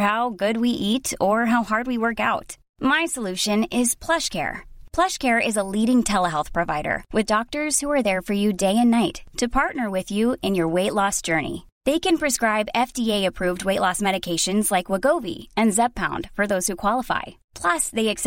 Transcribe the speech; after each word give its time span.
How 0.00 0.28
good 0.40 0.56
we 0.60 0.70
ate 0.86 1.14
our 1.26 1.44
leading 5.70 6.02
ٹھہر 6.02 6.26
health 6.26 6.52
provider 6.54 6.96
with 7.14 7.28
doctor 7.28 7.68
for 7.80 8.34
you 8.34 8.50
day 8.60 8.66
and 8.78 8.90
night 8.90 9.18
to 9.40 9.46
partner 9.52 9.88
with 9.92 10.12
you 10.12 10.32
in 10.42 10.56
your 10.56 10.70
weight 10.74 10.92
loss 10.96 11.26
journey 11.26 11.56
they 11.86 11.98
can 12.02 12.16
prescribe 12.16 12.66
F 12.74 12.92
T 12.94 13.10
approved 13.12 13.62
weight 13.66 13.80
loss 13.80 14.02
medication 14.02 14.60
like 14.72 14.90
Wegovy 15.22 15.34
and 15.56 15.72
Zepbound 16.00 16.26
for 16.36 16.46
those 16.56 16.70
you 16.70 16.76
qualify 16.82 17.32
plus 17.62 17.90
they 17.96 18.08
x 18.08 18.26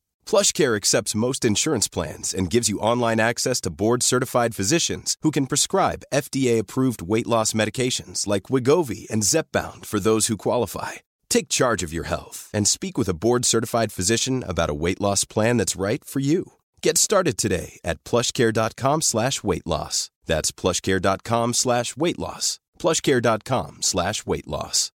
PlushCare 0.25 0.77
accepts 0.77 1.15
most 1.15 1.43
insurance 1.43 1.87
plans 1.87 2.33
and 2.33 2.49
gives 2.49 2.69
you 2.69 2.79
online 2.79 3.19
access 3.19 3.59
to 3.61 3.69
board-certified 3.69 4.55
physicians 4.55 5.17
who 5.23 5.31
can 5.31 5.47
prescribe 5.47 6.03
FDA-approved 6.13 7.01
weight 7.01 7.27
loss 7.27 7.53
medications 7.53 8.27
like 8.27 8.43
Wegovy 8.43 9.09
and 9.09 9.23
Zepbound 9.23 9.85
for 9.85 9.99
those 9.99 10.27
who 10.27 10.37
qualify. 10.37 10.91
Take 11.29 11.49
charge 11.49 11.81
of 11.81 11.91
your 11.91 12.05
health 12.05 12.49
and 12.53 12.67
speak 12.67 12.97
with 12.97 13.09
a 13.09 13.15
board-certified 13.15 13.91
physician 13.91 14.43
about 14.43 14.69
a 14.69 14.79
weight 14.83 15.01
loss 15.01 15.25
plan 15.25 15.57
that's 15.57 15.75
right 15.75 16.05
for 16.05 16.19
you. 16.19 16.53
Get 16.83 16.97
started 16.97 17.37
today 17.37 17.79
at 17.83 18.03
PlushCare.com/weight 18.09 19.67
loss. 19.73 20.09
That's 20.31 20.51
PlushCare.com/weight 20.51 22.19
loss. 22.25 22.59
PlushCare.com/weight 22.83 24.47
loss. 24.47 24.89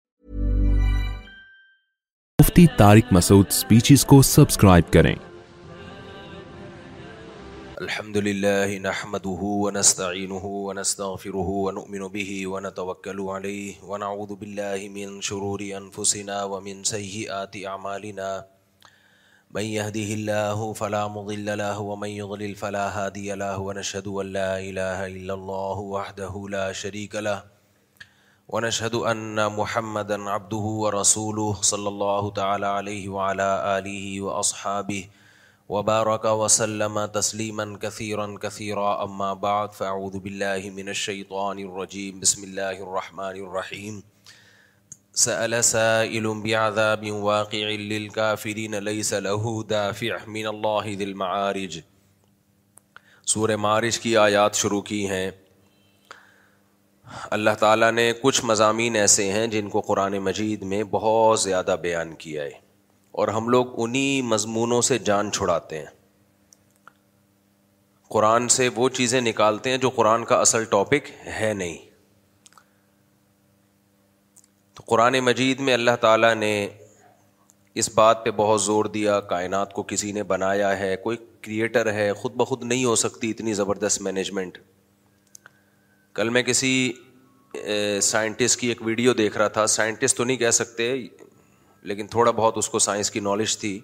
Mufti 2.46 2.66
Tariq 2.78 3.12
Masood 3.14 3.50
speeches 3.58 4.04
کو 4.06 4.22
subscribe 4.28 4.92
کریں 4.96 5.14
الحمد 7.86 8.18
لله 8.28 8.76
نحمده 8.84 9.54
ونستعينه 9.62 10.52
ونستغفره 10.66 11.46
ونؤمن 11.68 12.04
به 12.18 12.36
ونتوكل 12.52 13.24
عليه 13.38 13.90
ونعوذ 13.94 14.36
بالله 14.44 14.92
من 15.00 15.16
شرور 15.30 15.64
أنفسنا 15.80 16.38
ومن 16.54 16.86
سيئات 16.92 17.58
أعمالنا 17.74 18.30
من 19.60 19.68
يهده 19.70 20.20
الله 20.20 20.70
فلا 20.84 21.02
مضل 21.18 21.52
له 21.64 21.88
ومن 21.90 22.14
يضلل 22.22 22.56
فلا 22.64 22.86
هادي 23.00 23.26
له 23.46 23.58
ونشهد 23.72 24.08
أن 24.26 24.32
لا 24.40 24.48
إله 24.60 25.12
إلا 25.18 25.42
الله 25.42 25.90
وحده 25.98 26.46
لا 26.58 26.66
شريك 26.86 27.22
له 27.32 27.44
ونشهد 28.54 28.96
أن 28.96 29.40
عبده 29.40 30.58
ورسوله 30.58 31.62
صلى 31.62 31.88
الله 31.90 32.30
تعالى 32.32 32.66
عليه 32.68 33.10
وعلى 33.10 33.78
آله 33.78 34.22
وأصحابه 34.22 35.08
وبارك 35.70 36.26
وسلم 36.26 36.98
أما 38.80 39.34
بعد 39.34 39.72
فأعوذ 39.74 40.20
بالله 40.20 40.70
من 40.70 40.90
الشيطان 40.94 41.60
الرجيم 41.64 42.20
بسم 42.20 42.44
الله 42.44 42.84
الرحمن 42.86 43.40
الرحيم 43.46 44.04
سأل 45.14 45.64
سائل 45.64 46.30
بعذاب 46.46 47.12
واقع 47.12 47.64
للكافرين 47.92 48.76
ليس 48.76 49.14
له 49.14 49.64
دافع 49.64 50.26
من 50.26 50.48
الله 50.48 50.86
ذي 50.98 51.04
المعارج 51.04 51.82
سور 53.32 53.56
معرج 53.58 54.00
کی 54.00 54.16
آیات 54.30 54.56
شروع 54.66 54.82
کی 54.92 55.04
ہیں 55.16 55.30
اللہ 57.36 57.56
تعالیٰ 57.60 57.92
نے 57.92 58.12
کچھ 58.22 58.44
مضامین 58.46 58.96
ایسے 58.96 59.32
ہیں 59.32 59.46
جن 59.48 59.70
کو 59.70 59.82
قرآن 59.88 60.18
مجید 60.24 60.62
میں 60.74 60.84
بہت 60.92 61.40
زیادہ 61.40 61.76
بیان 61.82 62.14
کیا 62.20 62.44
ہے 62.44 62.64
اور 63.22 63.28
ہم 63.38 63.48
لوگ 63.50 63.80
انہی 63.84 64.22
مضمونوں 64.30 64.82
سے 64.90 64.98
جان 65.10 65.32
چھڑاتے 65.32 65.78
ہیں 65.80 65.86
قرآن 68.14 68.48
سے 68.56 68.70
وہ 68.76 68.88
چیزیں 68.98 69.20
نکالتے 69.22 69.70
ہیں 69.70 69.78
جو 69.86 69.90
قرآن 69.90 70.24
کا 70.26 70.36
اصل 70.42 70.64
ٹاپک 70.72 71.10
ہے 71.40 71.54
نہیں 71.58 71.78
تو 74.78 74.84
قرآن 74.88 75.20
مجید 75.26 75.60
میں 75.68 75.74
اللہ 75.74 75.96
تعالیٰ 76.02 76.34
نے 76.36 76.52
اس 77.82 77.90
بات 77.96 78.24
پہ 78.26 78.32
بہت 78.36 78.62
زور 78.62 78.86
دیا 78.98 79.20
کائنات 79.32 79.74
کو 79.74 79.84
کسی 79.88 80.12
نے 80.12 80.24
بنایا 80.34 80.78
ہے 80.80 80.96
کوئی 81.04 81.18
کریٹر 81.42 81.92
ہے 81.94 82.12
خود 82.22 82.36
بخود 82.36 82.64
نہیں 82.64 82.86
ہو 82.86 82.96
سکتی 83.02 83.30
اتنی 83.30 83.54
زبردست 83.54 84.02
مینجمنٹ 84.02 84.58
کل 86.16 86.30
میں 86.36 86.42
کسی 86.44 86.70
سائنٹسٹ 88.04 88.60
کی 88.60 88.68
ایک 88.68 88.82
ویڈیو 88.86 89.14
دیکھ 89.14 89.38
رہا 89.38 89.48
تھا 89.58 89.66
سائنٹسٹ 89.76 90.18
تو 90.18 90.24
نہیں 90.24 90.38
کہہ 90.38 90.52
سکتے 90.60 90.94
لیکن 91.92 92.08
تھوڑا 92.16 92.32
بہت 92.32 92.58
اس 92.58 92.70
کو 92.70 92.80
سائنس 92.80 93.12
کی 93.12 93.20
نالج 93.20 93.58
تھی 93.60 93.80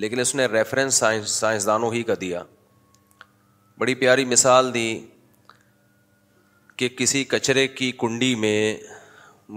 لیکن 0.00 0.20
اس 0.20 0.34
نے 0.34 0.46
ریفرنس 0.46 1.02
سائنسدانوں 1.30 1.92
ہی 1.92 2.02
کا 2.10 2.14
دیا 2.20 2.42
بڑی 3.78 3.94
پیاری 3.94 4.24
مثال 4.24 4.72
دی 4.74 4.88
کہ 6.76 6.88
کسی 6.98 7.24
کچرے 7.30 7.66
کی 7.68 7.90
کنڈی 7.98 8.34
میں 8.44 8.76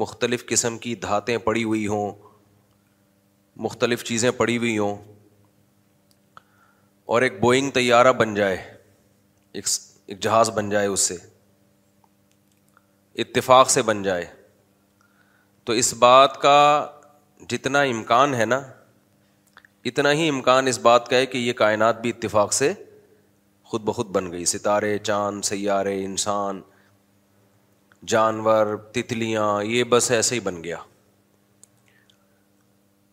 مختلف 0.01 0.45
قسم 0.49 0.77
کی 0.79 0.93
دھاتیں 1.01 1.37
پڑی 1.45 1.63
ہوئی 1.63 1.85
ہوں 1.87 2.11
مختلف 3.65 4.03
چیزیں 4.03 4.29
پڑی 4.37 4.57
ہوئی 4.57 4.77
ہوں 4.77 4.95
اور 7.13 7.21
ایک 7.21 7.39
بوئنگ 7.41 7.71
طیارہ 7.73 8.11
بن 8.19 8.33
جائے 8.35 8.57
ایک 9.61 9.65
جہاز 10.21 10.49
بن 10.55 10.69
جائے 10.69 10.87
اس 10.87 10.99
سے 11.07 11.17
اتفاق 13.19 13.69
سے 13.69 13.81
بن 13.81 14.03
جائے 14.03 14.25
تو 15.65 15.73
اس 15.79 15.93
بات 15.99 16.41
کا 16.41 16.57
جتنا 17.49 17.81
امکان 17.93 18.33
ہے 18.35 18.45
نا 18.45 18.61
اتنا 19.89 20.11
ہی 20.13 20.27
امکان 20.29 20.67
اس 20.67 20.79
بات 20.79 21.07
کا 21.09 21.15
ہے 21.17 21.25
کہ 21.25 21.37
یہ 21.37 21.53
کائنات 21.61 22.01
بھی 22.01 22.09
اتفاق 22.09 22.53
سے 22.53 22.71
خود 23.69 23.81
بخود 23.85 24.07
بن 24.15 24.31
گئی 24.31 24.45
ستارے 24.45 24.97
چاند 24.97 25.43
سیارے 25.45 26.03
انسان 26.05 26.61
جانور 28.11 28.75
تتلیاں 28.93 29.51
یہ 29.63 29.83
بس 29.89 30.09
ایسے 30.11 30.35
ہی 30.35 30.39
بن 30.43 30.63
گیا 30.63 30.77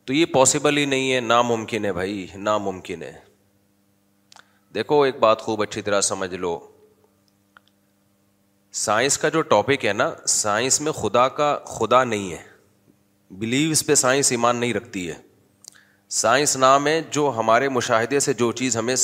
تو 0.07 0.13
یہ 0.13 0.25
پاسبل 0.35 0.77
ہی 0.79 0.85
نہیں 0.87 1.13
ہے 1.13 1.21
ناممکن 1.21 1.85
ہے 1.85 1.93
بھائی 1.93 2.27
ناممکن 2.35 3.03
ہے 3.03 3.13
دیکھو 4.75 5.03
ایک 5.03 5.19
بات 5.21 5.43
خوب 5.43 5.63
اچھی 5.63 5.83
طرح 5.83 6.01
سمجھ 6.11 6.35
لو 6.35 6.59
سائنس 8.77 9.17
کا 9.19 9.29
جو 9.29 9.41
ٹاپک 9.43 9.85
ہے 9.87 9.93
نا 9.93 10.11
سائنس 10.29 10.81
میں 10.81 10.93
خدا 10.93 11.27
کا 11.37 11.57
خدا 11.67 12.03
نہیں 12.05 12.33
ہے 12.33 12.43
بلیوس 13.39 13.85
پہ 13.87 13.95
سائنس 13.95 14.31
ایمان 14.33 14.57
نہیں 14.57 14.75
رکھتی 14.75 15.07
ہے 15.09 15.15
سائنس 16.21 16.57
نام 16.57 16.87
ہے 16.87 17.01
جو 17.13 17.33
ہمارے 17.37 17.69
مشاہدے 17.69 18.21
سے 18.21 18.33
جو 18.35 18.51
چیز 18.61 18.77
ہمیں 18.77 18.95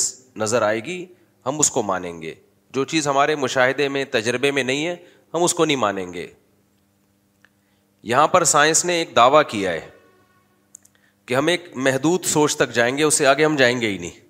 نظر 0.41 0.61
آئے 0.61 0.83
گی 0.85 1.05
ہم 1.45 1.59
اس 1.59 1.69
کو 1.71 1.83
مانیں 1.83 2.21
گے 2.21 2.33
جو 2.73 2.83
چیز 2.93 3.07
ہمارے 3.07 3.35
مشاہدے 3.35 3.87
میں 3.89 4.03
تجربے 4.11 4.51
میں 4.51 4.63
نہیں 4.63 4.85
ہے 4.87 4.95
ہم 5.33 5.43
اس 5.43 5.53
کو 5.53 5.65
نہیں 5.65 5.77
مانیں 5.77 6.11
گے 6.13 6.25
یہاں 8.13 8.27
پر 8.27 8.43
سائنس 8.43 8.83
نے 8.85 8.93
ایک 8.99 9.15
دعویٰ 9.15 9.41
کیا 9.49 9.71
ہے 9.73 9.89
کہ 11.25 11.35
ہم 11.35 11.47
ایک 11.47 11.69
محدود 11.85 12.25
سوچ 12.31 12.55
تک 12.55 12.71
جائیں 12.73 12.97
گے 12.97 13.03
اس 13.03 13.13
سے 13.17 13.27
آگے 13.27 13.45
ہم 13.45 13.55
جائیں 13.57 13.79
گے 13.81 13.87
ہی 13.87 13.97
نہیں 13.97 14.24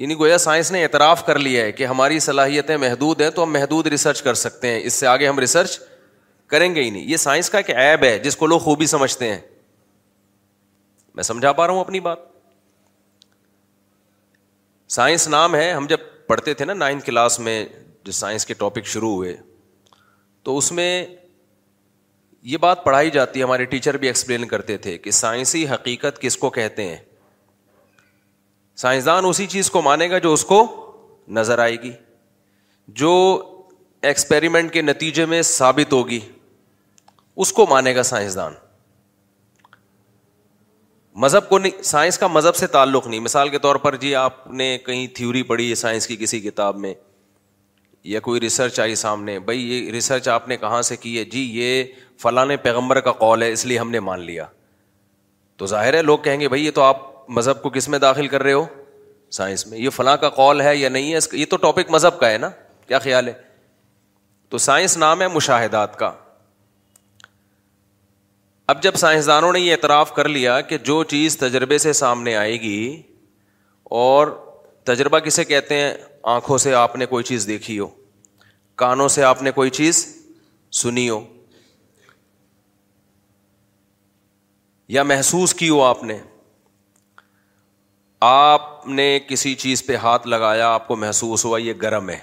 یعنی 0.00 0.14
گویا 0.20 0.36
سائنس 0.38 0.70
نے 0.72 0.82
اعتراف 0.82 1.24
کر 1.24 1.38
لیا 1.38 1.62
ہے 1.64 1.72
کہ 1.78 1.86
ہماری 1.86 2.18
صلاحیتیں 2.26 2.76
محدود 2.84 3.20
ہیں 3.20 3.28
تو 3.30 3.42
ہم 3.42 3.52
محدود 3.52 3.86
ریسرچ 3.86 4.20
کر 4.22 4.34
سکتے 4.42 4.68
ہیں 4.70 4.78
اس 4.86 4.92
سے 5.00 5.06
آگے 5.06 5.26
ہم 5.28 5.38
ریسرچ 5.38 5.78
کریں 6.52 6.74
گے 6.74 6.82
ہی 6.82 6.90
نہیں 6.90 7.04
یہ 7.10 7.16
سائنس 7.24 7.50
کا 7.50 7.58
ایک 7.58 7.70
ایب 7.70 8.04
ہے 8.04 8.18
جس 8.18 8.36
کو 8.36 8.46
لوگ 8.46 8.58
خوبی 8.68 8.86
سمجھتے 8.92 9.28
ہیں 9.32 9.40
میں 11.14 11.22
سمجھا 11.24 11.52
پا 11.52 11.66
رہا 11.66 11.72
ہوں 11.74 11.80
اپنی 11.80 12.00
بات 12.06 12.18
سائنس 14.96 15.28
نام 15.36 15.54
ہے 15.54 15.70
ہم 15.72 15.86
جب 15.90 16.08
پڑھتے 16.28 16.54
تھے 16.54 16.64
نا 16.64 16.74
نائنتھ 16.84 17.04
کلاس 17.06 17.38
میں 17.40 17.64
جو 18.04 18.12
سائنس 18.22 18.46
کے 18.46 18.54
ٹاپک 18.64 18.86
شروع 18.92 19.12
ہوئے 19.14 19.36
تو 20.44 20.56
اس 20.58 20.72
میں 20.80 20.90
یہ 22.52 22.56
بات 22.64 22.84
پڑھائی 22.84 23.10
جاتی 23.20 23.38
ہے 23.40 23.44
ہمارے 23.44 23.64
ٹیچر 23.74 23.96
بھی 23.96 24.06
ایکسپلین 24.08 24.48
کرتے 24.54 24.76
تھے 24.88 24.98
کہ 24.98 25.10
سائنسی 25.20 25.68
حقیقت 25.68 26.20
کس 26.20 26.36
کو 26.44 26.50
کہتے 26.58 26.84
ہیں 26.88 26.96
سائنسدان 28.80 29.24
اسی 29.28 29.46
چیز 29.52 29.68
کو 29.70 29.80
مانے 29.82 30.08
گا 30.10 30.18
جو 30.24 30.32
اس 30.32 30.44
کو 30.50 30.58
نظر 31.38 31.58
آئے 31.58 31.74
گی 31.82 31.90
جو 33.00 33.10
ایکسپیریمنٹ 34.10 34.72
کے 34.72 34.82
نتیجے 34.82 35.24
میں 35.32 35.40
ثابت 35.48 35.92
ہوگی 35.92 36.20
اس 37.44 37.52
کو 37.58 37.66
مانے 37.70 37.94
گا 37.96 38.02
سائنسدان 38.12 38.52
مذہب 41.24 41.48
کو 41.48 41.58
نہیں 41.58 41.82
سائنس 41.90 42.18
کا 42.18 42.26
مذہب 42.38 42.56
سے 42.56 42.66
تعلق 42.78 43.06
نہیں 43.06 43.20
مثال 43.20 43.48
کے 43.48 43.58
طور 43.66 43.76
پر 43.86 43.96
جی 44.04 44.14
آپ 44.22 44.46
نے 44.60 44.68
کہیں 44.86 45.06
تھیوری 45.16 45.42
پڑھی 45.52 45.68
ہے 45.70 45.74
سائنس 45.84 46.06
کی 46.06 46.16
کسی 46.20 46.40
کتاب 46.40 46.78
میں 46.86 46.94
یا 48.14 48.20
کوئی 48.30 48.40
ریسرچ 48.40 48.80
آئی 48.80 48.94
سامنے 49.04 49.38
بھائی 49.50 49.70
یہ 49.70 49.90
ریسرچ 49.92 50.28
آپ 50.38 50.48
نے 50.48 50.56
کہاں 50.64 50.80
سے 50.90 50.96
کی 51.04 51.16
ہے 51.18 51.24
جی 51.36 51.46
یہ 51.60 51.92
فلاں 52.22 52.46
پیغمبر 52.62 53.00
کا 53.08 53.12
قول 53.24 53.42
ہے 53.42 53.52
اس 53.52 53.66
لیے 53.66 53.78
ہم 53.78 53.90
نے 53.90 54.00
مان 54.10 54.20
لیا 54.30 54.46
تو 55.60 55.66
ظاہر 55.76 55.94
ہے 55.94 56.02
لوگ 56.02 56.18
کہیں 56.28 56.40
گے 56.40 56.48
بھائی 56.48 56.64
یہ 56.64 56.70
تو 56.74 56.82
آپ 56.82 57.09
مذہب 57.38 57.60
کو 57.62 57.70
کس 57.70 57.88
میں 57.88 57.98
داخل 57.98 58.26
کر 58.28 58.42
رہے 58.42 58.52
ہو 58.52 58.64
سائنس 59.32 59.66
میں 59.66 59.78
یہ 59.78 59.90
فلاں 59.96 60.16
کا 60.22 60.28
کال 60.36 60.60
ہے 60.60 60.74
یا 60.76 60.88
نہیں 60.94 61.10
ہے 61.12 61.16
اس 61.16 61.28
کا 61.28 61.36
یہ 61.36 61.44
تو 61.50 61.56
ٹاپک 61.64 61.90
مذہب 61.94 62.18
کا 62.20 62.30
ہے 62.30 62.38
نا 62.44 62.48
کیا 62.86 62.98
خیال 63.04 63.28
ہے 63.28 63.32
تو 64.50 64.58
سائنس 64.62 64.96
نام 64.98 65.20
ہے 65.22 65.26
مشاہدات 65.34 65.98
کا 65.98 66.10
اب 68.72 68.82
جب 68.82 68.94
سائنسدانوں 69.02 69.52
نے 69.52 69.60
یہ 69.60 69.72
اعتراف 69.72 70.12
کر 70.14 70.28
لیا 70.28 70.60
کہ 70.70 70.78
جو 70.88 71.02
چیز 71.12 71.36
تجربے 71.36 71.78
سے 71.84 71.92
سامنے 72.00 72.34
آئے 72.36 72.60
گی 72.60 72.80
اور 74.00 74.26
تجربہ 74.90 75.18
کسے 75.26 75.44
کہتے 75.44 75.76
ہیں 75.80 75.92
آنکھوں 76.34 76.58
سے 76.64 76.74
آپ 76.80 76.96
نے 77.02 77.06
کوئی 77.12 77.24
چیز 77.30 77.46
دیکھی 77.46 77.78
ہو 77.78 77.86
کانوں 78.82 79.08
سے 79.16 79.22
آپ 79.28 79.42
نے 79.42 79.50
کوئی 79.60 79.70
چیز 79.78 80.04
سنی 80.82 81.08
ہو 81.10 81.20
یا 84.98 85.02
محسوس 85.12 85.54
کی 85.54 85.68
ہو 85.68 85.82
آپ 85.84 86.02
نے 86.04 86.18
آپ 88.26 88.86
نے 88.86 89.18
کسی 89.28 89.54
چیز 89.58 89.84
پہ 89.86 89.96
ہاتھ 89.96 90.26
لگایا 90.28 90.68
آپ 90.72 90.86
کو 90.88 90.96
محسوس 90.96 91.44
ہوا 91.44 91.58
یہ 91.60 91.72
گرم 91.82 92.08
ہے 92.10 92.16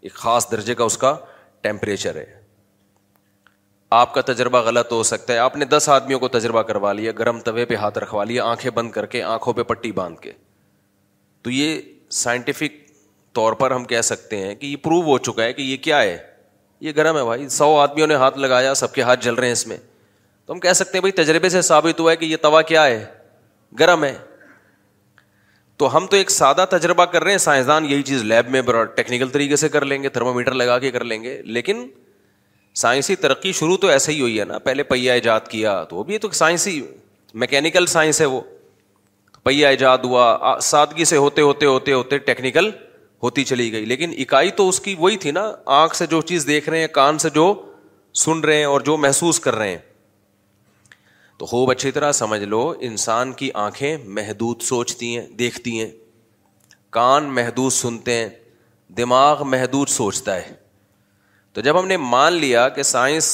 ایک 0.00 0.12
خاص 0.14 0.50
درجے 0.50 0.74
کا 0.74 0.84
اس 0.84 0.96
کا 0.98 1.14
ٹیمپریچر 1.62 2.16
ہے 2.16 2.24
آپ 3.98 4.14
کا 4.14 4.20
تجربہ 4.32 4.60
غلط 4.66 4.92
ہو 4.92 5.02
سکتا 5.02 5.32
ہے 5.32 5.38
آپ 5.38 5.56
نے 5.56 5.64
دس 5.70 5.88
آدمیوں 5.92 6.18
کو 6.20 6.28
تجربہ 6.36 6.62
کروا 6.68 6.92
لیا 6.92 7.12
گرم 7.18 7.40
توے 7.44 7.64
پہ 7.64 7.74
ہاتھ 7.76 7.98
رکھوا 7.98 8.24
لیا 8.24 8.44
آنکھیں 8.50 8.70
بند 8.74 8.90
کر 8.90 9.06
کے 9.14 9.22
آنکھوں 9.22 9.52
پہ 9.54 9.62
پٹی 9.72 9.92
باندھ 9.92 10.20
کے 10.20 10.32
تو 11.42 11.50
یہ 11.50 11.80
سائنٹیفک 12.22 12.80
طور 13.34 13.52
پر 13.62 13.70
ہم 13.70 13.84
کہہ 13.92 14.00
سکتے 14.04 14.38
ہیں 14.46 14.54
کہ 14.54 14.66
یہ 14.66 14.76
پروو 14.82 15.02
ہو 15.10 15.18
چکا 15.30 15.44
ہے 15.44 15.52
کہ 15.52 15.62
یہ 15.62 15.76
کیا 15.82 16.02
ہے 16.02 16.16
یہ 16.80 16.92
گرم 16.96 17.16
ہے 17.16 17.24
بھائی 17.24 17.48
سو 17.48 17.74
آدمیوں 17.78 18.06
نے 18.06 18.14
ہاتھ 18.24 18.38
لگایا 18.38 18.74
سب 18.84 18.92
کے 18.94 19.02
ہاتھ 19.02 19.24
جل 19.24 19.34
رہے 19.34 19.46
ہیں 19.46 19.52
اس 19.52 19.66
میں 19.66 19.76
تو 20.46 20.52
ہم 20.52 20.60
کہہ 20.60 20.72
سکتے 20.78 20.98
ہیں 20.98 21.00
بھائی 21.00 21.12
تجربے 21.24 21.48
سے 21.48 21.62
ثابت 21.62 22.00
ہوا 22.00 22.10
ہے 22.12 22.16
کہ 22.16 22.24
یہ 22.24 22.36
توا 22.42 22.62
کیا 22.72 22.84
ہے 22.86 23.04
گرم 23.78 24.04
ہے 24.04 24.14
تو 25.82 25.88
ہم 25.96 26.06
تو 26.10 26.16
ایک 26.16 26.30
سادہ 26.30 26.64
تجربہ 26.70 27.04
کر 27.12 27.22
رہے 27.24 27.30
ہیں 27.30 27.38
سائنسدان 27.44 27.84
یہی 27.90 28.02
چیز 28.10 28.22
لیب 28.24 28.50
میں 28.50 28.60
بڑا 28.62 28.82
ٹیکنیکل 28.98 29.28
طریقے 29.28 29.56
سے 29.62 29.68
کر 29.68 29.84
لیں 29.84 30.02
گے 30.02 30.08
تھرمامیٹر 30.16 30.52
لگا 30.60 30.78
کے 30.78 30.90
کر 30.90 31.04
لیں 31.04 31.22
گے 31.22 31.40
لیکن 31.56 31.82
سائنسی 32.82 33.16
ترقی 33.22 33.52
شروع 33.60 33.76
تو 33.82 33.86
ایسے 33.94 34.12
ہی 34.12 34.20
ہوئی 34.20 34.38
ہے 34.38 34.44
نا 34.50 34.58
پہلے 34.68 34.82
پہیا 34.90 35.12
ایجاد 35.12 35.48
کیا 35.50 35.72
تو 35.88 35.96
وہ 35.96 36.04
بھی 36.10 36.18
تو 36.24 36.30
سائنسی 36.42 36.78
میکینیکل 37.44 37.86
سائنس 37.96 38.20
ہے 38.20 38.26
وہ 38.34 38.40
پہیا 39.42 39.68
ایجاد 39.68 40.04
ہوا 40.04 40.54
سادگی 40.62 41.04
سے 41.04 41.16
ہوتے 41.16 41.42
ہوتے 41.42 41.66
ہوتے 41.66 41.92
ہوتے 41.92 42.18
ٹیکنیکل 42.30 42.70
ہوتی 43.22 43.44
چلی 43.44 43.70
گئی 43.72 43.84
لیکن 43.84 44.12
اکائی 44.26 44.50
تو 44.60 44.68
اس 44.68 44.80
کی 44.80 44.94
وہی 44.98 45.16
تھی 45.24 45.30
نا 45.40 45.50
آنکھ 45.82 45.96
سے 45.96 46.06
جو 46.10 46.20
چیز 46.32 46.46
دیکھ 46.46 46.68
رہے 46.68 46.80
ہیں 46.80 46.88
کان 47.00 47.18
سے 47.24 47.30
جو 47.34 47.52
سن 48.24 48.40
رہے 48.40 48.56
ہیں 48.58 48.64
اور 48.72 48.80
جو 48.90 48.96
محسوس 49.06 49.40
کر 49.40 49.54
رہے 49.56 49.70
ہیں 49.70 49.78
تو 51.42 51.46
خوب 51.46 51.70
اچھی 51.70 51.90
طرح 51.90 52.10
سمجھ 52.12 52.42
لو 52.42 52.58
انسان 52.88 53.30
کی 53.38 53.48
آنکھیں 53.60 53.96
محدود 54.16 54.60
سوچتی 54.62 55.06
ہیں 55.16 55.24
دیکھتی 55.38 55.70
ہیں 55.80 55.88
کان 56.96 57.24
محدود 57.34 57.72
سنتے 57.72 58.14
ہیں 58.16 58.28
دماغ 58.96 59.42
محدود 59.54 59.88
سوچتا 59.90 60.36
ہے 60.36 60.52
تو 61.52 61.60
جب 61.68 61.78
ہم 61.80 61.86
نے 61.86 61.96
مان 61.96 62.32
لیا 62.32 62.68
کہ 62.76 62.82
سائنس 62.90 63.32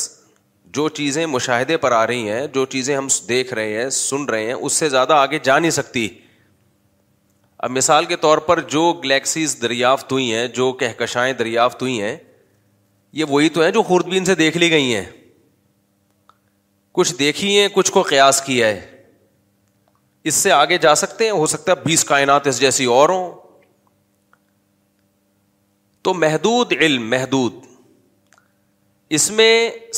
جو 0.79 0.89
چیزیں 1.01 1.25
مشاہدے 1.35 1.77
پر 1.85 1.93
آ 1.99 2.07
رہی 2.07 2.29
ہیں 2.31 2.47
جو 2.55 2.65
چیزیں 2.77 2.97
ہم 2.97 3.07
دیکھ 3.29 3.53
رہے 3.55 3.77
ہیں 3.83 3.89
سن 3.99 4.25
رہے 4.31 4.47
ہیں 4.47 4.55
اس 4.55 4.73
سے 4.83 4.89
زیادہ 4.89 5.13
آگے 5.27 5.39
جا 5.49 5.59
نہیں 5.59 5.77
سکتی 5.81 6.09
اب 7.67 7.71
مثال 7.77 8.05
کے 8.05 8.17
طور 8.25 8.39
پر 8.49 8.61
جو 8.77 8.93
گلیکسیز 9.05 9.57
دریافت 9.63 10.13
ہوئی 10.13 10.33
ہیں 10.35 10.47
جو 10.63 10.73
کہکشائیں 10.85 11.33
دریافت 11.45 11.83
ہوئی 11.83 12.01
ہیں 12.03 12.17
یہ 13.21 13.25
وہی 13.29 13.49
تو 13.59 13.63
ہیں 13.63 13.71
جو 13.71 13.83
خوردبین 13.93 14.25
سے 14.25 14.35
دیکھ 14.45 14.57
لی 14.59 14.71
گئی 14.71 14.95
ہیں 14.95 15.05
کچھ 16.99 17.15
دیکھی 17.19 17.49
ہیں 17.59 17.67
کچھ 17.73 17.91
کو 17.93 18.01
قیاس 18.03 18.41
کیا 18.43 18.67
ہے 18.69 18.81
اس 20.31 20.35
سے 20.35 20.51
آگے 20.53 20.77
جا 20.83 20.95
سکتے 21.01 21.25
ہیں 21.25 21.33
ہو 21.33 21.45
سکتا 21.51 21.73
ہے 21.73 21.83
بیس 21.85 22.03
کائنات 22.05 22.47
اس 22.47 22.59
جیسی 22.61 22.85
اور 22.95 23.09
ہوں 23.09 23.31
تو 26.05 26.15
محدود 26.23 26.73
علم 26.81 27.09
محدود 27.11 27.53
اس 29.19 29.31
میں 29.37 29.51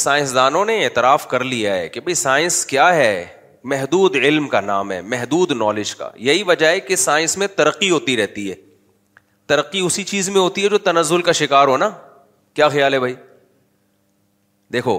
سائنسدانوں 0.02 0.64
نے 0.64 0.76
اعتراف 0.84 1.26
کر 1.28 1.44
لیا 1.52 1.74
ہے 1.74 1.88
کہ 1.94 2.00
بھائی 2.00 2.14
سائنس 2.24 2.64
کیا 2.72 2.92
ہے 2.94 3.10
محدود 3.72 4.16
علم 4.16 4.48
کا 4.48 4.60
نام 4.60 4.92
ہے 4.92 5.00
محدود 5.14 5.50
نالج 5.62 5.94
کا 5.96 6.10
یہی 6.28 6.42
وجہ 6.46 6.66
ہے 6.74 6.80
کہ 6.90 6.96
سائنس 7.06 7.36
میں 7.38 7.46
ترقی 7.56 7.90
ہوتی 7.90 8.16
رہتی 8.16 8.48
ہے 8.50 8.54
ترقی 9.54 9.80
اسی 9.86 10.04
چیز 10.12 10.28
میں 10.36 10.40
ہوتی 10.40 10.64
ہے 10.64 10.68
جو 10.68 10.78
تنزل 10.90 11.22
کا 11.22 11.32
شکار 11.42 11.68
ہو 11.68 11.76
نا 11.86 11.90
کیا 12.54 12.68
خیال 12.76 12.94
ہے 12.94 12.98
بھائی 13.06 13.14
دیکھو 14.72 14.98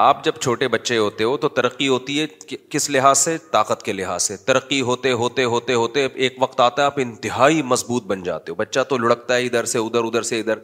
آپ 0.00 0.22
جب 0.24 0.32
چھوٹے 0.40 0.66
بچے 0.68 0.96
ہوتے 0.98 1.24
ہو 1.24 1.36
تو 1.42 1.48
ترقی 1.58 1.86
ہوتی 1.88 2.18
ہے 2.20 2.26
کس 2.70 2.88
لحاظ 2.90 3.18
سے 3.18 3.36
طاقت 3.50 3.82
کے 3.82 3.92
لحاظ 3.92 4.22
سے 4.22 4.36
ترقی 4.46 4.80
ہوتے 4.88 5.12
ہوتے 5.22 5.44
ہوتے 5.54 5.74
ہوتے 5.74 6.06
ایک 6.26 6.36
وقت 6.42 6.60
آتا 6.60 6.82
ہے 6.82 6.86
آپ 6.86 6.98
انتہائی 7.04 7.62
مضبوط 7.70 8.04
بن 8.12 8.22
جاتے 8.22 8.50
ہو 8.50 8.54
بچہ 8.56 8.80
تو 8.88 8.98
لڑکتا 8.98 9.36
ہے 9.36 9.44
ادھر 9.46 9.64
سے 9.72 9.78
ادھر 9.78 10.04
ادھر 10.10 10.22
سے 10.30 10.40
ادھر 10.40 10.58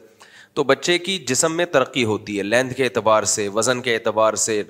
تو 0.58 0.64
بچے 0.64 0.96
کی 1.06 1.16
جسم 1.28 1.56
میں 1.56 1.64
ترقی 1.76 2.04
ہوتی 2.12 2.36
ہے 2.38 2.42
لینتھ 2.42 2.74
کے 2.76 2.84
اعتبار 2.84 3.22
سے 3.34 3.48
وزن 3.54 3.80
کے 3.88 3.94
اعتبار 3.94 4.34
سے 4.44 4.62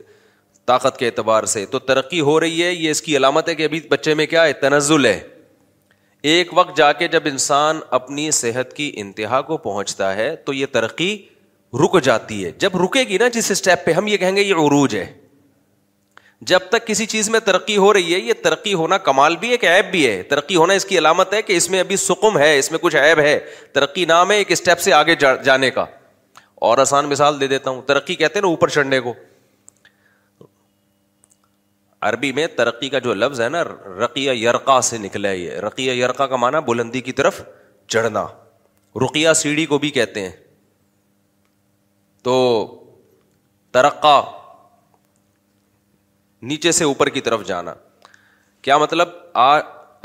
طاقت 0.70 0.98
کے 0.98 1.06
اعتبار 1.06 1.44
سے 1.56 1.64
تو 1.74 1.78
ترقی 1.92 2.20
ہو 2.28 2.38
رہی 2.40 2.62
ہے 2.62 2.72
یہ 2.72 2.90
اس 2.90 3.02
کی 3.08 3.16
علامت 3.16 3.48
ہے 3.48 3.54
کہ 3.54 3.64
ابھی 3.70 3.80
بچے 3.90 4.14
میں 4.20 4.26
کیا 4.32 4.44
ہے 4.46 4.52
تنزل 4.62 5.06
ہے 5.06 5.18
ایک 6.34 6.58
وقت 6.58 6.76
جا 6.76 6.92
کے 7.00 7.08
جب 7.16 7.22
انسان 7.32 7.80
اپنی 8.00 8.30
صحت 8.40 8.72
کی 8.76 8.90
انتہا 9.04 9.40
کو 9.50 9.56
پہنچتا 9.68 10.14
ہے 10.16 10.34
تو 10.46 10.52
یہ 10.52 10.66
ترقی 10.72 11.16
رک 11.82 11.98
جاتی 12.04 12.44
ہے 12.44 12.50
جب 12.58 12.76
رکے 12.82 13.02
گی 13.08 13.18
نا 13.18 13.28
جس 13.34 13.50
اسٹیپ 13.50 13.84
پہ 13.84 13.92
ہم 13.92 14.06
یہ 14.06 14.16
کہیں 14.16 14.36
گے 14.36 14.42
یہ 14.42 14.54
عروج 14.64 14.94
ہے 14.96 15.06
جب 16.50 16.58
تک 16.70 16.86
کسی 16.86 17.06
چیز 17.06 17.28
میں 17.30 17.40
ترقی 17.44 17.76
ہو 17.76 17.92
رہی 17.92 18.14
ہے 18.14 18.18
یہ 18.18 18.32
ترقی 18.42 18.72
ہونا 18.74 18.98
کمال 19.08 19.36
بھی 19.40 19.50
ہے 19.50 19.56
کہ 19.58 19.66
ایب 19.68 19.90
بھی 19.90 20.06
ہے 20.06 20.22
ترقی 20.30 20.56
ہونا 20.56 20.74
اس 20.80 20.84
کی 20.84 20.98
علامت 20.98 21.32
ہے 21.34 21.40
کہ 21.42 21.56
اس 21.56 21.68
میں 21.70 21.80
ابھی 21.80 21.96
سکم 22.02 22.38
ہے 22.38 22.56
اس 22.58 22.70
میں 22.70 22.78
کچھ 22.82 22.96
ایب 22.96 23.18
ہے 23.20 23.38
ترقی 23.74 24.04
نام 24.12 24.30
ہے 24.30 24.36
ایک 24.36 24.52
اسٹیپ 24.52 24.80
سے 24.80 24.92
آگے 24.92 25.14
جانے 25.44 25.70
کا 25.78 25.84
اور 26.68 26.78
آسان 26.78 27.08
مثال 27.08 27.40
دے 27.40 27.46
دیتا 27.46 27.70
ہوں 27.70 27.80
ترقی 27.86 28.14
کہتے 28.14 28.38
ہیں 28.38 28.42
نا 28.42 28.48
اوپر 28.48 28.68
چڑھنے 28.76 29.00
کو 29.06 29.14
عربی 32.08 32.32
میں 32.36 32.46
ترقی 32.56 32.88
کا 32.88 32.98
جو 33.08 33.14
لفظ 33.14 33.40
ہے 33.40 33.48
نا 33.48 33.62
رقیہ 34.04 34.30
یرقا 34.44 34.80
سے 34.90 34.98
نکلا 34.98 35.28
ہے 35.28 35.36
یہ 35.36 35.58
رقیہ 35.66 35.92
یرقا 36.02 36.26
کا 36.32 36.36
مانا 36.36 36.60
بلندی 36.70 37.00
کی 37.00 37.12
طرف 37.20 37.42
چڑھنا 37.94 38.26
رقیہ 39.04 39.32
سیڑھی 39.36 39.66
کو 39.66 39.78
بھی 39.84 39.90
کہتے 39.90 40.22
ہیں 40.28 40.30
تو 42.24 42.34
ترقہ 43.72 44.20
نیچے 46.50 46.72
سے 46.72 46.84
اوپر 46.84 47.08
کی 47.16 47.20
طرف 47.26 47.42
جانا 47.46 47.74
کیا 48.62 48.76
مطلب 48.78 49.08
آ, 49.34 49.58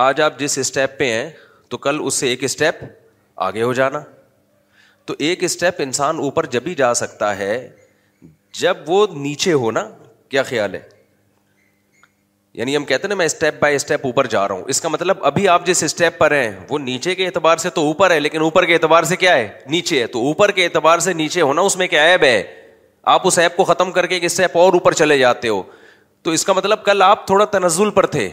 آج 0.08 0.22
آپ 0.22 0.40
جس 0.40 0.58
اسٹیپ 0.58 0.98
پہ 1.00 1.12
ہیں 1.12 1.30
تو 1.70 1.78
کل 1.86 2.00
اس 2.06 2.14
سے 2.24 2.28
ایک 2.30 2.44
اسٹیپ 2.44 2.84
آگے 3.48 3.62
ہو 3.64 3.74
جانا 3.74 4.00
تو 5.06 5.14
ایک 5.30 5.44
اسٹیپ 5.44 5.76
انسان 5.84 6.18
اوپر 6.24 6.46
جب 6.56 6.64
ہی 6.68 6.74
جا 6.82 6.94
سکتا 7.02 7.36
ہے 7.38 7.54
جب 8.60 8.78
وہ 8.88 9.06
نیچے 9.16 9.54
ہونا 9.64 9.90
کیا 10.30 10.44
خیال 10.52 10.76
ہے 10.76 10.82
یعنی 12.58 12.76
ہم 12.76 12.86
کہتے 12.86 13.08
ہیں 13.08 13.16
میں 13.16 13.26
اسٹیپ 13.26 13.56
بائی 13.62 13.76
اسٹیپ 13.76 14.06
اوپر 14.06 14.28
جا 14.28 14.48
رہا 14.48 14.56
ہوں 14.56 14.64
اس 14.70 14.80
کا 14.82 14.90
مطلب 14.90 15.24
ابھی 15.26 15.48
آپ 15.48 15.66
جس 15.66 15.84
اسٹیپ 15.84 16.18
پر 16.20 16.32
ہیں 16.32 16.52
وہ 16.70 16.80
نیچے 16.80 17.14
کے 17.16 17.26
اعتبار 17.26 17.58
سے 17.58 17.70
تو 17.70 17.82
اوپر 17.88 18.12
ہے 18.12 18.20
لیکن 18.20 18.42
اوپر 18.42 18.66
کے 18.66 18.74
اعتبار 18.74 19.04
سے 19.04 19.16
کیا 19.16 19.36
ہے 19.36 19.48
نیچے 19.70 20.00
ہے 20.02 20.08
تو 20.14 20.22
اوپر 20.28 20.52
کے 20.52 20.64
اعتبار 20.66 21.00
سے 21.08 21.14
نیچے 21.14 21.42
ہونا 21.42 21.62
اس 21.62 21.76
میں 21.78 21.88
کیا 21.88 22.04
ایب 22.06 22.24
ہے 22.24 22.42
آپ 23.16 23.28
اس 23.28 23.38
ایپ 23.40 23.56
کو 23.58 23.64
ختم 23.64 23.92
کر 23.92 24.06
کے 24.08 24.20
اسٹیپ 24.22 24.58
اور 24.58 24.74
اوپر 24.74 24.94
چلے 25.02 25.18
جاتے 25.18 25.48
ہو 25.48 25.62
تو 26.24 26.32
اس 26.32 26.46
کا 26.46 26.54
مطلب 26.54 26.84
کل 26.86 27.02
آپ 27.06 27.26
تھوڑا 27.28 27.46
تنزل 27.52 27.90
پر 28.00 28.06
تھے 28.16 28.30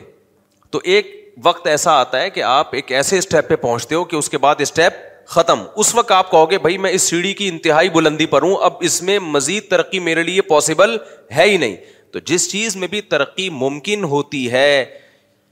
تو 0.71 0.81
ایک 0.85 1.15
وقت 1.43 1.67
ایسا 1.67 1.93
آتا 2.01 2.21
ہے 2.21 2.31
کہ 2.31 2.43
آپ 2.43 2.75
ایک 2.75 2.93
ایسے 2.93 3.19
اسٹیپ 3.19 3.49
پہ 3.49 3.57
پہنچتے 3.57 3.95
ہو 3.95 4.05
کہ 4.13 4.17
اس 4.17 4.31
کے 4.31 4.39
بعد 4.39 4.61
اسٹیپ 4.61 5.05
ختم 5.35 5.63
اس 5.77 5.95
وقت 5.95 6.13
آپ 6.13 6.31
کہو 6.31 6.51
گے 6.51 6.59
بھائی 6.63 6.77
میں 6.79 6.91
اس 6.95 7.03
سیڑھی 7.11 7.33
کی 7.35 7.49
انتہائی 7.49 7.89
بلندی 7.91 8.27
پر 8.27 8.43
ہوں 8.43 8.57
اب 8.65 8.73
اس 8.89 9.01
میں 9.03 9.19
مزید 9.23 9.69
ترقی 9.71 9.99
میرے 10.09 10.23
لیے 10.23 10.43
پاسبل 10.51 10.97
ہے 11.37 11.45
ہی 11.51 11.57
نہیں 11.57 11.77
تو 12.13 12.19
جس 12.27 12.51
چیز 12.51 12.77
میں 12.77 12.89
بھی 12.89 13.01
ترقی 13.15 13.49
ممکن 13.51 14.05
ہوتی 14.15 14.51
ہے 14.53 14.85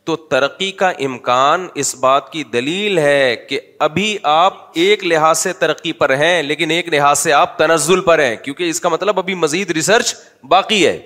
تو 0.06 0.14
ترقی 0.32 0.70
کا 0.80 0.88
امکان 1.04 1.66
اس 1.82 1.94
بات 2.00 2.30
کی 2.32 2.42
دلیل 2.52 2.98
ہے 2.98 3.36
کہ 3.48 3.60
ابھی 3.86 4.16
آپ 4.32 4.60
ایک 4.78 5.04
لحاظ 5.04 5.38
سے 5.38 5.52
ترقی 5.60 5.92
پر 6.02 6.14
ہیں 6.16 6.42
لیکن 6.42 6.70
ایک 6.70 6.88
لحاظ 6.94 7.18
سے 7.18 7.32
آپ 7.32 7.56
تنزل 7.58 8.00
پر 8.10 8.18
ہیں 8.22 8.34
کیونکہ 8.42 8.70
اس 8.70 8.80
کا 8.80 8.88
مطلب 8.88 9.18
ابھی 9.18 9.34
مزید 9.44 9.70
ریسرچ 9.70 10.14
باقی 10.50 10.86
ہے 10.86 10.98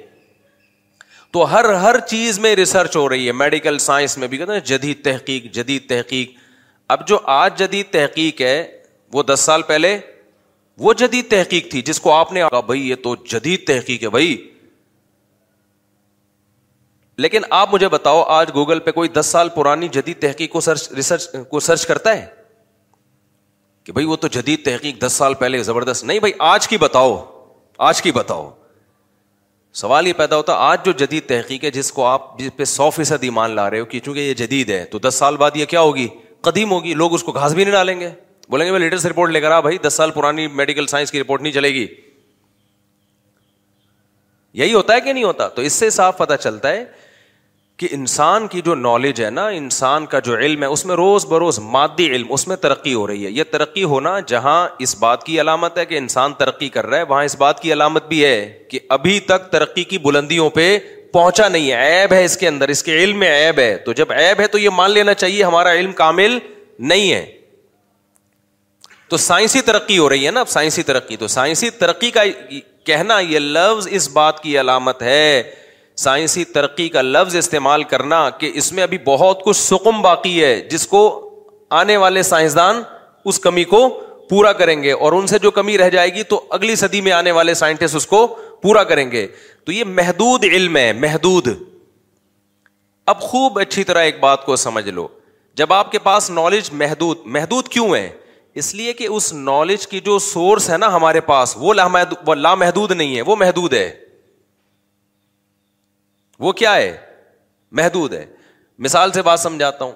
تو 1.32 1.50
ہر 1.52 1.64
ہر 1.82 1.98
چیز 2.08 2.38
میں 2.40 2.54
ریسرچ 2.56 2.96
ہو 2.96 3.08
رہی 3.08 3.26
ہے 3.26 3.32
میڈیکل 3.42 3.78
سائنس 3.86 4.18
میں 4.18 4.28
بھی 4.28 4.38
کہتے 4.38 4.52
ہیں 4.52 4.60
جدید 4.72 5.02
تحقیق 5.04 5.52
جدید 5.54 5.88
تحقیق 5.88 6.30
اب 6.94 7.06
جو 7.08 7.18
آج 7.36 7.58
جدید 7.64 7.90
تحقیق 7.92 8.40
ہے 8.40 8.62
وہ 9.12 9.22
دس 9.32 9.40
سال 9.46 9.62
پہلے 9.66 9.96
وہ 10.86 10.92
جدید 10.98 11.28
تحقیق 11.30 11.70
تھی 11.70 11.82
جس 11.82 12.00
کو 12.00 12.12
آپ 12.12 12.32
نے 12.32 12.42
بھائی 12.66 12.88
یہ 12.88 12.94
تو 13.02 13.14
جدید 13.32 13.66
تحقیق 13.66 14.02
ہے 14.04 14.08
بھائی 14.10 14.36
لیکن 17.22 17.42
آپ 17.50 17.72
مجھے 17.74 17.88
بتاؤ 17.88 18.22
آج 18.32 18.50
گوگل 18.54 18.78
پہ 18.80 18.90
کوئی 18.92 19.08
دس 19.08 19.26
سال 19.26 19.48
پرانی 19.54 19.86
جدید 19.92 20.18
تحقیق 20.20 20.50
کو 20.50 20.60
سرچ 20.60 20.90
ریسرچ 20.96 21.28
کو 21.50 21.60
سرچ 21.60 21.86
کرتا 21.86 22.10
ہے 22.16 22.26
کہ 23.84 23.92
بھائی 23.92 24.06
وہ 24.06 24.16
تو 24.24 24.28
جدید 24.38 24.64
تحقیق 24.64 25.00
دس 25.06 25.12
سال 25.12 25.34
پہلے 25.40 25.62
زبردست 25.68 26.04
نہیں 26.04 26.18
بھائی 26.18 26.32
آج 26.48 26.68
کی 26.68 26.76
بتاؤ 26.80 27.16
آج 27.88 28.02
کی 28.02 28.12
بتاؤ 28.12 28.48
سوال 29.80 30.06
یہ 30.06 30.12
پیدا 30.16 30.36
ہوتا 30.36 30.52
آج 30.68 30.84
جو 30.84 30.92
جدید 31.04 31.26
تحقیق 31.28 31.64
ہے 31.64 31.70
جس 31.70 31.90
کو 31.92 32.04
آپ 32.06 32.38
جس 32.38 32.56
پہ 32.56 32.64
سو 32.64 32.88
فیصد 32.90 33.24
لا 33.54 33.68
رہے 33.70 33.80
ہو 33.80 33.84
کہ 33.84 34.00
چونکہ 34.00 34.20
یہ 34.20 34.34
جدید 34.34 34.70
ہے 34.70 34.84
تو 34.92 34.98
دس 35.08 35.14
سال 35.18 35.36
بعد 35.36 35.56
یہ 35.56 35.64
کیا 35.72 35.80
ہوگی 35.80 36.06
قدیم 36.48 36.70
ہوگی 36.72 36.94
لوگ 37.02 37.14
اس 37.14 37.22
کو 37.24 37.32
گھاس 37.32 37.54
بھی 37.54 37.64
نہیں 37.64 37.74
ڈالیں 37.74 37.98
گے 38.00 38.10
بولیں 38.50 38.66
گے 38.66 38.70
میں 38.70 38.78
لیٹسٹ 38.80 39.06
رپورٹ 39.06 39.30
لے 39.30 39.40
کر 39.40 39.50
آ 39.50 39.58
بھائی 39.60 39.78
دس 39.86 39.94
سال 39.96 40.10
پرانی 40.10 40.46
میڈیکل 40.60 40.86
سائنس 40.94 41.10
کی 41.12 41.20
رپورٹ 41.20 41.42
نہیں 41.42 41.52
چلے 41.52 41.68
گی 41.74 41.86
یہی 44.60 44.72
ہوتا 44.74 44.94
ہے 44.94 45.00
کہ 45.00 45.12
نہیں 45.12 45.24
ہوتا 45.24 45.48
تو 45.58 45.62
اس 45.62 45.72
سے 45.72 45.90
صاف 45.98 46.16
پتہ 46.18 46.34
چلتا 46.42 46.70
ہے 46.72 46.84
کہ 47.80 47.88
انسان 47.92 48.46
کی 48.52 48.60
جو 48.64 48.74
نالج 48.74 49.20
ہے 49.24 49.28
نا 49.30 49.46
انسان 49.56 50.06
کا 50.12 50.18
جو 50.28 50.36
علم 50.36 50.62
ہے 50.62 50.68
اس 50.76 50.84
میں 50.86 50.94
روز 50.96 51.24
بروز 51.32 51.58
مادی 51.74 52.06
علم 52.14 52.32
اس 52.32 52.46
میں 52.48 52.54
ترقی 52.64 52.94
ہو 52.94 53.06
رہی 53.06 53.24
ہے 53.24 53.30
یہ 53.30 53.44
ترقی 53.50 53.84
ہونا 53.92 54.18
جہاں 54.28 54.56
اس 54.86 54.96
بات 54.98 55.22
کی 55.26 55.40
علامت 55.40 55.78
ہے 55.78 55.84
کہ 55.90 55.98
انسان 55.98 56.32
ترقی 56.38 56.68
کر 56.76 56.86
رہا 56.86 56.98
ہے 56.98 57.02
وہاں 57.12 57.22
اس 57.24 57.36
بات 57.42 57.60
کی 57.62 57.72
علامت 57.72 58.06
بھی 58.08 58.24
ہے 58.24 58.34
کہ 58.70 58.78
ابھی 58.98 59.18
تک 59.28 59.50
ترقی 59.52 59.84
کی 59.92 59.98
بلندیوں 60.08 60.48
پہ 60.58 60.66
پہنچا 61.12 61.46
نہیں 61.48 61.70
ہے 61.70 61.84
ایب 61.98 62.12
ہے 62.12 62.24
اس 62.24 62.36
کے 62.36 62.48
اندر 62.48 62.68
اس 62.68 62.82
کے 62.84 62.96
علم 63.04 63.18
میں 63.18 63.28
ایب 63.36 63.58
ہے 63.58 63.76
تو 63.84 63.92
جب 64.00 64.12
ایب 64.12 64.40
ہے 64.40 64.46
تو 64.46 64.58
یہ 64.58 64.70
مان 64.80 64.90
لینا 64.90 65.14
چاہیے 65.22 65.44
ہمارا 65.44 65.72
علم 65.82 65.92
کامل 66.02 66.38
نہیں 66.92 67.12
ہے 67.12 67.24
تو 69.08 69.16
سائنسی 69.26 69.60
ترقی 69.70 69.98
ہو 69.98 70.08
رہی 70.08 70.26
ہے 70.26 70.30
نا 70.30 70.40
اب 70.40 70.48
سائنسی 70.58 70.82
ترقی 70.90 71.16
تو 71.16 71.26
سائنسی 71.38 71.70
ترقی 71.78 72.10
کا 72.18 72.22
کہنا 72.86 73.18
یہ 73.28 73.38
لفظ 73.38 73.88
اس 73.98 74.10
بات 74.12 74.42
کی 74.42 74.58
علامت 74.60 75.02
ہے 75.02 75.22
سائنسی 76.04 76.44
ترقی 76.54 76.88
کا 76.88 77.02
لفظ 77.02 77.34
استعمال 77.36 77.82
کرنا 77.92 78.18
کہ 78.38 78.50
اس 78.60 78.72
میں 78.72 78.82
ابھی 78.82 78.98
بہت 79.04 79.42
کچھ 79.44 79.56
سکم 79.56 80.00
باقی 80.02 80.42
ہے 80.42 80.50
جس 80.70 80.86
کو 80.88 81.00
آنے 81.78 81.96
والے 82.04 82.22
سائنسدان 82.28 82.82
اس 83.30 83.38
کمی 83.46 83.64
کو 83.72 83.78
پورا 84.30 84.52
کریں 84.60 84.82
گے 84.82 84.92
اور 84.92 85.12
ان 85.12 85.26
سے 85.26 85.38
جو 85.42 85.50
کمی 85.58 85.76
رہ 85.78 85.88
جائے 85.90 86.12
گی 86.14 86.22
تو 86.34 86.40
اگلی 86.58 86.76
صدی 86.76 87.00
میں 87.06 87.12
آنے 87.12 87.30
والے 87.38 87.54
سائنٹسٹ 87.62 87.94
اس 87.96 88.06
کو 88.06 88.26
پورا 88.62 88.84
کریں 88.92 89.10
گے 89.10 89.26
تو 89.66 89.72
یہ 89.72 89.84
محدود 90.00 90.44
علم 90.52 90.76
ہے 90.76 90.92
محدود 91.08 91.48
اب 93.14 93.20
خوب 93.20 93.58
اچھی 93.60 93.84
طرح 93.90 94.02
ایک 94.10 94.20
بات 94.20 94.44
کو 94.46 94.56
سمجھ 94.64 94.88
لو 94.88 95.06
جب 95.56 95.72
آپ 95.72 95.92
کے 95.92 95.98
پاس 96.08 96.30
نالج 96.30 96.68
محدود 96.82 97.26
محدود 97.36 97.68
کیوں 97.76 97.94
ہے 97.94 98.08
اس 98.62 98.74
لیے 98.74 98.92
کہ 99.00 99.06
اس 99.06 99.32
نالج 99.32 99.86
کی 99.86 100.00
جو 100.04 100.18
سورس 100.32 100.70
ہے 100.70 100.76
نا 100.78 100.94
ہمارے 100.96 101.20
پاس 101.30 101.56
وہ 101.60 101.74
لامحدود 101.74 102.90
نہیں 102.90 103.16
ہے 103.16 103.22
وہ 103.30 103.36
محدود 103.44 103.72
ہے 103.74 103.88
وہ 106.44 106.52
کیا 106.60 106.74
ہے 106.76 106.96
محدود 107.78 108.12
ہے 108.12 108.24
مثال 108.86 109.12
سے 109.12 109.22
بات 109.22 109.40
سمجھاتا 109.40 109.84
ہوں 109.84 109.92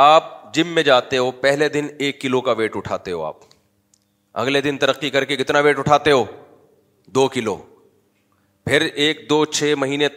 آپ 0.00 0.34
جم 0.54 0.68
میں 0.74 0.82
جاتے 0.82 1.18
ہو 1.18 1.30
پہلے 1.44 1.68
دن 1.68 1.86
ایک 2.04 2.20
کلو 2.20 2.40
کا 2.40 2.52
ویٹ 2.58 2.76
اٹھاتے 2.76 3.12
ہو 3.12 3.22
آپ 3.24 3.36
اگلے 4.42 4.60
دن 4.60 4.78
ترقی 4.78 5.10
کر 5.10 5.24
کے 5.30 5.36
کتنا 5.36 5.58
ویٹ 5.66 5.78
اٹھاتے 5.78 6.10
ہو 6.10 6.24
دو 7.14 7.26
کلو 7.34 7.56
پھر 8.64 8.82
ایک 9.04 9.24
دو 9.30 9.44
چھ 9.44 9.72
مہینے 9.80 10.08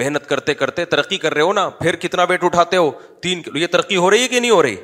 محنت 0.00 0.28
کرتے 0.28 0.54
کرتے 0.60 0.84
ترقی 0.94 1.16
کر 1.24 1.34
رہے 1.34 1.42
ہو 1.42 1.52
نا 1.52 1.68
پھر 1.80 1.96
کتنا 2.04 2.22
ویٹ 2.28 2.44
اٹھاتے 2.44 2.76
ہو 2.76 2.90
تین 3.22 3.42
کلو 3.42 3.58
یہ 3.58 3.66
ترقی 3.72 3.96
ہو 4.04 4.10
رہی 4.10 4.22
ہے 4.22 4.28
کہ 4.28 4.40
نہیں 4.40 4.50
ہو 4.50 4.62
رہی 4.62 4.76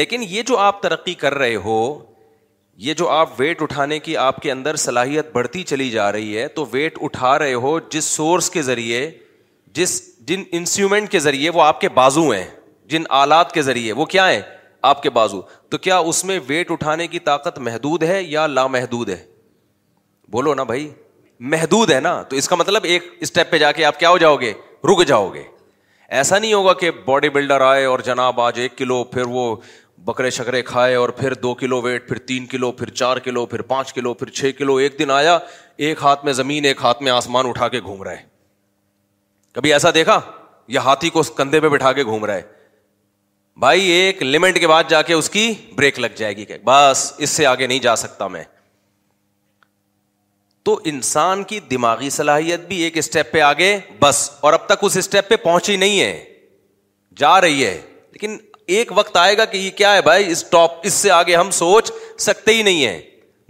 لیکن 0.00 0.22
یہ 0.28 0.42
جو 0.46 0.58
آپ 0.58 0.80
ترقی 0.82 1.14
کر 1.24 1.34
رہے 1.38 1.56
ہو 1.64 1.78
یہ 2.84 2.94
جو 2.94 3.08
آپ 3.08 3.28
ویٹ 3.38 3.60
اٹھانے 3.62 3.98
کی 3.98 4.16
آپ 4.18 4.40
کے 4.42 4.50
اندر 4.52 4.76
صلاحیت 4.76 5.30
بڑھتی 5.32 5.62
چلی 5.64 5.88
جا 5.90 6.10
رہی 6.12 6.36
ہے 6.38 6.46
تو 6.56 6.64
ویٹ 6.72 6.98
اٹھا 7.02 7.38
رہے 7.38 7.54
ہو 7.64 7.78
جس 7.90 8.04
سورس 8.04 8.50
کے 8.50 8.62
ذریعے 8.62 9.10
جس 9.74 10.00
جن 10.28 10.42
انسٹرومینٹ 10.58 11.08
کے 11.10 11.18
ذریعے 11.20 11.50
وہ 11.54 11.62
آپ 11.62 11.80
کے 11.80 11.88
بازو 11.98 12.28
ہیں 12.30 12.44
جن 12.88 13.02
آلات 13.22 13.52
کے 13.52 13.62
ذریعے 13.62 13.92
وہ 14.00 14.04
کیا 14.14 14.30
ہیں 14.30 14.40
آپ 14.90 15.02
کے 15.02 15.10
بازو 15.10 15.40
تو 15.70 15.78
کیا 15.86 15.96
اس 16.10 16.24
میں 16.24 16.38
ویٹ 16.48 16.70
اٹھانے 16.70 17.06
کی 17.14 17.18
طاقت 17.30 17.58
محدود 17.68 18.02
ہے 18.02 18.22
یا 18.22 18.46
لامحدود 18.46 19.08
ہے 19.08 19.16
بولو 20.32 20.54
نا 20.54 20.62
بھائی 20.72 20.88
محدود 21.54 21.90
ہے 21.92 22.00
نا 22.00 22.20
تو 22.28 22.36
اس 22.36 22.48
کا 22.48 22.56
مطلب 22.56 22.84
ایک 22.88 23.04
اسٹیپ 23.20 23.50
پہ 23.50 23.58
جا 23.58 23.72
کے 23.72 23.84
آپ 23.84 23.98
کیا 24.00 24.10
ہو 24.10 24.18
جاؤ 24.18 24.36
گے 24.40 24.52
رک 24.92 25.04
جاؤ 25.06 25.32
گے 25.34 25.42
ایسا 26.18 26.38
نہیں 26.38 26.52
ہوگا 26.54 26.72
کہ 26.80 26.90
باڈی 27.04 27.28
بلڈر 27.36 27.60
آئے 27.60 27.84
اور 27.84 27.98
جناب 28.06 28.40
آج 28.40 28.60
ایک 28.60 28.76
کلو 28.78 29.02
پھر 29.14 29.26
وہ 29.28 29.54
بکرے 30.06 30.28
شکرے 30.30 30.60
کھائے 30.62 30.94
اور 30.94 31.08
پھر 31.20 31.34
دو 31.42 31.52
کلو 31.60 31.80
ویٹ 31.82 32.08
پھر 32.08 32.18
تین 32.26 32.44
کلو 32.46 32.70
پھر 32.80 32.90
چار 33.00 33.16
کلو 33.22 33.44
پھر 33.52 33.62
پانچ 33.70 33.92
کلو 33.94 34.12
پھر 34.18 34.28
چھ 34.38 34.50
کلو 34.58 34.74
ایک 34.82 34.98
دن 34.98 35.10
آیا 35.10 35.38
ایک 35.86 36.02
ہاتھ 36.02 36.24
میں 36.24 36.32
زمین 36.32 36.64
ایک 36.64 36.82
ہاتھ 36.82 37.02
میں 37.02 37.12
آسمان 37.12 37.48
اٹھا 37.48 37.68
کے 37.68 37.80
گھوم 37.80 38.02
رہے 38.02 38.16
کبھی 39.54 39.72
ایسا 39.72 39.88
دیکھا 39.94 40.20
یا 40.76 40.80
ہاتھی 40.84 41.10
کو 41.10 41.22
کندھے 41.36 41.60
پہ 41.60 41.68
بٹھا 41.68 41.92
کے 41.92 42.04
گھوم 42.04 42.24
رہے 42.24 42.42
بھائی 43.64 43.86
ایک 43.96 44.22
لمٹ 44.22 44.58
کے 44.60 44.68
بعد 44.68 44.84
جا 44.88 45.00
کے 45.10 45.14
اس 45.14 45.30
کی 45.36 45.52
بریک 45.76 45.98
لگ 46.00 46.14
جائے 46.16 46.36
گی 46.36 46.44
کہ 46.44 46.56
بس 46.64 47.12
اس 47.26 47.30
سے 47.30 47.46
آگے 47.46 47.66
نہیں 47.66 47.78
جا 47.88 47.94
سکتا 48.04 48.26
میں 48.36 48.42
تو 50.64 50.78
انسان 50.92 51.42
کی 51.52 51.60
دماغی 51.70 52.10
صلاحیت 52.20 52.66
بھی 52.68 52.78
ایک 52.82 52.98
اسٹیپ 52.98 53.32
پہ 53.32 53.40
آگے 53.50 53.76
بس 54.00 54.28
اور 54.44 54.52
اب 54.52 54.66
تک 54.68 54.84
اس 54.86 54.96
اسٹیپ 54.96 55.28
پہ 55.28 55.36
پہنچی 55.50 55.76
نہیں 55.84 56.00
ہے 56.00 56.14
جا 57.18 57.40
رہی 57.40 57.64
ہے 57.64 57.80
لیکن 58.12 58.36
ایک 58.74 58.92
وقت 58.96 59.16
آئے 59.16 59.36
گا 59.38 59.44
کہ 59.44 59.56
یہ 59.56 59.70
کیا 59.76 59.92
ہے 59.94 60.00
بھائی 60.02 60.30
اس 60.32 60.44
ٹاپ 60.50 60.86
اس 60.86 60.92
سے 60.92 61.10
آگے 61.10 61.34
ہم 61.36 61.50
سوچ 61.58 61.90
سکتے 62.22 62.54
ہی 62.54 62.62
نہیں 62.62 62.86
ہیں 62.86 63.00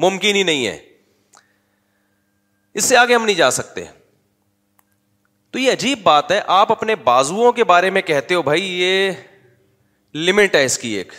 ممکن 0.04 0.34
ہی 0.36 0.42
نہیں 0.42 0.66
ہے 0.66 0.76
اس 2.74 2.84
سے 2.84 2.96
آگے 2.96 3.14
ہم 3.14 3.24
نہیں 3.24 3.36
جا 3.36 3.50
سکتے 3.58 3.84
تو 5.52 5.58
یہ 5.58 5.72
عجیب 5.72 5.98
بات 6.02 6.32
ہے 6.32 6.40
آپ 6.54 6.72
اپنے 6.72 6.94
بازو 7.04 7.52
کے 7.60 7.64
بارے 7.64 7.90
میں 7.90 8.02
کہتے 8.02 8.34
ہو 8.34 8.42
بھائی 8.48 8.64
یہ 8.80 9.10
لمٹ 10.14 10.54
ہے 10.54 10.64
اس 10.64 10.78
کی 10.78 10.88
ایک 10.96 11.12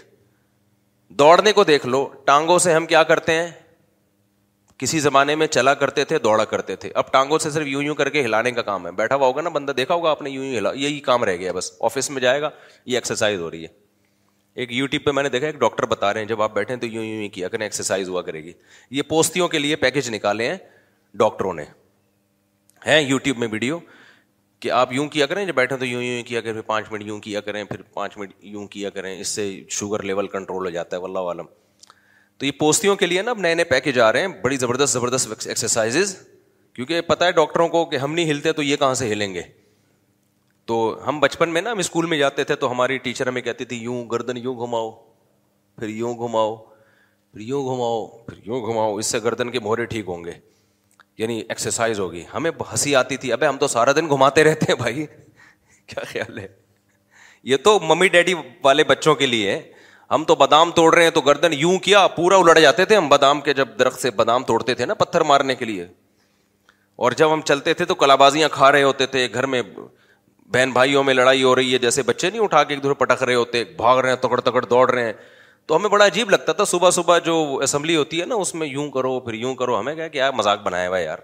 دوڑنے 1.20 1.51
کو 1.54 1.63
دیکھ 1.63 1.86
لو 1.88 2.06
ٹانگوں 2.25 2.58
سے 2.60 2.74
ہم 2.74 2.86
کیا 2.86 3.04
کرتے 3.12 3.34
ہیں 3.34 3.48
کسی 4.80 5.00
زمانے 5.00 5.36
میں 5.36 5.48
چلا 5.48 5.74
کرتے 5.74 6.04
تھے 6.06 6.18
دوڑا 6.24 6.46
کرتے 6.50 6.75
تھے 6.82 6.89
اب 7.01 7.12
ٹانگوں 7.12 7.38
سے 7.46 7.50
صرف 7.51 7.68
یوں 7.68 7.84
یوں 7.84 7.96
کر 7.96 8.10
کے 8.16 8.22
ہلانے 8.25 8.51
کا 8.58 8.62
کام 8.62 8.86
ہے 8.88 8.92
بیٹھا 9.00 9.16
ہوا 9.16 9.27
ہوگا 9.27 9.42
نا 9.42 9.50
بندہ 9.58 9.72
دیکھا 9.77 9.94
ہوگا 9.96 10.10
آپ 10.12 10.22
نے 10.22 10.30
یوں 10.30 10.44
یوں 10.46 10.58
ہلا 10.58 10.72
یہی 10.82 11.00
کام 11.10 11.24
رہ 11.24 11.36
گیا 11.38 11.51
بس 11.56 11.72
آفس 11.89 12.10
میں 12.10 12.22
جائے 12.22 12.42
گا 12.42 12.50
یہ 12.86 12.98
ایکسرسائز 12.98 13.39
ہو 13.39 13.50
رہی 13.51 13.63
ہے 13.63 13.87
یو 14.58 14.86
ٹیوب 14.92 15.04
پہ 15.06 15.12
میں 15.12 15.24
نے 15.24 15.30
دیکھا 15.30 15.48
ایک 15.48 15.56
ڈاکٹر 15.60 15.86
بتا 15.86 16.14
رہے 16.14 16.20
ہیں 16.22 16.28
جب 16.28 16.42
آپ 16.42 16.54
بیٹھے 16.54 16.76
تو 16.82 16.86
یوں 16.86 17.04
یوں 17.04 17.28
کیا 17.34 17.48
کریں 17.50 17.66
ایکسرسائز 17.66 18.10
ہوا 18.10 18.22
کرے 18.22 18.44
گی 18.44 18.54
یہ 18.92 19.02
پوستیوں 19.10 19.48
کے 19.48 19.60
لیے 19.60 19.76
پیکج 19.82 20.10
نکالے 20.14 20.50
ہیں 20.50 20.58
ڈاکٹروں 21.22 21.54
نے 21.54 21.64
یو 23.02 23.18
ٹیوب 23.24 23.38
میں 23.38 23.48
ویڈیو 23.52 23.80
کہ 24.60 24.72
آپ 24.72 24.94
یوں 24.94 25.08
کیا 25.10 25.26
کریں 25.26 25.46
جب 25.46 25.54
بیٹھے 25.56 25.78
تو 25.78 25.86
یوں 25.86 26.02
یوں 26.04 26.24
کیا 26.28 26.42
کریں 26.42 26.54
پھر 26.62 26.62
پانچ 26.64 26.90
منٹ 26.92 27.04
یوں 27.06 27.20
کیا 27.22 27.42
کریں 27.42 27.64
پھر 27.64 27.82
پانچ 27.94 28.18
منٹ 28.18 28.32
یوں 28.42 28.66
کیا 28.68 28.90
کریں 28.90 29.20
اس 29.20 29.28
سے 29.28 29.50
شوگر 29.80 30.04
لیول 30.04 30.28
کنٹرول 30.28 30.66
ہو 30.66 30.70
جاتا 30.72 30.98
ہے 30.98 31.02
ولہ 31.02 31.20
عالم 31.28 31.46
تو 32.38 32.46
یہ 32.46 32.52
پوستیوں 32.60 32.96
کے 32.96 33.06
لیے 33.06 33.22
نا 33.22 33.32
اب 33.32 33.40
نئے 33.40 33.54
نئے 33.56 33.66
پیکج 33.66 34.00
آ 34.00 34.12
رہے 34.14 34.22
ہیں 34.22 34.28
بڑی 34.42 34.58
زبردست 34.58 34.94
زبردست 34.94 35.48
ایکسرسائز 35.48 36.18
کیونکہ 36.74 37.02
پتا 37.02 37.26
ہے 37.28 37.32
ڈاکٹروں 37.32 37.68
کو 37.70 37.86
کہ 37.90 37.96
ہم 37.98 38.14
نہیں 38.14 38.30
ہلتے 38.32 38.52
تو 38.54 38.64
یہ 38.64 38.76
کہاں 38.78 38.94
سے 39.04 39.12
ہلیں 39.12 39.34
گے 39.34 39.42
تو 40.68 40.76
ہم 41.08 41.20
بچپن 41.20 41.50
میں 41.54 41.62
نا 41.62 41.72
ہم 41.72 41.78
اسکول 41.80 42.06
میں 42.12 42.18
جاتے 42.18 42.44
تھے 42.44 42.56
تو 42.62 42.70
ہماری 42.72 42.98
ٹیچر 43.04 43.28
ہمیں 43.28 43.42
کہتی 43.42 43.66
تھی 43.66 43.78
یوں 43.82 44.04
گردن 44.12 44.38
یوں 44.38 44.56
گھماؤ 44.66 44.90
پھر 45.80 45.88
یوں 45.90 46.14
گھماؤ 46.28 46.56
پھر 46.56 47.42
یوں 47.50 47.64
گھماؤ 47.74 48.06
پھر 48.28 48.38
یوں 48.48 48.62
گھماؤ 48.66 48.96
اس 48.98 49.06
سے 49.12 49.20
گردن 49.24 49.52
کے 49.52 49.60
مہرے 49.68 49.86
ٹھیک 49.94 50.08
ہوں 50.08 50.24
گے 50.26 50.32
یعنی 51.18 51.40
ایکسرسائز 51.50 52.00
ہوگی 52.00 52.24
ہمیں 52.34 52.50
ہنسی 52.72 52.96
آتی 52.96 53.18
تھی 53.22 53.32
ابے 53.34 53.48
ہم 53.48 53.58
تو 53.58 53.68
سارا 53.78 53.92
دن 53.96 54.10
گھماتے 54.16 54.44
رہتے 54.44 54.66
ہیں 54.70 54.76
بھائی 54.80 55.06
کیا 55.88 56.04
خیال 56.12 56.38
ہے 56.40 56.48
یہ 57.52 57.58
تو 57.68 57.80
ممی 57.92 58.08
ڈیڈی 58.18 58.34
والے 58.64 58.84
بچوں 58.92 59.14
کے 59.22 59.26
لیے 59.26 59.60
ہم 60.12 60.24
تو 60.28 60.36
بادام 60.42 60.72
توڑ 60.76 60.94
رہے 60.96 61.04
ہیں 61.04 61.12
تو 61.12 61.22
گردن 61.22 61.54
یوں 61.60 61.78
کیا 61.88 62.06
پورا 62.16 62.38
الٹ 62.44 62.60
جاتے 62.64 62.86
تھے 62.92 62.96
ہم 62.98 63.08
بادام 63.10 63.42
کے 63.48 63.54
جب 63.54 63.70
درخت 63.80 64.02
سے 64.02 64.12
بادام 64.22 64.44
توڑتے 64.52 64.74
تھے 64.82 64.86
نا 64.86 64.94
پتھر 65.06 65.22
مارنے 65.32 65.56
کے 65.56 65.66
لیے 65.66 65.86
اور 67.06 67.12
جب 67.22 67.34
ہم 67.34 67.42
چلتے 67.46 67.74
تھے 67.80 67.86
تو 67.86 67.96
کلابازیاں 68.04 68.50
کھا 68.52 68.72
رہے 68.72 68.84
ہوتے 68.84 69.06
تھے 69.16 69.28
گھر 69.34 69.46
میں 69.56 69.62
بہن 70.54 70.72
بھائیوں 70.72 71.04
میں 71.04 71.13
لڑائی 71.13 71.42
ہو 71.44 71.56
رہی 71.56 71.74
ہے 71.74 71.77
جیسے 71.77 72.01
بچے 72.04 72.30
نہیں 72.30 72.42
اٹھا 72.42 72.63
کے 72.63 72.74
ایک 72.74 72.84
دوسرے 72.84 72.94
پٹک 73.06 73.24
رہے 73.24 73.34
ہوتے 73.36 73.63
بھاگ 73.77 73.96
رہے 73.98 74.01
رہے 74.01 74.10
ہیں 74.10 74.16
ہیں 74.16 74.22
تکڑ 74.30 74.39
تکڑ 74.50 74.63
دوڑ 74.66 74.89
تو 75.68 75.75
ہمیں 75.75 75.89
بڑا 75.89 76.06
عجیب 76.06 76.30
لگتا 76.30 76.54
تھا 76.54 76.66
صبح 76.66 76.89
صبح 76.96 77.18
جو 77.24 77.34
اسمبلی 77.63 77.96
ہوتی 77.96 78.20
ہے 78.22 78.25
نا 78.25 78.36
اس 78.42 78.54
میں 78.56 78.68
یوں 78.68 78.89
کرو 78.92 79.20
پھر 79.20 79.34
یوں 79.34 79.54
کرو 79.62 79.80
ہمیں 79.80 79.96
کہا 79.96 80.08
کہ 80.08 80.18
یار 80.18 80.32
یار 80.46 80.58
بنایا 80.63 80.88
ہوا 80.89 81.16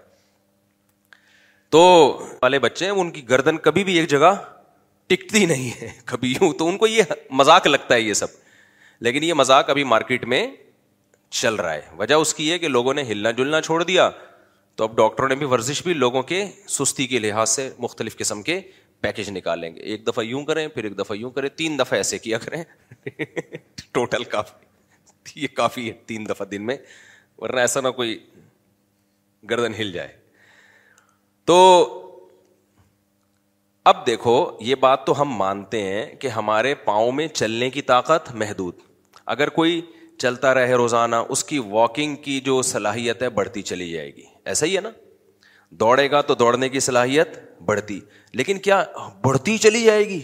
تو 1.70 1.82
والے 2.42 2.58
بچے 2.64 2.84
ہیں 2.84 2.92
ان 2.92 3.10
کی 3.10 3.28
گردن 3.28 3.56
کبھی 3.68 3.84
بھی 3.84 3.96
ایک 3.98 4.08
جگہ 4.10 4.32
ٹکتی 5.08 5.44
نہیں 5.46 5.70
ہے 5.80 5.88
کبھی 6.06 6.32
یوں 6.40 6.52
تو 6.58 6.68
ان 6.68 6.76
کو 6.78 6.86
یہ 6.86 7.14
مذاق 7.40 7.66
لگتا 7.66 7.94
ہے 7.94 8.00
یہ 8.00 8.14
سب 8.20 8.36
لیکن 9.04 9.24
یہ 9.24 9.34
مذاق 9.40 9.70
ابھی 9.70 9.84
مارکیٹ 9.94 10.24
میں 10.34 10.46
چل 11.40 11.54
رہا 11.54 11.72
ہے 11.74 11.80
وجہ 11.98 12.14
اس 12.24 12.34
کی 12.34 12.50
ہے 12.52 12.58
کہ 12.58 12.68
لوگوں 12.68 12.94
نے 12.94 13.02
ہلنا 13.10 13.30
جلنا 13.40 13.60
چھوڑ 13.60 13.82
دیا 13.82 14.08
تو 14.76 14.84
اب 14.84 14.96
ڈاکٹروں 14.96 15.28
نے 15.28 15.34
بھی 15.40 15.46
ورزش 15.50 15.82
بھی 15.84 15.92
لوگوں 15.94 16.22
کے 16.34 16.44
سستی 16.78 17.06
کے 17.06 17.18
لحاظ 17.18 17.50
سے 17.50 17.68
مختلف 17.78 18.16
قسم 18.18 18.42
کے 18.42 18.60
پیکج 19.04 19.28
نکالیں 19.36 19.68
گے 19.74 19.80
ایک 19.92 20.06
دفعہ 20.06 20.22
یوں 20.24 20.42
کریں 20.50 20.66
پھر 20.74 20.84
ایک 20.84 20.98
دفعہ 20.98 21.16
یوں 21.16 21.30
کریں 21.30 21.48
تین 21.56 21.78
دفعہ 21.78 21.96
ایسے 21.98 22.18
کیا 22.26 22.38
کریں 22.44 22.62
ٹوٹل 23.92 24.24
کافی 24.34 25.40
یہ 25.42 25.48
کافی 25.56 25.86
ہے 25.88 25.92
تین 26.12 26.26
دفعہ 26.28 26.46
دن 26.52 26.64
میں 26.66 26.76
ورنہ 27.40 27.60
ایسا 27.60 27.80
نہ 27.80 27.88
کوئی 27.98 28.16
گردن 29.50 29.74
ہل 29.78 29.92
جائے 29.92 30.12
تو 31.50 31.58
اب 33.92 34.06
دیکھو 34.06 34.36
یہ 34.70 34.74
بات 34.86 35.04
تو 35.06 35.20
ہم 35.20 35.34
مانتے 35.44 35.82
ہیں 35.90 36.04
کہ 36.20 36.28
ہمارے 36.38 36.74
پاؤں 36.88 37.12
میں 37.20 37.26
چلنے 37.40 37.70
کی 37.70 37.82
طاقت 37.94 38.34
محدود 38.42 38.74
اگر 39.36 39.48
کوئی 39.60 39.80
چلتا 40.24 40.54
رہے 40.58 40.74
روزانہ 40.82 41.16
اس 41.34 41.44
کی 41.50 41.58
واکنگ 41.76 42.16
کی 42.28 42.40
جو 42.50 42.60
صلاحیت 42.74 43.22
ہے 43.22 43.28
بڑھتی 43.40 43.62
چلی 43.72 43.90
جائے 43.90 44.14
گی 44.16 44.22
ایسا 44.52 44.66
ہی 44.66 44.76
ہے 44.76 44.80
نا 44.88 45.03
دوڑے 45.80 46.10
گا 46.10 46.20
تو 46.28 46.34
دوڑنے 46.40 46.68
کی 46.68 46.80
صلاحیت 46.88 47.36
بڑھتی 47.66 47.98
لیکن 48.40 48.58
کیا 48.66 48.82
بڑھتی 49.24 49.56
چلی 49.58 49.82
جائے 49.84 50.08
گی 50.08 50.20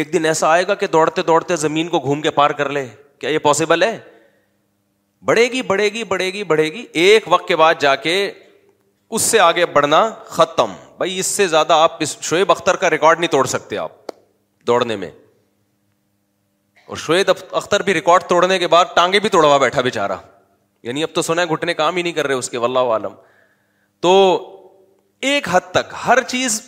ایک 0.00 0.12
دن 0.12 0.24
ایسا 0.26 0.48
آئے 0.50 0.66
گا 0.66 0.74
کہ 0.82 0.86
دوڑتے 0.92 1.22
دوڑتے 1.26 1.56
زمین 1.66 1.88
کو 1.88 1.98
گھوم 2.00 2.20
کے 2.22 2.30
پار 2.38 2.50
کر 2.60 2.68
لے 2.76 2.86
کیا 3.20 3.30
یہ 3.30 3.38
پاسبل 3.46 3.82
ہے 3.82 3.98
بڑھے 5.30 5.46
گی 5.52 5.62
بڑھے 5.70 5.88
گی 5.92 6.04
بڑھے 6.12 6.32
گی 6.32 6.42
بڑھے 6.52 6.64
گی 6.72 6.84
ایک 7.02 7.24
وقت 7.32 7.48
کے 7.48 7.56
بعد 7.56 7.74
جا 7.80 7.94
کے 8.06 8.14
اس 9.16 9.22
سے 9.22 9.40
آگے 9.40 9.66
بڑھنا 9.72 10.08
ختم 10.36 10.72
بھائی 10.98 11.18
اس 11.18 11.26
سے 11.36 11.46
زیادہ 11.48 11.72
آپ 11.86 11.96
اس 12.02 12.16
شعیب 12.30 12.50
اختر 12.52 12.76
کا 12.84 12.90
ریکارڈ 12.90 13.20
نہیں 13.20 13.30
توڑ 13.30 13.44
سکتے 13.54 13.78
آپ 13.78 14.12
دوڑنے 14.66 14.96
میں 14.96 15.10
اور 16.86 16.96
شعیب 17.06 17.30
اختر 17.60 17.82
بھی 17.82 17.94
ریکارڈ 17.94 18.22
توڑنے 18.28 18.58
کے 18.58 18.66
بعد 18.74 18.84
ٹانگے 18.94 19.20
بھی 19.20 19.28
توڑوا 19.34 19.58
بیٹھا 19.66 19.80
بےچارا 19.88 20.16
یعنی 20.88 21.02
اب 21.02 21.14
تو 21.14 21.22
سنا 21.22 21.44
گھٹنے 21.54 21.74
کام 21.82 21.96
ہی 21.96 22.02
نہیں 22.02 22.12
کر 22.12 22.26
رہے 22.26 22.34
اس 22.34 22.50
کے 22.50 22.58
ولہ 22.58 22.78
عالم 22.94 23.12
تو 24.02 24.14
ایک 25.30 25.48
حد 25.52 25.70
تک 25.74 25.92
ہر 26.06 26.20
چیز 26.28 26.60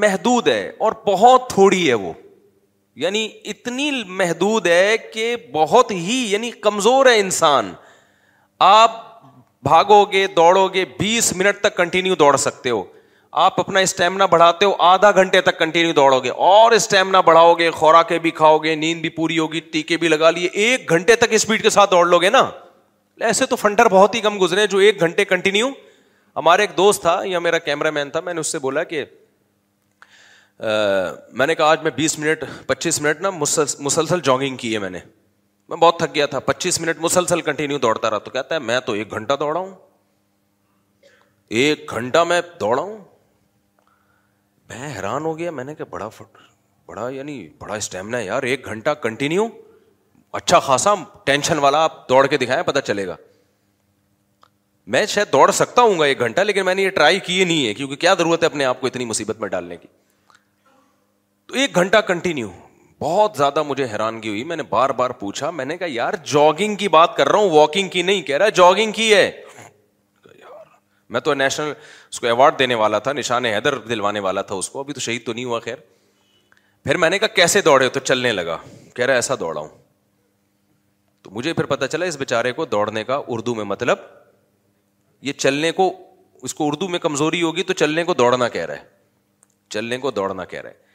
محدود 0.00 0.48
ہے 0.48 0.62
اور 0.86 0.92
بہت 1.06 1.48
تھوڑی 1.50 1.88
ہے 1.88 1.94
وہ 2.06 2.12
یعنی 3.02 3.28
اتنی 3.52 3.90
محدود 4.20 4.66
ہے 4.66 4.96
کہ 5.12 5.34
بہت 5.52 5.90
ہی 5.92 6.24
یعنی 6.30 6.50
کمزور 6.66 7.06
ہے 7.06 7.18
انسان 7.20 7.72
آپ 8.68 9.00
بھاگو 9.68 10.04
گے 10.12 10.26
دوڑو 10.36 10.66
گے 10.74 10.84
بیس 10.98 11.32
منٹ 11.36 11.60
تک 11.60 11.76
کنٹینیو 11.76 12.14
دوڑ 12.24 12.36
سکتے 12.44 12.70
ہو 12.70 12.82
آپ 13.46 13.58
اپنا 13.60 13.80
اسٹیمنا 13.86 14.26
بڑھاتے 14.34 14.64
ہو 14.64 14.74
آدھا 14.92 15.10
گھنٹے 15.22 15.40
تک 15.48 15.58
کنٹینیو 15.58 15.92
دوڑو 15.94 16.20
گے 16.20 16.30
اور 16.52 16.72
اسٹیمنا 16.72 17.20
بڑھاؤ 17.30 17.54
گے 17.54 17.70
خوراکیں 17.80 18.16
بھی 18.26 18.30
کھاؤ 18.40 18.58
گے 18.58 18.74
نیند 18.84 19.00
بھی 19.00 19.08
پوری 19.18 19.38
ہوگی 19.38 19.60
ٹیکے 19.72 19.96
بھی 20.04 20.08
لگا 20.08 20.30
لیے 20.38 20.48
ایک 20.66 20.88
گھنٹے 20.90 21.16
تک 21.24 21.32
اسپیڈ 21.40 21.62
کے 21.62 21.70
ساتھ 21.70 21.90
دوڑ 21.90 22.06
لو 22.06 22.18
گے 22.20 22.30
نا 22.36 22.48
ایسے 23.26 23.46
تو 23.52 23.56
فنٹر 23.56 23.88
بہت 23.92 24.14
ہی 24.14 24.20
کم 24.28 24.40
گزرے 24.40 24.66
جو 24.74 24.78
ایک 24.88 25.00
گھنٹے 25.00 25.24
کنٹینیو 25.34 25.68
ہمارا 26.38 26.62
ایک 26.62 26.76
دوست 26.76 27.00
تھا 27.02 27.20
یا 27.26 27.38
میرا 27.44 27.58
کیمرہ 27.68 27.90
مین 27.90 28.10
تھا 28.10 28.20
میں 28.24 28.32
نے 28.34 28.40
اس 28.40 28.46
سے 28.52 28.58
بولا 28.66 28.82
کہ 28.90 29.04
میں 31.38 31.46
نے 31.46 31.54
کہا 31.54 31.66
آج 31.70 31.82
میں 31.82 31.90
بیس 31.96 32.18
منٹ 32.18 32.44
پچیس 32.66 33.00
منٹ 33.02 33.20
نا 33.20 33.30
مسلسل 33.38 34.20
جاگنگ 34.24 34.56
کی 34.62 34.72
ہے 34.74 34.78
میں 34.84 34.90
نے 34.90 34.98
میں 35.68 35.76
بہت 35.76 35.98
تھک 35.98 36.14
گیا 36.14 36.26
تھا 36.34 36.40
پچیس 36.50 36.80
منٹ 36.80 36.98
مسلسل 37.00 37.40
کنٹینیو 37.48 37.78
دوڑتا 37.78 38.10
رہا 38.10 38.18
تو 38.18 38.30
کہتا 38.36 38.54
ہے 38.54 38.60
میں 38.70 38.78
تو 38.86 38.92
ایک 39.00 39.10
گھنٹہ 39.14 39.34
دوڑا 39.40 39.58
ہوں 39.60 39.74
ایک 41.62 41.90
گھنٹہ 41.94 42.22
میں 42.32 42.40
دوڑا 42.60 42.82
ہوں 42.82 42.96
میں 44.68 44.94
حیران 44.96 45.24
ہو 45.24 45.36
گیا 45.38 45.50
میں 45.58 45.64
نے 45.64 45.74
کہا 45.74 45.86
بڑا 45.90 46.08
فٹ 46.18 46.36
بڑا 46.88 47.08
یعنی 47.16 47.36
بڑا 47.60 47.74
اسٹیمنا 47.74 48.18
ہے 48.18 48.24
یار 48.26 48.42
ایک 48.52 48.66
گھنٹہ 48.72 48.90
کنٹینیو 49.02 49.46
اچھا 50.40 50.58
خاصا 50.68 50.94
ٹینشن 51.24 51.58
والا 51.66 51.82
آپ 51.84 52.08
دوڑ 52.08 52.26
کے 52.26 52.36
دکھائیں 52.44 52.62
پتہ 52.72 52.78
چلے 52.86 53.06
گا 53.06 53.16
میں 54.92 55.04
شاید 55.12 55.32
دوڑ 55.32 55.50
سکتا 55.52 55.82
ہوں 55.82 55.98
گا 55.98 56.04
ایک 56.04 56.18
گھنٹہ 56.26 56.40
لیکن 56.40 56.64
میں 56.64 56.74
نے 56.74 56.82
یہ 56.82 56.90
ٹرائی 56.98 57.18
کیے 57.24 57.44
نہیں 57.44 57.66
ہے 57.66 57.72
کیونکہ 57.74 57.96
کیا 58.04 58.12
ضرورت 58.18 58.42
ہے 58.42 58.46
اپنے 58.46 58.64
آپ 58.64 58.80
کو 58.80 58.86
اتنی 58.86 59.04
مصیبت 59.04 59.40
میں 59.40 59.48
ڈالنے 59.48 59.76
کی 59.76 59.88
تو 61.46 61.54
ایک 61.62 61.74
گھنٹہ 61.80 61.96
کنٹینیو 62.10 62.48
بہت 63.00 63.34
زیادہ 63.36 63.62
مجھے 63.66 63.84
حیرانگی 63.92 64.28
ہوئی 64.28 64.44
میں 64.52 64.56
نے 64.56 64.62
بار 64.70 64.90
بار 65.00 65.10
پوچھا 65.18 65.50
میں 65.58 65.64
نے 65.64 65.76
کہا 65.78 65.86
یار 65.90 66.14
جاگنگ 66.32 66.76
کی 66.76 66.88
بات 66.96 67.16
کر 67.16 67.28
رہا 67.28 67.38
ہوں 67.38 67.50
واکنگ 67.50 67.88
کی 67.88 68.02
نہیں 68.02 68.22
کہہ 68.30 68.36
رہا 68.42 68.48
جاگنگ 68.60 68.92
کی 68.92 69.12
ہے 69.12 69.30
میں 71.16 71.20
تو 71.28 71.34
نیشنل 71.34 71.72
اس 72.10 72.20
کو 72.20 72.26
ایوارڈ 72.26 72.58
دینے 72.58 72.74
والا 72.84 72.98
تھا 73.04 73.12
نشان 73.12 73.44
حیدر 73.44 73.78
دلوانے 73.92 74.20
والا 74.28 74.42
تھا 74.48 74.54
اس 74.54 74.68
کو 74.70 74.80
ابھی 74.80 74.94
تو 74.94 75.00
شہید 75.00 75.26
تو 75.26 75.32
نہیں 75.32 75.44
ہوا 75.44 75.60
خیر 75.68 75.76
پھر 76.84 76.96
میں 77.04 77.10
نے 77.10 77.18
کہا 77.18 77.28
کیسے 77.36 77.60
دوڑے 77.68 77.88
تو 77.88 78.00
چلنے 78.00 78.32
لگا 78.32 78.56
کہہ 78.94 79.06
رہا 79.06 79.14
ایسا 79.22 79.34
دوڑا 79.40 79.60
ہوں 79.60 79.68
تو 81.22 81.30
مجھے 81.34 81.52
پھر 81.52 81.64
پتا 81.74 81.86
چلا 81.94 82.06
اس 82.06 82.16
بےچارے 82.16 82.52
کو 82.60 82.64
دوڑنے 82.76 83.04
کا 83.04 83.20
اردو 83.36 83.54
میں 83.54 83.64
مطلب 83.74 83.98
یہ 85.26 85.32
چلنے 85.32 85.70
کو 85.72 85.92
اس 86.46 86.54
کو 86.54 86.66
اردو 86.66 86.88
میں 86.88 86.98
کمزوری 86.98 87.42
ہوگی 87.42 87.62
تو 87.62 87.72
چلنے 87.74 88.04
کو 88.04 88.14
دوڑنا 88.14 88.48
کہہ 88.48 88.64
رہا 88.66 88.74
ہے 88.74 88.84
چلنے 89.70 89.98
کو 89.98 90.10
دوڑنا 90.10 90.44
کہہ 90.44 90.60
رہا 90.60 90.68
ہے 90.70 90.86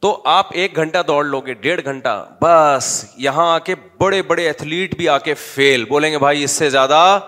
تو 0.00 0.20
آپ 0.26 0.46
ایک 0.58 0.76
گھنٹہ 0.76 0.98
دوڑ 1.06 1.24
لو 1.24 1.40
گے 1.46 1.54
ڈیڑھ 1.54 1.80
گھنٹہ 1.84 2.14
بس 2.40 3.04
یہاں 3.26 3.46
آ 3.54 3.58
کے 3.68 3.74
بڑے 3.98 4.20
بڑے 4.32 4.46
ایتھلیٹ 4.46 4.94
بھی 4.96 5.08
آ 5.08 5.18
کے 5.28 5.34
فیل 5.34 5.84
بولیں 5.88 6.10
گے 6.12 6.18
بھائی 6.18 6.44
اس 6.44 6.50
سے 6.50 6.70
زیادہ 6.70 7.18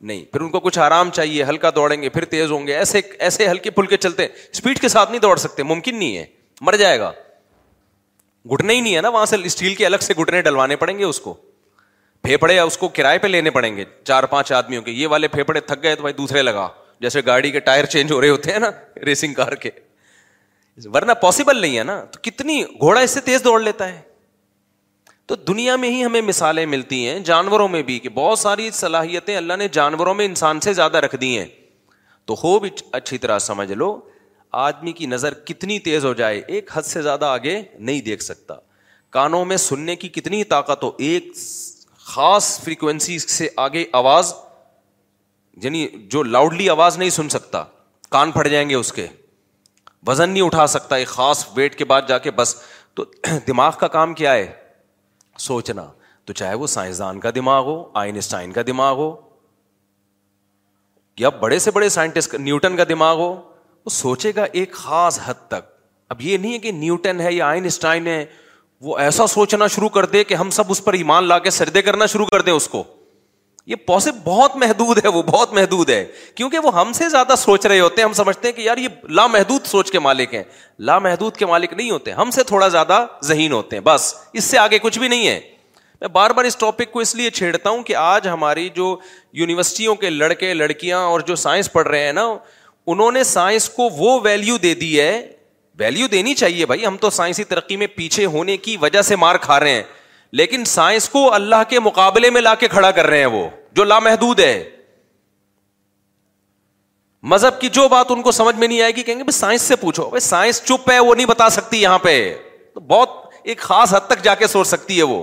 نہیں 0.00 0.24
پھر 0.32 0.40
ان 0.40 0.50
کو 0.50 0.60
کچھ 0.60 0.78
آرام 0.78 1.10
چاہیے 1.14 1.44
ہلکا 1.48 1.70
دوڑیں 1.76 2.00
گے 2.02 2.08
پھر 2.08 2.24
تیز 2.24 2.50
ہوں 2.50 2.66
گے 2.66 2.74
ایسے 2.76 3.00
ایسے 3.28 3.48
ہلکے 3.48 3.70
پھلکے 3.70 3.96
چلتے 3.96 4.26
اسپیڈ 4.52 4.80
کے 4.80 4.88
ساتھ 4.88 5.10
نہیں 5.10 5.20
دوڑ 5.20 5.36
سکتے 5.38 5.62
ممکن 5.62 5.96
نہیں 5.98 6.16
ہے 6.16 6.24
مر 6.68 6.76
جائے 6.76 6.98
گا 7.00 7.12
گٹنے 8.52 8.74
ہی 8.74 8.80
نہیں 8.80 8.96
ہے 8.96 9.00
نا 9.00 9.08
وہاں 9.08 9.26
سے 9.26 9.36
اسٹیل 9.44 9.74
کے 9.74 9.86
الگ 9.86 9.96
سے 10.02 10.14
گٹنے 10.20 10.42
ڈلوانے 10.42 10.76
پڑیں 10.76 10.98
گے 10.98 11.04
اس 11.04 11.20
کو 11.20 11.34
پھیپڑے 12.22 12.58
اس 12.58 12.76
کو 12.78 12.88
کرائے 12.94 13.18
پہ 13.18 13.26
لینے 13.28 13.50
پڑیں 13.50 13.76
گے 13.76 13.84
چار 14.04 14.24
پانچ 14.30 14.52
آدمیوں 14.52 14.82
کے 14.82 14.90
یہ 14.90 15.06
والے 15.08 15.28
پھیپڑے 15.28 15.60
تھک 15.60 15.82
گئے 15.82 15.90
تو 15.94 15.96
تو 15.96 16.02
بھائی 16.02 16.14
دوسرے 16.14 16.42
لگا 16.42 16.66
جیسے 17.00 17.20
گاڑی 17.26 17.48
کے 17.48 17.52
کے 17.52 17.60
ٹائر 17.64 17.84
چینج 17.92 18.12
ہو 18.12 18.20
رہے 18.20 18.28
ہوتے 18.28 18.52
ہیں 18.52 18.58
نا 18.58 18.70
نا 18.70 19.04
ریسنگ 19.06 19.34
کار 19.34 19.52
ورنہ 20.94 21.12
پاسبل 21.22 21.58
نہیں 21.60 21.76
ہے 21.78 21.82
کتنی 22.22 22.62
گھوڑا 22.80 23.00
اس 23.00 23.10
سے 23.10 23.20
تیز 23.28 23.44
دوڑ 23.44 23.60
لیتا 23.62 23.88
ہے 23.92 24.00
تو 25.28 25.34
دنیا 25.48 25.74
میں 25.76 25.88
ہی 25.90 26.04
ہمیں 26.04 26.20
مثالیں 26.22 26.64
ملتی 26.66 27.06
ہیں 27.06 27.18
جانوروں 27.24 27.66
میں 27.68 27.82
بھی 27.90 27.98
کہ 27.98 28.08
بہت 28.14 28.38
ساری 28.38 28.70
صلاحیتیں 28.74 29.36
اللہ 29.36 29.56
نے 29.58 29.68
جانوروں 29.72 30.14
میں 30.14 30.24
انسان 30.26 30.60
سے 30.60 30.72
زیادہ 30.74 30.96
رکھ 31.04 31.16
دی 31.20 31.36
ہیں 31.38 31.44
تو 32.26 32.34
ہو 32.42 32.58
بھی 32.60 32.70
اچھی 32.92 33.18
طرح 33.18 33.38
سمجھ 33.46 33.70
لو 33.72 33.96
آدمی 34.66 34.92
کی 34.92 35.06
نظر 35.06 35.34
کتنی 35.44 35.78
تیز 35.80 36.04
ہو 36.04 36.12
جائے 36.22 36.40
ایک 36.46 36.70
حد 36.76 36.82
سے 36.86 37.02
زیادہ 37.02 37.24
آگے 37.24 37.60
نہیں 37.78 38.00
دیکھ 38.06 38.22
سکتا 38.22 38.54
کانوں 39.18 39.44
میں 39.44 39.56
سننے 39.66 39.96
کی 39.96 40.08
کتنی 40.18 40.42
طاقت 40.54 40.82
ہو 40.82 40.90
ایک 41.08 41.32
خاص 42.12 42.46
فریکوینسی 42.62 43.18
سے 43.36 43.48
آگے 43.66 43.84
آواز 44.02 44.32
یعنی 45.62 45.86
جو 46.14 46.22
لاؤڈلی 46.36 46.68
آواز 46.70 46.98
نہیں 46.98 47.10
سن 47.18 47.28
سکتا 47.36 47.62
کان 48.16 48.30
پھٹ 48.36 48.48
جائیں 48.50 48.68
گے 48.70 48.74
اس 48.74 48.92
کے 48.92 49.06
وزن 50.06 50.30
نہیں 50.30 50.42
اٹھا 50.42 50.66
سکتا 50.74 50.96
ایک 51.02 51.08
خاص 51.08 51.44
ویٹ 51.56 51.72
کے 51.72 51.78
کے 51.78 51.84
بعد 51.92 52.08
جا 52.08 52.16
بس 52.36 52.54
تو 52.98 53.04
دماغ 53.48 53.72
کا 53.80 53.88
کام 53.96 54.14
کیا 54.20 54.32
ہے 54.34 54.46
سوچنا 55.48 55.84
تو 56.28 56.32
چاہے 56.40 56.54
وہ 56.62 56.66
سائنسدان 56.74 57.20
کا 57.20 57.30
دماغ 57.34 57.64
ہو 57.72 57.76
آئنسٹائن 58.02 58.52
کا 58.52 58.62
دماغ 58.66 58.96
ہو 59.04 59.10
یا 61.24 61.28
بڑے 61.44 61.58
سے 61.66 61.70
بڑے 61.76 61.88
سائنٹسٹ 61.98 62.34
نیوٹن 62.48 62.76
کا 62.76 62.84
دماغ 62.88 63.18
ہو 63.18 63.28
وہ 63.84 63.90
سوچے 64.02 64.32
گا 64.36 64.44
ایک 64.60 64.72
خاص 64.84 65.18
حد 65.24 65.46
تک 65.48 65.70
اب 66.14 66.22
یہ 66.28 66.36
نہیں 66.44 66.52
ہے 66.52 66.58
کہ 66.66 66.72
نیوٹن 66.84 67.20
ہے 67.20 67.32
یا 67.32 67.46
آئنسٹائن 67.56 68.06
ہے 68.12 68.24
وہ 68.88 68.96
ایسا 68.98 69.26
سوچنا 69.26 69.66
شروع 69.74 69.88
کر 69.94 70.06
دے 70.12 70.22
کہ 70.24 70.34
ہم 70.34 70.50
سب 70.58 70.64
اس 70.70 70.84
پر 70.84 70.92
ایمان 70.94 71.24
لا 71.28 71.38
کے 71.46 71.50
سردے 71.50 71.82
کرنا 71.82 72.06
شروع 72.12 72.26
کر 72.26 72.42
دیں 72.42 72.52
اس 72.52 72.68
کو 72.68 72.82
یہ 73.70 73.76
پوسب 73.86 74.14
بہت 74.24 74.56
محدود 74.56 74.98
ہے 75.04 75.08
وہ 75.16 75.22
بہت 75.22 75.52
محدود 75.54 75.90
ہے 75.90 76.04
کیونکہ 76.34 76.58
وہ 76.64 76.74
ہم 76.78 76.92
سے 76.92 77.08
زیادہ 77.08 77.34
سوچ 77.38 77.66
رہے 77.66 77.80
ہوتے 77.80 78.00
ہیں 78.00 78.06
ہم 78.08 78.12
سمجھتے 78.20 78.48
ہیں 78.48 78.54
کہ 78.56 78.62
یار 78.62 78.76
یہ 78.78 78.88
لامحدود 79.18 79.66
سوچ 79.72 79.90
کے 79.92 79.98
مالک 80.06 80.34
ہیں 80.34 80.42
لامحدود 80.90 81.36
کے 81.36 81.46
مالک 81.46 81.72
نہیں 81.72 81.90
ہوتے 81.90 82.12
ہم 82.20 82.30
سے 82.36 82.42
تھوڑا 82.52 82.68
زیادہ 82.76 83.04
ذہین 83.24 83.52
ہوتے 83.52 83.76
ہیں 83.76 83.82
بس 83.86 84.12
اس 84.32 84.44
سے 84.44 84.58
آگے 84.58 84.78
کچھ 84.82 84.98
بھی 84.98 85.08
نہیں 85.08 85.26
ہے 85.28 85.38
میں 86.00 86.08
بار 86.12 86.30
بار 86.36 86.44
اس 86.50 86.56
ٹاپک 86.56 86.92
کو 86.92 87.00
اس 87.00 87.14
لیے 87.14 87.30
چھیڑتا 87.40 87.70
ہوں 87.70 87.82
کہ 87.90 87.96
آج 87.96 88.28
ہماری 88.28 88.68
جو 88.74 88.96
یونیورسٹیوں 89.40 89.94
کے 90.04 90.10
لڑکے 90.10 90.52
لڑکیاں 90.54 90.98
اور 91.06 91.20
جو 91.26 91.34
سائنس 91.44 91.72
پڑھ 91.72 91.88
رہے 91.88 92.04
ہیں 92.04 92.12
نا 92.12 92.26
انہوں 92.92 93.12
نے 93.12 93.24
سائنس 93.34 93.68
کو 93.68 93.88
وہ 93.96 94.18
ویلیو 94.24 94.56
دے 94.62 94.74
دی 94.84 94.98
ہے 95.00 95.16
ویلو 95.80 96.06
دینی 96.12 96.34
چاہیے 96.40 96.64
بھائی 96.70 96.84
ہم 96.86 96.96
تو 97.02 97.08
سائنسی 97.18 97.44
ترقی 97.52 97.76
میں 97.82 97.86
پیچھے 97.96 98.24
ہونے 98.34 98.56
کی 98.66 98.76
وجہ 98.80 99.02
سے 99.10 99.16
مار 99.24 99.36
کھا 99.44 99.58
رہے 99.60 99.74
ہیں 99.74 99.82
لیکن 100.40 100.64
سائنس 100.72 101.08
کو 101.08 101.22
اللہ 101.34 101.62
کے 101.68 101.80
مقابلے 101.86 102.30
میں 102.36 102.40
لا 102.40 102.54
کے 102.64 102.68
کھڑا 102.74 102.90
کر 102.98 103.06
رہے 103.06 103.18
ہیں 103.18 103.30
وہ 103.36 103.46
جو 103.78 103.84
لامحدود 103.84 104.40
ہے 104.40 104.52
مذہب 107.32 107.60
کی 107.60 107.68
جو 107.78 107.86
بات 107.92 108.10
ان 108.12 108.22
کو 108.26 108.32
سمجھ 108.40 108.54
میں 108.56 108.68
نہیں 108.68 108.82
آئے 108.82 108.92
گی 108.96 109.02
کہیں 109.06 109.18
گے 109.18 109.30
سائنس 109.38 109.62
سے 109.72 109.76
پوچھو 109.86 110.08
بھائی 110.10 110.20
سائنس 110.26 110.62
چپ 110.64 110.90
ہے 110.90 110.98
وہ 110.98 111.14
نہیں 111.14 111.26
بتا 111.26 111.48
سکتی 111.56 111.80
یہاں 111.82 111.98
پہ 112.06 112.12
تو 112.74 112.80
بہت 112.92 113.18
ایک 113.50 113.60
خاص 113.70 113.94
حد 113.94 114.06
تک 114.12 114.22
جا 114.24 114.34
کے 114.42 114.46
سوچ 114.56 114.66
سکتی 114.66 114.98
ہے 114.98 115.02
وہ 115.14 115.22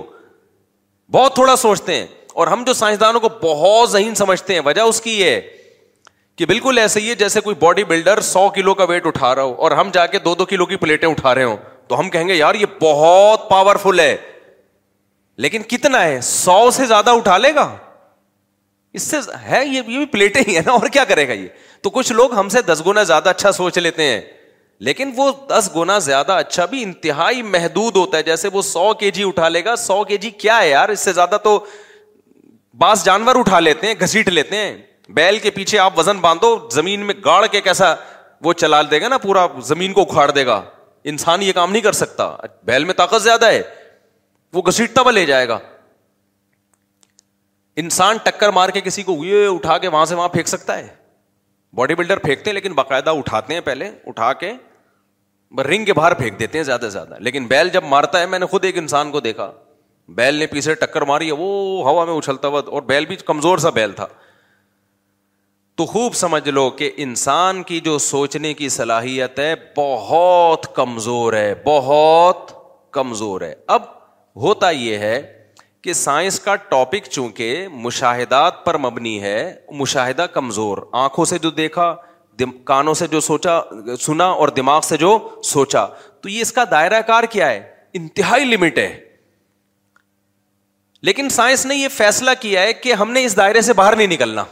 بہت 1.18 1.34
تھوڑا 1.34 1.56
سوچتے 1.66 1.94
ہیں 1.94 2.06
اور 2.42 2.46
ہم 2.46 2.62
جو 2.66 2.72
سائنسدانوں 2.82 3.20
کو 3.20 3.28
بہت 3.42 3.90
ذہین 3.90 4.14
سمجھتے 4.24 4.54
ہیں 4.54 4.60
وجہ 4.66 4.80
اس 4.90 5.00
کی 5.06 5.22
ہے 5.22 5.34
کہ 6.38 6.46
بالکل 6.46 6.78
ایسا 6.78 7.00
ہی 7.00 7.08
ہے 7.10 7.14
جیسے 7.20 7.40
کوئی 7.40 7.56
باڈی 7.60 7.84
بلڈر 7.84 8.20
سو 8.22 8.48
کلو 8.54 8.72
کا 8.80 8.84
ویٹ 8.88 9.06
اٹھا 9.06 9.34
رہا 9.34 9.42
ہو 9.42 9.54
اور 9.66 9.70
ہم 9.78 9.88
جا 9.92 10.04
کے 10.06 10.18
دو 10.24 10.34
دو 10.40 10.44
کلو 10.50 10.66
کی 10.66 10.76
پلیٹیں 10.82 11.08
اٹھا 11.08 11.34
رہے 11.34 11.44
ہو 11.44 11.56
تو 11.88 11.98
ہم 12.00 12.10
کہیں 12.10 12.28
گے 12.28 12.34
یار 12.34 12.54
یہ 12.60 12.66
بہت 12.82 13.48
پاورفل 13.48 14.00
ہے 14.00 14.16
لیکن 15.44 15.62
کتنا 15.72 16.02
ہے 16.04 16.20
سو 16.22 16.58
سے 16.76 16.86
زیادہ 16.86 17.10
اٹھا 17.18 17.36
لے 17.38 17.54
گا 17.54 17.66
اس 18.98 19.02
سے 19.02 19.16
ہے 19.48 19.62
یہ 19.66 19.82
بھی 19.88 20.04
پلیٹیں 20.12 20.40
ہی 20.48 20.56
ہے 20.56 20.60
نا 20.66 20.72
اور 20.72 20.88
کیا 20.92 21.04
کرے 21.08 21.26
گا 21.28 21.32
یہ 21.32 21.48
تو 21.82 21.90
کچھ 21.96 22.12
لوگ 22.12 22.34
ہم 22.34 22.48
سے 22.56 22.62
دس 22.66 22.82
گنا 22.86 23.02
زیادہ 23.12 23.28
اچھا 23.28 23.52
سوچ 23.52 23.78
لیتے 23.78 24.04
ہیں 24.10 24.20
لیکن 24.88 25.12
وہ 25.16 25.30
دس 25.48 25.70
گنا 25.76 25.98
زیادہ 26.08 26.32
اچھا 26.44 26.64
بھی 26.74 26.82
انتہائی 26.82 27.42
محدود 27.54 27.96
ہوتا 27.96 28.18
ہے 28.18 28.22
جیسے 28.22 28.48
وہ 28.52 28.62
سو 28.70 28.92
کے 29.00 29.10
جی 29.18 29.26
اٹھا 29.28 29.48
لے 29.48 29.64
گا 29.64 29.74
سو 29.86 30.02
کے 30.12 30.16
جی 30.26 30.30
کیا 30.44 30.60
ہے 30.62 30.70
یار 30.70 30.88
اس 30.96 31.00
سے 31.00 31.12
زیادہ 31.12 31.36
تو 31.44 31.58
بعض 32.80 33.04
جانور 33.04 33.36
اٹھا 33.38 33.60
لیتے 33.60 33.86
ہیں 33.86 33.94
گھسیٹ 34.02 34.28
لیتے 34.28 34.56
ہیں 34.56 34.76
بیل 35.16 35.38
کے 35.42 35.50
پیچھے 35.50 35.78
آپ 35.78 35.98
وزن 35.98 36.18
باندھو 36.20 36.56
زمین 36.72 37.00
میں 37.06 37.14
گاڑ 37.24 37.46
کے 37.52 37.60
کیسا 37.60 37.94
وہ 38.44 38.52
چلا 38.62 38.80
دے 38.90 39.00
گا 39.00 39.08
نا 39.08 39.18
پورا 39.18 39.46
زمین 39.64 39.92
کو 39.92 40.02
اکھاڑ 40.02 40.30
دے 40.30 40.44
گا 40.46 40.60
انسان 41.12 41.42
یہ 41.42 41.52
کام 41.52 41.72
نہیں 41.72 41.82
کر 41.82 41.92
سکتا 41.92 42.30
بیل 42.66 42.84
میں 42.84 42.94
طاقت 42.94 43.22
زیادہ 43.22 43.46
ہے 43.52 43.62
وہ 44.54 44.62
گھسیٹتا 44.68 45.00
ہوا 45.00 45.10
لے 45.10 45.24
جائے 45.26 45.48
گا 45.48 45.58
انسان 47.82 48.16
ٹکر 48.24 48.48
مار 48.54 48.68
کے 48.74 48.80
کسی 48.80 49.02
کو 49.02 49.16
یہ 49.24 49.46
اٹھا 49.48 49.78
کے 49.78 49.88
وہاں 49.88 50.04
سے 50.04 50.14
وہاں 50.14 50.28
پھینک 50.28 50.48
سکتا 50.48 50.76
ہے 50.78 50.86
باڈی 51.76 51.94
بلڈر 51.94 52.18
پھینکتے 52.18 52.50
ہیں 52.50 52.54
لیکن 52.54 52.72
باقاعدہ 52.74 53.10
اٹھاتے 53.18 53.54
ہیں 53.54 53.60
پہلے 53.64 53.90
اٹھا 54.06 54.32
کے 54.42 54.52
رنگ 55.70 55.84
کے 55.84 55.92
باہر 55.94 56.14
پھینک 56.14 56.38
دیتے 56.40 56.58
ہیں 56.58 56.64
زیادہ 56.64 56.80
سے 56.82 56.90
زیادہ 56.90 57.16
لیکن 57.20 57.46
بیل 57.46 57.68
جب 57.72 57.84
مارتا 57.88 58.20
ہے 58.20 58.26
میں 58.26 58.38
نے 58.38 58.46
خود 58.46 58.64
ایک 58.64 58.78
انسان 58.78 59.10
کو 59.12 59.20
دیکھا 59.20 59.50
بیل 60.16 60.34
نے 60.38 60.46
پیچھے 60.46 60.74
ٹکر 60.80 61.02
ماری 61.10 61.26
ہے 61.26 61.32
وہ 61.38 61.82
ہوا 61.88 62.04
میں 62.04 62.14
اچھلتا 62.18 62.48
ہوا 62.48 62.60
اور 62.66 62.82
بیل 62.82 63.06
بھی 63.06 63.16
کمزور 63.26 63.58
سا 63.58 63.70
بیل 63.80 63.92
تھا 63.96 64.06
تو 65.78 65.84
خوب 65.86 66.14
سمجھ 66.18 66.48
لو 66.48 66.68
کہ 66.78 66.90
انسان 67.02 67.62
کی 67.62 67.78
جو 67.80 67.96
سوچنے 68.04 68.52
کی 68.60 68.68
صلاحیت 68.76 69.38
ہے 69.38 69.52
بہت 69.76 70.66
کمزور 70.74 71.32
ہے 71.32 71.52
بہت 71.66 72.50
کمزور 72.92 73.40
ہے 73.40 73.52
اب 73.74 73.82
ہوتا 74.44 74.70
یہ 74.70 74.98
ہے 75.06 75.20
کہ 75.82 75.92
سائنس 76.00 76.40
کا 76.46 76.54
ٹاپک 76.72 77.06
چونکہ 77.10 77.66
مشاہدات 77.86 78.64
پر 78.64 78.78
مبنی 78.86 79.20
ہے 79.22 79.36
مشاہدہ 79.82 80.26
کمزور 80.32 80.78
آنکھوں 81.04 81.24
سے 81.34 81.38
جو 81.42 81.50
دیکھا 81.62 81.94
کانوں 82.64 82.94
سے 83.00 83.06
جو 83.12 83.20
سوچا 83.30 83.58
سنا 84.06 84.24
اور 84.42 84.48
دماغ 84.60 84.80
سے 84.88 84.96
جو 84.96 85.16
سوچا 85.54 85.86
تو 86.22 86.28
یہ 86.28 86.40
اس 86.40 86.52
کا 86.52 86.64
دائرہ 86.70 87.00
کار 87.12 87.24
کیا 87.30 87.50
ہے 87.52 87.62
انتہائی 88.02 88.44
لمٹ 88.56 88.78
ہے 88.78 88.90
لیکن 91.08 91.28
سائنس 91.38 91.66
نے 91.66 91.76
یہ 91.76 91.88
فیصلہ 92.02 92.30
کیا 92.40 92.62
ہے 92.62 92.72
کہ 92.82 92.92
ہم 93.02 93.12
نے 93.12 93.24
اس 93.24 93.36
دائرے 93.36 93.60
سے 93.62 93.72
باہر 93.82 93.96
نہیں 93.96 94.14
نکلنا 94.16 94.44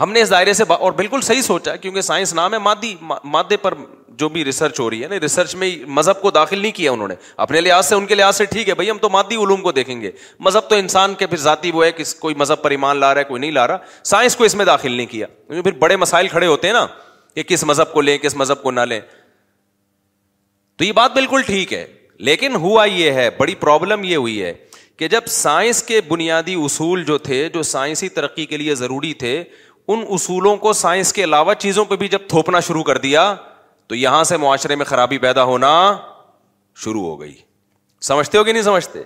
ہم 0.00 0.10
نے 0.12 0.22
اس 0.22 0.30
دائرے 0.30 0.52
سے 0.52 0.62
اور 0.68 0.92
بالکل 0.92 1.20
صحیح 1.24 1.40
سوچا 1.42 1.74
کیونکہ 1.76 2.00
سائنس 2.00 2.32
نام 2.34 2.54
ہے 2.54 2.58
مادی 2.58 2.94
مادے 3.34 3.56
پر 3.56 3.74
جو 4.18 4.28
بھی 4.34 4.44
ریسرچ 4.44 4.78
ہو 4.80 4.88
رہی 4.90 5.02
ہے 5.02 5.08
نا 5.08 5.14
یعنی 5.14 5.24
ریسرچ 5.24 5.54
میں 5.60 5.70
مذہب 5.98 6.20
کو 6.22 6.30
داخل 6.30 6.58
نہیں 6.58 6.72
کیا 6.76 6.92
انہوں 6.92 7.08
نے 7.08 7.14
اپنے 7.44 7.60
لحاظ 7.60 7.86
سے 7.86 7.94
ان 7.94 8.06
کے 8.06 8.14
لحاظ 8.14 8.36
سے 8.36 8.44
ٹھیک 8.50 8.68
ہے 8.68 8.74
بھائی 8.74 8.90
ہم 8.90 8.98
تو 9.00 9.08
مادی 9.10 9.36
علوم 9.42 9.62
کو 9.62 9.72
دیکھیں 9.78 10.00
گے 10.00 10.10
مذہب 10.46 10.68
تو 10.70 10.76
انسان 10.76 11.14
کے 11.18 11.26
پھر 11.26 11.36
ذاتی 11.38 11.70
وہ 11.74 11.84
ہے 11.84 11.90
کہ 11.92 12.04
کوئی 12.20 12.34
مذہب 12.38 12.62
پر 12.62 12.70
ایمان 12.70 12.96
لا 13.00 13.12
رہا 13.14 13.20
ہے 13.20 13.24
کوئی 13.28 13.40
نہیں 13.40 13.50
لا 13.52 13.66
رہا 13.66 13.78
سائنس 14.10 14.36
کو 14.36 14.44
اس 14.44 14.54
میں 14.54 14.64
داخل 14.64 14.92
نہیں 14.92 15.06
کیا 15.10 15.26
پھر 15.62 15.72
بڑے 15.78 15.96
مسائل 16.04 16.28
کھڑے 16.28 16.46
ہوتے 16.46 16.66
ہیں 16.66 16.74
نا 16.74 16.86
کہ 17.34 17.42
کس 17.48 17.64
مذہب 17.70 17.92
کو 17.92 18.00
لیں 18.00 18.18
کس 18.18 18.36
مذہب 18.36 18.62
کو 18.62 18.70
نہ 18.70 18.80
لیں 18.88 19.00
تو 20.78 20.84
یہ 20.84 20.92
بات 20.92 21.14
بالکل 21.14 21.42
ٹھیک 21.46 21.72
ہے 21.72 21.86
لیکن 22.30 22.54
ہوا 22.56 22.84
یہ 22.84 23.10
ہے 23.12 23.28
بڑی 23.38 23.54
پرابلم 23.60 24.04
یہ 24.04 24.16
ہوئی 24.16 24.42
ہے 24.42 24.52
کہ 24.98 25.08
جب 25.08 25.26
سائنس 25.28 25.82
کے 25.82 26.00
بنیادی 26.08 26.54
اصول 26.64 27.02
جو 27.04 27.16
تھے 27.28 27.48
جو 27.54 27.62
سائنسی 27.70 28.08
ترقی 28.08 28.44
کے 28.52 28.56
لیے 28.56 28.74
ضروری 28.74 29.12
تھے 29.22 29.42
ان 29.88 30.04
اصولوں 30.14 30.56
کو 30.62 30.72
سائنس 30.72 31.12
کے 31.12 31.24
علاوہ 31.24 31.54
چیزوں 31.64 31.84
پہ 31.90 31.96
بھی 31.96 32.08
جب 32.08 32.28
تھوپنا 32.28 32.60
شروع 32.68 32.82
کر 32.84 32.98
دیا 32.98 33.22
تو 33.88 33.94
یہاں 33.94 34.22
سے 34.30 34.36
معاشرے 34.44 34.74
میں 34.76 34.84
خرابی 34.84 35.18
پیدا 35.24 35.44
ہونا 35.50 35.72
شروع 36.84 37.02
ہو 37.04 37.20
گئی 37.20 37.34
سمجھتے 38.08 38.38
ہو 38.38 38.44
کہ 38.44 38.52
نہیں 38.52 38.62
سمجھتے 38.62 39.02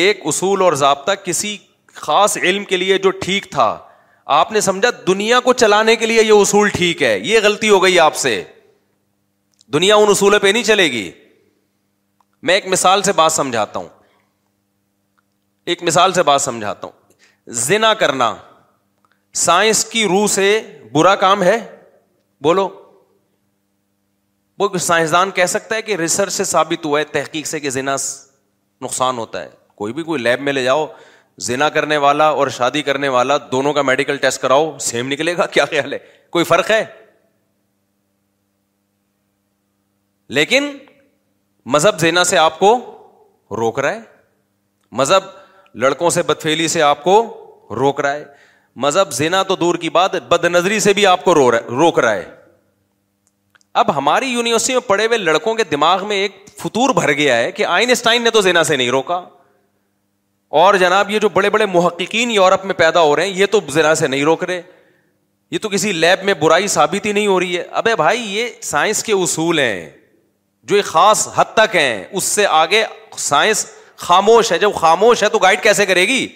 ایک 0.00 0.20
اصول 0.26 0.62
اور 0.62 0.72
ضابطہ 0.82 1.12
کسی 1.24 1.56
خاص 1.94 2.36
علم 2.42 2.64
کے 2.64 2.76
لیے 2.76 2.98
جو 3.06 3.10
ٹھیک 3.24 3.50
تھا 3.50 3.76
آپ 4.40 4.52
نے 4.52 4.60
سمجھا 4.60 4.88
دنیا 5.06 5.40
کو 5.40 5.52
چلانے 5.62 5.96
کے 5.96 6.06
لیے 6.06 6.22
یہ 6.22 6.32
اصول 6.40 6.68
ٹھیک 6.72 7.02
ہے 7.02 7.18
یہ 7.24 7.40
غلطی 7.42 7.68
ہو 7.70 7.82
گئی 7.82 7.98
آپ 8.00 8.16
سے 8.16 8.42
دنیا 9.72 9.96
ان 9.96 10.08
اصولوں 10.10 10.38
پہ 10.42 10.46
نہیں 10.48 10.62
چلے 10.64 10.90
گی 10.92 11.10
میں 12.48 12.54
ایک 12.54 12.66
مثال 12.72 13.02
سے 13.02 13.12
بات 13.16 13.32
سمجھاتا 13.32 13.78
ہوں 13.78 13.88
ایک 15.72 15.82
مثال 15.82 16.12
سے 16.12 16.22
بات 16.22 16.42
سمجھاتا 16.42 16.86
ہوں 16.86 17.52
زنا 17.66 17.92
کرنا 18.02 18.34
سائنس 19.36 19.84
کی 19.90 20.04
روح 20.08 20.26
سے 20.30 20.44
برا 20.92 21.14
کام 21.22 21.42
ہے 21.42 21.58
بولو 22.42 22.68
وہ 24.58 24.76
سائنسدان 24.80 25.30
کہہ 25.30 25.46
سکتا 25.46 25.76
ہے 25.76 25.82
کہ 25.82 25.96
ریسرچ 25.96 26.32
سے 26.32 26.44
ثابت 26.44 26.86
ہوا 26.86 27.00
ہے 27.00 27.04
تحقیق 27.12 27.46
سے 27.46 27.60
کہ 27.60 27.70
زنا 27.70 27.94
نقصان 28.82 29.18
ہوتا 29.18 29.42
ہے 29.42 29.48
کوئی 29.74 29.92
بھی 29.92 30.02
کوئی 30.02 30.22
لیب 30.22 30.40
میں 30.42 30.52
لے 30.52 30.62
جاؤ 30.64 30.86
زنا 31.46 31.68
کرنے 31.70 31.96
والا 32.04 32.26
اور 32.38 32.48
شادی 32.56 32.82
کرنے 32.82 33.08
والا 33.16 33.36
دونوں 33.52 33.72
کا 33.72 33.82
میڈیکل 33.82 34.16
ٹیسٹ 34.22 34.40
کراؤ 34.42 34.76
سیم 34.80 35.08
نکلے 35.12 35.36
گا 35.36 35.46
کیا 35.56 35.64
خیال 35.64 35.92
ہے 35.92 35.98
کوئی 36.32 36.44
فرق 36.44 36.70
ہے 36.70 36.84
لیکن 40.38 40.66
مذہب 41.74 41.98
زینا 42.00 42.24
سے 42.24 42.38
آپ 42.38 42.58
کو 42.58 42.74
روک 43.58 43.78
رہا 43.80 43.92
ہے 43.94 44.00
مذہب 45.00 45.24
لڑکوں 45.82 46.10
سے 46.10 46.22
بدفیلی 46.26 46.66
سے 46.68 46.82
آپ 46.82 47.02
کو 47.04 47.14
روک 47.78 48.00
رہا 48.00 48.12
ہے 48.12 48.24
مذہب 48.84 49.10
زینا 49.12 49.42
تو 49.42 49.54
دور 49.56 49.74
کی 49.82 49.88
بات 49.90 50.14
بد 50.28 50.44
نظری 50.54 50.78
سے 50.80 50.92
بھی 50.94 51.06
آپ 51.12 51.24
کو 51.24 51.34
روک 51.34 51.98
رہا 51.98 52.12
ہے 52.14 52.24
اب 53.80 53.94
ہماری 53.96 54.26
یونیورسٹی 54.30 54.72
میں 54.72 54.80
پڑھے 54.88 55.06
ہوئے 55.06 55.18
لڑکوں 55.18 55.54
کے 55.54 55.64
دماغ 55.70 56.06
میں 56.08 56.16
ایک 56.16 56.36
فطور 56.60 56.90
بھر 57.00 57.12
گیا 57.16 57.36
ہے 57.36 57.50
کہ 57.52 57.64
آئنسٹائن 57.76 58.22
نے 58.22 58.30
تو 58.36 58.40
زینا 58.46 58.62
سے 58.70 58.76
نہیں 58.76 58.90
روکا 58.96 59.20
اور 60.62 60.74
جناب 60.82 61.10
یہ 61.10 61.18
جو 61.24 61.28
بڑے 61.32 61.50
بڑے 61.56 61.66
محققین 61.72 62.30
یورپ 62.30 62.64
میں 62.66 62.74
پیدا 62.84 63.00
ہو 63.00 63.16
رہے 63.16 63.26
ہیں 63.26 63.34
یہ 63.36 63.46
تو 63.50 63.60
زینا 63.72 63.94
سے 64.00 64.06
نہیں 64.08 64.24
روک 64.24 64.44
رہے 64.44 64.60
یہ 65.50 65.58
تو 65.62 65.68
کسی 65.68 65.92
لیب 65.92 66.24
میں 66.24 66.34
برائی 66.40 66.66
ثابت 66.78 67.06
ہی 67.06 67.12
نہیں 67.12 67.26
ہو 67.26 67.38
رہی 67.40 67.56
ہے 67.56 67.62
ابے 67.82 67.94
بھائی 67.96 68.20
یہ 68.36 68.48
سائنس 68.72 69.02
کے 69.04 69.12
اصول 69.26 69.58
ہیں 69.58 69.88
جو 70.70 70.76
ایک 70.76 70.84
خاص 70.84 71.26
حد 71.34 71.54
تک 71.54 71.76
ہیں 71.76 72.04
اس 72.10 72.24
سے 72.24 72.46
آگے 72.64 72.84
سائنس 73.18 73.66
خاموش 74.08 74.52
ہے 74.52 74.58
جب 74.58 74.74
خاموش 74.80 75.22
ہے 75.22 75.28
تو 75.28 75.38
گائڈ 75.46 75.62
کیسے 75.62 75.86
کرے 75.86 76.06
گی 76.08 76.26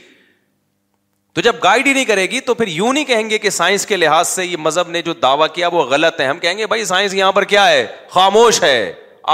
تو 1.34 1.40
جب 1.40 1.56
گائیڈ 1.62 1.86
ہی 1.86 1.92
نہیں 1.92 2.04
کرے 2.04 2.24
گی 2.30 2.40
تو 2.46 2.54
پھر 2.54 2.66
یوں 2.68 2.92
نہیں 2.92 3.04
کہیں 3.04 3.28
گے 3.28 3.36
کہ 3.38 3.50
سائنس 3.50 3.86
کے 3.86 3.96
لحاظ 3.96 4.28
سے 4.28 4.44
یہ 4.44 4.56
مذہب 4.60 4.88
نے 4.90 5.00
جو 5.02 5.12
دعویٰ 5.20 5.46
کیا 5.54 5.68
وہ 5.72 5.82
غلط 5.90 6.20
ہے 6.20 6.26
ہم 6.26 6.38
کہیں 6.38 6.56
گے 6.58 6.66
بھائی 6.72 6.84
سائنس 6.84 7.14
یہاں 7.14 7.32
پر 7.32 7.44
کیا 7.52 7.68
ہے 7.68 7.86
خاموش 8.14 8.62
ہے 8.62 8.74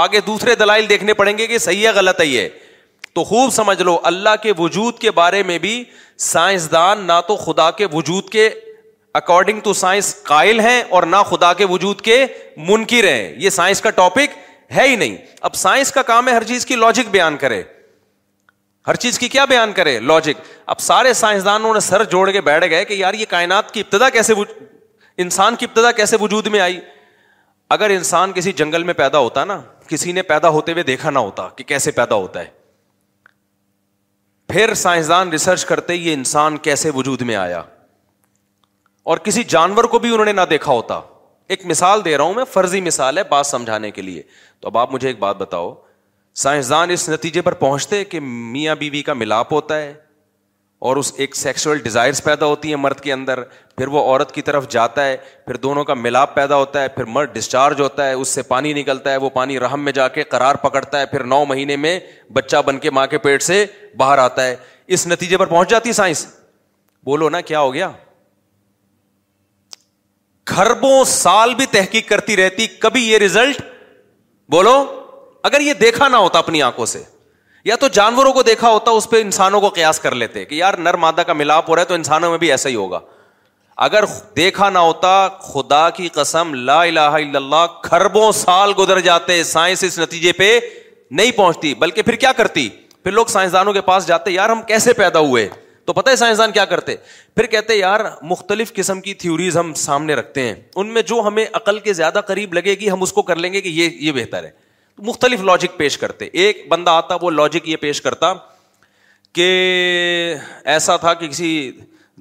آگے 0.03 0.19
دوسرے 0.27 0.55
دلائل 0.55 0.87
دیکھنے 0.89 1.13
پڑیں 1.21 1.37
گے 1.37 1.47
کہ 1.47 1.57
صحیح 1.57 1.85
ہے 1.87 1.91
غلط 1.95 2.21
ہے 2.21 2.25
یہ 2.25 2.47
تو 3.15 3.23
خوب 3.23 3.51
سمجھ 3.53 3.81
لو 3.81 3.97
اللہ 4.11 4.35
کے 4.43 4.53
وجود 4.57 4.99
کے 4.99 5.11
بارے 5.17 5.41
میں 5.47 5.57
بھی 5.59 5.83
سائنسدان 6.33 7.05
نہ 7.07 7.19
تو 7.27 7.35
خدا 7.35 7.69
کے 7.81 7.87
وجود 7.93 8.29
کے 8.31 8.47
اکارڈنگ 9.21 9.59
ٹو 9.63 9.73
سائنس 9.73 10.15
قائل 10.23 10.59
ہیں 10.59 10.81
اور 10.97 11.03
نہ 11.15 11.21
خدا 11.29 11.51
کے 11.61 11.65
وجود 11.69 12.01
کے 12.01 12.25
منکر 12.67 13.07
ہیں 13.07 13.33
یہ 13.43 13.49
سائنس 13.57 13.81
کا 13.81 13.89
ٹاپک 14.01 14.37
ہے 14.75 14.87
ہی 14.87 14.95
نہیں 14.95 15.17
اب 15.49 15.55
سائنس 15.65 15.91
کا 15.91 16.01
کام 16.13 16.27
ہے 16.27 16.33
ہر 16.33 16.43
چیز 16.53 16.65
کی 16.65 16.75
لاجک 16.75 17.09
بیان 17.11 17.37
کرے 17.37 17.61
ہر 18.89 18.95
چیز 18.95 19.17
کی 19.19 19.27
کیا 19.29 19.43
بیان 19.45 19.71
کرے 19.75 19.99
لاجک 19.99 20.37
اب 20.73 20.79
سارے 20.79 21.11
سائنسدانوں 21.13 21.73
نے 21.73 21.79
سر 21.87 22.03
جوڑ 22.11 22.29
کے 22.31 22.41
بیٹھ 22.41 22.63
گئے 22.69 22.85
کہ 22.85 22.93
یار 22.93 23.13
یہ 23.13 23.25
کائنات 23.29 23.69
کی 23.73 23.79
ابتدا 23.81 24.09
کیسے 24.09 24.33
انسان 25.25 25.55
کی 25.55 25.65
ابتدا 25.65 25.91
کیسے 25.97 26.17
وجود 26.21 26.47
میں 26.55 26.59
آئی 26.59 26.79
اگر 27.75 27.89
انسان 27.95 28.31
کسی 28.35 28.51
جنگل 28.61 28.83
میں 28.83 28.93
پیدا 29.01 29.17
ہوتا 29.19 29.43
نا 29.45 29.59
کسی 29.87 30.11
نے 30.11 30.21
پیدا 30.31 30.49
ہوتے 30.55 30.71
ہوئے 30.71 30.83
دیکھا 30.83 31.09
نہ 31.09 31.19
ہوتا 31.27 31.47
کہ 31.55 31.63
کیسے 31.71 31.91
پیدا 31.99 32.15
ہوتا 32.23 32.39
ہے 32.43 32.49
پھر 34.53 34.73
سائنسدان 34.85 35.29
ریسرچ 35.31 35.65
کرتے 35.65 35.95
یہ 35.95 36.13
انسان 36.13 36.57
کیسے 36.69 36.91
وجود 36.95 37.21
میں 37.29 37.35
آیا 37.45 37.61
اور 39.11 39.17
کسی 39.27 39.43
جانور 39.55 39.83
کو 39.95 39.99
بھی 39.99 40.11
انہوں 40.13 40.25
نے 40.25 40.31
نہ 40.41 40.45
دیکھا 40.49 40.71
ہوتا 40.71 40.99
ایک 41.53 41.65
مثال 41.73 42.05
دے 42.05 42.17
رہا 42.17 42.23
ہوں 42.23 42.33
میں 42.33 42.43
فرضی 42.53 42.81
مثال 42.89 43.17
ہے 43.17 43.23
بات 43.29 43.45
سمجھانے 43.47 43.91
کے 43.91 44.01
لیے 44.09 44.21
تو 44.59 44.67
اب 44.67 44.77
آپ 44.77 44.93
مجھے 44.93 45.07
ایک 45.07 45.19
بات 45.19 45.35
بتاؤ 45.37 45.73
سائنسدان 46.35 46.89
اس 46.91 47.07
نتیجے 47.09 47.41
پر 47.41 47.53
پہنچتے 47.63 48.03
کہ 48.05 48.19
میاں 48.23 48.75
بیوی 48.79 49.01
کا 49.03 49.13
ملاپ 49.13 49.53
ہوتا 49.53 49.79
ہے 49.81 49.93
اور 50.87 50.97
اس 50.97 51.11
ایک 51.17 51.35
سیکسل 51.35 51.77
ڈیزائرس 51.83 52.23
پیدا 52.23 52.45
ہوتی 52.45 52.69
ہیں 52.69 52.75
مرد 52.75 52.99
کے 53.01 53.11
اندر 53.13 53.41
پھر 53.77 53.87
وہ 53.91 54.01
عورت 54.03 54.31
کی 54.35 54.41
طرف 54.41 54.67
جاتا 54.71 55.05
ہے 55.05 55.15
پھر 55.45 55.55
دونوں 55.63 55.83
کا 55.85 55.93
ملاپ 55.93 56.33
پیدا 56.35 56.55
ہوتا 56.55 56.81
ہے 56.81 56.87
پھر 56.89 57.05
مرد 57.15 57.33
ڈسچارج 57.35 57.81
ہوتا 57.81 58.07
ہے 58.07 58.13
اس 58.13 58.27
سے 58.35 58.41
پانی 58.51 58.71
نکلتا 58.73 59.11
ہے 59.11 59.17
وہ 59.23 59.29
پانی 59.29 59.59
رحم 59.59 59.83
میں 59.85 59.91
جا 59.93 60.07
کے 60.17 60.23
قرار 60.35 60.55
پکڑتا 60.63 60.99
ہے 60.99 61.05
پھر 61.05 61.23
نو 61.31 61.43
مہینے 61.45 61.75
میں 61.75 61.99
بچہ 62.33 62.57
بن 62.65 62.79
کے 62.79 62.91
ماں 62.91 63.05
کے 63.07 63.17
پیٹ 63.27 63.41
سے 63.43 63.65
باہر 63.97 64.17
آتا 64.17 64.45
ہے 64.45 64.55
اس 64.97 65.05
نتیجے 65.07 65.37
پر 65.37 65.45
پہنچ 65.45 65.69
جاتی 65.69 65.93
سائنس 65.93 66.25
بولو 67.05 67.29
نا 67.29 67.41
کیا 67.49 67.59
ہو 67.61 67.73
گیا 67.73 67.91
کھربوں 70.53 71.03
سال 71.07 71.53
بھی 71.55 71.65
تحقیق 71.71 72.07
کرتی 72.09 72.37
رہتی 72.37 72.67
کبھی 72.79 73.03
یہ 73.09 73.17
ریزلٹ 73.17 73.61
بولو 74.51 74.77
اگر 75.47 75.61
یہ 75.61 75.73
دیکھا 75.81 76.07
نہ 76.07 76.15
ہوتا 76.15 76.39
اپنی 76.39 76.61
آنکھوں 76.61 76.85
سے 76.85 77.01
یا 77.65 77.75
تو 77.79 77.87
جانوروں 77.93 78.31
کو 78.33 78.41
دیکھا 78.43 78.69
ہوتا 78.69 78.91
اس 78.91 79.09
پہ 79.09 79.21
انسانوں 79.21 79.61
کو 79.61 79.69
قیاس 79.69 79.99
کر 79.99 80.15
لیتے 80.15 80.43
کہ 80.45 80.55
یار 80.55 80.73
نر 80.83 80.93
مادہ 81.03 81.21
کا 81.27 81.33
ملاپ 81.33 81.69
ہو 81.69 81.75
رہا 81.75 81.81
ہے 81.81 81.87
تو 81.87 81.93
انسانوں 81.93 82.29
میں 82.29 82.37
بھی 82.37 82.51
ایسا 82.51 82.69
ہی 82.69 82.75
ہوگا 82.75 82.99
اگر 83.87 84.03
دیکھا 84.35 84.69
نہ 84.69 84.77
ہوتا 84.79 85.09
خدا 85.41 85.89
کی 85.95 86.07
قسم 86.13 86.53
لا 86.53 86.81
الہ 86.81 86.99
الا 86.99 87.37
اللہ 87.39 87.79
کھربوں 87.83 88.31
سال 88.31 88.71
گزر 88.79 88.99
جاتے 88.99 89.41
سائنس 89.51 89.83
اس 89.83 89.97
نتیجے 89.99 90.31
پہ 90.37 90.59
نہیں 91.11 91.31
پہنچتی 91.35 91.73
بلکہ 91.79 92.01
پھر 92.01 92.15
کیا 92.23 92.31
کرتی 92.37 92.67
پھر 93.03 93.11
لوگ 93.11 93.25
سائنسدانوں 93.29 93.73
کے 93.73 93.81
پاس 93.81 94.07
جاتے 94.07 94.31
یار 94.31 94.49
ہم 94.49 94.61
کیسے 94.67 94.93
پیدا 94.93 95.19
ہوئے 95.19 95.47
تو 95.85 95.93
پتہ 95.93 96.09
ہے 96.09 96.15
سائنسدان 96.15 96.51
کیا 96.51 96.65
کرتے 96.71 96.95
پھر 97.35 97.45
کہتے 97.51 97.75
یار 97.75 97.99
مختلف 98.31 98.73
قسم 98.73 98.99
کی 99.01 99.13
تھیوریز 99.21 99.57
ہم 99.57 99.73
سامنے 99.83 100.15
رکھتے 100.15 100.41
ہیں 100.47 100.55
ان 100.75 100.87
میں 100.93 101.01
جو 101.11 101.19
ہمیں 101.27 101.45
عقل 101.61 101.79
کے 101.87 101.93
زیادہ 101.93 102.21
قریب 102.27 102.53
لگے 102.53 102.75
گی 102.81 102.89
ہم 102.91 103.01
اس 103.03 103.13
کو 103.13 103.21
کر 103.29 103.35
لیں 103.35 103.53
گے 103.53 103.61
کہ 103.61 103.69
یہ 103.75 103.89
یہ 103.99 104.11
بہتر 104.11 104.43
ہے 104.43 104.49
مختلف 105.07 105.41
لاجک 105.49 105.77
پیش 105.77 105.97
کرتے 105.97 106.25
ایک 106.45 106.65
بندہ 106.69 106.91
آتا 107.01 107.15
وہ 107.21 107.31
لاجک 107.31 107.67
یہ 107.69 107.75
پیش 107.83 108.01
کرتا 108.01 108.33
کہ 109.33 109.49
ایسا 110.75 110.95
تھا 111.05 111.13
کہ 111.21 111.27
کسی 111.27 111.51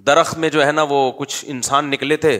درخت 0.07 0.39
میں 0.39 0.49
جو 0.57 0.65
ہے 0.67 0.73
نا 0.73 0.83
وہ 0.89 1.01
کچھ 1.21 1.45
انسان 1.55 1.91
نکلے 1.91 2.17
تھے 2.25 2.39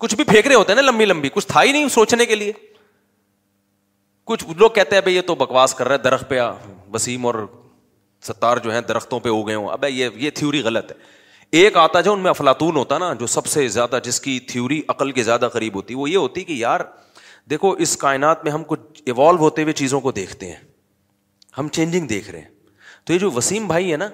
کچھ 0.00 0.14
بھی 0.14 0.24
پھینک 0.24 0.46
رہے 0.46 0.54
ہوتے 0.54 0.72
ہیں 0.72 0.82
نا 0.82 0.88
لمبی 0.90 1.04
لمبی 1.04 1.28
کچھ 1.34 1.46
تھا 1.46 1.62
ہی 1.62 1.72
نہیں 1.72 1.88
سوچنے 1.98 2.26
کے 2.26 2.34
لیے 2.34 2.52
کچھ 4.32 4.44
لوگ 4.58 4.70
کہتے 4.74 4.94
ہیں 4.96 5.02
بھائی 5.02 5.16
یہ 5.16 5.20
تو 5.26 5.34
بکواس 5.42 5.74
کر 5.74 5.88
رہا 5.88 5.96
ہے 5.96 6.02
درخت 6.04 6.28
پہ 6.28 6.40
وسیم 6.94 7.26
اور 7.26 7.34
ستار 8.28 8.56
جو 8.64 8.72
ہے 8.74 8.80
درختوں 8.88 9.18
پہ 9.20 9.28
ہو 9.28 9.46
گئے 9.46 9.54
ہوں 9.54 9.68
اب 9.72 9.84
یہ 9.92 10.08
یہ 10.26 10.30
تھیوری 10.34 10.60
غلط 10.62 10.90
ہے 10.92 10.96
ایک 11.58 11.76
آتا 11.82 12.00
جو 12.06 12.12
ان 12.12 12.20
میں 12.20 12.30
افلاطون 12.30 12.76
ہوتا 12.76 12.98
نا 12.98 13.12
جو 13.20 13.26
سب 13.34 13.46
سے 13.56 13.66
زیادہ 13.76 13.98
جس 14.04 14.20
کی 14.20 14.38
تھیوری 14.52 14.80
عقل 14.94 15.12
کے 15.18 15.22
زیادہ 15.28 15.48
قریب 15.52 15.74
ہوتی 15.76 15.94
وہ 15.94 16.08
یہ 16.10 16.16
ہوتی 16.16 16.44
کہ 16.48 16.52
یار 16.52 16.80
دیکھو 17.50 17.70
اس 17.84 17.96
کائنات 17.96 18.42
میں 18.44 18.52
ہم 18.52 18.64
کچھ 18.66 19.02
ایوالو 19.06 19.38
ہوتے 19.38 19.62
ہوئے 19.62 19.72
چیزوں 19.80 20.00
کو 20.00 20.10
دیکھتے 20.12 20.46
ہیں 20.48 20.56
ہم 21.58 21.68
چینجنگ 21.72 22.06
دیکھ 22.06 22.30
رہے 22.30 22.40
ہیں 22.40 22.48
تو 23.06 23.12
یہ 23.12 23.18
جو 23.18 23.30
وسیم 23.34 23.66
بھائی 23.68 23.92
ہے 23.92 23.96
نا 23.96 24.08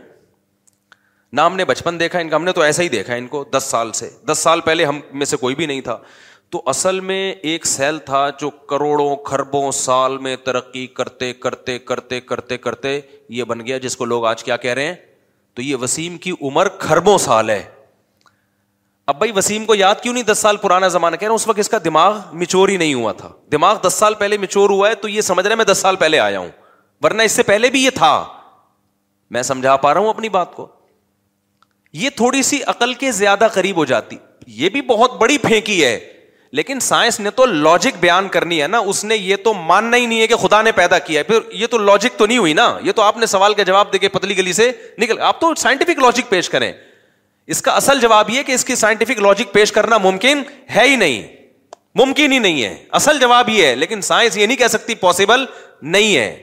نہ 1.36 1.40
ہم 1.40 1.56
نے 1.56 1.64
بچپن 1.64 1.98
دیکھا 2.00 2.18
ان 2.18 2.28
کا 2.28 2.36
ہم 2.36 2.44
نے 2.44 2.52
تو 2.52 2.60
ایسا 2.62 2.82
ہی 2.82 2.88
دیکھا 2.88 3.14
ان 3.20 3.26
کو 3.28 3.44
دس 3.56 3.64
سال 3.70 3.90
سے 4.00 4.08
دس 4.30 4.38
سال 4.42 4.60
پہلے 4.64 4.84
ہم 4.84 5.00
میں 5.22 5.26
سے 5.26 5.36
کوئی 5.36 5.54
بھی 5.60 5.66
نہیں 5.66 5.80
تھا 5.88 5.96
تو 6.52 6.62
اصل 6.70 7.00
میں 7.10 7.20
ایک 7.52 7.66
سیل 7.66 7.98
تھا 8.06 8.28
جو 8.40 8.50
کروڑوں 8.72 9.14
کھربوں 9.30 9.70
سال 9.78 10.16
میں 10.26 10.36
ترقی 10.44 10.86
کرتے 10.98 11.32
کرتے 11.46 11.78
کرتے 11.88 12.20
کرتے 12.20 12.58
کرتے 12.58 12.98
یہ 13.38 13.44
بن 13.52 13.64
گیا 13.66 13.78
جس 13.86 13.96
کو 13.96 14.04
لوگ 14.04 14.24
آج 14.26 14.44
کیا 14.44 14.56
کہہ 14.66 14.74
رہے 14.80 14.86
ہیں 14.86 14.94
تو 15.54 15.62
یہ 15.62 15.76
وسیم 15.80 16.16
کی 16.26 16.32
عمر 16.40 16.68
کھربوں 16.80 17.18
سال 17.28 17.50
ہے 17.50 17.62
اب 19.06 19.16
بھائی 19.18 19.32
وسیم 19.36 19.64
کو 19.66 19.74
یاد 19.74 19.94
کیوں 20.02 20.12
نہیں 20.14 20.24
دس 20.24 20.38
سال 20.38 20.56
پرانا 20.56 20.88
زمانہ 20.88 21.16
کہہ 21.20 21.26
ہوں 21.28 21.34
اس 21.34 21.46
وقت 21.48 21.58
اس 21.58 21.68
کا 21.68 21.78
دماغ 21.84 22.18
مچور 22.42 22.68
ہی 22.68 22.76
نہیں 22.76 22.94
ہوا 22.94 23.10
تھا 23.16 23.28
دماغ 23.52 23.76
دس 23.86 23.94
سال 23.98 24.14
پہلے 24.18 24.36
میچور 24.44 24.70
ہوا 24.70 24.88
ہے 24.90 24.94
تو 25.02 25.08
یہ 25.08 25.20
سمجھ 25.20 25.46
رہے 25.46 25.54
میں 25.56 25.64
دس 25.64 25.78
سال 25.78 25.96
پہلے 26.04 26.18
آیا 26.18 26.38
ہوں 26.38 26.48
ورنہ 27.04 27.22
اس 27.22 27.32
سے 27.32 27.42
پہلے 27.50 27.70
بھی 27.70 27.84
یہ 27.84 27.90
تھا 27.94 28.12
میں 29.34 29.42
سمجھا 29.42 29.74
پا 29.84 29.92
رہا 29.94 30.00
ہوں 30.00 30.08
اپنی 30.08 30.28
بات 30.38 30.54
کو 30.54 30.66
یہ 32.02 32.10
تھوڑی 32.16 32.40
سی 32.42 32.62
عقل 32.72 32.94
کے 33.02 33.10
زیادہ 33.12 33.48
قریب 33.54 33.76
ہو 33.76 33.84
جاتی 33.90 34.16
یہ 34.62 34.68
بھی 34.76 34.82
بہت 34.94 35.16
بڑی 35.20 35.36
پھینکی 35.38 35.84
ہے 35.84 35.98
لیکن 36.58 36.80
سائنس 36.80 37.18
نے 37.20 37.30
تو 37.36 37.46
لاجک 37.46 37.96
بیان 38.00 38.28
کرنی 38.32 38.62
ہے 38.62 38.66
نا 38.68 38.78
اس 38.92 39.04
نے 39.04 39.16
یہ 39.16 39.36
تو 39.44 39.54
ماننا 39.70 39.96
ہی 39.96 40.06
نہیں 40.06 40.20
ہے 40.20 40.26
کہ 40.26 40.36
خدا 40.46 40.62
نے 40.62 40.72
پیدا 40.72 40.98
کیا 41.06 41.18
ہے 41.18 41.24
پھر 41.30 41.52
یہ 41.60 41.66
تو 41.70 41.78
لاجک 41.78 42.18
تو 42.18 42.26
نہیں 42.26 42.38
ہوئی 42.38 42.52
نا 42.54 42.66
یہ 42.84 42.92
تو 42.96 43.02
آپ 43.02 43.16
نے 43.18 43.26
سوال 43.26 43.54
کا 43.54 43.62
جواب 43.70 43.92
دے 43.92 43.98
کے 43.98 44.08
پتلی 44.18 44.36
گلی 44.38 44.52
سے 44.62 44.70
نکل 44.98 45.20
آپ 45.30 45.40
تو 45.40 45.54
سائنٹیفک 45.58 46.02
لاجک 46.02 46.28
پیش 46.28 46.48
کریں 46.50 46.72
اس 47.52 47.60
کا 47.62 47.72
اصل 47.76 48.00
جواب 48.00 48.30
یہ 48.30 48.42
کہ 48.42 48.52
اس 48.52 48.64
کی 48.64 48.74
سائنٹیفک 48.74 49.20
لاجک 49.22 49.52
پیش 49.52 49.72
کرنا 49.72 49.96
ممکن 50.02 50.42
ہے 50.74 50.88
ہی 50.88 50.94
نہیں 50.96 51.22
ممکن 52.00 52.32
ہی 52.32 52.38
نہیں 52.38 52.62
ہے 52.62 52.74
اصل 52.98 53.18
جواب 53.20 53.48
یہ 53.48 53.66
ہے 53.66 53.74
لیکن 53.76 54.00
سائنس 54.10 54.36
یہ 54.36 54.46
نہیں 54.46 54.56
کہہ 54.56 54.66
سکتی 54.70 54.94
پاسبل 55.00 55.44
نہیں 55.82 56.16
ہے 56.16 56.36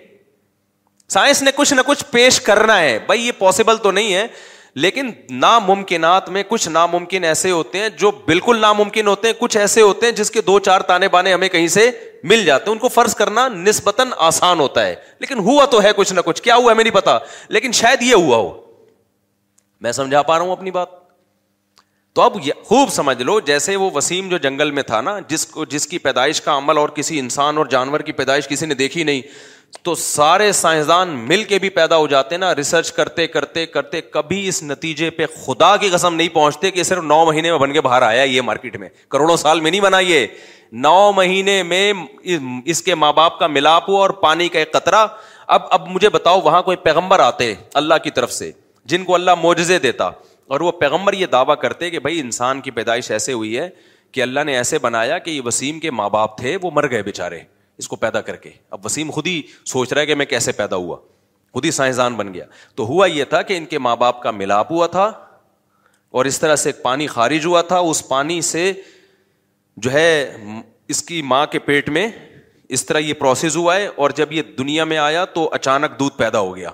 سائنس 1.13 1.41
نے 1.43 1.51
کچھ 1.55 1.73
نہ 1.73 1.81
کچھ 1.85 2.03
پیش 2.11 2.39
کرنا 2.41 2.79
ہے 2.81 2.97
بھائی 3.07 3.25
یہ 3.25 3.31
پاسبل 3.37 3.77
تو 3.83 3.91
نہیں 3.91 4.13
ہے 4.13 4.25
لیکن 4.83 5.09
ناممکنات 5.39 6.29
میں 6.35 6.43
کچھ 6.47 6.67
ناممکن 6.69 7.23
ایسے 7.23 7.49
ہوتے 7.51 7.77
ہیں 7.79 7.89
جو 7.99 8.11
بالکل 8.27 8.59
ناممکن 8.59 9.07
ہوتے 9.07 9.27
ہیں 9.27 9.33
کچھ 9.39 9.57
ایسے 9.57 9.81
ہوتے 9.81 10.05
ہیں 10.05 10.13
جس 10.15 10.31
کے 10.31 10.41
دو 10.47 10.57
چار 10.69 10.81
تانے 10.91 11.07
بانے 11.15 11.33
ہمیں 11.33 11.47
کہیں 11.49 11.67
سے 11.73 11.89
مل 12.29 12.45
جاتے 12.45 12.69
ہیں 12.69 12.75
ان 12.75 12.79
کو 12.79 12.87
فرض 12.89 13.15
کرنا 13.15 13.47
نسبتاً 13.55 14.09
آسان 14.29 14.59
ہوتا 14.59 14.85
ہے 14.85 14.95
لیکن 15.19 15.39
ہوا 15.49 15.65
تو 15.71 15.81
ہے 15.83 15.91
کچھ 15.95 16.13
نہ 16.13 16.21
کچھ 16.25 16.41
کیا 16.43 16.55
ہوا 16.55 16.71
ہمیں 16.71 16.83
نہیں 16.83 16.93
پتا 16.93 17.17
لیکن 17.57 17.71
شاید 17.81 18.03
یہ 18.03 18.13
ہوا 18.15 18.37
ہو 18.37 18.49
میں 19.81 19.91
سمجھا 19.91 20.21
پا 20.21 20.37
رہا 20.37 20.43
ہوں 20.45 20.51
اپنی 20.51 20.71
بات 20.71 20.99
تو 22.15 22.21
اب 22.21 22.37
خوب 22.67 22.89
سمجھ 22.91 23.21
لو 23.23 23.39
جیسے 23.45 23.75
وہ 23.81 23.89
وسیم 23.93 24.27
جو 24.29 24.37
جنگل 24.45 24.71
میں 24.77 24.83
تھا 24.87 24.99
نا 25.01 25.17
جس 25.27 25.45
کو 25.47 25.65
جس 25.73 25.87
کی 25.87 25.97
پیدائش 26.07 26.41
کا 26.41 26.57
عمل 26.57 26.77
اور 26.77 26.89
کسی 26.95 27.17
انسان 27.19 27.57
اور 27.57 27.65
جانور 27.73 27.99
کی 28.05 28.11
پیدائش 28.17 28.47
کسی 28.47 28.65
نے 28.65 28.73
دیکھی 28.81 29.03
نہیں 29.03 29.21
تو 29.83 29.93
سارے 29.95 30.51
سائنسدان 30.53 31.09
مل 31.27 31.43
کے 31.51 31.59
بھی 31.59 31.69
پیدا 31.79 31.97
ہو 31.97 32.07
جاتے 32.13 32.37
نا 32.37 32.53
ریسرچ 32.55 32.91
کرتے 32.93 33.27
کرتے 33.35 33.65
کرتے 33.75 34.01
کبھی 34.15 34.47
اس 34.47 34.61
نتیجے 34.63 35.09
پہ 35.19 35.25
خدا 35.45 35.75
کی 35.83 35.89
قسم 35.89 36.15
نہیں 36.15 36.29
پہنچتے 36.33 36.71
کہ 36.71 36.83
صرف 36.89 37.03
نو 37.03 37.23
مہینے 37.25 37.49
میں 37.51 37.59
بن 37.59 37.73
کے 37.73 37.81
باہر 37.81 38.01
آیا 38.07 38.23
یہ 38.23 38.41
مارکیٹ 38.49 38.75
میں 38.79 38.89
کروڑوں 39.11 39.37
سال 39.45 39.59
میں 39.59 39.71
نہیں 39.71 39.81
بنا 39.81 39.99
یہ 39.99 40.25
نو 40.87 40.95
مہینے 41.15 41.61
میں 41.71 41.91
اس 42.73 42.81
کے 42.83 42.95
ماں 43.05 43.13
باپ 43.21 43.39
کا 43.39 43.47
ملاپ 43.55 43.89
ہوا 43.89 43.99
اور 43.99 44.09
پانی 44.27 44.47
کا 44.49 44.59
ایک 44.59 44.71
قطرہ 44.73 45.05
اب 45.57 45.61
اب 45.79 45.87
مجھے 45.89 46.09
بتاؤ 46.19 46.41
وہاں 46.43 46.61
کوئی 46.69 46.77
پیغمبر 46.83 47.19
آتے 47.19 47.53
اللہ 47.83 48.03
کی 48.03 48.09
طرف 48.19 48.31
سے 48.31 48.51
جن 48.89 49.03
کو 49.05 49.15
اللہ 49.15 49.35
معجزے 49.43 49.77
دیتا 49.79 50.09
اور 50.53 50.59
وہ 50.61 50.71
پیغمبر 50.79 51.13
یہ 51.13 51.25
دعویٰ 51.31 51.55
کرتے 51.61 51.89
کہ 51.89 51.99
بھائی 51.99 52.19
انسان 52.19 52.61
کی 52.61 52.71
پیدائش 52.71 53.11
ایسے 53.11 53.33
ہوئی 53.33 53.57
ہے 53.57 53.69
کہ 54.11 54.21
اللہ 54.21 54.43
نے 54.45 54.55
ایسے 54.57 54.79
بنایا 54.79 55.17
کہ 55.17 55.29
یہ 55.31 55.41
وسیم 55.45 55.79
کے 55.79 55.91
ماں 55.91 56.09
باپ 56.09 56.37
تھے 56.37 56.55
وہ 56.61 56.71
مر 56.75 56.89
گئے 56.89 57.01
بےچارے 57.03 57.39
اس 57.77 57.87
کو 57.87 57.95
پیدا 57.95 58.21
کر 58.21 58.35
کے 58.35 58.49
اب 58.69 58.85
وسیم 58.85 59.11
خود 59.11 59.27
ہی 59.27 59.41
سوچ 59.65 59.91
رہا 59.93 60.01
ہے 60.01 60.05
کہ 60.05 60.15
میں 60.15 60.25
کیسے 60.25 60.51
پیدا 60.57 60.75
ہوا 60.75 60.97
خود 61.53 61.65
ہی 61.65 61.71
سائنسدان 61.71 62.15
بن 62.15 62.33
گیا 62.33 62.45
تو 62.75 62.85
ہوا 62.87 63.05
یہ 63.07 63.23
تھا 63.29 63.41
کہ 63.41 63.57
ان 63.57 63.65
کے 63.69 63.79
ماں 63.79 63.95
باپ 63.97 64.21
کا 64.23 64.31
ملاپ 64.31 64.71
ہوا 64.71 64.87
تھا 64.97 65.11
اور 66.19 66.25
اس 66.25 66.39
طرح 66.39 66.55
سے 66.55 66.69
ایک 66.69 66.81
پانی 66.83 67.07
خارج 67.07 67.45
ہوا 67.45 67.61
تھا 67.71 67.77
اس 67.89 68.07
پانی 68.07 68.39
سے 68.51 68.71
جو 69.85 69.91
ہے 69.91 70.05
اس 70.93 71.01
کی 71.03 71.21
ماں 71.21 71.45
کے 71.51 71.59
پیٹ 71.69 71.89
میں 71.89 72.07
اس 72.77 72.85
طرح 72.85 72.99
یہ 72.99 73.13
پروسیس 73.19 73.55
ہوا 73.57 73.75
ہے 73.75 73.87
اور 73.95 74.09
جب 74.15 74.31
یہ 74.33 74.41
دنیا 74.57 74.83
میں 74.85 74.97
آیا 74.97 75.23
تو 75.35 75.49
اچانک 75.53 75.99
دودھ 75.99 76.17
پیدا 76.17 76.39
ہو 76.39 76.55
گیا 76.55 76.69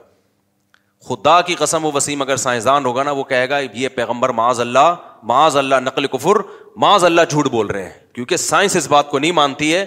خدا 1.08 1.40
کی 1.48 1.56
قسم 1.56 1.86
و 1.86 1.92
وسیم 1.96 2.22
اگر 2.22 2.36
سائنسدان 2.38 2.86
ہوگا 2.86 3.04
نا 3.04 3.12
وہ 3.20 3.24
کہے 3.32 3.50
گا 3.50 3.60
یہ 3.74 3.88
پیغمبر 3.96 4.30
معاذ 4.40 4.60
اللہ 4.62 4.96
معاذ 5.32 5.58
اللہ 5.58 5.76
نقل 5.84 6.08
کفر 6.16 6.38
معاذ 6.84 7.04
اللہ 7.06 7.22
جھوٹ 7.30 7.48
بول 7.52 7.68
رہے 7.76 7.84
ہیں 7.84 7.92
کیونکہ 8.16 8.38
سائنس 8.46 8.76
اس 8.76 8.88
بات 8.90 9.10
کو 9.10 9.20
نہیں 9.20 9.32
مانتی 9.42 9.74
ہے 9.74 9.86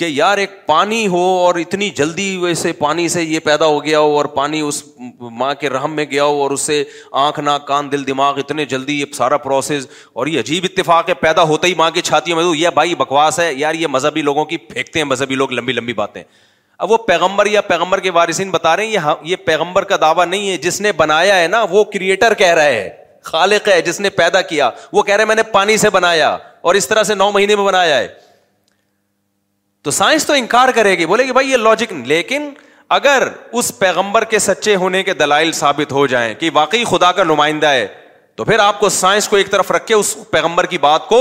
کہ 0.00 0.04
یار 0.08 0.38
ایک 0.38 0.54
پانی 0.66 1.06
ہو 1.08 1.20
اور 1.44 1.54
اتنی 1.58 1.88
جلدی 2.00 2.24
ویسے 2.40 2.72
پانی 2.78 3.06
سے 3.12 3.22
یہ 3.22 3.38
پیدا 3.44 3.66
ہو 3.66 3.82
گیا 3.84 3.98
ہو 4.00 4.16
اور 4.16 4.24
پانی 4.38 4.60
اس 4.68 4.82
ماں 5.42 5.52
کے 5.60 5.68
رحم 5.70 5.94
میں 5.96 6.04
گیا 6.10 6.24
ہو 6.24 6.40
اور 6.42 6.50
اس 6.56 6.60
سے 6.70 6.82
آنکھ 7.26 7.40
ناک 7.40 7.66
کان 7.68 7.90
دل 7.92 8.06
دماغ 8.06 8.38
اتنے 8.38 8.64
جلدی 8.74 8.98
یہ 9.00 9.12
سارا 9.14 9.36
پروسیس 9.46 9.86
اور 10.20 10.26
یہ 10.34 10.40
عجیب 10.40 10.64
اتفاق 10.70 11.08
ہے 11.08 11.14
پیدا 11.28 11.42
ہوتا 11.52 11.66
ہی 11.68 11.74
ماں 11.82 11.90
کی 11.94 12.00
چھاتیوں 12.10 12.36
میں 12.36 12.44
تو 12.44 12.54
یہ 12.54 12.70
بھائی 12.80 12.94
بکواس 13.04 13.38
ہے 13.40 13.52
یار 13.54 13.74
یہ 13.74 13.86
مذہبی 13.98 14.22
لوگوں 14.30 14.44
کی 14.52 14.56
پھینکتے 14.72 14.98
ہیں 14.98 15.06
مذہبی 15.14 15.34
لوگ 15.44 15.52
لمبی 15.60 15.72
لمبی 15.80 15.92
باتیں 16.02 16.22
اب 16.84 16.90
وہ 16.92 16.96
پیغمبر 17.06 17.46
یا 17.46 17.60
پیغمبر 17.66 18.00
کے 18.00 18.10
وارثین 18.12 18.50
بتا 18.50 18.76
رہے 18.76 18.86
ہیں 18.86 18.96
ہاں، 19.04 19.14
یہ 19.24 19.36
پیغمبر 19.44 19.84
کا 19.92 19.96
دعویٰ 20.00 20.26
نہیں 20.28 20.48
ہے 20.50 20.56
جس 20.64 20.80
نے 20.80 20.92
بنایا 20.96 21.38
ہے 21.40 21.46
نا 21.48 21.62
وہ 21.70 21.84
کریٹر 21.92 22.34
کہہ 22.38 22.54
رہا 22.54 22.64
ہے 22.74 22.88
خالق 23.24 23.68
ہے 23.68 23.80
جس 23.82 24.00
نے 24.00 24.10
پیدا 24.16 24.40
کیا 24.50 24.70
وہ 24.92 25.02
کہہ 25.02 25.16
رہے 25.16 25.24
میں 25.24 25.34
نے 25.34 25.42
پانی 25.52 25.76
سے 25.84 25.90
بنایا 25.90 26.28
اور 26.68 26.74
اس 26.74 26.88
طرح 26.88 27.02
سے 27.10 27.14
نو 27.14 27.30
مہینے 27.32 27.56
میں 27.56 27.64
بنایا 27.64 27.96
ہے 27.98 28.06
تو 29.84 29.90
سائنس 29.90 30.26
تو 30.26 30.32
انکار 30.32 30.68
کرے 30.74 30.96
گی 30.98 31.06
بولے 31.06 31.24
گی 31.26 31.32
بھائی 31.32 31.50
یہ 31.50 31.56
لاجک 31.56 31.92
لیکن 32.12 32.50
اگر 32.98 33.28
اس 33.60 33.72
پیغمبر 33.78 34.24
کے 34.32 34.38
سچے 34.38 34.74
ہونے 34.76 35.02
کے 35.02 35.14
دلائل 35.14 35.52
ثابت 35.60 35.92
ہو 35.92 36.06
جائیں 36.06 36.32
کہ 36.40 36.50
واقعی 36.54 36.84
خدا 36.90 37.10
کا 37.12 37.24
نمائندہ 37.24 37.66
ہے 37.68 37.86
تو 38.36 38.44
پھر 38.44 38.58
آپ 38.58 38.80
کو 38.80 38.88
سائنس 38.94 39.26
کو 39.28 39.36
ایک 39.36 39.50
طرف 39.50 39.70
رکھ 39.72 39.86
کے 39.86 39.94
اس 39.94 40.16
پیغمبر 40.30 40.66
کی 40.72 40.78
بات 40.78 41.06
کو 41.08 41.18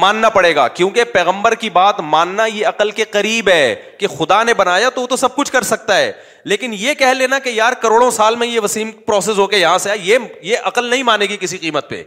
ماننا 0.00 0.28
پڑے 0.36 0.54
گا 0.54 0.66
کیونکہ 0.78 1.04
پیغمبر 1.12 1.54
کی 1.54 1.68
بات 1.70 2.00
ماننا 2.14 2.46
یہ 2.46 2.66
عقل 2.66 2.90
کے 2.90 3.04
قریب 3.10 3.48
ہے 3.48 3.74
کہ 3.98 4.06
خدا 4.16 4.42
نے 4.44 4.54
بنایا 4.62 4.88
تو 4.94 5.02
وہ 5.02 5.06
تو 5.06 5.16
سب 5.16 5.36
کچھ 5.36 5.52
کر 5.52 5.62
سکتا 5.68 5.96
ہے 5.96 6.10
لیکن 6.52 6.74
یہ 6.78 6.94
کہہ 6.98 7.12
لینا 7.18 7.38
کہ 7.44 7.48
یار 7.50 7.72
کروڑوں 7.82 8.10
سال 8.16 8.36
میں 8.36 8.46
یہ 8.46 8.60
وسیم 8.62 8.90
پروسیس 9.06 9.38
ہو 9.38 9.46
کے 9.54 9.58
یہاں 9.58 9.78
سے 9.86 9.90
آئے 9.90 9.98
یہ 10.42 10.56
عقل 10.62 10.84
نہیں 10.90 11.02
مانے 11.10 11.26
گی 11.30 11.36
کسی 11.40 11.58
قیمت 11.58 11.88
پہ 11.90 12.02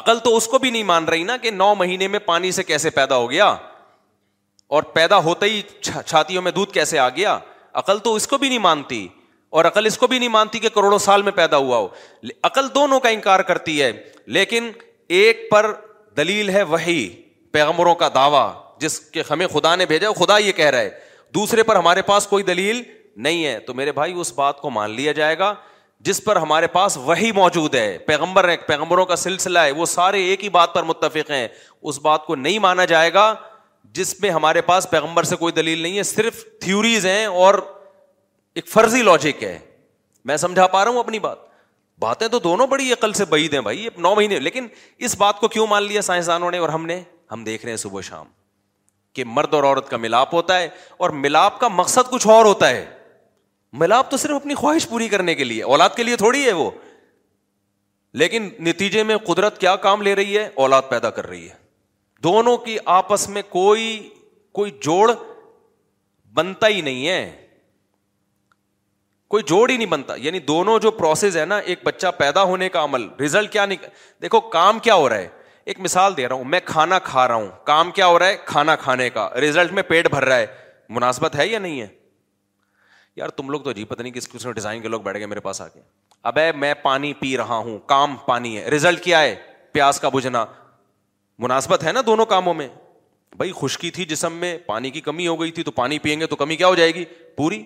عقل 0.00 0.18
تو 0.24 0.36
اس 0.36 0.46
کو 0.48 0.58
بھی 0.58 0.70
نہیں 0.70 0.82
مان 0.92 1.04
رہی 1.08 1.22
نا 1.24 1.36
کہ 1.42 1.50
نو 1.50 1.74
مہینے 1.78 2.08
میں 2.08 2.18
پانی 2.26 2.52
سے 2.58 2.62
کیسے 2.64 2.90
پیدا 3.00 3.16
ہو 3.16 3.30
گیا 3.30 3.54
اور 4.76 4.82
پیدا 4.94 5.18
ہوتے 5.24 5.46
ہی 5.52 5.60
چھاتیوں 6.06 6.42
میں 6.42 6.52
دودھ 6.60 6.72
کیسے 6.74 6.98
آ 6.98 7.08
گیا 7.16 7.38
عقل 7.82 7.98
تو 8.04 8.14
اس 8.14 8.26
کو 8.28 8.38
بھی 8.38 8.48
نہیں 8.48 8.58
مانتی 8.70 9.06
اور 9.56 9.64
عقل 9.64 9.86
اس 9.86 9.98
کو 9.98 10.06
بھی 10.06 10.18
نہیں 10.18 10.28
مانتی 10.34 10.58
کہ 10.58 10.68
کروڑوں 10.74 10.98
سال 11.06 11.22
میں 11.22 11.32
پیدا 11.38 11.56
ہوا 11.64 11.76
ہو 11.78 11.88
عقل 12.48 12.68
دونوں 12.74 12.98
کا 13.00 13.08
انکار 13.16 13.40
کرتی 13.48 13.80
ہے 13.82 13.90
لیکن 14.36 14.70
ایک 15.18 15.42
پر 15.50 15.70
دلیل 16.16 16.48
ہے 16.50 16.62
وہی 16.70 16.94
پیغمبروں 17.52 17.94
کا 18.02 18.08
دعویٰ 18.14 18.48
جس 18.80 18.98
کے 19.16 19.22
ہمیں 19.30 19.46
خدا 19.54 19.74
نے 19.76 19.86
بھیجا 19.86 20.10
خدا 20.18 20.36
یہ 20.38 20.52
کہہ 20.60 20.70
رہا 20.70 20.80
ہے 20.80 20.90
دوسرے 21.34 21.62
پر 21.70 21.76
ہمارے 21.76 22.02
پاس 22.06 22.26
کوئی 22.26 22.42
دلیل 22.44 22.80
نہیں 23.26 23.44
ہے 23.44 23.58
تو 23.66 23.74
میرے 23.74 23.92
بھائی 23.98 24.12
اس 24.20 24.32
بات 24.36 24.60
کو 24.60 24.70
مان 24.78 24.90
لیا 24.94 25.12
جائے 25.20 25.38
گا 25.38 25.54
جس 26.08 26.22
پر 26.24 26.36
ہمارے 26.46 26.66
پاس 26.78 26.96
وہی 27.08 27.30
موجود 27.32 27.74
ہے 27.74 27.86
پیغمبر 28.06 28.48
ہے 28.48 28.56
پیغمبروں 28.66 29.04
کا 29.06 29.16
سلسلہ 29.26 29.58
ہے 29.66 29.70
وہ 29.80 29.86
سارے 29.86 30.22
ایک 30.30 30.44
ہی 30.44 30.48
بات 30.56 30.74
پر 30.74 30.82
متفق 30.92 31.30
ہیں 31.30 31.46
اس 31.90 31.98
بات 32.06 32.24
کو 32.26 32.34
نہیں 32.48 32.58
مانا 32.68 32.84
جائے 32.94 33.12
گا 33.14 33.32
جس 33.94 34.20
میں 34.20 34.30
ہمارے 34.30 34.60
پاس 34.72 34.90
پیغمبر 34.90 35.22
سے 35.32 35.36
کوئی 35.36 35.52
دلیل 35.52 35.78
نہیں 35.82 35.98
ہے 35.98 36.02
صرف 36.16 36.44
تھیوریز 36.60 37.06
ہیں 37.06 37.24
اور 37.44 37.54
ایک 38.54 38.68
فرضی 38.68 39.02
لاجک 39.02 39.42
ہے 39.44 39.58
میں 40.26 40.36
سمجھا 40.36 40.66
پا 40.72 40.84
رہا 40.84 40.90
ہوں 40.92 40.98
اپنی 40.98 41.18
بات 41.18 41.38
باتیں 42.00 42.26
تو 42.28 42.38
دونوں 42.40 42.66
بڑی 42.66 42.92
عقل 42.92 43.12
سے 43.12 43.24
بعید 43.30 43.54
ہیں 43.54 43.60
بھائی 43.60 43.88
نو 43.98 44.14
مہینے 44.14 44.38
لیکن 44.40 44.66
اس 45.08 45.16
بات 45.18 45.38
کو 45.40 45.48
کیوں 45.48 45.66
مان 45.66 45.82
لیا 45.82 46.00
سائنسدانوں 46.02 46.50
نے 46.50 46.58
اور 46.58 46.68
ہم 46.68 46.86
نے 46.86 47.00
ہم 47.32 47.44
دیکھ 47.44 47.64
رہے 47.64 47.72
ہیں 47.72 47.76
صبح 47.78 48.00
شام 48.08 48.26
کہ 49.14 49.24
مرد 49.26 49.54
اور 49.54 49.64
عورت 49.64 49.88
کا 49.88 49.96
ملاپ 49.96 50.34
ہوتا 50.34 50.58
ہے 50.58 50.68
اور 50.98 51.10
ملاپ 51.24 51.58
کا 51.60 51.68
مقصد 51.68 52.10
کچھ 52.10 52.26
اور 52.34 52.44
ہوتا 52.44 52.68
ہے 52.70 52.84
ملاپ 53.80 54.10
تو 54.10 54.16
صرف 54.16 54.34
اپنی 54.36 54.54
خواہش 54.54 54.88
پوری 54.88 55.08
کرنے 55.08 55.34
کے 55.34 55.44
لیے 55.44 55.62
اولاد 55.62 55.90
کے 55.96 56.02
لیے 56.02 56.16
تھوڑی 56.16 56.44
ہے 56.44 56.52
وہ 56.54 56.70
لیکن 58.22 58.48
نتیجے 58.68 59.02
میں 59.10 59.16
قدرت 59.26 59.58
کیا 59.60 59.74
کام 59.86 60.02
لے 60.02 60.14
رہی 60.14 60.36
ہے 60.38 60.48
اولاد 60.64 60.82
پیدا 60.88 61.10
کر 61.18 61.26
رہی 61.26 61.44
ہے 61.48 61.54
دونوں 62.24 62.56
کی 62.66 62.76
آپس 62.98 63.28
میں 63.28 63.42
کوئی 63.48 63.86
کوئی 64.58 64.70
جوڑ 64.84 65.10
بنتا 66.34 66.68
ہی 66.68 66.80
نہیں 66.80 67.08
ہے 67.08 67.41
کوئی 69.32 69.42
جوڑ 69.48 69.68
ہی 69.70 69.76
نہیں 69.76 69.88
بنتا 69.88 70.14
یعنی 70.22 70.38
دونوں 70.48 70.78
جو 70.84 70.90
پروسیس 70.96 71.36
ہے 71.36 71.44
نا 71.44 71.56
ایک 71.72 71.78
بچہ 71.84 72.06
پیدا 72.16 72.42
ہونے 72.48 72.68
کا 72.68 72.82
عمل 72.84 73.06
ریزلٹ 73.20 73.50
کیا 73.52 73.64
نہیں 73.66 73.86
دیکھو 74.22 74.40
کام 74.54 74.78
کیا 74.86 74.94
ہو 74.94 75.08
رہا 75.08 75.18
ہے 75.18 75.28
ایک 75.72 75.78
مثال 75.80 76.16
دے 76.16 76.26
رہا 76.28 76.34
ہوں 76.36 76.44
میں 76.54 76.60
کھانا 76.64 76.98
کھا 77.04 77.26
رہا 77.28 77.34
ہوں 77.34 77.46
کام 77.66 77.90
کیا 77.98 78.06
ہو 78.06 78.18
رہا 78.18 78.26
ہے 78.28 78.36
کھانا 78.44 78.74
کھانے 78.82 79.08
کا 79.10 79.28
ریزلٹ 79.40 79.72
میں 79.78 79.82
پیٹ 79.88 80.10
بھر 80.14 80.24
رہا 80.24 80.36
ہے 80.38 80.46
مناسبت 80.98 81.36
ہے 81.36 81.46
یا 81.48 81.58
نہیں 81.58 81.80
ہے 81.80 81.86
یار 83.16 83.28
تم 83.38 83.50
لوگ 83.50 83.60
تو 83.60 83.72
جی 83.72 83.84
پتہ 83.84 84.02
نہیں 84.02 84.12
کس 84.12 84.28
کس 84.32 84.46
ڈیزائن 84.54 84.82
کے 84.82 84.88
لوگ 84.88 85.00
بیٹھ 85.08 85.18
گئے 85.18 85.26
میرے 85.26 85.40
پاس 85.46 85.60
آ 85.62 85.68
کے 85.68 85.80
اب 86.32 86.38
میں 86.56 86.74
پانی 86.82 87.12
پی 87.20 87.36
رہا 87.36 87.56
ہوں 87.68 87.78
کام 87.94 88.16
پانی 88.26 88.56
ہے 88.58 88.68
ریزلٹ 88.70 89.02
کیا 89.04 89.22
ہے 89.22 89.34
پیاس 89.72 90.00
کا 90.00 90.08
بجھنا 90.18 90.44
مناسبت 91.46 91.84
ہے 91.84 91.92
نا 91.92 92.00
دونوں 92.06 92.26
کاموں 92.34 92.54
میں 92.54 92.68
بھائی 93.36 93.52
خشکی 93.60 93.90
تھی 93.98 94.04
جسم 94.04 94.32
میں 94.44 94.56
پانی 94.66 94.90
کی 94.90 95.00
کمی 95.00 95.26
ہو 95.26 95.40
گئی 95.40 95.50
تھی 95.58 95.62
تو 95.62 95.70
پانی 95.80 95.98
پئیں 96.06 96.18
گے 96.20 96.26
تو 96.26 96.36
کمی 96.36 96.56
کیا 96.56 96.66
ہو 96.68 96.74
جائے 96.82 96.94
گی 96.94 97.04
پوری 97.36 97.62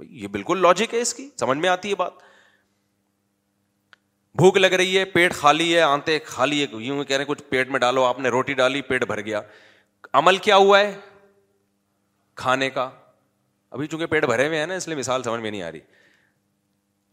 یہ 0.00 0.28
بالکل 0.28 0.62
لاجک 0.62 0.94
ہے 0.94 1.00
اس 1.00 1.14
کی 1.14 1.28
سمجھ 1.40 1.58
میں 1.58 1.68
آتی 1.68 1.90
ہے 1.90 1.94
بات 1.96 2.12
بھوک 4.38 4.56
لگ 4.56 4.72
رہی 4.80 4.96
ہے 4.98 5.04
پیٹ 5.04 5.34
خالی 5.34 5.74
ہے 5.74 5.80
آنتے 5.80 6.18
خالی 6.26 6.62
ہے 6.64 6.82
یوں 6.84 7.02
کہہ 7.02 7.16
رہے 7.16 7.22
ہیں 7.24 7.28
کچھ 7.28 7.42
پیٹ 7.48 7.68
میں 7.70 7.80
ڈالو 7.80 8.04
آپ 8.04 8.18
نے 8.20 8.28
روٹی 8.28 8.54
ڈالی 8.60 8.82
پیٹ 8.88 9.04
بھر 9.08 9.24
گیا 9.24 9.40
عمل 10.20 10.36
کیا 10.46 10.56
ہوا 10.56 10.78
ہے 10.80 10.94
کھانے 12.42 12.70
کا 12.70 12.88
ابھی 13.70 13.86
چونکہ 13.86 14.06
پیٹ 14.06 14.24
بھرے 14.26 14.46
ہوئے 14.46 14.58
ہیں 14.58 14.66
نا 14.66 14.74
اس 14.74 14.86
لیے 14.88 14.96
مثال 14.96 15.22
سمجھ 15.22 15.40
میں 15.40 15.50
نہیں 15.50 15.62
آ 15.62 15.70
رہی 15.72 15.80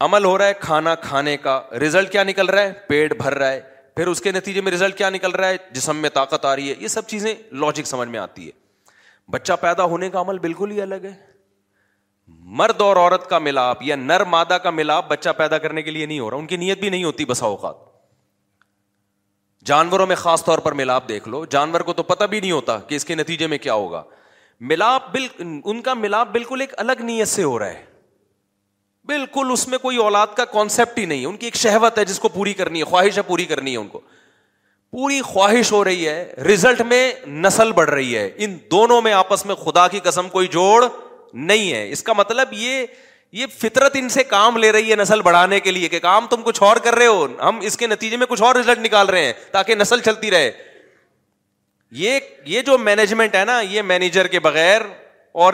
عمل 0.05 0.25
ہو 0.25 0.37
رہا 0.37 0.45
ہے 0.47 0.53
کھانا 0.59 0.93
کھانے 1.01 1.35
کا 1.37 1.61
ریزلٹ 1.81 2.11
کیا 2.11 2.23
نکل 2.23 2.45
رہا 2.49 2.61
ہے 2.61 2.71
پیٹ 2.87 3.13
بھر 3.21 3.35
رہا 3.37 3.51
ہے 3.51 3.59
پھر 3.95 4.07
اس 4.07 4.21
کے 4.21 4.31
نتیجے 4.31 4.61
میں 4.61 4.71
ریزلٹ 4.71 4.97
کیا 4.97 5.09
نکل 5.09 5.31
رہا 5.35 5.47
ہے 5.47 5.55
جسم 5.73 5.97
میں 6.01 6.09
طاقت 6.13 6.45
آ 6.45 6.55
رہی 6.55 6.69
ہے 6.69 6.75
یہ 6.79 6.87
سب 6.87 7.07
چیزیں 7.07 7.33
لاجک 7.51 7.87
سمجھ 7.87 8.07
میں 8.09 8.19
آتی 8.19 8.45
ہے 8.47 9.31
بچہ 9.31 9.53
پیدا 9.61 9.83
ہونے 9.93 10.09
کا 10.09 10.21
عمل 10.21 10.39
بالکل 10.39 10.71
ہی 10.71 10.81
الگ 10.81 11.05
ہے 11.05 11.13
مرد 12.59 12.81
اور 12.81 12.95
عورت 12.95 13.29
کا 13.29 13.39
ملاپ 13.39 13.81
یا 13.83 13.95
نر 13.95 14.23
مادہ 14.29 14.57
کا 14.63 14.69
ملاپ 14.69 15.09
بچہ 15.09 15.29
پیدا 15.37 15.57
کرنے 15.63 15.81
کے 15.81 15.91
لیے 15.91 16.05
نہیں 16.05 16.19
ہو 16.19 16.29
رہا 16.29 16.37
ان 16.37 16.45
کی 16.47 16.57
نیت 16.57 16.79
بھی 16.79 16.89
نہیں 16.89 17.03
ہوتی 17.03 17.25
بسا 17.25 17.45
اوقات 17.45 17.75
جانوروں 19.65 20.05
میں 20.07 20.15
خاص 20.15 20.43
طور 20.45 20.59
پر 20.59 20.71
ملاپ 20.81 21.07
دیکھ 21.09 21.27
لو 21.29 21.43
جانور 21.55 21.81
کو 21.89 21.93
تو 21.93 22.03
پتہ 22.03 22.23
بھی 22.29 22.39
نہیں 22.39 22.51
ہوتا 22.51 22.77
کہ 22.87 22.95
اس 22.95 23.05
کے 23.05 23.15
نتیجے 23.15 23.47
میں 23.47 23.57
کیا 23.65 23.73
ہوگا 23.73 24.03
ملاپ 24.69 25.17
ان 25.41 25.81
کا 25.81 25.93
ملاپ 25.93 26.27
بالکل 26.31 26.61
ایک 26.61 26.73
الگ 26.79 27.01
نیت 27.03 27.27
سے 27.27 27.43
ہو 27.43 27.57
رہا 27.59 27.67
ہے 27.71 27.83
بالکل 29.11 29.49
اس 29.51 29.67
میں 29.67 29.77
کوئی 29.81 29.97
اولاد 29.97 30.35
کا 30.37 30.45
کانسیپٹ 30.45 30.97
ہی 30.99 31.05
نہیں 31.05 31.25
ان 31.25 31.37
کی 31.37 31.47
ایک 31.47 31.55
شہوت 31.57 31.97
ہے 31.97 32.05
جس 32.05 32.19
کو 32.19 32.29
پوری 32.33 32.53
کرنی 32.53 32.79
ہے 32.79 32.83
خواہش 32.85 33.17
ہے 33.17 33.21
پوری 33.27 33.45
کرنی 33.51 33.71
ہے 33.71 33.77
ان 33.77 33.87
کو 33.87 33.99
پوری 34.91 35.21
خواہش 35.21 35.71
ہو 35.71 35.83
رہی 35.83 36.07
ہے 36.07 36.33
رزلٹ 36.51 36.81
میں 36.87 37.11
نسل 37.45 37.71
بڑھ 37.71 37.89
رہی 37.89 38.15
ہے 38.17 38.29
ان 38.45 38.57
دونوں 38.71 39.01
میں 39.01 39.13
آپس 39.13 39.45
میں 39.45 39.55
خدا 39.63 39.87
کی 39.87 39.99
قسم 40.03 40.29
کوئی 40.29 40.47
جوڑ 40.51 40.83
نہیں 41.33 41.71
ہے 41.73 41.89
اس 41.91 42.03
کا 42.03 42.13
مطلب 42.13 42.47
یہ 42.53 42.85
یہ 43.39 43.45
فطرت 43.59 43.95
ان 43.99 44.09
سے 44.09 44.23
کام 44.23 44.57
لے 44.57 44.71
رہی 44.71 44.89
ہے 44.91 44.95
نسل 44.95 45.21
بڑھانے 45.23 45.59
کے 45.59 45.71
لیے 45.71 45.87
کہ 45.89 45.99
کام 45.99 46.25
تم 46.29 46.41
کچھ 46.43 46.61
اور 46.63 46.77
کر 46.83 46.95
رہے 46.95 47.05
ہو 47.05 47.25
ہم 47.41 47.59
اس 47.65 47.77
کے 47.77 47.87
نتیجے 47.87 48.17
میں 48.17 48.25
کچھ 48.29 48.41
اور 48.43 48.55
ریزلٹ 48.55 48.79
نکال 48.85 49.09
رہے 49.09 49.25
ہیں 49.25 49.33
تاکہ 49.51 49.75
نسل 49.75 49.99
چلتی 50.05 50.31
رہے 50.31 50.51
یہ 51.99 52.19
یہ 52.45 52.61
جو 52.65 52.77
مینجمنٹ 52.77 53.35
ہے 53.35 53.43
نا 53.45 53.59
یہ 53.69 53.81
مینیجر 53.81 54.27
کے 54.35 54.39
بغیر 54.39 54.81
اور 55.45 55.53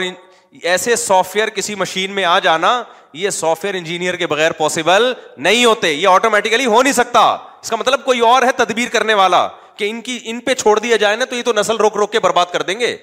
ایسے 0.61 0.95
سافٹ 0.95 1.35
ویئر 1.35 1.47
کسی 1.55 1.75
مشین 1.75 2.11
میں 2.15 2.23
آ 2.25 2.37
جانا 2.43 2.81
یہ 3.13 3.29
سافٹ 3.29 3.63
ویئر 3.65 3.75
انجینئر 3.75 4.15
کے 4.15 4.27
بغیر 4.27 4.51
پاسبل 4.57 5.11
نہیں 5.37 5.63
ہوتے 5.65 5.91
یہ 5.93 6.07
آٹومیٹیکلی 6.07 6.65
ہو 6.65 6.81
نہیں 6.81 6.93
سکتا 6.93 7.21
اس 7.61 7.69
کا 7.69 7.75
مطلب 7.75 8.05
کوئی 8.05 8.19
اور 8.31 8.43
ہے 8.43 8.51
تدبیر 8.57 8.89
کرنے 8.91 9.13
والا 9.21 9.47
کہ 9.77 9.89
ان 9.89 10.01
کی 10.01 10.19
ان 10.31 10.39
پہ 10.45 10.53
چھوڑ 10.53 10.77
دیا 10.79 10.95
جائے 11.05 11.15
نا 11.15 11.25
تو 11.29 11.35
یہ 11.35 11.41
تو 11.45 11.53
نسل 11.57 11.75
روک 11.77 11.95
روک 11.97 12.11
کے 12.11 12.19
برباد 12.19 12.45
کر 12.53 12.61
دیں 12.67 12.79
گے 12.79 12.95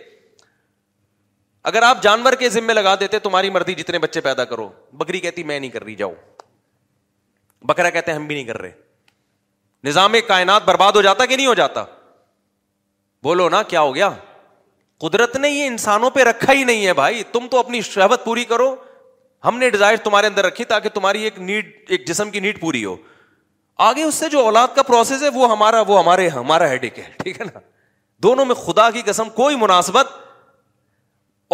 اگر 1.70 1.83
آپ 1.83 2.03
جانور 2.03 2.33
کے 2.38 2.48
ذمے 2.55 2.74
لگا 2.74 2.94
دیتے 3.00 3.18
تمہاری 3.27 3.50
مرضی 3.50 3.74
جتنے 3.74 3.98
بچے 3.98 4.20
پیدا 4.20 4.44
کرو 4.48 4.68
بکری 5.03 5.20
کہتی 5.20 5.42
میں 5.50 5.59
نہیں 5.59 5.70
کر 5.70 5.85
رہی 5.85 5.94
جاؤ 5.96 6.12
بکرا 7.68 7.90
کہتے 7.90 8.12
ہم 8.12 8.27
بھی 8.27 8.35
نہیں 8.35 8.44
کر 8.44 8.59
رہے 8.61 8.70
نظام 9.85 10.14
کائنات 10.29 10.64
برباد 10.64 10.92
ہو 10.96 11.03
جاتا 11.03 11.27
کہ 11.27 11.37
نہیں 11.37 11.46
ہو 11.46 11.55
جاتا 11.61 11.85
بولو 13.22 13.48
نا 13.48 13.62
کیا 13.68 13.81
ہو 13.81 13.94
گیا 13.94 14.09
قدرت 15.00 15.37
نے 15.37 15.50
یہ 15.50 15.66
انسانوں 15.66 16.11
پہ 16.11 16.22
رکھا 16.24 16.53
ہی 16.53 16.64
نہیں 16.70 16.87
ہے 16.87 16.92
بھائی 16.98 17.22
تم 17.33 17.46
تو 17.50 17.59
اپنی 17.59 17.81
شہبت 17.92 18.20
پوری 18.24 18.44
کرو 18.53 18.74
ہم 19.44 19.59
نے 19.59 19.70
ڈیزائر 19.70 19.96
تمہارے 20.05 20.27
اندر 20.27 20.44
رکھی 20.44 20.64
تاکہ 20.72 20.88
تمہاری 20.94 21.22
ایک 21.24 21.38
نیڈ 21.48 21.72
ایک 21.96 22.07
جسم 22.09 22.31
کی 22.31 22.40
نیڈ 22.40 22.61
پوری 22.61 22.85
ہو 22.85 22.96
آگے 23.88 24.03
اس 24.03 24.14
سے 24.22 24.29
جو 24.37 24.44
اولاد 24.50 24.74
کا 24.77 24.83
پروسیس 24.92 25.22
ہے 25.22 25.29
وہ 25.35 25.50
ہمارا 25.50 25.81
وہ 25.88 25.98
ہمارے 25.98 26.29
ہمارا 26.37 26.68
ہیڈک 26.70 26.98
ہے 26.98 27.05
ٹھیک 27.22 27.40
ہے 27.40 27.44
نا 27.53 27.61
دونوں 28.22 28.44
میں 28.44 28.55
خدا 28.55 28.90
کی 28.90 29.03
قسم 29.07 29.29
کوئی 29.35 29.57
مناسبت 29.64 30.11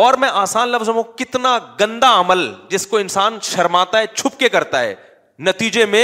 اور 0.02 0.14
میں 0.20 0.28
آسان 0.40 0.68
لفظ 0.68 0.88
ہوں 0.88 1.02
کتنا 1.18 1.56
گندا 1.80 2.08
عمل 2.20 2.42
جس 2.68 2.86
کو 2.92 2.96
انسان 2.98 3.38
شرماتا 3.48 3.98
ہے 4.00 4.06
چھپ 4.14 4.38
کے 4.40 4.48
کرتا 4.54 4.80
ہے 4.82 4.94
نتیجے 5.48 5.84
میں 5.94 6.02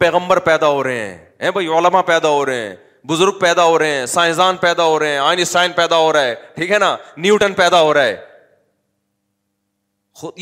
پیغمبر 0.00 0.38
پیدا 0.46 0.68
ہو 0.74 0.82
رہے 0.84 1.00
ہیں 1.06 1.18
اے 1.46 1.50
بھائی 1.56 1.66
علما 1.78 2.02
پیدا 2.10 2.28
ہو 2.36 2.44
رہے 2.46 2.60
ہیں 2.66 2.74
بزرگ 3.12 3.38
پیدا 3.40 3.64
ہو 3.70 3.78
رہے 3.78 3.94
ہیں 3.98 4.06
سائنسدان 4.14 4.56
پیدا 4.64 4.84
ہو 4.92 4.98
رہے 4.98 5.10
ہیں 5.12 5.18
آئنسٹائن 5.26 5.72
پیدا 5.82 5.96
ہو 6.04 6.12
رہا 6.12 6.30
ہے 6.30 6.34
ٹھیک 6.54 6.70
ہے 6.72 6.78
نا 6.86 6.96
نیوٹن 7.26 7.54
پیدا 7.62 7.80
ہو 7.82 7.92
رہا 7.94 8.02
ہے 8.12 8.22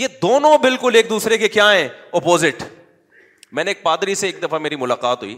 یہ 0.02 0.16
دونوں 0.22 0.56
بالکل 0.68 0.94
ایک 1.00 1.08
دوسرے 1.10 1.38
کے 1.38 1.48
کیا 1.58 1.72
ہیں 1.72 1.88
اپوزٹ 2.20 2.62
میں 3.56 3.64
نے 3.64 3.70
ایک 3.70 3.82
پادری 3.82 4.14
سے 4.22 4.26
ایک 4.26 4.42
دفعہ 4.42 4.58
میری 4.68 4.76
ملاقات 4.84 5.22
ہوئی 5.22 5.36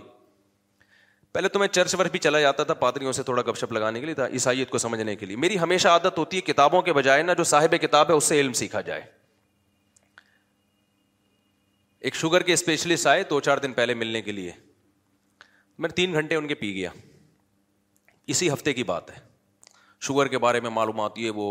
پہلے 1.35 1.49
تو 1.49 1.59
میں 1.59 1.67
چرچ 1.69 1.95
ورف 1.99 2.11
بھی 2.11 2.19
چلا 2.25 2.41
جاتا 2.41 2.65
تھا 2.65 2.75
پادریوں 2.81 3.13
سے 3.13 3.23
تھوڑا 3.29 3.43
گپ 3.47 3.57
شپ 3.59 3.73
لگانے 3.73 4.01
کے 4.01 4.07
لیے 4.07 4.15
تھا 4.15 4.27
عیسائیت 4.39 4.69
کو 4.71 4.79
سمجھنے 4.79 5.15
کے 5.17 5.27
لیے 5.27 5.37
میری 5.45 5.59
ہمیشہ 5.59 5.89
عادت 5.89 6.19
ہوتی 6.19 6.37
ہے 6.37 6.41
کتابوں 6.53 6.83
کے 6.89 6.93
بجائے 6.99 7.23
نا 7.23 7.33
جو 7.39 7.45
صاحب 7.53 7.75
کتاب 7.83 8.11
ہے 8.11 8.15
اس 8.17 8.25
سے 8.25 8.39
علم 8.41 8.53
سیکھا 8.61 8.81
جائے 8.91 9.01
ایک 12.09 12.15
شوگر 12.17 12.43
کے 12.43 12.53
اسپیشلسٹ 12.53 13.07
آئے 13.07 13.25
دو 13.31 13.41
چار 13.49 13.59
دن 13.65 13.73
پہلے 13.73 13.95
ملنے 14.05 14.21
کے 14.23 14.33
لیے 14.33 14.53
میں 15.85 15.89
تین 15.97 16.13
گھنٹے 16.15 16.35
ان 16.37 16.47
کے 16.49 16.55
پی 16.63 16.73
گیا 16.75 16.91
اسی 18.35 18.51
ہفتے 18.53 18.73
کی 18.75 18.85
بات 18.95 19.11
ہے 19.11 19.19
شوگر 20.07 20.29
کے 20.29 20.39
بارے 20.47 20.61
میں 20.61 20.71
معلومات 20.71 21.19
یہ 21.19 21.31
وہ 21.37 21.49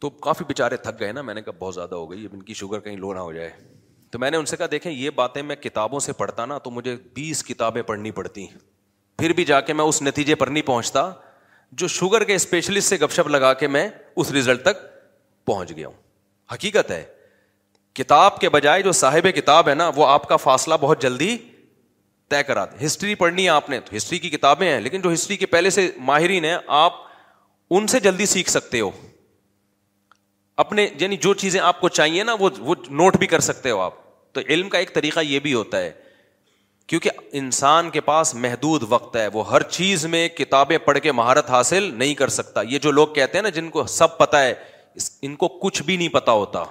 تو 0.00 0.10
کافی 0.28 0.44
بےچارے 0.48 0.76
تھک 0.86 1.00
گئے 1.00 1.12
نا 1.12 1.22
میں 1.22 1.34
نے 1.34 1.42
کہا 1.42 1.56
بہت 1.58 1.74
زیادہ 1.74 1.94
ہو 1.94 2.10
گئی 2.10 2.24
اب 2.26 2.34
ان 2.34 2.42
کی 2.42 2.54
شوگر 2.64 2.80
کہیں 2.88 2.96
لو 2.96 3.12
نہ 3.14 3.18
ہو 3.28 3.32
جائے 3.32 3.50
تو 4.12 4.18
میں 4.18 4.30
نے 4.30 4.36
ان 4.36 4.46
سے 4.46 4.56
کہا 4.56 4.66
دیکھیں 4.70 4.90
یہ 4.92 5.10
باتیں 5.14 5.42
میں 5.42 5.54
کتابوں 5.56 5.98
سے 6.06 6.12
پڑھتا 6.12 6.44
نا 6.46 6.56
تو 6.64 6.70
مجھے 6.70 6.94
بیس 7.14 7.42
کتابیں 7.44 7.80
پڑھنی 7.90 8.10
پڑتی 8.16 8.46
پھر 9.18 9.32
بھی 9.36 9.44
جا 9.44 9.60
کے 9.68 9.72
میں 9.72 9.84
اس 9.84 10.00
نتیجے 10.02 10.34
پر 10.34 10.46
نہیں 10.48 10.66
پہنچتا 10.66 11.08
جو 11.82 11.88
شوگر 11.88 12.24
کے 12.30 12.34
اسپیشلسٹ 12.34 12.88
سے 12.88 12.96
گپ 13.04 13.12
شپ 13.12 13.28
لگا 13.28 13.52
کے 13.62 13.68
میں 13.76 13.86
اس 14.16 14.30
ریزلٹ 14.32 14.62
تک 14.62 14.82
پہنچ 15.46 15.70
گیا 15.76 15.86
ہوں 15.88 15.94
حقیقت 16.52 16.90
ہے 16.90 17.02
کتاب 18.00 18.38
کے 18.40 18.48
بجائے 18.48 18.82
جو 18.82 18.92
صاحب 18.98 19.26
کتاب 19.36 19.68
ہے 19.68 19.74
نا 19.74 19.90
وہ 19.96 20.06
آپ 20.06 20.28
کا 20.28 20.36
فاصلہ 20.44 20.74
بہت 20.80 21.00
جلدی 21.02 21.36
طے 22.30 22.42
کرا 22.46 22.64
دے 22.64 22.84
ہسٹری 22.84 23.14
پڑھنی 23.22 23.44
ہے 23.44 23.48
آپ 23.50 23.70
نے 23.70 23.78
ہسٹری 23.96 24.18
کی 24.18 24.30
کتابیں 24.30 24.68
ہیں 24.68 24.80
لیکن 24.80 25.00
جو 25.00 25.12
ہسٹری 25.12 25.36
کے 25.36 25.46
پہلے 25.56 25.70
سے 25.70 25.88
ماہرین 26.12 26.44
ہیں 26.44 26.56
آپ 26.84 27.00
ان 27.76 27.86
سے 27.94 28.00
جلدی 28.00 28.26
سیکھ 28.36 28.50
سکتے 28.50 28.80
ہو 28.80 28.90
اپنے 30.62 30.86
یعنی 31.00 31.16
جو 31.16 31.32
چیزیں 31.42 31.60
آپ 31.60 31.80
کو 31.80 31.88
چاہیے 31.98 32.22
نا 32.24 32.36
وہ 32.40 32.48
نوٹ 33.00 33.16
بھی 33.18 33.26
کر 33.26 33.40
سکتے 33.50 33.70
ہو 33.70 33.80
آپ 33.80 34.00
تو 34.32 34.40
علم 34.48 34.68
کا 34.68 34.78
ایک 34.78 34.94
طریقہ 34.94 35.20
یہ 35.28 35.38
بھی 35.46 35.54
ہوتا 35.54 35.80
ہے 35.80 35.90
کیونکہ 36.88 37.10
انسان 37.40 37.88
کے 37.90 38.00
پاس 38.08 38.34
محدود 38.34 38.82
وقت 38.88 39.16
ہے 39.16 39.26
وہ 39.32 39.50
ہر 39.50 39.62
چیز 39.76 40.04
میں 40.14 40.28
کتابیں 40.36 40.76
پڑھ 40.84 40.98
کے 41.02 41.12
مہارت 41.12 41.50
حاصل 41.50 41.90
نہیں 41.98 42.14
کر 42.14 42.28
سکتا 42.36 42.62
یہ 42.70 42.78
جو 42.86 42.90
لوگ 42.92 43.08
کہتے 43.14 43.38
ہیں 43.38 43.42
نا 43.42 43.48
جن 43.58 43.68
کو 43.76 43.86
سب 43.96 44.16
پتا 44.18 44.42
ہے 44.44 44.52
ان 45.26 45.36
کو 45.42 45.48
کچھ 45.62 45.82
بھی 45.82 45.96
نہیں 45.96 46.08
پتا 46.12 46.32
ہوتا 46.40 46.64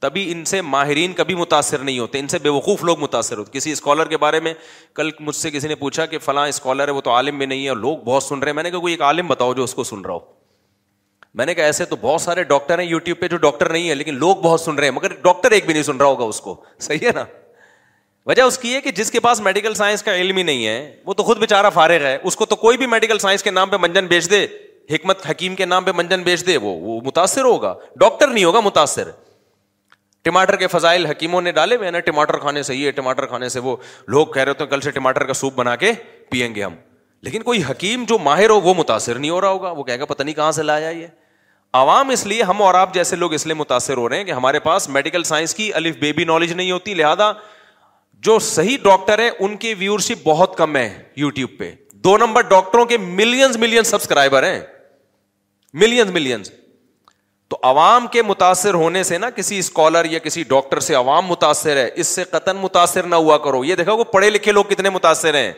تبھی 0.00 0.30
ان 0.30 0.44
سے 0.44 0.60
ماہرین 0.62 1.12
کبھی 1.16 1.34
متاثر 1.34 1.78
نہیں 1.78 1.98
ہوتے 1.98 2.18
ان 2.18 2.28
سے 2.28 2.38
بے 2.42 2.48
وقوف 2.48 2.82
لوگ 2.84 2.98
متاثر 3.00 3.38
ہوتے 3.38 3.50
کسی 3.58 3.72
اسکالر 3.72 4.08
کے 4.08 4.16
بارے 4.24 4.40
میں 4.46 4.54
کل 4.94 5.10
مجھ 5.20 5.34
سے 5.36 5.50
کسی 5.50 5.68
نے 5.68 5.74
پوچھا 5.82 6.06
کہ 6.14 6.18
فلاں 6.24 6.46
اسکالر 6.48 6.88
ہے 6.88 6.92
وہ 6.92 7.00
تو 7.00 7.10
عالم 7.14 7.38
میں 7.38 7.46
نہیں 7.46 7.66
ہے 7.68 7.74
لوگ 7.80 7.98
بہت 8.04 8.22
سن 8.22 8.38
رہے 8.38 8.46
ہیں 8.50 8.54
میں 8.54 8.62
نے 8.62 8.70
کہا 8.70 8.78
کوئی 8.78 8.92
ایک 8.94 9.02
عالم 9.12 9.28
بتاؤ 9.28 9.54
جو 9.54 9.64
اس 9.64 9.74
کو 9.74 9.84
سن 9.92 10.00
رہا 10.04 10.14
ہو 10.14 10.40
میں 11.34 11.44
نے 11.46 11.54
کہا 11.54 11.64
ایسے 11.64 11.84
تو 11.90 11.96
بہت 12.00 12.20
سارے 12.20 12.42
ڈاکٹر 12.44 12.78
ہیں 12.78 12.86
یو 12.86 12.98
ٹیوب 13.04 13.18
پہ 13.20 13.28
جو 13.28 13.36
ڈاکٹر 13.42 13.68
نہیں 13.72 13.88
ہے 13.88 13.94
لیکن 13.94 14.14
لوگ 14.18 14.36
بہت 14.42 14.60
سن 14.60 14.74
رہے 14.78 14.86
ہیں 14.86 14.94
مگر 14.94 15.12
ڈاکٹر 15.22 15.50
ایک 15.50 15.64
بھی 15.66 15.72
نہیں 15.74 15.82
سن 15.82 15.96
رہا 15.96 16.06
ہوگا 16.06 16.24
اس 16.24 16.40
کو 16.40 16.60
صحیح 16.78 17.06
ہے 17.06 17.12
نا 17.14 17.24
وجہ 18.26 18.42
اس 18.42 18.58
کی 18.58 18.74
ہے 18.74 18.80
کہ 18.80 18.90
جس 18.96 19.10
کے 19.10 19.20
پاس 19.20 19.40
میڈیکل 19.40 19.74
سائنس 19.74 20.02
کا 20.02 20.14
علم 20.16 20.36
ہی 20.36 20.42
نہیں 20.42 20.66
ہے 20.66 20.94
وہ 21.04 21.14
تو 21.14 21.22
خود 21.22 21.38
بے 21.38 21.46
چارہ 21.52 21.70
فارغ 21.74 22.02
ہے 22.06 22.16
اس 22.22 22.36
کو 22.36 22.46
تو 22.46 22.56
کوئی 22.56 22.76
بھی 22.78 22.86
میڈیکل 22.86 23.18
سائنس 23.18 23.42
کے 23.42 23.50
نام 23.50 23.70
پہ 23.70 23.76
منجن 23.80 24.06
بیچ 24.06 24.28
دے 24.30 24.46
حکمت 24.94 25.26
حکیم 25.30 25.54
کے 25.54 25.64
نام 25.66 25.84
پہ 25.84 25.90
منجن 25.94 26.22
بیچ 26.22 26.46
دے 26.46 26.56
وہ 26.62 26.74
وہ 26.80 27.00
متاثر 27.04 27.44
ہوگا 27.44 27.74
ڈاکٹر 28.00 28.28
نہیں 28.28 28.44
ہوگا 28.44 28.60
متاثر 28.64 29.10
ٹماٹر 30.24 30.56
کے 30.56 30.66
فضائل 30.70 31.06
حکیموں 31.06 31.40
نے 31.42 31.52
ڈالے 31.52 31.76
ہوئے 31.76 31.90
نا 31.90 32.00
ٹماٹر 32.00 32.38
کھانے 32.38 32.62
سے 32.62 32.76
ہے 32.76 32.90
ٹماٹر 33.00 33.26
کھانے 33.26 33.48
سے 33.54 33.60
وہ 33.60 33.76
لوگ 34.14 34.26
کہہ 34.34 34.42
رہے 34.42 34.52
تھے 34.58 34.66
کل 34.74 34.80
سے 34.80 34.90
ٹماٹر 34.98 35.24
کا 35.26 35.32
سوپ 35.34 35.54
بنا 35.54 35.76
کے 35.76 35.92
پئیں 36.30 36.54
گے 36.54 36.64
ہم 36.64 36.74
لیکن 37.26 37.42
کوئی 37.42 37.62
حکیم 37.70 38.04
جو 38.08 38.18
ماہر 38.18 38.50
ہو 38.50 38.60
وہ 38.60 38.74
متاثر 38.76 39.18
نہیں 39.18 39.30
ہو 39.30 39.40
رہا 39.40 39.48
ہوگا 39.48 39.70
وہ 39.70 39.82
کہے 39.84 39.98
گا 40.00 40.04
پتہ 40.12 40.22
نہیں 40.22 40.34
کہاں 40.34 40.52
سے 40.52 40.62
لایا 40.62 40.88
یہ 40.90 41.06
عوام 41.74 42.08
اس 42.10 42.24
لیے 42.26 42.42
ہم 42.42 42.60
اور 42.62 42.74
آپ 42.74 42.92
جیسے 42.94 43.16
لوگ 43.16 43.32
اس 43.34 43.44
لیے 43.46 43.54
متاثر 43.54 43.96
ہو 43.96 44.08
رہے 44.08 44.16
ہیں 44.16 44.24
کہ 44.24 44.30
ہمارے 44.32 44.58
پاس 44.64 44.88
میڈیکل 44.96 45.22
سائنس 45.24 45.54
کی 45.54 45.70
الف 45.74 46.02
نالج 46.26 46.52
نہیں 46.52 46.70
ہوتی 46.70 46.94
لہٰذا 46.94 47.30
جو 48.26 48.38
صحیح 48.48 48.76
ڈاکٹر 48.82 49.20
ان 49.38 49.56
کی 49.62 49.72
ویورشپ 49.74 50.26
بہت 50.26 50.56
کم 50.56 50.76
ہے 50.76 50.88
یو 51.16 51.30
ٹیوب 51.38 51.50
پہ 51.58 51.70
دو 52.04 52.16
نمبر 52.18 52.42
ڈاکٹروں 52.48 52.84
کے 52.86 52.98
ملینز 52.98 53.56
ملین 53.56 53.82
سبسکرائبر 53.92 54.42
ہیں 54.46 54.60
ملینز 55.84 56.10
ملینز 56.12 56.50
تو 57.50 57.58
عوام 57.68 58.06
کے 58.12 58.22
متاثر 58.22 58.74
ہونے 58.74 59.02
سے 59.12 59.18
نا 59.18 59.30
کسی 59.36 59.58
اسکالر 59.58 60.04
یا 60.10 60.18
کسی 60.28 60.42
ڈاکٹر 60.48 60.80
سے 60.90 60.94
عوام 60.94 61.26
متاثر 61.26 61.76
ہے 61.76 61.88
اس 61.96 62.06
سے 62.14 62.24
قطن 62.30 62.56
متاثر 62.60 63.06
نہ 63.06 63.14
ہوا 63.14 63.38
کرو 63.44 63.64
یہ 63.64 63.74
دیکھو 63.82 63.96
وہ 63.96 64.04
پڑھے 64.12 64.30
لکھے 64.30 64.52
لوگ 64.52 64.64
کتنے 64.68 64.90
متاثر 65.00 65.34
ہیں 65.34 65.52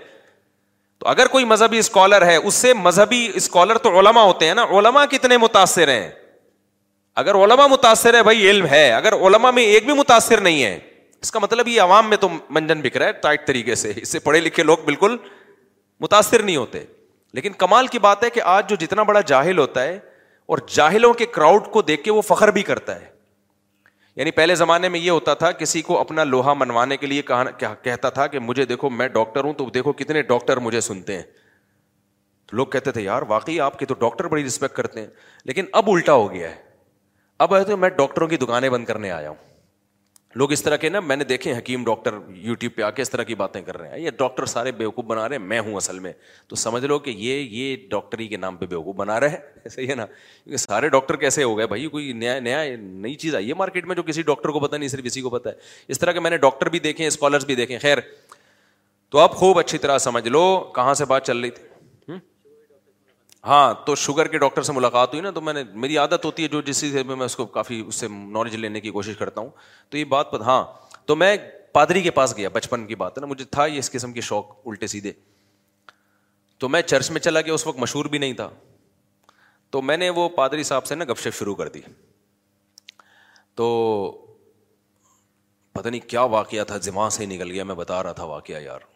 تو 1.05 1.11
اگر 1.11 1.27
کوئی 1.29 1.45
مذہبی 1.45 1.79
اسکالر 1.79 2.25
ہے 2.27 2.35
اس 2.37 2.55
سے 2.55 2.73
مذہبی 2.75 3.27
اسکالر 3.37 3.79
تو 3.87 3.91
علما 3.99 4.23
ہوتے 4.23 4.47
ہیں 4.47 4.55
نا 4.55 4.63
علما 4.79 5.05
کتنے 5.11 5.37
متاثر 5.39 5.89
ہیں 5.89 6.09
اگر 7.23 7.35
علما 7.45 7.67
متاثر 7.71 8.15
ہے 8.15 8.23
بھائی 8.23 8.49
علم 8.51 8.67
ہے 8.67 8.91
اگر 8.93 9.13
علما 9.27 9.51
میں 9.59 9.63
ایک 9.73 9.85
بھی 9.87 9.95
متاثر 9.95 10.41
نہیں 10.47 10.63
ہے 10.65 10.79
اس 11.23 11.31
کا 11.31 11.39
مطلب 11.43 11.69
یہ 11.69 11.81
عوام 11.83 12.09
میں 12.09 12.17
تو 12.21 12.29
منجن 12.59 12.81
بک 12.85 12.97
رہا 12.97 13.07
ہے 13.07 13.13
ٹائٹ 13.23 13.47
طریقے 13.47 13.75
سے 13.83 13.93
اس 14.03 14.09
سے 14.13 14.19
پڑھے 14.29 14.41
لکھے 14.41 14.63
لوگ 14.63 14.79
بالکل 14.85 15.17
متاثر 16.01 16.43
نہیں 16.43 16.57
ہوتے 16.57 16.83
لیکن 17.39 17.53
کمال 17.65 17.87
کی 17.87 17.99
بات 18.07 18.25
ہے 18.25 18.31
کہ 18.31 18.43
آج 18.57 18.69
جو 18.69 18.77
جتنا 18.87 19.03
بڑا 19.03 19.21
جاہل 19.35 19.59
ہوتا 19.59 19.83
ہے 19.85 19.99
اور 20.53 20.59
جاہلوں 20.75 21.13
کے 21.21 21.27
کراؤڈ 21.35 21.67
کو 21.73 21.83
دیکھ 21.93 22.03
کے 22.05 22.11
وہ 22.11 22.23
فخر 22.33 22.51
بھی 22.59 22.63
کرتا 22.63 23.01
ہے 23.01 23.13
یعنی 24.17 24.31
پہلے 24.31 24.55
زمانے 24.55 24.89
میں 24.89 24.99
یہ 25.01 25.11
ہوتا 25.11 25.33
تھا 25.35 25.51
کسی 25.61 25.81
کو 25.83 25.99
اپنا 26.01 26.25
لوہا 26.25 26.53
منوانے 26.55 26.97
کے 26.97 27.07
لیے 27.07 27.23
کہتا 27.83 28.09
تھا 28.09 28.27
کہ 28.35 28.39
مجھے 28.39 28.65
دیکھو 28.67 28.91
میں 28.91 29.09
ڈاکٹر 29.17 29.45
ہوں 29.45 29.53
تو 29.59 29.69
دیکھو 29.75 29.93
کتنے 30.03 30.23
ڈاکٹر 30.29 30.57
مجھے 30.67 30.81
سنتے 30.81 31.17
ہیں 31.17 31.23
لوگ 32.53 32.67
کہتے 32.73 32.93
تھے 32.93 33.03
یار 33.03 33.23
واقعی 33.29 33.59
آپ 33.61 33.79
کے 33.79 33.87
تو 33.87 33.95
ڈاکٹر 34.01 34.27
بڑی 34.35 34.45
رسپیکٹ 34.47 34.77
کرتے 34.77 35.01
ہیں 35.01 35.07
لیکن 35.45 35.65
اب 35.83 35.91
الٹا 35.91 36.13
ہو 36.13 36.33
گیا 36.33 36.51
ہے 36.51 36.55
اب 37.47 37.55
تو 37.69 37.77
میں 37.77 37.89
ڈاکٹروں 37.97 38.29
کی 38.29 38.37
دکانیں 38.43 38.69
بند 38.71 38.85
کرنے 38.87 39.11
آیا 39.11 39.29
ہوں 39.29 39.37
لوگ 40.39 40.53
اس 40.53 40.63
طرح 40.63 40.77
کے 40.83 40.89
نا 40.89 41.01
میں 41.01 41.17
نے 41.17 41.25
دیکھے 41.25 41.53
حکیم 41.57 41.85
ڈاکٹر 41.85 42.15
یو 42.45 42.55
ٹیوب 42.63 42.75
پہ 42.77 42.83
آ 42.83 42.91
کے 42.91 43.03
اس 43.03 43.11
طرح 43.11 43.23
کی 43.25 43.35
باتیں 43.43 43.61
کر 43.63 43.77
رہے 43.79 43.89
ہیں 43.91 43.99
یہ 44.05 44.11
ڈاکٹر 44.19 44.45
سارے 44.53 44.73
بیوقوف 44.79 45.05
بنا 45.05 45.29
رہے 45.29 45.37
ہیں 45.37 45.43
میں 45.43 45.61
ہوں 45.67 45.75
اصل 45.77 45.99
میں 46.07 46.13
تو 46.49 46.57
سمجھ 46.63 46.85
لو 46.85 46.99
کہ 47.05 47.11
یہ 47.17 47.41
یہ 47.59 47.77
ڈاکٹری 47.91 48.27
کے 48.29 48.37
نام 48.37 48.57
پہ 48.57 48.67
بیوقوف 48.73 48.97
بنا 48.97 49.19
رہے 49.21 49.29
ہیں 49.29 49.69
صحیح 49.69 49.89
ہے 49.91 49.95
نا 49.95 50.07
کیونکہ 50.45 50.57
سارے 50.63 50.89
ڈاکٹر 50.95 51.17
کیسے 51.25 51.43
ہو 51.43 51.57
گئے 51.59 51.67
بھائی 51.75 51.87
کوئی 51.89 52.13
نیا 52.25 52.39
نیا 52.49 52.63
نئی 52.81 53.15
چیز 53.25 53.35
آئی 53.35 53.49
ہے 53.49 53.55
مارکیٹ 53.59 53.87
میں 53.87 53.97
جو 53.97 54.03
کسی 54.07 54.23
ڈاکٹر 54.33 54.49
کو 54.49 54.61
پتا 54.61 54.77
نہیں 54.77 54.89
صرف 54.97 55.05
اسی 55.13 55.21
کو 55.21 55.31
پتا 55.39 55.51
ہے 55.51 55.55
اس 55.93 55.99
طرح 55.99 56.13
کے 56.13 56.21
میں 56.21 56.31
نے 56.31 56.37
ڈاکٹر 56.47 56.69
بھی 56.69 56.79
دیکھے 56.89 57.07
اسکالرس 57.07 57.45
بھی 57.45 57.55
دیکھے 57.63 57.79
خیر 57.87 57.99
تو 59.11 59.19
آپ 59.21 59.35
خوب 59.37 59.59
اچھی 59.59 59.79
طرح 59.79 59.99
سمجھ 60.09 60.27
لو 60.29 60.43
کہاں 60.75 60.95
سے 61.01 61.05
بات 61.15 61.27
چل 61.27 61.41
رہی 61.41 61.51
تھی 61.51 61.73
ہاں 63.47 63.73
تو 63.87 63.95
شوگر 64.03 64.29
کے 64.29 64.39
ڈاکٹر 64.39 64.63
سے 64.63 64.73
ملاقات 64.73 65.09
ہوئی 65.13 65.21
نا 65.23 65.31
تو 65.31 65.41
میں 65.41 65.53
نے 65.53 65.63
میری 65.83 65.97
عادت 65.99 66.25
ہوتی 66.25 66.43
ہے 66.43 66.49
جو 66.49 66.61
جس 66.69 66.81
چیز 66.81 66.95
میں 67.07 67.17
اس 67.25 67.37
کو 67.37 67.47
کافی 67.57 67.83
اس 67.87 67.95
سے 68.01 68.09
نالج 68.11 68.55
لینے 68.57 68.81
کی 68.81 68.91
کوشش 68.91 69.17
کرتا 69.17 69.41
ہوں 69.41 69.51
تو 69.91 69.97
یہ 69.99 70.05
بات 70.15 70.35
ہاں 70.47 70.63
تو 71.07 71.17
میں 71.23 71.37
پادری 71.73 72.03
کے 72.03 72.11
پاس 72.21 72.37
گیا 72.37 72.49
بچپن 72.53 72.87
کی 72.87 72.95
بات 72.95 73.17
ہے 73.19 73.21
نا 73.21 73.27
مجھے 73.27 73.45
تھا 73.57 73.67
یہ 73.67 73.79
اس 73.79 73.91
قسم 73.93 74.13
کے 74.13 74.21
شوق 74.29 74.53
الٹے 74.69 74.87
سیدھے 74.93 75.13
تو 76.61 76.69
میں 76.69 76.81
چرچ 76.83 77.11
میں 77.11 77.21
چلا 77.21 77.41
گیا 77.41 77.55
اس 77.55 77.67
وقت 77.67 77.79
مشہور 77.79 78.05
بھی 78.15 78.19
نہیں 78.19 78.33
تھا 78.43 78.49
تو 79.73 79.83
میں 79.83 79.97
نے 79.97 80.09
وہ 80.19 80.29
پادری 80.37 80.63
صاحب 80.71 80.87
سے 80.87 80.95
نا 80.95 81.05
گپ 81.13 81.19
شپ 81.21 81.39
شروع 81.39 81.55
کر 81.55 81.69
دی 81.77 81.81
تو 83.57 83.67
پتہ 85.73 85.89
نہیں 85.89 86.09
کیا 86.09 86.23
واقعہ 86.39 86.65
تھا 86.65 86.77
دماغ 86.85 87.09
سے 87.19 87.23
ہی 87.23 87.29
نکل 87.35 87.51
گیا 87.51 87.65
میں 87.65 87.75
بتا 87.75 88.03
رہا 88.03 88.13
تھا 88.13 88.25
واقعہ 88.33 88.61
یار 88.63 88.93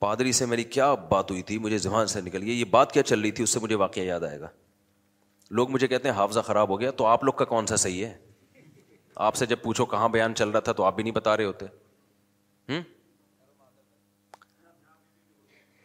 پادری 0.00 0.32
سے 0.32 0.46
میری 0.46 0.64
کیا 0.64 0.92
بات 1.08 1.30
ہوئی 1.30 1.42
تھی 1.42 1.58
مجھے 1.58 1.78
زبان 1.78 2.06
سے 2.06 2.20
نکل 2.20 2.42
گئی 2.42 2.58
یہ 2.58 2.64
بات 2.70 2.92
کیا 2.92 3.02
چل 3.02 3.20
رہی 3.20 3.30
تھی 3.38 3.44
اس 3.44 3.50
سے 3.54 3.60
مجھے 3.62 3.76
واقعہ 3.76 4.02
یاد 4.02 4.22
آئے 4.28 4.40
گا 4.40 4.48
لوگ 5.58 5.70
مجھے 5.70 5.86
کہتے 5.88 6.08
ہیں 6.08 6.14
حافظہ 6.16 6.40
خراب 6.46 6.68
ہو 6.68 6.80
گیا 6.80 6.90
تو 6.96 7.06
آپ 7.06 7.24
لوگ 7.24 7.32
کا 7.38 7.44
کون 7.52 7.66
سا 7.66 7.76
صحیح 7.84 8.04
ہے 8.06 8.12
آپ 9.28 9.34
سے 9.36 9.46
جب 9.46 9.62
پوچھو 9.62 9.84
کہاں 9.94 10.08
بیان 10.08 10.34
چل 10.34 10.48
رہا 10.48 10.60
تھا 10.68 10.72
تو 10.80 10.84
آپ 10.84 10.94
بھی 10.96 11.02
نہیں 11.04 11.14
بتا 11.14 11.36
رہے 11.36 11.44
ہوتے 11.44 11.66
ہوں 12.68 12.80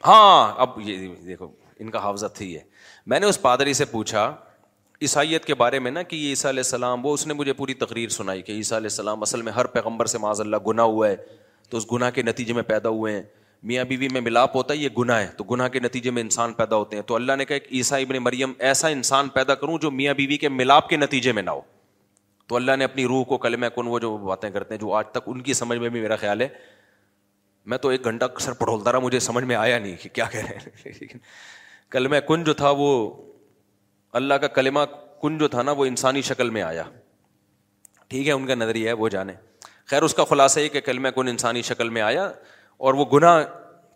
ہاں 0.06 0.52
اب 0.62 0.70
یہ 0.86 1.08
دیکھو 1.26 1.52
ان 1.80 1.90
کا 1.90 2.00
حافظہ 2.04 2.26
تھی 2.36 2.56
ہے 2.56 2.62
میں 3.12 3.20
نے 3.20 3.26
اس 3.28 3.42
پادری 3.42 3.74
سے 3.74 3.86
پوچھا 3.92 4.26
عیسائیت 5.02 5.46
کے 5.46 5.56
بارے 5.56 5.80
میں 5.86 5.92
نا 5.92 6.02
کہ 6.02 6.16
یہ 6.16 6.30
عیسیٰ 6.30 6.50
علیہ 6.52 6.64
السلام 6.66 7.06
وہ 7.06 7.14
اس 7.14 7.26
نے 7.28 7.34
مجھے 7.34 7.54
پوری 7.54 7.74
تقریر 7.86 8.10
سنائی 8.18 8.42
کہ 8.42 8.52
عیسیٰ 8.52 8.78
علیہ 8.78 8.90
السلام 8.92 9.22
اصل 9.22 9.42
میں 9.42 9.52
ہر 9.54 9.66
پیغمبر 9.78 10.06
سے 10.14 10.18
معاذ 10.26 10.42
اللہ 10.42 10.58
گناہ 10.68 10.86
ہوا 10.86 11.08
ہے 11.10 11.16
تو 11.70 11.78
اس 11.78 11.92
گناہ 11.92 12.10
کے 12.12 12.22
نتیجے 12.24 12.54
میں 12.54 12.64
پیدا 12.74 12.90
ہوئے 12.90 13.14
ہیں 13.16 13.24
میاں 13.68 13.84
بیوی 13.90 14.08
میں 14.12 14.22
ملاپ 14.22 14.56
ہوتا 14.56 14.74
ہے 14.74 14.80
یہ 14.80 14.90
گناہ 14.98 15.20
ہے 15.20 15.28
تو 15.38 15.44
گناہ 15.50 15.68
کے 15.74 15.80
نتیجے 15.80 16.12
میں 16.12 16.22
انسان 16.22 16.54
پیدا 16.54 16.76
ہوتے 16.76 16.96
ہیں 16.96 17.04
تو 17.12 17.16
اللہ 17.16 17.36
نے 17.38 17.46
کہا 17.46 17.58
کہ 17.58 17.68
عیسائی 17.76 18.06
ابن 18.08 18.16
مریم 18.24 18.52
ایسا 18.70 18.88
انسان 18.96 19.28
پیدا 19.36 19.56
کروں 19.62 19.78
جو 19.82 19.92
میاں 20.00 20.14
بیوی 20.14 20.38
کے 20.38 20.50
ملاپ 20.50 20.88
کے 20.90 20.98
نتیجے 20.98 21.32
میں 21.38 21.44
نہ 21.44 21.50
ہو 21.50 21.62
تو 22.48 22.56
اللہ 22.56 22.76
نے 22.78 22.84
اپنی 22.84 23.06
روح 23.08 23.24
کو 23.26 23.38
کلمہ 23.46 23.66
کن 23.76 23.88
وہ 23.88 24.00
جو 24.00 24.16
باتیں 24.26 24.50
کرتے 24.50 24.74
ہیں 24.74 24.80
جو 24.82 24.92
آج 24.94 25.06
تک 25.12 25.30
ان 25.34 25.42
کی 25.42 25.54
سمجھ 25.60 25.78
میں 25.80 25.90
بھی 25.90 26.02
میرا 26.02 26.16
خیال 26.24 26.42
ہے 26.42 26.48
میں 27.72 27.78
تو 27.86 27.90
ایک 27.90 28.04
گھنٹہ 28.06 28.26
سر 28.46 28.54
پڑھولتا 28.62 28.92
رہا 28.92 29.00
مجھے 29.00 29.20
سمجھ 29.28 29.44
میں 29.44 29.56
آیا 29.56 29.78
نہیں 29.80 29.96
کہ 30.02 30.10
کیا 30.14 30.26
کہہ 30.32 30.46
رہے 30.50 30.86
ہیں 30.88 31.20
کلمہ 31.92 32.16
کن 32.28 32.44
جو 32.44 32.54
تھا 32.64 32.70
وہ 32.78 32.90
اللہ 34.22 34.34
کا 34.42 34.48
کلمہ 34.58 34.80
کن 35.22 35.38
جو 35.38 35.48
تھا 35.48 35.62
نا 35.62 35.72
وہ 35.82 35.86
انسانی 35.86 36.22
شکل 36.32 36.50
میں 36.58 36.62
آیا 36.62 36.84
ٹھیک 38.10 38.28
ہے 38.28 38.32
ان 38.34 38.46
کا 38.48 38.56
نظریہ 38.56 38.88
ہے 38.88 38.94
وہ 39.04 39.10
جانے 39.10 39.34
خیر 39.90 40.02
اس 40.04 40.14
کا 40.16 40.24
خلاصہ 40.26 40.60
یہ 40.60 40.64
ہے 40.64 40.70
کہ 40.70 40.80
کلمہ 40.92 41.08
کن 41.16 41.28
انسانی 41.28 41.62
شکل 41.70 41.90
میں 41.98 42.02
آیا 42.02 42.30
اور 42.88 42.94
وہ 42.94 43.04
گناہ 43.12 43.44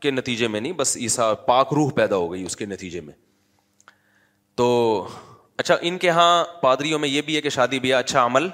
کے 0.02 0.12
نتیجے 0.12 0.48
میں 0.48 0.60
نہیں 0.60 0.74
بس 0.80 0.96
عیسا 0.98 1.34
پاک 1.48 1.72
روح 1.74 1.90
پیدا 1.96 2.16
ہو 2.24 2.32
گئی 2.32 2.44
اس 2.46 2.56
کے 2.58 2.66
نتیجے 2.66 3.00
میں 3.08 3.14
تو 4.58 4.68
اچھا 5.64 5.76
ان 5.90 5.98
کے 6.04 6.08
یہاں 6.08 6.30
پادریوں 6.62 7.00
میں 7.04 7.10
یہ 7.10 7.22
بھی 7.30 7.36
ہے 7.36 7.42
کہ 7.42 7.50
شادی 7.58 7.80
بیاہ 7.86 8.00
اچھا 8.00 8.26
عمل 8.26 8.48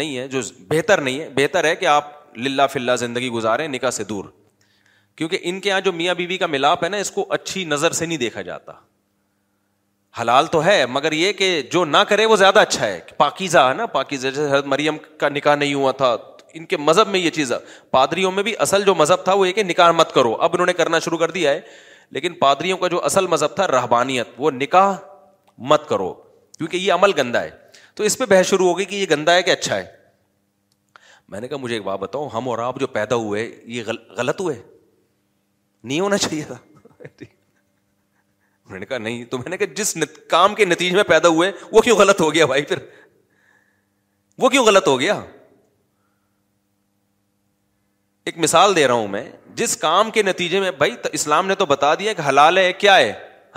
نہیں 0.00 0.16
ہے 0.18 0.26
جو 0.28 0.40
بہتر 0.70 1.00
نہیں 1.08 1.20
ہے 1.20 1.28
بہتر 1.36 1.64
ہے 1.70 1.74
کہ 1.82 1.86
آپ 1.94 2.08
للہ 2.44 2.62
فلا 2.72 2.94
زندگی 3.04 3.28
گزاریں 3.30 3.66
نکاح 3.76 3.90
سے 4.00 4.04
دور 4.12 4.24
کیونکہ 5.16 5.38
ان 5.50 5.60
کے 5.60 5.68
یہاں 5.68 5.80
جو 5.88 5.92
میاں 5.92 6.14
بیوی 6.14 6.26
بی 6.28 6.38
کا 6.38 6.46
ملاپ 6.56 6.84
ہے 6.84 6.88
نا 6.88 6.96
اس 7.06 7.10
کو 7.18 7.26
اچھی 7.38 7.64
نظر 7.74 7.92
سے 8.00 8.06
نہیں 8.06 8.18
دیکھا 8.18 8.42
جاتا 8.50 8.72
حلال 10.20 10.46
تو 10.56 10.64
ہے 10.64 10.76
مگر 10.94 11.12
یہ 11.12 11.32
کہ 11.42 11.50
جو 11.72 11.84
نہ 11.84 11.96
کرے 12.08 12.24
وہ 12.32 12.36
زیادہ 12.36 12.58
اچھا 12.68 12.86
ہے 12.86 12.98
پاکیزہ 13.16 13.58
ہے 13.68 13.74
نا 13.74 13.86
پاکیزہ 13.96 14.28
جیسے 14.28 14.46
حضرت 14.52 14.66
مریم 14.76 14.96
کا 15.18 15.28
نکاح 15.36 15.54
نہیں 15.64 15.74
ہوا 15.74 15.92
تھا 16.00 16.14
ان 16.56 16.64
کے 16.66 16.76
مذہب 16.76 17.08
میں 17.08 17.20
یہ 17.20 17.30
چیز 17.30 17.52
ہے 17.52 17.56
پادریوں 17.90 18.30
میں 18.32 18.42
بھی 18.42 18.54
اصل 18.64 18.82
جو 18.84 18.94
مذہب 18.94 19.24
تھا 19.24 19.32
وہ 19.40 19.46
یہ 19.48 19.52
کہ 19.52 19.62
نکاح 19.62 19.90
مت 19.98 20.12
کرو 20.14 20.34
اب 20.46 20.50
انہوں 20.54 20.66
نے 20.66 20.72
کرنا 20.80 20.98
شروع 21.06 21.18
کر 21.18 21.30
دیا 21.30 21.50
ہے 21.50 21.60
لیکن 22.16 22.34
پادریوں 22.38 22.76
کا 22.78 22.88
جو 22.94 23.02
اصل 23.04 23.26
مذہب 23.34 23.54
تھا 23.56 23.66
رہبانیت 23.68 24.28
وہ 24.38 24.50
نکاح 24.50 24.92
مت 25.72 25.88
کرو 25.88 26.12
کیونکہ 26.58 26.76
یہ 26.76 26.92
عمل 26.92 27.12
گندا 27.18 27.42
ہے 27.42 27.50
تو 27.94 28.04
اس 28.04 28.18
پہ 28.18 28.24
بحث 28.30 28.46
شروع 28.50 28.68
ہوگی 28.68 28.84
کہ 28.92 28.96
یہ 28.96 29.06
گندا 29.10 29.34
ہے 29.34 29.42
کہ 29.42 29.50
اچھا 29.50 29.76
ہے 29.76 29.84
میں 31.32 31.40
نے 31.40 31.48
کہا 31.48 31.56
مجھے 31.58 31.74
ایک 31.76 31.84
بات 31.84 31.98
بتاؤ 31.98 32.28
ہم 32.32 32.48
اور 32.48 32.58
آپ 32.58 32.80
جو 32.80 32.86
پیدا 32.96 33.14
ہوئے 33.24 33.50
یہ 33.74 33.82
غلط 34.16 34.40
ہوئے 34.40 34.56
نہیں 35.84 36.00
ہونا 36.00 36.18
چاہیے 36.18 36.42
تھا 36.46 36.56
میں 38.70 38.78
نے 38.80 38.86
کہا 38.86 38.98
نہیں 38.98 39.24
تو 39.30 39.38
میں 39.38 39.50
نے 39.50 39.56
کہا 39.58 39.72
جس 39.76 39.96
کام 40.30 40.54
کے 40.54 40.64
نتیجے 40.64 40.96
میں 40.96 41.02
پیدا 41.04 41.28
ہوئے 41.28 41.50
وہ 41.72 41.80
کیوں 41.82 41.96
غلط 41.96 42.20
ہو 42.20 42.32
گیا 42.34 42.46
بھائی 42.46 42.62
پھر 42.72 42.78
وہ 44.42 44.48
کیوں 44.48 44.64
غلط 44.66 44.86
ہو 44.88 44.98
گیا 45.00 45.20
ایک 48.24 48.38
مثال 48.38 48.74
دے 48.76 48.86
رہا 48.88 48.94
ہوں 48.94 49.08
میں 49.08 49.24
جس 49.56 49.76
کام 49.76 50.10
کے 50.10 50.22
نتیجے 50.22 50.60
میں 50.60 50.70
بھائی 50.78 50.94
اسلام 51.12 51.46
نے 51.46 51.54
تو 51.62 51.66
بتا 51.66 51.94
دیا 51.98 52.12
کہ 52.18 52.22
حلال 52.28 52.58
ہے 52.58 52.72
کیا 52.72 52.96
ہے 52.96 53.12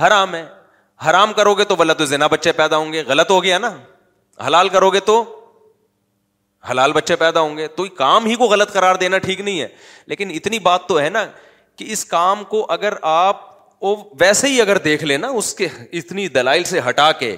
حرام 0.05 0.33
ہے 0.35 0.45
حرام 1.09 1.33
کرو 1.33 1.53
گے 1.55 1.63
تو 1.65 1.75
غلط 1.79 2.01
زینا 2.09 2.27
بچے 2.27 2.51
پیدا 2.61 2.77
ہوں 2.77 2.93
گے 2.93 3.03
غلط 3.07 3.31
ہو 3.31 3.43
گیا 3.43 3.57
نا 3.57 3.75
حلال 4.45 4.69
کرو 4.69 4.89
گے 4.91 4.99
تو 5.09 5.23
حلال 6.69 6.93
بچے 6.93 7.15
پیدا 7.15 7.39
ہوں 7.39 7.57
گے 7.57 7.67
تو 7.75 7.85
کام 7.97 8.25
ہی 8.25 8.35
کو 8.35 8.45
غلط 8.53 8.71
قرار 8.73 8.95
دینا 9.01 9.17
ٹھیک 9.25 9.41
نہیں 9.41 9.59
ہے 9.61 9.67
لیکن 10.13 10.29
اتنی 10.35 10.59
بات 10.67 10.87
تو 10.87 10.99
ہے 10.99 11.09
نا 11.09 11.25
کہ 11.77 11.85
اس 11.93 12.03
کام 12.05 12.43
کو 12.53 12.65
اگر 12.77 12.93
آپ 13.11 13.43
ویسے 14.19 14.47
ہی 14.47 14.61
اگر 14.61 14.77
دیکھ 14.83 15.03
لیں 15.03 15.17
نا 15.17 15.27
اس 15.41 15.53
کے 15.55 15.67
اتنی 15.99 16.27
دلائل 16.37 16.63
سے 16.63 16.79
ہٹا 16.87 17.11
کے 17.19 17.35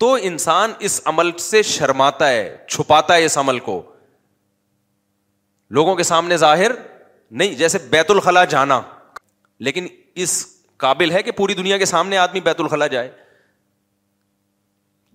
تو 0.00 0.12
انسان 0.30 0.72
اس 0.88 1.00
عمل 1.12 1.30
سے 1.38 1.62
شرماتا 1.70 2.28
ہے 2.28 2.56
چھپاتا 2.68 3.14
ہے 3.14 3.24
اس 3.24 3.38
عمل 3.38 3.58
کو 3.68 3.80
لوگوں 5.76 5.94
کے 5.96 6.02
سامنے 6.02 6.36
ظاہر 6.36 6.72
نہیں 7.30 7.54
جیسے 7.58 7.78
بیت 7.90 8.10
الخلا 8.10 8.44
جانا 8.44 8.80
لیکن 9.68 9.86
اس 10.24 10.44
قابل 10.84 11.10
ہے 11.10 11.22
کہ 11.22 11.30
پوری 11.32 11.54
دنیا 11.54 11.78
کے 11.78 11.84
سامنے 11.86 12.18
آدمی 12.18 12.40
بیت 12.44 12.60
الخلا 12.60 12.86
جائے 12.86 13.10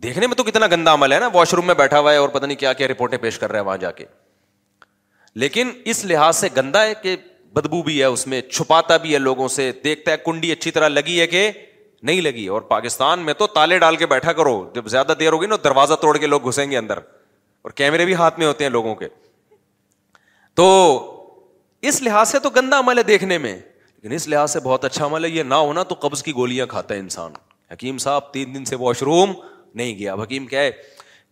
دیکھنے 0.03 0.27
میں 0.27 0.35
تو 0.35 0.43
کتنا 0.43 0.67
گندا 0.71 0.93
عمل 0.93 1.11
ہے 1.13 1.19
نا 1.19 1.27
واش 1.33 1.53
روم 1.53 1.65
میں 1.67 1.75
بیٹھا 1.75 1.99
ہوا 1.99 2.11
ہے 2.11 2.17
اور 2.17 2.29
پتا 2.29 2.45
نہیں 2.45 2.57
کیا 2.57 2.71
کیا 2.73 2.87
رپورٹیں 2.87 3.17
پیش 3.21 3.39
کر 3.39 3.51
رہے 3.51 3.59
ہیں 3.59 3.65
وہاں 3.65 3.77
جا 3.77 3.91
کے 3.91 4.05
لیکن 5.41 5.71
اس 5.93 6.03
لحاظ 6.05 6.35
سے 6.37 6.47
گندا 6.57 6.83
ہے 6.85 6.93
کہ 7.01 7.15
بدبو 7.53 7.81
بھی 7.83 7.99
ہے 7.99 8.05
اس 8.05 8.25
میں 8.27 8.41
چھپاتا 8.51 8.97
بھی 9.05 9.13
ہے 9.13 9.17
لوگوں 9.19 9.47
سے 9.47 9.71
دیکھتا 9.83 10.11
ہے 10.11 10.17
کنڈی 10.25 10.51
اچھی 10.51 10.71
طرح 10.71 10.87
لگی 10.87 11.19
ہے 11.19 11.27
کہ 11.27 11.49
نہیں 12.03 12.21
لگی 12.21 12.45
اور 12.55 12.61
پاکستان 12.71 13.19
میں 13.25 13.33
تو 13.37 13.47
تالے 13.53 13.77
ڈال 13.79 13.95
کے 13.97 14.05
بیٹھا 14.07 14.33
کرو 14.33 14.53
جب 14.75 14.87
زیادہ 14.87 15.13
دیر 15.19 15.33
ہوگی 15.33 15.47
نا 15.47 15.55
دروازہ 15.63 15.93
توڑ 16.01 16.17
کے 16.17 16.27
لوگ 16.27 16.47
گھسیں 16.49 16.69
گے 16.71 16.77
اندر 16.77 16.97
اور 17.61 17.71
کیمرے 17.75 18.05
بھی 18.05 18.15
ہاتھ 18.15 18.39
میں 18.39 18.47
ہوتے 18.47 18.63
ہیں 18.63 18.71
لوگوں 18.71 18.95
کے 18.95 19.07
تو 20.59 20.71
اس 21.89 22.01
لحاظ 22.01 22.29
سے 22.29 22.39
تو 22.43 22.49
گندا 22.55 22.77
عمل 22.79 22.97
ہے 22.97 23.03
دیکھنے 23.09 23.37
میں 23.43 23.53
لیکن 23.57 24.11
اس 24.15 24.27
لحاظ 24.27 24.51
سے 24.53 24.59
بہت 24.63 24.85
اچھا 24.85 25.05
عمل 25.05 25.25
ہے 25.25 25.29
یہ 25.29 25.43
نہ 25.43 25.55
ہونا 25.67 25.83
تو 25.91 25.95
قبض 26.01 26.23
کی 26.23 26.31
گولیاں 26.35 26.65
کھاتا 26.73 26.93
ہے 26.93 26.99
انسان 26.99 27.33
حکیم 27.71 27.97
صاحب 28.05 28.31
تین 28.33 28.53
دن 28.55 28.65
سے 28.71 28.75
واش 28.79 29.03
روم 29.09 29.31
نہیں 29.81 29.97
گیا 29.99 30.13
اب 30.13 30.21
حکیم 30.21 30.47
کیا 30.47 30.61
ہے 30.61 30.71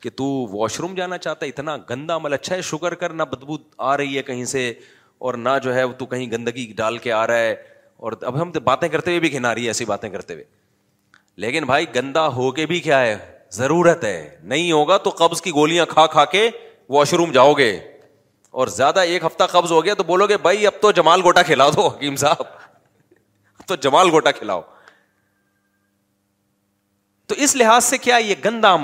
کہ 0.03 0.09
تو 0.21 0.25
واش 0.51 0.79
روم 0.79 0.93
جانا 0.95 1.17
چاہتا 1.25 1.45
ہے 1.45 1.49
اتنا 1.49 1.75
گندا 1.89 2.15
عمل 2.15 2.33
اچھا 2.33 2.55
ہے 2.55 2.61
شکر 2.69 2.93
کر 3.03 3.13
نہ 3.13 3.23
بدبو 3.31 3.57
آ 3.89 3.95
رہی 3.97 4.15
ہے 4.17 4.21
کہیں 4.29 4.43
سے 4.53 4.63
اور 5.27 5.33
نہ 5.49 5.57
جو 5.63 5.73
ہے 5.75 5.83
تو 5.99 6.05
کہیں 6.13 6.25
گندگی 6.31 6.65
ڈال 6.77 6.97
کے 7.05 7.11
آ 7.19 7.25
رہا 7.27 7.39
ہے 7.49 7.53
اور 7.97 8.13
اب 8.29 8.41
ہم 8.41 8.51
تو 8.51 8.59
باتیں 8.71 8.87
کرتے 8.95 9.09
ہوئے 9.11 9.19
بھی 9.19 9.29
کھنا 9.35 9.53
رہی 9.55 9.63
ہے 9.63 9.69
ایسی 9.69 9.85
باتیں 9.93 10.07
کرتے 10.15 10.33
ہوئے 10.33 10.45
لیکن 11.45 11.65
بھائی 11.73 11.85
گندا 11.95 12.27
ہو 12.37 12.49
کے 12.59 12.65
بھی 12.73 12.79
کیا 12.89 13.01
ہے 13.01 13.17
ضرورت 13.59 14.03
ہے 14.03 14.19
نہیں 14.53 14.71
ہوگا 14.71 14.97
تو 14.97 15.15
قبض 15.17 15.41
کی 15.41 15.51
گولیاں 15.61 15.85
کھا 15.95 16.07
کھا 16.17 16.25
کے 16.37 16.49
واش 16.97 17.13
روم 17.21 17.31
جاؤ 17.39 17.53
گے 17.63 17.71
اور 18.61 18.67
زیادہ 18.75 18.99
ایک 19.13 19.23
ہفتہ 19.25 19.43
قبض 19.49 19.71
ہو 19.71 19.83
گیا 19.85 19.93
تو 19.97 20.03
بولو 20.03 20.25
گے 20.27 20.37
بھائی 20.43 20.65
اب 20.67 20.79
تو 20.81 20.91
جمال 20.99 21.21
گوٹا 21.23 21.41
کھلا 21.49 21.67
دو 21.75 21.85
حکیم 21.87 22.15
صاحب 22.21 22.41
اب 23.59 23.65
تو 23.67 23.75
جمال 23.85 24.09
گوٹا 24.11 24.31
کھلاؤ 24.37 24.61
تو 27.27 27.35
اس 27.47 27.55
لحاظ 27.55 27.83
سے 27.85 27.97
کیا 28.05 28.15
یہ 28.29 28.35
گندا 28.45 28.75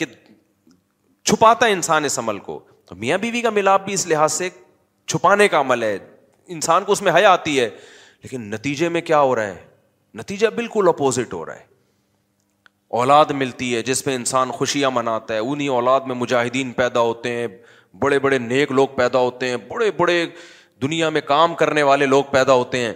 چھپاتا 0.00 1.66
ہے 1.66 1.72
انسان 1.72 2.04
اس 2.04 2.18
عمل 2.18 2.38
کو 2.48 2.58
تو 2.86 2.96
میاں 3.02 3.18
بیوی 3.24 3.40
کا 3.42 3.50
ملاپ 3.60 3.84
بھی 3.84 3.92
اس 3.94 4.06
لحاظ 4.14 4.32
سے 4.32 4.48
چھپانے 5.12 5.48
کا 5.48 5.60
عمل 5.60 5.82
ہے 5.82 5.96
انسان 6.58 6.84
کو 6.84 6.92
اس 6.92 7.02
میں 7.08 7.12
حیا 7.16 7.32
آتی 7.32 7.58
ہے 7.60 7.68
لیکن 8.22 8.48
نتیجے 8.54 8.88
میں 8.94 9.00
کیا 9.12 9.20
ہو 9.20 9.34
رہا 9.36 9.46
ہے 9.54 9.64
نتیجہ 10.22 10.46
بالکل 10.54 10.88
اپوزٹ 10.94 11.34
ہو 11.34 11.44
رہا 11.46 11.56
ہے 11.56 11.66
اولاد 13.02 13.30
ملتی 13.42 13.74
ہے 13.76 13.82
جس 13.92 14.04
پہ 14.04 14.14
انسان 14.14 14.50
خوشیاں 14.60 14.90
مناتا 15.00 15.34
ہے 15.34 15.38
انہیں 15.52 15.68
اولاد 15.80 16.08
میں 16.10 16.14
مجاہدین 16.24 16.72
پیدا 16.82 17.00
ہوتے 17.10 17.32
ہیں 17.36 17.46
بڑے 18.02 18.18
بڑے 18.18 18.38
نیک 18.38 18.72
لوگ 18.72 18.88
پیدا 18.96 19.18
ہوتے 19.18 19.48
ہیں 19.48 19.56
بڑے 19.68 19.90
بڑے 19.96 20.24
دنیا 20.82 21.08
میں 21.10 21.20
کام 21.26 21.54
کرنے 21.54 21.82
والے 21.82 22.06
لوگ 22.06 22.24
پیدا 22.30 22.52
ہوتے 22.52 22.78
ہیں 22.84 22.92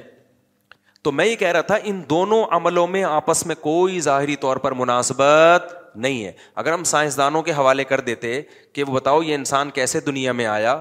تو 1.05 1.13
میں 1.13 1.25
یہ 1.27 1.35
کہہ 1.37 1.53
رہا 1.53 1.61
تھا 1.71 1.75
ان 1.83 2.01
دونوں 2.11 2.45
عملوں 2.57 2.87
میں 2.87 3.03
آپس 3.05 3.45
میں 3.47 3.55
کوئی 3.61 4.01
ظاہری 4.01 4.37
طور 4.45 4.57
پر 4.67 4.73
مناسبت 4.75 5.73
نہیں 5.97 6.25
ہے 6.25 6.33
اگر 6.63 6.73
ہم 6.73 6.85
سائنسدانوں 6.93 7.43
کے 7.43 7.53
حوالے 7.53 7.85
کر 7.91 8.01
دیتے 8.07 8.41
کہ 8.75 8.85
وہ 8.87 8.93
بتاؤ 8.95 9.23
یہ 9.23 9.35
انسان 9.35 9.71
کیسے 9.75 10.01
دنیا 10.07 10.33
میں 10.41 10.47
آیا 10.47 10.81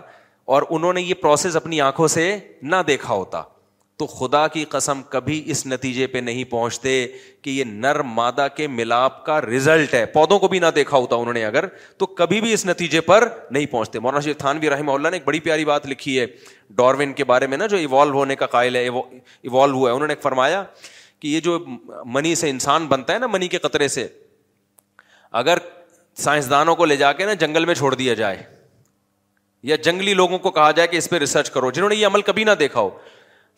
اور 0.54 0.64
انہوں 0.70 0.94
نے 0.94 1.02
یہ 1.02 1.14
پروسیس 1.22 1.56
اپنی 1.56 1.82
آنکھوں 1.82 2.08
سے 2.18 2.38
نہ 2.62 2.76
دیکھا 2.88 3.14
ہوتا 3.14 3.42
تو 3.98 4.06
خدا 4.08 4.48
کی 4.54 4.64
قسم 4.70 5.02
کبھی 5.10 5.42
اس 5.52 5.66
نتیجے 5.68 6.06
پہ 6.08 6.18
نہیں 6.18 6.44
پہنچتے 6.52 6.92
کہ 7.42 7.50
یہ 7.50 7.64
نر 7.68 8.00
مادہ 8.20 8.48
کے 8.56 8.68
ملاپ 8.68 9.24
کا 9.26 9.40
ریزلٹ 9.42 9.94
ہے 9.94 10.06
پودوں 10.14 10.38
کو 10.40 10.48
بھی 10.48 10.60
نہ 10.60 10.66
دیکھا 10.76 10.98
ہوتا 10.98 11.16
انہوں 11.16 11.34
نے 11.34 11.44
اگر 11.46 11.66
تو 11.98 12.06
کبھی 12.22 12.40
بھی 12.42 12.54
اس 12.54 12.66
نتیجے 12.66 13.02
پر 13.10 13.28
نہیں 13.52 13.66
پہنچتے 13.72 14.00
مولانا 14.00 14.32
تھان 14.38 14.60
بھی 14.60 14.70
رحمہ 14.70 14.92
اللہ 14.92 15.08
نے 15.12 15.18
ایک 15.18 15.26
بڑی 15.26 15.40
پیاری 15.40 15.66
بات 15.66 15.86
لکھی 15.90 16.20
ہے 16.20 16.26
ڈاروین 16.76 17.14
کے 17.14 17.24
بارے 17.34 17.48
میں 17.48 17.58
نا 17.58 17.68
جو 17.68 17.78
ایوالو 17.78 18.14
ہونے 18.18 18.36
کا 18.36 18.46
قائل 18.56 18.76
ہے 18.76 18.82
ایوالو 18.84 19.78
ہوا 19.78 19.90
ہے 19.90 19.96
انہوں 19.96 20.08
نے 20.08 20.16
فرمایا 20.22 20.64
کہ 21.20 21.28
یہ 21.28 21.40
جو 21.40 21.58
منی 22.14 22.34
سے 22.36 22.50
انسان 22.50 22.88
بنتا 22.88 23.14
ہے 23.14 23.20
نا 23.20 23.28
منی 23.32 23.48
کے 23.48 23.58
قطرے 23.58 23.88
سے 23.88 24.08
اگر 25.42 25.58
سائنسدانوں 26.24 26.76
کو 26.76 26.86
لے 26.86 26.96
جا 26.96 27.14
کے 27.20 27.26
نا 27.26 27.34
جنگل 27.46 27.66
میں 27.66 27.76
چھوڑ 27.76 27.94
دیا 27.96 28.14
جائے 28.14 28.42
یا 29.72 29.76
جنگلی 29.84 30.14
لوگوں 30.14 30.38
کو 30.40 30.52
کہا 30.52 30.72
جائے 30.78 30.88
کہ 30.88 30.98
اس 30.98 31.10
پہ 31.10 31.18
ریسرچ 31.20 31.50
کرو 31.52 31.70
جنہوں 31.72 31.90
نے 31.90 31.96
یہ 31.96 32.06
عمل 32.08 32.22
کبھی 32.22 32.44
نہ 32.44 32.52
دیکھا 32.60 32.80
ہو 32.80 32.90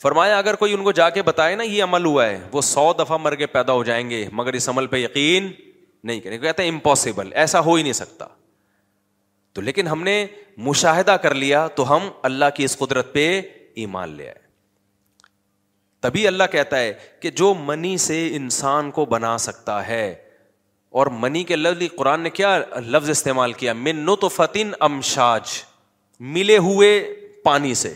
فرمایا 0.02 0.38
اگر 0.38 0.56
کوئی 0.62 0.74
ان 0.74 0.84
کو 0.84 0.92
جا 0.92 1.10
کے 1.10 1.22
بتائے 1.24 1.56
نا 1.56 1.64
یہ 1.64 1.84
عمل 1.84 2.06
ہوا 2.06 2.26
ہے 2.28 2.40
وہ 2.52 2.62
سو 2.70 2.92
دفعہ 3.00 3.18
مر 3.22 3.36
کے 3.42 3.46
پیدا 3.58 3.74
ہو 3.74 3.84
جائیں 3.90 4.10
گے 4.10 4.26
مگر 4.40 4.54
اس 4.54 4.70
عمل 4.70 4.88
پہ 4.94 4.98
یقین 4.98 5.52
نہیں 6.08 6.20
کریں 6.22 6.38
کہتے 6.38 6.64
ہیں 6.64 6.70
امپاسبل 6.70 7.30
ایسا 7.44 7.60
ہو 7.66 7.74
ہی 7.76 7.84
نہیں 7.84 7.94
سکتا 8.00 8.26
تو 9.54 9.62
لیکن 9.62 9.88
ہم 9.88 10.02
نے 10.04 10.26
مشاہدہ 10.68 11.16
کر 11.22 11.34
لیا 11.36 11.68
تو 11.76 11.96
ہم 11.96 12.10
اللہ 12.30 12.46
کی 12.56 12.64
اس 12.66 12.78
قدرت 12.78 13.14
پہ 13.14 13.24
ایمان 13.84 14.10
لے 14.18 14.28
آئے 14.30 14.44
تبھی 16.02 16.28
اللہ 16.28 16.44
کہتا 16.52 16.80
ہے 16.80 16.94
کہ 17.22 17.30
جو 17.42 17.54
منی 17.68 17.98
سے 18.08 18.28
انسان 18.36 18.92
کو 18.98 19.06
بنا 19.14 19.38
سکتا 19.48 19.86
ہے 19.88 20.08
اور 21.00 21.08
منی 21.22 21.44
کے 21.44 21.56
لفظ 21.56 21.96
قرآن 21.98 22.22
نے 22.22 22.30
کیا 22.30 22.58
لفظ 22.88 23.10
استعمال 23.10 23.54
کیا 23.62 23.74
من 23.86 24.06
نطفت 24.06 24.58
امشاج 24.90 25.54
ملے 26.36 26.58
ہوئے 26.68 26.92
پانی 27.44 27.74
سے 27.84 27.94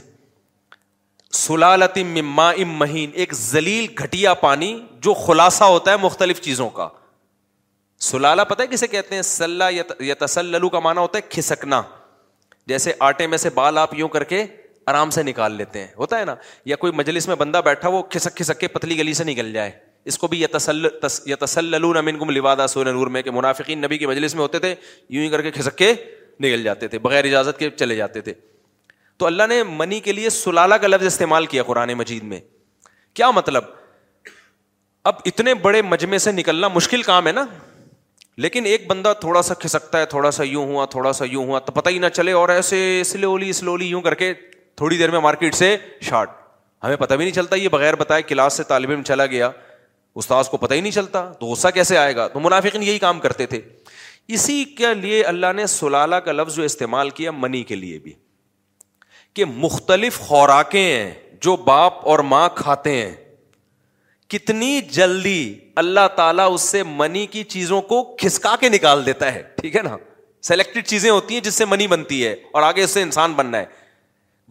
مما 1.29 2.49
ام 2.49 2.69
مہین 2.77 3.09
ایک 3.13 3.33
زلیل 3.35 3.85
گھٹیا 4.03 4.33
پانی 4.33 4.75
جو 5.03 5.13
خلاصہ 5.13 5.63
ہوتا 5.63 5.91
ہے 5.91 5.97
مختلف 6.01 6.39
چیزوں 6.41 6.69
کا 6.77 6.87
سلالہ 8.07 8.41
پتہ 8.49 8.61
ہے 8.61 8.67
کسے 8.67 8.87
کہتے 8.87 9.15
ہیں 9.15 9.21
سلح 9.21 9.69
یا 10.01 10.13
تسلو 10.19 10.69
کا 10.69 10.79
معنی 10.79 10.99
ہوتا 10.99 11.17
ہے 11.17 11.27
کھسکنا 11.35 11.81
جیسے 12.67 12.91
آٹے 13.07 13.27
میں 13.27 13.37
سے 13.37 13.49
بال 13.53 13.77
آپ 13.77 13.93
یوں 13.97 14.07
کر 14.09 14.23
کے 14.23 14.43
آرام 14.87 15.09
سے 15.09 15.23
نکال 15.23 15.53
لیتے 15.55 15.79
ہیں 15.79 15.87
ہوتا 15.97 16.19
ہے 16.19 16.25
نا 16.25 16.35
یا 16.65 16.75
کوئی 16.81 16.93
مجلس 16.95 17.27
میں 17.27 17.35
بندہ 17.35 17.61
بیٹھا 17.65 17.89
وہ 17.89 18.01
کھسک 18.11 18.35
کھسک 18.37 18.59
کے 18.59 18.67
پتلی 18.67 18.97
گلی 18.99 19.13
سے 19.13 19.23
نکل 19.23 19.51
جائے 19.53 19.71
اس 20.09 20.17
کو 20.17 20.27
بھی 20.27 20.39
یا 20.41 20.47
تسلسلو 21.39 21.93
رمین 21.93 22.19
گم 22.21 22.29
لوادا 22.29 22.67
سور 22.73 22.85
میں 23.15 23.21
کہ 23.21 23.31
منافقین 23.31 23.81
نبی 23.81 23.97
کے 23.97 24.07
مجلس 24.07 24.35
میں 24.35 24.41
ہوتے 24.41 24.59
تھے 24.59 24.73
یوں 25.09 25.23
ہی 25.23 25.29
کر 25.29 25.41
کے 25.41 25.51
کھسک 25.51 25.75
کے 25.77 25.93
نکل 26.39 26.63
جاتے 26.63 26.87
تھے 26.87 26.99
بغیر 26.99 27.25
اجازت 27.25 27.59
کے 27.59 27.69
چلے 27.69 27.95
جاتے 27.95 28.21
تھے 28.21 28.33
تو 29.19 29.25
اللہ 29.25 29.47
نے 29.49 29.61
منی 29.79 29.99
کے 29.99 30.11
لیے 30.11 30.29
سلالہ 30.29 30.75
کا 30.81 30.87
لفظ 30.87 31.05
استعمال 31.05 31.45
کیا 31.53 31.63
قرآن 31.69 31.93
مجید 32.01 32.23
میں 32.33 32.39
کیا 33.19 33.29
مطلب 33.39 33.63
اب 35.09 35.15
اتنے 35.25 35.53
بڑے 35.65 35.81
مجمے 35.81 36.17
سے 36.25 36.31
نکلنا 36.31 36.67
مشکل 36.75 37.01
کام 37.03 37.27
ہے 37.27 37.31
نا 37.31 37.45
لیکن 38.45 38.65
ایک 38.65 38.85
بندہ 38.87 39.13
تھوڑا 39.21 39.41
سا 39.47 39.53
کھسکتا 39.63 39.99
ہے 39.99 40.05
تھوڑا 40.13 40.31
سا 40.37 40.43
یوں 40.43 40.65
ہوا 40.67 40.85
تھوڑا 40.95 41.11
سا 41.13 41.25
یوں 41.29 41.43
ہوا 41.47 41.59
تو 41.65 41.71
پتہ 41.79 41.89
ہی 41.89 41.99
نہ 41.99 42.07
چلے 42.13 42.31
اور 42.41 42.49
ایسے 42.49 42.79
سلولی 43.05 43.51
سلولی 43.53 43.87
یوں 43.87 44.01
کر 44.01 44.15
کے 44.21 44.33
تھوڑی 44.81 44.97
دیر 44.97 45.11
میں 45.11 45.19
مارکیٹ 45.27 45.55
سے 45.55 45.75
شارٹ 46.09 46.29
ہمیں 46.83 46.95
پتہ 46.95 47.13
بھی 47.13 47.25
نہیں 47.25 47.35
چلتا 47.35 47.55
یہ 47.55 47.67
بغیر 47.69 47.95
بتائے 48.03 48.21
کلاس 48.31 48.57
سے 48.57 48.63
طالب 48.71 48.89
علم 48.91 49.03
چلا 49.11 49.25
گیا 49.35 49.49
استاذ 50.21 50.49
کو 50.49 50.57
پتہ 50.63 50.73
ہی 50.73 50.81
نہیں 50.81 50.91
چلتا 50.93 51.25
تو 51.39 51.45
غصہ 51.47 51.67
کیسے 51.73 51.97
آئے 51.97 52.15
گا 52.15 52.27
تو 52.27 52.39
منافقین 52.45 52.83
یہی 52.83 52.99
کام 52.99 53.19
کرتے 53.25 53.45
تھے 53.55 53.61
اسی 54.37 54.63
کے 54.77 54.93
لیے 55.01 55.23
اللہ 55.33 55.53
نے 55.55 55.65
سلالہ 55.77 56.15
کا 56.25 56.31
لفظ 56.31 56.55
جو 56.55 56.63
استعمال 56.63 57.09
کیا 57.19 57.31
منی 57.43 57.63
کے 57.63 57.75
لیے 57.75 57.99
بھی 58.07 58.13
کہ 59.35 59.45
مختلف 59.45 60.19
خوراکیں 60.19 60.81
ہیں 60.83 61.13
جو 61.41 61.55
باپ 61.65 62.07
اور 62.09 62.19
ماں 62.33 62.47
کھاتے 62.55 62.91
ہیں 63.01 63.13
کتنی 64.31 64.79
جلدی 64.91 65.43
اللہ 65.81 66.07
تعالیٰ 66.15 66.51
اس 66.53 66.61
سے 66.69 66.81
منی 66.87 67.25
کی 67.27 67.43
چیزوں 67.53 67.81
کو 67.91 68.03
کھسکا 68.19 68.55
کے 68.59 68.69
نکال 68.69 69.05
دیتا 69.05 69.33
ہے 69.33 69.41
ٹھیک 69.61 69.75
ہے 69.75 69.81
نا 69.83 69.95
سلیکٹڈ 70.47 70.85
چیزیں 70.87 71.09
ہوتی 71.09 71.33
ہیں 71.33 71.41
جس 71.41 71.53
سے 71.55 71.65
منی 71.65 71.87
بنتی 71.87 72.25
ہے 72.25 72.35
اور 72.51 72.63
آگے 72.63 72.83
اس 72.83 72.91
سے 72.93 73.01
انسان 73.01 73.33
بننا 73.35 73.57
ہے 73.59 73.65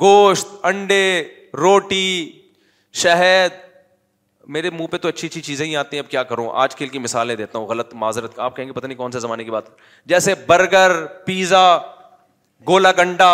گوشت 0.00 0.46
انڈے 0.70 1.02
روٹی 1.58 2.04
شہد 3.02 3.66
میرے 4.56 4.70
منہ 4.70 4.86
پہ 4.90 4.96
تو 4.96 5.08
اچھی 5.08 5.28
اچھی 5.28 5.40
چیزیں 5.40 5.64
ہی 5.66 5.76
آتی 5.76 5.96
ہیں 5.96 6.02
اب 6.04 6.10
کیا 6.10 6.22
کروں 6.28 6.48
آج 6.62 6.74
کل 6.76 6.88
کی 6.88 6.98
مثالیں 6.98 7.34
دیتا 7.36 7.58
ہوں 7.58 7.66
غلط 7.66 7.94
معذرت 8.04 8.38
آپ 8.44 8.56
کہیں 8.56 8.66
گے 8.66 8.72
پتہ 8.72 8.86
نہیں 8.86 8.98
کون 8.98 9.12
سے 9.12 9.20
زمانے 9.20 9.44
کی 9.44 9.50
بات 9.50 9.64
جیسے 10.12 10.34
برگر 10.46 10.94
پیزا 11.26 11.64
گولا 12.68 12.92
گنڈا 12.98 13.28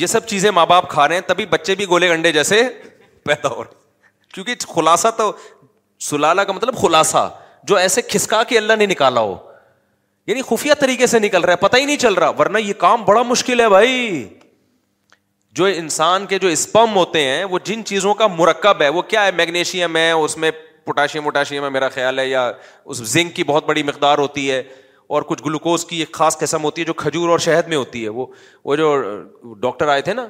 یہ 0.00 0.06
سب 0.06 0.26
چیزیں 0.30 0.50
ماں 0.56 0.64
باپ 0.70 0.88
کھا 0.90 1.06
رہے 1.08 1.14
ہیں 1.14 1.22
تبھی 1.26 1.44
بچے 1.52 1.74
بھی 1.78 1.86
گولے 1.88 2.08
گنڈے 2.08 2.30
جیسے 2.32 2.62
پیدا 3.24 3.48
ہو 3.54 3.62
رہے 3.64 3.72
کیونکہ 4.34 4.66
خلاصہ 4.74 5.08
تو 5.16 5.30
سلالا 6.08 6.44
کا 6.44 6.52
مطلب 6.58 6.76
خلاصہ 6.80 7.22
جو 7.70 7.76
ایسے 7.76 8.02
کھسکا 8.10 8.42
کے 8.48 8.58
اللہ 8.58 8.76
نے 8.78 8.86
نکالا 8.86 9.20
ہو 9.20 9.36
یعنی 10.26 10.42
خفیہ 10.50 10.74
طریقے 10.80 11.06
سے 11.14 11.18
نکل 11.24 11.42
رہا 11.44 11.52
ہے 11.52 11.62
پتہ 11.66 11.76
ہی 11.76 11.84
نہیں 11.84 11.96
چل 12.04 12.14
رہا 12.22 12.36
ورنہ 12.38 12.58
یہ 12.66 12.72
کام 12.86 13.04
بڑا 13.04 13.22
مشکل 13.32 13.60
ہے 13.60 13.68
بھائی 13.68 14.28
جو 15.60 15.64
انسان 15.82 16.26
کے 16.32 16.38
جو 16.38 16.48
اسپم 16.56 16.96
ہوتے 16.96 17.24
ہیں 17.28 17.44
وہ 17.52 17.58
جن 17.70 17.84
چیزوں 17.90 18.14
کا 18.22 18.26
مرکب 18.40 18.82
ہے 18.82 18.88
وہ 18.98 19.02
کیا 19.14 19.24
ہے 19.26 19.30
میگنیشیم 19.42 19.96
ہے 19.96 20.10
اس 20.10 20.36
میں 20.44 20.50
پوٹاشیم 20.84 21.24
ووٹاشیم 21.26 21.64
ہے 21.64 21.68
میرا 21.78 21.88
خیال 21.98 22.18
ہے 22.18 22.26
یا 22.28 22.50
اس 22.92 22.96
زنک 23.16 23.34
کی 23.36 23.44
بہت 23.52 23.66
بڑی 23.66 23.82
مقدار 23.92 24.18
ہوتی 24.24 24.50
ہے 24.50 24.62
اور 25.16 25.22
کچھ 25.28 25.42
گلوکوز 25.44 25.84
کی 25.86 25.96
ایک 26.00 26.12
خاص 26.14 26.36
قسم 26.38 26.64
ہوتی 26.64 26.80
ہے 26.80 26.86
جو 26.86 26.92
کھجور 27.02 27.28
اور 27.28 27.38
شہد 27.44 27.68
میں 27.68 27.76
ہوتی 27.76 28.02
ہے 28.04 28.08
وہ 28.16 28.24
وہ 28.64 28.74
جو 28.76 28.88
ڈاکٹر 29.60 29.88
آئے 29.88 30.02
تھے 30.08 30.14
نا 30.14 30.26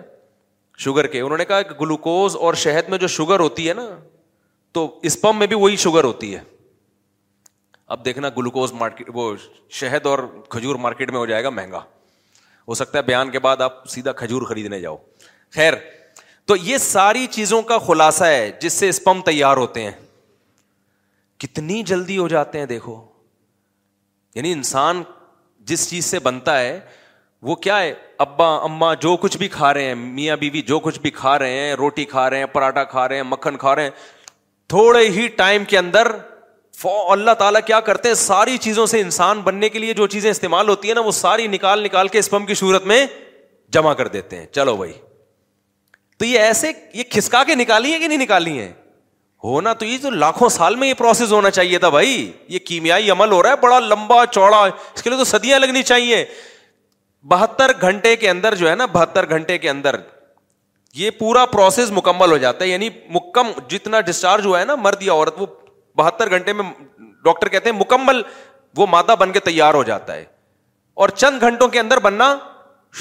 شوگر 0.85 1.07
کے 1.15 1.21
انہوں 1.21 1.39
نے 1.39 1.45
کہا 1.45 1.61
کہ 1.63 1.75
گلوکوز 1.81 2.37
اور 2.47 2.55
شہد 2.65 2.89
میں 2.89 2.99
جو 2.99 3.07
شوگر 3.15 3.41
ہوتی 3.41 3.69
ہے 3.69 3.75
نا 3.75 3.89
تو 4.73 4.87
اسپم 5.11 5.39
میں 5.39 5.47
بھی 5.47 5.57
وہی 5.63 5.77
شوگر 5.85 6.05
ہوتی 6.05 6.35
ہے 6.35 6.41
اب 7.97 8.05
دیکھنا 8.05 8.29
گلوکوز 8.37 8.73
مارکیٹ 8.81 9.11
وہ 9.15 9.33
شہد 9.81 10.07
اور 10.07 10.19
کھجور 10.51 10.75
مارکیٹ 10.87 11.11
میں 11.11 11.19
ہو 11.19 11.25
جائے 11.27 11.45
گا 11.45 11.51
مہنگا 11.59 11.81
ہو 12.69 12.75
سکتا 12.75 12.99
ہے 12.99 13.03
بیان 13.03 13.31
کے 13.31 13.39
بعد 13.49 13.61
آپ 13.67 13.85
سیدھا 13.91 14.13
کھجور 14.23 14.43
خریدنے 14.49 14.81
جاؤ 14.81 14.97
خیر 15.55 15.73
تو 16.47 16.57
یہ 16.63 16.79
ساری 16.89 17.27
چیزوں 17.31 17.61
کا 17.71 17.79
خلاصہ 17.87 18.25
ہے 18.25 18.51
جس 18.61 18.73
سے 18.73 18.89
اسپم 18.89 19.21
تیار 19.27 19.57
ہوتے 19.57 19.83
ہیں 19.85 19.91
کتنی 21.41 21.83
جلدی 21.91 22.19
ہو 22.19 22.29
جاتے 22.29 22.59
ہیں 22.59 22.67
دیکھو 22.67 23.01
یعنی 24.39 24.51
انسان 24.53 25.03
جس 25.67 25.89
چیز 25.91 26.05
سے 26.07 26.19
بنتا 26.25 26.59
ہے 26.59 26.79
وہ 27.49 27.55
کیا 27.65 27.79
ہے 27.79 27.93
ابا 28.25 28.47
اما 28.65 28.93
جو 29.05 29.17
کچھ 29.21 29.37
بھی 29.39 29.49
کھا 29.55 29.73
رہے 29.75 29.85
ہیں 29.85 29.95
میاں 29.95 30.37
بیوی 30.43 30.61
جو 30.67 30.79
کچھ 30.85 30.99
بھی 31.01 31.11
کھا 31.21 31.39
رہے 31.39 31.59
ہیں 31.59 31.73
روٹی 31.77 32.05
کھا 32.13 32.29
رہے 32.31 32.39
ہیں 32.39 32.47
پراٹھا 32.53 32.85
کھا 32.93 33.09
رہے 33.09 33.17
ہیں 33.17 33.23
مکھن 33.31 33.57
کھا 33.65 33.75
رہے 33.77 33.83
ہیں 33.83 33.91
تھوڑے 34.75 35.09
ہی 35.17 35.27
ٹائم 35.43 35.65
کے 35.73 35.79
اندر 35.79 36.11
اللہ 37.11 37.35
تعالیٰ 37.39 37.61
کیا 37.67 37.79
کرتے 37.89 38.09
ہیں 38.09 38.15
ساری 38.23 38.57
چیزوں 38.67 38.85
سے 38.93 39.01
انسان 39.01 39.41
بننے 39.45 39.69
کے 39.69 39.79
لیے 39.79 39.95
جو 40.01 40.07
چیزیں 40.15 40.31
استعمال 40.31 40.69
ہوتی 40.69 40.89
ہیں 40.89 40.95
نا 40.95 41.01
وہ 41.07 41.11
ساری 41.25 41.47
نکال 41.57 41.83
نکال 41.85 42.09
کے 42.09 42.19
اسپم 42.19 42.47
کی 42.47 42.55
صورت 42.63 42.85
میں 42.91 43.05
جمع 43.77 43.95
کر 44.01 44.09
دیتے 44.09 44.37
ہیں 44.39 44.47
چلو 44.61 44.77
بھائی 44.77 44.93
تو 46.19 46.25
یہ 46.25 46.39
ایسے 46.41 46.71
یہ 46.95 47.03
کھسکا 47.11 47.43
کے 47.47 47.55
نکالی 47.55 47.93
ہے 47.93 47.99
کہ 47.99 48.09
نہیں 48.09 48.19
نکالی 48.25 48.59
ہے 48.59 48.73
ہونا 49.45 49.73
تو 49.79 49.85
یہ 49.85 49.97
تو 50.03 50.11
لاکھوں 50.11 50.49
سال 50.49 50.77
میں 50.77 50.89
یہ 50.89 50.95
پروسیس 50.99 51.33
ہونا 51.33 51.51
چاہیے 51.51 51.79
تھا 51.79 51.89
بھائی 51.89 52.31
یہ 52.49 52.59
کیمیائی 52.67 53.11
عمل 53.11 53.33
ہو 53.33 53.43
رہا 53.43 53.51
ہے 53.51 53.57
بڑا 53.63 53.79
لمبا 53.81 54.25
چوڑا 54.33 54.59
اس 54.97 55.03
کے 55.03 55.11
لیے 55.11 55.19
تو 55.19 55.25
سدیاں 55.25 55.59
لگنی 55.59 55.83
چاہیے 55.91 56.25
بہتر 57.33 57.71
گھنٹے 57.81 58.15
کے 58.17 58.31
اندر 58.31 58.55
جو 58.55 58.69
ہے 58.71 58.75
نا 58.77 58.87
بہتر 58.93 59.29
گھنٹے 59.31 59.59
کے 59.59 59.71
اندر 59.71 59.97
یہ 60.95 61.11
پورا 61.19 61.45
پروسیس 61.47 61.91
مکمل 61.93 62.31
ہو 62.33 62.37
جاتا 62.47 62.65
ہے 62.65 62.69
یعنی 62.71 62.89
مکم 63.15 63.51
جتنا 63.69 64.01
ڈسچارج 64.01 64.47
ہوا 64.47 64.61
ہے 64.61 64.65
نا 64.65 64.75
مرد 64.87 65.03
یا 65.03 65.13
عورت 65.13 65.41
وہ 65.41 65.47
بہتر 66.01 66.31
گھنٹے 66.31 66.53
میں 66.53 66.65
ڈاکٹر 67.25 67.49
کہتے 67.49 67.71
ہیں 67.71 67.77
مکمل 67.79 68.23
وہ 68.77 68.87
مادہ 68.91 69.15
بن 69.21 69.33
کے 69.33 69.41
تیار 69.51 69.75
ہو 69.75 69.83
جاتا 69.91 70.15
ہے 70.15 70.25
اور 71.03 71.09
چند 71.23 71.43
گھنٹوں 71.49 71.69
کے 71.69 71.81
اندر 71.81 71.99
بننا 72.03 72.35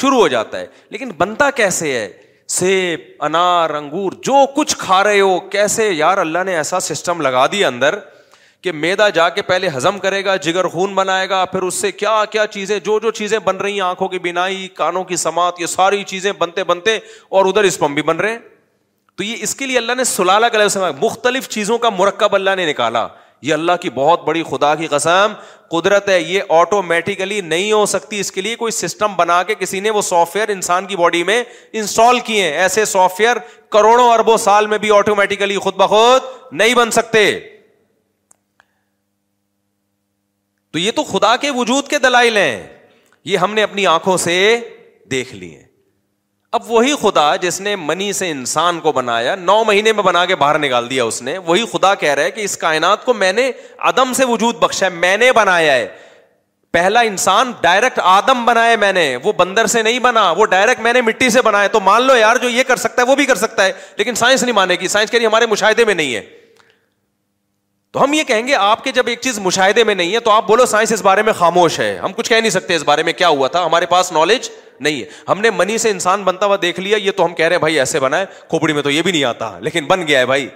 شروع 0.01 0.17
ہو 0.19 0.27
جاتا 0.27 0.59
ہے 0.59 0.65
لیکن 0.89 1.09
بنتا 1.17 1.49
کیسے 1.59 1.91
ہے 1.97 2.07
سیب 2.55 3.01
انار 3.25 3.69
انگور 3.75 4.11
جو 4.23 4.45
کچھ 4.55 4.75
کھا 4.79 5.03
رہے 5.03 5.19
ہو 5.19 5.39
کیسے 5.51 5.89
یار 5.89 6.17
اللہ 6.17 6.43
نے 6.45 6.55
ایسا 6.57 6.79
سسٹم 6.79 7.21
لگا 7.21 7.45
دیا 7.51 7.67
اندر 7.67 7.97
کہ 8.63 8.71
میدا 8.71 9.07
جا 9.17 9.27
کے 9.29 9.41
پہلے 9.47 9.69
ہزم 9.75 9.97
کرے 10.01 10.23
گا 10.25 10.35
جگر 10.45 10.67
خون 10.67 10.93
بنائے 10.95 11.27
گا 11.29 11.43
پھر 11.51 11.61
اس 11.63 11.75
سے 11.81 11.91
کیا 11.91 12.23
کیا 12.31 12.45
چیزیں 12.51 12.77
جو 12.85 12.97
جو 13.03 13.11
چیزیں 13.19 13.37
بن 13.45 13.57
رہی 13.57 13.73
ہیں 13.73 13.81
آنکھوں 13.87 14.07
کی 14.07 14.19
بینائی 14.19 14.67
کانوں 14.75 15.03
کی 15.11 15.15
سماعت 15.25 15.59
یہ 15.61 15.65
ساری 15.65 16.03
چیزیں 16.13 16.31
بنتے 16.39 16.63
بنتے 16.71 16.97
اور 17.37 17.45
ادھر 17.45 17.63
اس 17.63 17.79
پمپ 17.79 17.93
بھی 17.95 18.03
بن 18.11 18.17
رہے 18.17 18.31
ہیں 18.31 18.39
تو 19.17 19.23
یہ 19.23 19.35
اس 19.43 19.55
کے 19.55 19.65
لیے 19.65 19.77
اللہ 19.77 19.95
نے 19.97 20.03
سلالہ 20.13 20.91
مختلف 21.01 21.47
چیزوں 21.49 21.77
کا 21.85 21.89
مرکب 21.97 22.35
اللہ 22.35 22.55
نے 22.57 22.65
نکالا 22.69 23.07
یہ 23.41 23.53
اللہ 23.53 23.71
کی 23.81 23.89
بہت 23.95 24.23
بڑی 24.25 24.41
خدا 24.49 24.73
کی 24.75 24.87
قسم 24.87 25.33
قدرت 25.71 26.07
ہے 26.09 26.19
یہ 26.19 26.41
آٹومیٹیکلی 26.59 27.39
نہیں 27.41 27.71
ہو 27.71 27.85
سکتی 27.85 28.19
اس 28.19 28.31
کے 28.31 28.41
لیے 28.41 28.55
کوئی 28.55 28.71
سسٹم 28.71 29.15
بنا 29.15 29.41
کے 29.47 29.55
کسی 29.59 29.79
نے 29.79 29.89
وہ 29.97 30.01
سافٹ 30.01 30.35
ویئر 30.35 30.49
انسان 30.49 30.85
کی 30.87 30.95
باڈی 30.97 31.23
میں 31.23 31.41
انسٹال 31.71 32.19
کیے 32.25 32.43
ہیں 32.43 32.57
ایسے 32.61 32.85
سافٹ 32.93 33.19
ویئر 33.19 33.37
کروڑوں 33.71 34.09
اربوں 34.13 34.37
سال 34.47 34.67
میں 34.67 34.77
بھی 34.85 34.91
آٹومیٹیکلی 34.95 35.57
خود 35.65 35.75
بخود 35.77 36.31
نہیں 36.51 36.73
بن 36.75 36.91
سکتے 36.99 37.27
تو 40.73 40.79
یہ 40.79 40.91
تو 40.95 41.03
خدا 41.03 41.35
کے 41.41 41.51
وجود 41.55 41.87
کے 41.87 41.99
دلائل 41.99 42.37
ہیں 42.37 42.67
یہ 43.25 43.37
ہم 43.37 43.53
نے 43.53 43.63
اپنی 43.63 43.85
آنکھوں 43.87 44.17
سے 44.25 44.35
دیکھ 45.11 45.33
لی 45.35 45.55
اب 46.55 46.69
وہی 46.71 46.93
خدا 47.01 47.35
جس 47.35 47.59
نے 47.61 47.75
منی 47.75 48.11
سے 48.13 48.29
انسان 48.31 48.79
کو 48.79 48.91
بنایا 48.91 49.33
نو 49.35 49.63
مہینے 49.67 49.91
میں 49.93 50.03
بنا 50.03 50.25
کے 50.25 50.35
باہر 50.35 50.57
نکال 50.59 50.89
دیا 50.89 51.03
اس 51.03 51.21
نے 51.21 51.37
وہی 51.45 51.65
خدا 51.71 51.93
کہہ 52.03 52.13
رہا 52.13 52.23
ہے 52.23 52.31
کہ 52.31 52.41
اس 52.41 52.55
کائنات 52.57 53.03
کو 53.05 53.13
میں 53.13 53.31
نے 53.33 53.51
ادم 53.89 54.13
سے 54.17 54.25
وجود 54.25 54.55
بخشا 54.59 54.85
ہے 54.85 54.89
میں 54.91 55.15
نے 55.17 55.31
بنایا 55.35 55.73
ہے 55.73 55.87
پہلا 56.73 56.99
انسان 57.09 57.51
ڈائریکٹ 57.61 57.99
آدم 58.03 58.45
بنایا 58.45 58.75
میں 58.79 58.93
نے 58.93 59.15
وہ 59.23 59.31
بندر 59.37 59.65
سے 59.73 59.81
نہیں 59.83 59.99
بنا 59.99 60.29
وہ 60.37 60.45
ڈائریکٹ 60.55 60.81
میں 60.81 60.93
نے 60.93 61.01
مٹی 61.01 61.29
سے 61.29 61.41
بنایا 61.41 61.67
تو 61.71 61.79
مان 61.83 62.03
لو 62.07 62.15
یار 62.15 62.35
جو 62.41 62.49
یہ 62.49 62.63
کر 62.67 62.75
سکتا 62.77 63.01
ہے 63.01 63.07
وہ 63.07 63.15
بھی 63.15 63.25
کر 63.25 63.35
سکتا 63.35 63.65
ہے 63.65 63.71
لیکن 63.97 64.15
سائنس 64.15 64.43
نہیں 64.43 64.55
مانے 64.55 64.75
گی 64.81 64.87
سائنس 64.95 65.11
کہہ 65.11 65.17
رہی 65.19 65.25
ہمارے 65.27 65.45
مشاہدے 65.55 65.85
میں 65.85 65.93
نہیں 65.93 66.15
ہے 66.15 66.21
تو 67.97 68.03
ہم 68.03 68.13
یہ 68.13 68.23
کہیں 68.27 68.45
گے 68.47 68.53
آپ 68.55 68.83
کے 68.83 68.91
جب 68.91 69.07
ایک 69.09 69.19
چیز 69.21 69.37
مشاہدے 69.39 69.83
میں 69.83 69.93
نہیں 69.95 70.13
ہے 70.13 70.19
تو 70.25 70.31
آپ 70.31 70.47
بولو 70.47 70.65
سائنس 70.71 70.91
اس 70.93 71.01
بارے 71.03 71.21
میں 71.27 71.33
خاموش 71.37 71.79
ہے 71.79 71.97
ہم 72.03 72.11
کچھ 72.15 72.27
کہہ 72.29 72.39
نہیں 72.41 72.49
سکتے 72.51 72.75
اس 72.75 72.83
بارے 72.89 73.03
میں 73.03 73.13
کیا 73.17 73.27
ہوا 73.27 73.47
تھا 73.53 73.63
ہمارے 73.65 73.85
پاس 73.93 74.11
نالج 74.11 74.49
نہیں 74.87 74.99
ہے 74.99 75.05
ہم 75.29 75.39
نے 75.41 75.49
منی 75.59 75.77
سے 75.83 75.89
انسان 75.89 76.23
بنتا 76.23 76.45
ہوا 76.45 76.55
دیکھ 76.61 76.79
لیا 76.79 76.97
یہ 77.01 77.11
تو 77.17 77.25
ہم 77.25 77.33
کہہ 77.39 77.45
رہے 77.47 77.55
ہیں 77.55 77.59
بھائی 77.61 77.79
ایسے 77.79 77.99
بنا 77.99 78.19
ہے 78.19 78.25
کھوپڑی 78.49 78.73
میں 78.73 78.81
تو 78.83 78.91
یہ 78.91 79.01
بھی 79.01 79.11
نہیں 79.11 79.23
آتا 79.29 79.49
لیکن 79.67 79.85
بن 79.93 80.05
گیا 80.07 80.19
ہے 80.19 80.25
بھائی 80.33 80.47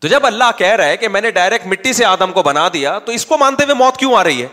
تو 0.00 0.08
جب 0.12 0.26
اللہ 0.26 0.50
کہہ 0.58 0.72
رہا 0.76 0.86
ہے 0.88 0.96
کہ 1.02 1.08
میں 1.08 1.20
نے 1.20 1.30
ڈائریکٹ 1.40 1.66
مٹی 1.72 1.92
سے 2.00 2.04
آدم 2.04 2.32
کو 2.34 2.42
بنا 2.42 2.66
دیا 2.74 2.98
تو 3.06 3.12
اس 3.18 3.26
کو 3.26 3.38
مانتے 3.40 3.64
ہوئے 3.64 3.74
موت 3.82 3.96
کیوں 3.96 4.14
آ 4.16 4.24
رہی 4.24 4.42
ہے 4.42 4.48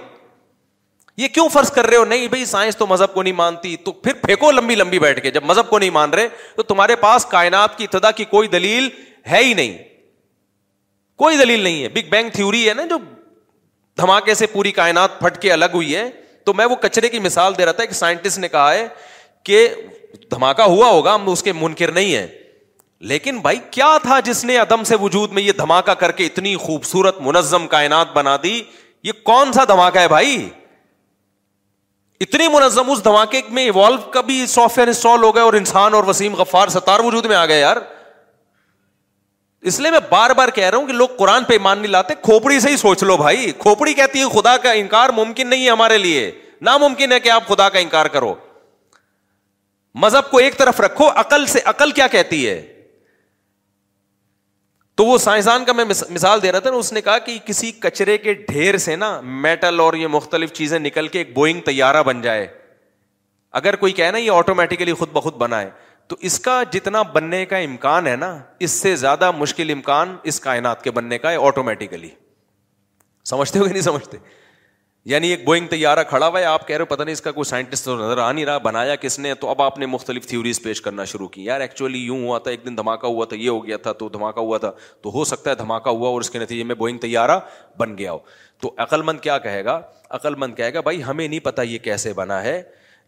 یہ 1.24 1.28
کیوں 1.34 1.48
فرض 1.54 1.72
کر 1.72 1.88
رہے 1.88 1.98
ہو 1.98 2.06
نہیں 2.16 2.28
بھائی 2.36 2.46
سائنس 2.52 2.78
تو 2.78 2.88
مذہب 2.88 3.14
کو 3.14 3.22
نہیں 3.24 3.38
مانتی 3.44 3.76
تو 3.86 3.92
پھر 4.06 4.14
پھینکو 4.26 4.52
لمبی 4.60 4.76
لمبی 4.76 5.00
بیٹھ 5.08 5.22
کے 5.24 5.32
جب 5.32 5.46
مذہب 5.54 5.70
کو 5.70 5.80
نہیں 5.80 5.90
مان 6.02 6.14
رہے 6.20 6.28
تو 6.56 6.64
تمہارے 6.74 6.96
پاس 7.08 7.26
کائنات 7.38 7.78
کی 7.78 7.84
ابتدا 7.92 8.12
کی 8.22 8.26
کوئی 8.36 8.48
دلیل 8.60 8.90
ہے 9.32 9.44
ہی 9.44 9.54
نہیں 9.54 9.78
کوئی 11.24 11.38
دلیل 11.38 11.60
نہیں 11.64 11.82
ہے 11.84 11.90
بگ 11.90 12.10
بینگ 12.10 12.30
تھیوری 12.34 12.68
ہے 12.68 12.74
نا 12.74 12.84
جو 12.90 12.96
دھماکے 13.98 14.34
سے 14.36 14.48
پوری 14.54 14.72
کائنات 14.80 15.20
پھٹ 15.20 15.38
کے 15.42 15.52
الگ 15.54 15.74
ہوئی 15.80 15.96
ہے 15.96 16.10
تو 16.46 16.54
میں 16.60 16.66
وہ 16.72 16.76
کچرے 16.86 17.10
کی 17.10 17.20
مثال 17.28 17.54
دے 17.58 17.66
رہا 17.66 17.72
تھا 17.78 17.84
ایک 17.84 17.94
سائنٹسٹ 18.00 18.38
نے 18.38 18.48
کہا 18.56 18.74
ہے 18.74 18.88
کہ 19.50 19.60
دھماکہ 20.32 20.62
ہوا 20.74 20.90
ہوگا 20.90 21.14
ہم 21.16 21.30
اس 21.32 21.44
کے 21.44 21.54
منکر 21.62 21.92
نہیں 22.00 22.28
لیکن 23.12 23.40
بھائی 23.46 23.58
کیا 23.76 23.88
تھا 24.04 24.20
جس 24.26 24.44
نے 24.46 24.58
عدم 24.58 24.84
سے 24.90 24.96
وجود 25.02 25.32
میں 25.38 25.42
یہ 25.44 25.52
دھماکہ 25.62 25.94
کر 26.02 26.12
کے 26.20 26.26
اتنی 26.26 26.56
خوبصورت 26.66 27.16
منظم 27.22 27.66
کائنات 27.74 28.14
بنا 28.16 28.36
دی 28.44 28.62
یہ 29.10 29.24
کون 29.30 29.52
سا 29.54 29.64
دھماکہ 29.72 30.00
ہے 30.00 30.08
بھائی 30.16 30.36
اتنی 32.26 32.48
منظم 32.58 32.92
اس 32.92 33.04
دھماکے 33.06 33.42
میں 33.58 33.64
ایوالو 33.70 34.46
سافٹ 34.54 34.78
ویئر 34.78 34.88
انسٹال 34.90 35.24
ہو 35.24 35.34
گئے 35.36 35.44
اور 35.44 35.54
انسان 35.62 35.94
اور 35.94 36.04
وسیم 36.14 36.36
غفار 36.44 36.68
ستار 36.78 37.00
وجود 37.08 37.26
میں 37.32 37.36
آ 37.36 37.46
گئے 37.54 37.60
یار 37.60 37.78
اس 39.70 39.80
لیے 39.80 39.90
میں 39.92 40.00
بار 40.10 40.30
بار 40.38 40.50
کہہ 40.56 40.70
رہا 40.70 40.78
ہوں 40.78 40.88
کہ 40.88 40.94
لوگ 40.94 41.10
قرآن 41.18 41.44
پہ 41.48 41.54
ایمان 41.54 41.78
نہیں 41.80 41.92
لاتے 41.92 42.14
کھوپڑی 42.22 42.60
سے 42.60 42.70
ہی 42.70 42.78
سوچ 42.78 43.04
لو 43.04 43.16
بھائی 43.18 43.52
کھوپڑی 43.60 43.94
کہتی 43.94 44.20
ہے 44.20 44.26
خدا 44.40 44.56
کا 44.64 44.72
انکار 44.80 45.10
ممکن 45.16 45.48
نہیں 45.50 45.66
ہے 45.66 45.70
ہمارے 45.70 45.98
لیے 45.98 46.32
ناممکن 46.70 47.12
ہے 47.12 47.20
کہ 47.20 47.30
آپ 47.32 47.48
خدا 47.48 47.68
کا 47.70 47.80
انکار 47.80 48.06
کرو 48.16 48.34
مذہب 50.04 50.30
کو 50.32 50.38
ایک 50.38 50.58
طرف 50.58 50.80
رکھو 50.82 51.10
عقل 51.22 51.46
سے 51.48 51.60
عقل 51.72 51.92
کیا 52.00 52.08
کہتی 52.12 52.48
ہے 52.48 52.62
تو 54.98 55.06
وہ 55.06 55.18
سائنسدان 55.18 55.64
کا 55.66 55.74
میں 55.74 55.84
مثال 55.90 56.42
دے 56.42 56.52
رہا 56.52 56.60
تھا 56.66 56.70
اس 56.78 56.92
نے 56.94 57.02
کہا 57.02 57.18
کہ 57.26 57.38
کسی 57.46 57.72
کچرے 57.82 58.18
کے 58.26 58.34
ڈھیر 58.48 58.78
سے 58.88 58.96
نا 58.96 59.20
میٹل 59.46 59.80
اور 59.80 59.94
یہ 60.02 60.08
مختلف 60.18 60.52
چیزیں 60.60 60.78
نکل 60.80 61.08
کے 61.16 61.20
ایک 61.20 61.34
بوئنگ 61.38 61.62
طیارہ 61.66 62.04
بن 62.12 62.22
جائے 62.22 62.46
اگر 63.62 63.76
کوئی 63.76 63.94
کہنا 63.94 64.18
یہ 64.18 64.32
آٹومیٹیکلی 64.32 64.94
خود 65.00 65.10
بخود 65.14 65.34
بنائے 65.38 65.70
تو 66.10 66.16
اس 66.30 66.40
کا 66.46 66.62
جتنا 66.72 67.02
بننے 67.14 67.46
کا 67.46 67.58
امکان 67.68 68.08
ہے 68.08 68.16
نا 68.16 68.38
اس 68.68 68.72
سے 68.82 68.96
زیادہ 69.04 69.32
مشکل 69.38 69.72
امکان 69.72 70.16
اس 70.32 70.40
کائنات 70.40 70.82
کے 70.84 70.92
بننے 70.98 71.18
کا 71.26 71.32
ہے 71.32 71.36
آٹومیٹیکلی 71.48 72.10
سمجھتے 73.30 73.60
ہو 73.60 73.64
کہ 73.66 73.72
نہیں 73.72 73.82
سمجھتے 73.84 74.18
یعنی 75.12 75.28
ایک 75.30 75.44
بوئنگ 75.46 75.68
تیارہ 75.68 76.04
کھڑا 76.10 76.28
ہوا 76.28 76.40
ہے 76.40 76.44
آپ 76.46 76.68
کہہ 76.68 76.76
رہے 76.78 76.84
ہو 76.90 76.94
پتہ 76.96 77.04
نہیں 77.04 77.14
اس 77.14 77.22
کا 77.22 77.32
کوئی 77.32 77.46
سائنٹسٹ 77.46 77.88
نظر 77.88 78.18
آ 78.18 78.32
نہیں 78.32 78.46
رہا 78.46 78.58
بنایا 78.68 78.96
کس 78.96 79.18
نے 79.20 79.34
تو 79.40 79.50
اب 79.50 79.62
آپ 79.62 79.78
نے 79.80 79.86
مختلف 79.86 80.28
تھیوریز 80.28 80.62
پیش 80.64 80.82
کرنا 80.82 81.06
شروع 81.14 81.28
کی 81.34 81.44
یار 81.46 81.62
ایکچولی 81.62 82.00
یوں 82.04 82.20
ہوا 82.24 82.38
تھا 82.46 82.52
ایک 82.52 82.66
دن 82.66 82.78
دھماکہ 82.78 83.08
ہوا 83.08 83.26
تھا 83.30 83.38
یہ 83.40 83.50
ہو 83.50 83.66
گیا 83.66 83.78
تھا 83.88 83.92
تو 84.04 84.10
دھماکہ 84.10 84.40
ہوا 84.40 84.58
تھا 84.66 84.72
تو 85.04 85.12
ہو 85.14 85.24
سکتا 85.32 85.50
ہے 85.50 85.56
دھماکہ 85.56 85.90
ہوا 85.90 86.10
اور 86.10 86.22
اس 86.22 86.30
کے 86.30 86.40
نتیجے 86.40 86.64
میں 86.70 86.76
بوئنگ 86.76 86.98
تیارہ 87.00 87.40
بن 87.80 87.98
گیا 87.98 88.12
ہو 88.12 88.18
تو 88.62 88.74
عقل 88.86 89.02
مند 89.02 89.20
کیا 89.24 89.38
کہے 89.48 89.64
گا 89.66 89.80
عقل 90.20 90.36
مند 90.46 90.56
کہے 90.56 90.74
گا 90.74 90.82
بھائی 90.90 91.04
ہمیں 91.04 91.28
نہیں 91.28 91.40
پتا 91.46 91.62
یہ 91.62 91.78
کیسے 91.90 92.14
بنا 92.24 92.42
ہے 92.44 92.62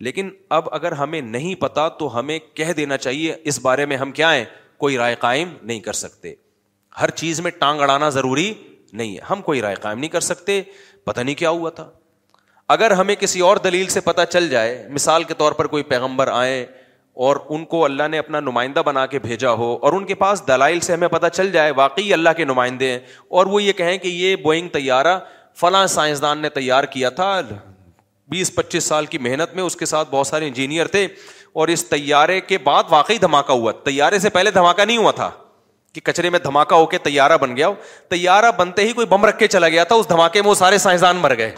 لیکن 0.04 0.30
اب 0.56 0.68
اگر 0.76 0.92
ہمیں 0.92 1.22
نہیں 1.22 1.56
پتا 1.60 1.88
تو 2.00 2.18
ہمیں 2.20 2.38
کہہ 2.56 2.72
دینا 2.78 2.98
چاہیے 2.98 3.36
اس 3.52 3.60
بارے 3.62 3.86
میں 3.86 3.98
ہم 3.98 4.12
کیا 4.12 4.32
ہے 4.34 4.44
کوئی 4.80 4.98
رائے 4.98 5.16
قائم 5.20 5.50
نہیں 5.62 5.80
کر 5.80 5.94
سکتے 5.94 6.34
ہر 7.02 7.10
چیز 7.22 7.40
میں 7.42 7.52
ٹانگ 7.60 7.82
اڑانا 7.82 8.10
ضروری 8.10 8.54
نہیں 8.94 9.16
ہے 9.16 9.22
ہم 9.30 9.42
کوئی 9.42 9.62
رائے 9.62 9.76
قائم 9.82 10.00
نہیں 10.00 10.10
کر 10.10 10.20
سکتے 10.20 10.62
پتا 11.06 11.24
نہیں 11.24 11.36
کیا 11.36 11.50
ہوا 11.50 11.70
تھا 11.80 11.90
اگر 12.74 12.92
ہمیں 12.92 13.14
کسی 13.20 13.40
اور 13.48 13.58
دلیل 13.64 13.88
سے 13.90 14.02
پتا 14.02 14.26
چل 14.26 14.50
جائے 14.50 14.86
مثال 14.92 15.24
کے 15.24 15.34
طور 15.38 15.52
پر 15.58 15.68
کوئی 15.74 15.84
پیغمبر 15.94 16.28
آئے 16.34 16.62
اور 17.26 17.36
ان 17.50 17.64
کو 17.66 17.84
اللہ 17.86 18.08
نے 18.12 18.18
اپنا 18.20 18.40
نمائندہ 18.40 18.80
بنا 18.86 19.06
کے 19.12 19.20
بھیجا 19.20 19.52
ہو 19.62 19.72
اور 19.86 19.94
ان 19.94 20.06
کے 20.06 20.16
پاس 20.24 20.42
دلائل 20.48 20.80
سے 20.88 20.94
ہمیں 20.94 21.08
پتہ 21.08 21.28
چل 21.34 21.52
جائے 21.52 21.72
واقعی 21.76 22.12
اللہ 22.14 22.30
کے 22.38 22.46
نمائندے 22.46 22.90
ہیں 22.92 23.00
اور 23.38 23.46
وہ 23.54 23.62
یہ 23.64 23.74
کہیں 23.74 23.98
کہ 23.98 24.08
یہ 24.08 24.36
بوئنگ 24.44 24.68
طیارہ 24.74 25.18
فلاں 25.60 25.86
سائنسدان 25.96 26.40
نے 26.42 26.50
تیار 26.60 26.84
کیا 26.94 27.10
تھا 27.20 27.32
بیس 28.30 28.54
پچیس 28.56 28.84
سال 28.84 29.06
کی 29.06 29.18
محنت 29.22 29.54
میں 29.56 29.64
اس 29.64 29.76
کے 29.76 29.86
ساتھ 29.86 30.08
بہت 30.12 30.28
سارے 30.28 30.48
انجینئر 30.48 30.88
تھے 30.96 31.06
اور 31.62 31.68
اس 31.74 31.86
تیارے 31.90 32.40
کے 32.42 32.58
بعد 32.64 32.84
واقعی 32.90 33.18
دھماکہ 33.22 33.52
ہوا 33.52 33.72
تیارے 33.84 34.20
سے 34.20 34.30
پہلے 34.38 34.52
دھماکہ 34.52 34.86
نہیں 34.86 34.98
ہوا 34.98 35.12
تھا 35.20 35.30
کہ 35.94 36.02
کچرے 36.04 36.30
میں 36.30 36.40
دھماکہ 36.44 36.76
ہو 36.76 36.86
کے 36.94 36.98
تیارہ 37.04 37.38
بن 37.42 37.56
گیا 37.58 37.68
تیارہ 38.10 38.52
بنتے 38.58 38.88
ہی 38.88 38.94
کوئی 38.94 39.08
بم 39.08 39.26
رکھ 39.26 39.38
کے 39.40 39.48
چلا 39.48 39.70
گیا 39.76 39.84
تھا 39.92 39.96
اس 39.96 40.10
دھماکے 40.10 40.42
میں 40.42 40.50
وہ 40.50 40.56
سارے 40.62 40.78
سائنسدان 40.86 41.18
مر 41.18 41.38
گئے 41.38 41.54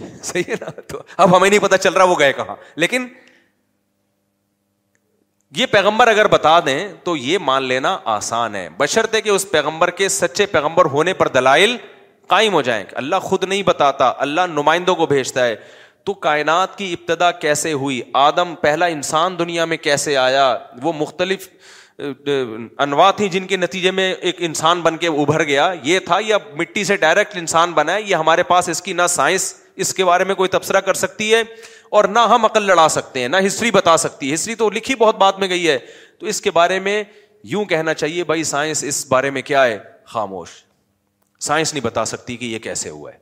صحیح 0.22 0.42
ہے 0.48 0.54
نا 0.60 0.70
تو 0.88 0.98
اب 1.24 1.36
ہمیں 1.36 1.48
نہیں 1.48 1.60
پتا 1.62 1.78
چل 1.78 1.92
رہا 1.92 2.04
وہ 2.04 2.18
گئے 2.18 2.32
کہاں 2.38 2.56
لیکن 2.84 3.06
یہ 5.56 5.66
پیغمبر 5.70 6.06
اگر 6.08 6.26
بتا 6.28 6.58
دیں 6.66 6.78
تو 7.04 7.16
یہ 7.16 7.38
مان 7.48 7.62
لینا 7.64 7.96
آسان 8.14 8.54
ہے 8.54 8.68
بشرطے 8.78 9.20
کہ 9.22 9.28
اس 9.30 9.50
پیغمبر 9.50 9.90
کے 10.00 10.08
سچے 10.16 10.46
پیغمبر 10.56 10.84
ہونے 10.96 11.14
پر 11.20 11.28
دلائل 11.36 11.76
قائم 12.28 12.52
ہو 12.52 12.60
جائیں 12.66 12.84
اللہ 13.02 13.16
خود 13.30 13.44
نہیں 13.44 13.62
بتاتا 13.66 14.12
اللہ 14.26 14.46
نمائندوں 14.50 14.94
کو 14.96 15.06
بھیجتا 15.06 15.44
ہے 15.46 15.56
تو 16.06 16.14
کائنات 16.24 16.76
کی 16.78 16.92
ابتدا 16.92 17.30
کیسے 17.44 17.72
ہوئی 17.82 18.00
آدم 18.22 18.54
پہلا 18.60 18.86
انسان 18.96 19.38
دنیا 19.38 19.64
میں 19.72 19.76
کیسے 19.76 20.16
آیا 20.16 20.44
وہ 20.82 20.92
مختلف 20.98 21.48
انواع 22.78 23.10
تھیں 23.16 23.28
جن 23.28 23.46
کے 23.46 23.56
نتیجے 23.56 23.90
میں 23.98 24.12
ایک 24.14 24.36
انسان 24.48 24.80
بن 24.80 24.96
کے 25.04 25.08
ابھر 25.08 25.44
گیا 25.44 25.72
یہ 25.82 25.98
تھا 26.06 26.18
یا 26.26 26.38
مٹی 26.56 26.84
سے 26.84 26.96
ڈائریکٹ 27.04 27.36
انسان 27.36 27.72
بنا 27.72 27.94
ہے 27.94 28.02
یہ 28.02 28.14
ہمارے 28.16 28.42
پاس 28.52 28.68
اس 28.68 28.82
کی 28.82 28.92
نہ 28.92 29.06
سائنس 29.10 29.52
اس 29.84 29.94
کے 29.94 30.04
بارے 30.04 30.24
میں 30.24 30.34
کوئی 30.34 30.48
تبصرہ 30.48 30.80
کر 30.88 30.94
سکتی 31.04 31.32
ہے 31.34 31.42
اور 31.96 32.04
نہ 32.04 32.18
ہم 32.30 32.44
عقل 32.44 32.62
لڑا 32.66 32.88
سکتے 32.90 33.20
ہیں 33.20 33.28
نہ 33.28 33.36
ہسٹری 33.46 33.70
بتا 33.70 33.96
سکتی 34.04 34.28
ہے 34.30 34.34
ہسٹری 34.34 34.54
تو 34.64 34.70
لکھی 34.78 34.94
بہت 35.04 35.16
بات 35.18 35.38
میں 35.38 35.48
گئی 35.48 35.68
ہے 35.68 35.78
تو 36.20 36.26
اس 36.26 36.40
کے 36.40 36.50
بارے 36.60 36.78
میں 36.88 37.02
یوں 37.54 37.64
کہنا 37.74 37.94
چاہیے 37.94 38.24
بھائی 38.32 38.44
سائنس 38.52 38.84
اس 38.88 39.04
بارے 39.08 39.30
میں 39.38 39.42
کیا 39.52 39.64
ہے 39.64 39.78
خاموش 40.12 40.52
سائنس 41.44 41.72
نہیں 41.74 41.84
بتا 41.84 42.04
سکتی 42.04 42.36
کہ 42.36 42.44
یہ 42.44 42.58
کیسے 42.62 42.90
ہوا 42.90 43.12
ہے 43.12 43.18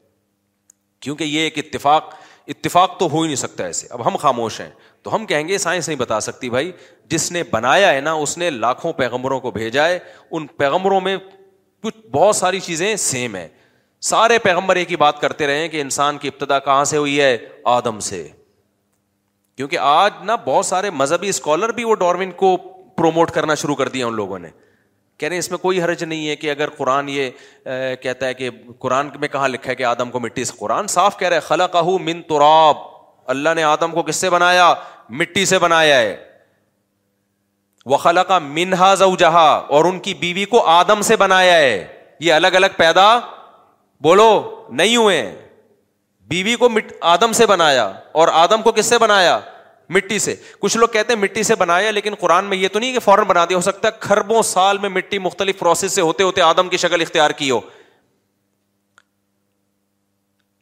کیونکہ 1.00 1.24
یہ 1.24 1.40
ایک 1.40 1.58
اتفاق 1.58 2.14
اتفاق 2.48 2.98
تو 2.98 3.08
ہو 3.12 3.20
ہی 3.20 3.26
نہیں 3.26 3.36
سکتا 3.36 3.64
ایسے 3.64 3.86
اب 3.90 4.06
ہم 4.06 4.16
خاموش 4.20 4.60
ہیں 4.60 4.70
تو 5.02 5.14
ہم 5.14 5.24
کہیں 5.26 5.46
گے 5.48 5.58
سائنس 5.58 5.88
نہیں 5.88 5.98
بتا 5.98 6.20
سکتی 6.20 6.50
بھائی 6.50 6.70
جس 7.10 7.30
نے 7.32 7.42
بنایا 7.50 7.92
ہے 7.94 8.00
نا 8.00 8.12
اس 8.24 8.36
نے 8.38 8.50
لاکھوں 8.50 8.92
پیغمبروں 8.96 9.38
کو 9.40 9.50
بھیجا 9.50 9.86
ہے 9.88 9.98
ان 10.30 10.46
پیغمبروں 10.56 11.00
میں 11.00 11.16
کچھ 11.82 11.96
بہت 12.12 12.36
ساری 12.36 12.60
چیزیں 12.60 12.94
سیم 13.06 13.34
ہیں 13.36 13.48
سارے 14.10 14.38
پیغمبر 14.42 14.76
ایک 14.76 14.90
ہی 14.90 14.96
بات 14.96 15.20
کرتے 15.20 15.46
رہے 15.46 15.58
ہیں 15.58 15.68
کہ 15.68 15.80
انسان 15.80 16.18
کی 16.18 16.28
ابتدا 16.28 16.58
کہاں 16.68 16.84
سے 16.84 16.96
ہوئی 16.96 17.20
ہے 17.20 17.36
آدم 17.74 18.00
سے 18.08 18.26
کیونکہ 19.56 19.78
آج 19.80 20.12
نا 20.26 20.34
بہت 20.44 20.66
سارے 20.66 20.90
مذہبی 20.90 21.28
اسکالر 21.28 21.72
بھی 21.72 21.84
وہ 21.84 21.94
ڈاروین 21.94 22.30
کو 22.36 22.56
پروموٹ 22.96 23.30
کرنا 23.30 23.54
شروع 23.62 23.74
کر 23.74 23.88
دیا 23.88 24.06
ان 24.06 24.14
لوگوں 24.14 24.38
نے 24.38 24.48
کہہ 25.18 25.28
رہے 25.28 25.34
ہیں 25.34 25.38
اس 25.38 25.50
میں 25.50 25.58
کوئی 25.58 25.82
حرج 25.82 26.02
نہیں 26.04 26.28
ہے 26.28 26.34
کہ 26.36 26.50
اگر 26.50 26.70
قرآن 26.76 27.08
یہ 27.08 27.30
کہتا 28.02 28.26
ہے 28.26 28.34
کہ 28.34 28.48
قرآن 28.80 29.08
میں 29.20 29.28
کہاں 29.32 29.48
لکھا 29.48 29.70
ہے 29.70 29.74
کہ 29.76 29.84
آدم 29.84 30.10
کو 30.10 30.20
مٹی 30.20 30.44
سے 30.44 30.52
قرآن 30.58 30.86
صاف 30.94 31.16
کہہ 31.18 31.28
رہے 31.28 31.40
خلا 31.48 31.66
کہ 31.76 31.80
من 32.04 32.22
تراب 32.28 32.76
اللہ 33.34 33.54
نے 33.56 33.62
آدم 33.64 33.92
کو 33.94 34.02
کس 34.08 34.16
سے 34.16 34.30
بنایا 34.30 34.72
مٹی 35.20 35.44
سے 35.46 35.58
بنایا 35.58 35.98
ہے 35.98 36.16
وہ 37.92 37.96
خلا 38.06 38.22
کا 38.24 38.38
منہا 38.58 38.92
زہاں 39.02 39.48
اور 39.78 39.84
ان 39.84 39.98
کی 40.04 40.14
بیوی 40.24 40.44
کو 40.50 40.64
آدم 40.74 41.02
سے 41.08 41.16
بنایا 41.22 41.56
ہے 41.56 41.86
یہ 42.20 42.32
الگ 42.32 42.56
الگ 42.60 42.76
پیدا 42.76 43.06
بولو 44.02 44.28
نہیں 44.80 44.96
ہوئے 44.96 45.18
بیوی 46.28 46.54
کو 46.56 46.68
آدم 47.14 47.32
سے 47.40 47.46
بنایا 47.46 47.84
اور 48.20 48.28
آدم 48.44 48.62
کو 48.62 48.72
کس 48.72 48.86
سے 48.86 48.98
بنایا 48.98 49.38
مٹی 49.92 50.18
سے 50.18 50.34
کچھ 50.60 50.76
لوگ 50.76 50.88
کہتے 50.92 51.12
ہیں 51.12 51.20
مٹی 51.20 51.42
سے 51.42 51.54
بنایا 51.58 51.90
لیکن 51.90 52.14
قرآن 52.20 52.44
میں 52.44 52.56
یہ 52.56 52.68
تو 52.72 52.78
نہیں 52.78 52.92
کہ 52.92 52.98
فوراً 53.04 53.26
بنا 53.28 53.44
دیا 53.48 53.56
ہو 53.56 53.62
سکتا 53.62 53.88
ہے 53.88 53.96
کھربوں 54.00 54.42
سال 54.50 54.78
میں 54.82 54.88
مٹی 54.90 55.18
مختلف 55.18 55.58
پروسیس 55.58 55.92
سے 55.92 56.00
ہوتے 56.00 56.22
ہوتے 56.24 56.40
آدم 56.42 56.68
کی 56.68 56.76
شکل 56.84 57.00
اختیار 57.00 57.30
کی 57.38 57.50
ہو 57.50 57.60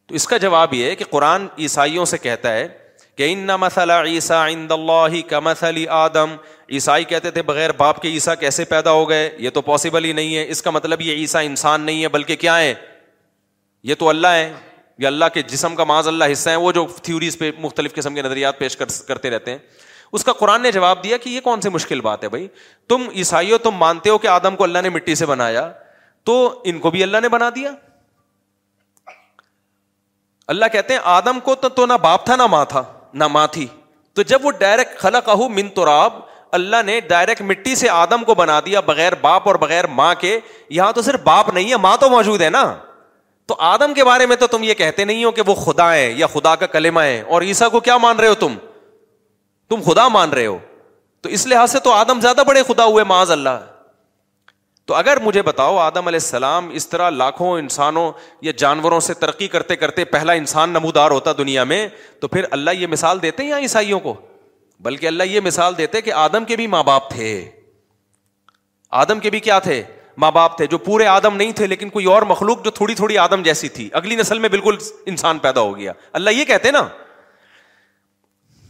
تو 0.07 0.15
اس 0.15 0.27
کا 0.27 0.37
جواب 0.37 0.73
یہ 0.73 0.89
ہے 0.89 0.95
کہ 0.95 1.05
قرآن 1.09 1.47
عیسائیوں 1.57 2.05
سے 2.05 2.17
کہتا 2.17 2.53
ہے 2.53 2.67
کہ 3.17 3.31
ان 3.31 3.49
عیسیٰ 4.07 4.45
عند 4.47 4.71
اللہ 4.71 5.15
کا 5.29 5.39
آدم 5.95 6.35
عیسائی 6.77 7.03
کہتے 7.03 7.31
تھے 7.31 7.41
بغیر 7.47 7.71
باپ 7.77 8.01
کے 8.01 8.09
عیسیٰ 8.09 8.33
کیسے 8.39 8.63
پیدا 8.65 8.91
ہو 8.91 9.07
گئے 9.09 9.29
یہ 9.39 9.49
تو 9.57 9.61
پاسبل 9.61 10.05
ہی 10.05 10.11
نہیں 10.19 10.35
ہے 10.35 10.45
اس 10.51 10.61
کا 10.61 10.69
مطلب 10.71 11.01
یہ 11.01 11.15
عیسیٰ 11.15 11.43
انسان 11.45 11.81
نہیں 11.81 12.01
ہے 12.03 12.07
بلکہ 12.17 12.35
کیا 12.45 12.57
ہے 12.59 12.73
یہ 13.89 13.95
تو 13.99 14.09
اللہ 14.09 14.27
ہے 14.37 14.51
یا 14.99 15.07
اللہ 15.07 15.25
کے 15.33 15.41
جسم 15.51 15.75
کا 15.75 15.83
معاذ 15.83 16.07
اللہ 16.07 16.31
حصہ 16.31 16.49
ہے 16.49 16.55
وہ 16.55 16.71
جو 16.71 16.85
تھیوریز 17.03 17.37
پہ 17.37 17.51
مختلف 17.59 17.93
قسم 17.93 18.15
کے 18.15 18.21
نظریات 18.21 18.57
پیش 18.59 18.75
کرتے 19.07 19.29
رہتے 19.29 19.51
ہیں 19.51 19.57
اس 20.17 20.23
کا 20.23 20.33
قرآن 20.39 20.61
نے 20.61 20.71
جواب 20.71 21.03
دیا 21.03 21.17
کہ 21.17 21.29
یہ 21.29 21.41
کون 21.43 21.61
سی 21.61 21.69
مشکل 21.69 22.01
بات 22.01 22.23
ہے 22.23 22.29
بھائی 22.29 22.47
تم 22.89 23.07
عیسائی 23.15 23.51
ہو 23.51 23.57
تم 23.57 23.75
مانتے 23.77 24.09
ہو 24.09 24.17
کہ 24.17 24.27
آدم 24.27 24.55
کو 24.55 24.63
اللہ 24.63 24.81
نے 24.83 24.89
مٹی 24.89 25.15
سے 25.21 25.25
بنایا 25.25 25.67
تو 26.25 26.33
ان 26.73 26.79
کو 26.79 26.91
بھی 26.91 27.03
اللہ 27.03 27.17
نے 27.21 27.29
بنا 27.29 27.49
دیا 27.55 27.71
اللہ 30.53 30.65
کہتے 30.71 30.93
ہیں 30.93 31.01
آدم 31.13 31.39
کو 31.43 31.55
تو 31.63 31.69
تو 31.79 31.85
نہ 31.85 31.93
باپ 32.01 32.25
تھا 32.25 32.35
نہ 32.35 32.47
ماں 32.51 32.63
تھا 32.69 32.83
نہ 33.23 33.27
ماں 33.37 33.47
تھی 33.51 33.65
تو 34.15 34.21
جب 34.31 34.45
وہ 34.45 34.51
ڈائریکٹ 34.59 34.97
خلق 34.99 35.29
اہو 35.29 35.47
تراب 35.75 36.19
اللہ 36.57 36.81
نے 36.85 36.99
ڈائریکٹ 37.09 37.41
مٹی 37.41 37.75
سے 37.75 37.89
آدم 37.89 38.23
کو 38.23 38.35
بنا 38.35 38.59
دیا 38.65 38.79
بغیر 38.89 39.13
باپ 39.21 39.47
اور 39.47 39.55
بغیر 39.61 39.87
ماں 39.99 40.13
کے 40.19 40.39
یہاں 40.79 40.91
تو 40.93 41.01
صرف 41.01 41.19
باپ 41.23 41.49
نہیں 41.53 41.71
ہے 41.71 41.77
ماں 41.87 41.95
تو 41.99 42.09
موجود 42.09 42.41
ہے 42.41 42.49
نا 42.49 42.63
تو 43.47 43.55
آدم 43.69 43.93
کے 43.93 44.03
بارے 44.03 44.25
میں 44.25 44.35
تو 44.43 44.47
تم 44.47 44.63
یہ 44.63 44.73
کہتے 44.73 45.05
نہیں 45.05 45.23
ہو 45.25 45.31
کہ 45.37 45.41
وہ 45.47 45.53
خدا 45.55 45.93
ہے 45.93 46.11
یا 46.17 46.27
خدا 46.33 46.55
کا 46.55 46.65
کلیما 46.75 47.03
ہے 47.03 47.21
اور 47.33 47.41
عیسا 47.41 47.67
کو 47.69 47.79
کیا 47.87 47.97
مان 48.03 48.19
رہے 48.19 48.27
ہو 48.27 48.33
تم 48.43 48.55
تم 49.69 49.81
خدا 49.85 50.07
مان 50.07 50.29
رہے 50.33 50.45
ہو 50.45 50.57
تو 51.21 51.29
اس 51.35 51.45
لحاظ 51.47 51.71
سے 51.71 51.79
تو 51.83 51.91
آدم 51.93 52.19
زیادہ 52.21 52.43
بڑے 52.47 52.63
خدا 52.67 52.85
ہوئے 52.85 53.03
معاذ 53.07 53.31
اللہ 53.31 53.59
تو 54.87 54.93
اگر 54.95 55.17
مجھے 55.23 55.41
بتاؤ 55.41 55.77
آدم 55.79 56.07
علیہ 56.07 56.19
السلام 56.23 56.69
اس 56.79 56.87
طرح 56.89 57.09
لاکھوں 57.09 57.51
انسانوں 57.57 58.11
یا 58.45 58.51
جانوروں 58.57 58.99
سے 59.05 59.13
ترقی 59.19 59.47
کرتے 59.53 59.75
کرتے 59.83 60.05
پہلا 60.15 60.33
انسان 60.41 60.69
نمودار 60.69 61.11
ہوتا 61.11 61.31
دنیا 61.37 61.63
میں 61.73 61.87
تو 62.21 62.27
پھر 62.33 62.45
اللہ 62.57 62.71
یہ 62.79 62.87
مثال 62.95 63.21
دیتے 63.21 63.43
یا 63.45 63.57
عیسائیوں 63.57 63.99
کو 64.07 64.13
بلکہ 64.87 65.07
اللہ 65.07 65.23
یہ 65.35 65.39
مثال 65.45 65.77
دیتے 65.77 66.01
کہ 66.01 66.13
آدم 66.23 66.45
کے 66.45 66.55
بھی 66.55 66.67
ماں 66.67 66.83
باپ 66.83 67.09
تھے 67.11 67.29
آدم 69.03 69.19
کے 69.19 69.29
بھی 69.35 69.39
کیا 69.45 69.59
تھے 69.67 69.81
ماں 70.21 70.31
باپ 70.31 70.57
تھے 70.57 70.65
جو 70.67 70.77
پورے 70.77 71.05
آدم 71.07 71.35
نہیں 71.35 71.51
تھے 71.55 71.67
لیکن 71.67 71.89
کوئی 71.89 72.05
اور 72.11 72.21
مخلوق 72.27 72.63
جو 72.65 72.71
تھوڑی 72.71 72.95
تھوڑی 72.95 73.17
آدم 73.17 73.43
جیسی 73.43 73.69
تھی 73.77 73.89
اگلی 74.01 74.15
نسل 74.15 74.39
میں 74.39 74.49
بالکل 74.49 74.75
انسان 75.13 75.39
پیدا 75.39 75.61
ہو 75.61 75.77
گیا 75.77 75.93
اللہ 76.19 76.29
یہ 76.29 76.45
کہتے 76.45 76.71
نا 76.71 76.87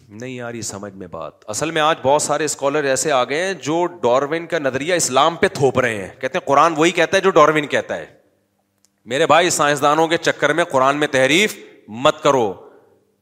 نہیں 0.10 0.34
یار 0.34 0.54
یہ 0.54 0.62
سمجھ 0.62 0.94
میں 0.96 1.08
بات 1.12 1.46
اصل 1.50 1.72
میں 1.72 1.82
آج 1.82 1.98
بہت 2.02 2.22
سارے 2.22 2.46
اسکالر 2.46 2.84
ایسے 2.90 3.12
آ 3.12 3.24
گئے 3.30 3.46
ہیں 3.46 3.54
جو 3.64 3.86
ڈاروین 4.02 4.46
کا 4.48 4.60
نظریہ 4.60 4.94
اسلام 4.94 5.36
پہ 5.36 5.48
تھوپ 5.54 5.80
رہے 5.80 5.96
ہیں 5.98 6.10
کہتے 6.22 6.38
ہیں 6.38 6.46
قرآن 6.48 6.74
وہی 6.78 6.92
کہتا 7.00 7.18
ہے 7.18 7.22
جو 7.22 7.30
ڈاروین 7.40 7.68
کہتا 7.68 7.98
ہے 7.98 8.06
میرے 9.14 9.26
بھائی 9.28 9.50
سائنسدانوں 9.50 10.08
کے 10.08 10.18
چکر 10.18 10.54
میں 10.60 10.64
قرآن 10.72 10.98
میں 10.98 11.08
تحریف 11.12 11.56
مت 12.04 12.22
کرو 12.24 12.52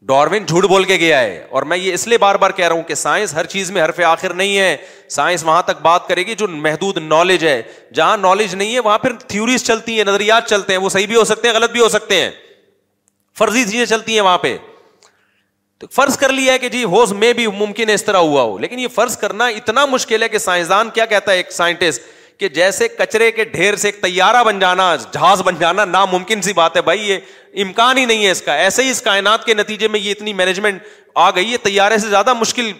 ڈاروین 0.07 0.45
جھوٹ 0.45 0.63
بول 0.67 0.83
کے 0.83 0.95
گیا 0.97 1.19
ہے 1.19 1.45
اور 1.57 1.63
میں 1.71 1.77
یہ 1.77 1.93
اس 1.93 2.07
لیے 2.07 2.17
بار 2.17 2.35
بار 2.43 2.51
کہہ 2.55 2.67
رہا 2.67 2.75
ہوں 2.75 2.81
کہ 2.83 2.95
سائنس 2.95 3.33
ہر 3.33 3.45
چیز 3.45 3.69
میں 3.71 3.83
حرف 3.83 3.99
آخر 4.07 4.33
نہیں 4.33 4.57
ہے 4.57 4.75
سائنس 5.15 5.43
وہاں 5.45 5.61
تک 5.63 5.81
بات 5.81 6.07
کرے 6.07 6.21
گی 6.27 6.35
جو 6.35 6.47
محدود 6.47 6.97
نالج 7.01 7.45
ہے 7.45 7.61
جہاں 7.95 8.15
نالج 8.17 8.55
نہیں 8.55 8.73
ہے 8.73 8.79
وہاں 8.87 8.97
پھر 8.99 9.13
تھیوریز 9.27 9.63
چلتی 9.65 9.97
ہیں 9.97 10.03
نظریات 10.07 10.47
چلتے 10.49 10.73
ہیں 10.73 10.79
وہ 10.81 10.89
صحیح 10.89 11.07
بھی 11.07 11.15
ہو 11.15 11.23
سکتے 11.33 11.47
ہیں 11.47 11.55
غلط 11.55 11.71
بھی 11.71 11.79
ہو 11.81 11.89
سکتے 11.97 12.19
ہیں 12.21 12.29
فرضی 13.37 13.63
چیزیں 13.63 13.85
چلتی 13.95 14.13
ہیں 14.13 14.21
وہاں 14.21 14.37
پہ 14.37 14.55
تو 15.79 15.87
فرض 15.95 16.17
کر 16.17 16.31
لیا 16.31 16.53
ہے 16.53 16.59
کہ 16.59 16.69
جی 16.69 16.83
ہوز 16.95 17.13
میں 17.19 17.31
بھی 17.33 17.47
ممکن 17.57 17.89
ہے 17.89 17.93
اس 17.93 18.03
طرح 18.05 18.17
ہوا 18.31 18.41
ہو 18.41 18.57
لیکن 18.57 18.79
یہ 18.79 18.87
فرض 18.95 19.17
کرنا 19.17 19.45
اتنا 19.61 19.85
مشکل 19.93 20.23
ہے 20.23 20.29
کہ 20.29 20.37
سائنسدان 20.37 20.89
کیا 20.93 21.05
کہتا 21.13 21.31
ہے 21.31 21.37
ایک 21.37 21.51
سائنٹسٹ 21.51 22.01
کہ 22.39 22.47
جیسے 22.49 22.87
کچرے 22.87 23.31
کے 23.31 23.43
ڈھیر 23.45 23.75
سے 23.75 23.87
ایک 23.87 24.01
طیارہ 24.01 24.43
بن 24.43 24.59
جانا 24.59 24.95
جہاز 25.13 25.41
بن 25.45 25.55
جانا 25.59 25.85
ناممکن 25.85 26.41
سی 26.41 26.53
بات 26.53 26.75
ہے 26.77 26.81
بھائی 26.81 27.09
یہ 27.09 27.61
امکان 27.63 27.97
ہی 27.97 28.05
نہیں 28.05 28.25
ہے 28.25 28.31
اس 28.31 28.41
کا 28.41 28.55
ایسے 28.55 28.83
ہی 28.83 28.89
اس 28.89 29.01
کائنات 29.01 29.45
کے 29.45 29.53
نتیجے 29.53 29.87
میں 29.95 29.99
یہ 29.99 30.11
اتنی 30.11 30.33
مینجمنٹ 30.33 30.81
آ 31.23 31.29
گئی 31.35 31.51
ہے 31.51 31.57
تیارے 31.63 31.97
سے 31.97 32.09
زیادہ 32.09 32.33
مشکل 32.39 32.71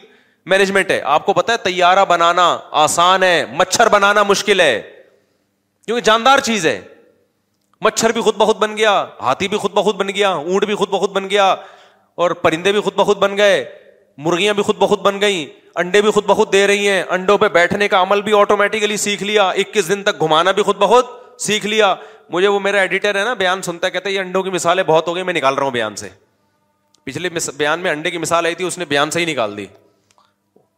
مینجمنٹ 0.52 0.92
ہے 0.92 1.00
آپ 1.16 1.26
کو 1.26 1.34
پتا 1.34 1.54
ہے 1.54 1.58
تیارہ 1.64 2.06
بنانا 2.10 2.46
آسان 2.86 3.24
ہے 3.24 3.44
مچھر 3.56 3.90
بنانا 3.92 4.24
مشکل 4.28 4.60
ہے 4.62 4.82
کیونکہ 5.86 6.02
جاندار 6.06 6.40
چیز 6.44 6.66
ہے 6.68 6.80
مچھر 7.86 8.12
بھی 8.12 8.22
خود 8.22 8.36
بخود 8.38 8.56
بن 8.58 8.76
گیا 8.78 8.94
ہاتھی 9.22 9.48
بھی 9.48 9.58
خود 9.58 9.72
بخود 9.74 9.96
بن 9.96 10.10
گیا 10.16 10.30
اونٹ 10.30 10.66
بھی 10.66 10.76
خود 10.76 10.90
بخود 10.90 11.12
بن 11.14 11.30
گیا 11.30 11.48
اور 12.24 12.32
پرندے 12.42 12.72
بھی 12.72 12.80
خود 12.82 12.94
بخود 12.96 13.18
بن 13.18 13.38
گئے 13.38 13.64
مرغیاں 14.26 14.54
بھی 14.54 14.64
خود 14.64 14.76
بخود 14.78 15.00
بن 15.02 15.20
گئیں 15.22 15.46
انڈے 15.80 16.02
بھی 16.02 16.12
خود 16.12 16.26
بہت 16.28 16.52
دے 16.54 16.66
رہی 16.68 16.88
ہیں 16.88 17.04
انڈوں 17.16 17.38
پہ 17.38 17.48
بیٹھنے 17.54 17.88
کا 17.88 18.02
عمل 18.02 18.22
بھی 18.22 18.34
آٹومیٹیکلی 18.40 18.98
سیکھ 18.98 19.24
لیا 19.24 19.50
اکیس 19.50 19.88
دن 19.90 20.02
تک 20.04 20.22
گھمانا 20.22 20.52
بھی 20.58 20.64
خود 20.64 20.78
بہت 20.80 21.10
سیکھ 21.42 21.66
لیا 21.66 21.94
مجھے 22.30 22.48
وہ 22.48 22.60
میرا 22.60 22.80
ایڈیٹر 22.82 23.20
ہے 23.20 23.24
نا 23.26 23.34
بیان 23.34 23.62
سنتا 23.62 23.90
کہتا 23.90 24.10
ہے 24.10 24.14
یہ 24.14 24.20
انڈوں 24.20 24.42
کی 24.44 24.50
مثالیں 24.50 24.84
بہت 24.88 25.08
ہو 25.08 25.16
گئی 25.16 25.24
میں 25.24 25.34
نکال 25.34 25.56
رہا 25.56 25.64
ہوں 25.64 25.72
بیان 25.72 25.96
سے 25.96 26.10
پچھلے 27.04 27.30
بیان 27.58 27.80
میں 27.80 27.92
انڈے 27.92 28.12
کی 28.12 28.18
مثال 28.18 28.46
آئی 28.46 28.56
تھی 28.56 28.66
اس 28.66 28.78
نے 28.78 28.86
بیان 28.86 29.12
سے 29.12 29.20
ہی 29.20 29.26
نکال 29.32 29.56
دی 29.58 29.66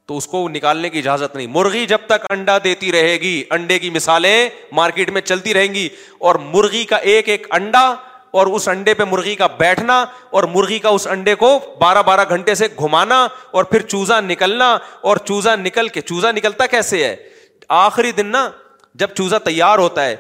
تو 0.08 0.18
اس 0.18 0.28
کو 0.28 0.48
نکالنے 0.50 0.90
کی 0.90 1.00
اجازت 1.00 1.36
نہیں 1.36 1.48
مرغی 1.48 1.86
جب 1.88 1.98
تک 2.08 2.26
انڈا 2.30 2.58
دیتی 2.64 2.92
رہے 2.92 3.14
گی 3.20 3.44
انڈے 3.58 3.78
کی 3.80 3.90
مثالیں 3.90 4.48
مارکیٹ 4.76 5.10
میں 5.18 5.22
چلتی 5.22 5.54
رہیں 5.54 5.74
گی 5.74 5.88
اور 6.28 6.36
مرغی 6.56 6.84
کا 6.86 6.96
ایک 7.12 7.30
ایک 7.30 7.48
انڈا 7.56 7.94
اور 8.34 8.48
اس 8.58 8.68
انڈے 8.68 8.94
پہ 9.00 9.04
مرغی 9.10 9.34
کا 9.36 9.48
بیٹھنا 9.58 9.96
اور 10.38 10.44
مرغی 10.54 10.78
کا 10.84 10.90
اس 10.98 11.06
انڈے 11.08 11.34
کو 11.40 11.48
بارہ 11.80 12.02
بارہ 12.06 12.24
گھنٹے 12.30 12.54
سے 12.62 12.68
گھمانا 12.80 13.18
اور 13.52 13.64
پھر 13.74 13.82
چوزا 13.88 14.20
نکلنا 14.22 14.72
اور 15.10 15.18
چوزا 15.26 15.56
نکل 15.56 15.88
کے 15.98 16.02
چوزا 16.02 16.32
نکلتا 16.38 16.66
کیسے 16.68 17.04
ہے 17.06 17.16
آخری 17.80 18.12
دن 18.20 18.28
نا 18.36 18.50
جب 19.02 19.14
چوزا 19.16 19.38
تیار 19.48 19.78
ہوتا 19.80 20.06
ہے 20.06 20.16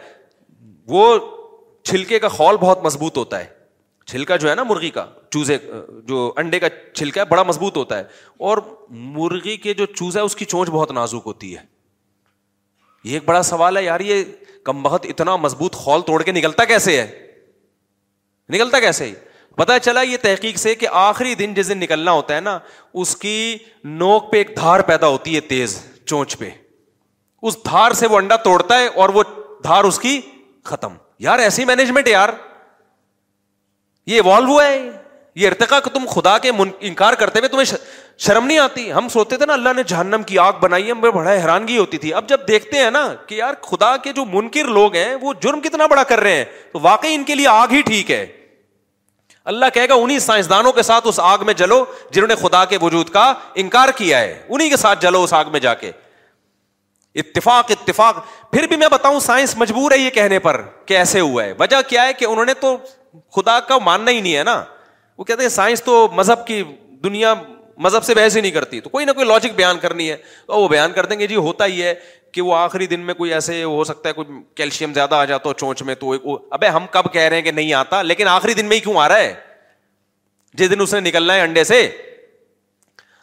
وہ 0.93 1.18
چھلکے 1.88 2.20
کا 2.20 2.28
خول 2.36 2.57
بہت 2.61 2.84
مضبوط 2.84 3.18
ہوتا 3.18 3.39
ہے 3.39 3.45
چھلکا 4.11 4.36
جو 4.36 4.49
ہے 4.49 4.55
نا 4.55 4.64
مرغی 4.74 4.89
کا 4.99 5.05
چوزے 5.32 5.57
جو 6.07 6.32
انڈے 6.38 6.59
کا 6.59 6.68
چھلکا 6.93 7.22
ہے 7.22 7.26
بڑا 7.30 7.43
مضبوط 7.49 7.78
ہوتا 7.78 7.97
ہے 7.97 8.03
اور 8.47 8.57
مرغی 9.18 9.55
کے 9.66 9.74
جو 9.82 9.86
چوزا 9.95 10.20
ہے 10.20 10.26
اس 10.26 10.36
کی 10.36 10.45
چونچ 10.53 10.70
بہت 10.72 10.91
نازک 10.99 11.26
ہوتی 11.34 11.55
ہے 11.55 11.61
یہ 13.03 13.14
ایک 13.14 13.26
بڑا 13.28 13.41
سوال 13.51 13.78
ہے 13.78 13.84
یار 13.84 13.99
یہ 13.99 14.24
کم 14.66 14.84
بہت 14.84 15.05
اتنا 15.09 15.36
مضبوط 15.49 15.76
خول 15.76 16.01
توڑ 16.07 16.22
کے 16.24 16.32
نکلتا 16.32 16.64
کیسے 16.66 17.01
ہے 17.01 17.22
نکلتا 18.55 18.79
کیسے 18.79 19.11
پتا 19.57 19.77
چلا 19.79 20.01
یہ 20.01 20.17
تحقیق 20.21 20.57
سے 20.57 20.73
کہ 20.81 20.87
آخری 21.07 21.33
دن 21.35 21.53
جس 21.53 21.69
دن 21.69 21.77
نکلنا 21.77 22.11
ہوتا 22.11 22.35
ہے 22.35 22.39
نا 22.47 22.57
اس 23.03 23.15
کی 23.23 23.35
نوک 24.01 24.31
پہ 24.31 24.37
ایک 24.37 24.55
دھار 24.55 24.79
پیدا 24.91 25.07
ہوتی 25.15 25.35
ہے 25.35 25.39
تیز 25.53 25.77
چونچ 26.11 26.37
پہ 26.37 26.49
اس 27.49 27.57
دھار 27.65 27.91
سے 27.99 28.07
وہ 28.07 28.17
انڈا 28.17 28.35
توڑتا 28.43 28.79
ہے 28.79 28.87
اور 29.03 29.09
وہ 29.17 29.23
دھار 29.63 29.83
اس 29.89 29.99
کی 29.99 30.19
ختم 30.71 30.93
یار 31.27 31.39
ایسی 31.39 31.65
مینجمنٹ 31.65 32.07
یار 32.07 32.29
یہ 34.11 34.21
ہوا 34.25 34.65
ہے 34.67 34.79
یہ 35.41 35.47
ارتقا 35.47 35.79
کہ 35.83 35.89
تم 35.93 36.05
خدا 36.13 36.37
کے 36.41 36.51
انکار 36.89 37.13
کرتے 37.19 37.39
ہوئے 37.39 37.49
تمہیں 37.49 37.71
شرم 38.25 38.45
نہیں 38.47 38.57
آتی 38.63 38.91
ہم 38.93 39.07
سوچتے 39.13 39.37
تھے 39.37 39.45
نا 39.45 39.53
اللہ 39.53 39.73
نے 39.75 39.83
جہنم 39.91 40.23
کی 40.27 40.37
آگ 40.39 40.59
بنائی 40.61 40.91
ہمیں 40.91 41.09
بڑا 41.09 41.31
حیرانگی 41.33 41.77
ہوتی 41.77 41.97
تھی 42.03 42.13
اب 42.19 42.27
جب 42.29 42.47
دیکھتے 42.47 42.79
ہیں 42.83 42.91
نا 42.97 43.07
کہ 43.27 43.35
یار 43.35 43.53
خدا 43.69 43.95
کے 44.03 44.11
جو 44.19 44.25
منکر 44.33 44.67
لوگ 44.79 44.95
ہیں 44.95 45.13
وہ 45.21 45.33
جرم 45.43 45.59
کتنا 45.61 45.85
بڑا 45.93 46.03
کر 46.11 46.19
رہے 46.27 46.35
ہیں 46.35 46.45
تو 46.73 46.79
واقعی 46.83 47.13
ان 47.15 47.23
کے 47.29 47.35
لیے 47.39 47.47
آگ 47.55 47.73
ہی 47.77 47.81
ٹھیک 47.89 48.11
ہے 48.11 48.25
اللہ 49.51 49.65
کہے 49.73 49.87
گا 49.89 49.93
انہیں 50.01 50.19
سائنسدانوں 50.19 50.71
کے 50.73 50.81
ساتھ 50.83 51.07
اس 51.07 51.19
آگ 51.23 51.37
میں 51.45 51.53
جلو 51.61 51.83
جنہوں 52.11 52.27
نے 52.27 52.35
خدا 52.41 52.63
کے 52.65 52.77
وجود 52.81 53.09
کا 53.13 53.33
انکار 53.63 53.89
کیا 53.97 54.19
ہے 54.21 54.41
انہیں 54.49 54.69
کے 54.69 54.77
ساتھ 54.77 55.01
جلو 55.01 55.23
اس 55.23 55.33
آگ 55.33 55.45
میں 55.51 55.59
جا 55.59 55.73
کے 55.83 55.91
اتفاق 57.21 57.71
اتفاق 57.71 58.19
پھر 58.51 58.67
بھی 58.67 58.75
میں 58.77 58.87
بتاؤں 58.91 59.19
سائنس 59.19 59.55
مجبور 59.57 59.91
ہے 59.91 59.97
یہ 59.97 60.09
کہنے 60.13 60.39
پر 60.45 60.61
کہ 60.85 60.97
ایسے 60.97 61.19
ہوا 61.19 61.43
ہے 61.43 61.53
وجہ 61.59 61.81
کیا 61.87 62.05
ہے 62.07 62.13
کہ 62.19 62.25
انہوں 62.25 62.45
نے 62.45 62.53
تو 62.61 62.75
خدا 63.35 63.59
کا 63.67 63.77
ماننا 63.85 64.11
ہی 64.11 64.21
نہیں 64.21 64.35
ہے 64.35 64.43
نا 64.43 64.63
وہ 65.17 65.23
کہتے 65.23 65.41
ہیں 65.41 65.49
سائنس 65.49 65.83
تو 65.83 66.07
مذہب 66.13 66.45
کی 66.47 66.61
دنیا 67.03 67.33
مذہب 67.83 68.03
سے 68.03 68.13
بحث 68.15 68.35
ہی 68.35 68.41
نہیں 68.41 68.51
کرتی 68.51 68.79
تو 68.81 68.89
کوئی 68.89 69.05
نہ 69.05 69.11
کوئی 69.15 69.27
لاجک 69.27 69.55
بیان 69.55 69.77
کرنی 69.81 70.09
ہے 70.09 70.15
تو 70.47 70.59
وہ 70.61 70.67
بیان 70.67 70.91
کر 70.93 71.05
دیں 71.05 71.19
گے 71.19 71.27
جی 71.27 71.35
ہوتا 71.35 71.65
ہی 71.65 71.81
ہے 71.83 71.93
کہ 72.34 72.41
وہ 72.41 72.53
آخری 72.55 72.86
دن 72.88 72.99
میں 73.05 73.13
کوئی 73.13 73.34
ایسے 73.34 73.63
ہو 73.63 73.84
سکتا 73.84 74.09
ہے 74.09 74.13
کوئی 74.13 74.39
کیلشیم 74.55 74.93
زیادہ 74.93 75.15
آ 75.15 75.25
جاتا 75.31 75.49
ہو 75.49 75.53
چونچ 75.57 75.81
میں 75.89 75.95
تو 76.03 76.13
ابے 76.57 76.67
ہم 76.75 76.86
کب 76.91 77.11
کہہ 77.13 77.21
رہے 77.21 77.36
ہیں 77.36 77.43
کہ 77.43 77.51
نہیں 77.51 77.73
آتا 77.79 78.01
لیکن 78.01 78.27
آخری 78.27 78.53
دن 78.59 78.65
میں 78.69 78.75
ہی 78.75 78.81
کیوں 78.81 78.95
آ 78.99 79.07
رہا 79.09 79.17
ہے 79.19 79.34
جس 80.61 80.71
دن 80.71 80.81
اس 80.81 80.93
نے 80.93 80.99
نکلنا 81.09 81.34
ہے 81.36 81.41
انڈے 81.41 81.63
سے 81.71 81.88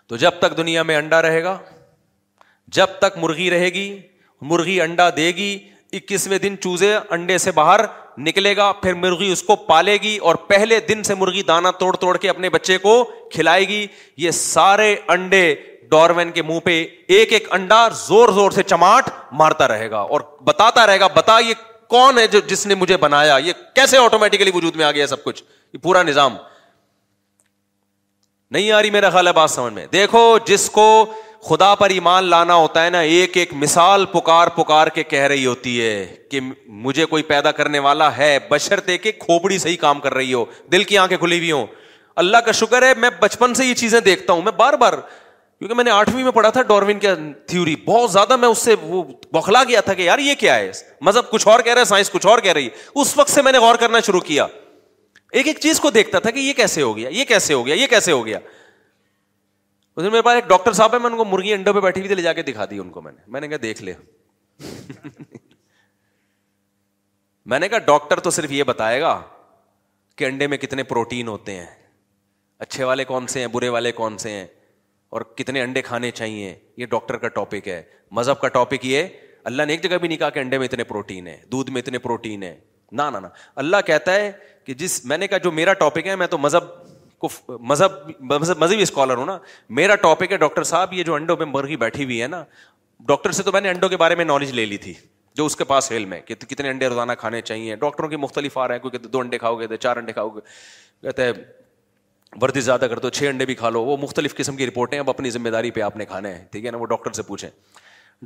تو 0.09 0.17
جب 0.25 0.39
تک 0.39 0.57
دنیا 0.57 0.83
میں 0.91 0.97
انڈا 0.97 1.21
رہے 1.23 1.43
گا 1.43 1.57
جب 2.77 2.87
تک 3.01 3.19
مرغی 3.23 3.51
رہے 3.51 3.69
گی 3.75 3.89
مرغی 4.53 4.81
انڈا 4.81 5.09
دے 5.17 5.27
گی 5.37 5.51
اکیسویں 5.99 6.39
دن 6.39 6.57
چوزے 6.63 6.95
انڈے 7.17 7.39
سے 7.45 7.51
باہر 7.53 7.81
نکلے 8.27 8.57
گا 8.57 8.71
پھر 8.83 8.95
مرغی 9.05 9.31
اس 9.33 9.43
کو 9.49 9.57
پالے 9.71 9.97
گی 10.03 10.17
اور 10.29 10.35
پہلے 10.53 10.79
دن 10.89 11.03
سے 11.09 11.15
مرغی 11.23 11.43
دانا 11.49 11.71
توڑ 11.83 11.93
توڑ 12.05 12.17
کے 12.25 12.29
اپنے 12.31 12.51
بچے 12.57 12.79
کو 12.87 12.93
کھلائے 13.35 13.69
گی 13.69 13.87
یہ 14.25 14.31
سارے 14.43 14.95
انڈے 15.15 15.45
کے 16.35 16.43
منہ 16.43 16.59
پہ 16.65 16.85
ایک 17.15 17.33
ایک 17.33 17.47
انڈا 17.55 17.87
زور 18.07 18.29
زور 18.35 18.51
سے 18.51 18.63
چماٹ 18.63 19.09
مارتا 19.39 19.69
رہے 19.69 19.91
گا 19.91 19.99
اور 20.15 20.21
بتاتا 20.45 20.87
رہے 20.87 21.01
گا 21.01 21.07
بتا 21.15 21.39
یہ 21.47 21.55
کون 21.91 22.19
ہے 22.19 22.27
جو 22.35 22.41
جس 22.49 22.67
نے 22.67 22.75
مجھے 22.81 22.97
بنایا 23.05 23.37
یہ 23.45 23.53
کیسے 23.75 23.99
آٹومیٹکلی 23.99 25.03
سب 25.09 25.25
کچھ 25.25 25.43
یہ 25.73 25.79
پورا 25.83 26.03
نظام 26.03 26.37
نہیں 28.53 28.71
آ 28.73 28.81
رہی 28.83 28.91
میرا 28.91 29.09
خیال 29.11 29.27
ہے 29.27 29.33
بات 29.33 29.51
سمجھ 29.51 29.73
میں 29.73 29.87
دیکھو 29.93 30.23
جس 30.47 30.69
کو 30.77 30.85
خدا 31.49 31.75
پر 31.81 31.91
ایمان 31.91 32.25
لانا 32.31 32.55
ہوتا 32.55 32.85
ہے 32.85 32.91
نا 32.91 33.01
ایک 33.17 33.37
ایک 33.43 33.53
مثال 33.61 34.05
پکار 34.13 34.49
پکار 34.57 34.87
کے 34.97 35.03
کہہ 35.13 35.27
رہی 35.33 35.45
ہوتی 35.47 35.75
ہے 35.81 35.93
کہ 36.31 36.41
مجھے 36.87 37.05
کوئی 37.13 37.23
پیدا 37.31 37.53
کرنے 37.61 37.79
والا 37.87 38.17
ہے 38.17 38.37
بشر 38.49 38.81
دے 38.87 38.97
کے 39.05 39.13
صحیح 39.29 39.59
سے 39.59 39.69
ہی 39.69 39.77
کام 39.85 40.01
کر 40.07 40.15
رہی 40.15 40.33
ہو 40.35 40.45
دل 40.73 40.85
کی 40.91 40.99
آنکھیں 41.05 41.19
کھلی 41.19 41.39
ہوئی 41.39 41.53
ہوں 41.53 41.67
اللہ 42.23 42.37
کا 42.47 42.53
شکر 42.61 42.83
ہے 42.83 42.93
میں 43.05 43.11
بچپن 43.21 43.55
سے 43.55 43.65
یہ 43.67 43.75
چیزیں 43.83 44.01
دیکھتا 44.11 44.33
ہوں 44.33 44.43
میں 44.43 44.53
بار 44.57 44.73
بار 44.83 44.93
کیونکہ 45.61 45.75
میں 45.77 45.85
نے 45.85 45.91
آٹھویں 45.91 46.23
میں 46.25 46.31
پڑھا 46.33 46.49
تھا 46.51 46.63
ڈاروین 46.69 46.99
کا 47.01 47.15
تھیوری 47.49 47.75
بہت 47.87 48.11
زیادہ 48.11 48.37
میں 48.41 48.49
اس 48.49 48.59
سے 48.65 48.75
وہ 48.83 49.03
بوکھلا 49.33 49.63
گیا 49.69 49.81
تھا 49.87 49.95
کہ 49.95 50.03
یار 50.03 50.19
یہ 50.19 50.35
کیا 50.41 50.55
ہے 50.55 50.71
مذہب 51.09 51.31
کچھ 51.31 51.47
اور 51.49 51.61
کہہ 51.63 51.73
رہا 51.73 51.81
ہے 51.81 51.85
سائنس 51.87 52.11
کچھ 52.11 52.27
اور 52.27 52.39
کہہ 52.43 52.53
رہی 52.53 52.67
ہے 52.67 53.01
اس 53.01 53.17
وقت 53.19 53.31
سے 53.31 53.43
میں 53.43 53.51
نے 53.53 53.59
غور 53.59 53.75
کرنا 53.81 54.01
شروع 54.07 54.21
کیا 54.29 54.47
ایک 55.39 55.47
ایک 55.49 55.59
چیز 55.61 55.81
کو 55.81 55.91
دیکھتا 55.97 56.19
تھا 56.19 56.31
کہ 56.31 56.39
یہ 56.41 56.53
کیسے 56.57 56.83
ہو 56.83 56.97
گیا 56.97 57.09
یہ 57.13 57.25
کیسے 57.29 57.53
ہو 57.55 57.67
گیا 57.67 57.75
یہ 57.75 57.87
کیسے 57.87 58.13
ہو 58.13 58.25
گیا 58.27 58.39
اس 59.97 60.03
میرے 60.05 60.23
پاس 60.23 60.35
ایک 60.35 60.49
ڈاکٹر 60.49 60.73
صاحب 60.79 60.95
ہے 60.95 60.99
میں 60.99 61.11
ان 61.11 61.17
کو 61.17 61.25
مرغی 61.25 61.53
انڈوں 61.55 61.75
پہ 61.75 61.81
بیٹھی 61.81 62.01
ہوئی 62.01 62.09
تھی 62.09 62.17
لے 62.17 62.23
جا 62.23 62.33
کے 62.33 62.43
دکھا 62.43 62.65
دی 62.71 62.79
ان 62.79 62.89
کو 62.91 63.01
میں 63.03 63.13
نے 63.13 63.21
میں 63.33 63.41
نے 63.41 63.49
کہا 63.49 63.57
دیکھ 63.63 63.83
لے 63.83 63.95
میں 67.53 67.59
نے 67.59 67.69
کہا 67.69 67.79
ڈاکٹر 67.93 68.21
تو 68.21 68.31
صرف 68.39 68.53
یہ 68.53 68.63
بتائے 68.73 69.01
گا 69.01 69.21
کہ 70.17 70.25
انڈے 70.25 70.47
میں 70.47 70.59
کتنے 70.67 70.83
پروٹین 70.95 71.29
ہوتے 71.29 71.57
ہیں 71.57 71.67
اچھے 72.67 72.85
والے 72.85 73.05
کون 73.13 73.27
سے 73.35 73.41
ہیں 73.41 73.47
برے 73.53 73.69
والے 73.79 73.93
کون 74.03 74.19
سے 74.19 74.31
ہیں 74.31 74.47
اور 75.11 75.21
کتنے 75.37 75.63
انڈے 75.63 75.83
کھانے 75.83 76.11
چاہیے 76.11 76.55
یہ 76.77 76.87
ڈاکٹر 76.91 77.17
کا 77.19 77.29
ٹاپک 77.39 77.69
ہے 77.69 77.81
مذہب 78.17 78.41
کا 78.41 78.49
ٹاپک 78.57 78.85
یہ 78.87 79.07
اللہ 79.51 79.63
نے 79.67 79.73
ایک 79.73 79.83
جگہ 79.83 79.97
بھی 79.99 80.09
نہیں 80.09 80.19
کہا 80.19 80.31
کہ 80.31 80.39
انڈے 80.41 80.59
میں 80.59 80.67
اتنے 80.67 80.85
پروٹین 80.85 81.27
ہے 81.27 81.37
دودھ 81.53 81.71
میں 81.71 81.81
اتنے 81.83 81.99
پروٹین 82.07 82.43
ہے 82.43 82.55
نہ 82.93 83.03
نا 83.13 83.29
اللہ 83.63 83.77
کہتا 83.87 84.15
ہے 84.15 84.31
کہ 84.67 84.75
جس 84.83 85.05
میں 85.05 85.19
نے 85.19 85.29
کہا 85.29 85.39
جو 85.45 85.51
میرا 85.53 85.73
ٹاپک 85.83 86.07
ہے 86.07 86.17
میں 86.17 86.27
تو 86.27 86.39
مذہب 86.39 86.65
کو 87.25 87.29
مذہب 87.71 87.93
مذہب 88.33 88.63
مذہبی 88.63 88.83
اسکالر 88.83 89.17
ہوں 89.17 89.27
نا 89.27 89.37
میرا 89.79 89.95
ٹاپک 90.03 90.33
ہے 90.33 90.37
ڈاکٹر 90.45 90.63
صاحب 90.73 90.93
یہ 90.95 91.03
جو 91.05 91.15
انڈوں 91.15 91.37
میں 91.39 91.47
مرغی 91.47 91.77
بیٹھی 91.77 92.05
ہوئی 92.05 92.23
ہے 92.23 92.27
نا 92.37 92.45
ڈاکٹر 93.07 93.31
سے 93.33 93.43
تو 93.43 93.53
میں 93.53 93.61
نے 93.61 93.71
انڈوں 93.71 93.89
کے 93.89 93.97
بارے 93.97 94.15
میں 94.15 94.25
نالج 94.25 94.51
لے 94.53 94.67
لی 94.67 94.77
تھی 94.87 94.93
جو 95.37 95.45
اس 95.47 95.57
کے 95.57 95.65
پاس 95.65 95.91
علم 95.93 96.13
ہے 96.13 96.21
کہ 96.27 96.35
کتنے 96.35 96.71
انڈے 96.71 96.89
روزانہ 96.89 97.13
کھانے 97.19 97.41
چاہیے 97.51 97.77
ڈاکٹروں 97.83 98.09
کی 98.09 98.17
مختلف 98.17 98.59
آ 98.59 98.67
رہے 98.69 98.75
ہیں 98.75 98.81
کیونکہ 98.83 99.09
دو 99.09 99.21
انڈے 99.21 99.39
کھاؤ 99.39 99.57
گے 99.61 99.77
چار 99.77 99.97
انڈے 99.97 100.13
کھاؤ 100.13 100.29
گے 100.37 100.41
کہتے 101.03 101.25
ہیں 101.25 101.33
وردی 102.43 102.61
زیادہ 102.61 102.87
کر 102.91 102.99
دو 102.99 103.09
چھ 103.11 103.25
انڈے 103.29 103.47
بھی 103.47 103.55
کھا 103.55 103.71
لو 103.71 103.83
وہ 103.85 103.97
مختلف 104.01 104.35
قسم 104.37 104.57
کی 104.57 104.67
رپورٹیں 104.67 104.99
اب 104.99 105.09
اپنی 105.11 105.31
ذمہ 105.31 105.49
داری 105.53 105.71
پہ 105.71 105.81
آپ 105.83 105.97
نے 105.97 106.05
کھانے 106.07 106.33
ہیں 106.35 106.45
ٹھیک 106.51 106.67
ہے 106.67 106.71
نا 106.71 106.79
وہ 106.79 106.87
ڈاکٹر 106.87 107.13
سے 107.13 107.23
پوچھیں 107.27 107.49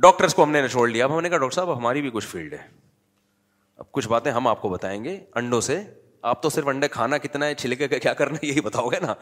ڈاکٹرس 0.01 0.33
کو 0.35 0.43
ہم 0.43 0.51
نے 0.51 0.67
چھوڑ 0.67 0.87
لیا 0.89 1.05
اب 1.05 1.15
ہم 1.15 1.21
نے 1.21 1.29
کہا 1.29 1.37
ڈاکٹر 1.37 1.55
صاحب 1.55 1.77
ہماری 1.77 2.01
بھی 2.01 2.09
کچھ 2.13 2.27
فیلڈ 2.27 2.53
ہے 2.53 2.57
اب 3.77 3.91
کچھ 3.91 4.07
باتیں 4.07 4.31
ہم 4.31 4.47
آپ 4.47 4.61
کو 4.61 4.69
بتائیں 4.69 5.03
گے 5.03 5.17
انڈوں 5.35 5.61
سے 5.61 5.81
آپ 6.31 6.41
تو 6.43 6.49
صرف 6.49 6.67
انڈے 6.67 6.87
کھانا 6.91 7.17
کتنا 7.23 7.45
ہے 7.45 7.53
چھلکے 7.55 7.87
کا 7.87 7.97
کیا 8.03 8.13
کرنا 8.21 8.37
ہے 8.43 8.47
یہی 8.47 8.61
بتاؤ 8.67 8.87
گے 8.89 8.99
نا 9.01 9.13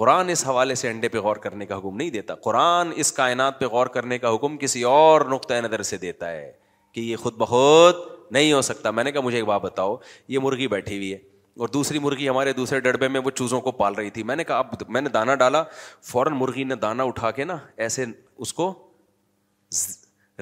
قرآن 0.00 0.28
اس 0.30 0.46
حوالے 0.46 0.74
سے 0.74 0.88
انڈے 0.90 1.08
پہ 1.08 1.18
غور 1.24 1.36
کرنے 1.46 1.66
کا 1.66 1.78
حکم 1.78 1.96
نہیں 1.96 2.10
دیتا 2.10 2.34
قرآن 2.44 2.90
اس 2.96 3.12
کائنات 3.12 3.58
پہ 3.60 3.66
غور 3.72 3.86
کرنے 3.96 4.18
کا 4.18 4.34
حکم 4.34 4.56
کسی 4.58 4.82
اور 4.92 5.20
نقطۂ 5.30 5.54
نظر 5.64 5.82
سے 5.92 5.96
دیتا 6.06 6.30
ہے 6.30 6.50
کہ 6.92 7.00
یہ 7.00 7.16
خود 7.16 7.34
بہت 7.38 8.10
نہیں 8.32 8.52
ہو 8.52 8.60
سکتا 8.62 8.90
میں 8.90 9.04
نے 9.04 9.12
کہا 9.12 9.20
مجھے 9.20 9.36
ایک 9.38 9.46
بات 9.46 9.60
بتاؤ 9.62 9.96
یہ 10.28 10.38
مرغی 10.42 10.68
بیٹھی 10.68 10.96
ہوئی 10.96 11.12
ہے 11.12 11.18
اور 11.58 11.68
دوسری 11.68 11.98
مرغی 11.98 12.28
ہمارے 12.28 12.52
دوسرے 12.52 12.78
ڈڑبے 12.80 13.08
میں 13.08 13.20
وہ 13.24 13.30
چوزوں 13.30 13.60
کو 13.60 13.72
پال 13.80 13.94
رہی 13.94 14.10
تھی 14.10 14.22
میں 14.28 14.36
نے 14.36 14.44
کہا 14.44 14.58
اب 14.58 14.74
میں 14.88 15.00
نے 15.00 15.08
دانا 15.16 15.34
ڈالا 15.42 15.62
فوراً 16.10 16.34
مرغی 16.38 16.64
نے 16.64 16.74
دانا 16.84 17.02
اٹھا 17.04 17.30
کے 17.38 17.44
نا 17.44 17.56
ایسے 17.86 18.04
اس 18.46 18.52
کو 18.60 18.72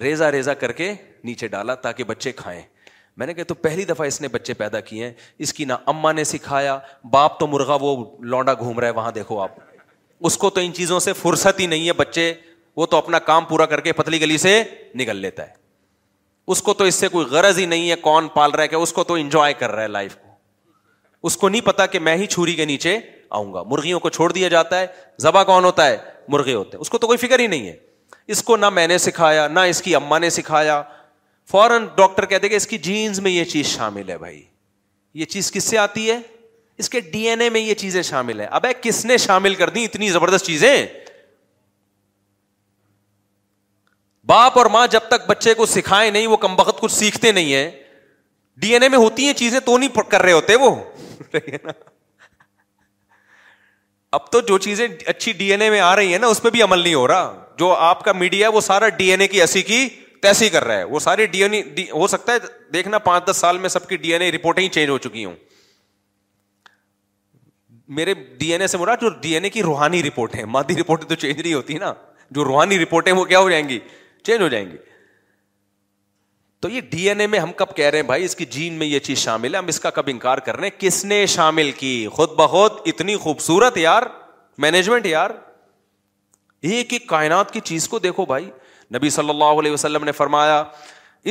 ریزا 0.03 0.31
ریزا 0.33 0.55
کر 0.55 0.73
کے 0.73 0.93
نیچے 1.25 1.49
ڈالا 1.55 1.75
تاکہ 1.87 2.05
بچے 2.05 2.33
کھائیں 2.37 2.61
میں 3.17 3.27
نے 3.27 3.35
کہا 3.35 3.45
تو 3.49 3.55
پہلی 3.55 3.85
دفعہ 3.85 4.07
اس 4.07 4.21
نے 4.21 4.29
بچے 4.33 4.55
پیدا 4.55 4.81
کیے 4.81 5.05
ہیں 5.07 5.13
اس 5.47 5.53
کی 5.55 5.65
نہ 5.65 5.73
اما 5.93 6.13
نے 6.13 6.25
سکھایا 6.25 6.79
باپ 7.13 7.39
تو 7.41 7.47
مرغا 7.47 7.77
وہ 7.81 7.97
لونڈا 8.35 8.55
گھوم 8.55 8.79
رہا 8.81 8.89
ہے 8.89 8.93
وہاں 9.01 9.13
دیکھو 9.15 9.41
آپ 9.41 9.57
اس 10.29 10.37
کو 10.39 10.51
تو 10.51 10.61
ان 10.61 10.73
چیزوں 10.75 11.01
سے 11.01 11.13
فرصت 11.23 11.61
ہی 11.61 11.67
نہیں 11.67 11.87
ہے 11.87 11.93
بچے 11.97 12.33
وہ 12.77 12.87
تو 12.87 12.97
اپنا 12.97 13.19
کام 13.19 13.45
پورا 13.45 13.67
کر 13.67 13.81
کے 13.81 13.93
پتلی 13.93 14.21
گلی 14.21 14.39
سے 14.39 14.63
نکل 15.01 15.17
لیتا 15.17 15.47
ہے 15.49 15.53
اس 16.53 16.63
کو 16.63 16.75
تو 16.75 16.85
اس 16.85 16.95
سے 16.95 17.09
کوئی 17.09 17.27
غرض 17.31 17.59
ہی 17.59 17.67
نہیں 17.67 17.91
ہے 17.91 17.95
کون 18.01 18.29
پال 18.35 18.51
رہا 18.51 18.63
ہے 18.63 18.69
کہ 18.69 18.75
اس 18.77 18.93
کو 18.93 19.05
تو 19.05 19.15
انجوائے 19.15 19.53
کر 19.59 19.71
رہا 19.71 19.83
ہے 19.83 19.89
لائف 19.89 20.15
کو 20.17 20.29
اس 21.27 21.37
کو 21.37 21.49
نہیں 21.49 21.61
پتا 21.65 21.87
کہ 21.87 21.99
میں 22.01 22.17
ہی 22.17 22.27
چھری 22.27 22.55
کے 22.55 22.65
نیچے 22.65 22.99
آؤں 23.31 23.53
گا 23.55 23.63
مرغیوں 23.71 24.01
کو 24.01 24.09
چھوڑ 24.11 24.31
دیا 24.33 24.49
جاتا 24.49 24.81
ہے 24.81 24.87
زبا 25.23 25.43
کون 25.45 25.65
ہوتا 25.65 25.87
ہے 25.87 25.97
مرغے 26.33 26.55
ہوتے 26.55 26.77
ہیں 26.77 26.81
اس 26.81 26.91
کو 26.91 26.99
تو 26.99 27.07
کوئی 27.07 27.17
فکر 27.27 27.39
ہی 27.41 27.47
نہیں 27.47 27.67
ہے 27.67 27.77
اس 28.35 28.43
کو 28.45 28.57
نہ 28.57 28.71
میں 28.71 28.87
نے 28.89 28.99
سکھایا 28.99 29.47
نہ 29.49 29.61
اس 29.71 29.83
کی 29.83 29.95
اما 29.95 30.19
نے 30.19 30.31
سکھایا 30.31 30.83
فوراً 31.51 31.87
ڈاکٹر 31.97 32.27
کہتے 32.27 32.49
کہ 32.49 32.55
اس 32.57 32.67
کی 32.67 32.79
میں 33.23 33.31
یہ 33.31 33.45
چیز 33.53 33.67
شامل 33.67 34.09
ہے 34.11 34.19
بھائی 34.19 34.43
یہ 35.21 35.25
چیز 35.35 35.51
کس 35.53 35.65
سے 35.65 35.79
آتی 35.79 36.11
ہے 36.11 36.19
اس 36.83 36.89
کے 36.91 37.01
ڈی 37.13 37.21
این 37.29 37.41
اے 37.41 37.49
میں 37.51 37.61
یہ 37.61 37.75
چیزیں 37.81 38.01
شامل 38.09 38.41
ہے 38.41 38.45
اب 38.59 38.67
کس 38.83 39.05
نے 39.07 39.17
شامل 39.27 39.55
کر 39.55 39.71
دی 39.71 39.85
اتنی 39.85 40.09
زبردست 40.11 40.47
چیزیں 40.47 40.85
باپ 44.29 44.57
اور 44.59 44.67
ماں 44.73 44.87
جب 44.91 45.09
تک 45.11 45.27
بچے 45.29 45.55
کو 45.55 45.67
سکھائے 45.67 46.11
نہیں 46.11 46.27
وہ 46.27 46.37
کم 46.45 46.55
بخت 46.57 46.81
کچھ 46.81 46.93
سیکھتے 46.93 47.33
نہیں 47.33 47.53
ہیں 47.55 47.71
ڈی 48.63 48.73
این 48.73 48.83
اے 48.83 48.89
میں 48.89 48.99
ہوتی 48.99 49.27
ہیں 49.27 49.33
چیزیں 49.37 49.59
تو 49.67 49.77
نہیں 49.79 50.11
کر 50.11 50.23
رہے 50.23 50.33
ہوتے 50.33 50.55
وہ 50.65 50.75
نا 51.35 51.73
اب 54.19 54.31
تو 54.33 54.41
جو 54.49 54.57
چیزیں 54.59 54.87
اچھی 55.07 55.33
ڈی 55.41 55.51
این 55.53 55.63
اے 55.63 55.69
میں 55.71 55.81
آ 55.89 55.95
رہی 55.97 56.17
نا 56.21 56.27
اس 56.27 56.41
پہ 56.43 56.51
بھی 56.51 56.63
عمل 56.63 56.79
نہیں 56.83 56.95
ہو 56.95 57.07
رہا 57.09 57.33
جو 57.59 57.75
آپ 57.89 58.05
کا 58.05 58.13
میڈیا 58.23 58.49
وہ 58.55 58.61
سارا 58.69 58.89
ڈی 58.97 59.11
این 59.11 59.21
اے 59.21 59.29
کی 59.35 59.41
ایسی 59.41 59.63
کی 59.69 59.89
تیسی 60.23 60.49
کر 60.55 60.65
رہا 60.65 60.77
ہے 60.77 60.85
وہ 60.95 60.99
سارے 61.01 61.27
ڈی 61.35 61.43
این 61.45 61.55
ہو 61.93 62.07
سکتا 62.15 62.33
ہے 62.33 62.39
دیکھنا 62.73 62.99
پانچ 63.05 63.25
دس 63.27 63.37
سال 63.37 63.59
میں 63.59 63.69
سب 63.75 63.87
کی 63.89 63.97
ڈی 63.97 64.13
این 64.13 64.23
اے 64.23 64.31
رپورٹیں 64.33 64.63
ہی 64.63 64.69
چینج 64.79 64.91
ہو 64.91 64.99
چکی 65.07 65.25
ہوں 65.25 65.35
میرے 67.99 68.15
ڈی 68.39 68.51
این 68.53 68.61
اے 68.61 68.67
سے 68.73 68.79
مراد 68.79 68.97
جو 69.03 69.09
ڈی 69.21 69.35
این 69.35 69.45
اے 69.45 69.51
کی 69.51 69.63
روحانی 69.63 70.03
رپورٹ 70.03 70.35
ہے 70.37 70.45
مادی 70.57 70.75
رپورٹیں 70.81 71.09
تو 71.09 71.15
چینج 71.15 71.41
نہیں 71.41 71.55
ہوتی 71.55 71.79
نا 71.79 71.93
جو 72.37 72.45
روحانی 72.45 72.79
رپورٹیں 72.83 73.13
وہ 73.13 73.25
کیا 73.33 73.39
ہو 73.39 73.51
جائیں 73.51 73.69
گی 73.69 73.79
چینج 74.25 74.43
ہو 74.43 74.49
جائیں 74.49 74.69
گی 74.71 74.77
تو 76.63 76.69
یہ 76.69 76.81
ڈی 76.91 77.09
این 77.09 77.21
اے 77.21 77.27
میں 77.33 77.39
ہم 77.39 77.53
کب 77.57 77.75
کہہ 77.77 77.87
رہے 77.91 77.99
ہیں 77.99 78.07
بھائی 78.07 78.25
اس 78.25 78.35
کی 78.37 78.45
جین 78.51 78.73
میں 78.79 78.87
یہ 78.87 78.99
چیز 79.05 79.19
شامل 79.19 79.55
ہے 79.55 79.59
ہم 79.59 79.67
اس 79.73 79.79
کا 79.81 79.91
کب 79.99 80.09
انکار 80.09 80.39
کر 80.49 80.57
رہے 80.57 80.69
ہیں 80.69 80.81
کس 80.81 81.05
نے 81.05 81.25
شامل 81.35 81.71
کی 81.77 81.93
خود 82.13 82.31
بہت 82.39 82.81
اتنی 82.89 83.15
خوبصورت 83.23 83.77
یار 83.77 84.03
مینجمنٹ 84.65 85.07
یار 85.07 85.31
ایک 86.71 86.93
کائنات 87.09 87.51
کی 87.53 87.61
چیز 87.71 87.89
کو 87.89 87.99
دیکھو 87.99 88.25
بھائی 88.33 88.45
نبی 88.95 89.11
صلی 89.11 89.31
اللہ 89.31 89.59
علیہ 89.61 89.73
وسلم 89.73 90.05
نے 90.05 90.13
فرمایا 90.13 90.63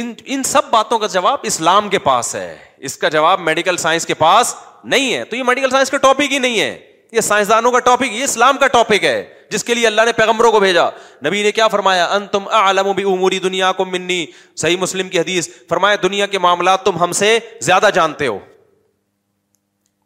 ان 0.02 0.12
ان 0.26 0.44
سب 0.46 0.70
باتوں 0.72 1.00
کا 1.00 1.08
جواب 1.14 1.40
اسلام 1.52 1.90
کے 1.90 2.00
پاس 2.00 2.36
ہے 2.36 2.56
اس 2.90 2.98
کا 2.98 3.10
جواب 3.18 3.40
میڈیکل 3.42 3.78
سائنس 3.84 4.06
کے 4.06 4.14
پاس 4.24 4.56
نہیں 4.84 5.14
ہے 5.14 5.24
تو 5.32 5.36
یہ 5.36 5.44
میڈیکل 5.48 5.70
سائنس 5.70 5.90
کا 5.92 5.98
ٹاپک 6.08 6.34
ہی 6.34 6.38
نہیں 6.40 6.60
ہے 6.60 6.78
یہ 7.12 7.22
سائنسدانوں 7.22 7.72
کا 7.72 7.80
ٹاپک 7.90 8.12
یہ 8.14 8.24
اسلام 8.24 8.58
کا 8.60 8.68
ٹاپک 8.78 9.04
ہے 9.04 9.24
جس 9.52 9.64
کے 9.64 9.74
لیے 9.76 9.88
اللہ 9.88 10.02
نے 10.06 10.12
پیغمبروں 10.18 10.52
کو 10.52 10.60
بھیجا 10.60 10.90
نبی 11.26 11.42
نے 11.44 11.52
کیا 11.52 11.68
فرمایا 11.68 12.06
ان 12.16 12.26
تم 12.32 12.48
عالم 12.58 12.92
بھی 12.96 13.04
دنیا 13.04 13.38
دنیا 13.44 13.72
کو 13.78 13.86
منی 13.86 14.26
صحیح 14.62 14.78
مسلم 14.78 15.10
کی 15.10 15.20
حدیث 15.20 15.50
فرمایا 15.70 16.26
کے 16.32 16.40
معاملات 16.40 16.84
تم 16.86 16.98
ہم 17.04 17.12
سے 17.22 17.38
زیادہ 17.70 17.90
جانتے 17.94 18.28
ہو 18.28 18.38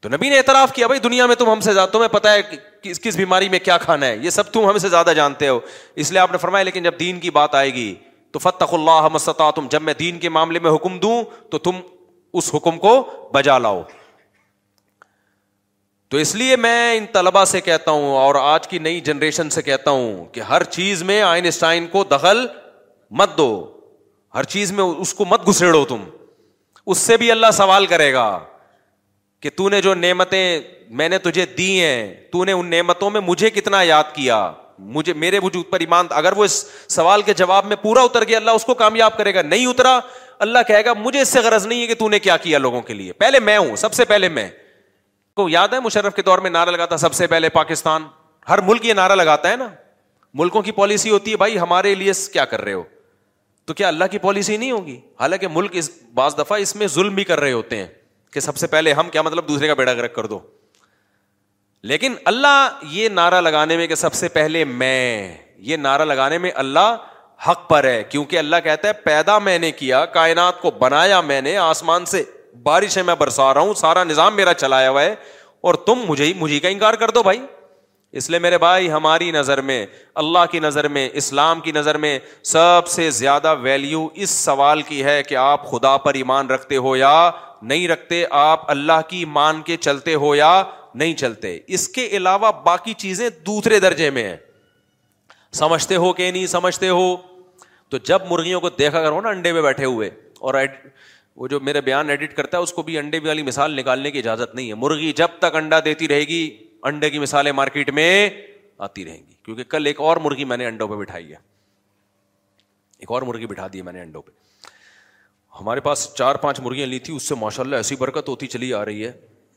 تو 0.01 0.09
نبی 0.09 0.29
نے 0.29 0.37
اعتراف 0.37 0.71
کیا 0.73 0.87
بھائی 0.87 0.99
دنیا 0.99 1.25
میں 1.27 1.35
تم 1.41 1.49
ہم 1.49 1.59
سے 1.65 1.73
زیادہ 1.73 1.89
تمہیں 1.89 2.07
پتا 2.13 2.31
ہے 2.33 2.89
کس 3.03 3.15
بیماری 3.15 3.47
میں 3.49 3.59
کیا 3.67 3.77
کھانا 3.83 4.05
ہے 4.05 4.17
یہ 4.21 4.29
سب 4.37 4.51
تم 4.53 4.69
ہم 4.69 4.77
سے 4.85 4.89
زیادہ 4.89 5.13
جانتے 5.15 5.47
ہو 5.47 5.59
اس 6.03 6.11
لیے 6.11 6.19
آپ 6.19 6.31
نے 6.31 6.37
فرمایا 6.37 6.63
لیکن 6.63 6.83
جب 6.83 6.99
دین 6.99 7.19
کی 7.19 7.29
بات 7.37 7.55
آئے 7.55 7.73
گی 7.73 7.93
تو 8.33 8.39
فتح 8.39 8.73
اللہ 8.77 9.07
مسا 9.11 9.49
تم 9.55 9.67
جب 9.75 9.81
میں 9.89 9.93
دین 9.99 10.19
کے 10.19 10.29
معاملے 10.37 10.59
میں 10.65 10.71
حکم 10.75 10.97
دوں 10.99 11.23
تو 11.51 11.57
تم 11.69 11.79
اس 12.41 12.49
حکم 12.55 12.77
کو 12.85 12.93
بجا 13.33 13.57
لاؤ 13.65 13.81
تو 16.13 16.19
اس 16.19 16.33
لیے 16.35 16.55
میں 16.63 16.95
ان 16.97 17.05
طلبا 17.13 17.43
سے 17.51 17.59
کہتا 17.67 17.91
ہوں 17.91 18.11
اور 18.17 18.35
آج 18.41 18.67
کی 18.67 18.79
نئی 18.79 18.99
جنریشن 19.05 19.49
سے 19.49 19.61
کہتا 19.61 19.91
ہوں 19.91 20.25
کہ 20.31 20.39
ہر 20.49 20.63
چیز 20.75 21.01
میں 21.03 21.21
آئنسٹائن 21.21 21.87
کو 21.91 22.03
دخل 22.11 22.45
مت 23.21 23.29
دو 23.37 23.47
ہر 24.35 24.43
چیز 24.55 24.71
میں 24.79 24.83
اس 24.83 25.13
کو 25.21 25.25
مت 25.29 25.47
گھسڑو 25.47 25.83
تم 25.89 26.03
اس 26.91 26.97
سے 26.97 27.17
بھی 27.17 27.31
اللہ 27.31 27.51
سوال 27.53 27.85
کرے 27.93 28.11
گا 28.13 28.27
کہ 29.41 29.49
تو 29.57 29.69
نے 29.69 29.81
جو 29.81 29.93
نعمتیں 29.93 30.59
میں 31.01 31.09
نے 31.09 31.17
تجھے 31.23 31.45
دی 31.57 31.69
ہیں 31.81 32.13
تو 32.33 32.43
نے 32.45 32.51
ان 32.51 32.69
نعمتوں 32.71 33.09
میں 33.09 33.21
مجھے 33.31 33.49
کتنا 33.57 33.81
یاد 33.83 34.13
کیا 34.15 34.37
مجھے 34.99 35.13
میرے 35.25 35.39
مجھے 35.43 35.59
ایمان 35.79 36.07
اگر 36.21 36.37
وہ 36.37 36.45
اس 36.45 36.63
سوال 36.95 37.21
کے 37.21 37.33
جواب 37.43 37.65
میں 37.73 37.83
پورا 37.83 38.01
اتر 38.09 38.23
گیا 38.27 38.37
اللہ 38.37 38.51
اس 38.61 38.65
کو 38.65 38.73
کامیاب 38.85 39.17
کرے 39.17 39.33
گا 39.35 39.41
نہیں 39.41 39.65
اترا 39.67 39.99
اللہ 40.47 40.59
کہے 40.67 40.85
گا 40.85 40.93
مجھے 41.01 41.21
اس 41.21 41.29
سے 41.29 41.39
غرض 41.49 41.67
نہیں 41.67 41.81
ہے 41.81 41.87
کہ 41.87 41.95
تو 41.99 42.09
نے 42.09 42.19
کیا 42.27 42.37
کیا 42.47 42.57
لوگوں 42.59 42.81
کے 42.81 42.93
لیے 42.93 43.13
پہلے 43.25 43.39
میں 43.49 43.57
ہوں 43.57 43.75
سب 43.85 43.93
سے 43.93 44.05
پہلے 44.13 44.29
میں 44.39 44.49
کو 45.35 45.47
یاد 45.49 45.73
ہے 45.73 45.79
مشرف 45.79 46.15
کے 46.15 46.21
دور 46.21 46.39
میں 46.39 46.49
نعرہ 46.49 46.71
لگاتا 46.71 46.97
سب 46.97 47.13
سے 47.13 47.27
پہلے 47.27 47.49
پاکستان 47.49 48.03
ہر 48.49 48.61
ملک 48.65 48.85
یہ 48.85 48.93
نعرہ 48.93 49.15
لگاتا 49.15 49.49
ہے 49.49 49.55
نا 49.57 49.67
ملکوں 50.41 50.61
کی 50.61 50.71
پالیسی 50.71 51.09
ہوتی 51.09 51.31
ہے 51.31 51.37
بھائی 51.37 51.57
ہمارے 51.59 51.93
لیے 51.95 52.11
کیا 52.33 52.45
کر 52.53 52.61
رہے 52.61 52.73
ہو 52.73 52.83
تو 53.65 53.73
کیا 53.73 53.87
اللہ 53.87 54.05
کی 54.11 54.17
پالیسی 54.19 54.57
نہیں 54.57 54.71
ہوگی 54.71 54.99
حالانکہ 55.19 55.47
ملک 55.51 55.71
اس 55.81 55.89
بعض 56.13 56.37
دفعہ 56.37 56.57
اس 56.61 56.75
میں 56.75 56.87
ظلم 56.95 57.15
بھی 57.15 57.23
کر 57.23 57.39
رہے 57.39 57.51
ہوتے 57.51 57.75
ہیں 57.77 57.87
کہ 58.33 58.39
سب 58.39 58.57
سے 58.57 58.67
پہلے 58.67 58.93
ہم 58.93 59.09
کیا 59.09 59.21
مطلب 59.21 59.47
دوسرے 59.47 59.67
کا 59.67 59.73
بیڑا 59.81 59.93
گرک 59.93 60.13
کر 60.15 60.25
دو 60.33 60.39
لیکن 61.91 62.13
اللہ 62.33 62.79
یہ 62.89 63.09
نعرہ 63.09 63.41
لگانے 63.41 63.77
میں 63.77 63.87
کہ 63.87 63.95
سب 64.01 64.13
سے 64.13 64.27
پہلے 64.37 64.63
میں 64.65 64.97
یہ 65.71 65.77
نعرہ 65.77 66.05
لگانے 66.05 66.37
میں 66.45 66.51
اللہ 66.63 66.95
حق 67.47 67.67
پر 67.69 67.83
ہے 67.83 68.03
کیونکہ 68.09 68.37
اللہ 68.39 68.55
کہتا 68.63 68.87
ہے 68.87 68.93
پیدا 69.03 69.37
میں 69.47 69.57
نے 69.59 69.71
کیا 69.81 70.05
کائنات 70.19 70.61
کو 70.61 70.71
بنایا 70.79 71.21
میں 71.31 71.41
نے 71.41 71.57
آسمان 71.57 72.05
سے 72.11 72.23
بارش 72.63 72.97
ہے 72.97 73.03
میں 73.03 73.15
برسا 73.19 73.53
رہا 73.53 73.61
ہوں 73.61 73.73
سارا 73.73 74.03
نظام 74.03 74.35
میرا 74.35 74.53
چلایا 74.53 74.89
ہوا 74.89 75.01
ہے 75.01 75.13
اور 75.67 75.75
تم 75.85 76.03
مجھے 76.07 76.31
مجھے 76.37 76.59
کا 76.59 76.67
انکار 76.69 76.93
کر 77.01 77.09
دو 77.15 77.23
بھائی 77.23 77.37
بھائی 77.39 77.51
اس 78.17 78.29
لیے 78.29 78.39
میرے 78.39 78.57
ہماری 78.91 79.29
نظر 79.31 79.61
میں 79.67 79.85
اللہ 80.21 80.45
کی 80.51 80.59
نظر 80.59 80.87
میں 80.87 81.07
اسلام 81.21 81.59
کی 81.61 81.71
نظر 81.75 81.97
میں 81.97 82.17
سب 82.45 82.87
سے 82.89 83.09
زیادہ 83.11 83.55
ویلیو 83.61 84.07
اس 84.23 84.29
سوال 84.43 84.81
کی 84.87 85.03
ہے 85.03 85.21
کہ 85.23 85.35
آپ 85.35 85.65
خدا 85.69 85.95
پر 86.03 86.13
ایمان 86.15 86.49
رکھتے 86.49 86.77
ہو 86.87 86.95
یا 86.95 87.13
نہیں 87.61 87.87
رکھتے 87.87 88.23
آپ 88.41 88.69
اللہ 88.71 88.99
کی 89.07 89.23
مان 89.37 89.61
کے 89.65 89.77
چلتے 89.77 90.13
ہو 90.25 90.33
یا 90.35 90.49
نہیں 90.95 91.13
چلتے 91.17 91.57
اس 91.75 91.87
کے 91.89 92.07
علاوہ 92.17 92.51
باقی 92.65 92.93
چیزیں 93.03 93.27
دوسرے 93.45 93.79
درجے 93.79 94.09
میں 94.17 94.23
ہیں 94.29 94.37
سمجھتے 95.61 95.95
ہو 96.05 96.13
کہ 96.13 96.29
نہیں 96.31 96.45
سمجھتے 96.47 96.89
ہو 96.89 97.15
تو 97.91 97.97
جب 98.05 98.19
مرغیوں 98.29 98.59
کو 98.61 98.69
دیکھا 98.77 99.01
کرو 99.03 99.21
نا 99.21 99.29
انڈے 99.29 99.51
میں 99.53 99.61
بیٹھے 99.61 99.85
ہوئے 99.85 100.09
اور 100.39 100.53
وہ 101.35 101.47
جو 101.47 101.59
میرا 101.59 101.79
بیان 101.85 102.09
ایڈٹ 102.09 102.35
کرتا 102.35 102.57
ہے 102.57 102.63
اس 102.63 102.73
کو 102.73 102.81
بھی 102.87 102.97
انڈے 102.97 103.19
والی 103.25 103.43
مثال 103.43 103.75
نکالنے 103.79 104.11
کی 104.11 104.19
اجازت 104.19 104.53
نہیں 104.55 104.69
ہے 104.69 104.73
مرغی 104.81 105.11
جب 105.15 105.27
تک 105.39 105.55
انڈا 105.55 105.79
دیتی 105.85 106.07
رہے 106.07 106.21
گی 106.29 106.41
انڈے 106.89 107.09
کی 107.09 107.19
مثالیں 107.19 107.51
مارکیٹ 107.51 107.89
میں 107.99 108.09
آتی 108.87 109.05
رہیں 109.05 109.17
گی 109.17 109.33
کیونکہ 109.43 109.63
کل 109.69 109.85
ایک 109.87 109.99
اور 110.01 110.17
مرغی 110.23 110.43
میں 110.45 110.57
نے 110.57 110.65
انڈوں 110.67 110.87
پہ 110.87 110.95
بٹھائی 111.01 111.29
ہے 111.31 111.35
ایک 112.99 113.11
اور 113.11 113.21
مرغی 113.29 113.45
بٹھا 113.45 113.67
دی 113.73 113.77
ہے 113.77 113.83
میں 113.83 113.93
نے 113.93 114.01
انڈوں 114.01 114.21
پہ 114.21 114.31
ہمارے 115.59 115.79
پاس 115.81 116.07
چار 116.17 116.35
پانچ 116.43 116.59
مرغیاں 116.63 116.87
لی 116.87 116.99
تھی 116.99 117.15
اس 117.15 117.23
سے 117.27 117.35
ماشاء 117.39 117.63
اللہ 117.63 117.75
ایسی 117.75 117.95
برکت 117.95 118.29
ہوتی 118.29 118.47
چلی 118.47 118.73
آ 118.73 118.83
رہی 118.85 119.05
ہے 119.05 119.11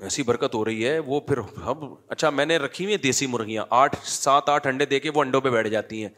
ایسی 0.07 0.22
برکت 0.29 0.55
ہو 0.55 0.64
رہی 0.64 0.87
ہے 0.89 0.99
وہ 1.05 1.20
پھر 1.29 1.39
ہم 1.66 1.95
اچھا 2.09 2.31
میں 2.31 2.47
نے 2.47 2.57
رکھی 2.59 2.85
ہوئی 2.85 2.95
ہیں 2.95 3.03
دیسی 3.03 3.27
مرغیاں 3.35 3.64
آٹھ 3.77 3.95
سات 4.09 4.49
آٹھ 4.49 4.66
انڈے 4.66 4.87
دے 4.87 4.99
کے 5.01 5.11
وہ 5.14 5.20
انڈوں 5.20 5.41
پہ 5.41 5.51
بیٹھ 5.51 5.68
جاتی 5.68 6.03
ہیں 6.03 6.09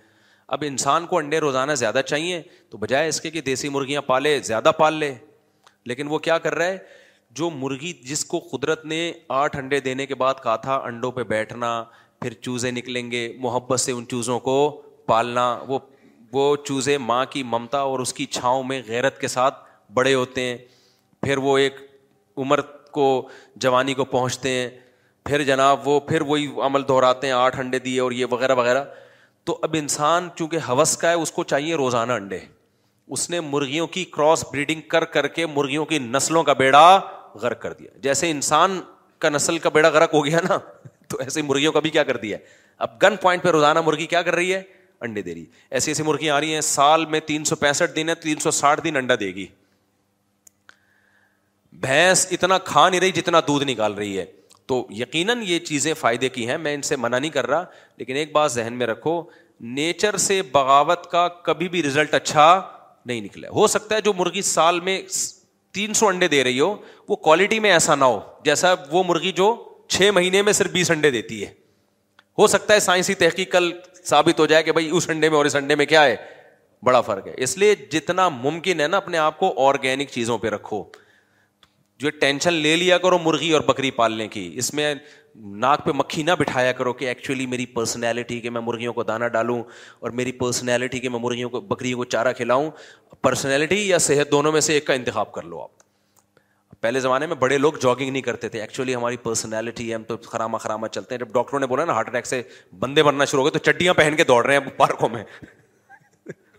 اب 0.56 0.64
انسان 0.66 1.06
کو 1.06 1.16
انڈے 1.18 1.38
روزانہ 1.40 1.72
زیادہ 1.82 2.00
چاہیے 2.06 2.40
تو 2.70 2.78
بجائے 2.78 3.08
اس 3.08 3.20
کے 3.20 3.30
کہ 3.30 3.40
دیسی 3.50 3.68
مرغیاں 3.68 4.02
پالے 4.02 4.38
زیادہ 4.44 4.72
پال 4.78 4.94
لے 4.94 5.14
لیکن 5.86 6.08
وہ 6.08 6.18
کیا 6.18 6.38
کر 6.38 6.54
رہا 6.54 6.66
ہے 6.66 6.76
جو 7.38 7.48
مرغی 7.50 7.92
جس 8.08 8.24
کو 8.24 8.38
قدرت 8.52 8.84
نے 8.86 9.00
آٹھ 9.34 9.56
انڈے 9.56 9.80
دینے 9.80 10.06
کے 10.06 10.14
بعد 10.22 10.42
کہا 10.42 10.56
تھا 10.66 10.74
انڈوں 10.86 11.10
پہ 11.12 11.22
بیٹھنا 11.34 11.72
پھر 12.20 12.32
چوزے 12.42 12.70
نکلیں 12.70 13.10
گے 13.10 13.28
محبت 13.40 13.80
سے 13.80 13.92
ان 13.92 14.06
چوزوں 14.08 14.38
کو 14.46 14.54
پالنا 15.06 15.48
وہ 15.68 15.78
وہ 16.32 16.54
چوزے 16.64 16.96
ماں 16.98 17.24
کی 17.30 17.42
ممتا 17.52 17.78
اور 17.90 17.98
اس 18.00 18.12
کی 18.14 18.24
چھاؤں 18.30 18.62
میں 18.64 18.80
غیرت 18.86 19.20
کے 19.20 19.28
ساتھ 19.28 19.62
بڑے 19.94 20.14
ہوتے 20.14 20.40
ہیں 20.46 20.56
پھر 21.22 21.38
وہ 21.46 21.56
ایک 21.58 21.74
عمر 22.36 22.60
کو 22.96 23.04
جوانی 23.60 23.94
کو 23.94 24.04
پہنچتے 24.04 24.48
ہیں 24.58 24.68
پھر 25.28 25.42
جناب 25.44 25.88
وہ 25.88 25.98
پھر 26.08 26.20
وہی 26.28 26.46
عمل 26.64 26.82
دہراتے 26.88 27.26
ہیں 27.26 27.34
آٹھ 27.34 27.58
انڈے 27.60 27.78
دیے 27.86 27.98
اور 28.00 28.12
یہ 28.12 28.26
وغیرہ 28.30 28.54
وغیرہ 28.56 28.84
تو 29.44 29.58
اب 29.62 29.74
انسان 29.78 30.28
چونکہ 30.36 30.58
حوث 30.68 30.96
کا 30.96 31.08
ہے 31.10 31.14
اس 31.22 31.32
کو 31.32 31.44
چاہیے 31.44 31.74
روزانہ 31.82 32.12
انڈے 32.12 32.38
اس 33.14 33.28
نے 33.30 33.40
مرغیوں 33.40 33.86
کی 33.86 34.04
کراس 34.12 34.44
بریڈنگ 34.52 34.80
کر 34.88 35.04
کر 35.14 35.26
کے 35.38 35.46
مرغیوں 35.46 35.84
کی 35.92 35.98
نسلوں 35.98 36.42
کا 36.44 36.52
بیڑا 36.52 36.82
غرق 37.42 37.60
کر 37.62 37.72
دیا 37.72 37.90
جیسے 38.02 38.30
انسان 38.30 38.80
کا 39.18 39.28
نسل 39.28 39.58
کا 39.58 39.68
بیڑا 39.74 39.88
غرق 39.94 40.14
ہو 40.14 40.24
گیا 40.24 40.38
نا 40.48 40.58
تو 41.08 41.18
ایسے 41.20 41.42
مرغیوں 41.42 41.72
کا 41.72 41.80
بھی 41.80 41.90
کیا 41.90 42.02
کر 42.04 42.16
دیا 42.26 42.38
اب 42.86 43.02
گن 43.02 43.16
پوائنٹ 43.22 43.42
پہ 43.42 43.48
روزانہ 43.50 43.80
مرغی 43.86 44.06
کیا 44.06 44.22
کر 44.22 44.34
رہی 44.34 44.52
ہے 44.54 44.62
انڈے 45.06 45.22
دے 45.22 45.34
رہی 45.34 45.44
ایسی 45.78 45.90
ایسی 45.90 46.02
مرغیاں 46.02 46.34
آ 46.36 46.40
رہی 46.40 46.54
ہیں 46.54 46.60
سال 46.60 47.04
میں 47.10 47.20
تین 47.26 47.44
سو 47.44 47.56
پینسٹھ 47.56 47.96
دن 47.96 48.08
ہے 48.08 48.14
تین 48.22 48.38
سو 48.40 48.50
ساٹھ 48.50 48.80
دن 48.84 48.96
انڈا 48.96 49.14
دے 49.20 49.34
گی 49.34 49.46
بھینس 51.80 52.26
اتنا 52.32 52.58
کھا 52.64 52.88
نہیں 52.88 53.00
رہی 53.00 53.12
جتنا 53.12 53.40
دودھ 53.48 53.64
نکال 53.66 53.92
رہی 53.94 54.18
ہے 54.18 54.24
تو 54.68 54.86
یقیناً 54.90 55.42
یہ 55.46 55.58
چیزیں 55.66 55.92
فائدے 55.98 56.28
کی 56.28 56.48
ہیں 56.48 56.56
میں 56.58 56.74
ان 56.74 56.82
سے 56.82 56.96
منع 56.96 57.18
نہیں 57.18 57.30
کر 57.30 57.46
رہا 57.46 57.64
لیکن 57.98 58.16
ایک 58.16 58.32
بات 58.32 58.52
ذہن 58.52 58.72
میں 58.78 58.86
رکھو 58.86 59.22
نیچر 59.80 60.16
سے 60.26 60.40
بغاوت 60.52 61.10
کا 61.10 61.26
کبھی 61.44 61.68
بھی 61.68 61.82
ریزلٹ 61.82 62.14
اچھا 62.14 62.46
نہیں 63.08 63.20
نکلا 63.28 63.48
ہو 63.58 63.66
سکتا 63.74 63.94
ہے 63.96 64.00
جو 64.08 64.12
مرغی 64.22 64.42
سال 64.52 64.80
میں 64.88 65.00
تین 65.78 65.94
سو 66.00 66.06
انڈے 66.08 66.28
دے 66.36 66.42
رہی 66.44 66.60
ہو 66.60 66.74
وہ 67.08 67.16
کوالٹی 67.28 67.58
میں 67.66 67.70
ایسا 67.72 67.94
نہ 67.94 68.04
ہو 68.14 68.20
جیسا 68.44 68.74
وہ 68.90 69.02
مرغی 69.08 69.32
جو 69.42 69.48
چھ 69.96 70.10
مہینے 70.14 70.42
میں 70.48 70.52
صرف 70.60 70.70
بیس 70.72 70.90
انڈے 70.90 71.10
دیتی 71.16 71.42
ہے 71.44 71.52
ہو 72.38 72.46
سکتا 72.54 72.74
ہے 72.74 72.80
سائنسی 72.80 73.14
تحقیق 73.22 73.50
کل 73.52 73.70
ثابت 74.08 74.40
ہو 74.40 74.46
جائے 74.52 74.62
کہ 74.66 74.72
بھائی 74.78 74.88
اس 74.96 75.08
انڈے 75.10 75.28
میں 75.30 75.36
اور 75.36 75.46
اس 75.50 75.56
انڈے 75.60 75.74
میں 75.80 75.86
کیا 75.92 76.04
ہے 76.04 76.16
بڑا 76.88 77.00
فرق 77.08 77.26
ہے 77.26 77.32
اس 77.44 77.56
لیے 77.58 77.74
جتنا 77.92 78.28
ممکن 78.34 78.80
ہے 78.80 78.86
نا 78.88 78.96
اپنے 78.96 79.18
آپ 79.18 79.38
کو 79.38 79.52
آرگینک 79.68 80.10
چیزوں 80.16 80.38
پہ 80.44 80.48
رکھو 80.56 80.82
جو 82.02 82.10
ٹینشن 82.20 82.54
لے 82.66 82.74
لیا 82.76 82.98
کرو 83.04 83.18
مرغی 83.18 83.50
اور 83.58 83.60
بکری 83.70 83.90
پالنے 84.00 84.26
کی 84.34 84.44
اس 84.62 84.72
میں 84.80 84.94
ناک 85.42 85.84
پہ 85.84 85.90
مکھی 85.94 86.22
نہ 86.22 86.30
بٹھایا 86.38 86.70
کرو 86.72 86.92
کہ 86.92 87.04
ایکچولی 87.08 87.46
میری 87.46 87.66
پرسنالٹی 87.74 88.38
کہ 88.40 88.50
میں 88.50 88.60
مرغیوں 88.60 88.92
کو 88.92 89.02
دانا 89.04 89.28
ڈالوں 89.28 89.62
اور 90.00 90.10
میری 90.20 90.32
پرسنالٹی 90.38 90.98
کہ 91.00 91.08
میں 91.08 91.18
مرغیوں 91.20 91.50
کو 91.50 91.60
بکریوں 91.60 91.98
کو 91.98 92.04
چارہ 92.04 92.32
کھلاؤں 92.36 92.70
پرسنالٹی 93.22 93.88
یا 93.88 93.98
صحت 93.98 94.30
دونوں 94.32 94.52
میں 94.52 94.60
سے 94.60 94.72
ایک 94.74 94.86
کا 94.86 94.94
انتخاب 94.94 95.32
کر 95.32 95.42
لو 95.42 95.60
آپ 95.62 95.86
پہلے 96.80 97.00
زمانے 97.00 97.26
میں 97.26 97.36
بڑے 97.36 97.58
لوگ 97.58 97.72
جاگنگ 97.82 98.10
نہیں 98.10 98.22
کرتے 98.22 98.48
تھے 98.48 98.60
ایکچولی 98.60 98.94
ہماری 98.94 99.16
پرسنالٹی 99.22 99.88
ہے 99.88 99.94
ہم 99.94 100.02
تو 100.08 100.16
خراما 100.30 100.58
خراما 100.58 100.88
چلتے 100.88 101.14
ہیں 101.14 101.20
جب 101.20 101.32
ڈاکٹروں 101.34 101.60
نے 101.60 101.66
بولا 101.66 101.84
نا 101.84 101.92
ہارٹ 101.92 102.08
اٹیک 102.08 102.26
سے 102.26 102.42
بندے 102.80 103.02
بننا 103.02 103.24
شروع 103.24 103.42
ہو 103.42 103.46
گئے 103.48 103.58
تو 103.58 103.72
چڈیاں 103.72 103.94
پہن 103.94 104.14
کے 104.16 104.24
دوڑ 104.24 104.44
رہے 104.46 104.56
ہیں 104.58 104.70
پارکوں 104.76 105.08
میں 105.12 105.24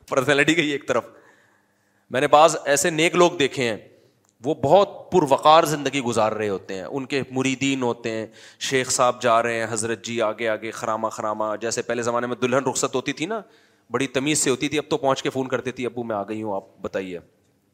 پرسنالٹی 0.09 0.55
کا 0.55 0.61
ہی 0.61 0.69
ایک 0.71 0.87
طرف 0.87 1.05
میں 2.11 2.21
نے 2.21 2.27
بعض 2.27 2.55
ایسے 2.65 2.89
نیک 2.89 3.15
لوگ 3.15 3.31
دیکھے 3.39 3.69
ہیں 3.69 3.77
وہ 4.45 4.53
بہت 4.63 4.89
پروقار 5.11 5.63
زندگی 5.69 5.99
گزار 6.01 6.31
رہے 6.31 6.49
ہوتے 6.49 6.73
ہیں 6.75 6.83
ان 6.83 7.05
کے 7.13 7.21
مریدین 7.35 7.81
ہوتے 7.83 8.11
ہیں 8.11 8.25
شیخ 8.67 8.91
صاحب 8.91 9.21
جا 9.21 9.41
رہے 9.43 9.59
ہیں 9.59 9.65
حضرت 9.69 10.03
جی 10.05 10.21
آگے 10.21 10.47
آگے 10.49 10.69
خرامہ 10.71 11.07
خرامہ 11.11 11.43
جیسے 11.61 11.81
پہلے 11.87 12.01
زمانے 12.03 12.27
میں 12.27 12.35
دلہن 12.41 12.67
رخصت 12.69 12.95
ہوتی 12.95 13.13
تھی 13.21 13.25
نا 13.25 13.41
بڑی 13.91 14.07
تمیز 14.17 14.39
سے 14.43 14.49
ہوتی 14.49 14.69
تھی 14.69 14.77
اب 14.77 14.89
تو 14.89 14.97
پہنچ 14.97 15.23
کے 15.23 15.29
فون 15.29 15.47
کرتی 15.47 15.71
تھی 15.79 15.85
ابو 15.85 16.03
میں 16.11 16.15
آ 16.15 16.23
گئی 16.29 16.41
ہوں 16.43 16.55
آپ 16.55 16.65
بتائیے 16.81 17.19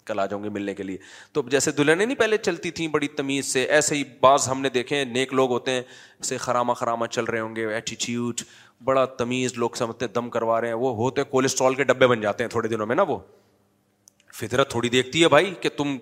کل 0.05 0.20
آ 0.20 0.26
جاؤں 0.32 0.43
گی 0.43 0.49
ملنے 0.57 0.74
کے 0.76 0.84
لیے 0.84 0.97
تو 1.34 1.41
جیسے 1.49 1.72
دلہنیں 1.78 2.05
نہیں 2.05 2.18
پہلے 2.18 2.38
چلتی 2.38 2.72
تھیں 2.80 2.88
بڑی 2.95 3.07
تمیز 3.18 3.45
سے 3.53 3.63
ایسے 3.78 3.95
ہی 3.95 4.03
بعض 4.22 4.47
ہم 4.51 4.61
نے 4.61 4.70
دیکھے 4.74 4.95
ہیں 4.97 5.05
نیک 5.05 5.34
لوگ 5.34 5.51
ہوتے 5.51 5.72
ہیں 5.72 5.82
ایسے 5.82 6.38
خرامہ 6.47 6.74
خرامہ 6.82 7.05
چل 7.11 7.24
رہے 7.26 7.39
ہوں 7.39 7.55
گے 7.55 7.68
ایٹیچیوٹ 7.74 8.41
بڑا 8.86 9.05
تمیز 9.22 9.53
لوگ 9.57 9.70
سمجھتے 9.76 10.07
دم 10.18 10.30
کروا 10.30 10.59
رہے 10.61 10.68
ہیں 10.68 10.76
وہ 10.86 10.93
ہوتے 10.95 11.24
کولیسٹرول 11.32 11.76
کے 11.76 11.84
ڈبے 11.84 12.07
بن 12.07 12.22
جاتے 12.22 12.43
ہیں 12.43 12.49
تھوڑے 12.51 12.68
دنوں 12.70 12.86
میں 12.86 12.95
نا 12.95 13.03
وہ 13.07 13.18
فطرت 14.39 14.70
تھوڑی 14.72 14.89
دیکھتی 14.89 15.24
ہے 15.24 15.28
بھائی 15.30 15.53
کہ 15.61 15.70
تم 15.78 15.95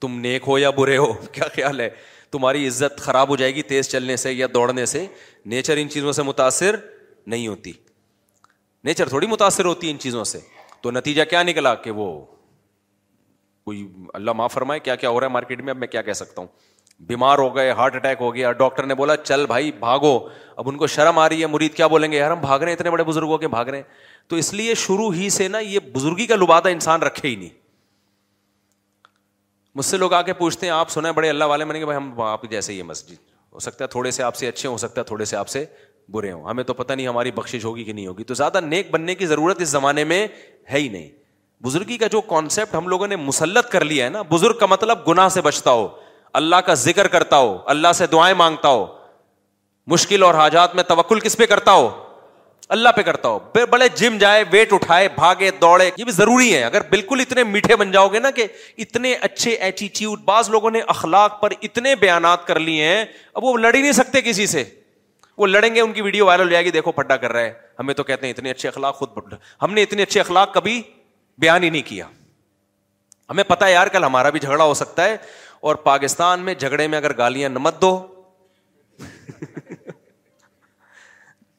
تم 0.00 0.18
نیک 0.20 0.42
ہو 0.46 0.58
یا 0.58 0.70
برے 0.78 0.96
ہو 0.96 1.12
کیا 1.32 1.44
خیال 1.54 1.80
ہے 1.80 1.88
تمہاری 2.30 2.66
عزت 2.68 3.00
خراب 3.00 3.28
ہو 3.28 3.36
جائے 3.36 3.54
گی 3.54 3.62
تیز 3.72 3.88
چلنے 3.88 4.16
سے 4.22 4.32
یا 4.32 4.46
دوڑنے 4.54 4.86
سے 4.86 5.06
نیچر 5.52 5.76
ان 5.80 5.88
چیزوں 5.90 6.12
سے 6.12 6.22
متاثر 6.22 6.76
نہیں 7.34 7.46
ہوتی 7.48 7.72
نیچر 8.84 9.08
تھوڑی 9.08 9.26
متاثر 9.26 9.64
ہوتی 9.64 9.90
ان 9.90 9.98
چیزوں 9.98 10.24
سے 10.32 10.38
تو 10.82 10.90
نتیجہ 10.90 11.22
کیا 11.30 11.42
نکلا 11.42 11.74
کہ 11.84 11.90
وہ 12.00 12.10
کوئی 13.66 13.86
اللہ 14.14 14.30
معاف 14.38 14.52
فرمائے 14.52 14.80
کیا 14.80 14.94
کیا 14.96 15.08
ہو 15.10 15.20
رہا 15.20 15.26
ہے 15.26 15.32
مارکیٹ 15.32 15.60
میں 15.62 15.70
اب 15.72 15.76
میں 15.78 15.86
کیا 15.88 16.02
کہہ 16.08 16.12
سکتا 16.22 16.40
ہوں 16.40 16.48
بیمار 17.06 17.38
ہو 17.38 17.54
گئے 17.56 17.70
ہارٹ 17.78 17.94
اٹیک 17.96 18.18
ہو 18.20 18.34
گیا 18.34 18.52
ڈاکٹر 18.58 18.86
نے 18.86 18.94
بولا 18.94 19.16
چل 19.22 19.46
بھائی 19.46 19.72
بھاگو 19.78 20.12
اب 20.56 20.68
ان 20.68 20.76
کو 20.78 20.86
شرم 20.86 21.18
آ 21.18 21.28
رہی 21.28 21.40
ہے 21.40 21.46
مرید 21.54 21.74
کیا 21.74 21.86
بولیں 21.94 22.10
گے 22.12 22.16
یار 22.16 22.30
ہم 22.30 22.40
بھاگ 22.40 22.58
رہے 22.60 22.66
ہیں 22.72 22.76
اتنے 22.76 22.90
بڑے 22.90 23.04
بزرگوں 23.04 23.38
کے 23.38 23.48
بھاگ 23.56 23.64
رہے 23.66 23.78
ہیں 23.78 24.28
تو 24.28 24.36
اس 24.36 24.52
لیے 24.54 24.74
شروع 24.84 25.12
ہی 25.14 25.28
سے 25.30 25.48
نا 25.48 25.58
یہ 25.58 25.78
بزرگی 25.92 26.26
کا 26.26 26.36
لبادہ 26.36 26.68
انسان 26.68 27.02
رکھے 27.02 27.28
ہی 27.28 27.34
نہیں 27.36 27.65
مجھ 29.76 29.84
سے 29.86 29.96
لوگ 29.96 30.12
آ 30.14 30.20
کے 30.26 30.32
پوچھتے 30.32 30.66
ہیں 30.66 30.72
آپ 30.72 30.90
سنا 30.90 31.08
ہے 31.08 31.12
بڑے 31.14 31.28
اللہ 31.28 31.44
والے 31.44 31.64
میں 31.64 31.72
نے 31.74 31.78
کہ 31.80 31.92
ہم 31.92 32.20
آپ 32.20 32.42
جیسے 32.50 32.74
ہے 32.76 32.82
مسجد 32.82 33.16
ہو 33.52 33.58
سکتا 33.60 33.84
ہے 33.84 33.88
تھوڑے 33.90 34.10
سے 34.18 34.22
آپ 34.22 34.36
سے 34.36 34.48
اچھے 34.48 34.68
ہو 34.68 34.76
سکتا 34.78 35.00
ہے 35.00 35.04
تھوڑے 35.06 35.24
سے 35.30 35.36
آپ 35.36 35.48
سے 35.48 35.64
برے 36.12 36.30
ہوں 36.32 36.44
ہمیں 36.48 36.62
تو 36.64 36.74
پتہ 36.74 36.92
نہیں 36.92 37.08
ہماری 37.08 37.30
بخش 37.38 37.56
ہوگی 37.64 37.84
کہ 37.84 37.92
نہیں 37.92 38.06
ہوگی 38.06 38.24
تو 38.24 38.34
زیادہ 38.34 38.60
نیک 38.60 38.90
بننے 38.90 39.14
کی 39.14 39.26
ضرورت 39.26 39.60
اس 39.62 39.68
زمانے 39.68 40.04
میں 40.12 40.26
ہے 40.72 40.78
ہی 40.80 40.88
نہیں 40.88 41.08
بزرگی 41.66 41.98
کا 41.98 42.06
جو 42.12 42.20
کانسیپٹ 42.30 42.74
ہم 42.74 42.88
لوگوں 42.88 43.06
نے 43.06 43.16
مسلط 43.24 43.68
کر 43.72 43.84
لیا 43.84 44.04
ہے 44.04 44.10
نا 44.10 44.22
بزرگ 44.30 44.58
کا 44.60 44.66
مطلب 44.74 45.06
گناہ 45.08 45.28
سے 45.34 45.40
بچتا 45.48 45.70
ہو 45.70 45.88
اللہ 46.40 46.64
کا 46.66 46.74
ذکر 46.86 47.08
کرتا 47.16 47.36
ہو 47.38 47.56
اللہ 47.74 47.92
سے 47.98 48.06
دعائیں 48.12 48.34
مانگتا 48.42 48.68
ہو 48.68 48.86
مشکل 49.94 50.22
اور 50.22 50.34
حاجات 50.42 50.74
میں 50.76 50.84
توکل 50.94 51.20
کس 51.20 51.36
پہ 51.36 51.46
کرتا 51.52 51.72
ہو 51.72 51.88
اللہ 52.74 52.88
پہ 52.96 53.02
کرتا 53.06 53.28
ہو 53.28 53.38
بڑے 53.70 53.86
جم 53.96 54.16
جائے 54.18 54.42
ویٹ 54.52 54.72
اٹھائے 54.72 55.08
بھاگے 55.16 55.50
دوڑے 55.60 55.90
یہ 55.96 56.04
بھی 56.04 56.12
ضروری 56.12 56.54
ہے 56.54 56.62
اگر 56.64 56.82
بالکل 56.90 57.20
اتنے 57.20 57.44
میٹھے 57.44 57.76
بن 57.76 57.90
جاؤ 57.90 58.08
گے 58.12 58.18
نا 58.18 58.30
کہ 58.36 58.46
اتنے 58.84 59.12
اچھے 59.28 59.50
ایٹیچیوڈ 59.50 60.30
لوگوں 60.50 60.70
نے 60.70 60.80
اخلاق 60.96 61.40
پر 61.42 61.52
اتنے 61.62 61.94
بیانات 62.00 62.46
کر 62.46 62.58
لیے 62.60 62.84
ہیں 62.88 63.04
اب 63.34 63.44
وہ 63.44 63.56
لڑ 63.58 63.74
ہی 63.74 63.80
نہیں 63.80 63.92
سکتے 63.92 64.22
کسی 64.22 64.46
سے 64.54 64.64
وہ 65.38 65.46
لڑیں 65.46 65.74
گے 65.74 65.80
ان 65.80 65.92
کی 65.92 66.02
ویڈیو 66.02 66.26
وائرل 66.26 66.44
ہو 66.44 66.48
جائے 66.50 66.64
گی 66.64 66.70
دیکھو 66.70 66.92
پڈا 66.92 67.16
کر 67.22 67.32
رہا 67.32 67.40
ہے 67.40 67.52
ہمیں 67.78 67.94
تو 67.94 68.02
کہتے 68.04 68.26
ہیں 68.26 68.32
اتنے 68.34 68.50
اچھے 68.50 68.68
اخلاق 68.68 68.96
خود 68.98 69.34
ہم 69.62 69.74
نے 69.74 69.82
اتنے 69.82 70.02
اچھے 70.02 70.20
اخلاق 70.20 70.52
کبھی 70.54 70.80
بیان 71.40 71.62
ہی 71.62 71.70
نہیں 71.70 71.82
کیا 71.88 72.06
ہمیں 73.30 73.44
پتا 73.44 73.68
یار 73.68 73.86
کل 73.92 74.04
ہمارا 74.04 74.30
بھی 74.30 74.40
جھگڑا 74.40 74.64
ہو 74.64 74.74
سکتا 74.74 75.04
ہے 75.04 75.16
اور 75.68 75.74
پاکستان 75.90 76.40
میں 76.44 76.54
جھگڑے 76.54 76.86
میں 76.88 76.98
اگر 76.98 77.16
گالیاں 77.18 77.48
نمت 77.48 77.80
دو 77.82 77.96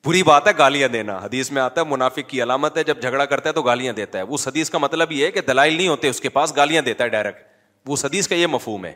بری 0.07 0.21
بات 0.23 0.45
ہے 0.47 0.51
گالیاں 0.57 0.87
دینا 0.89 1.17
حدیث 1.23 1.49
میں 1.51 1.61
آتا 1.61 1.81
ہے 1.81 1.85
منافق 1.89 2.27
کی 2.29 2.41
علامت 2.43 2.77
ہے 2.77 2.83
جب 2.89 3.01
جھگڑا 3.01 3.23
کرتا 3.31 3.49
ہے 3.49 3.53
تو 3.53 3.61
گالیاں 3.61 3.93
دیتا 3.93 4.19
ہے 4.19 4.23
حدیث 4.47 4.69
کا 4.69 4.77
مطلب 4.77 5.11
یہ 5.11 5.25
ہے 5.25 5.31
کہ 5.37 5.41
دلائل 5.47 5.73
نہیں 5.77 5.87
ہوتے 5.87 6.09
اس 6.09 6.21
کے 6.21 6.29
پاس 6.37 6.55
گالیاں 6.57 6.81
دیتا 6.81 7.03
ہے 7.03 7.09
ڈائریکٹ 7.15 7.43
وہ 7.89 7.95
حدیث 8.03 8.27
کا 8.27 8.35
یہ 8.35 8.47
مفہوم 8.53 8.85
ہے 8.85 8.93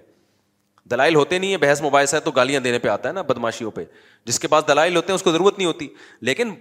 دلائل 0.91 1.15
ہوتے 1.15 1.37
نہیں 1.39 1.51
ہے 1.51 1.57
بحث 1.63 1.81
مباحث 1.81 2.13
ہے 2.13 2.19
تو 2.27 2.31
گالیاں 2.37 2.59
دینے 2.67 2.79
پہ 2.79 2.87
آتا 2.89 3.09
ہے 3.09 3.13
نا 3.13 3.21
بدماشیوں 3.33 3.71
پہ 3.71 3.83
جس 4.25 4.39
کے 4.39 4.47
پاس 4.53 4.67
دلائل 4.67 4.95
ہوتے 4.95 5.11
ہیں 5.11 5.15
اس 5.15 5.23
کو 5.23 5.31
ضرورت 5.31 5.57
نہیں 5.57 5.67
ہوتی 5.67 5.87
لیکن 6.29 6.53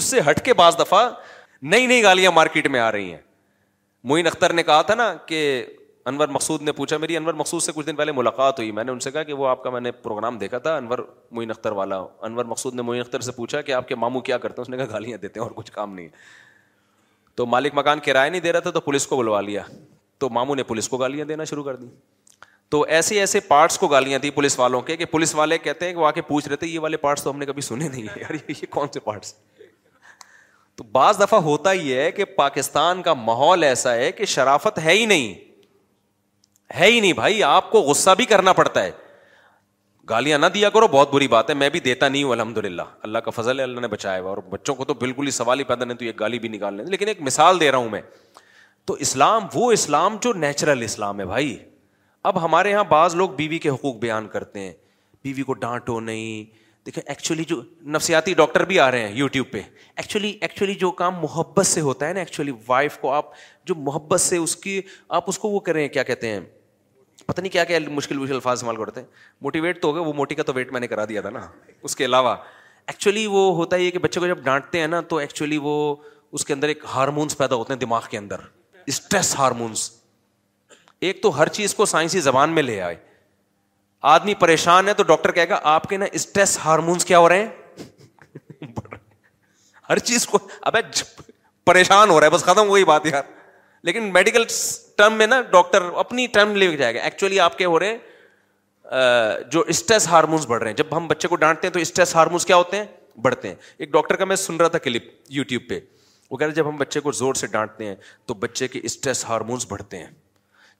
اس 0.00 0.04
سے 0.04 0.20
ہٹ 0.30 0.44
کے 0.44 0.54
بعض 0.62 0.78
دفعہ 0.80 1.08
نئی 1.74 1.86
نئی 1.86 2.02
گالیاں 2.02 2.30
مارکیٹ 2.40 2.66
میں 2.76 2.80
آ 2.80 2.90
رہی 2.92 3.10
ہیں 3.10 3.20
معین 4.10 4.26
اختر 4.26 4.52
نے 4.52 4.62
کہا 4.72 4.82
تھا 4.90 4.94
نا 4.94 5.12
کہ 5.26 5.40
انور 6.08 6.28
مقصود 6.30 6.62
نے 6.62 6.72
پوچھا 6.72 6.96
میری 6.98 7.16
انور 7.16 7.34
مقصود 7.34 7.62
سے 7.62 7.72
کچھ 7.74 7.86
دن 7.86 7.96
پہلے 7.96 8.12
ملاقات 8.12 8.58
ہوئی 8.58 8.70
میں 8.72 8.82
نے 8.84 8.92
ان 8.92 8.98
سے 9.06 9.10
کہا 9.10 9.22
کہ 9.28 9.32
وہ 9.38 9.46
آپ 9.48 9.62
کا 9.62 9.70
میں 9.70 9.80
نے 9.80 9.90
پروگرام 10.02 10.36
دیکھا 10.38 10.58
تھا 10.66 10.74
انور 10.76 10.98
معین 11.30 11.50
اختر 11.50 11.72
والا 11.78 11.96
انور 12.28 12.44
مقصود 12.50 12.74
نے 12.74 12.82
معین 12.90 13.00
اختر 13.00 13.20
سے 13.28 13.32
پوچھا 13.36 13.60
کہ 13.68 13.72
آپ 13.78 13.86
کے 13.88 13.94
ماموں 14.04 14.20
کیا 14.28 14.36
کرتے 14.38 14.60
ہیں 14.60 14.62
اس 14.64 14.68
نے 14.68 14.76
کہا 14.76 14.86
گالیاں 14.92 15.16
دیتے 15.22 15.40
ہیں 15.40 15.44
اور 15.46 15.54
کچھ 15.54 15.72
کام 15.72 15.94
نہیں 15.94 16.04
ہے 16.04 16.44
تو 17.36 17.46
مالک 17.54 17.74
مکان 17.74 17.98
کرایہ 18.04 18.30
نہیں 18.30 18.40
دے 18.40 18.52
رہا 18.52 18.60
تھا 18.66 18.70
تو 18.70 18.80
پولیس 18.80 19.06
کو 19.06 19.16
بلوا 19.16 19.40
لیا 19.48 19.62
تو 20.24 20.28
ماموں 20.38 20.56
نے 20.56 20.62
پولیس 20.68 20.88
کو 20.88 20.96
گالیاں 20.96 21.24
دینا 21.28 21.44
شروع 21.50 21.64
کر 21.64 21.76
دی 21.76 21.86
تو 22.70 22.80
ایسے 22.98 23.18
ایسے 23.20 23.40
پارٹس 23.48 23.78
کو 23.78 23.88
گالیاں 23.88 24.18
دی 24.18 24.30
پولیس 24.36 24.58
والوں 24.58 24.80
کے 24.86 24.96
کہ 24.96 25.04
پولیس 25.10 25.34
والے 25.34 25.58
کہتے 25.66 25.86
ہیں 25.86 25.92
کہ 25.92 25.98
وہ 25.98 26.06
آ 26.06 26.10
کے 26.12 26.22
پوچھ 26.30 26.48
رہے 26.48 26.56
تھے 26.62 26.66
یہ 26.66 26.78
والے 26.86 26.96
پارٹس 27.06 27.22
تو 27.22 27.30
ہم 27.30 27.38
نے 27.38 27.46
کبھی 27.46 27.62
سنے 27.62 27.88
نہیں 27.88 28.06
یار 28.20 28.34
یہ 28.48 28.64
کون 28.74 28.88
سے 28.94 29.00
پارٹس 29.08 29.34
تو 30.76 30.84
بعض 30.92 31.20
دفعہ 31.20 31.40
ہوتا 31.42 31.72
ہی 31.72 31.92
ہے 31.96 32.10
کہ 32.12 32.24
پاکستان 32.40 33.02
کا 33.02 33.14
ماحول 33.30 33.64
ایسا 33.64 33.94
ہے 33.94 34.10
کہ 34.12 34.24
شرافت 34.38 34.78
ہے 34.84 34.92
ہی 34.96 35.04
نہیں 35.12 35.45
ہے 36.78 36.86
ہی 36.90 37.00
نہیں 37.00 37.12
بھائی 37.12 37.42
آپ 37.42 37.70
کو 37.70 37.80
غصہ 37.82 38.10
بھی 38.16 38.24
کرنا 38.26 38.52
پڑتا 38.52 38.82
ہے 38.84 38.90
گالیاں 40.10 40.38
نہ 40.38 40.46
دیا 40.54 40.68
کرو 40.70 40.86
بہت 40.88 41.12
بری 41.12 41.28
بات 41.28 41.48
ہے 41.50 41.54
میں 41.54 41.68
بھی 41.70 41.80
دیتا 41.80 42.08
نہیں 42.08 42.22
ہوں 42.24 42.32
الحمد 42.32 42.58
للہ 42.64 42.82
اللہ 43.02 43.18
کا 43.24 43.30
فضل 43.34 43.58
ہے 43.58 43.64
اللہ 43.64 43.80
نے 43.80 43.88
بچایا 43.88 44.20
ہوا 44.20 44.28
اور 44.28 44.38
بچوں 44.50 44.74
کو 44.74 44.84
تو 44.84 44.94
بالکل 45.00 45.26
ہی 45.26 45.30
سوال 45.30 45.58
ہی 45.58 45.64
پیدا 45.64 45.84
نہیں 45.84 45.98
تو 45.98 46.04
یہ 46.04 46.12
گالی 46.20 46.38
بھی 46.38 46.48
نکال 46.48 46.74
لیں 46.76 46.84
لیکن 46.86 47.08
ایک 47.08 47.20
مثال 47.30 47.60
دے 47.60 47.70
رہا 47.72 47.78
ہوں 47.78 47.88
میں 47.90 48.00
تو 48.86 48.94
اسلام 49.08 49.46
وہ 49.54 49.70
اسلام 49.72 50.16
جو 50.22 50.32
نیچرل 50.32 50.82
اسلام 50.82 51.20
ہے 51.20 51.24
بھائی 51.26 51.56
اب 52.30 52.42
ہمارے 52.44 52.70
یہاں 52.70 52.84
بعض 52.88 53.14
لوگ 53.16 53.28
بیوی 53.36 53.58
کے 53.58 53.68
حقوق 53.68 53.96
بیان 53.98 54.28
کرتے 54.28 54.60
ہیں 54.60 54.72
بیوی 55.24 55.42
کو 55.42 55.52
ڈانٹو 55.64 55.98
نہیں 56.00 56.44
دیکھیں 56.86 57.02
ایکچولی 57.06 57.44
جو 57.48 57.60
نفسیاتی 57.94 58.34
ڈاکٹر 58.34 58.64
بھی 58.64 58.78
آ 58.80 58.90
رہے 58.90 59.08
ہیں 59.08 59.14
یوٹیوب 59.16 59.46
پہ 59.52 59.60
ایکچولی 59.94 60.30
ایکچولی 60.40 60.74
جو 60.80 60.90
کام 61.00 61.14
محبت 61.22 61.66
سے 61.66 61.80
ہوتا 61.80 62.08
ہے 62.08 62.12
نا 62.12 62.20
ایکچولی 62.20 62.52
وائف 62.66 62.98
کو 62.98 63.12
آپ 63.12 63.30
جو 63.66 63.74
محبت 63.74 64.20
سے 64.20 64.36
اس 64.36 64.56
کی 64.56 64.80
آپ 65.08 65.24
اس 65.28 65.38
کو 65.38 65.48
وہ 65.50 65.60
کریں 65.70 65.86
کیا 65.88 66.02
کہتے 66.02 66.28
ہیں 66.32 66.40
پتہ 67.26 67.40
نہیں 67.40 67.52
کیا 67.52 67.64
کیا 67.64 67.78
مشکل 67.90 68.16
مشکل 68.18 68.34
الفاظ 68.34 68.58
استعمال 68.58 68.76
کرتے 68.84 69.00
ہیں 69.00 69.06
موٹیویٹ 69.42 69.80
تو 69.82 69.88
ہوگا 69.88 70.00
وہ 70.08 70.12
موٹی 70.16 70.34
کا 70.34 70.42
تو 70.46 70.52
ویٹ 70.54 70.72
میں 70.72 70.80
نے 70.80 70.86
کرا 70.88 71.04
دیا 71.08 71.20
تھا 71.20 71.30
نا 71.30 71.46
اس 71.88 71.96
کے 71.96 72.04
علاوہ 72.04 72.34
ایکچولی 72.92 73.26
وہ 73.30 73.40
ہوتا 73.56 73.76
ہے 73.76 73.90
کہ 73.90 73.98
بچے 73.98 74.20
کو 74.20 74.26
جب 74.26 74.42
ڈانٹتے 74.44 74.80
ہیں 74.80 74.86
نا 74.86 75.00
تو 75.12 75.16
ایکچولی 75.24 75.58
وہ 75.62 75.72
اس 76.38 76.44
کے 76.44 76.52
اندر 76.54 76.68
ایک 76.68 76.84
ہارمونس 76.94 77.36
پیدا 77.38 77.54
ہوتے 77.54 77.72
ہیں 77.72 77.80
دماغ 77.80 78.06
کے 78.10 78.18
اندر 78.18 78.40
اسٹریس 78.92 79.34
ہارمونس 79.38 79.90
ایک 81.08 81.22
تو 81.22 81.36
ہر 81.38 81.48
چیز 81.58 81.74
کو 81.74 81.84
سائنسی 81.86 82.20
زبان 82.28 82.50
میں 82.54 82.62
لے 82.62 82.80
آئے 82.82 82.94
آدمی 84.14 84.34
پریشان 84.40 84.88
ہے 84.88 84.94
تو 84.94 85.02
ڈاکٹر 85.02 85.32
کہے 85.32 85.48
گا 85.48 85.58
آپ 85.74 85.88
کے 85.88 85.96
نا 85.96 86.06
اسٹریس 86.20 86.58
ہارمونس 86.64 87.04
کیا 87.04 87.18
ہو 87.18 87.28
رہے 87.28 87.44
ہیں 87.46 88.66
ہر 89.88 89.98
چیز 90.10 90.26
کو 90.26 90.38
اب 90.70 90.76
پریشان 91.66 92.10
ہو 92.10 92.18
رہا 92.20 92.26
ہے 92.26 92.30
بس 92.30 92.42
ختم 92.44 92.68
ہوئی 92.68 92.84
بات 92.84 93.06
یار 93.06 93.22
لیکن 93.86 94.02
میڈیکل 94.12 94.44
ٹرم 94.98 95.12
میں 95.18 95.26
نا 95.26 95.40
ڈاکٹر 95.50 95.82
اپنی 96.02 96.26
ٹرم 96.36 96.54
لے 96.56 96.68
جائے 96.76 96.94
گا 96.94 97.00
ایکچولی 97.08 97.38
آپ 97.40 97.58
کے 97.58 97.64
ہو 97.72 97.78
رہے 97.80 97.88
ہیں 97.94 99.42
جو 99.50 99.60
اسٹریس 99.74 100.06
ہارمونس 100.08 100.46
بڑھ 100.52 100.62
رہے 100.62 100.70
ہیں 100.70 100.76
جب 100.76 100.96
ہم 100.96 101.06
بچے 101.08 101.28
کو 101.28 101.36
ڈانٹتے 101.44 101.66
ہیں 101.66 101.72
تو 101.74 101.80
اسٹریس 101.86 102.14
ہارمونس 102.16 102.46
کیا 102.46 102.56
ہوتے 102.62 102.76
ہیں 102.76 102.84
بڑھتے 103.26 103.48
ہیں 103.48 103.54
ایک 103.84 103.92
ڈاکٹر 103.92 104.16
کا 104.16 104.24
میں 104.32 104.36
سن 104.46 104.56
رہا 104.60 104.68
تھا 104.68 104.78
کلپ 104.86 105.02
یوٹیوب 105.38 105.68
پہ 105.68 105.78
وہ 106.30 106.36
کہہ 106.36 106.46
رہے 106.46 106.54
جب 106.54 106.68
ہم 106.68 106.76
بچے 106.76 107.00
کو 107.00 107.12
زور 107.20 107.34
سے 107.42 107.46
ڈانٹتے 107.52 107.86
ہیں 107.86 107.94
تو 108.26 108.34
بچے 108.46 108.68
کے 108.68 108.80
اسٹریس 108.90 109.24
ہارمونس 109.28 109.66
بڑھتے 109.70 109.98
ہیں 109.98 110.10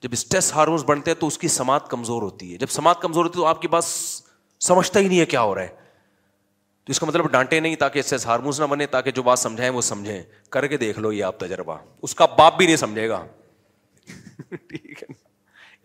جب 0.03 0.13
اسٹریس 0.13 0.53
ہارمونس 0.55 0.85
بڑھتے 0.93 1.11
ہیں 1.11 1.21
تو 1.21 1.27
اس 1.27 1.39
کی 1.45 1.49
سماعت 1.61 1.89
کمزور 1.91 2.23
ہوتی 2.23 2.53
ہے 2.53 2.59
جب 2.65 2.71
سماعت 2.79 3.01
کمزور 3.03 3.25
ہوتی 3.25 3.39
ہے 3.39 3.43
تو 3.43 3.47
آپ 3.49 3.63
کی 3.63 3.69
بات 3.77 3.85
سمجھتا 4.73 5.01
ہی 5.01 5.09
نہیں 5.09 5.21
ہے 5.21 5.27
کیا 5.37 5.41
ہو 5.49 5.55
رہا 5.55 5.63
ہے 5.63 5.85
تو 6.87 6.91
اس 6.93 6.99
کا 7.01 7.07
مطلب 7.07 7.31
ڈانٹے 7.31 7.59
نہیں 7.61 7.75
تاکہ 7.77 7.99
اس 7.99 8.07
سے 8.11 8.17
ہارموز 8.27 8.61
نہ 8.61 8.65
بنے 8.71 8.87
تاکہ 8.91 9.11
جو 9.11 9.23
بات 9.29 9.39
سمجھائیں 9.39 9.71
وہ 9.75 9.81
سمجھیں 9.83 10.23
کر 10.53 10.67
کے 10.73 10.77
دیکھ 10.79 10.99
لو 10.99 11.11
یہ 11.13 11.25
آپ 11.25 11.39
تجربہ 11.39 11.77
اس 12.07 12.15
کا 12.15 12.27
باپ 12.39 12.57
بھی 12.59 12.67
نہیں 12.67 12.77
سمجھے 12.77 13.09
گا 13.09 13.25
ٹھیک 14.51 15.03
ہے 15.03 15.15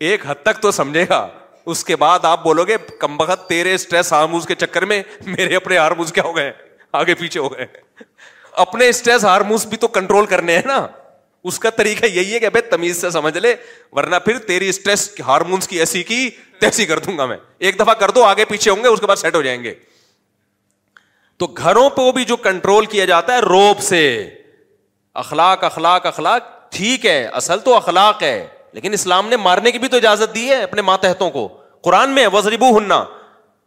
ایک 0.08 0.26
حد 0.26 0.42
تک 0.42 0.60
تو 0.62 0.70
سمجھے 0.78 1.04
گا 1.10 1.26
اس 1.72 1.84
کے 1.84 1.96
بعد 1.96 2.24
آپ 2.24 2.42
بولو 2.44 2.64
گے 2.68 2.76
کم 3.00 3.16
بخت 3.16 3.48
تیرے 3.48 3.74
اسٹریس 3.74 4.12
ہارموز 4.12 4.46
کے 4.46 4.54
چکر 4.60 4.84
میں 4.92 5.02
میرے 5.36 5.56
اپنے 5.56 5.78
ہارموز 5.78 6.12
کیا 6.12 6.22
ہو 6.26 6.36
گئے 6.36 6.52
آگے 7.00 7.14
پیچھے 7.18 7.40
ہو 7.40 7.52
گئے 7.56 7.66
اپنے 8.66 8.88
اسٹریس 8.88 9.24
ہارموز 9.24 9.66
بھی 9.66 9.76
تو 9.76 9.88
کنٹرول 9.98 10.26
کرنے 10.34 10.56
ہیں 10.56 10.62
نا 10.66 10.86
اس 11.50 11.58
کا 11.58 11.70
طریقہ 11.76 12.06
یہی 12.06 12.32
ہے 12.34 12.38
کہ 12.40 12.48
تمیز 12.70 13.00
سے 13.00 13.10
سمجھ 13.10 13.36
لے 13.38 13.54
ورنہ 13.92 14.16
پھر 14.24 14.38
تیری 14.48 14.68
اسٹریس 14.68 15.10
ہارمونس 15.26 15.68
کی 15.68 15.78
ایسی 15.80 16.02
کی 16.12 16.28
تیسی 16.60 16.86
کر 16.86 16.98
دوں 17.06 17.16
گا 17.18 17.26
میں 17.26 17.36
ایک 17.58 17.78
دفعہ 17.80 17.94
کر 18.00 18.10
دو 18.14 18.24
آگے 18.24 18.44
پیچھے 18.48 18.70
ہوں 18.70 18.82
گے 18.82 18.88
اس 18.88 19.00
کے 19.00 19.06
بعد 19.06 19.16
سیٹ 19.16 19.34
ہو 19.34 19.42
جائیں 19.42 19.62
گے 19.62 19.74
تو 21.38 21.46
گھروں 21.58 21.88
پہ 21.90 22.10
بھی 22.14 22.24
جو 22.24 22.36
کنٹرول 22.36 22.86
کیا 22.86 23.04
جاتا 23.04 23.34
ہے 23.34 23.40
روب 23.40 23.80
سے 23.82 24.00
اخلاق 25.22 25.64
اخلاق 25.64 26.06
اخلاق 26.06 26.50
ٹھیک 26.72 27.06
ہے 27.06 27.24
اصل 27.40 27.58
تو 27.64 27.74
اخلاق 27.76 28.22
ہے 28.22 28.36
لیکن 28.72 28.92
اسلام 28.92 29.28
نے 29.28 29.36
مارنے 29.36 29.70
کی 29.72 29.78
بھی 29.78 29.88
تو 29.88 29.96
اجازت 29.96 30.34
دی 30.34 30.48
ہے 30.48 30.62
اپنے 30.62 30.82
ماتحتوں 30.82 31.30
کو 31.30 31.46
قرآن 31.84 32.10
میں 32.14 32.26
وزربو 32.32 32.76
ہننا 32.78 33.04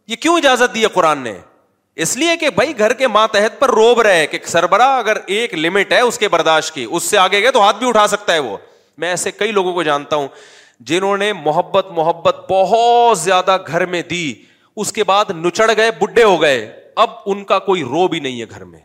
یہ 0.07 0.15
کیوں 0.21 0.37
اجازت 0.37 0.73
دی 0.75 0.81
ہے 0.83 0.87
قرآن 0.93 1.19
نے 1.23 1.37
اس 2.03 2.15
لیے 2.17 2.35
کہ 2.37 2.49
بھائی 2.55 2.77
گھر 2.77 2.93
کے 3.01 3.07
ماتحت 3.07 3.59
پر 3.59 3.69
روب 3.73 4.01
رہے 4.01 4.25
کہ 4.27 4.37
سربراہ 4.47 4.97
اگر 4.97 5.17
ایک 5.35 5.53
لمٹ 5.53 5.91
ہے 5.93 5.99
اس 5.99 6.17
کے 6.19 6.27
برداشت 6.29 6.73
کی 6.75 6.85
اس 6.89 7.03
سے 7.03 7.17
آگے 7.17 7.41
گئے 7.41 7.51
تو 7.51 7.61
ہاتھ 7.63 7.77
بھی 7.79 7.87
اٹھا 7.89 8.05
سکتا 8.07 8.33
ہے 8.33 8.39
وہ 8.47 8.57
میں 9.03 9.09
ایسے 9.09 9.31
کئی 9.31 9.51
لوگوں 9.51 9.73
کو 9.73 9.83
جانتا 9.83 10.15
ہوں 10.15 10.27
جنہوں 10.91 11.15
نے 11.17 11.31
محبت 11.33 11.87
محبت 11.95 12.45
بہت 12.49 13.17
زیادہ 13.19 13.57
گھر 13.67 13.85
میں 13.93 14.01
دی 14.09 14.33
اس 14.83 14.91
کے 14.93 15.03
بعد 15.11 15.29
نچڑ 15.45 15.71
گئے 15.77 15.91
بڈھے 15.99 16.23
ہو 16.23 16.41
گئے 16.41 16.59
اب 17.03 17.09
ان 17.31 17.43
کا 17.45 17.59
کوئی 17.69 17.83
رو 17.83 18.07
بھی 18.07 18.19
نہیں 18.19 18.39
ہے 18.41 18.45
گھر 18.55 18.63
میں 18.65 18.79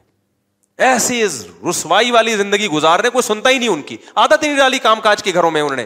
ایسی 0.89 1.25
رسوائی 1.69 2.11
والی 2.11 2.37
زندگی 2.37 2.67
گزار 2.73 3.01
رہے 3.01 3.11
کوئی 3.11 3.23
سنتا 3.23 3.51
ہی 3.51 3.59
نہیں 3.59 3.69
ان 3.69 3.83
کی 3.91 3.97
آدت 4.23 4.45
ہی 4.45 4.55
ڈالی 4.57 4.79
کام 4.89 5.01
کاج 5.01 5.23
کے 5.23 5.33
گھروں 5.35 5.51
میں 5.51 5.61
انہوں 5.63 5.77
نے 5.77 5.85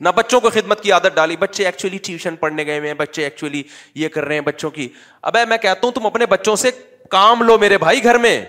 نہ 0.00 0.08
بچوں 0.14 0.40
کو 0.40 0.50
خدمت 0.54 0.82
کی 0.82 0.92
عادت 0.92 1.14
ڈالی 1.14 1.36
بچے 1.38 1.64
ایکچولی 1.66 1.98
ٹیوشن 2.06 2.36
پڑھنے 2.36 2.64
گئے 2.66 2.78
ہوئے 2.78 2.90
ہیں 2.90 2.96
بچے 2.96 3.22
ایکچولی 3.24 3.62
یہ 4.02 4.08
کر 4.16 4.24
رہے 4.24 4.34
ہیں 4.34 4.40
بچوں 4.48 4.70
کی 4.70 4.88
اب 5.30 5.36
میں 5.48 5.56
کہتا 5.58 5.86
ہوں 5.86 5.92
تم 5.94 6.06
اپنے 6.06 6.26
بچوں 6.34 6.56
سے 6.62 6.70
کام 7.10 7.42
لو 7.42 7.58
میرے 7.58 7.78
بھائی 7.84 8.02
گھر 8.04 8.18
میں 8.26 8.40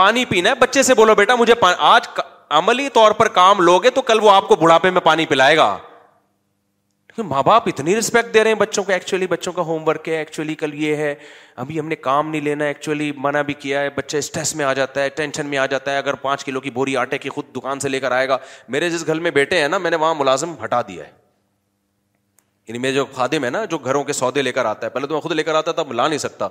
پانی 0.00 0.24
پینا 0.30 0.50
ہے 0.50 0.54
بچے 0.60 0.82
سے 0.82 0.94
بولو 0.94 1.14
بیٹا 1.14 1.34
مجھے 1.34 1.54
آج 1.88 2.08
عملی 2.56 2.88
طور 2.94 3.10
پر 3.20 3.28
کام 3.36 3.60
لو 3.68 3.78
گے 3.84 3.90
تو 3.90 4.02
کل 4.08 4.18
وہ 4.22 4.30
آپ 4.30 4.48
کو 4.48 4.56
بڑھاپے 4.56 4.90
میں 4.96 5.00
پانی 5.04 5.24
پلائے 5.26 5.56
گا 5.56 5.76
ماں 7.24 7.42
باپ 7.42 7.66
اتنی 7.68 7.94
رسپیکٹ 7.96 8.32
دے 8.34 8.42
رہے 8.44 8.50
ہیں 8.50 8.58
بچوں 8.58 8.82
کو 8.84 8.92
ایکچولی 8.92 9.26
بچوں 9.26 9.52
کا 9.52 9.62
ہوم 9.62 9.86
ورک 9.88 10.08
ہے 10.08 10.16
ایکچولی 10.16 10.54
کل 10.54 10.74
یہ 10.82 10.96
ہے 10.96 11.14
ابھی 11.64 11.78
ہم 11.80 11.88
نے 11.88 11.96
کام 11.96 12.30
نہیں 12.30 12.40
لینا 12.40 12.64
ایکچولی 12.64 13.10
منع 13.16 13.42
بھی 13.50 13.54
کیا 13.58 13.80
ہے 13.80 13.90
بچہ 13.94 14.16
اسٹریس 14.16 14.54
میں 14.56 14.64
آ 14.64 14.72
جاتا 14.74 15.02
ہے 15.02 15.08
ٹینشن 15.16 15.46
میں 15.48 15.58
آ 15.58 15.66
جاتا 15.66 15.92
ہے 15.92 15.98
اگر 15.98 16.14
پانچ 16.22 16.44
کلو 16.44 16.60
کی 16.60 16.70
بوری 16.70 16.96
آٹے 16.96 17.18
کی 17.18 17.28
خود 17.30 17.54
دکان 17.56 17.80
سے 17.80 17.88
لے 17.88 18.00
کر 18.00 18.12
آئے 18.12 18.28
گا 18.28 18.38
میرے 18.68 18.90
جس 18.90 19.06
گھر 19.06 19.20
میں 19.20 19.30
بیٹے 19.30 19.60
ہیں 19.60 19.68
نا 19.68 19.78
میں 19.78 19.90
نے 19.90 19.96
وہاں 19.96 20.14
ملازم 20.18 20.54
ہٹا 20.64 20.80
دیا 20.88 21.04
ہے 21.06 21.10
یعنی 22.68 22.78
میرے 22.78 22.94
جو 22.94 23.04
خادم 23.14 23.44
ہے 23.44 23.50
نا 23.50 23.64
جو 23.64 23.78
گھروں 23.78 24.02
کے 24.04 24.12
سودے 24.12 24.42
لے 24.42 24.52
کر 24.52 24.64
آتا 24.64 24.86
ہے 24.86 24.90
پہلے 24.92 25.06
تو 25.06 25.14
میں 25.14 25.20
خود 25.22 25.32
لے 25.32 25.42
کر 25.42 25.54
آتا 25.54 25.72
تھا 25.72 25.82
لا 25.92 26.06
نہیں 26.08 26.18
سکتا 26.18 26.48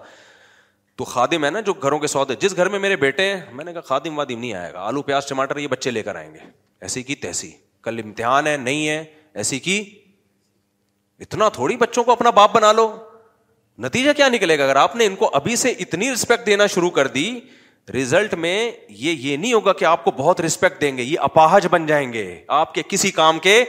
تو 0.98 1.04
خادم 1.04 1.46
ہے 1.46 1.50
نا 1.50 1.60
جو 1.60 1.74
گھروں 1.74 2.00
کے 2.00 2.08
سودے 2.08 2.36
جس 2.40 2.56
گھر 2.56 2.70
میں 2.70 2.80
میرے 2.80 2.96
بیٹے 2.98 3.24
ہیں 3.34 3.40
میں 3.56 3.66
نے 3.66 3.74
کہا 3.74 3.82
خادم 3.86 4.18
وادم 4.18 4.40
نہیں 4.40 4.54
آئے 4.54 4.72
گا 4.74 4.86
آلو 4.88 5.02
پیاز 5.10 5.26
ٹماٹر 5.30 5.58
یہ 5.58 5.68
بچے 5.68 5.92
لے 5.92 6.04
کر 6.04 6.16
آئیں 6.16 6.34
گے 6.34 6.40
ایسی 6.82 7.04
کی 7.04 7.16
تیسی 7.26 7.52
کل 7.84 8.02
امتحان 8.04 8.48
ہے 8.48 8.56
نہیں 8.58 8.88
ہے 8.88 9.04
ایسی 9.44 9.60
کی 9.60 9.78
اتنا 11.22 11.50
تھوڑی 11.54 11.76
بچوں 11.78 12.04
کو 12.04 12.12
اپنا 12.12 12.30
باپ 12.38 12.54
بنا 12.56 12.72
لو 12.74 12.92
نتیجہ 13.84 14.12
کیا 14.18 14.28
نکلے 14.30 14.58
گا 14.60 14.64
اگر 14.64 14.76
آپ 14.76 14.96
نے 14.96 15.06
ان 15.06 15.16
کو 15.16 15.30
ابھی 15.36 15.56
سے 15.62 15.70
اتنی 15.86 16.12
رسپیکٹ 16.12 16.46
دینا 16.46 16.66
شروع 16.74 16.90
کر 16.98 17.08
دی 17.16 17.30
ریزلٹ 17.94 18.34
میں 18.44 18.58
یہ 18.90 19.12
یہ 19.12 19.38
نہیں 19.38 19.54
ہوگا 19.54 19.74
کہ 19.80 19.86
آپ 19.86 20.04
کو 20.04 20.12
بہت 20.18 20.42
رسپیکٹ 20.42 20.82
دیں 20.82 20.96
گے 20.98 21.04
یہ 21.04 21.20
اپاہج 21.28 21.68
بن 21.72 21.86
جائیں 21.86 22.12
گے 22.14 22.24
آپ 22.58 22.74
کے 22.74 22.84
کسی 22.90 23.12
کام 23.20 23.40
کے 23.40 23.64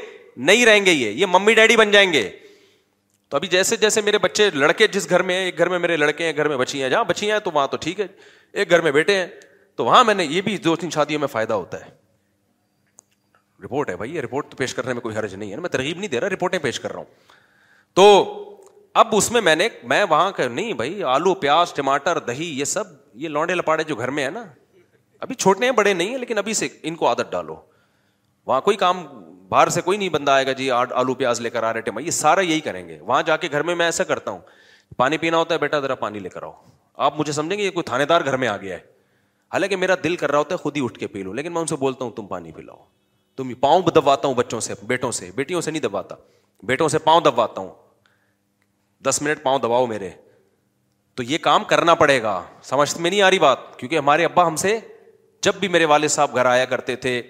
نہیں 0.50 0.64
رہیں 0.66 0.84
گے 0.86 0.92
یہ 0.92 1.10
یہ 1.10 1.26
ممی 1.32 1.54
ڈیڈی 1.54 1.76
بن 1.76 1.90
جائیں 1.90 2.12
گے 2.12 2.28
تو 3.28 3.36
ابھی 3.36 3.48
جیسے 3.48 3.76
جیسے 3.76 4.00
میرے 4.00 4.18
بچے 4.18 4.48
لڑکے 4.54 4.86
جس 4.86 5.08
گھر 5.10 5.22
میں 5.30 5.36
ایک 5.44 5.58
گھر 5.58 5.68
میں 5.68 5.78
میرے 5.78 5.96
لڑکے 5.96 6.26
ہیں 6.26 6.32
گھر 6.36 6.48
میں 6.48 6.56
بچی 6.56 6.82
ہیں 6.82 6.90
جہاں 6.90 7.04
بچیاں 7.04 7.36
ہیں 7.36 7.40
تو 7.44 7.50
وہاں 7.54 7.66
تو 7.68 7.76
ٹھیک 7.84 8.00
ہے 8.00 8.06
ایک 8.52 8.70
گھر 8.70 8.80
میں 8.80 8.92
بیٹے 8.92 9.16
ہیں 9.18 9.26
تو 9.76 9.84
وہاں 9.84 10.02
میں 10.04 10.14
نے 10.14 10.24
یہ 10.24 10.40
بھی 10.42 10.56
دو 10.64 10.76
تین 10.82 10.90
شادیوں 10.90 11.20
میں 11.20 11.28
فائدہ 11.28 11.52
ہوتا 11.54 11.80
ہے 11.84 11.90
رپورٹ 13.64 13.90
ہے 13.90 13.96
بھائی 13.96 14.22
رپورٹ 14.22 14.56
پیش 14.56 14.74
کرنے 14.74 14.92
میں 14.92 15.00
کوئی 15.02 15.16
حرج 15.16 15.34
نہیں 15.34 15.50
ہے 15.52 15.56
میں 15.60 15.68
ترغیب 15.68 15.98
نہیں 15.98 16.08
دے 16.10 16.20
رہا 16.20 16.28
رپورٹیں 16.34 16.58
پیش 16.62 16.80
کر 16.80 16.90
رہا 16.92 16.98
ہوں 16.98 17.35
تو 17.96 18.06
اب 19.00 19.14
اس 19.16 19.30
میں 19.32 19.40
میں 19.40 19.54
نے 19.56 19.68
میں 19.90 20.02
وہاں 20.08 20.30
کہ 20.36 20.46
نہیں 20.48 20.72
بھائی 20.80 21.02
آلو 21.14 21.32
پیاز 21.44 21.72
ٹماٹر 21.74 22.18
دہی 22.30 22.48
یہ 22.58 22.64
سب 22.64 22.84
یہ 23.22 23.28
لونڈے 23.28 23.54
لپاڑے 23.54 23.84
جو 23.90 23.94
گھر 23.96 24.10
میں 24.18 24.24
ہے 24.24 24.30
نا 24.30 24.42
ابھی 25.26 25.34
چھوٹے 25.34 25.64
ہیں 25.64 25.72
بڑے 25.78 25.92
نہیں 25.92 26.08
ہیں 26.08 26.18
لیکن 26.18 26.38
ابھی 26.38 26.54
سے 26.54 26.68
ان 26.88 26.96
کو 27.02 27.06
عادت 27.08 27.30
ڈالو 27.32 27.54
وہاں 28.46 28.60
کوئی 28.66 28.76
کام 28.82 29.02
باہر 29.48 29.68
سے 29.76 29.80
کوئی 29.86 29.98
نہیں 29.98 30.08
بندہ 30.16 30.30
آئے 30.30 30.46
گا 30.46 30.52
جی 30.58 30.70
آلو 30.78 31.14
پیاز 31.22 31.40
لے 31.40 31.50
کر 31.50 31.62
آ 31.62 31.72
رہے 31.72 31.80
ٹیم 31.88 31.98
یہ 31.98 32.10
سارا 32.18 32.40
یہی 32.40 32.60
کریں 32.66 32.86
گے 32.88 32.98
وہاں 33.00 33.22
جا 33.26 33.36
کے 33.44 33.48
گھر 33.50 33.62
میں 33.70 33.74
میں 33.80 33.86
ایسا 33.86 34.04
کرتا 34.12 34.30
ہوں 34.30 34.38
پانی 34.96 35.18
پینا 35.24 35.38
ہوتا 35.38 35.54
ہے 35.54 35.58
بیٹا 35.58 35.80
ذرا 35.80 35.94
پانی 36.04 36.18
لے 36.18 36.28
کر 36.28 36.42
آؤ 36.42 36.52
آپ 37.06 37.18
مجھے 37.18 37.32
سمجھیں 37.38 37.56
گے 37.58 37.62
یہ 37.64 37.70
کوئی 37.78 37.84
تھانے 37.84 38.04
دار 38.12 38.20
گھر 38.24 38.36
میں 38.44 38.48
آ 38.48 38.56
گیا 38.56 38.74
ہے 38.76 38.80
حالانکہ 39.52 39.76
میرا 39.76 39.94
دل 40.04 40.16
کر 40.16 40.30
رہا 40.30 40.38
ہوتا 40.38 40.54
ہے 40.54 40.58
خود 40.62 40.76
ہی 40.76 40.84
اٹھ 40.84 40.98
کے 40.98 41.06
پی 41.14 41.22
لو 41.22 41.32
لیکن 41.40 41.52
میں 41.54 41.60
ان 41.60 41.66
سے 41.66 41.76
بولتا 41.86 42.04
ہوں 42.04 42.12
تم 42.16 42.26
پانی 42.26 42.52
پلاؤ 42.52 42.76
تم 43.36 43.54
پاؤں 43.64 43.80
دبواتا 43.82 44.00
دباتا 44.00 44.28
ہوں 44.28 44.34
بچوں 44.34 44.60
سے 44.68 44.74
بیٹوں 44.86 45.10
سے 45.20 45.30
بیٹیوں 45.34 45.60
سے 45.60 45.70
نہیں 45.70 45.82
دبواتا 45.82 46.14
بیٹوں 46.72 46.88
سے 46.88 46.98
پاؤں 47.08 47.20
دبواتا 47.20 47.60
ہوں 47.60 47.74
دس 49.04 49.20
منٹ 49.22 49.42
پاؤں 49.42 49.58
دباؤ 49.58 49.86
میرے 49.86 50.10
تو 51.16 51.22
یہ 51.22 51.38
کام 51.42 51.64
کرنا 51.64 51.94
پڑے 51.94 52.22
گا 52.22 52.40
سمجھ 52.62 52.94
میں 53.00 53.10
نہیں 53.10 53.22
آ 53.22 53.30
رہی 53.30 53.38
بات 53.38 53.78
کیونکہ 53.78 53.98
ہمارے 53.98 54.24
ابا 54.24 54.46
ہم 54.46 54.56
سے 54.62 54.78
جب 55.42 55.54
بھی 55.60 55.68
میرے 55.68 55.84
والد 55.84 56.08
صاحب 56.10 56.34
گھر 56.36 56.46
آیا 56.46 56.64
کرتے 56.64 56.96
تھے 57.04 57.20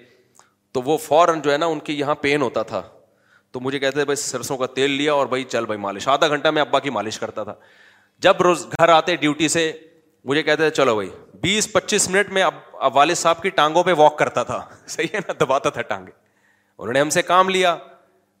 تو 0.73 0.81
وہ 0.85 0.97
فوراً 0.97 1.41
جو 1.41 1.51
ہے 1.51 1.57
نا 1.57 1.65
ان 1.65 1.79
کے 1.89 1.93
یہاں 1.93 2.15
پین 2.21 2.41
ہوتا 2.41 2.63
تھا 2.71 2.81
تو 3.51 3.59
مجھے 3.65 3.79
کہتے 3.79 3.95
تھے 3.95 4.05
بھائی 4.05 4.15
سرسوں 4.21 4.57
کا 4.57 4.65
تیل 4.75 4.91
لیا 4.91 5.13
اور 5.13 5.25
بھائی 5.27 5.43
چل 5.51 5.65
بھائی 5.65 5.79
مالش 5.81 6.07
آدھا 6.07 6.27
گھنٹہ 6.27 6.47
میں 6.51 6.61
ابا 6.61 6.79
کی 6.79 6.89
مالش 6.89 7.19
کرتا 7.19 7.43
تھا 7.43 7.53
جب 8.21 8.41
روز 8.41 8.65
گھر 8.79 8.89
آتے 8.89 9.15
ڈیوٹی 9.15 9.47
سے 9.47 9.71
مجھے 10.25 10.43
کہتے 10.43 10.69
تھے 10.69 10.75
چلو 10.75 10.95
بھائی 10.95 11.09
بیس 11.41 11.71
پچیس 11.71 12.09
منٹ 12.09 12.29
میں 12.33 12.43
والد 12.93 13.15
صاحب 13.17 13.41
کی 13.41 13.49
ٹانگوں 13.59 13.83
پہ 13.83 13.93
واک 13.97 14.17
کرتا 14.19 14.43
تھا 14.43 14.59
صحیح 14.87 15.07
ہے 15.13 15.19
نا 15.27 15.33
دباتا 15.43 15.69
تھا 15.77 15.81
ٹانگے 15.81 16.11
انہوں 16.77 16.93
نے 16.93 16.99
ہم 17.01 17.09
سے 17.09 17.21
کام 17.21 17.49
لیا 17.49 17.75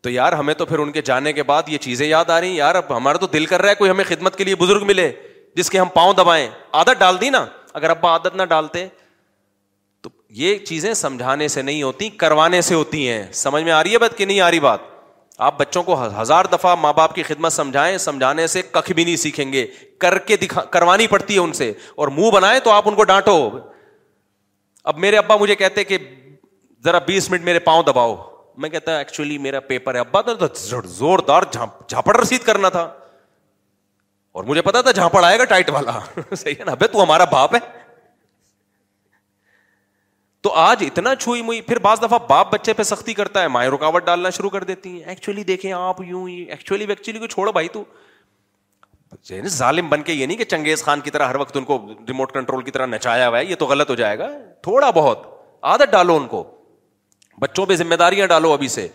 تو 0.03 0.09
یار 0.09 0.33
ہمیں 0.33 0.53
تو 0.53 0.65
پھر 0.65 0.79
ان 0.79 0.91
کے 0.91 1.01
جانے 1.05 1.33
کے 1.33 1.43
بعد 1.43 1.69
یہ 1.69 1.77
چیزیں 1.81 2.05
یاد 2.07 2.29
آ 2.29 2.39
رہی 2.41 2.49
ہیں 2.49 2.55
یار 2.55 2.75
اب 2.75 2.95
ہمارا 2.97 3.17
تو 3.17 3.27
دل 3.33 3.45
کر 3.45 3.61
رہا 3.61 3.69
ہے 3.69 3.75
کوئی 3.75 3.91
ہمیں 3.91 4.03
خدمت 4.07 4.35
کے 4.37 4.43
لیے 4.43 4.55
بزرگ 4.55 4.85
ملے 4.87 5.11
جس 5.55 5.69
کے 5.69 5.79
ہم 5.79 5.87
پاؤں 5.93 6.13
دبائیں 6.17 6.47
عادت 6.81 6.99
ڈال 6.99 7.21
دی 7.21 7.29
نا 7.29 7.45
اگر 7.73 7.89
ابا 7.89 8.09
عادت 8.11 8.35
نہ 8.35 8.43
ڈالتے 8.49 8.87
تو 10.01 10.09
یہ 10.41 10.57
چیزیں 10.65 10.93
سمجھانے 10.93 11.47
سے 11.57 11.61
نہیں 11.61 11.81
ہوتی 11.83 12.09
کروانے 12.23 12.61
سے 12.67 12.75
ہوتی 12.75 13.07
ہیں 13.09 13.23
سمجھ 13.41 13.63
میں 13.63 13.71
آ 13.71 13.81
رہی 13.83 13.93
ہے 13.93 13.97
بات 13.99 14.17
کہ 14.17 14.25
نہیں 14.25 14.39
آ 14.41 14.51
رہی 14.51 14.59
بات 14.59 14.95
آپ 15.47 15.57
بچوں 15.59 15.81
کو 15.83 16.01
ہزار 16.21 16.45
دفعہ 16.51 16.75
ماں 16.81 16.91
باپ 16.97 17.13
کی 17.15 17.23
خدمت 17.23 17.53
سمجھائیں 17.53 17.97
سمجھانے 18.05 18.45
سے 18.53 18.61
ککھ 18.71 18.91
بھی 18.91 19.03
نہیں 19.03 19.15
سیکھیں 19.23 19.51
گے 19.53 19.65
کر 20.01 20.17
کے 20.29 20.37
دکھا 20.43 20.63
کروانی 20.77 21.07
پڑتی 21.07 21.33
ہے 21.33 21.39
ان 21.39 21.53
سے 21.53 21.71
اور 21.95 22.07
منہ 22.15 22.29
بنائیں 22.33 22.59
تو 22.63 22.71
آپ 22.71 22.87
ان 22.89 22.95
کو 22.95 23.03
ڈانٹو 23.11 23.35
اب 24.91 24.97
میرے 24.99 25.17
ابا 25.17 25.35
مجھے 25.39 25.55
کہتے 25.55 25.83
کہ 25.83 25.97
ذرا 26.85 26.99
بیس 27.07 27.29
منٹ 27.31 27.43
میرے 27.43 27.59
پاؤں 27.59 27.83
دباؤ 27.83 28.15
میں 28.61 28.69
کہتا 28.69 28.97
ایکچولی 28.97 29.37
میرا 29.37 29.59
پیپر 29.71 29.95
ہے 29.95 29.99
ابا 29.99 30.21
تھا 30.29 30.45
زوردار 30.99 31.43
جھاپڑ 31.87 32.15
رسید 32.19 32.43
کرنا 32.43 32.69
تھا 32.77 32.81
اور 34.37 34.43
مجھے 34.49 34.61
پتا 34.67 34.81
تھا 34.87 34.91
جھاپڑ 34.99 35.23
آئے 35.25 35.37
گا 35.39 35.45
ٹائٹ 35.51 35.69
والا 35.75 35.99
صحیح 36.33 36.53
ہے 36.59 36.63
نا 36.65 36.75
تو 36.87 37.03
ہمارا 37.03 37.23
باپ 37.35 37.53
ہے 37.55 37.59
تو 40.47 40.53
آج 40.63 40.83
اتنا 40.85 41.15
چھوئی 41.21 41.41
موئی 41.41 41.61
پھر 41.69 41.79
بعض 41.85 42.01
دفعہ 42.01 42.17
باپ 42.27 42.51
بچے 42.53 42.73
پہ 42.79 42.83
سختی 42.91 43.13
کرتا 43.13 43.41
ہے 43.41 43.47
مائیں 43.53 43.69
رکاوٹ 43.71 44.05
ڈالنا 44.05 44.29
شروع 44.37 44.49
کر 44.49 44.63
دیتی 44.71 44.91
ہیں 44.93 45.09
ایکچولی 45.09 45.43
دیکھیں 45.43 45.71
آپ 45.77 46.01
یوں 46.07 46.27
ہی 46.27 46.35
ایکچولی 46.67 47.19
کو 47.19 47.27
چھوڑو 47.35 47.51
بھائی 47.51 47.67
تو 47.77 47.83
یعنی 49.29 49.49
ظالم 49.57 49.89
بن 49.89 50.01
کے 50.09 50.13
یہ 50.13 50.25
نہیں 50.25 50.37
کہ 50.37 50.43
چنگیز 50.53 50.83
خان 50.83 51.01
کی 51.01 51.11
طرح 51.15 51.27
ہر 51.27 51.35
وقت 51.41 51.57
ان 51.57 51.63
کو 51.71 51.77
ریموٹ 52.09 52.31
کنٹرول 52.33 52.63
کی 52.63 52.71
طرح 52.71 52.85
نچایا 52.95 53.27
ہوا 53.27 53.39
ہے 53.39 53.45
یہ 53.45 53.55
تو 53.59 53.65
غلط 53.65 53.89
ہو 53.89 53.95
جائے 54.03 54.17
گا 54.19 54.29
تھوڑا 54.67 54.89
بہت 55.01 55.25
عادت 55.73 55.91
ڈالو 55.91 56.15
ان 56.17 56.27
کو 56.35 56.43
بچوں 57.41 57.65
پہ 57.65 57.75
ذمہ 57.75 57.95
داریاں 57.99 58.27
ڈالو 58.27 58.51
ابھی 58.53 58.67
سے 58.75 58.87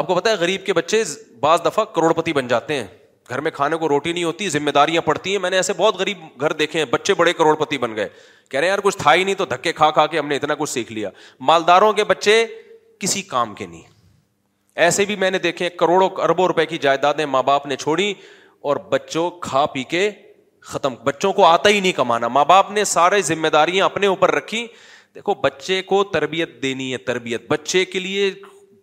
آپ 0.00 0.06
کو 0.06 0.14
پتا 0.14 0.30
ہے 0.30 0.34
غریب 0.40 0.64
کے 0.66 0.72
بچے 0.72 1.02
بعض 1.40 1.60
دفعہ 1.64 1.84
کروڑپتی 1.94 2.32
بن 2.32 2.46
جاتے 2.48 2.74
ہیں 2.74 2.86
گھر 3.30 3.40
میں 3.46 3.50
کھانے 3.54 3.76
کو 3.76 3.88
روٹی 3.88 4.12
نہیں 4.12 4.24
ہوتی 4.24 4.48
ذمہ 4.48 4.70
داریاں 4.74 5.00
پڑتی 5.06 5.30
ہیں 5.32 5.38
میں 5.38 5.50
نے 5.50 5.56
ایسے 5.56 5.72
بہت 5.76 5.96
غریب 5.98 6.18
گھر 6.40 6.52
دیکھے 6.60 6.78
ہیں 6.78 6.86
بچے 6.90 7.14
بڑے 7.14 7.32
کروڑپتی 7.40 7.78
بن 7.78 7.96
گئے 7.96 8.08
کہہ 8.50 8.58
رہے 8.60 8.66
ہیں 8.66 8.72
یار 8.72 8.78
کچھ 8.84 8.96
تھا 8.98 9.14
ہی 9.14 9.24
نہیں 9.24 9.34
تو 9.34 9.44
دھکے 9.46 9.72
کھا 9.80 9.90
کھا 9.98 10.06
کے 10.14 10.18
ہم 10.18 10.26
نے 10.28 10.36
اتنا 10.36 10.54
کچھ 10.58 10.70
سیکھ 10.70 10.92
لیا 10.92 11.10
مالداروں 11.50 11.92
کے 11.92 12.04
بچے 12.12 12.44
کسی 13.00 13.22
کام 13.32 13.54
کے 13.54 13.66
نہیں 13.66 13.82
ایسے 14.86 15.04
بھی 15.04 15.16
میں 15.16 15.30
نے 15.30 15.38
دیکھے 15.44 15.68
کروڑوں 15.82 16.08
اربوں 16.22 16.46
روپئے 16.48 16.66
کی 16.66 16.78
جائیدادیں 16.80 17.24
ماں 17.26 17.42
باپ 17.42 17.66
نے 17.66 17.76
چھوڑی 17.76 18.12
اور 18.68 18.76
بچوں 18.90 19.28
کھا 19.48 19.64
پی 19.76 19.82
کے 19.90 20.10
ختم 20.70 20.94
بچوں 21.04 21.32
کو 21.32 21.44
آتا 21.46 21.68
ہی 21.68 21.80
نہیں 21.80 21.92
کمانا 21.96 22.28
ماں 22.28 22.44
باپ 22.44 22.70
نے 22.70 22.84
سارے 22.84 23.20
ذمہ 23.22 23.48
داریاں 23.52 23.84
اپنے 23.86 24.06
اوپر 24.06 24.30
رکھی 24.34 24.66
دیکھو 25.14 25.34
بچے 25.42 25.80
کو 25.82 26.02
تربیت 26.12 26.62
دینی 26.62 26.92
ہے 26.92 26.98
تربیت 27.10 27.46
بچے 27.50 27.84
کے 27.84 27.98
لیے 28.00 28.30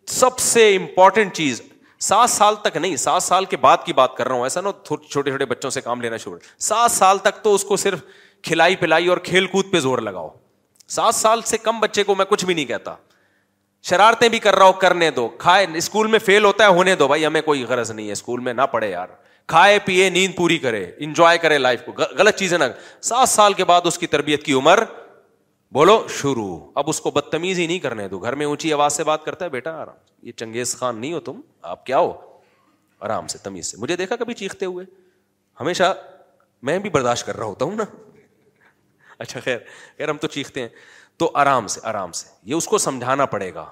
سب 0.10 0.38
سے 0.40 0.76
امپورٹینٹ 0.76 1.34
چیز 1.36 1.62
سات 2.08 2.30
سال 2.30 2.56
تک 2.62 2.78
نہیں 2.78 2.96
سات 3.04 3.24
سال 3.24 3.46
کے 3.52 3.58
بعد 3.58 3.78
کی 3.86 3.94
بات 3.94 4.16
کر 4.16 4.28
رہا 4.28 4.36
ہوں 4.36 4.44
ایسا 4.44 4.62
نا 4.62 4.72
چھوٹے 4.88 5.08
چھوٹے 5.12 5.46
بچوں 5.46 5.70
سے 5.70 5.82
کام 5.82 6.02
لینا 6.02 6.18
شروع 6.18 6.38
سات 6.70 6.92
سال 6.92 7.18
تک 7.24 7.44
تو 7.44 7.54
اس 7.56 7.64
کو 7.66 7.76
صرف 7.84 8.00
کھلائی 8.44 8.76
پلائی 8.80 9.08
اور 9.10 9.18
کھیل 9.24 9.48
کود 9.54 9.72
پہ 9.72 9.80
زور 9.80 9.98
لگاؤ 10.08 10.30
سات 10.98 11.16
سال 11.16 11.42
سے 11.52 11.58
کم 11.58 11.80
بچے 11.80 12.04
کو 12.04 12.16
میں 12.16 12.26
کچھ 12.30 12.46
بھی 12.46 12.54
نہیں 12.54 12.66
کہتا 12.66 12.94
شرارتیں 13.90 14.28
بھی 14.30 14.40
کر 14.40 14.56
رہا 14.56 14.66
ہوں 14.66 14.74
کرنے 14.82 15.10
دو 15.12 15.28
کھائے 15.40 15.66
اسکول 15.78 16.08
میں 16.12 16.20
فیل 16.26 16.46
ہوتا 16.46 16.64
ہے 16.68 16.74
ہونے 16.74 16.96
دو 16.96 17.08
بھائی 17.08 17.26
ہمیں 17.26 17.42
کوئی 17.42 17.64
غرض 17.70 17.92
نہیں 17.92 18.08
ہے 18.08 18.12
اسکول 18.12 18.40
میں 18.48 18.54
نہ 18.54 18.62
پڑھے 18.72 18.90
یار 18.90 19.08
کھائے 19.48 19.80
پیئے 19.86 20.10
نیند 20.10 20.36
پوری 20.36 20.58
کرے 20.58 20.84
انجوائے 21.06 21.38
کرے 21.38 21.58
لائف 21.58 21.82
کو 21.86 21.92
غلط 22.18 22.40
چیزیں 22.40 22.58
نہ 22.58 22.64
سات 23.10 23.30
سال 23.30 23.54
کے 23.54 23.66
بعد 23.72 23.82
اس 23.86 23.98
کی 23.98 24.08
تربیت 24.14 24.44
کی 24.44 24.54
عمر 24.54 24.84
بولو 25.76 25.96
شروع 26.18 26.60
اب 26.80 26.90
اس 26.90 27.00
کو 27.02 27.12
بدتمیز 27.12 27.58
ہی 27.60 27.66
نہیں 27.68 27.80
کرنے 27.86 28.08
تو 28.10 28.18
گھر 28.20 28.36
میں 28.40 28.46
اونچی 28.46 28.72
آواز 28.74 28.94
سے 28.98 29.04
بات 29.04 29.24
کرتا 29.24 29.46
ہے 29.46 29.50
بیٹا 29.56 29.72
آرام 29.82 29.96
یہ 30.28 30.32
چنگیز 30.40 30.76
خان 30.80 30.98
نہیں 31.00 31.14
ہو 31.14 31.20
تم 31.30 31.40
آپ 31.72 31.86
کیا 31.86 31.98
ہو 32.00 32.14
آرام 33.06 33.28
سے 33.34 33.38
تمیز 33.44 33.72
سے 33.72 33.78
مجھے 33.80 33.96
دیکھا 34.02 34.16
کبھی 34.22 34.34
چیختے 34.42 34.66
ہوئے 34.66 34.86
ہمیشہ 35.62 35.94
میں 36.70 36.78
بھی 36.86 36.90
برداشت 36.90 37.26
کر 37.26 37.38
رہا 37.38 37.46
ہوتا 37.46 37.66
ہوں 37.66 37.76
نا 37.76 37.84
اچھا 39.26 39.40
خیر 39.44 39.58
خیر 39.98 40.10
ہم 40.10 40.18
تو 40.22 40.28
چیختے 40.38 40.62
ہیں 40.62 40.68
تو 41.24 41.30
آرام 41.44 41.68
سے 41.74 41.82
آرام 41.94 42.12
سے 42.22 42.30
یہ 42.52 42.56
اس 42.56 42.68
کو 42.74 42.78
سمجھانا 42.86 43.26
پڑے 43.36 43.54
گا 43.54 43.66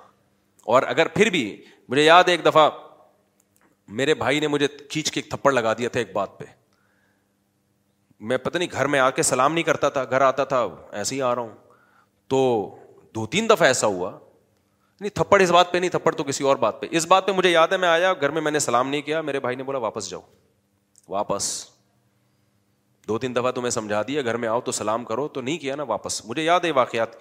اور 0.73 0.83
اگر 0.95 1.07
پھر 1.15 1.29
بھی 1.37 1.43
مجھے 1.89 2.03
یاد 2.03 2.23
ہے 2.27 2.33
ایک 2.33 2.45
دفعہ 2.45 2.69
میرے 4.01 4.13
بھائی 4.25 4.39
نے 4.39 4.47
مجھے 4.55 4.67
کھینچ 4.75 5.11
کے 5.11 5.19
ایک 5.23 5.29
تھپڑ 5.31 5.51
لگا 5.53 5.73
دیا 5.77 5.89
تھا 5.95 5.99
ایک 5.99 6.13
بات 6.21 6.37
پہ 6.39 6.45
میں 8.31 8.37
پتہ 8.47 8.57
نہیں 8.57 8.71
گھر 8.79 8.87
میں 8.95 8.99
آ 8.99 9.09
کے 9.09 9.23
سلام 9.33 9.53
نہیں 9.53 9.63
کرتا 9.71 9.89
تھا 9.97 10.03
گھر 10.11 10.21
آتا 10.31 10.43
تھا 10.55 10.65
ایسے 11.01 11.15
ہی 11.15 11.21
آ 11.21 11.35
رہا 11.35 11.41
ہوں 11.41 11.62
تو 12.33 12.41
دو 13.15 13.25
تین 13.33 13.47
دفعہ 13.49 13.67
ایسا 13.73 13.87
ہوا 13.95 14.11
نہیں 14.99 15.09
تھپڑ 15.15 15.39
اس 15.41 15.51
بات 15.51 15.71
پہ 15.71 15.77
نہیں 15.77 15.89
تھپڑ 15.89 16.13
تو 16.15 16.23
کسی 16.23 16.43
اور 16.51 16.55
بات 16.63 16.79
پہ 16.81 16.87
اس 16.99 17.05
بات 17.13 17.25
پہ 17.27 17.31
مجھے 17.39 17.49
یاد 17.49 17.67
ہے 17.71 17.77
میں 17.83 17.87
آیا 17.87 18.13
گھر 18.21 18.29
میں 18.37 18.41
میں 18.41 18.51
نے 18.51 18.59
سلام 18.65 18.87
نہیں 18.89 19.01
کیا 19.09 19.19
میرے 19.29 19.39
بھائی 19.45 19.55
نے 19.55 19.63
بولا 19.69 19.77
واپس 19.85 20.09
جاؤ 20.09 20.21
واپس 21.15 21.47
دو 23.07 23.17
تین 23.23 23.35
دفعہ 23.35 23.51
تمہیں 23.55 23.69
سمجھا 23.75 24.01
دیا 24.07 24.21
گھر 24.21 24.37
میں 24.43 24.47
آؤ 24.49 24.61
تو 24.61 24.71
سلام 24.81 25.05
کرو 25.05 25.27
تو 25.37 25.41
نہیں 25.47 25.57
کیا 25.65 25.75
نا 25.75 25.83
واپس 25.87 26.19
مجھے 26.25 26.43
یاد 26.43 26.65
ہے 26.65 26.71
واقعات 26.79 27.15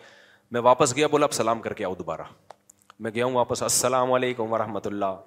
میں 0.56 0.60
واپس 0.68 0.97
گیا 0.97 1.06
بولا 1.16 1.26
اب 1.26 1.32
سلام 1.40 1.60
کر 1.66 1.72
کے 1.80 1.84
آؤ 1.84 1.94
دوبارہ 1.98 2.24
میں 3.06 3.10
گیا 3.14 3.24
ہوں 3.24 3.34
واپس 3.34 3.62
السلام 3.62 4.12
علیکم 4.12 4.52
ورحمۃ 4.52 4.86
اللہ 4.93 5.20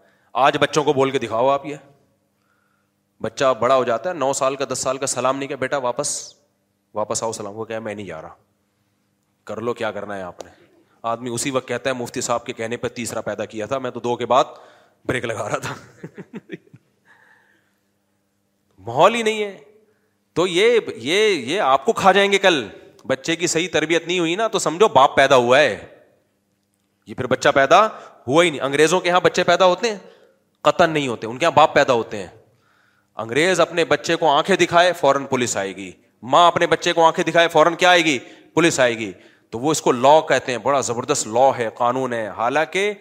آج 0.45 0.57
بچوں 0.61 0.83
کو 0.83 0.93
بول 0.99 1.11
کے 1.15 1.19
دکھاؤ 1.27 1.49
آپ 1.49 1.65
یہ 1.65 1.83
بچہ 3.21 3.53
بڑا 3.59 3.75
ہو 3.75 3.83
جاتا 3.91 4.09
ہے 4.09 4.13
نو 4.23 4.31
سال 4.43 4.55
کا 4.61 4.65
دس 4.73 4.79
سال 4.89 4.97
کا 4.97 5.05
سلام 5.15 5.37
نہیں 5.37 5.47
کیا 5.47 5.57
بیٹا 5.59 5.77
واپس 5.89 6.17
واپس 7.01 7.23
آؤ 7.23 7.31
سلام 7.41 7.53
کو 7.55 7.65
کیا 7.71 7.79
میں 7.89 7.95
نہیں 7.95 8.05
جا 8.07 8.21
رہا 8.21 8.44
کر 9.47 9.61
لو 9.61 9.73
کیا 9.79 9.91
کرنا 9.95 10.17
ہے 10.17 10.21
آپ 10.29 10.43
نے 10.43 10.49
آدمی 11.11 11.29
اسی 11.33 11.51
وقت 11.51 11.67
کہتا 11.67 11.89
ہے 11.89 11.95
مفتی 11.95 12.21
صاحب 12.27 12.45
کے 12.45 12.53
کہنے 12.59 12.77
پہ 12.83 12.87
تیسرا 12.99 13.21
پیدا 13.25 13.45
کیا 13.51 13.65
تھا 13.71 13.77
میں 13.85 13.91
تو 13.91 13.99
دو 14.05 14.15
کے 14.21 14.25
بعد 14.31 14.53
بریک 15.09 15.25
لگا 15.31 15.47
رہا 15.49 15.57
تھا 15.65 15.73
ماحول 18.87 19.15
ہی 19.15 19.21
نہیں 19.23 19.43
ہے 19.43 19.57
تو 20.37 20.45
یہ 20.47 20.79
یہ 20.97 21.27
یہ 21.51 21.59
آپ 21.65 21.85
کو 21.85 21.93
کھا 21.99 22.11
جائیں 22.17 22.31
گے 22.31 22.37
کل 22.45 22.67
بچے 23.07 23.35
کی 23.41 23.47
صحیح 23.47 23.67
تربیت 23.73 24.07
نہیں 24.07 24.19
ہوئی 24.19 24.35
نا 24.35 24.47
تو 24.55 24.59
سمجھو 24.59 24.87
باپ 24.95 25.15
پیدا 25.15 25.35
ہوا 25.47 25.59
ہے 25.59 25.75
یہ 27.07 27.13
پھر 27.13 27.27
بچہ 27.33 27.49
پیدا 27.55 27.79
ہوا 28.27 28.43
ہی 28.43 28.49
نہیں 28.49 28.61
انگریزوں 28.67 28.99
کے 28.99 29.07
یہاں 29.09 29.19
بچے 29.23 29.43
پیدا 29.51 29.65
ہوتے 29.73 29.89
ہیں 29.89 29.97
قتل 30.69 30.89
نہیں 30.89 31.07
ہوتے 31.07 31.27
ان 31.27 31.37
کے 31.37 31.45
یہاں 31.45 31.55
باپ 31.55 31.73
پیدا 31.73 31.93
ہوتے 32.01 32.17
ہیں 32.21 32.27
انگریز 33.23 33.59
اپنے 33.61 33.85
بچے 33.93 34.15
کو 34.21 34.29
آنکھیں 34.31 34.55
دکھائے 34.63 34.91
فوراً 34.99 35.25
پولیس 35.29 35.55
آئے 35.57 35.75
گی 35.75 35.91
ماں 36.33 36.47
اپنے 36.47 36.67
بچے 36.67 36.93
کو 36.93 37.03
آنکھیں 37.05 37.23
دکھائے 37.25 37.47
فوراً 37.57 37.75
کیا 37.83 37.89
آئے 37.89 38.03
گی 38.05 38.17
پولیس 38.53 38.79
آئے 38.79 38.97
گی 38.97 39.11
تو 39.51 39.59
وہ 39.59 39.71
اس 39.71 39.81
کو 39.81 39.91
لا 39.91 40.19
کہتے 40.29 40.51
ہیں 40.51 40.59
بڑا 40.63 40.79
زبردست 40.89 41.27
لا 41.37 41.49
ہے 41.57 41.67
قانون 41.77 42.13
ہے 42.13 42.27
حالانکہ 42.37 42.91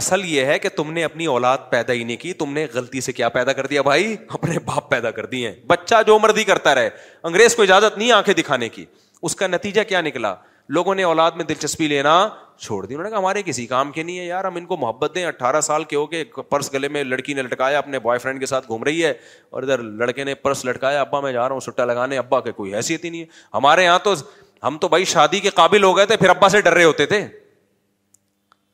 اصل 0.00 0.24
یہ 0.24 0.44
ہے 0.46 0.58
کہ 0.58 0.68
تم 0.76 0.92
نے 0.92 1.02
اپنی 1.04 1.24
اولاد 1.32 1.58
پیدا 1.70 1.92
ہی 1.92 2.04
نہیں 2.04 2.16
کی 2.16 2.32
تم 2.42 2.52
نے 2.52 2.66
غلطی 2.74 3.00
سے 3.08 3.12
کیا 3.12 3.28
پیدا 3.28 3.52
کر 3.58 3.66
دیا 3.72 3.82
بھائی 3.88 4.16
اپنے 4.34 4.58
باپ 4.66 4.88
پیدا 4.90 5.10
کر 5.18 5.26
دیے 5.34 5.48
ہیں 5.48 5.54
بچہ 5.66 5.94
جو 6.06 6.18
مردی 6.18 6.44
کرتا 6.52 6.74
رہے 6.74 6.88
انگریز 7.22 7.56
کو 7.56 7.62
اجازت 7.62 7.98
نہیں 7.98 8.12
آنکھیں 8.18 8.34
دکھانے 8.34 8.68
کی 8.76 8.84
اس 9.28 9.36
کا 9.36 9.46
نتیجہ 9.46 9.80
کیا 9.88 10.00
نکلا 10.00 10.34
لوگوں 10.76 10.94
نے 10.94 11.02
اولاد 11.02 11.30
میں 11.36 11.44
دلچسپی 11.44 11.86
لینا 11.88 12.12
چھوڑ 12.60 12.84
دی 12.86 12.94
انہوں 12.94 13.04
نے 13.04 13.10
کہا 13.10 13.18
ہمارے 13.18 13.42
کسی 13.42 13.66
کام 13.66 13.90
کے 13.92 14.02
نہیں 14.02 14.18
ہے 14.18 14.24
یار 14.24 14.44
ہم 14.44 14.56
ان 14.56 14.66
کو 14.66 14.76
محبت 14.76 15.14
دیں 15.14 15.24
اٹھارہ 15.26 15.60
سال 15.60 15.84
کے 15.92 15.96
ہو 15.96 16.06
کے 16.06 16.22
پرس 16.50 16.72
گلے 16.74 16.88
میں 16.96 17.02
لڑکی 17.04 17.34
نے 17.34 17.42
لٹکایا 17.42 17.78
اپنے 17.78 17.98
بوائے 17.98 18.18
فرینڈ 18.18 18.40
کے 18.40 18.46
ساتھ 18.46 18.66
گھوم 18.68 18.84
رہی 18.84 19.04
ہے 19.04 19.12
اور 19.50 19.62
ادھر 19.62 19.78
لڑکے 20.02 20.24
نے 20.24 20.34
پرس 20.34 20.64
لٹکایا 20.64 21.00
ابا 21.00 21.20
میں 21.20 21.32
جا 21.32 21.46
رہا 21.48 21.52
ہوں 21.52 21.60
سٹا 21.66 21.84
لگانے 21.84 22.18
ابا 22.18 22.40
کے 22.40 22.52
کوئی 22.52 22.74
حیثیت 22.74 23.04
ہی 23.04 23.10
نہیں 23.10 23.20
ہے 23.20 23.26
ہمارے 23.54 23.84
یہاں 23.84 23.98
تو 24.04 24.14
ہم 24.62 24.76
تو 24.80 24.88
بھائی 24.88 25.04
شادی 25.12 25.40
کے 25.40 25.50
قابل 25.54 25.84
ہو 25.84 25.96
گئے 25.96 26.06
تھے 26.06 26.16
پھر 26.16 26.28
ابا 26.30 26.48
سے 26.48 26.60
ڈر 26.60 26.72
رہے 26.72 26.84
ہوتے 26.84 27.06
تھے 27.12 27.26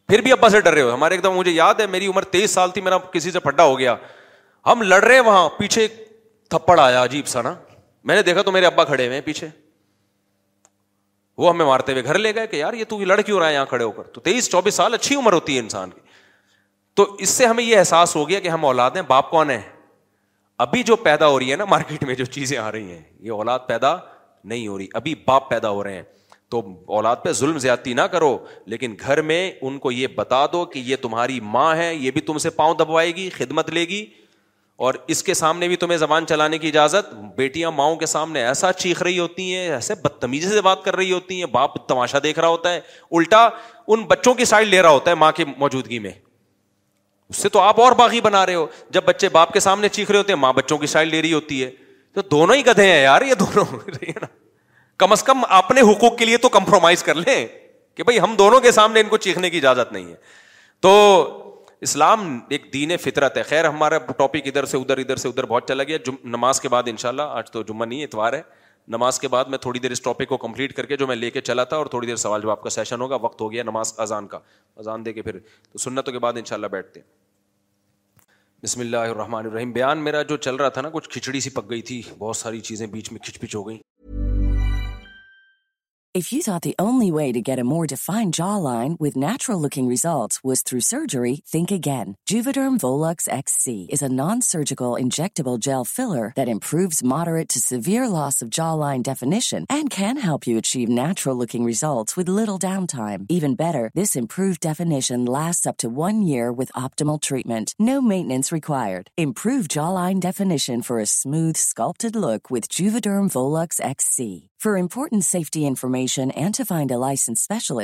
پھر 0.08 0.20
بھی 0.22 0.32
ابا 0.32 0.48
سے 0.48 0.60
ڈر 0.60 0.72
رہے 0.74 0.82
ہو 0.82 0.92
ہمارے 0.94 1.14
ایک 1.14 1.22
دم 1.24 1.34
مجھے 1.34 1.50
یاد 1.50 1.80
ہے 1.80 1.86
میری 1.86 2.06
عمر 2.06 2.22
تیئیس 2.34 2.50
سال 2.50 2.70
تھی 2.70 2.80
میرا 2.80 2.98
کسی 3.12 3.30
سے 3.30 3.40
پھڈا 3.46 3.64
ہو 3.64 3.78
گیا 3.78 3.94
ہم 4.66 4.82
لڑ 4.82 5.02
رہے 5.04 5.14
ہیں 5.14 5.20
وہاں 5.24 5.48
پیچھے 5.58 5.86
تھپڑ 6.50 6.78
آیا 6.80 7.02
عجیب 7.04 7.26
سا 7.28 7.42
نا 7.42 7.54
میں 8.08 8.16
نے 8.16 8.22
دیکھا 8.22 8.42
تو 8.42 8.52
میرے 8.52 8.66
ابا 8.66 8.84
کھڑے 8.90 9.06
ہوئے 9.06 9.20
پیچھے 9.20 9.48
وہ 11.38 11.48
ہمیں 11.50 11.64
مارتے 11.66 11.92
ہوئے 11.92 12.04
گھر 12.04 12.18
لے 12.18 12.34
گئے 12.34 12.46
کہ 12.46 12.56
یار 12.56 12.72
یہ 12.74 12.84
تو 12.88 13.00
یہ 13.00 13.06
لڑکی 13.06 13.32
ہو 13.32 13.40
رہا 13.40 13.48
ہے 13.48 13.54
یہاں 13.54 13.64
کھڑے 13.72 13.84
ہو 13.84 13.90
کر 13.92 14.02
تو 14.14 14.20
تیئیس 14.20 14.50
چوبیس 14.50 14.74
سال 14.74 14.94
اچھی 14.94 15.16
عمر 15.16 15.32
ہوتی 15.32 15.54
ہے 15.54 15.60
انسان 15.60 15.90
کی 15.90 16.00
تو 16.96 17.02
اس 17.20 17.28
سے 17.30 17.46
ہمیں 17.46 17.64
یہ 17.64 17.76
احساس 17.78 18.14
ہو 18.16 18.28
گیا 18.28 18.40
کہ 18.40 18.48
ہم 18.48 18.64
اولاد 18.64 18.90
ہیں 18.96 19.02
باپ 19.08 19.30
کون 19.30 19.50
ہے 19.50 19.60
ابھی 20.64 20.82
جو 20.82 20.96
پیدا 21.08 21.26
ہو 21.28 21.38
رہی 21.38 21.50
ہے 21.50 21.56
نا 21.56 21.64
مارکیٹ 21.70 22.02
میں 22.04 22.14
جو 22.14 22.24
چیزیں 22.38 22.56
آ 22.58 22.70
رہی 22.72 22.90
ہیں 22.92 23.02
یہ 23.26 23.30
اولاد 23.32 23.58
پیدا 23.66 23.96
نہیں 24.48 24.66
ہو 24.68 24.78
رہی 24.78 24.86
ابھی 25.00 25.14
باپ 25.26 25.48
پیدا 25.50 25.70
ہو 25.78 25.82
رہے 25.84 25.94
ہیں 25.94 26.02
تو 26.54 26.60
اولاد 26.96 27.16
پہ 27.24 27.32
ظلم 27.38 27.58
زیادتی 27.62 27.94
نہ 27.94 28.00
کرو 28.12 28.36
لیکن 28.74 28.94
گھر 29.00 29.20
میں 29.30 29.40
ان 29.68 29.78
کو 29.86 29.90
یہ 29.92 30.06
بتا 30.16 30.44
دو 30.52 30.64
کہ 30.74 30.78
یہ 30.90 30.96
تمہاری 31.02 31.40
ماں 31.56 31.74
ہے 31.76 31.94
یہ 31.94 32.10
بھی 32.10 32.20
تم 32.30 32.38
سے 32.44 32.50
پاؤں 32.60 32.74
دبوائے 32.78 33.14
گی 33.16 33.28
خدمت 33.36 33.70
لے 33.78 33.80
گی 33.90 34.04
اور 34.86 34.94
اس 35.12 35.22
کے 35.26 35.34
سامنے 35.34 35.68
بھی 35.68 35.76
تمہیں 35.82 35.96
زبان 35.98 36.26
چلانے 36.28 36.58
کی 36.62 36.68
اجازت 36.68 37.12
بیٹیاں 37.36 37.70
ماؤں 37.78 37.96
کے 38.02 38.06
سامنے 38.06 38.44
ایسا 38.46 38.72
چیخ 38.82 39.02
رہی 39.08 39.18
ہوتی 39.18 39.46
ہیں 39.54 39.68
ایسے 39.78 39.94
بدتمیزی 40.02 40.48
سے 40.48 40.60
بات 40.66 40.84
کر 40.84 40.96
رہی 40.96 41.12
ہوتی 41.12 41.38
ہیں 41.38 41.46
باپ 41.58 41.74
تماشا 41.88 42.18
دیکھ 42.22 42.38
رہا 42.38 42.48
ہوتا 42.56 42.72
ہے 42.74 42.80
الٹا 43.18 43.48
ان 43.94 44.02
بچوں 44.12 44.34
کی 44.40 44.44
سائڈ 44.52 44.68
لے 44.68 44.80
رہا 44.82 44.90
ہوتا 44.98 45.10
ہے 45.10 45.16
ماں 45.24 45.30
کی 45.40 45.44
موجودگی 45.56 45.98
میں 46.06 46.12
اس 47.30 47.36
سے 47.42 47.48
تو 47.52 47.60
آپ 47.60 47.80
اور 47.86 47.92
باغی 48.02 48.20
بنا 48.28 48.44
رہے 48.46 48.54
ہو 48.54 48.66
جب 48.96 49.04
بچے 49.06 49.28
باپ 49.38 49.52
کے 49.52 49.60
سامنے 49.68 49.88
چیخ 49.98 50.10
رہے 50.10 50.18
ہوتے 50.18 50.32
ہیں 50.32 50.40
ماں 50.46 50.52
بچوں 50.60 50.78
کی 50.78 50.86
سائڈ 50.94 51.08
لے 51.14 51.22
رہی 51.22 51.32
ہوتی 51.32 51.62
ہے 51.64 51.70
تو 52.18 52.22
دونوں 52.30 52.54
ہی 52.56 52.64
گدھے 52.66 52.86
ہیں 52.92 53.02
یار 53.02 53.22
یہ 53.22 53.34
دونوں 53.44 53.64
کم 55.00 55.12
از 55.12 55.22
کم 55.24 55.42
اپنے 55.48 55.80
حقوق 55.90 56.16
کے 56.18 56.24
لیے 56.24 56.36
تو 56.44 56.48
کمپرومائز 56.58 57.02
کر 57.04 57.14
لیں 57.14 57.46
کہ 57.96 58.02
بھائی 58.04 58.20
ہم 58.20 58.34
دونوں 58.38 58.60
کے 58.60 58.70
سامنے 58.72 59.00
ان 59.00 59.08
کو 59.08 59.16
چیخنے 59.26 59.50
کی 59.50 59.56
اجازت 59.56 59.92
نہیں 59.92 60.10
ہے 60.10 60.14
تو 60.86 60.92
اسلام 61.86 62.38
ایک 62.54 62.64
دین 62.72 62.96
فطرت 63.02 63.36
ہے 63.38 63.42
خیر 63.48 63.64
ہمارا 63.68 63.98
ٹاپک 64.16 64.46
ادھر 64.46 64.64
سے 64.72 64.76
ادھر 64.76 64.98
ادھر 64.98 65.16
سے 65.24 65.28
ادھر 65.28 65.46
بہت 65.52 65.68
چلا 65.68 65.82
گیا 65.90 65.98
نماز 66.36 66.60
کے 66.60 66.68
بعد 66.68 66.88
ان 66.90 66.96
شاء 67.02 67.08
اللہ 67.08 67.36
آج 67.40 67.50
تو 67.50 67.62
جمعہ 67.68 67.86
نہیں 67.86 68.02
اتوار 68.04 68.32
ہے 68.32 68.40
نماز 68.96 69.18
کے 69.20 69.28
بعد 69.28 69.44
میں 69.52 69.58
تھوڑی 69.58 69.78
دیر 69.78 69.90
اس 69.90 70.00
ٹاپک 70.02 70.28
کو 70.28 70.36
کمپلیٹ 70.46 70.72
کر 70.76 70.86
کے 70.86 70.96
جو 70.96 71.06
میں 71.06 71.16
لے 71.16 71.30
کے 71.30 71.40
چلا 71.40 71.64
تھا 71.72 71.76
اور 71.76 71.86
تھوڑی 71.94 72.06
دیر 72.06 72.16
سوال 72.26 72.42
جواب 72.42 72.62
کا 72.62 72.70
سیشن 72.70 73.00
ہوگا 73.00 73.16
وقت 73.22 73.40
ہو 73.40 73.50
گیا 73.52 73.62
نماز 73.64 73.92
اذان 74.00 74.26
کا 74.26 74.38
اذان 74.76 75.04
دے 75.04 75.12
کے 75.12 75.22
پھر 75.22 75.38
تو 75.72 75.78
سنتوں 75.78 76.12
کے 76.12 76.18
بعد 76.26 76.38
ان 76.40 76.44
شاء 76.48 76.56
اللہ 76.56 76.66
بیٹھتے 76.76 77.00
بسم 78.62 78.80
اللہ 78.80 79.12
الرحمن 79.12 79.46
الرحیم 79.46 79.72
بیان 79.72 79.98
میرا 80.04 80.22
جو 80.32 80.36
چل 80.48 80.54
رہا 80.56 80.68
تھا 80.78 80.82
نا 80.82 80.90
کچھ 80.92 81.08
کھچڑی 81.10 81.40
سی 81.40 81.50
پک 81.60 81.70
گئی 81.70 81.82
تھی 81.90 82.00
بہت 82.18 82.36
ساری 82.36 82.60
چیزیں 82.70 82.86
بیچ 82.96 83.12
میں 83.12 83.20
کھچ 83.24 83.40
پچ 83.40 83.54
ہو 83.56 83.66
گئی 83.68 83.78
گیٹ 86.16 86.48
اور 86.48 86.58
D 86.62 87.10
line 88.62 88.96
results 89.88 90.86
a 94.02 94.06
non 94.10 94.40
سرجکلشن 94.40 95.26
help 100.24 100.48
you 100.48 100.56
achieve 100.58 100.88
natural 100.88 101.38
looking 101.42 101.66
results 101.66 102.14
definition 104.62 105.24
last 105.32 105.66
after 105.68 105.88
one 105.96 106.22
year 106.28 106.50
with 106.58 106.72
optimal 106.84 107.16
treatment 107.28 107.70
no 107.88 108.00
means 108.08 108.52
رکرڈن 108.52 109.30
فورٹ 110.86 112.04
لکم 112.16 113.26
وو 113.34 113.46
لکس 113.62 113.80
بلڈ 114.64 115.24
ویسل 116.36 117.80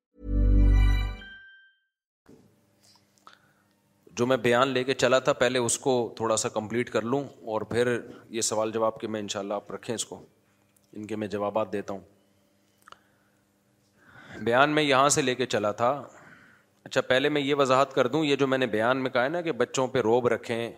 جو 4.17 4.25
میں 4.27 4.35
بیان 4.45 4.67
لے 4.67 4.83
کے 4.83 4.93
چلا 5.03 5.17
تھا 5.25 5.33
پہلے 5.41 5.59
اس 5.59 5.77
کو 5.79 5.91
تھوڑا 6.15 6.35
سا 6.37 6.49
کمپلیٹ 6.53 6.89
کر 6.91 7.01
لوں 7.01 7.23
اور 7.51 7.61
پھر 7.69 7.97
یہ 8.29 8.41
سوال 8.41 8.71
جواب 8.71 8.99
کے 8.99 9.07
میں 9.07 9.19
انشاءاللہ 9.19 9.53
شاء 9.53 9.59
آپ 9.63 9.71
رکھیں 9.71 9.93
اس 9.95 10.05
کو 10.05 10.21
ان 10.93 11.05
کے 11.07 11.15
میں 11.15 11.27
جوابات 11.35 11.71
دیتا 11.73 11.93
ہوں 11.93 11.99
بیان 14.45 14.69
میں 14.75 14.83
یہاں 14.83 15.09
سے 15.17 15.21
لے 15.21 15.35
کے 15.35 15.45
چلا 15.45 15.71
تھا 15.81 15.89
اچھا 16.85 17.01
پہلے 17.09 17.29
میں 17.29 17.41
یہ 17.41 17.55
وضاحت 17.57 17.93
کر 17.93 18.07
دوں 18.15 18.23
یہ 18.25 18.35
جو 18.35 18.47
میں 18.47 18.57
نے 18.57 18.65
بیان 18.67 19.01
میں 19.03 19.09
کہا 19.11 19.23
ہے 19.23 19.29
نا 19.29 19.41
کہ 19.41 19.51
بچوں 19.61 19.87
پہ 19.95 20.01
روب 20.09 20.27
رکھیں 20.33 20.69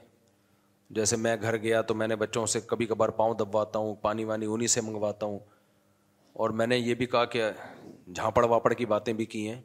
جیسے 0.97 1.15
میں 1.17 1.35
گھر 1.41 1.57
گیا 1.61 1.81
تو 1.81 1.95
میں 1.95 2.07
نے 2.07 2.15
بچوں 2.23 2.45
سے 2.53 2.61
کبھی 2.67 2.85
کبھار 2.85 3.09
پاؤں 3.21 3.33
دبواتا 3.39 3.79
ہوں 3.79 3.95
پانی 4.01 4.23
وانی 4.25 4.45
انہیں 4.49 4.67
سے 4.75 4.81
منگواتا 4.81 5.25
ہوں 5.25 5.39
اور 6.43 6.49
میں 6.59 6.67
نے 6.67 6.77
یہ 6.77 6.93
بھی 6.99 7.05
کہا 7.05 7.25
کہ 7.35 7.49
جھانپڑ 8.13 8.45
واپڑ 8.49 8.73
کی 8.73 8.85
باتیں 8.95 9.13
بھی 9.13 9.25
کی 9.35 9.47
ہیں 9.49 9.59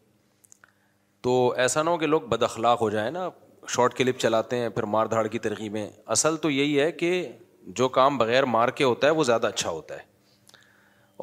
تو 1.23 1.35
ایسا 1.63 1.83
نہ 1.83 1.91
ہو 1.91 1.99
کہ 1.99 2.07
لوگ 2.07 2.21
بد 2.31 2.43
اخلاق 2.43 2.81
ہو 2.83 2.91
جائیں 2.91 3.11
نا 3.11 3.29
شارٹ 3.75 3.95
کلپ 3.95 4.19
چلاتے 4.21 4.57
ہیں 4.59 4.69
پھر 4.69 4.83
مار 4.93 5.07
دھاڑ 5.07 5.27
کی 5.29 5.39
ترغیبیں 5.47 5.87
اصل 6.15 6.37
تو 6.43 6.51
یہی 6.51 6.79
ہے 6.81 6.91
کہ 6.93 7.11
جو 7.81 7.89
کام 7.97 8.17
بغیر 8.19 8.45
مار 8.57 8.69
کے 8.77 8.85
ہوتا 8.85 9.07
ہے 9.07 9.13
وہ 9.19 9.25
زیادہ 9.25 9.47
اچھا 9.47 9.71
ہوتا 9.71 9.95
ہے 9.97 10.07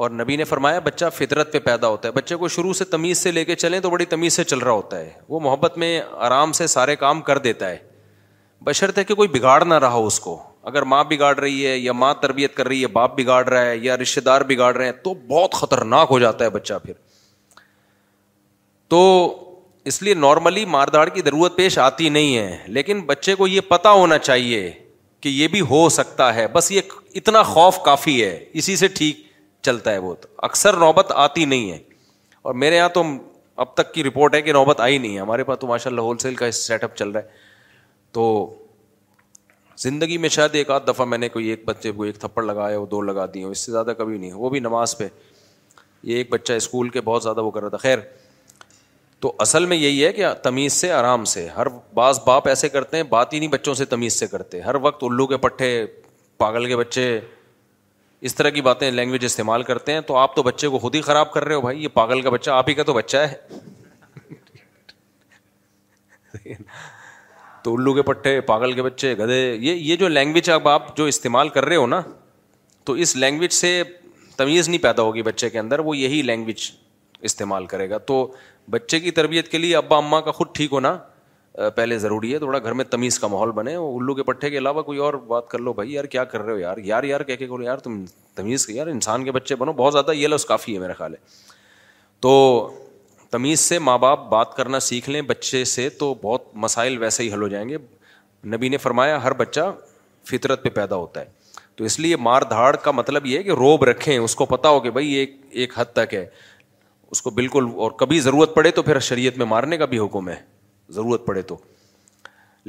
اور 0.03 0.09
نبی 0.11 0.35
نے 0.35 0.43
فرمایا 0.43 0.79
بچہ 0.83 1.05
فطرت 1.15 1.51
پہ 1.53 1.59
پیدا 1.65 1.87
ہوتا 1.87 2.07
ہے 2.07 2.13
بچے 2.13 2.35
کو 2.35 2.47
شروع 2.55 2.73
سے 2.79 2.85
تمیز 2.85 3.17
سے 3.17 3.31
لے 3.31 3.43
کے 3.45 3.55
چلیں 3.55 3.79
تو 3.81 3.89
بڑی 3.89 4.05
تمیز 4.13 4.33
سے 4.33 4.43
چل 4.43 4.59
رہا 4.59 4.71
ہوتا 4.71 4.99
ہے 4.99 5.09
وہ 5.29 5.39
محبت 5.39 5.77
میں 5.83 5.99
آرام 6.29 6.51
سے 6.59 6.67
سارے 6.67 6.95
کام 7.05 7.21
کر 7.29 7.37
دیتا 7.47 7.69
ہے 7.69 7.77
بشرط 8.65 8.97
ہے 8.97 9.03
کہ 9.03 9.15
کوئی 9.15 9.29
بگاڑ 9.39 9.63
نہ 9.65 9.73
رہا 9.81 9.95
اس 10.09 10.19
کو 10.19 10.37
اگر 10.69 10.81
ماں 10.91 11.03
بگاڑ 11.09 11.33
رہی 11.39 11.65
ہے 11.65 11.77
یا 11.77 11.91
ماں 11.93 12.13
تربیت 12.21 12.55
کر 12.55 12.67
رہی 12.67 12.81
ہے 12.81 12.87
باپ 12.97 13.17
بگاڑ 13.19 13.43
رہا 13.47 13.65
ہے 13.65 13.77
یا 13.77 13.97
رشتے 13.97 14.21
دار 14.21 14.41
بگاڑ 14.49 14.75
رہے 14.75 14.85
ہیں 14.85 14.91
تو 15.03 15.13
بہت 15.27 15.53
خطرناک 15.61 16.07
ہو 16.11 16.19
جاتا 16.19 16.45
ہے 16.45 16.49
بچہ 16.49 16.73
پھر 16.83 16.93
تو 18.93 19.01
اس 19.89 20.01
لیے 20.01 20.13
نارملی 20.13 20.63
مار 20.75 20.87
دھاڑ 20.93 21.07
کی 21.09 21.21
ضرورت 21.25 21.55
پیش 21.55 21.77
آتی 21.79 22.09
نہیں 22.09 22.37
ہے 22.37 22.57
لیکن 22.77 22.99
بچے 23.09 23.33
کو 23.35 23.47
یہ 23.47 23.61
پتا 23.67 23.91
ہونا 23.91 24.17
چاہیے 24.17 24.69
کہ 25.21 25.29
یہ 25.29 25.47
بھی 25.55 25.61
ہو 25.69 25.87
سکتا 25.97 26.33
ہے 26.35 26.47
بس 26.53 26.69
یہ 26.71 26.81
اتنا 27.15 27.43
خوف 27.49 27.77
کافی 27.85 28.23
ہے 28.23 28.31
اسی 28.61 28.75
سے 28.75 28.87
ٹھیک 28.99 29.19
چلتا 29.65 29.91
ہے 29.91 29.97
وہ 29.97 30.13
تو 30.21 30.27
اکثر 30.47 30.77
نوبت 30.85 31.11
آتی 31.25 31.45
نہیں 31.53 31.71
ہے 31.71 31.77
اور 32.41 32.53
میرے 32.63 32.75
یہاں 32.75 32.89
تو 32.93 33.03
اب 33.63 33.73
تک 33.73 33.93
کی 33.93 34.03
رپورٹ 34.03 34.35
ہے 34.35 34.41
کہ 34.41 34.53
نوبت 34.53 34.79
آئی 34.81 34.97
نہیں 34.97 35.15
ہے 35.15 35.21
ہمارے 35.21 35.43
پاس 35.43 35.59
تو 35.59 35.67
ماشاء 35.67 35.89
اللہ 35.91 36.01
ہول 36.01 36.17
سیل 36.21 36.35
کا 36.35 36.49
سیٹ 36.61 36.83
اپ 36.83 36.95
چل 36.97 37.09
رہا 37.11 37.21
ہے 37.21 37.43
تو 38.13 38.25
زندگی 39.83 40.17
میں 40.17 40.29
شاید 40.29 40.55
ایک 40.55 40.69
آدھ 40.71 40.87
دفعہ 40.87 41.05
میں 41.05 41.17
نے 41.17 41.29
کوئی 41.29 41.47
ایک 41.49 41.63
بچے 41.65 41.91
کو 41.91 42.03
ایک 42.03 42.19
تھپڑ 42.19 42.43
لگایا 42.43 42.77
ہو 42.77 42.85
دو 42.91 43.01
لگا 43.01 43.25
دی 43.33 43.43
ہوں 43.43 43.51
اس 43.51 43.59
سے 43.65 43.71
زیادہ 43.71 43.93
کبھی 43.97 44.17
نہیں 44.17 44.33
وہ 44.43 44.49
بھی 44.49 44.59
نماز 44.59 44.97
پہ 44.97 45.07
یہ 46.11 46.15
ایک 46.17 46.29
بچہ 46.31 46.53
اسکول 46.61 46.89
کے 46.89 47.01
بہت 47.01 47.23
زیادہ 47.23 47.41
وہ 47.43 47.51
کر 47.51 47.61
رہا 47.61 47.69
تھا 47.69 47.77
خیر 47.77 47.99
تو 49.25 49.31
اصل 49.43 49.65
میں 49.65 49.77
یہی 49.77 50.03
ہے 50.05 50.11
کہ 50.13 50.25
تمیز 50.43 50.73
سے 50.73 50.91
آرام 50.93 51.23
سے 51.29 51.45
ہر 51.55 51.67
بعض 51.93 52.19
باپ 52.25 52.47
ایسے 52.47 52.69
کرتے 52.69 52.97
ہیں 52.97 53.03
بات 53.13 53.31
ہی 53.33 53.39
نہیں 53.39 53.49
بچوں 53.49 53.73
سے 53.75 53.85
تمیز 53.93 54.13
سے 54.19 54.27
کرتے 54.27 54.59
ہر 54.61 54.75
وقت 54.81 55.03
الو 55.03 55.25
کے 55.27 55.37
پٹھے 55.45 55.69
پاگل 56.43 56.65
کے 56.69 56.75
بچے 56.77 57.05
اس 58.29 58.33
طرح 58.35 58.49
کی 58.57 58.61
باتیں 58.69 58.87
لینگویج 58.91 59.23
استعمال 59.25 59.63
کرتے 59.71 59.89
ہیں 59.93 60.01
تو 60.07 60.13
آپ 60.17 60.35
تو 60.35 60.41
بچے 60.49 60.67
کو 60.69 60.77
خود 60.85 60.93
ہی 60.95 61.01
خراب 61.09 61.27
کر 61.33 61.43
رہے 61.45 61.55
ہو 61.55 61.61
بھائی 61.61 61.77
یہ 61.83 61.87
پاگل 61.93 62.21
کا 62.21 62.29
بچہ 62.35 62.49
آپ 62.59 62.65
ہی 62.69 62.73
کا 62.73 62.83
تو 62.83 62.93
بچہ 62.93 63.17
ہے 63.31 63.35
تو 67.63 67.67
الو 67.75 67.93
کے 67.93 68.01
پٹھے 68.13 68.33
پاگل 68.53 68.71
کے 68.73 68.81
بچے 68.91 69.09
گدے 69.19 69.39
یہ 69.59 69.73
یہ 69.73 69.95
جو 70.03 70.07
لینگویج 70.07 70.49
اب 70.59 70.67
آپ 70.69 70.95
جو 70.97 71.05
استعمال 71.15 71.47
کر 71.57 71.65
رہے 71.65 71.75
ہو 71.75 71.87
نا 71.97 72.01
تو 72.85 72.93
اس 73.05 73.15
لینگویج 73.15 73.51
سے 73.63 73.81
تمیز 74.35 74.67
نہیں 74.69 74.81
پیدا 74.83 75.01
ہوگی 75.03 75.21
بچے 75.33 75.49
کے 75.49 75.59
اندر 75.59 75.79
وہ 75.89 75.97
یہی 75.97 76.21
لینگویج 76.31 76.59
استعمال 77.27 77.65
کرے 77.65 77.89
گا 77.89 77.97
تو 77.97 78.27
بچے 78.71 78.99
کی 78.99 79.11
تربیت 79.11 79.47
کے 79.51 79.57
لیے 79.57 79.75
ابا 79.75 79.97
اماں 79.97 80.21
کا 80.21 80.31
خود 80.31 80.47
ٹھیک 80.55 80.71
ہونا 80.73 80.97
پہلے 81.75 81.97
ضروری 81.99 82.33
ہے 82.33 82.39
تھوڑا 82.39 82.59
گھر 82.59 82.73
میں 82.73 82.85
تمیز 82.91 83.17
کا 83.19 83.27
ماحول 83.27 83.51
بنے 83.57 83.75
وہ 83.77 83.99
الو 83.99 84.13
کے 84.13 84.23
پٹھے 84.23 84.49
کے 84.49 84.57
علاوہ 84.57 84.81
کوئی 84.83 84.97
اور 84.99 85.13
بات 85.27 85.47
کر 85.49 85.59
لو 85.59 85.73
بھائی 85.73 85.93
یار 85.93 86.05
کیا 86.15 86.23
کر 86.31 86.41
رہے 86.41 86.53
ہو 86.53 86.57
یار 86.59 86.77
یار 86.85 87.03
یار 87.03 87.21
کہہ 87.23 87.35
کے 87.39 87.47
بولو 87.47 87.63
یار 87.63 87.77
تم 87.85 88.03
تمیز 88.35 88.65
یار 88.69 88.87
انسان 88.87 89.23
کے 89.25 89.31
بچے 89.31 89.55
بنو 89.55 89.73
بہت 89.73 89.93
زیادہ 89.93 90.11
یہ 90.13 90.27
لفظ 90.27 90.45
کافی 90.45 90.73
ہے 90.73 90.79
میرا 90.79 90.93
خیال 90.97 91.13
ہے 91.13 91.17
تو 92.21 92.69
تمیز 93.31 93.59
سے 93.59 93.79
ماں 93.79 93.97
باپ 93.97 94.27
بات 94.29 94.55
کرنا 94.55 94.79
سیکھ 94.79 95.09
لیں 95.09 95.21
بچے 95.29 95.63
سے 95.75 95.87
تو 95.99 96.13
بہت 96.21 96.49
مسائل 96.63 96.97
ویسے 96.97 97.23
ہی 97.23 97.31
حل 97.33 97.41
ہو 97.41 97.47
جائیں 97.47 97.67
گے 97.69 97.77
نبی 98.55 98.69
نے 98.69 98.77
فرمایا 98.77 99.23
ہر 99.23 99.33
بچہ 99.37 99.71
فطرت 100.29 100.63
پہ 100.63 100.69
پیدا 100.75 100.95
ہوتا 100.95 101.21
ہے 101.21 101.25
تو 101.75 101.83
اس 101.83 101.99
لیے 101.99 102.15
مار 102.25 102.41
دھاڑ 102.49 102.75
کا 102.83 102.91
مطلب 102.91 103.25
یہ 103.25 103.37
ہے 103.37 103.43
کہ 103.43 103.51
روب 103.59 103.83
رکھیں 103.83 104.17
اس 104.17 104.35
کو 104.35 104.45
پتا 104.45 104.69
ہو 104.69 104.79
کہ 104.79 104.89
بھائی 104.97 105.11
ایک 105.13 105.35
ایک 105.51 105.73
حد 105.79 105.93
تک 105.93 106.13
ہے 106.13 106.25
اس 107.15 107.21
کو 107.21 107.29
بالکل 107.39 107.65
اور 107.85 107.91
کبھی 108.03 108.19
ضرورت 108.29 108.53
پڑے 108.55 108.71
تو 108.77 108.81
پھر 108.87 108.99
شریعت 109.09 109.37
میں 109.37 109.45
مارنے 109.55 109.77
کا 109.77 109.85
بھی 109.95 109.99
حکم 109.99 110.29
ہے 110.29 110.35
ضرورت 110.97 111.25
پڑے 111.25 111.41
تو 111.51 111.57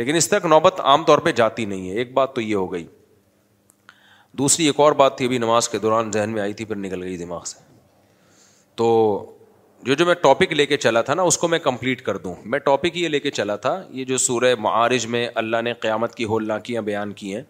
لیکن 0.01 0.17
اس 0.17 0.29
تک 0.29 0.45
نوبت 0.53 0.81
عام 0.93 1.05
طور 1.11 1.19
پہ 1.27 1.33
جاتی 1.41 1.65
نہیں 1.73 1.91
ہے 1.91 1.95
ایک 2.03 2.13
بات 2.19 2.35
تو 2.35 2.41
یہ 2.41 2.55
ہو 2.55 2.71
گئی 2.73 2.87
دوسری 4.41 4.67
ایک 4.71 4.81
اور 4.87 4.93
بات 5.01 5.17
تھی 5.17 5.27
ابھی 5.27 5.39
نماز 5.47 5.69
کے 5.75 5.79
دوران 5.85 6.11
ذہن 6.13 6.31
میں 6.31 6.43
آئی 6.43 6.53
تھی 6.59 6.65
پھر 6.71 6.77
نکل 6.87 7.03
گئی 7.03 7.17
دماغ 7.17 7.45
سے 7.53 7.59
تو 8.83 8.89
جو 9.89 9.95
جو 10.01 10.07
میں 10.07 10.15
ٹاپک 10.27 10.53
لے 10.61 10.67
کے 10.67 10.77
چلا 10.85 11.03
تھا 11.09 11.15
نا 11.15 11.23
اس 11.31 11.39
کو 11.39 11.49
میں 11.49 11.59
کمپلیٹ 11.69 12.03
کر 12.09 12.17
دوں 12.27 12.35
میں 12.55 12.59
ٹاپک 12.71 12.97
یہ 13.03 13.09
لے 13.15 13.21
کے 13.27 13.31
چلا 13.41 13.57
تھا 13.67 13.75
یہ 14.01 14.05
جو 14.11 14.19
سورہ 14.29 14.55
معارج 14.67 15.07
میں 15.15 15.27
اللہ 15.43 15.63
نے 15.67 15.73
قیامت 15.87 16.15
کی 16.21 16.25
ہول 16.33 16.51
بیان 16.91 17.13
کی 17.21 17.35
ہیں 17.35 17.43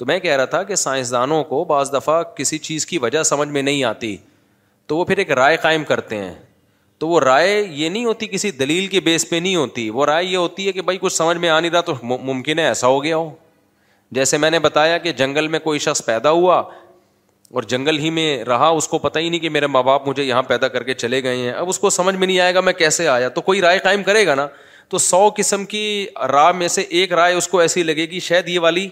تو 0.00 0.06
میں 0.10 0.18
کہہ 0.24 0.36
رہا 0.40 0.44
تھا 0.54 0.62
کہ 0.68 0.74
سائنسدانوں 0.84 1.42
کو 1.52 1.64
بعض 1.70 1.92
دفعہ 1.92 2.22
کسی 2.36 2.58
چیز 2.68 2.86
کی 2.92 2.98
وجہ 3.06 3.22
سمجھ 3.32 3.48
میں 3.56 3.62
نہیں 3.62 3.82
آتی 3.92 4.16
تو 4.90 4.96
وہ 4.96 5.04
پھر 5.10 5.16
ایک 5.22 5.30
رائے 5.38 5.56
قائم 5.62 5.82
کرتے 5.88 6.16
ہیں 6.18 6.32
تو 6.98 7.08
وہ 7.08 7.18
رائے 7.20 7.50
یہ 7.60 7.88
نہیں 7.88 8.04
ہوتی 8.04 8.26
کسی 8.28 8.50
دلیل 8.60 8.86
کے 8.94 9.00
بیس 9.08 9.28
پہ 9.30 9.36
نہیں 9.36 9.54
ہوتی 9.56 9.88
وہ 9.98 10.06
رائے 10.06 10.24
یہ 10.24 10.36
ہوتی 10.36 10.66
ہے 10.66 10.70
کہ 10.72 10.82
بھائی 10.88 10.98
کچھ 11.00 11.12
سمجھ 11.14 11.36
میں 11.44 11.48
آ 11.48 11.58
نہیں 11.60 11.70
رہا 11.70 11.80
تو 11.90 11.94
ممکن 12.02 12.58
ہے 12.58 12.64
ایسا 12.66 12.86
ہو 12.86 13.02
گیا 13.04 13.16
ہو 13.16 13.30
جیسے 14.18 14.38
میں 14.44 14.50
نے 14.50 14.58
بتایا 14.58 14.96
کہ 15.04 15.12
جنگل 15.20 15.48
میں 15.48 15.58
کوئی 15.68 15.78
شخص 15.84 16.04
پیدا 16.04 16.30
ہوا 16.40 16.56
اور 16.58 17.62
جنگل 17.72 17.98
ہی 17.98 18.10
میں 18.16 18.26
رہا 18.44 18.68
اس 18.80 18.88
کو 18.88 18.98
پتہ 19.04 19.18
ہی 19.18 19.28
نہیں 19.28 19.40
کہ 19.40 19.48
میرے 19.54 19.66
ماں 19.66 19.82
باپ 19.88 20.08
مجھے 20.08 20.22
یہاں 20.24 20.42
پیدا 20.50 20.68
کر 20.74 20.82
کے 20.90 20.94
چلے 21.02 21.22
گئے 21.22 21.36
ہیں 21.36 21.52
اب 21.52 21.68
اس 21.68 21.78
کو 21.78 21.90
سمجھ 21.96 22.14
میں 22.16 22.26
نہیں 22.26 22.40
آئے 22.40 22.54
گا 22.54 22.60
میں 22.68 22.72
کیسے 22.82 23.06
آیا 23.08 23.28
تو 23.28 23.40
کوئی 23.50 23.60
رائے 23.62 23.78
قائم 23.84 24.02
کرے 24.08 24.26
گا 24.26 24.34
نا 24.34 24.46
تو 24.88 24.98
سو 25.04 25.28
قسم 25.36 25.64
کی 25.74 25.84
رائے 26.32 26.52
میں 26.58 26.68
سے 26.68 26.80
ایک 27.00 27.12
رائے 27.22 27.34
اس 27.36 27.48
کو 27.48 27.58
ایسی 27.60 27.82
لگے 27.82 28.06
گی 28.10 28.20
شاید 28.30 28.48
یہ 28.48 28.58
والی 28.68 28.88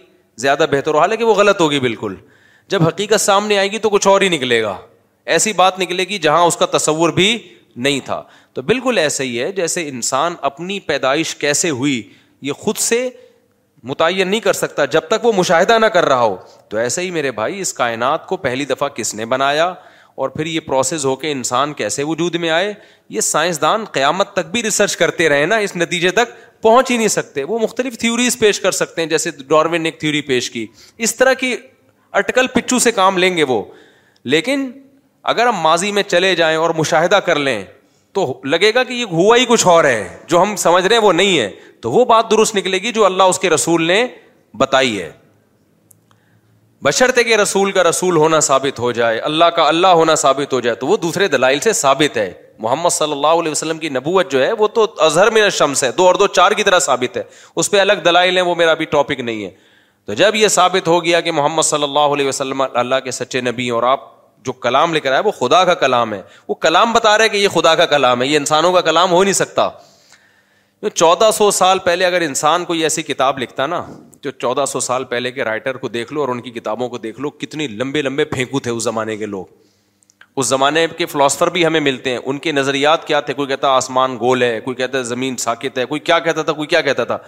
زیادہ 0.47 0.67
بہتر 0.71 0.95
ہو 0.95 1.01
حالانکہ 1.01 1.25
وہ 1.25 1.35
غلط 1.35 1.61
ہوگی 1.61 1.81
بالکل 1.89 2.15
جب 2.69 2.83
حقیقت 2.87 3.21
سامنے 3.21 3.59
آئے 3.59 3.71
گی 3.73 3.79
تو 3.79 3.91
کچھ 3.91 4.09
اور 4.09 4.21
ہی 4.21 4.29
نکلے 4.29 4.63
گا 4.63 4.77
ایسی 5.33 5.53
بات 5.53 5.79
نکلے 5.79 6.05
گی 6.09 6.19
جہاں 6.27 6.43
اس 6.51 6.57
کا 6.57 6.67
تصور 6.77 7.11
بھی 7.21 7.27
نہیں 7.87 7.99
تھا 8.05 8.23
تو 8.55 8.63
بالکل 8.69 8.99
ایسا 8.99 9.25
ہی 9.25 9.41
ہے 9.43 9.51
جیسے 9.53 9.87
انسان 9.89 10.35
اپنی 10.49 10.79
پیدائش 10.91 11.35
کیسے 11.43 11.71
ہوئی 11.81 12.01
یہ 12.49 12.53
خود 12.65 12.77
سے 12.85 13.09
متعین 13.91 14.29
نہیں 14.29 14.41
کر 14.47 14.53
سکتا 14.61 14.85
جب 14.95 15.01
تک 15.09 15.25
وہ 15.25 15.33
مشاہدہ 15.37 15.79
نہ 15.79 15.87
کر 15.97 16.05
رہا 16.09 16.23
ہو 16.23 16.37
تو 16.69 16.77
ایسے 16.79 17.03
ہی 17.03 17.11
میرے 17.17 17.31
بھائی 17.41 17.61
اس 17.61 17.73
کائنات 17.81 18.27
کو 18.29 18.37
پہلی 18.47 18.65
دفعہ 18.73 18.89
کس 18.95 19.15
نے 19.15 19.25
بنایا 19.35 19.65
اور 20.23 20.29
پھر 20.39 20.47
یہ 20.47 20.61
پروسیس 20.67 21.05
ہو 21.05 21.15
کے 21.17 21.31
انسان 21.33 21.73
کیسے 21.83 22.03
وجود 22.05 22.35
میں 22.45 22.51
آئے 22.51 22.73
یہ 23.17 23.21
سائنسدان 23.27 23.85
قیامت 23.93 24.33
تک 24.37 24.51
بھی 24.53 24.63
ریسرچ 24.63 24.97
کرتے 25.03 25.29
رہے 25.29 25.45
نا 25.53 25.57
اس 25.67 25.77
نتیجے 25.77 26.11
تک 26.21 26.33
پہنچ 26.63 26.91
ہی 26.91 26.97
نہیں 26.97 27.15
سکتے 27.19 27.45
وہ 27.51 27.59
مختلف 27.59 27.99
تھیوریز 27.99 28.39
پیش 28.39 28.61
کر 28.61 28.71
سکتے 28.81 29.03
ہیں 29.03 29.09
جیسے 29.09 29.31
ڈاروین 29.55 29.83
نے 29.83 29.89
ایک 29.89 30.01
تھیوری 30.01 30.21
پیش 30.35 30.51
کی 30.51 30.67
اس 31.07 31.15
طرح 31.17 31.33
کی 31.43 31.55
اٹکل 32.23 32.47
پچو 32.55 32.79
سے 32.89 32.93
کام 32.93 33.19
لیں 33.25 33.37
گے 33.37 33.43
وہ 33.53 33.63
لیکن 34.35 34.71
اگر 35.31 35.47
ہم 35.47 35.57
ماضی 35.61 35.91
میں 35.93 36.03
چلے 36.03 36.35
جائیں 36.35 36.57
اور 36.59 36.71
مشاہدہ 36.77 37.17
کر 37.25 37.39
لیں 37.49 37.61
تو 38.15 38.23
لگے 38.45 38.73
گا 38.75 38.83
کہ 38.85 38.93
یہ 38.95 39.11
ہوا 39.13 39.37
ہی 39.37 39.45
کچھ 39.49 39.67
اور 39.69 39.85
ہے 39.85 40.09
جو 40.29 40.41
ہم 40.43 40.55
سمجھ 40.63 40.85
رہے 40.87 40.97
ہیں 40.97 41.03
وہ 41.05 41.13
نہیں 41.13 41.39
ہے 41.39 41.49
تو 41.83 41.91
وہ 41.93 42.05
بات 42.13 42.31
درست 42.31 42.55
نکلے 42.57 42.79
گی 42.83 42.93
جو 42.99 43.05
اللہ 43.07 43.33
اس 43.35 43.39
کے 43.39 43.51
رسول 43.51 43.83
نے 43.89 43.99
بتائی 44.63 45.01
ہے 45.01 45.11
بشرط 46.83 47.19
کے 47.27 47.37
رسول 47.43 47.73
کا 47.73 47.83
رسول 47.89 48.17
ہونا 48.25 48.41
ثابت 48.49 48.79
ہو 48.87 48.91
جائے 49.03 49.19
اللہ 49.29 49.45
کا 49.59 49.67
اللہ 49.69 49.99
ہونا 50.01 50.15
ثابت 50.27 50.53
ہو 50.53 50.61
جائے 50.67 50.77
تو 50.83 50.87
وہ 50.87 50.97
دوسرے 51.07 51.29
دلائل 51.37 51.59
سے 51.69 51.73
ثابت 51.85 52.17
ہے 52.17 52.31
محمد 52.67 52.93
صلی 53.01 53.13
اللہ 53.13 53.39
علیہ 53.43 53.53
وسلم 53.53 53.79
کی 53.79 53.89
نبوت 54.01 54.31
جو 54.33 54.43
ہے 54.45 54.51
وہ 54.59 54.69
تو 54.81 54.87
اظہر 55.11 55.31
میں 55.37 55.49
شمس 55.63 55.85
ہے 55.85 55.91
دو 55.99 56.07
اور 56.07 56.15
دو 56.23 56.27
چار 56.41 56.53
کی 56.61 56.65
طرح 56.71 56.79
ثابت 56.91 57.17
ہے 57.17 57.23
اس 57.63 57.71
پہ 57.71 57.81
الگ 57.81 58.03
دلائل 58.05 58.37
ہیں 58.37 58.45
وہ 58.45 58.55
میرا 58.65 58.75
بھی 58.81 58.85
ٹاپک 58.97 59.21
نہیں 59.21 59.45
ہے 59.45 59.51
تو 60.07 60.15
جب 60.23 60.37
یہ 60.37 60.49
ثابت 60.61 60.89
ہو 60.89 61.03
گیا 61.05 61.21
کہ 61.21 61.33
محمد 61.41 61.63
صلی 61.71 61.83
اللہ 61.83 62.15
علیہ 62.15 62.29
وسلم 62.29 62.63
اللہ 62.73 63.01
کے 63.05 63.11
سچے 63.21 63.41
نبی 63.41 63.69
اور 63.79 63.83
آپ 63.95 64.17
جو 64.47 64.53
کلام 64.53 64.93
لے 64.95 65.01
کر 65.01 65.13
آیا 65.13 65.21
وہ 65.25 65.31
خدا 65.39 65.65
کا 65.65 65.75
کلام 65.75 66.13
ہے 66.15 66.21
وہ 66.49 66.55
کلام 66.65 66.93
بتا 66.93 67.17
رہے 67.19 67.47
کا 67.77 67.85
کلام 67.87 68.23
ہے 68.23 68.27
یہ 68.27 68.37
انسانوں 68.37 68.73
کا 68.73 68.81
کلام 68.91 69.11
ہو 69.11 69.23
نہیں 69.23 69.33
سکتا 69.35 69.69
چودہ 70.95 71.29
سو 71.35 71.51
سال 71.51 71.79
پہلے 71.85 72.05
اگر 72.07 72.21
انسان 72.21 72.65
کوئی 72.65 72.83
ایسی 72.83 73.03
کتاب 73.03 73.39
لکھتا 73.39 73.65
نا 73.67 73.83
تو 74.23 74.31
چودہ 74.31 74.65
سو 74.69 74.81
سال 74.81 75.05
پہلے 75.13 75.31
کے 75.33 75.45
رائٹر 75.45 75.77
کو 75.77 75.89
دیکھ 75.89 76.13
لو 76.13 76.21
اور 76.21 76.29
ان 76.29 76.41
کی 76.41 76.51
کتابوں 76.59 76.89
کو 76.89 76.99
دیکھ 76.99 77.21
لو 77.21 77.31
کتنی 77.31 77.67
لمبے 77.69 78.03
لمبے 78.03 78.25
پھینکو 78.35 78.61
تھے 78.67 78.71
اس 78.71 78.83
زمانے 78.83 79.17
کے 79.17 79.27
لوگ 79.27 79.45
اس 80.39 80.47
زمانے 80.47 80.87
کے 80.99 81.07
فلاسفر 81.07 81.51
بھی 81.51 81.67
ہمیں 81.67 81.81
ملتے 81.81 82.11
ہیں 82.11 82.19
ان 82.25 82.39
کے 82.39 82.53
نظریات 82.53 83.07
کیا 83.07 83.21
تھے 83.29 83.35
کوئی 83.35 83.49
کہتا 83.49 83.69
آسمان 83.77 84.17
گول 84.21 84.43
ہے 84.43 84.61
کوئی 84.65 84.75
کہتا 84.77 85.03
زمین 85.11 85.37
ساکت 85.45 85.79
ہے 85.79 85.85
کوئی 85.87 86.01
کیا 86.01 86.19
کہتا 86.29 86.43
تھا 86.43 86.53
کوئی 86.61 86.69
کیا 86.69 86.81
کہتا 86.91 87.05
تھا 87.05 87.19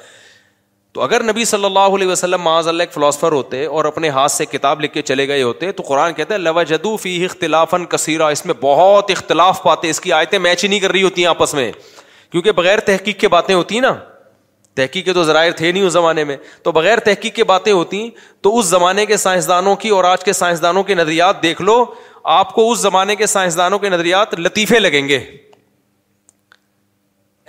تو 0.92 1.00
اگر 1.02 1.22
نبی 1.22 1.44
صلی 1.44 1.64
اللہ 1.64 1.94
علیہ 1.96 2.06
وسلم 2.08 2.40
معاذ 2.42 2.68
اللہ 2.68 2.82
ایک 2.82 2.92
فلاسفر 2.92 3.32
ہوتے 3.32 3.64
اور 3.78 3.84
اپنے 3.84 4.08
ہاتھ 4.16 4.32
سے 4.32 4.46
کتاب 4.46 4.80
لکھ 4.80 4.92
کے 4.94 5.02
چلے 5.10 5.26
گئے 5.28 5.42
ہوتے 5.42 5.70
تو 5.72 5.82
قرآن 5.88 6.12
کہتے 6.14 6.34
ہیں 6.34 6.64
جدو 6.68 6.96
فی 7.02 7.24
اختلاف 7.24 7.74
کثیرہ 7.90 8.30
اس 8.36 8.44
میں 8.46 8.54
بہت 8.60 9.10
اختلاف 9.10 9.62
پاتے 9.62 9.90
اس 9.90 10.00
کی 10.06 10.12
آیتیں 10.12 10.38
میچ 10.46 10.62
ہی 10.64 10.68
نہیں 10.68 10.80
کر 10.80 10.92
رہی 10.92 11.02
ہوتی 11.02 11.22
ہیں 11.22 11.28
آپس 11.28 11.54
میں 11.54 11.70
کیونکہ 12.30 12.52
بغیر 12.62 12.80
تحقیق 12.90 13.20
کے 13.20 13.28
باتیں 13.34 13.54
ہوتی 13.54 13.74
ہیں 13.74 13.82
نا 13.82 13.94
تحقیق 14.76 15.04
کے 15.04 15.12
تو 15.12 15.22
ذرائع 15.24 15.50
تھے 15.56 15.70
نہیں 15.72 15.82
اس 15.82 15.92
زمانے 15.92 16.24
میں 16.24 16.36
تو 16.62 16.72
بغیر 16.72 16.98
تحقیق 17.06 17.34
کی 17.34 17.42
باتیں 17.44 17.72
ہوتی 17.72 18.08
تو 18.42 18.58
اس 18.58 18.66
زمانے 18.66 19.06
کے 19.06 19.16
سائنسدانوں 19.22 19.76
کی 19.84 19.88
اور 19.96 20.04
آج 20.10 20.24
کے 20.24 20.32
سائنسدانوں 20.42 20.82
کے 20.90 20.94
نظریات 20.94 21.42
دیکھ 21.42 21.62
لو 21.62 21.84
آپ 22.38 22.52
کو 22.54 22.70
اس 22.70 22.78
زمانے 22.80 23.16
کے 23.16 23.26
سائنسدانوں 23.36 23.78
کے 23.78 23.88
نظریات 23.88 24.34
لطیفے 24.40 24.78
لگیں 24.80 25.06
گے 25.08 25.18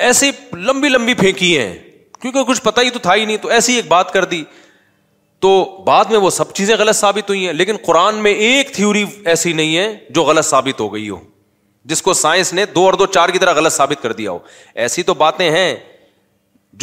ایسی 0.09 0.31
لمبی 0.57 0.89
لمبی 0.89 1.13
پھینکی 1.13 1.57
ہیں 1.57 1.73
کیونکہ 2.21 2.43
کچھ 2.47 2.61
پتا 2.61 2.81
ہی 2.81 2.89
تو 2.89 2.99
تھا 2.99 3.13
ہی 3.15 3.25
نہیں 3.25 3.37
تو 3.41 3.49
ایسی 3.51 3.75
ایک 3.75 3.87
بات 3.87 4.11
کر 4.13 4.25
دی 4.33 4.43
تو 5.43 5.49
بعد 5.85 6.05
میں 6.11 6.17
وہ 6.23 6.29
سب 6.29 6.51
چیزیں 6.53 6.75
غلط 6.79 6.95
ثابت 6.95 7.29
ہوئی 7.29 7.45
ہیں 7.45 7.53
لیکن 7.53 7.77
قرآن 7.85 8.15
میں 8.23 8.31
ایک 8.47 8.73
تھیوری 8.73 9.03
ایسی 9.33 9.53
نہیں 9.53 9.77
ہے 9.77 9.87
جو 10.15 10.23
غلط 10.23 10.45
ثابت 10.45 10.79
ہو 10.79 10.93
گئی 10.93 11.09
ہو 11.09 11.19
جس 11.91 12.01
کو 12.01 12.13
سائنس 12.13 12.53
نے 12.53 12.65
دو 12.75 12.83
اور 12.85 12.93
دو 13.01 13.05
چار 13.15 13.29
کی 13.35 13.39
طرح 13.39 13.53
غلط 13.59 13.73
ثابت 13.73 14.01
کر 14.01 14.13
دیا 14.21 14.31
ہو 14.31 14.39
ایسی 14.83 15.03
تو 15.03 15.13
باتیں 15.23 15.49
ہیں 15.51 15.75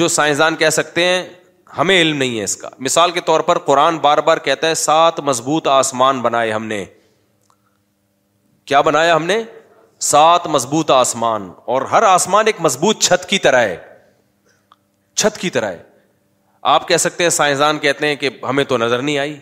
جو 0.00 0.08
سائنسدان 0.16 0.56
کہہ 0.62 0.70
سکتے 0.78 1.04
ہیں 1.04 1.22
ہمیں 1.78 2.00
علم 2.00 2.16
نہیں 2.16 2.38
ہے 2.38 2.44
اس 2.44 2.56
کا 2.56 2.68
مثال 2.86 3.10
کے 3.10 3.20
طور 3.26 3.40
پر 3.48 3.58
قرآن 3.68 3.98
بار 4.06 4.18
بار 4.28 4.38
کہتا 4.48 4.68
ہے 4.68 4.74
سات 4.82 5.20
مضبوط 5.24 5.68
آسمان 5.68 6.20
بنائے 6.22 6.52
ہم 6.52 6.66
نے 6.66 6.84
کیا 8.66 8.80
بنایا 8.90 9.14
ہم 9.16 9.24
نے 9.26 9.42
سات 10.10 10.46
مضبوط 10.56 10.90
آسمان 10.90 11.48
اور 11.74 11.82
ہر 11.92 12.02
آسمان 12.08 12.46
ایک 12.46 12.60
مضبوط 12.68 13.02
چھت 13.02 13.28
کی 13.28 13.38
طرح 13.46 13.62
ہے 13.64 13.76
چھت 15.20 15.38
کی 15.40 15.50
طرح 15.50 15.70
ہے 15.72 15.82
آپ 16.74 16.86
کہہ 16.88 16.96
سکتے 17.04 17.22
ہیں 17.24 17.30
سائنسدان 17.36 17.78
کہتے 17.84 18.06
ہیں 18.08 18.16
کہ 18.16 18.28
ہمیں 18.48 18.64
تو 18.72 18.76
نظر 18.78 19.02
نہیں 19.02 19.18
آئی 19.18 19.36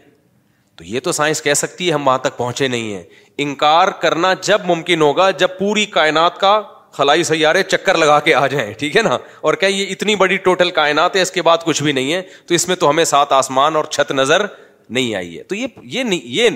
تو 0.77 0.85
یہ 0.85 1.01
تو 1.09 1.13
سائنس 1.19 1.43
کہہ 1.43 1.55
سکتی 1.61 1.89
ہے 1.89 1.93
ہم 1.95 2.07
وہاں 2.07 2.19
تک 2.27 2.37
پہنچے 2.37 2.69
نہیں 2.69 2.93
ہیں 2.95 3.03
انکار 3.45 3.89
کرنا 4.03 4.33
جب 4.49 4.65
ممکن 4.67 5.03
ہوگا 5.03 5.31
جب 5.43 5.59
پوری 5.59 5.85
کائنات 5.99 6.39
کا 6.41 6.55
خلائی 6.99 7.25
سیارے 7.31 7.63
چکر 7.75 7.97
لگا 7.99 8.19
کے 8.27 8.35
آ 8.35 8.47
جائیں 8.55 8.73
ٹھیک 8.79 8.97
ہے 8.97 9.03
نا 9.03 9.17
اور 9.49 9.55
کیا 9.63 9.69
یہ 9.69 9.91
اتنی 9.93 10.15
بڑی 10.25 10.37
ٹوٹل 10.49 10.71
کائنات 10.81 11.17
ہے 11.17 11.23
اس 11.23 11.31
کے 11.31 11.43
بعد 11.49 11.65
کچھ 11.65 11.83
بھی 11.83 11.93
نہیں 12.01 12.13
ہے 12.13 12.23
تو 12.47 12.55
اس 12.55 12.69
میں 12.69 12.77
تو 12.85 12.91
ہمیں 12.91 13.05
سات 13.13 13.33
آسمان 13.43 13.77
اور 13.77 13.85
چھت 13.97 14.13
نظر 14.21 14.47
نہیں 14.99 15.15
آئی 15.15 15.37
ہے 15.39 15.43
تو 15.51 15.55
یہ 15.55 15.67
یہ 15.99 16.15
یہ 16.41 16.49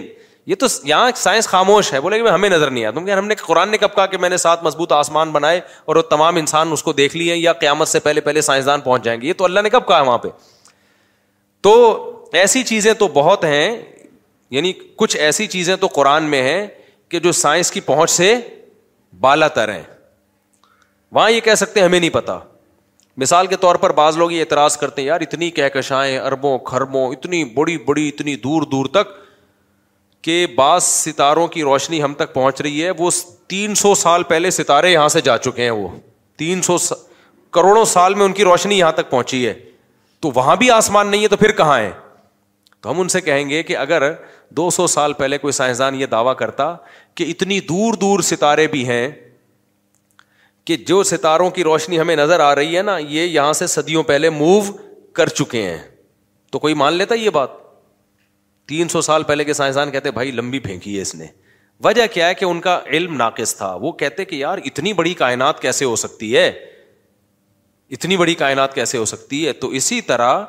یہ 0.51 0.55
تو 0.59 0.67
یہاں 0.85 1.11
سائنس 1.17 1.47
خاموش 1.49 1.93
ہے 1.93 1.99
بولے 2.01 2.19
کہ 2.21 2.29
ہمیں 2.29 2.49
نظر 2.51 2.71
نہیں 2.71 2.85
آیا 2.85 2.91
تم 2.95 3.05
کہ 3.07 3.11
ہم 3.11 3.27
نے 3.29 3.35
قرآن 3.41 3.69
نے 3.71 3.79
کب 3.79 3.95
کہا 3.95 4.07
کہ 4.15 4.19
میں 4.19 4.29
نے 4.29 4.37
سات 4.45 4.63
مضبوط 4.63 4.93
آسمان 4.93 5.31
بنائے 5.33 5.61
اور 5.91 5.97
وہ 5.97 6.03
تمام 6.11 6.37
انسان 6.37 6.73
اس 6.73 6.83
کو 6.83 6.93
دیکھ 7.01 7.17
لیے 7.17 7.37
یا 7.37 7.53
قیامت 7.61 7.89
سے 7.89 8.01
پہلے 8.07 8.21
پہلے 8.29 8.41
سائنسدان 8.47 8.81
پہنچ 8.87 9.05
جائیں 9.05 9.21
گے 9.21 9.27
یہ 9.27 9.33
تو 9.39 9.45
اللہ 9.45 9.61
نے 9.67 9.71
کب 9.71 9.87
کہا 9.89 10.01
وہاں 10.09 10.17
پہ 10.25 10.29
تو 11.69 11.75
ایسی 12.43 12.63
چیزیں 12.73 12.93
تو 13.03 13.09
بہت 13.21 13.45
ہیں 13.45 13.67
یعنی 14.57 14.73
کچھ 15.03 15.17
ایسی 15.29 15.47
چیزیں 15.55 15.75
تو 15.81 15.87
قرآن 15.99 16.25
میں 16.33 16.43
ہیں 16.49 16.67
کہ 17.09 17.19
جو 17.27 17.33
سائنس 17.45 17.71
کی 17.71 17.81
پہنچ 17.93 18.11
سے 18.11 18.35
بالا 19.21 19.49
تر 19.61 19.73
ہیں 19.75 19.83
وہاں 21.13 21.31
یہ 21.31 21.41
کہہ 21.49 21.55
سکتے 21.65 21.81
ہمیں 21.81 21.99
نہیں 22.01 22.11
پتا 22.19 22.39
مثال 23.25 23.47
کے 23.47 23.57
طور 23.67 23.77
پر 23.87 23.93
بعض 24.03 24.17
لوگ 24.17 24.33
یہ 24.33 24.41
اعتراض 24.41 24.77
کرتے 24.77 25.03
ہیں 25.03 25.09
یار 25.09 25.21
اتنی 25.31 25.51
کہکشائیں 25.61 26.19
اربوں 26.19 26.59
کھربوں 26.73 27.11
اتنی 27.13 27.45
بڑی 27.55 27.77
بڑی 27.87 28.09
اتنی 28.09 28.37
دور 28.49 28.63
دور 28.75 28.87
تک 29.01 29.19
کہ 30.23 30.45
بعض 30.57 30.83
ستاروں 30.85 31.47
کی 31.49 31.63
روشنی 31.63 32.03
ہم 32.03 32.15
تک 32.15 32.33
پہنچ 32.33 32.61
رہی 32.61 32.85
ہے 32.85 32.91
وہ 32.99 33.11
تین 33.49 33.75
سو 33.75 33.95
سال 33.95 34.23
پہلے 34.29 34.51
ستارے 34.51 34.91
یہاں 34.93 35.09
سے 35.09 35.21
جا 35.29 35.37
چکے 35.39 35.63
ہیں 35.63 35.71
وہ 35.79 35.89
تین 36.39 36.63
سو 36.63 36.77
کروڑوں 37.53 37.85
سال 37.93 38.15
میں 38.15 38.25
ان 38.25 38.33
کی 38.33 38.45
روشنی 38.45 38.79
یہاں 38.79 38.93
تک 38.97 39.11
پہنچی 39.11 39.47
ہے 39.47 39.53
تو 40.23 40.31
وہاں 40.35 40.55
بھی 40.57 40.71
آسمان 40.71 41.11
نہیں 41.11 41.23
ہے 41.23 41.29
تو 41.29 41.37
پھر 41.37 41.53
کہاں 41.61 41.79
ہے 41.79 41.91
تو 42.83 42.91
ہم 42.91 43.01
ان 43.01 43.09
سے 43.09 43.21
کہیں 43.21 43.49
گے 43.49 43.63
کہ 43.63 43.77
اگر 43.77 44.11
دو 44.57 44.69
سو 44.77 44.87
سال 44.87 45.13
پہلے 45.13 45.39
کوئی 45.39 45.53
سائنسدان 45.53 45.95
یہ 46.01 46.07
دعویٰ 46.13 46.35
کرتا 46.37 46.75
کہ 47.15 47.25
اتنی 47.31 47.59
دور 47.69 47.95
دور 48.01 48.21
ستارے 48.29 48.67
بھی 48.77 48.87
ہیں 48.89 49.07
کہ 50.67 50.77
جو 50.87 51.03
ستاروں 51.03 51.49
کی 51.51 51.65
روشنی 51.65 52.01
ہمیں 52.01 52.15
نظر 52.17 52.41
آ 52.41 52.55
رہی 52.55 52.77
ہے 52.77 52.83
نا 52.83 52.97
یہ 52.99 53.23
یہاں 53.27 53.53
سے 53.63 53.67
صدیوں 53.67 54.03
پہلے 54.13 54.31
موو 54.31 54.61
کر 55.15 55.29
چکے 55.39 55.63
ہیں 55.63 55.79
تو 56.53 56.59
کوئی 56.59 56.75
مان 56.75 56.93
لیتا 56.95 57.15
یہ 57.15 57.31
بات 57.31 57.51
تین 58.71 58.89
سو 58.89 59.01
سال 59.03 59.23
پہلے 59.29 59.45
کے 59.45 59.53
سائنسدان 59.59 59.91
کہتے 59.91 60.11
بھائی 60.17 60.31
لمبی 60.33 60.59
پھینکی 60.65 60.95
ہے 60.97 61.03
اس 61.03 61.15
نے 61.21 61.27
وجہ 61.85 62.03
کیا 62.15 62.27
ہے 62.29 62.35
کہ 62.41 62.45
ان 62.45 62.61
کا 62.67 62.79
علم 62.97 63.15
ناقص 63.17 63.55
تھا 63.57 63.73
وہ 63.85 63.91
کہتے 64.03 64.25
کہ 64.33 64.37
یار 64.37 64.59
اتنی 64.71 64.93
بڑی 65.01 65.15
کائنات 65.23 65.63
کیسے 65.63 65.85
ہو 65.85 65.95
سکتی 66.03 66.37
ہے 66.37 66.47
اتنی 67.97 68.17
بڑی 68.17 68.35
کائنات 68.43 68.75
کیسے 68.75 68.99
ہو 68.99 69.05
سکتی 69.13 69.47
ہے 69.47 69.53
تو 69.63 69.69
اسی 69.79 70.01
طرح 70.13 70.45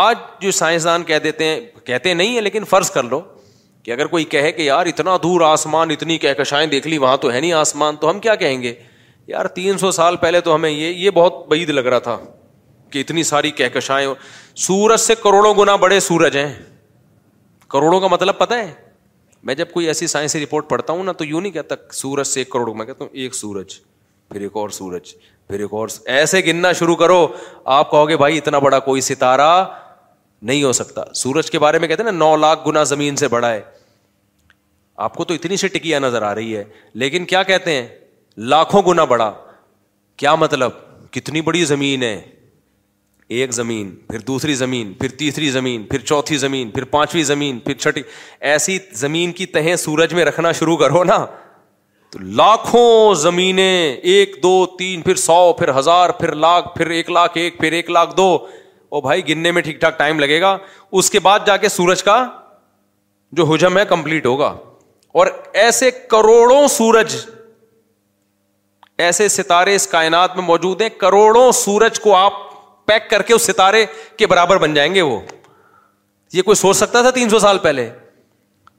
آج 0.00 0.16
جو 0.40 0.50
سائنسدان 0.60 1.04
کہہ 1.10 1.18
دیتے 1.24 1.44
ہیں 1.44 1.60
کہتے 1.86 2.12
نہیں 2.20 2.34
ہیں 2.34 2.40
لیکن 2.42 2.64
فرض 2.74 2.90
کر 2.96 3.02
لو 3.14 3.20
کہ 3.82 3.90
اگر 3.92 4.06
کوئی 4.14 4.24
کہے 4.36 4.52
کہ 4.52 4.62
یار 4.62 4.86
اتنا 4.92 5.16
دور 5.22 5.40
آسمان 5.50 5.90
اتنی 5.90 6.18
کہکشائیں 6.26 6.66
دیکھ 6.76 6.86
لی 6.88 6.98
وہاں 7.06 7.16
تو 7.24 7.32
ہے 7.32 7.40
نہیں 7.40 7.52
آسمان 7.64 7.96
تو 8.00 8.10
ہم 8.10 8.20
کیا 8.26 8.34
کہیں 8.44 8.62
گے 8.62 8.74
یار 9.34 9.46
تین 9.60 9.78
سو 9.78 9.90
سال 10.00 10.16
پہلے 10.26 10.40
تو 10.48 10.54
ہمیں 10.54 10.70
یہ 10.70 10.86
یہ 11.04 11.10
بہت 11.20 11.46
بعید 11.50 11.70
لگ 11.70 11.86
رہا 11.94 11.98
تھا 12.08 12.18
کہ 12.90 12.98
اتنی 13.00 13.22
ساری 13.34 13.50
کہکشائیں 13.60 14.06
سورج 14.66 15.00
سے 15.00 15.14
کروڑوں 15.22 15.54
گنا 15.54 15.76
بڑے 15.86 16.00
سورج 16.10 16.36
ہیں 16.36 16.48
کروڑوں 17.70 18.00
کا 18.00 18.06
مطلب 18.10 18.38
پتا 18.38 18.58
ہے 18.58 18.72
میں 19.48 19.54
جب 19.54 19.70
کوئی 19.72 19.86
ایسی 19.86 20.06
سائنسی 20.06 20.42
رپورٹ 20.44 20.68
پڑھتا 20.68 20.92
ہوں 20.92 21.04
نا 21.04 21.12
تو 21.18 21.24
یوں 21.24 21.40
نہیں 21.40 21.52
کہتا 21.52 21.74
سورج 21.94 22.26
سے 22.26 22.40
ایک 22.40 22.48
کروڑ 22.50 22.74
میں 22.76 22.84
کہتا 22.86 23.04
ہوں 23.04 23.12
ایک 23.24 23.34
سورج 23.34 23.74
پھر 24.32 24.40
ایک 24.40 24.56
اور 24.56 24.68
سورج 24.78 25.12
پھر 25.48 25.60
ایک 25.60 25.72
اور 25.80 25.88
ایسے 26.16 26.40
گننا 26.46 26.72
شروع 26.78 26.96
کرو 27.02 27.26
آپ 27.76 27.90
کہو 27.90 28.08
گے 28.08 28.16
بھائی 28.16 28.38
اتنا 28.38 28.58
بڑا 28.64 28.78
کوئی 28.88 29.00
ستارہ 29.00 29.50
نہیں 30.50 30.62
ہو 30.64 30.72
سکتا 30.78 31.02
سورج 31.22 31.50
کے 31.50 31.58
بارے 31.58 31.78
میں 31.78 31.88
کہتے 31.88 32.02
ہیں 32.02 32.10
نا 32.10 32.16
نو 32.18 32.34
لاکھ 32.36 32.66
گنا 32.66 32.82
زمین 32.94 33.16
سے 33.22 33.28
بڑا 33.28 33.50
ہے 33.52 33.60
آپ 35.06 35.14
کو 35.16 35.24
تو 35.24 35.34
اتنی 35.34 35.56
سی 35.56 35.68
ٹکیا 35.78 35.98
نظر 35.98 36.22
آ 36.22 36.34
رہی 36.34 36.56
ہے 36.56 36.64
لیکن 37.02 37.24
کیا 37.32 37.42
کہتے 37.52 37.72
ہیں 37.74 37.86
لاکھوں 38.52 38.82
گنا 38.86 39.04
بڑا 39.14 39.32
کیا 40.22 40.34
مطلب 40.34 40.72
کتنی 41.10 41.40
بڑی 41.40 41.64
زمین 41.64 42.02
ہے 42.02 42.20
ایک 43.36 43.50
زمین 43.52 43.90
پھر 44.10 44.18
دوسری 44.26 44.54
زمین 44.54 44.92
پھر 45.00 45.08
تیسری 45.18 45.48
زمین 45.50 45.82
پھر 45.86 45.98
چوتھی 45.98 46.36
زمین 46.38 46.70
پھر 46.70 46.84
پانچویں 46.92 47.22
زمین 47.22 47.58
پھر 47.64 47.74
چھٹی 47.74 48.02
ایسی 48.50 48.78
زمین 49.00 49.32
کی 49.40 49.46
تہیں 49.46 49.74
سورج 49.76 50.14
میں 50.14 50.24
رکھنا 50.24 50.52
شروع 50.58 50.76
کرو 50.76 51.02
نا 51.04 51.24
تو 52.12 52.18
لاکھوں 52.22 53.14
زمینیں 53.22 53.92
ایک 53.92 54.36
دو 54.42 54.54
تین 54.78 55.02
پھر 55.02 55.14
سو 55.24 55.52
پھر 55.58 55.76
ہزار 55.78 56.10
پھر 56.20 56.34
لاکھ 56.44 56.68
پھر 56.76 56.90
ایک 56.90 57.10
لاکھ 57.10 57.36
ایک 57.38 57.58
پھر 57.58 57.72
ایک 57.80 57.90
لاکھ 57.90 58.16
دو 58.16 58.36
او 58.90 59.00
بھائی 59.00 59.28
گننے 59.28 59.50
میں 59.52 59.62
ٹھیک 59.62 59.80
ٹھاک 59.80 59.98
ٹائم 59.98 60.20
لگے 60.20 60.40
گا 60.40 60.56
اس 60.98 61.10
کے 61.10 61.20
بعد 61.28 61.40
جا 61.46 61.56
کے 61.64 61.68
سورج 61.68 62.02
کا 62.02 62.24
جو 63.40 63.52
ہجم 63.54 63.78
ہے 63.78 63.84
کمپلیٹ 63.88 64.26
ہوگا 64.26 64.54
اور 65.20 65.26
ایسے 65.66 65.90
کروڑوں 66.10 66.66
سورج 66.78 67.16
ایسے 69.06 69.28
ستارے 69.28 69.74
اس 69.74 69.86
کائنات 69.86 70.36
میں 70.36 70.44
موجود 70.44 70.80
ہیں 70.82 70.88
کروڑوں 70.98 71.50
سورج 71.54 72.00
کو 72.00 72.14
آپ 72.16 72.46
پیک 72.88 73.08
کر 73.10 73.22
کے 73.28 73.34
اس 73.34 73.46
ستارے 73.46 73.84
کے 74.18 74.26
برابر 74.32 74.58
بن 74.64 74.74
جائیں 74.74 74.92
گے 74.94 75.02
وہ 75.12 75.18
یہ 76.32 76.42
کوئی 76.48 76.54
سوچ 76.64 76.76
سکتا 76.76 77.00
تھا 77.02 77.10
تین 77.18 77.28
سو 77.30 77.38
سال 77.48 77.58
پہلے 77.68 77.88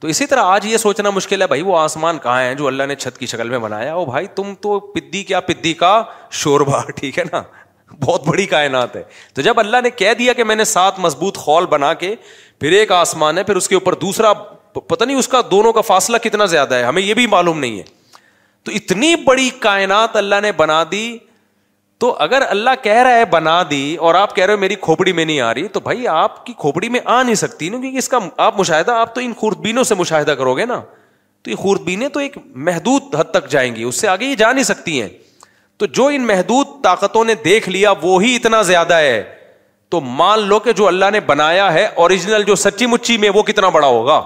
تو 0.03 0.07
اسی 0.13 0.25
طرح 0.31 0.49
آج 0.57 0.65
یہ 0.65 0.77
سوچنا 0.83 1.09
مشکل 1.09 1.41
ہے 1.41 1.47
بھائی 1.51 1.61
وہ 1.69 1.77
آسمان 1.77 2.17
کہاں 2.25 2.41
ہے 2.41 2.53
جو 2.61 2.67
اللہ 2.67 2.83
نے 2.91 2.95
چھت 3.03 3.17
کی 3.19 3.25
شکل 3.33 3.49
میں 3.49 3.59
بنایا 3.65 3.95
بھائی 4.09 4.27
تم 4.35 4.53
تو 4.65 4.79
پدی 4.93 5.23
پدی 5.47 5.63
کیا 5.73 5.79
کا 5.89 6.29
شوربا 6.43 6.79
ٹھیک 6.99 7.19
ہے 7.19 7.23
نا 7.31 7.41
بہت 8.05 8.27
بڑی 8.27 8.45
کائنات 8.47 8.95
ہے 8.95 9.03
تو 9.35 9.41
جب 9.47 9.59
اللہ 9.59 9.77
نے 9.83 9.89
کہہ 10.01 10.13
دیا 10.19 10.33
کہ 10.39 10.43
میں 10.51 10.55
نے 10.55 10.63
سات 10.71 10.99
مضبوط 11.05 11.37
ہال 11.47 11.65
بنا 11.75 11.93
کے 12.03 12.13
پھر 12.59 12.71
ایک 12.79 12.91
آسمان 13.01 13.37
ہے 13.37 13.43
پھر 13.49 13.55
اس 13.61 13.67
کے 13.69 13.75
اوپر 13.75 13.95
دوسرا 14.07 14.33
پتا 14.89 15.03
نہیں 15.05 15.17
اس 15.21 15.27
کا 15.27 15.41
دونوں 15.51 15.71
کا 15.73 15.81
فاصلہ 15.91 16.17
کتنا 16.23 16.45
زیادہ 16.55 16.75
ہے 16.75 16.83
ہمیں 16.83 17.01
یہ 17.01 17.13
بھی 17.19 17.25
معلوم 17.35 17.59
نہیں 17.59 17.77
ہے 17.79 17.83
تو 18.65 18.71
اتنی 18.81 19.15
بڑی 19.29 19.49
کائنات 19.67 20.15
اللہ 20.23 20.41
نے 20.47 20.51
بنا 20.63 20.83
دی 20.91 21.03
تو 21.99 22.13
اگر 22.23 22.41
اللہ 22.49 22.69
کہہ 22.83 22.97
رہا 23.03 23.13
ہے 23.15 23.23
بنا 23.31 23.61
دی 23.69 23.81
اور 24.07 24.15
آپ 24.15 24.35
کہہ 24.35 24.45
رہے 24.45 24.53
ہو 24.53 24.59
میری 24.59 24.75
کھوپڑی 24.81 25.11
میں 25.13 25.23
نہیں 25.25 25.39
آ 25.41 25.53
رہی 25.53 25.67
تو 25.73 25.79
بھائی 25.87 26.07
آپ 26.07 26.45
کی 26.45 26.53
کھوپڑی 26.57 26.89
میں 26.89 26.99
آ 27.05 27.21
نہیں 27.23 27.35
سکتی 27.41 27.69
نا 27.69 27.77
کیونکہ 27.79 27.97
اس 27.97 28.07
کا 28.09 28.19
آپ 28.45 28.59
مشاہدہ 28.59 28.91
آپ 28.99 29.13
تو 29.15 29.21
ان 29.23 29.33
خوردبینوں 29.37 29.83
سے 29.89 29.95
مشاہدہ 29.95 30.31
کرو 30.41 30.53
گے 30.57 30.65
نا 30.65 30.79
تو 31.43 31.49
یہ 31.51 31.55
خوردبینیں 31.55 32.07
تو 32.13 32.19
ایک 32.19 32.37
محدود 32.67 33.15
حد 33.17 33.31
تک 33.31 33.49
جائیں 33.51 33.73
گی 33.75 33.83
اس 33.83 33.99
سے 34.01 34.07
آگے 34.07 34.25
یہ 34.29 34.35
جا 34.43 34.51
نہیں 34.51 34.63
سکتی 34.63 35.01
ہیں 35.01 35.09
تو 35.79 35.85
جو 35.97 36.05
ان 36.13 36.27
محدود 36.27 36.67
طاقتوں 36.83 37.23
نے 37.25 37.35
دیکھ 37.43 37.69
لیا 37.69 37.91
وہی 38.01 38.35
اتنا 38.35 38.61
زیادہ 38.71 38.93
ہے 38.99 39.21
تو 39.91 40.01
مان 40.21 40.47
لو 40.47 40.59
کہ 40.65 40.71
جو 40.81 40.87
اللہ 40.87 41.09
نے 41.13 41.19
بنایا 41.27 41.71
ہے 41.73 41.85
اوریجنل 42.05 42.43
جو 42.47 42.55
سچی 42.63 42.85
مچی 42.87 43.17
میں 43.17 43.29
وہ 43.35 43.43
کتنا 43.43 43.69
بڑا 43.77 43.87
ہوگا 43.87 44.21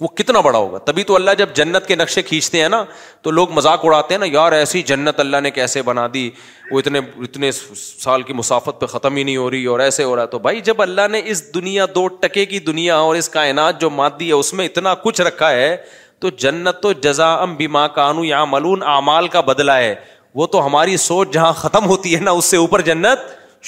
وہ 0.00 0.08
کتنا 0.16 0.40
بڑا 0.44 0.58
ہوگا 0.58 0.78
تبھی 0.84 1.02
تو 1.08 1.14
اللہ 1.14 1.30
جب 1.38 1.48
جنت 1.54 1.86
کے 1.86 1.94
نقشے 1.96 2.22
کھینچتے 2.22 2.60
ہیں 2.60 2.68
نا 2.68 2.82
تو 3.22 3.30
لوگ 3.30 3.50
مذاق 3.54 3.80
اڑاتے 3.84 4.14
ہیں 4.14 4.18
نا 4.18 4.26
یار 4.30 4.52
ایسی 4.52 4.82
جنت 4.86 5.20
اللہ 5.20 5.40
نے 5.42 5.50
کیسے 5.50 5.82
بنا 5.82 6.06
دی 6.14 6.28
وہ 6.70 6.78
اتنے 6.78 7.00
اتنے 7.24 7.50
سال 7.52 8.22
کی 8.22 8.32
مسافت 8.32 8.80
پہ 8.80 8.86
ختم 8.94 9.16
ہی 9.16 9.22
نہیں 9.22 9.36
ہو 9.36 9.50
رہی 9.50 9.64
اور 9.72 9.80
ایسے 9.80 10.04
ہو 10.04 10.16
رہا 10.16 10.24
تو 10.32 10.38
بھائی 10.46 10.60
جب 10.70 10.82
اللہ 10.82 11.08
نے 11.10 11.20
اس 11.30 11.42
دنیا 11.54 11.86
دو 11.94 12.06
ٹکے 12.20 12.46
کی 12.54 12.58
دنیا 12.70 12.96
اور 12.96 13.16
اس 13.16 13.28
کائنات 13.36 13.80
جو 13.80 13.90
مات 14.00 14.18
دی 14.20 14.28
ہے 14.28 14.32
اس 14.32 14.52
میں 14.60 14.64
اتنا 14.66 14.94
کچھ 15.04 15.20
رکھا 15.20 15.50
ہے 15.50 15.74
تو 16.20 16.30
جنت 16.44 16.82
تو 16.82 16.92
جزا 17.04 17.32
ام 17.42 17.54
بیما 17.56 17.86
کانو 18.00 18.24
یا 18.24 18.44
ملون 18.56 18.82
اعمال 18.96 19.28
کا 19.28 19.40
بدلا 19.52 19.76
ہے 19.78 19.94
وہ 20.40 20.46
تو 20.54 20.66
ہماری 20.66 20.96
سوچ 21.06 21.32
جہاں 21.32 21.52
ختم 21.62 21.86
ہوتی 21.88 22.14
ہے 22.14 22.20
نا 22.20 22.30
اس 22.40 22.44
سے 22.50 22.56
اوپر 22.56 22.80
جنت 22.90 23.18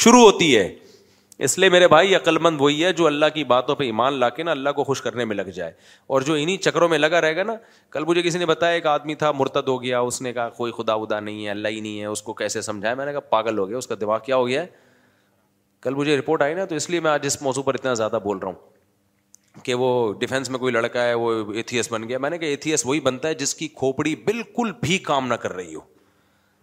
شروع 0.04 0.20
ہوتی 0.24 0.56
ہے 0.56 0.68
اس 1.44 1.58
لیے 1.58 1.68
میرے 1.68 1.86
بھائی 1.88 2.14
عقل 2.14 2.38
مند 2.42 2.60
وہی 2.60 2.84
ہے 2.84 2.92
جو 2.98 3.06
اللہ 3.06 3.26
کی 3.34 3.42
باتوں 3.44 3.74
پہ 3.76 3.84
ایمان 3.84 4.14
لا 4.18 4.28
کے 4.36 4.42
نا 4.42 4.50
اللہ 4.50 4.70
کو 4.76 4.84
خوش 4.84 5.00
کرنے 5.02 5.24
میں 5.24 5.36
لگ 5.36 5.48
جائے 5.54 5.72
اور 6.14 6.20
جو 6.28 6.34
انہیں 6.34 6.56
چکروں 6.62 6.88
میں 6.88 6.98
لگا 6.98 7.20
رہے 7.20 7.36
گا 7.36 7.42
نا 7.44 7.52
کل 7.92 8.04
مجھے 8.08 8.22
کسی 8.22 8.38
نے 8.38 8.46
بتایا 8.46 8.74
ایک 8.74 8.86
آدمی 8.92 9.14
تھا 9.22 9.32
مرتد 9.32 9.68
ہو 9.68 9.82
گیا 9.82 9.98
اس 10.00 10.20
نے 10.22 10.32
کہا 10.32 10.48
کوئی 10.56 10.72
خدا 10.76 10.92
ادا 11.02 11.18
نہیں 11.20 11.44
ہے 11.44 11.50
اللہ 11.50 11.68
ہی 11.68 11.80
نہیں 11.80 12.00
ہے 12.00 12.06
اس 12.06 12.22
کو 12.28 12.32
کیسے 12.34 12.60
سمجھایا 12.68 12.94
میں 12.94 13.06
نے 13.06 13.12
کہا 13.12 13.20
پاگل 13.34 13.58
ہو 13.58 13.68
گیا 13.68 13.78
اس 13.78 13.86
کا 13.86 13.94
دماغ 14.00 14.18
کیا 14.26 14.36
ہو 14.36 14.46
گیا 14.46 14.62
ہے 14.62 14.66
کل 15.82 15.94
مجھے 15.94 16.16
رپورٹ 16.18 16.42
آئی 16.42 16.54
نا 16.54 16.64
تو 16.70 16.74
اس 16.74 16.88
لیے 16.90 17.00
میں 17.00 17.10
آج 17.10 17.26
اس 17.26 17.40
موضوع 17.42 17.62
پر 17.62 17.74
اتنا 17.74 17.94
زیادہ 18.02 18.18
بول 18.22 18.38
رہا 18.38 18.48
ہوں 18.48 19.60
کہ 19.64 19.74
وہ 19.80 19.90
ڈیفینس 20.20 20.50
میں 20.50 20.58
کوئی 20.58 20.72
لڑکا 20.72 21.04
ہے 21.04 21.14
وہ 21.14 21.32
ایتھیس 21.54 21.92
بن 21.92 22.08
گیا 22.08 22.18
میں 22.24 22.30
نے 22.30 22.38
کہا 22.38 22.48
ایتھیس 22.48 22.86
وہی 22.86 23.00
بنتا 23.00 23.28
ہے 23.28 23.34
جس 23.44 23.54
کی 23.54 23.68
کھوپڑی 23.82 24.14
بالکل 24.24 24.72
بھی 24.82 24.98
کام 25.10 25.26
نہ 25.28 25.34
کر 25.44 25.52
رہی 25.56 25.74
ہو 25.74 25.80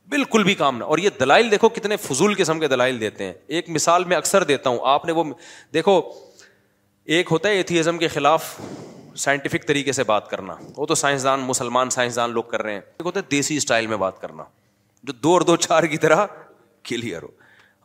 بالکل 0.09 0.43
بھی 0.43 0.53
کام 0.55 0.77
نہ 0.77 0.83
اور 0.83 0.97
یہ 0.97 1.09
دلائل 1.19 1.51
دیکھو 1.51 1.69
کتنے 1.75 1.95
فضول 2.01 2.33
قسم 2.37 2.59
کے 2.59 2.67
دلائل 2.67 2.99
دیتے 3.01 3.25
ہیں 3.25 3.33
ایک 3.57 3.69
مثال 3.69 4.03
میں 4.05 4.17
اکثر 4.17 4.43
دیتا 4.43 4.69
ہوں 4.69 4.77
آپ 4.93 5.05
نے 5.05 5.11
وہ 5.19 5.23
دیکھو 5.73 6.01
ایک 7.15 7.27
ہوتا 7.31 7.49
ہے 7.49 7.53
ایتھیزم 7.53 7.97
کے 7.97 8.07
خلاف 8.07 8.55
سائنٹیفک 9.21 9.65
طریقے 9.67 9.91
سے 9.91 10.03
بات 10.03 10.29
کرنا 10.29 10.55
وہ 10.75 10.85
تو 10.85 10.95
سائنسدان 10.95 11.39
مسلمان 11.45 11.89
سائنسدان 11.89 12.31
لوگ 12.33 12.43
کر 12.51 12.61
رہے 12.63 12.73
ہیں 12.73 12.79
ایک 12.79 13.05
ہوتا 13.05 13.19
ہے 13.19 13.25
دیسی 13.31 13.57
اسٹائل 13.57 13.87
میں 13.87 13.97
بات 14.03 14.19
کرنا 14.21 14.43
جو 15.07 15.13
دو 15.23 15.31
اور 15.33 15.41
دو 15.49 15.55
چار 15.65 15.83
کی 15.93 15.97
طرح 16.05 16.25
کلیئر 16.89 17.23
ہو 17.23 17.27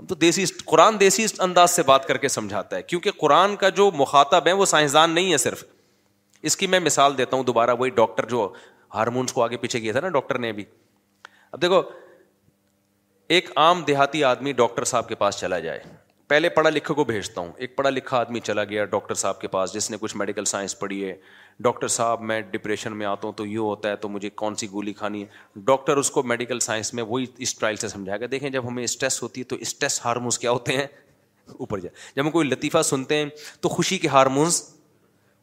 ہم 0.00 0.06
تو 0.06 0.14
دیسی 0.14 0.44
قرآن 0.64 1.00
دیسی 1.00 1.26
انداز 1.42 1.70
سے 1.70 1.82
بات 1.86 2.06
کر 2.08 2.16
کے 2.18 2.28
سمجھاتا 2.28 2.76
ہے 2.76 2.82
کیونکہ 2.82 3.10
قرآن 3.20 3.56
کا 3.56 3.68
جو 3.80 3.90
مخاطب 3.94 4.46
ہے 4.46 4.52
وہ 4.60 4.64
سائنسدان 4.72 5.14
نہیں 5.14 5.32
ہے 5.32 5.36
صرف 5.44 5.64
اس 6.48 6.56
کی 6.56 6.66
میں 6.74 6.80
مثال 6.80 7.16
دیتا 7.18 7.36
ہوں 7.36 7.44
دوبارہ 7.44 7.74
وہی 7.78 7.90
ڈاکٹر 7.94 8.24
جو 8.28 8.52
ہارمونس 8.94 9.32
کو 9.32 9.42
آگے 9.44 9.56
پیچھے 9.64 9.80
کیا 9.80 9.92
تھا 9.92 10.00
نا 10.00 10.08
ڈاکٹر 10.08 10.38
نے 10.38 10.52
بھی 10.58 10.64
اب 11.52 11.62
دیکھو 11.62 11.82
ایک 13.36 13.48
عام 13.60 13.82
دیہاتی 13.86 14.22
آدمی 14.24 14.52
ڈاکٹر 14.58 14.84
صاحب 14.90 15.08
کے 15.08 15.14
پاس 15.14 15.36
چلا 15.38 15.58
جائے 15.60 15.80
پہلے 16.28 16.48
پڑھا 16.48 16.70
لکھا 16.70 16.94
کو 16.94 17.04
بھیجتا 17.04 17.40
ہوں 17.40 17.50
ایک 17.56 17.74
پڑھا 17.76 17.90
لکھا 17.90 18.16
آدمی 18.18 18.40
چلا 18.40 18.64
گیا 18.70 18.84
ڈاکٹر 18.84 19.14
صاحب 19.22 19.40
کے 19.40 19.48
پاس 19.48 19.72
جس 19.74 19.90
نے 19.90 19.96
کچھ 20.00 20.16
میڈیکل 20.16 20.44
سائنس 20.44 20.78
پڑھی 20.78 21.04
ہے 21.08 21.12
ڈاکٹر 21.64 21.88
صاحب 21.88 22.20
میں 22.30 22.40
ڈپریشن 22.50 22.96
میں 22.98 23.06
آتا 23.06 23.26
ہوں 23.28 23.34
تو 23.36 23.46
یہ 23.46 23.58
ہوتا 23.58 23.88
ہے 23.90 23.96
تو 24.04 24.08
مجھے 24.08 24.30
کون 24.30 24.54
سی 24.62 24.70
گولی 24.72 24.92
کھانی 25.00 25.22
ہے 25.22 25.60
ڈاکٹر 25.64 25.96
اس 25.96 26.10
کو 26.10 26.22
میڈیکل 26.22 26.60
سائنس 26.68 26.92
میں 26.94 27.02
وہی 27.08 27.26
اس 27.46 27.54
ٹرائل 27.58 27.76
سے 27.84 27.88
سمجھائے 27.88 28.20
گا 28.20 28.26
دیکھیں 28.30 28.48
جب 28.48 28.68
ہمیں 28.68 28.82
اسٹریس 28.84 29.22
ہوتی 29.22 29.40
ہے 29.40 29.44
تو 29.46 29.56
اسٹریس 29.68 30.00
ہارمونس 30.04 30.38
کیا 30.38 30.50
ہوتے 30.50 30.76
ہیں 30.76 30.86
اوپر 31.58 31.80
جائے 31.80 31.94
جب 32.16 32.24
ہم 32.24 32.30
کوئی 32.30 32.48
لطیفہ 32.48 32.82
سنتے 32.84 33.16
ہیں 33.16 33.26
تو 33.60 33.68
خوشی 33.68 33.98
کے 33.98 34.08
ہارمونس 34.18 34.62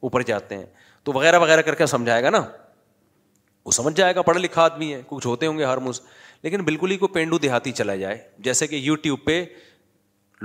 اوپر 0.09 0.21
جاتے 0.27 0.57
ہیں 0.57 0.65
تو 1.03 1.13
وغیرہ 1.13 1.39
وغیرہ 1.39 1.61
کر 1.61 1.75
کے 1.75 1.85
سمجھائے 1.95 2.23
گا 2.23 2.29
نا 2.29 2.43
وہ 3.65 3.71
سمجھ 3.71 3.93
جائے 3.95 4.13
گا 4.15 4.21
پڑھا 4.21 4.39
لکھا 4.39 4.61
آدمی 4.63 4.93
ہے 4.93 5.01
کچھ 5.07 5.25
ہوتے 5.27 5.45
ہوں 5.47 5.57
گے 5.57 5.63
ہارمونس 5.63 6.01
لیکن 6.45 6.61
بالکل 6.65 6.91
ہی 6.91 6.95
کو 7.01 7.07
پینڈو 7.13 7.37
دیہاتی 7.43 7.71
چلا 7.71 7.95
جائے 7.95 8.17
جیسے 8.47 8.65
کہ 8.67 8.75
یو 8.75 8.95
ٹیوب 9.03 9.19
پہ 9.25 9.43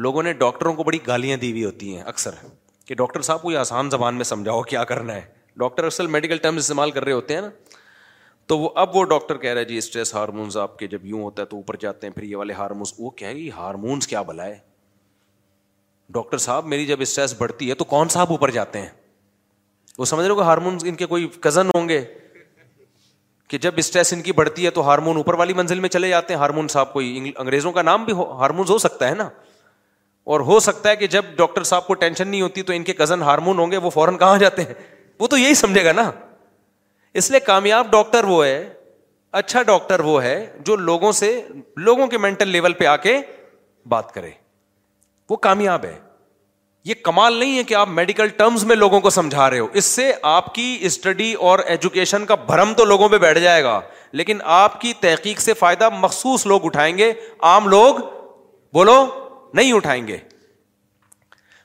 لوگوں 0.05 0.23
نے 0.23 0.33
ڈاکٹروں 0.43 0.73
کو 0.75 0.85
بڑی 0.85 0.99
گالیاں 1.07 1.37
دی 1.39 1.51
ہوئی 1.51 1.65
ہوتی 1.65 1.95
ہیں 1.95 2.03
اکثر 2.13 2.35
کہ 2.87 2.95
ڈاکٹر 3.01 3.23
صاحب 3.27 3.43
کوئی 3.43 3.57
آسان 3.63 3.91
زبان 3.91 4.15
میں 4.17 4.25
سمجھاؤ 4.25 4.63
کیا 4.71 4.85
کرنا 4.93 5.15
ہے 5.15 5.23
ڈاکٹر 5.63 6.07
میڈیکل 6.15 6.39
استعمال 6.57 6.91
کر 6.91 7.05
رہے 7.05 7.13
ہوتے 7.13 7.35
ہیں 7.35 7.41
نا 7.41 7.51
تو 8.49 8.59
وہ 8.59 8.69
اب 8.83 8.97
وہ 8.97 9.03
ڈاکٹر 9.11 9.37
کہہ 9.43 9.53
رہے 9.55 9.65
جی 9.65 9.77
اسٹریس 9.79 10.15
ہارمونس 10.15 10.57
آپ 10.63 10.79
کے 10.79 10.87
جب 10.95 11.05
یوں 11.07 11.21
ہوتا 11.23 11.43
ہے 11.43 11.47
تو 11.51 11.57
اوپر 11.57 11.77
جاتے 11.81 12.07
ہیں 12.07 12.15
پھر 12.15 12.23
یہ 12.23 12.37
والے 12.37 12.53
ہارمونس 12.61 12.95
وہ 12.99 13.11
کہہ 13.21 13.29
رہی 13.29 13.51
ہارمونس 13.57 14.07
کیا 14.15 14.23
بلا 14.31 14.47
ہے 14.47 14.59
ڈاکٹر 16.19 16.39
صاحب 16.47 16.67
میری 16.75 16.87
جب 16.87 17.01
اسٹریس 17.01 17.35
بڑھتی 17.39 17.69
ہے 17.71 17.75
تو 17.81 17.85
کون 17.93 18.09
صاحب 18.17 18.31
اوپر 18.31 18.51
جاتے 18.59 18.81
ہیں 18.81 18.89
وہ 19.99 20.05
سمجھ 20.13 20.25
رہے 20.27 20.33
ہو 20.35 20.39
کہ 20.39 20.47
ہارمونس 20.49 20.85
ان 20.89 20.95
کے 21.03 21.07
کوئی 21.15 21.29
کزن 21.41 21.69
ہوں 21.77 21.89
گے 21.89 22.03
کہ 23.51 23.59
جب 23.59 23.75
اسٹریس 23.77 24.13
ان 24.13 24.21
کی 24.23 24.33
بڑھتی 24.39 24.65
ہے 24.65 24.71
تو 24.71 24.81
ہارمون 24.89 25.17
اوپر 25.17 25.35
والی 25.39 25.55
منزل 25.61 25.79
میں 25.81 25.89
چلے 25.89 26.09
جاتے 26.09 26.33
ہیں 26.35 26.41
ہارمون 26.41 26.69
صاحب 26.75 26.93
کوئی 26.93 27.31
انگریزوں 27.37 27.71
کا 27.73 27.83
نام 27.83 28.05
بھی 28.05 28.13
ہارمونز 28.41 28.71
ہو 28.71 28.77
سکتا 28.79 29.09
ہے 29.09 29.15
نا 29.15 29.29
اور 30.35 30.41
ہو 30.51 30.59
سکتا 30.67 30.89
ہے 30.91 30.97
کہ 30.97 31.07
جب 31.15 31.25
ڈاکٹر 31.37 31.63
صاحب 31.71 31.87
کو 31.87 31.95
ٹینشن 32.03 32.29
نہیں 32.29 32.43
ہوتی 32.43 32.63
تو 32.69 32.73
ان 32.73 32.85
کے 32.85 32.93
کزن 33.01 33.23
ہارمون 33.29 33.59
ہوں 33.59 33.71
گے 33.71 33.77
وہ 33.87 33.91
فوراً 33.91 34.17
کہاں 34.19 34.37
جاتے 34.39 34.63
ہیں 34.69 34.75
وہ 35.21 35.27
تو 35.29 35.37
یہی 35.39 35.55
سمجھے 35.63 35.85
گا 35.85 35.93
نا 35.93 36.11
اس 37.23 37.31
لیے 37.31 37.41
کامیاب 37.47 37.91
ڈاکٹر 37.93 38.25
وہ 38.25 38.45
ہے 38.45 38.59
اچھا 39.41 39.63
ڈاکٹر 39.73 40.01
وہ 40.11 40.23
ہے 40.23 40.35
جو 40.67 40.77
لوگوں 40.91 41.13
سے 41.23 41.33
لوگوں 41.89 42.07
کے 42.15 42.19
مینٹل 42.27 42.49
لیول 42.49 42.73
پہ 42.79 42.87
آ 42.87 42.97
کے 43.07 43.19
بات 43.89 44.13
کرے 44.15 44.31
وہ 45.31 45.37
کامیاب 45.49 45.85
ہے 45.85 45.99
یہ 46.85 46.95
کمال 47.05 47.35
نہیں 47.39 47.57
ہے 47.59 47.63
کہ 47.65 47.75
آپ 47.75 47.89
میڈیکل 47.89 48.29
ٹرمز 48.37 48.65
میں 48.65 48.77
لوگوں 48.77 49.01
کو 49.01 49.11
سمجھا 49.11 49.49
رہے 49.51 49.59
ہو 49.59 49.67
اس 49.81 49.85
سے 49.85 50.13
آپ 50.31 50.55
کی 50.55 50.67
اسٹڈی 50.87 51.33
اور 51.49 51.59
ایجوکیشن 51.73 52.25
کا 52.27 52.35
بھرم 52.47 52.73
تو 52.77 52.85
لوگوں 52.85 53.09
پہ 53.09 53.19
بیٹھ 53.25 53.39
جائے 53.39 53.63
گا 53.65 53.81
لیکن 54.21 54.39
آپ 54.61 54.81
کی 54.81 54.93
تحقیق 55.01 55.41
سے 55.41 55.55
فائدہ 55.55 55.89
مخصوص 55.99 56.47
لوگ 56.47 56.65
اٹھائیں 56.67 56.97
گے 56.99 57.13
عام 57.49 57.69
لوگ 57.69 57.97
بولو 58.75 58.97
نہیں 59.55 59.73
اٹھائیں 59.73 60.07
گے 60.07 60.17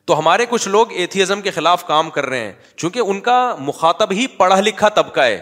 تو 0.05 0.17
ہمارے 0.19 0.45
کچھ 0.49 0.67
لوگ 0.69 0.91
ایتھیزم 1.03 1.41
کے 1.41 1.51
خلاف 1.51 1.85
کام 1.87 2.09
کر 2.15 2.25
رہے 2.29 2.39
ہیں 2.39 2.51
چونکہ 2.77 2.99
ان 2.99 3.19
کا 3.27 3.37
مخاطب 3.59 4.11
ہی 4.13 4.27
پڑھا 4.37 4.59
لکھا 4.61 4.89
طبقہ 4.99 5.19
ہے 5.21 5.39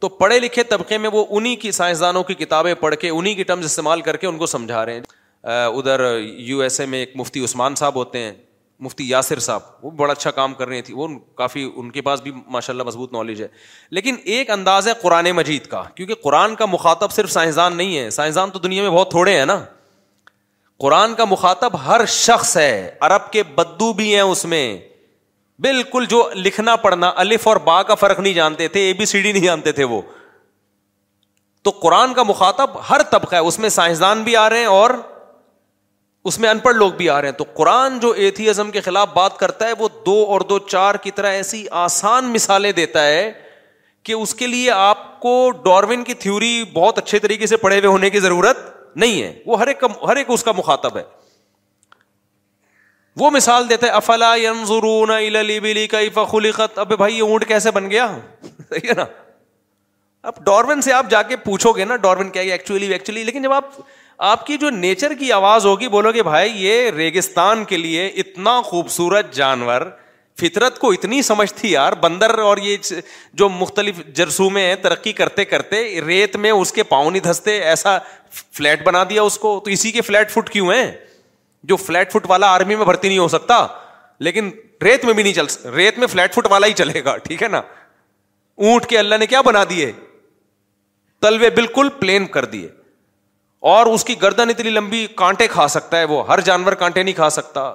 تو 0.00 0.08
پڑھے 0.20 0.38
لکھے 0.40 0.62
طبقے 0.70 0.98
میں 0.98 1.10
وہ 1.12 1.24
انہیں 1.36 1.56
کی 1.60 1.70
سائنسدانوں 1.72 2.22
کی 2.30 2.34
کتابیں 2.44 2.74
پڑھ 2.80 2.94
کے 3.00 3.08
انہیں 3.10 3.34
کی 3.34 3.42
ٹرمز 3.50 3.64
استعمال 3.64 4.00
کر 4.08 4.16
کے 4.22 4.26
ان 4.26 4.38
کو 4.38 4.46
سمجھا 4.46 4.84
رہے 4.86 4.94
ہیں 4.94 5.56
ادھر 5.78 6.00
یو 6.22 6.60
ایس 6.62 6.80
اے 6.80 6.86
میں 6.94 6.98
ایک 6.98 7.12
مفتی 7.16 7.44
عثمان 7.44 7.74
صاحب 7.74 7.94
ہوتے 7.96 8.18
ہیں 8.18 8.32
مفتی 8.84 9.04
یاسر 9.08 9.38
صاحب 9.40 9.60
وہ 9.84 9.90
بڑا 9.96 10.12
اچھا 10.12 10.30
کام 10.30 10.54
کر 10.54 10.68
رہی 10.68 10.80
تھی 10.82 10.94
وہ 10.94 11.06
کافی 11.34 11.68
ان 11.76 11.90
کے 11.90 12.00
پاس 12.08 12.20
بھی 12.22 12.30
ماشاء 12.52 12.72
اللہ 12.72 12.82
مضبوط 12.86 13.12
نالج 13.12 13.40
ہے 13.42 13.46
لیکن 13.98 14.16
ایک 14.34 14.50
انداز 14.50 14.88
ہے 14.88 14.92
قرآن 15.02 15.30
مجید 15.36 15.66
کا 15.66 15.82
کیونکہ 15.94 16.14
قرآن 16.22 16.54
کا 16.56 16.66
مخاطب 16.66 17.12
صرف 17.12 17.30
سائنسدان 17.32 17.76
نہیں 17.76 17.96
ہے 17.98 18.08
سائنسدان 18.18 18.50
تو 18.50 18.58
دنیا 18.66 18.82
میں 18.82 18.90
بہت 18.90 19.10
تھوڑے 19.10 19.38
ہیں 19.38 19.46
نا 19.46 19.58
قرآن 20.80 21.14
کا 21.16 21.24
مخاطب 21.24 21.76
ہر 21.86 22.04
شخص 22.16 22.56
ہے 22.56 22.70
عرب 23.08 23.30
کے 23.32 23.42
بدو 23.54 23.92
بھی 24.00 24.14
ہیں 24.14 24.20
اس 24.20 24.44
میں 24.54 24.62
بالکل 25.64 26.04
جو 26.08 26.22
لکھنا 26.34 26.74
پڑھنا 26.76 27.12
الف 27.24 27.46
اور 27.48 27.56
با 27.66 27.82
کا 27.90 27.94
فرق 28.00 28.20
نہیں 28.20 28.34
جانتے 28.34 28.68
تھے 28.74 28.80
اے 28.86 28.92
بی 28.94 29.04
سی 29.12 29.22
ڈی 29.22 29.32
نہیں 29.32 29.44
جانتے 29.44 29.72
تھے 29.78 29.84
وہ 29.94 30.00
تو 31.64 31.70
قرآن 31.82 32.12
کا 32.14 32.22
مخاطب 32.22 32.76
ہر 32.90 33.02
طبقہ 33.10 33.34
ہے 33.34 33.40
اس 33.50 33.58
میں 33.58 33.68
سائنسدان 33.76 34.22
بھی 34.22 34.36
آ 34.36 34.48
رہے 34.50 34.58
ہیں 34.58 34.66
اور 34.80 34.90
اس 36.28 36.38
میں 36.40 36.48
ان 36.48 36.58
پڑھ 36.58 36.74
لوگ 36.76 36.92
بھی 36.98 37.08
آ 37.10 37.20
رہے 37.22 37.28
ہیں 37.30 37.36
تو 37.38 37.44
قرآن 37.54 37.98
جو 38.02 38.10
ایتھیزم 38.26 38.70
کے 38.76 38.80
خلاف 38.86 39.08
بات 39.14 39.36
کرتا 39.38 39.66
ہے 39.66 39.72
وہ 39.78 39.88
دو 40.06 40.14
اور 40.36 40.40
دو 40.52 40.58
چار 40.68 40.94
کی 41.02 41.10
طرح 41.18 41.32
ایسی 41.40 41.62
آسان 41.82 42.30
مثالیں 42.32 42.70
دیتا 42.78 43.04
ہے 43.06 43.30
کہ 44.06 44.12
اس 44.12 44.34
کے 44.40 44.46
لیے 44.46 44.70
آپ 44.70 44.98
کو 45.20 45.34
ڈاروین 45.64 46.02
کی 46.04 46.14
تھیوری 46.24 46.52
بہت 46.72 46.98
اچھے 46.98 47.18
طریقے 47.26 47.46
سے 47.52 47.56
پڑھے 47.66 47.76
ہوئے 47.78 47.88
ہونے 47.88 48.10
کی 48.16 48.20
ضرورت 48.20 48.58
نہیں 49.04 49.22
ہے 49.22 49.32
وہ 49.46 49.58
ہر 49.60 49.68
ہر 49.68 49.68
ایک 49.68 49.84
ایک 50.18 50.30
اس 50.38 50.44
کا 50.44 50.52
مخاطب 50.56 50.96
ہے 50.96 51.02
وہ 53.20 53.30
مثال 53.36 53.68
دیتا 53.68 53.86
ہے 53.86 53.92
افلا 54.00 54.34
خلقت 56.30 56.78
اب 56.78 56.96
بھائی 56.98 57.16
یہ 57.18 57.22
اونٹ 57.22 57.46
کیسے 57.48 57.70
بن 57.78 57.88
گیا 57.90 58.06
ہے 58.74 58.94
نا 58.96 59.04
اب 60.30 60.44
ڈاروین 60.46 60.80
سے 60.82 60.92
آپ 60.92 61.10
جا 61.10 61.22
کے 61.30 61.36
پوچھو 61.44 61.72
گے 61.72 61.84
نا 61.84 61.96
ڈاروین 62.08 62.30
کیا 62.36 62.42
ایکچولی 62.56 62.92
ایکچولی 62.92 63.24
لیکن 63.24 63.42
جب 63.42 63.52
آپ 63.52 63.74
آپ 64.18 64.46
کی 64.46 64.56
جو 64.58 64.70
نیچر 64.70 65.14
کی 65.18 65.30
آواز 65.32 65.64
ہوگی 65.66 65.88
بولو 65.88 66.12
گے 66.12 66.22
بھائی 66.22 66.50
یہ 66.66 66.90
ریگستان 66.90 67.64
کے 67.68 67.76
لیے 67.76 68.06
اتنا 68.20 68.60
خوبصورت 68.64 69.32
جانور 69.34 69.80
فطرت 70.40 70.78
کو 70.78 70.90
اتنی 70.92 71.20
سمجھ 71.22 71.52
تھی 71.54 71.70
یار 71.70 71.92
بندر 72.00 72.38
اور 72.38 72.56
یہ 72.62 72.76
جو 73.38 73.48
مختلف 73.48 73.96
جرسومے 74.16 74.62
ہیں 74.66 74.74
ترقی 74.82 75.12
کرتے 75.20 75.44
کرتے 75.44 75.80
ریت 76.06 76.36
میں 76.36 76.50
اس 76.50 76.72
کے 76.72 76.82
پاؤں 76.90 77.10
نہیں 77.10 77.22
دھستے 77.22 77.56
ایسا 77.70 77.96
فلیٹ 78.56 78.82
بنا 78.86 79.02
دیا 79.10 79.22
اس 79.22 79.38
کو 79.38 79.58
تو 79.64 79.70
اسی 79.70 79.92
کے 79.92 80.00
فلیٹ 80.02 80.30
فٹ 80.30 80.50
کیوں 80.50 80.72
ہیں 80.72 80.90
جو 81.72 81.76
فلیٹ 81.76 82.12
فٹ 82.12 82.26
والا 82.28 82.50
آرمی 82.54 82.74
میں 82.76 82.84
بھرتی 82.84 83.08
نہیں 83.08 83.18
ہو 83.18 83.28
سکتا 83.28 83.66
لیکن 84.26 84.50
ریت 84.82 85.04
میں 85.04 85.12
بھی 85.14 85.22
نہیں 85.22 85.32
چل 85.34 85.70
ریت 85.74 85.98
میں 85.98 86.06
فلیٹ 86.06 86.34
فٹ 86.34 86.46
والا 86.50 86.66
ہی 86.66 86.72
چلے 86.76 87.04
گا 87.04 87.16
ٹھیک 87.26 87.42
ہے 87.42 87.48
نا 87.48 87.58
اونٹ 88.66 88.86
کے 88.86 88.98
اللہ 88.98 89.14
نے 89.20 89.26
کیا 89.26 89.40
بنا 89.46 89.64
دیے 89.70 89.90
تلوے 91.22 91.50
بالکل 91.56 91.88
پلین 92.00 92.26
کر 92.36 92.44
دیے 92.44 92.68
اور 93.72 93.86
اس 93.86 94.04
کی 94.04 94.14
گردن 94.22 94.50
اتنی 94.50 94.70
لمبی 94.70 95.06
کانٹے 95.16 95.46
کھا 95.48 95.66
سکتا 95.68 95.98
ہے 95.98 96.04
وہ 96.04 96.26
ہر 96.28 96.40
جانور 96.48 96.72
کانٹے 96.82 97.02
نہیں 97.02 97.14
کھا 97.14 97.28
سکتا 97.30 97.72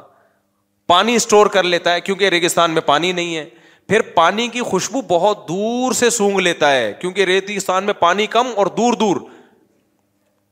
پانی 0.88 1.16
اسٹور 1.16 1.48
کر 1.54 1.64
لیتا 1.64 1.94
ہے 1.94 2.02
کیونکہ 2.02 2.30
ریگستان 2.30 2.72
میں 2.72 2.82
پانی 2.86 3.12
نہیں 3.12 3.36
ہے 3.36 3.46
پھر 3.88 4.02
پانی 4.16 4.48
کی 4.48 4.62
خوشبو 4.62 5.02
بہت 5.08 5.48
دور 5.48 5.92
سے 6.00 6.10
سونگ 6.10 6.40
لیتا 6.40 6.72
ہے 6.72 6.92
کیونکہ 7.00 7.26
ریگستان 7.26 7.84
میں 7.84 7.94
پانی 8.00 8.26
کم 8.36 8.48
اور 8.56 8.66
دور 8.78 8.94
دور 9.00 9.18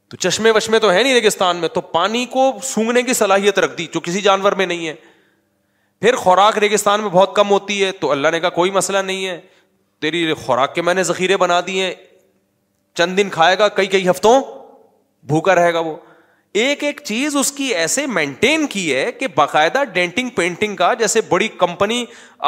تو 0.09 0.17
چشمے 0.17 0.51
وشمے 0.51 0.79
تو 0.79 0.91
ہے 0.91 1.01
نہیں 1.03 1.13
ریگستان 1.13 1.57
میں 1.57 1.67
تو 1.73 1.81
پانی 1.95 2.25
کو 2.29 2.51
سونگنے 2.63 3.01
کی 3.09 3.13
صلاحیت 3.13 3.59
رکھ 3.59 3.77
دی 3.77 3.85
جو 3.93 3.99
کسی 4.03 4.21
جانور 4.21 4.51
میں 4.61 4.65
نہیں 4.65 4.87
ہے 4.87 4.93
پھر 6.01 6.15
خوراک 6.15 6.57
ریگستان 6.57 7.01
میں 7.01 7.09
بہت 7.13 7.35
کم 7.35 7.49
ہوتی 7.49 7.83
ہے 7.83 7.91
تو 7.99 8.11
اللہ 8.11 8.27
نے 8.31 8.39
کہا 8.39 8.49
کوئی 8.57 8.71
مسئلہ 8.71 8.97
نہیں 8.97 9.25
ہے 9.27 9.39
تیری 10.01 10.31
خوراک 10.45 10.73
کے 10.75 10.81
میں 10.81 10.93
نے 10.93 11.03
ذخیرے 11.03 11.37
بنا 11.37 11.59
دیے 11.67 11.93
چند 12.95 13.17
دن 13.17 13.29
کھائے 13.29 13.57
گا 13.59 13.67
کئی 13.79 13.87
کئی 13.87 14.09
ہفتوں 14.09 14.41
بھوکا 15.27 15.55
رہے 15.55 15.73
گا 15.73 15.79
وہ 15.79 15.95
ایک 16.61 16.83
ایک 16.83 17.01
چیز 17.05 17.35
اس 17.37 17.51
کی 17.51 17.63
ایسے 17.75 18.05
مینٹین 18.07 18.65
کی 18.67 18.93
ہے 18.95 19.11
کہ 19.19 19.27
باقاعدہ 19.35 19.83
ڈینٹنگ 19.93 20.29
پینٹنگ 20.35 20.75
کا 20.75 20.93
جیسے 20.99 21.21
بڑی 21.29 21.47
کمپنی 21.57 22.03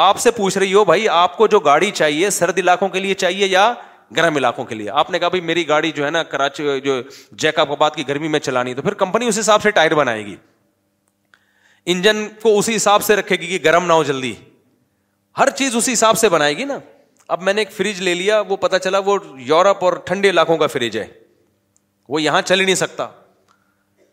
آپ 0.08 0.18
سے 0.20 0.30
پوچھ 0.36 0.56
رہی 0.58 0.72
ہو 0.74 0.84
بھائی 0.84 1.08
آپ 1.08 1.36
کو 1.36 1.46
جو 1.46 1.58
گاڑی 1.60 1.90
چاہیے 1.94 2.30
سرد 2.38 2.58
علاقوں 2.58 2.88
کے 2.88 3.00
لیے 3.00 3.14
چاہیے 3.14 3.46
یا 3.46 3.72
گرم 4.16 4.36
علاقوں 4.36 4.64
کے 4.64 4.74
لیے 4.74 4.90
آپ 4.90 5.10
نے 5.10 5.18
کہا 5.18 5.28
بھائی 5.28 5.40
میری 5.40 5.66
گاڑی 5.68 5.90
جو 5.96 6.04
ہے 6.04 6.10
نا 6.10 6.22
کراچی 6.32 6.64
جو 6.84 7.00
جیکا 7.44 7.62
آباد 7.62 7.90
کی 7.96 8.08
گرمی 8.08 8.28
میں 8.28 8.40
چلانی 8.40 8.74
تو 8.74 8.82
پھر 8.82 8.94
کمپنی 9.04 9.26
اس 9.28 9.38
حساب 9.38 9.62
سے 9.62 9.70
ٹائر 9.78 9.94
بنائے 9.94 10.24
گی 10.26 10.34
انجن 11.92 12.26
کو 12.42 12.58
اسی 12.58 12.76
حساب 12.76 13.02
سے 13.02 13.16
رکھے 13.16 13.36
گی 13.40 13.46
کہ 13.46 13.58
گرم 13.68 13.86
نہ 13.86 13.92
ہو 13.92 14.02
جلدی 14.04 14.34
ہر 15.38 15.50
چیز 15.58 15.76
اسی 15.76 15.92
حساب 15.92 16.18
سے 16.18 16.28
بنائے 16.28 16.56
گی 16.56 16.64
نا 16.64 16.78
اب 17.36 17.42
میں 17.42 17.52
نے 17.52 17.60
ایک 17.60 17.70
فریج 17.72 18.00
لے 18.02 18.14
لیا 18.14 18.40
وہ 18.48 18.56
پتا 18.60 18.78
چلا 18.78 18.98
وہ 19.04 19.16
یورپ 19.38 19.84
اور 19.84 19.92
ٹھنڈے 20.06 20.30
علاقوں 20.30 20.56
کا 20.58 20.66
فریج 20.66 20.98
ہے 20.98 21.06
وہ 22.08 22.22
یہاں 22.22 22.42
چل 22.42 22.60
ہی 22.60 22.64
نہیں 22.64 22.74
سکتا 22.74 23.06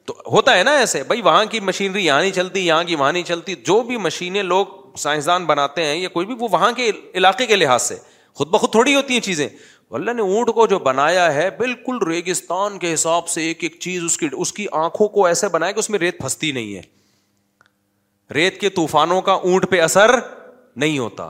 تو 0.06 0.22
ہوتا 0.32 0.58
ہے 0.58 0.64
نا 0.64 0.72
ایسے 0.78 1.02
بھائی 1.08 1.22
وہاں 1.22 1.46
کی 1.52 1.60
مشینری 1.60 2.06
یہاں 2.06 2.22
نہیں 2.22 2.32
چلتی 2.32 2.66
یہاں 2.68 2.84
کی 2.84 2.96
وہاں 2.96 3.12
نہیں 3.12 3.24
چلتی 3.24 3.56
جو 3.66 3.82
بھی 3.88 3.98
مشینیں 4.06 4.44
لوگ 4.44 4.68
سائنسدان 4.98 5.46
بناتے 5.46 5.86
ہیں 5.86 5.96
یا 5.96 6.10
کوئی 6.10 6.26
بھی 6.26 6.36
وہ 6.40 6.48
وہاں 6.52 6.72
کے 6.78 6.92
علاقے 7.16 7.46
کے 7.46 7.56
لحاظ 7.56 7.82
سے 7.84 7.96
خود 8.36 8.48
بخود 8.50 8.72
تھوڑی 8.72 8.96
ہوتی 8.96 9.14
ہیں 9.14 9.22
چیزیں 9.22 9.48
اللہ 9.98 10.12
نے 10.14 10.22
اونٹ 10.22 10.50
کو 10.56 10.66
جو 10.68 10.78
بنایا 10.80 11.34
ہے 11.34 11.50
بالکل 11.58 11.98
ریگستان 12.08 12.78
کے 12.80 12.94
حساب 12.94 13.28
سے 13.28 13.42
ایک 13.42 13.64
ایک 13.64 13.76
چیز 13.82 14.04
اس 14.04 14.18
کی 14.18 14.28
اس 14.38 14.52
کی 14.54 14.66
آنکھوں 14.82 15.08
کو 15.16 15.26
ایسے 15.28 15.48
بنایا 15.54 15.72
کہ 15.72 15.80
اس 15.80 15.90
میں 15.90 16.00
ریت 16.00 16.18
پھنستی 16.18 16.52
نہیں 16.52 16.76
ہے 16.76 16.82
ریت 18.34 18.60
کے 18.62 18.70
طوفانوں 18.70 19.22
کا 19.22 19.32
اونٹ 19.50 19.66
پہ 19.70 19.82
اثر 19.82 20.12
نہیں 20.76 20.98
ہوتا 21.00 21.30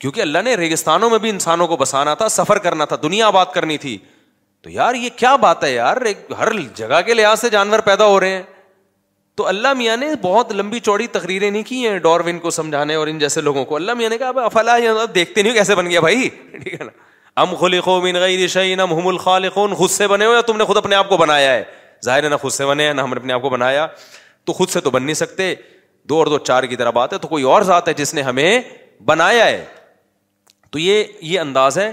کیونکہ 0.00 0.20
اللہ 0.20 0.38
نے 0.44 0.54
ریگستانوں 0.54 1.10
میں 1.10 1.18
بھی 1.18 1.30
انسانوں 1.30 1.66
کو 1.66 1.76
بسانا 1.76 2.14
تھا 2.22 2.28
سفر 2.28 2.58
کرنا 2.66 2.84
تھا 2.92 2.96
دنیا 3.02 3.26
آباد 3.26 3.46
کرنی 3.54 3.78
تھی 3.86 3.96
تو 4.64 4.70
یار 4.70 4.94
یہ 4.94 5.08
کیا 5.16 5.34
بات 5.36 5.64
ہے 5.64 5.70
یار 5.72 5.96
ایک 6.08 6.20
ہر 6.38 6.48
جگہ 6.74 7.00
کے 7.06 7.14
لحاظ 7.14 7.40
سے 7.40 7.48
جانور 7.50 7.78
پیدا 7.88 8.04
ہو 8.06 8.20
رہے 8.20 8.30
ہیں 8.36 8.42
تو 9.36 9.46
اللہ 9.46 9.72
میاں 9.78 9.96
نے 9.96 10.06
بہت 10.22 10.52
لمبی 10.54 10.78
چوڑی 10.86 11.06
تقریریں 11.16 11.50
نہیں 11.50 11.62
کی 11.66 11.86
ہیں 11.86 11.98
ڈاروین 12.06 12.38
کو 12.40 12.50
سمجھانے 12.56 12.94
اور 12.94 13.06
ان 13.06 13.18
جیسے 13.18 13.40
لوگوں 13.40 13.64
کو 13.72 13.76
اللہ 13.76 13.94
میاں 13.98 14.10
نے 14.10 14.18
کہا 14.18 14.44
افلا 14.44 14.76
دیکھتے 15.14 15.42
نہیں 15.42 15.50
ہو 15.52 15.56
کیسے 15.56 15.74
بن 15.74 15.90
گیا 15.90 16.00
بھائی 16.00 16.28
ٹھیک 16.52 16.80
ہے 16.80 16.84
نا 16.84 17.42
ام 17.42 18.88
ہم 18.96 19.06
الخالقون 19.08 19.74
خود 19.74 19.90
سے 19.90 20.06
بنے 20.08 20.26
ہو 20.26 20.32
یا 20.32 20.40
تم 20.48 20.56
نے 20.56 20.64
خود 20.64 20.76
اپنے 20.76 20.96
آپ 20.96 21.08
کو 21.08 21.16
بنایا 21.24 21.52
ہے 21.54 21.62
ظاہر 22.04 22.24
ہے 22.24 22.28
نہ 22.28 22.34
خود 22.42 22.52
سے 22.52 22.66
بنے 22.66 22.86
ہیں 22.86 22.94
نہ 22.94 23.00
ہم 23.02 23.14
نے 23.14 23.20
اپنے 23.20 23.32
آپ 23.32 23.42
کو 23.42 23.50
بنایا 23.50 23.86
تو 24.44 24.52
خود 24.52 24.68
سے 24.70 24.80
تو 24.80 24.90
بن 24.90 25.02
نہیں 25.06 25.20
سکتے 25.22 25.54
دو 26.08 26.18
اور 26.18 26.26
دو 26.26 26.38
چار 26.50 26.62
کی 26.72 26.76
طرح 26.76 26.90
بات 27.00 27.12
ہے 27.12 27.18
تو 27.18 27.28
کوئی 27.28 27.44
اور 27.52 27.62
ذات 27.72 27.88
ہے 27.88 27.94
جس 28.00 28.14
نے 28.14 28.22
ہمیں 28.28 28.60
بنایا 29.06 29.44
ہے 29.46 29.64
تو 30.70 30.78
یہ 30.78 31.04
یہ 31.32 31.40
انداز 31.40 31.78
ہے 31.78 31.92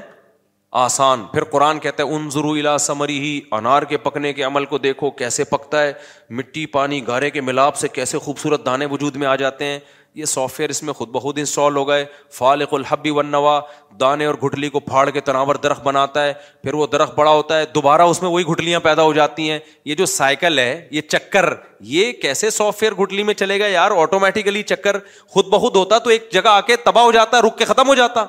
آسان 0.80 1.24
پھر 1.32 1.44
قرآن 1.54 1.80
کہتا 1.80 2.04
ہے 2.04 2.16
ان 2.16 3.08
ہی 3.10 3.40
انار 3.52 3.84
کے 3.90 3.98
پکنے 4.04 4.32
کے 4.34 4.44
عمل 4.44 4.66
کو 4.66 4.78
دیکھو 4.78 5.10
کیسے 5.22 5.44
پکتا 5.44 5.82
ہے 5.84 5.92
مٹی 6.36 6.66
پانی 6.76 7.06
گارے 7.08 7.30
کے 7.30 7.42
ملاپ 7.42 7.76
سے 7.78 7.88
کیسے 7.88 8.18
خوبصورت 8.20 8.66
دانے 8.66 8.86
وجود 8.92 9.16
میں 9.24 9.28
آ 9.28 9.36
جاتے 9.36 9.66
ہیں 9.66 9.80
یہ 10.16 10.26
سافٹ 10.26 10.60
ویئر 10.60 10.70
اس 10.70 10.82
میں 10.84 10.94
خود 10.94 11.10
بہت 11.12 11.38
انسٹال 11.40 11.76
ہو 11.76 11.88
گئے 11.88 12.06
فالق 12.38 12.74
الحبی 12.74 13.10
ونوا 13.10 13.20
ون 13.26 13.32
نوا 13.32 13.60
دانے 14.00 14.26
اور 14.26 14.36
گھٹلی 14.44 14.70
کو 14.70 14.80
پھاڑ 14.80 15.10
کے 15.10 15.20
تناور 15.22 15.56
درخت 15.64 15.84
بناتا 15.84 16.24
ہے 16.26 16.34
پھر 16.64 16.74
وہ 16.74 16.88
درخت 16.92 17.16
بڑا 17.20 17.32
ہوتا 17.32 17.58
ہے 17.60 17.66
دوبارہ 17.76 18.02
اس 18.14 18.22
میں 18.22 18.30
وہی 18.30 18.46
گھٹلیاں 18.52 18.80
پیدا 18.84 19.04
ہو 19.04 19.14
جاتی 19.14 19.50
ہیں 19.52 19.60
یہ 19.86 19.96
جو 19.96 20.06
سائیکل 20.16 20.60
ہے 20.60 20.88
یہ 20.92 21.02
چکر 21.10 21.54
یہ 21.92 22.12
کیسے 22.22 22.50
سافٹ 22.50 22.84
ویئر 22.84 22.94
گھٹلی 23.04 23.24
میں 23.24 23.34
چلے 23.34 23.60
گا 23.60 23.68
یار 23.68 23.92
آٹومیٹیکلی 24.02 24.64
چکر 24.74 24.98
خود 25.34 25.48
بہت 25.54 25.76
ہوتا 25.76 25.98
تو 25.98 26.10
ایک 26.10 26.30
جگہ 26.34 26.48
آ 26.50 26.60
کے 26.72 26.76
تباہ 26.86 27.04
ہو 27.04 27.12
جاتا 27.12 27.38
ہے 27.38 27.48
رک 27.48 27.58
کے 27.58 27.66
ختم 27.66 27.88
ہو 27.90 27.96
جاتا 27.96 28.26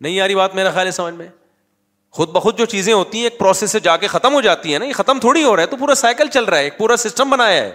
نہیں 0.00 0.20
آ 0.20 0.26
رہی 0.28 0.34
بات 0.34 0.54
میرا 0.54 0.70
خیال 0.70 0.86
ہے 0.86 0.90
سمجھ 0.92 1.14
میں 1.14 1.26
خود 2.18 2.28
بخود 2.34 2.58
جو 2.58 2.64
چیزیں 2.66 2.92
ہوتی 2.92 3.18
ہیں 3.18 3.24
ایک 3.24 3.38
پروسیس 3.38 3.70
سے 3.70 3.80
جا 3.80 3.96
کے 3.96 4.06
ختم 4.08 4.34
ہو 4.34 4.40
جاتی 4.46 4.72
ہے 4.74 4.78
نا 4.78 4.84
یہ 4.84 4.92
ختم 4.92 5.18
تھوڑی 5.20 5.42
ہو 5.44 5.54
رہا 5.56 5.62
ہے 5.62 5.66
تو 5.68 5.76
پورا 5.76 5.94
سائیکل 6.00 6.28
چل 6.32 6.44
رہا 6.44 6.58
ہے 6.58 6.64
ایک 6.64 6.78
پورا 6.78 6.96
سسٹم 7.02 7.30
بنایا 7.30 7.62
ہے 7.64 7.70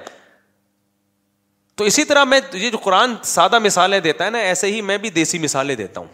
تو 1.78 1.84
اسی 1.84 2.04
طرح 2.10 2.24
میں 2.24 2.40
یہ 2.54 2.70
جو 2.70 2.78
قرآن 2.84 3.14
سادہ 3.34 3.60
مثالیں 3.60 4.00
دیتا 4.00 4.26
ہے 4.26 4.30
نا 4.30 4.38
ایسے 4.50 4.72
ہی 4.72 4.82
میں 4.90 4.98
بھی 5.06 5.10
دیسی 5.20 5.40
مثالیں 5.40 5.76
دیتا 5.76 6.00
ہوں 6.02 6.08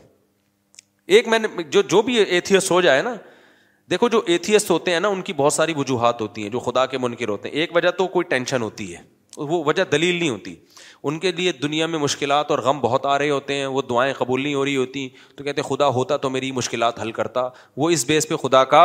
ایک 1.17 1.27
میں 1.27 1.39
نے 1.39 1.63
جو 1.81 2.01
بھی 2.01 2.15
ایتھیس 2.23 2.71
ہو 2.71 2.81
جائے 2.81 3.01
نا 3.01 3.13
دیکھو 3.89 4.07
جو 4.09 4.21
ایتھیسٹ 4.33 4.69
ہوتے 4.71 4.91
ہیں 4.91 4.99
نا 4.99 5.07
ان 5.15 5.21
کی 5.27 5.33
بہت 5.37 5.53
ساری 5.53 5.73
وجوہات 5.77 6.21
ہوتی 6.21 6.43
ہیں 6.43 6.49
جو 6.49 6.59
خدا 6.67 6.85
کے 6.93 6.97
منکر 7.05 7.29
ہوتے 7.29 7.49
ہیں 7.49 7.55
ایک 7.63 7.75
وجہ 7.75 7.91
تو 7.97 8.07
کوئی 8.17 8.23
ٹینشن 8.29 8.61
ہوتی 8.61 8.93
ہے 8.95 9.01
وہ 9.37 9.63
وجہ 9.65 9.83
دلیل 9.91 10.15
نہیں 10.19 10.29
ہوتی 10.29 10.55
ان 11.09 11.17
کے 11.19 11.31
لیے 11.37 11.51
دنیا 11.61 11.85
میں 11.87 11.99
مشکلات 11.99 12.51
اور 12.51 12.59
غم 12.63 12.79
بہت 12.81 13.05
آ 13.05 13.17
رہے 13.19 13.29
ہوتے 13.29 13.53
ہیں 13.57 13.65
وہ 13.75 13.81
دعائیں 13.89 14.13
قبول 14.17 14.41
نہیں 14.41 14.53
ہو 14.53 14.65
رہی 14.65 14.75
ہوتی 14.77 15.07
تو 15.35 15.43
کہتے 15.43 15.61
خدا 15.69 15.87
ہوتا 15.95 16.17
تو 16.25 16.29
میری 16.29 16.51
مشکلات 16.51 16.99
حل 17.01 17.11
کرتا 17.11 17.47
وہ 17.77 17.89
اس 17.89 18.05
بیس 18.07 18.27
پہ 18.29 18.35
خدا 18.43 18.63
کا 18.73 18.83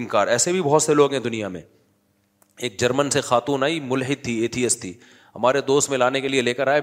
انکار 0.00 0.26
ایسے 0.34 0.52
بھی 0.52 0.62
بہت 0.62 0.82
سے 0.82 0.94
لوگ 0.94 1.12
ہیں 1.12 1.20
دنیا 1.20 1.48
میں 1.54 1.60
ایک 2.66 2.78
جرمن 2.80 3.10
سے 3.10 3.20
خاتون 3.28 3.62
آئی 3.62 3.80
ملحد 3.80 4.24
تھی 4.24 4.38
ایتھیس 4.40 4.80
تھی 4.80 4.92
ہمارے 5.34 5.60
دوست 5.66 5.90
میں 5.90 5.98
لانے 5.98 6.20
کے 6.20 6.28
لیے 6.28 6.40
لے 6.42 6.54
کر 6.54 6.66
آئے 6.68 6.80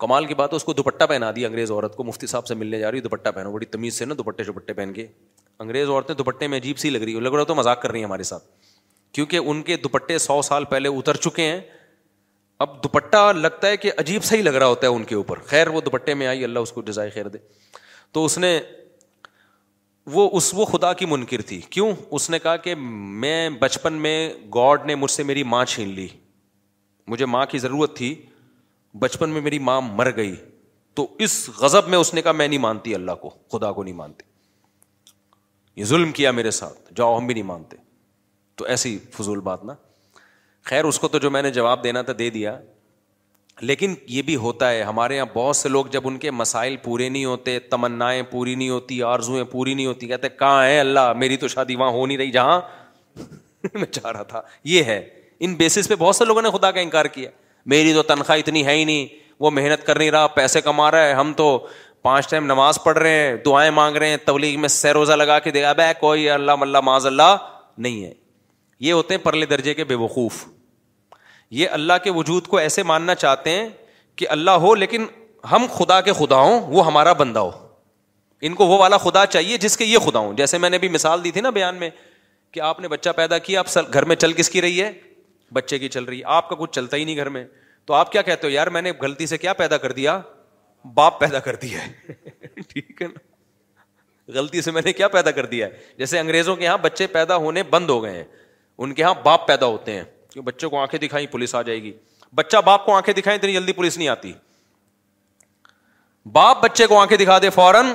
کمال 0.00 0.26
کی 0.26 0.34
بات 0.34 0.52
ہے 0.52 0.56
اس 0.56 0.64
کو 0.64 0.72
دوپٹہ 0.72 1.04
پہنا 1.08 1.30
دی 1.36 1.44
انگریز 1.46 1.70
عورت 1.70 1.96
کو 1.96 2.04
مفتی 2.04 2.26
صاحب 2.26 2.46
سے 2.46 2.54
ملنے 2.54 2.78
جا 2.78 2.90
رہی 2.90 2.98
ہے 2.98 3.02
دوپٹہ 3.02 3.30
پہنو 3.34 3.52
بڑی 3.52 3.66
تمیز 3.66 3.98
سے 3.98 4.04
نا 4.04 4.14
دوپٹے 4.18 4.44
چوپٹے 4.44 4.72
پہن 4.72 4.92
کے 4.92 5.06
انگریز 5.60 5.88
عورتیں 5.88 6.14
دوپٹے 6.14 6.46
میں 6.48 6.58
عجیب 6.58 6.78
سی 6.78 6.90
لگ 6.90 6.98
رہی 7.02 7.20
لگ 7.20 7.34
رہا 7.34 7.44
تو 7.44 7.54
مذاق 7.54 7.80
کر 7.82 7.90
رہی 7.90 7.98
ہیں 8.00 8.06
ہمارے 8.06 8.22
ساتھ 8.32 8.44
کیونکہ 9.14 9.36
ان 9.36 9.60
کے 9.62 9.76
دوپٹے 9.84 10.18
سو 10.26 10.40
سال 10.42 10.64
پہلے 10.70 10.88
اتر 10.98 11.16
چکے 11.26 11.42
ہیں 11.50 11.60
اب 12.64 12.74
دوپٹہ 12.82 13.20
لگتا 13.36 13.68
ہے 13.68 13.76
کہ 13.82 13.90
عجیب 13.98 14.24
سا 14.24 14.36
ہی 14.36 14.42
لگ 14.42 14.54
رہا 14.60 14.66
ہوتا 14.66 14.86
ہے 14.86 14.92
ان 14.92 15.04
کے 15.10 15.14
اوپر 15.14 15.38
خیر 15.52 15.68
وہ 15.76 15.80
دوپٹے 15.80 16.14
میں 16.22 16.26
آئی 16.26 16.42
اللہ 16.44 16.58
اس 16.66 16.72
کو 16.72 16.82
جزائے 16.86 17.10
خیر 17.10 17.28
دے 17.28 17.38
تو 18.16 18.24
اس 18.24 18.36
نے 18.38 18.58
وہ 20.14 20.28
اس 20.36 20.50
وہ 20.54 20.64
خدا 20.72 20.92
کی 21.00 21.06
منکر 21.06 21.42
تھی 21.50 21.60
کیوں 21.76 21.90
اس 22.18 22.28
نے 22.30 22.38
کہا 22.46 22.56
کہ 22.66 22.74
میں 23.24 23.38
بچپن 23.60 23.92
میں 24.06 24.16
گاڈ 24.54 24.84
نے 24.86 24.94
مجھ 25.04 25.10
سے 25.10 25.22
میری 25.30 25.42
ماں 25.54 25.64
چھین 25.72 25.88
لی 25.94 26.06
مجھے 27.14 27.26
ماں 27.34 27.44
کی 27.50 27.58
ضرورت 27.58 27.96
تھی 27.96 28.14
بچپن 29.04 29.30
میں 29.30 29.40
میری 29.40 29.58
ماں 29.70 29.80
مر 29.90 30.14
گئی 30.16 30.34
تو 30.98 31.06
اس 31.26 31.38
غضب 31.60 31.88
میں 31.88 31.98
اس 31.98 32.12
نے 32.14 32.22
کہا 32.22 32.32
میں 32.32 32.48
نہیں 32.48 32.58
مانتی 32.68 32.94
اللہ 32.94 33.20
کو 33.22 33.28
خدا 33.52 33.72
کو 33.72 33.82
نہیں 33.82 33.94
مانتی 34.02 34.26
یہ 35.80 35.84
ظلم 35.94 36.12
کیا 36.20 36.30
میرے 36.40 36.50
ساتھ 36.60 36.92
جاؤ 36.96 37.16
ہم 37.18 37.26
بھی 37.26 37.34
نہیں 37.34 37.50
مانتے 37.52 37.76
تو 38.60 38.64
ایسی 38.74 38.98
فضول 39.18 39.40
بات 39.50 39.64
نا 39.64 39.74
خیر 40.68 40.84
اس 40.84 40.98
کو 40.98 41.08
تو 41.08 41.18
جو 41.18 41.30
میں 41.30 41.42
نے 41.42 41.50
جواب 41.50 41.84
دینا 41.84 42.02
تھا 42.02 42.12
دے 42.18 42.28
دیا 42.30 42.56
لیکن 43.60 43.94
یہ 44.08 44.22
بھی 44.22 44.36
ہوتا 44.42 44.70
ہے 44.70 44.82
ہمارے 44.82 45.16
یہاں 45.16 45.26
بہت 45.32 45.56
سے 45.56 45.68
لوگ 45.68 45.86
جب 45.92 46.06
ان 46.08 46.16
کے 46.18 46.30
مسائل 46.30 46.76
پورے 46.82 47.08
نہیں 47.08 47.24
ہوتے 47.24 47.58
تمنا 47.70 48.10
پوری 48.30 48.54
نہیں 48.54 48.68
ہوتی 48.68 49.02
آرزوئیں 49.02 49.44
پوری 49.50 49.74
نہیں 49.74 49.86
ہوتی 49.86 50.06
کہتے 50.06 50.28
کہاں 50.38 50.64
ہے 50.64 50.78
اللہ 50.80 51.12
میری 51.16 51.36
تو 51.36 51.48
شادی 51.48 51.76
وہاں 51.76 51.90
ہو 51.92 52.06
نہیں 52.06 52.18
رہی 52.18 52.30
جہاں 52.30 52.60
میں 53.74 53.86
چاہ 53.86 54.10
رہا 54.10 54.22
تھا 54.22 54.40
یہ 54.74 54.84
ہے 54.84 55.00
ان 55.44 55.54
بیسس 55.54 55.88
پہ 55.88 55.94
بہت 55.98 56.16
سے 56.16 56.24
لوگوں 56.24 56.42
نے 56.42 56.50
خدا 56.58 56.70
کا 56.70 56.80
انکار 56.80 57.04
کیا 57.14 57.30
میری 57.74 57.92
تو 57.94 58.02
تنخواہ 58.14 58.38
اتنی 58.38 58.64
ہے 58.66 58.76
ہی 58.76 58.84
نہیں 58.84 59.06
وہ 59.40 59.50
محنت 59.50 59.86
کر 59.86 59.98
نہیں 59.98 60.10
رہا 60.10 60.26
پیسے 60.36 60.60
کما 60.60 60.90
رہا 60.90 61.04
ہے 61.06 61.12
ہم 61.14 61.32
تو 61.36 61.56
پانچ 62.02 62.28
ٹائم 62.30 62.46
نماز 62.46 62.78
پڑھ 62.84 62.98
رہے 62.98 63.18
ہیں 63.26 63.36
دعائیں 63.46 63.70
مانگ 63.80 63.96
رہے 63.96 64.08
ہیں 64.08 64.16
تبلیغ 64.24 64.60
میں 64.60 64.68
سہ 64.68 64.88
روزہ 64.98 65.12
لگا 65.12 65.38
کے 65.38 65.50
دے 65.50 65.64
بے 65.76 65.92
کوئی 66.00 66.28
اللہ 66.30 66.56
ملا 66.60 66.80
معذ 66.90 67.06
اللہ 67.06 67.36
نہیں 67.78 68.02
ہے 68.04 68.12
یہ 68.80 68.92
ہوتے 68.92 69.14
ہیں 69.14 69.20
پرلے 69.24 69.46
درجے 69.46 69.74
کے 69.74 69.84
بے 69.84 69.94
وقوف 70.02 70.44
یہ 71.58 71.68
اللہ 71.76 71.92
کے 72.04 72.10
وجود 72.14 72.46
کو 72.46 72.56
ایسے 72.56 72.82
ماننا 72.92 73.14
چاہتے 73.14 73.50
ہیں 73.50 73.68
کہ 74.16 74.26
اللہ 74.30 74.64
ہو 74.64 74.74
لیکن 74.74 75.06
ہم 75.52 75.66
خدا 75.74 76.00
کے 76.06 76.12
خدا 76.18 76.36
ہوں 76.40 76.60
وہ 76.72 76.86
ہمارا 76.86 77.12
بندہ 77.22 77.38
ہو 77.40 77.50
ان 78.48 78.54
کو 78.54 78.66
وہ 78.66 78.78
والا 78.78 78.96
خدا 78.98 79.24
چاہیے 79.26 79.56
جس 79.64 79.76
کے 79.76 79.84
یہ 79.84 79.98
خدا 80.04 80.18
ہوں 80.18 80.32
جیسے 80.36 80.58
میں 80.58 80.70
نے 80.70 80.78
بھی 80.84 80.88
مثال 80.88 81.24
دی 81.24 81.30
تھی 81.30 81.40
نا 81.40 81.50
بیان 81.58 81.76
میں 81.80 81.90
کہ 82.52 82.60
آپ 82.60 82.66
آپ 82.76 82.80
نے 82.80 82.88
بچہ 82.88 83.10
پیدا 83.16 83.38
کیا 83.48 83.62
گھر 83.92 84.04
میں 84.12 84.16
چل 84.16 84.32
کس 84.40 84.50
کی 84.50 84.62
رہی 84.62 84.82
ہے 84.82 84.90
بچے 85.52 85.78
کی 85.78 85.88
چل 85.96 86.04
رہی 86.04 86.18
ہے 86.18 86.24
آپ 86.38 86.48
کا 86.48 86.56
کچھ 86.58 86.70
چلتا 86.74 86.96
ہی 86.96 87.04
نہیں 87.04 87.16
گھر 87.16 87.28
میں 87.36 87.44
تو 87.86 87.94
آپ 87.94 88.12
کیا 88.12 88.22
کہتے 88.22 88.46
ہو 88.46 88.52
یار 88.52 88.66
میں 88.76 88.82
نے 88.82 88.92
غلطی 89.00 89.26
سے 89.26 89.38
کیا 89.38 89.52
پیدا 89.60 89.76
کر 89.84 89.92
دیا 89.92 90.20
باپ 90.94 91.18
پیدا 91.20 91.38
کر 91.46 91.56
دیا 91.62 91.86
ہے 91.86 92.12
ٹھیک 92.72 93.02
ہے 93.02 93.06
نا 93.06 93.28
غلطی 94.38 94.62
سے 94.62 94.70
میں 94.70 94.82
نے 94.84 94.92
کیا 94.92 95.08
پیدا 95.18 95.30
کر 95.38 95.46
دیا 95.46 95.66
ہے 95.66 95.82
جیسے 95.98 96.18
انگریزوں 96.20 96.56
کے 96.56 96.64
یہاں 96.64 96.78
بچے 96.82 97.06
پیدا 97.16 97.36
ہونے 97.46 97.62
بند 97.70 97.90
ہو 97.90 98.02
گئے 98.02 98.16
ہیں 98.16 98.24
ان 98.84 98.92
کے 98.94 99.02
یہاں 99.02 99.14
باپ 99.24 99.46
پیدا 99.46 99.66
ہوتے 99.66 99.92
ہیں 99.92 100.02
کہ 100.32 100.40
بچوں 100.40 100.68
کو 100.70 100.78
آنکھیں 100.80 100.98
دکھائیں 101.00 101.26
پولیس 101.30 101.54
آ 101.54 101.60
جائے 101.62 101.82
گی 101.82 101.92
بچہ 102.34 102.56
باپ 102.64 102.84
کو 102.86 102.92
آنکھیں 102.96 103.12
دکھائیں 103.14 103.38
اتنی 103.38 103.52
جلدی 103.52 103.72
پولیس 103.80 103.96
نہیں 103.98 104.08
آتی 104.08 104.32
باپ 106.32 106.62
بچے 106.62 106.86
کو 106.86 106.98
آنکھیں 107.00 107.16
دکھا 107.18 107.38
دے 107.42 107.50
فوراً 107.50 107.86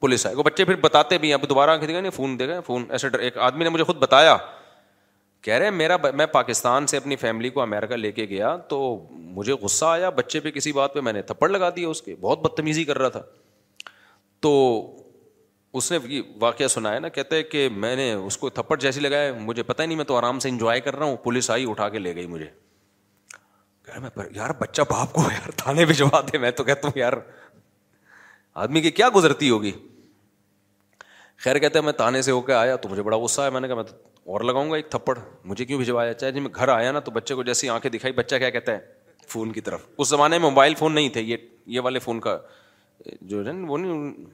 پولیس 0.00 0.26
آئے 0.26 0.36
گا 0.36 0.42
بچے 0.46 0.64
پھر 0.64 0.76
بتاتے 0.80 1.18
بھی 1.18 1.28
ہیں 1.28 1.34
اب 1.34 1.48
دوبارہ 1.48 1.70
آنکھیں 1.70 1.88
دکھائیں 1.88 2.10
فون 2.16 2.38
دے 2.38 2.46
گئے 2.48 2.60
فون 2.66 2.84
ایسے 2.90 3.08
ایک 3.20 3.38
آدمی 3.48 3.64
نے 3.64 3.70
مجھے 3.70 3.84
خود 3.84 3.96
بتایا 3.98 4.36
کہہ 5.42 5.54
رہے 5.54 5.70
میرا 5.70 5.96
میں 6.14 6.26
پاکستان 6.32 6.86
سے 6.92 6.96
اپنی 6.96 7.16
فیملی 7.16 7.50
کو 7.56 7.60
امیرکا 7.60 7.96
لے 7.96 8.12
کے 8.12 8.26
گیا 8.30 8.56
تو 8.68 8.78
مجھے 9.16 9.52
غصہ 9.62 9.84
آیا 9.84 10.10
بچے 10.20 10.40
پہ 10.40 10.50
کسی 10.50 10.72
بات 10.72 10.94
پہ 10.94 11.00
میں 11.08 11.12
نے 11.12 11.22
تھپڑ 11.32 11.48
لگا 11.50 11.68
دیا 11.76 11.88
اس 11.88 12.02
کے 12.02 12.14
بہت 12.20 12.40
بدتمیزی 12.44 12.84
کر 12.84 12.98
رہا 12.98 13.08
تھا 13.18 13.22
تو 14.46 14.52
اس 15.76 15.90
نے 15.92 15.98
یہ 16.14 16.20
واقعہ 16.40 16.66
سنا 16.68 16.92
ہے 16.92 16.98
نا 17.00 17.08
کہتے 17.16 17.42
کہ 17.42 17.68
میں 17.76 17.94
نے 17.96 18.12
اس 18.12 18.36
کو 18.38 18.48
تھپڑ 18.50 18.76
جیسی 18.80 19.00
لگایا 19.00 19.32
مجھے 19.40 19.62
پتا 19.62 19.82
ہی 19.82 19.88
نہیں 19.88 20.04
تو 20.08 20.16
آرام 20.16 20.38
سے 20.40 20.48
انجوائے 20.48 20.80
کر 20.80 20.96
رہا 20.96 21.06
ہوں 21.06 21.16
پولیس 21.22 21.50
آئی 21.50 21.68
اٹھا 21.70 21.88
کے 21.88 21.98
لے 21.98 22.14
گئی 22.16 22.26
مجھے 22.26 22.46
یار 23.88 24.24
یار 24.34 24.50
بچہ 24.58 24.82
باپ 24.90 25.12
کو 25.12 25.22
تھانے 25.56 25.84
دے 26.32 26.38
میں 26.38 26.50
تو 26.56 26.64
کہتا 26.64 26.88
ہوں 26.88 26.98
یار 26.98 27.12
آدمی 28.62 28.80
کی 28.80 28.90
کیا 28.90 29.08
گزرتی 29.16 29.50
ہوگی 29.50 29.72
خیر 31.44 31.58
کہتے 31.58 31.80
میں 31.80 31.92
تانے 31.96 32.20
سے 32.22 32.30
ہو 32.30 32.40
کے 32.42 32.52
آیا 32.52 32.76
تو 32.76 32.88
مجھے 32.88 33.02
بڑا 33.02 33.16
غصہ 33.24 33.40
ہے 33.42 33.50
میں 33.50 33.60
نے 33.60 33.68
کہا 33.68 33.76
میں 33.76 33.82
اور 34.32 34.40
لگاؤں 34.44 34.70
گا 34.70 34.76
ایک 34.76 34.88
تھپڑ 34.90 35.18
مجھے 35.44 35.64
کیوں 35.64 35.78
بھجوایا 35.78 36.14
چاہے 36.14 36.32
جی 36.32 36.40
میں 36.40 36.50
گھر 36.54 36.68
آیا 36.68 36.92
نا 36.92 37.00
تو 37.00 37.10
بچے 37.10 37.34
کو 37.34 37.42
جیسی 37.42 37.68
آنکھیں 37.70 37.90
دکھائی 37.90 38.12
بچہ 38.14 38.36
کیا 38.38 38.50
کہتا 38.50 38.72
ہے 38.72 38.78
فون 39.28 39.52
کی 39.52 39.60
طرف 39.60 39.86
اس 39.98 40.08
زمانے 40.08 40.38
میں 40.38 40.48
موبائل 40.50 40.74
فون 40.78 40.94
نہیں 40.94 41.08
تھے 41.14 41.22
یہ 41.22 41.80
والے 41.84 41.98
فون 42.08 42.20
کا 42.20 42.36
جو 43.20 43.44
ہے 43.46 43.52
وہ 43.68 43.78
نہیں 43.78 44.26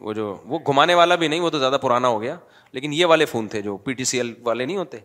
وہ 0.00 0.12
جو 0.12 0.34
وہ 0.46 0.58
گھمانے 0.68 0.94
والا 0.94 1.14
بھی 1.20 1.28
نہیں 1.28 1.40
وہ 1.40 1.50
تو 1.50 1.58
زیادہ 1.58 1.76
پرانا 1.82 2.08
ہو 2.08 2.20
گیا 2.22 2.36
لیکن 2.72 2.92
یہ 2.92 3.06
والے 3.06 3.24
فون 3.26 3.46
تھے 3.48 3.62
جو 3.62 3.76
پی 3.84 3.92
ٹی 4.00 4.04
سی 4.04 4.16
ایل 4.18 4.32
والے 4.44 4.64
نہیں 4.66 4.76
ہوتے 4.76 4.98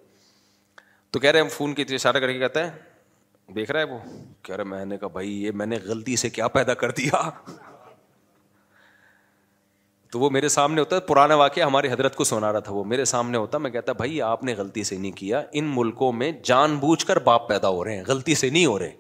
تو 1.12 1.20
کہہ 1.20 1.32
رہے 1.32 1.48
فون 1.50 1.74
کی 1.74 1.84
اشارہ 1.96 2.18
کر 2.20 2.32
کے 2.32 2.40
کہتا 2.40 2.66
ہے 2.66 3.52
دیکھ 3.56 3.72
رہا 3.72 3.80
ہے 3.80 3.86
وہ 3.94 3.98
کہہ 4.44 4.56
رہے 4.56 4.64
میں 4.64 4.80
نے 4.80 4.86
نے 4.90 4.98
کہا 4.98 5.08
بھائی 5.14 5.42
یہ 5.44 5.52
میں 5.62 5.78
غلطی 5.86 6.16
سے 6.16 6.30
کیا 6.30 6.48
پیدا 6.58 6.74
کر 6.84 6.92
دیا 7.00 7.30
تو 10.12 10.20
وہ 10.20 10.30
میرے 10.30 10.48
سامنے 10.54 10.82
ہوتا 10.82 10.96
ہے 10.96 11.02
پرانا 11.08 11.36
واقعہ 11.36 11.66
ہماری 11.66 11.92
حضرت 11.92 12.16
کو 12.16 12.24
سنا 12.24 12.52
رہا 12.54 12.60
تھا 12.66 12.72
وہ 12.74 12.84
میرے 12.86 13.06
سامنے 13.12 13.38
ہوتا 13.38 13.58
میں 13.58 13.70
کہتا 13.72 13.94
بھائی 14.02 14.22
آپ 14.22 14.44
نے 14.44 14.54
غلطی 14.58 14.84
سے 14.90 14.98
نہیں 14.98 15.12
کیا 15.16 15.42
ان 15.62 15.72
ملکوں 15.76 16.12
میں 16.22 16.32
جان 16.46 16.76
بوجھ 16.80 17.06
کر 17.06 17.20
باپ 17.30 17.48
پیدا 17.50 17.70
ہو 17.70 17.84
رہے 17.86 17.96
ہیں 17.98 18.04
غلطی 18.08 18.36
سے 18.42 18.50
نہیں 18.50 18.66
ہو 18.66 18.78
رہے 18.80 18.92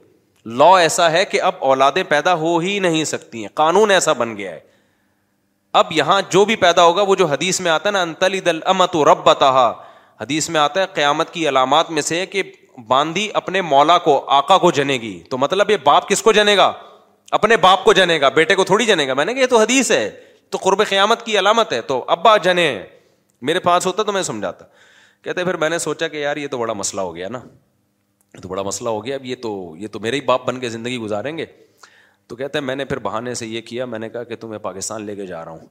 لا 0.62 0.70
ایسا 0.80 1.12
ہے 1.12 1.24
کہ 1.32 1.42
اب 1.50 1.64
اولادیں 1.72 2.04
پیدا 2.10 2.34
ہو 2.40 2.58
ہی 2.60 2.78
نہیں 2.88 3.04
سکتی 3.14 3.42
ہیں 3.42 3.50
قانون 3.54 3.92
ایسا 3.92 4.14
بن 4.24 4.36
گیا 4.38 4.52
ہے 4.52 4.60
اب 5.76 5.92
یہاں 5.92 6.22
جو 6.30 6.44
بھی 6.46 6.56
پیدا 6.64 6.84
ہوگا 6.86 7.02
وہ 7.08 7.16
جو 7.16 7.26
حدیث 7.28 7.60
میں 7.62 7.72
آتا 7.72 7.90
ہے 7.90 8.06
نا 8.06 8.28
دل 8.46 8.60
امت 8.74 8.96
رب 9.10 9.24
بتا 9.26 9.50
حدیث 10.22 10.50
میں 10.50 10.60
آتا 10.62 10.82
ہے 10.82 10.86
قیامت 10.94 11.34
کی 11.34 11.48
علامات 11.50 11.90
میں 11.92 12.02
سے 12.02 12.26
کہ 12.32 12.44
باندھی 12.88 13.30
اپنے 13.40 13.62
مولا 13.62 13.98
کو 14.08 14.20
آکا 14.36 14.58
کو 14.58 14.72
جنے 14.80 14.94
گی 15.02 15.20
تو 15.30 15.38
مطلب 15.38 15.70
یہ 15.72 15.78
باپ 15.84 16.08
کس 16.10 16.22
کو 16.22 16.32
جنے 16.34 16.56
گا 16.58 16.72
اپنے 17.38 17.58
باپ 17.66 17.84
کو 17.84 17.94
جنے 17.94 18.20
گا 18.22 18.30
بیٹے 18.36 18.56
کو 18.56 18.64
تھوڑی 18.64 18.86
جنے 18.86 19.08
گا 19.08 19.14
میں 19.20 19.26
نے 19.26 19.34
کہا 19.34 19.42
یہ 19.42 19.48
تو 19.50 19.60
حدیث 19.60 19.92
ہے 19.92 20.10
تو 20.52 20.58
قرب 20.62 20.82
قیامت 20.90 21.26
کی 21.26 21.38
علامت 21.40 21.74
ہے 21.74 21.82
تو 21.92 22.04
ابا 22.16 22.36
جنے 22.48 22.66
میرے 23.48 23.60
پاس 23.60 23.86
ہوتا 23.86 24.04
تو 24.04 24.12
میں 24.14 24.22
سمجھاتا 24.24 24.66
کہتے 25.24 25.44
پھر 25.44 25.58
میں 25.58 25.70
نے 25.70 25.80
سوچا 25.80 26.08
کہ 26.08 26.18
یار 26.18 26.38
یہ 26.38 26.48
تو 26.52 26.58
بڑا 26.58 26.74
مسئلہ 26.74 27.02
ہو 27.02 27.16
گیا 27.16 27.28
نا 27.32 27.40
یہ 28.36 28.42
تو 28.42 28.50
بڑا 28.50 28.62
مسئلہ 28.64 28.90
ہو 28.90 29.04
گیا 29.06 29.16
اب 29.16 29.26
یہ 29.26 29.36
تو 29.42 29.74
یہ 29.80 29.88
تو 29.92 30.00
میرے 30.00 30.16
ہی 30.16 30.22
باپ 30.26 30.46
بن 30.48 30.60
کے 30.60 30.70
زندگی 30.70 30.98
گزاریں 30.98 31.38
گے 31.38 31.46
تو 32.28 32.36
کہتے 32.36 32.58
ہیں 32.60 32.66
میں 32.66 32.76
نے 32.76 32.86
پھر 32.86 33.00
بہانے 33.06 33.34
سے 33.40 33.48
یہ 33.48 33.62
کیا 33.70 33.86
میں 33.94 34.00
نے 34.00 34.10
کہا 34.10 34.24
کہ 34.24 34.36
تمہیں 34.40 34.60
پاکستان 34.66 35.06
لے 35.06 35.16
کے 35.16 35.26
جا 35.26 35.44
رہا 35.46 35.52
ہوں 35.52 35.66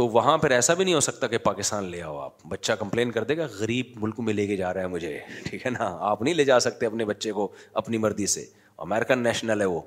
تو 0.00 0.06
وہاں 0.08 0.36
پھر 0.38 0.50
ایسا 0.50 0.74
بھی 0.74 0.84
نہیں 0.84 0.94
ہو 0.94 1.00
سکتا 1.06 1.26
کہ 1.28 1.38
پاکستان 1.46 1.84
لے 1.90 2.02
آؤ 2.02 2.18
آپ 2.18 2.44
بچہ 2.48 2.72
کمپلین 2.78 3.10
کر 3.12 3.24
دے 3.30 3.36
گا 3.36 3.46
غریب 3.58 3.86
ملک 4.02 4.20
میں 4.28 4.34
لے 4.34 4.46
کے 4.46 4.56
جا 4.56 4.72
رہا 4.74 4.80
ہے 4.82 4.86
مجھے 4.88 5.18
ٹھیک 5.48 5.64
ہے 5.66 5.70
نا 5.70 5.88
آپ 6.10 6.22
نہیں 6.22 6.34
لے 6.34 6.44
جا 6.44 6.58
سکتے 6.66 6.86
اپنے 6.86 7.04
بچے 7.04 7.32
کو 7.38 7.48
اپنی 7.80 7.98
مرضی 8.04 8.26
سے 8.34 8.44
امیرکن 8.86 9.22
نیشنل 9.22 9.60
ہے 9.60 9.66
وہ 9.74 9.80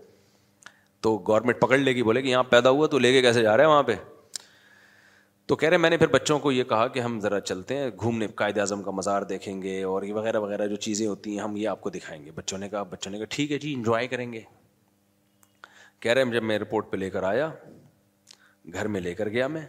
تو 1.06 1.18
گورنمنٹ 1.28 1.60
پکڑ 1.62 1.78
لے 1.78 1.96
گی 1.96 2.04
بولے 2.04 2.22
کہ 2.22 2.28
یہاں 2.28 2.44
پیدا 2.52 2.70
ہوا 2.78 2.88
تو 2.92 3.00
لے 3.00 3.12
کے 3.14 3.22
کیسے 3.22 3.42
جا 3.44 3.56
رہا 3.58 3.64
ہے 3.64 3.68
وہاں 3.70 3.84
پہ 3.90 3.96
تو 5.48 5.56
کہہ 5.56 5.70
رہے 5.70 5.78
میں 5.78 5.90
نے 5.90 5.98
پھر 5.98 6.08
بچوں 6.14 6.38
کو 6.40 6.52
یہ 6.52 6.64
کہا 6.70 6.88
کہ 6.94 7.00
ہم 7.00 7.20
ذرا 7.22 7.40
چلتے 7.40 7.78
ہیں 7.78 7.90
گھومنے 8.02 8.28
قائد 8.36 8.58
اعظم 8.60 8.82
کا 8.84 8.92
مزار 9.00 9.22
دیکھیں 9.32 9.62
گے 9.62 9.82
اور 9.90 10.04
یہ 10.04 10.14
وغیرہ 10.14 10.40
وغیرہ 10.46 10.68
جو 10.68 10.76
چیزیں 10.88 11.06
ہوتی 11.08 11.32
ہیں 11.34 11.40
ہم 11.44 11.56
یہ 11.58 11.68
آپ 11.70 11.82
کو 11.82 11.90
دکھائیں 11.98 12.24
گے 12.26 12.32
بچوں 12.36 12.58
نے 12.58 12.70
کہا 12.70 12.84
بچوں 12.94 13.12
نے 13.12 13.18
کہا 13.18 13.28
ٹھیک 13.36 13.52
ہے 13.52 13.58
جی 13.66 13.74
انجوائے 13.74 14.08
کریں 14.14 14.32
گے 14.34 14.42
کہہ 16.06 16.14
رہے 16.14 16.24
ہیں 16.24 16.32
جب 16.32 16.44
میں 16.44 16.58
رپورٹ 16.60 16.90
پہ 16.90 16.98
لے 16.98 17.10
کر 17.10 17.24
آیا 17.24 17.50
گھر 18.74 18.88
میں 18.96 19.00
لے 19.02 19.14
کر 19.16 19.30
گیا 19.36 19.48
میں 19.54 19.62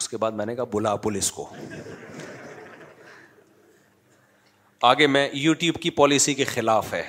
اس 0.00 0.08
کے 0.08 0.16
بعد 0.16 0.32
میں 0.40 0.44
نے 0.46 0.54
کہا 0.56 0.64
بلا 0.72 0.94
پولیس 1.06 1.30
کو 1.38 1.46
آگے 4.90 5.06
میں 5.16 5.28
یوٹیوب 5.42 5.80
کی 5.82 5.90
پالیسی 6.00 6.34
کے 6.34 6.44
خلاف 6.54 6.92
ہے 6.94 7.02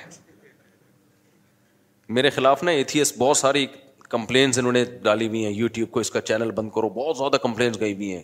میرے 2.18 2.30
خلاف 2.36 2.62
نا 2.62 2.70
ایتھیس 2.80 3.12
بہت 3.18 3.36
ساری 3.36 3.66
کمپلینس 4.08 4.58
انہوں 4.58 4.72
نے 4.78 4.84
ڈالی 5.02 5.28
ہوئی 5.28 5.44
ہیں 5.44 5.52
یوٹیوب 5.52 5.90
کو 5.92 6.00
اس 6.00 6.10
کا 6.16 6.20
چینل 6.20 6.50
بند 6.60 6.70
کرو 6.74 6.88
بہت 7.00 7.16
زیادہ 7.24 7.36
کمپلینس 7.48 7.80
گئی 7.80 7.94
ہوئی 7.94 8.14
ہیں 8.14 8.22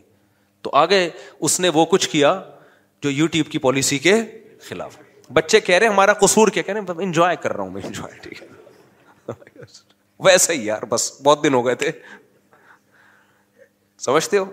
تو 0.63 0.71
آگے 0.85 1.09
اس 1.49 1.59
نے 1.61 1.69
وہ 1.81 1.85
کچھ 1.97 2.09
کیا 2.17 2.41
جو 3.03 3.11
یوٹیوب 3.21 3.53
کی 3.53 3.59
پالیسی 3.71 3.99
کے 4.09 4.15
خلاف 4.69 4.99
بچے 5.43 5.61
کہہ 5.61 5.79
رہے 5.79 5.87
ہیں 5.87 5.93
ہمارا 5.93 6.13
قصور 6.27 6.49
کیا 6.59 6.63
کہہ 6.63 6.75
رہے 6.75 6.81
ہیں 6.95 7.03
انجوائے 7.07 7.37
کر 7.43 7.57
رہا 7.57 7.63
ہوں 7.65 7.71
میں 7.79 7.83
انجوائے 7.87 8.17
ٹھیک 8.29 8.43
ہے 8.43 8.57
oh 9.31 9.35
ویسے 10.25 10.53
ہی 10.53 10.65
یار 10.67 10.83
بس 10.89 11.11
بہت 11.25 11.43
دن 11.45 11.55
ہو 11.55 11.65
گئے 11.67 11.75
تھے 11.83 11.91
سمجھتے 14.07 14.39
ہو 14.39 14.45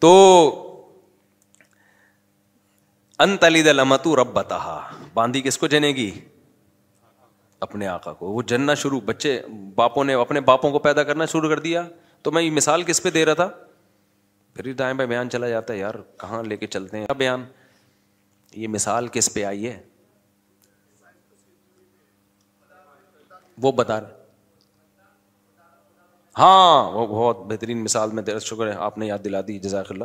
تو 0.00 0.12
انتلی 3.24 3.62
دل 3.62 3.80
بتا 4.34 4.58
باندھی 5.14 5.40
کس 5.42 5.58
کو 5.58 5.66
جنے 5.74 5.88
گی 5.96 6.10
اپنے 7.64 7.86
آقا 7.86 8.12
کو 8.20 8.30
وہ 8.32 8.42
جننا 8.50 8.74
شروع 8.82 9.00
بچے 9.04 9.40
باپوں 9.74 10.04
نے 10.04 10.14
اپنے 10.14 10.40
باپوں 10.50 10.70
کو 10.72 10.78
پیدا 10.86 11.02
کرنا 11.08 11.24
شروع 11.32 11.48
کر 11.50 11.58
دیا 11.64 11.82
تو 12.22 12.30
میں 12.32 12.42
یہ 12.42 12.50
مثال 12.50 12.82
کس 12.90 13.02
پہ 13.02 13.10
دے 13.10 13.24
رہا 13.24 13.34
تھا 13.40 13.46
پھر 14.54 14.72
دائیں 14.78 14.92
بھائی 14.94 15.08
بیان 15.08 15.30
چلا 15.30 15.48
جاتا 15.48 15.72
ہے 15.72 15.78
یار 15.78 15.94
کہاں 16.20 16.42
لے 16.42 16.56
کے 16.56 16.66
چلتے 16.76 16.98
ہیں 16.98 17.12
بیان 17.18 17.44
یہ 18.62 18.68
مثال 18.68 19.08
کس 19.12 19.32
پہ 19.34 19.44
آئی 19.44 19.68
ہے 19.68 19.80
وہ 23.62 23.72
بتا 23.82 24.00
رہے 24.00 24.18
ہاں 26.38 26.90
وہ 26.92 27.06
بہت 27.06 27.38
بہترین 27.50 27.82
مثال 27.84 28.10
میں 28.14 28.22
شکر 28.44 28.66
ہے 28.68 28.74
آپ 28.84 28.98
نے 28.98 29.06
یاد 29.06 29.18
دلا 29.24 29.40
دی 29.46 29.58
جزاک 29.58 29.90
اللہ 29.90 30.04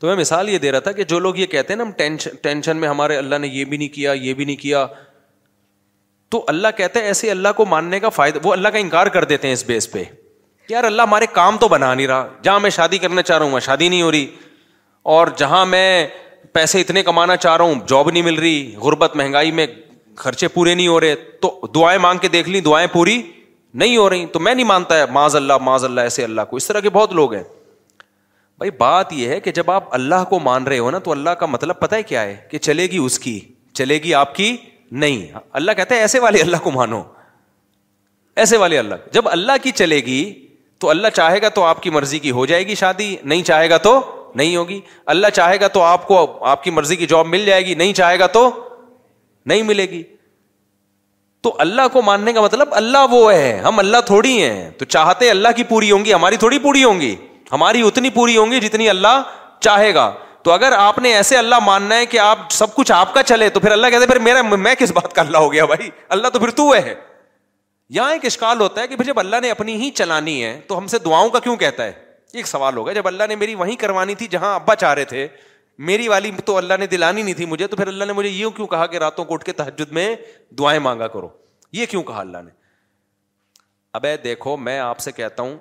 تو 0.00 0.06
میں 0.06 0.14
مثال 0.16 0.48
یہ 0.48 0.58
دے 0.64 0.72
رہا 0.72 0.78
تھا 0.88 0.92
کہ 0.92 1.04
جو 1.12 1.18
لوگ 1.18 1.36
یہ 1.36 1.46
کہتے 1.54 1.72
ہیں 1.72 1.78
نا 1.84 1.84
ہم 1.84 2.16
ٹینشن 2.42 2.76
میں 2.76 2.88
ہمارے 2.88 3.16
اللہ 3.18 3.38
نے 3.40 3.48
یہ 3.52 3.64
بھی 3.64 3.76
نہیں 3.76 3.88
کیا 3.94 4.12
یہ 4.12 4.34
بھی 4.40 4.44
نہیں 4.44 4.56
کیا 4.62 4.86
تو 6.30 6.44
اللہ 6.48 6.68
کہتے 6.76 7.00
ہیں 7.00 7.06
ایسے 7.06 7.30
اللہ 7.30 7.48
کو 7.56 7.64
ماننے 7.66 8.00
کا 8.00 8.08
فائدہ 8.18 8.38
وہ 8.46 8.52
اللہ 8.52 8.68
کا 8.72 8.78
انکار 8.78 9.06
کر 9.16 9.24
دیتے 9.32 9.46
ہیں 9.48 9.52
اس 9.54 9.64
بیس 9.66 9.90
پہ 9.92 10.02
یار 10.68 10.84
اللہ 10.84 11.02
ہمارے 11.02 11.26
کام 11.32 11.56
تو 11.60 11.68
بنا 11.68 11.92
نہیں 11.94 12.06
رہا 12.06 12.28
جہاں 12.42 12.60
میں 12.60 12.70
شادی 12.78 12.98
کرنا 12.98 13.22
چاہ 13.22 13.36
رہا 13.36 13.44
ہوں 13.44 13.52
وہاں 13.52 13.64
شادی 13.66 13.88
نہیں 13.88 14.02
ہو 14.02 14.10
رہی 14.12 14.26
اور 15.16 15.26
جہاں 15.36 15.64
میں 15.66 15.86
پیسے 16.52 16.80
اتنے 16.80 17.02
کمانا 17.02 17.36
چاہ 17.36 17.56
رہا 17.56 17.64
ہوں 17.64 17.80
جاب 17.88 18.10
نہیں 18.10 18.22
مل 18.22 18.34
رہی 18.38 18.74
غربت 18.82 19.16
مہنگائی 19.16 19.50
میں 19.58 19.66
خرچے 20.18 20.48
پورے 20.54 20.74
نہیں 20.74 20.88
ہو 20.88 21.00
رہے 21.00 21.14
تو 21.40 21.58
دعائیں 21.74 21.98
مانگ 22.00 22.18
کے 22.22 22.28
دیکھ 22.28 22.48
لی 22.48 22.60
دعائیں 22.60 22.86
پوری 22.92 23.22
نہیں 23.80 23.96
ہو 23.96 24.08
رہی 24.10 24.24
تو 24.32 24.40
میں 24.40 24.54
نہیں 24.54 24.66
مانتا 24.66 24.98
ہے 24.98 25.04
معاذ 25.12 25.36
اللہ 25.36 25.58
معاذ 25.62 25.84
اللہ 25.84 26.00
ایسے 26.00 26.24
اللہ 26.24 26.40
کو 26.50 26.56
اس 26.56 26.66
طرح 26.66 26.80
کے 26.80 26.90
بہت 26.98 27.12
لوگ 27.14 27.34
ہیں 27.34 27.42
بھائی 28.58 28.70
بات 28.78 29.12
یہ 29.12 29.28
ہے 29.28 29.38
کہ 29.40 29.52
جب 29.52 29.70
آپ 29.70 29.92
اللہ 29.94 30.24
کو 30.30 30.38
مان 30.40 30.64
رہے 30.66 30.78
ہو 30.78 30.90
نا 30.90 30.98
تو 31.04 31.10
اللہ 31.12 31.30
کا 31.40 31.46
مطلب 31.46 31.78
پتا 31.80 32.00
کیا 32.08 32.22
ہے 32.22 32.36
کہ 32.50 32.58
چلے 32.66 32.86
گی 32.90 32.98
اس 33.04 33.18
کی 33.18 33.38
چلے 33.74 33.98
گی 34.02 34.12
آپ 34.14 34.34
کی 34.34 34.56
نہیں 35.04 35.26
اللہ 35.60 35.72
کہتے 35.76 35.94
ہے 35.94 36.00
ایسے 36.00 36.18
والے 36.20 36.40
اللہ 36.42 36.56
کو 36.62 36.70
مانو 36.70 37.02
ایسے 38.42 38.56
والے 38.56 38.78
اللہ 38.78 38.94
جب 39.12 39.28
اللہ 39.28 39.52
کی 39.62 39.70
چلے 39.76 39.96
گی 40.06 40.18
تو 40.80 40.90
اللہ 40.90 41.08
چاہے 41.14 41.40
گا 41.42 41.48
تو 41.54 41.64
آپ 41.64 41.82
کی 41.82 41.90
مرضی 41.90 42.18
کی 42.18 42.30
ہو 42.36 42.44
جائے 42.46 42.66
گی 42.66 42.74
شادی 42.74 43.14
نہیں 43.22 43.42
چاہے 43.50 43.68
گا 43.70 43.76
تو 43.88 44.00
نہیں 44.34 44.54
ہوگی 44.56 44.80
اللہ 45.14 45.28
چاہے 45.34 45.58
گا 45.60 45.68
تو 45.74 45.82
آپ 45.82 46.06
کو 46.08 46.18
آپ 46.48 46.62
کی 46.64 46.70
مرضی 46.70 46.96
کی 46.96 47.06
جاب 47.06 47.26
مل 47.26 47.44
جائے 47.46 47.64
گی 47.66 47.74
نہیں 47.80 47.92
چاہے 47.94 48.18
گا 48.18 48.26
تو 48.36 48.50
نہیں 49.46 49.62
ملے 49.68 49.84
گی 49.90 50.02
تو 51.44 51.54
اللہ 51.58 51.86
کو 51.92 52.00
ماننے 52.02 52.32
کا 52.32 52.40
مطلب 52.40 52.74
اللہ 52.80 53.06
وہ 53.10 53.32
ہے 53.32 53.48
ہم 53.64 53.78
اللہ 53.78 54.00
تھوڑی 54.06 54.32
ہیں 54.42 54.70
تو 54.78 54.84
چاہتے 54.94 55.30
اللہ 55.30 55.48
کی 55.56 55.62
پوری 55.70 55.90
ہوں 55.90 56.04
گی 56.04 56.12
ہماری 56.14 56.36
تھوڑی 56.42 56.58
پوری 56.66 56.82
ہوں 56.84 57.00
گی 57.00 57.14
ہماری 57.52 57.80
اتنی 57.86 58.10
پوری 58.10 58.36
ہوں 58.36 58.50
گی 58.50 58.60
جتنی 58.60 58.88
اللہ 58.88 59.22
چاہے 59.66 59.92
گا 59.94 60.10
تو 60.42 60.52
اگر 60.52 60.72
آپ 60.76 60.98
نے 60.98 61.14
ایسے 61.14 61.36
اللہ 61.36 61.58
ماننا 61.64 61.96
ہے 61.96 62.06
کہ 62.12 62.18
آپ 62.18 62.50
سب 62.50 62.74
کچھ 62.74 62.92
آپ 62.92 63.12
کا 63.14 63.22
چلے 63.22 63.48
تو 63.56 63.60
پھر 63.60 63.72
اللہ 63.72 63.86
کہتے 63.90 64.06
پھر 64.06 64.18
میرا 64.28 64.42
میں 64.54 64.74
کس 64.78 64.90
بات 64.94 65.12
کا 65.14 65.22
اللہ 65.22 65.36
ہو 65.46 65.52
گیا 65.52 65.64
بھائی 65.72 65.90
اللہ 66.16 66.28
تو 66.32 66.38
پھر 66.38 66.50
تو 66.60 66.72
ہے 66.74 66.94
یہاں 67.94 68.12
ایک 68.12 68.24
اشکال 68.26 68.60
ہوتا 68.60 68.80
ہے 68.80 68.86
کہ 68.88 69.04
جب 69.04 69.18
اللہ 69.18 69.40
نے 69.42 69.50
اپنی 69.50 69.74
ہی 69.82 69.90
چلانی 69.94 70.42
ہے 70.44 70.58
تو 70.68 70.78
ہم 70.78 70.86
سے 70.94 70.98
دعاؤں 71.04 71.30
کا 71.30 71.38
کیوں 71.46 71.56
کہتا 71.56 71.84
ہے 71.84 71.92
ایک 72.40 72.46
سوال 72.46 72.76
ہوگا 72.76 72.92
جب 72.92 73.06
اللہ 73.06 73.24
نے 73.28 73.36
میری 73.36 73.54
وہیں 73.54 73.76
کروانی 73.80 74.14
تھی 74.22 74.26
جہاں 74.30 74.54
ابا 74.54 74.74
چاہ 74.84 74.94
رہے 74.94 75.04
تھے 75.04 75.26
میری 75.88 76.08
والی 76.08 76.30
تو 76.46 76.56
اللہ 76.56 76.74
نے 76.78 76.86
دلانی 76.86 77.22
نہیں 77.22 77.34
تھی 77.34 77.44
مجھے 77.46 77.66
تو 77.66 77.76
پھر 77.76 77.86
اللہ 77.86 78.04
نے 78.04 78.12
مجھے 78.12 78.28
یوں 78.28 78.50
کیوں 78.56 78.66
کہا 78.68 78.86
کہ 78.86 78.96
راتوں 78.98 79.24
کو 79.24 79.34
اٹھ 79.34 79.44
کے 79.44 79.52
تحجد 79.60 79.92
میں 79.92 80.14
دعائیں 80.58 80.78
مانگا 80.80 81.08
کرو 81.08 81.28
یہ 81.72 81.86
کیوں 81.90 82.02
کہا 82.02 82.20
اللہ 82.20 82.42
نے 82.44 82.50
ابے 83.94 84.16
دیکھو 84.24 84.56
میں 84.56 84.78
آپ 84.78 84.98
سے 85.00 85.12
کہتا 85.12 85.42
ہوں 85.42 85.58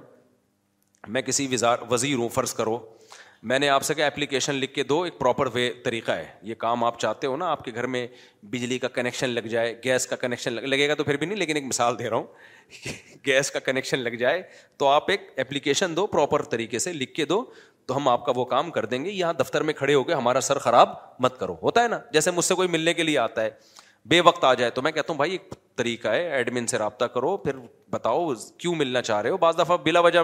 میں 1.07 1.21
کسی 1.21 1.47
وزیر 1.89 2.15
ہوں 2.17 2.29
فرض 2.33 2.53
کرو 2.53 2.77
میں 3.51 3.57
نے 3.59 3.69
آپ 3.69 3.83
سے 3.83 3.93
کہا 3.93 4.05
اپلیکیشن 4.05 4.55
لکھ 4.55 4.73
کے 4.73 4.83
دو 4.89 5.01
ایک 5.03 5.17
پراپر 5.19 5.47
وے 5.53 5.69
طریقہ 5.83 6.11
ہے 6.11 6.25
یہ 6.47 6.55
کام 6.57 6.83
آپ 6.83 6.99
چاہتے 6.99 7.27
ہو 7.27 7.37
نا 7.37 7.45
آپ 7.51 7.63
کے 7.65 7.71
گھر 7.75 7.85
میں 7.93 8.05
بجلی 8.49 8.77
کا 8.79 8.87
کنیکشن 8.97 9.29
لگ 9.29 9.47
جائے 9.49 9.73
گیس 9.83 10.05
کا 10.07 10.15
کنیکشن 10.15 10.53
لگے 10.69 10.87
گا 10.89 10.93
تو 10.95 11.03
پھر 11.03 11.17
بھی 11.17 11.27
نہیں 11.27 11.37
لیکن 11.39 11.55
ایک 11.55 11.65
مثال 11.65 11.97
دے 11.99 12.09
رہا 12.09 12.17
ہوں 12.17 13.15
گیس 13.25 13.51
کا 13.51 13.59
کنیکشن 13.59 13.99
لگ 13.99 14.15
جائے 14.19 14.41
تو 14.77 14.87
آپ 14.87 15.09
ایک 15.11 15.21
اپلیکیشن 15.39 15.95
دو 15.95 16.05
پراپر 16.07 16.41
طریقے 16.51 16.79
سے 16.79 16.93
لکھ 16.93 17.13
کے 17.13 17.25
دو 17.25 17.43
تو 17.91 17.95
ہم 17.95 18.07
آپ 18.07 18.23
کا 18.25 18.31
وہ 18.35 18.43
کام 18.51 18.69
کر 18.71 18.85
دیں 18.91 19.03
گے 19.05 19.11
یہاں 19.11 19.33
دفتر 19.39 19.63
میں 19.69 19.73
کھڑے 19.73 19.93
ہو 19.93 20.03
کے 20.03 20.13
ہمارا 20.13 20.41
سر 20.41 20.57
خراب 20.65 20.89
مت 21.23 21.37
کرو 21.39 21.55
ہوتا 21.61 21.81
ہے 21.83 21.87
نا 21.93 21.97
جیسے 22.13 22.31
مجھ 22.31 22.43
سے 22.45 22.55
کوئی 22.55 22.67
ملنے 22.75 22.93
کے 22.93 23.03
لیے 23.03 23.17
آتا 23.19 23.43
ہے 23.43 23.49
بے 24.11 24.19
وقت 24.27 24.43
آ 24.43 24.53
جائے 24.61 24.71
تو 24.75 24.81
میں 24.81 24.91
کہتا 24.91 25.11
ہوں 25.13 25.17
بھائی 25.17 25.31
ایک 25.31 25.53
طریقہ 25.77 26.07
ہے 26.07 26.31
ایڈمن 26.35 26.67
سے 26.67 26.77
رابطہ 26.77 27.05
کرو 27.13 27.35
پھر 27.47 27.55
بتاؤ 27.93 28.29
کیوں 28.59 28.73
ملنا 28.75 29.01
چاہ 29.09 29.21
رہے 29.21 29.29
ہو 29.29 29.37
بعض 29.37 29.57
دفعہ 29.57 29.77
بلا 29.83 29.99
وجہ 30.07 30.23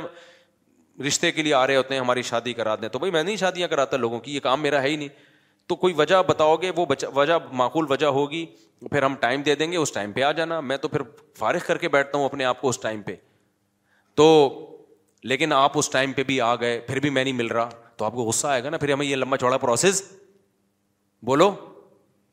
رشتے 1.07 1.31
کے 1.31 1.41
لیے 1.43 1.53
آ 1.53 1.65
رہے 1.67 1.75
ہوتے 1.75 1.93
ہیں 1.93 2.01
ہماری 2.01 2.21
شادی 2.31 2.53
کرا 2.61 2.75
دیں 2.81 2.89
تو 2.95 2.99
بھائی 2.99 3.11
میں 3.11 3.23
نہیں 3.23 3.35
شادیاں 3.43 3.67
کراتا 3.73 3.97
لوگوں 3.97 4.19
کی 4.19 4.35
یہ 4.35 4.39
کام 4.47 4.61
میرا 4.61 4.81
ہے 4.83 4.89
ہی 4.89 4.95
نہیں 4.95 5.09
تو 5.69 5.75
کوئی 5.83 5.93
وجہ 5.97 6.21
بتاؤ 6.27 6.55
گے 6.61 6.71
وہ 6.75 6.85
وجہ 7.15 7.37
معقول 7.63 7.85
وجہ 7.91 8.05
ہوگی 8.19 8.45
پھر 8.91 9.03
ہم 9.03 9.15
ٹائم 9.25 9.41
دے 9.49 9.55
دیں 9.55 9.71
گے 9.71 9.77
اس 9.77 9.91
ٹائم 9.91 10.11
پہ 10.13 10.23
آ 10.23 10.31
جانا 10.39 10.59
میں 10.71 10.77
تو 10.77 10.87
پھر 10.95 11.01
فارغ 11.39 11.67
کر 11.67 11.77
کے 11.77 11.89
بیٹھتا 11.97 12.17
ہوں 12.17 12.25
اپنے 12.25 12.45
آپ 12.53 12.61
کو 12.61 12.69
اس 12.69 12.79
ٹائم 12.79 13.01
پہ 13.09 13.15
تو 14.21 14.27
لیکن 15.29 15.53
آپ 15.53 15.77
اس 15.77 15.89
ٹائم 15.91 16.11
پہ 16.13 16.23
بھی 16.23 16.39
آ 16.41 16.53
گئے 16.61 16.79
پھر 16.87 16.99
بھی 17.01 17.09
میں 17.09 17.23
نہیں 17.23 17.33
مل 17.33 17.47
رہا 17.47 17.69
تو 17.97 18.05
آپ 18.05 18.13
کو 18.13 18.23
غصہ 18.23 18.47
آئے 18.47 18.63
گا 18.63 18.69
نا 18.69 18.77
پھر 18.77 18.91
ہمیں 18.91 19.05
یہ 19.05 19.15
لمبا 19.15 19.37
چوڑا 19.37 19.57
پروسیس 19.57 20.03
بولو 21.25 21.49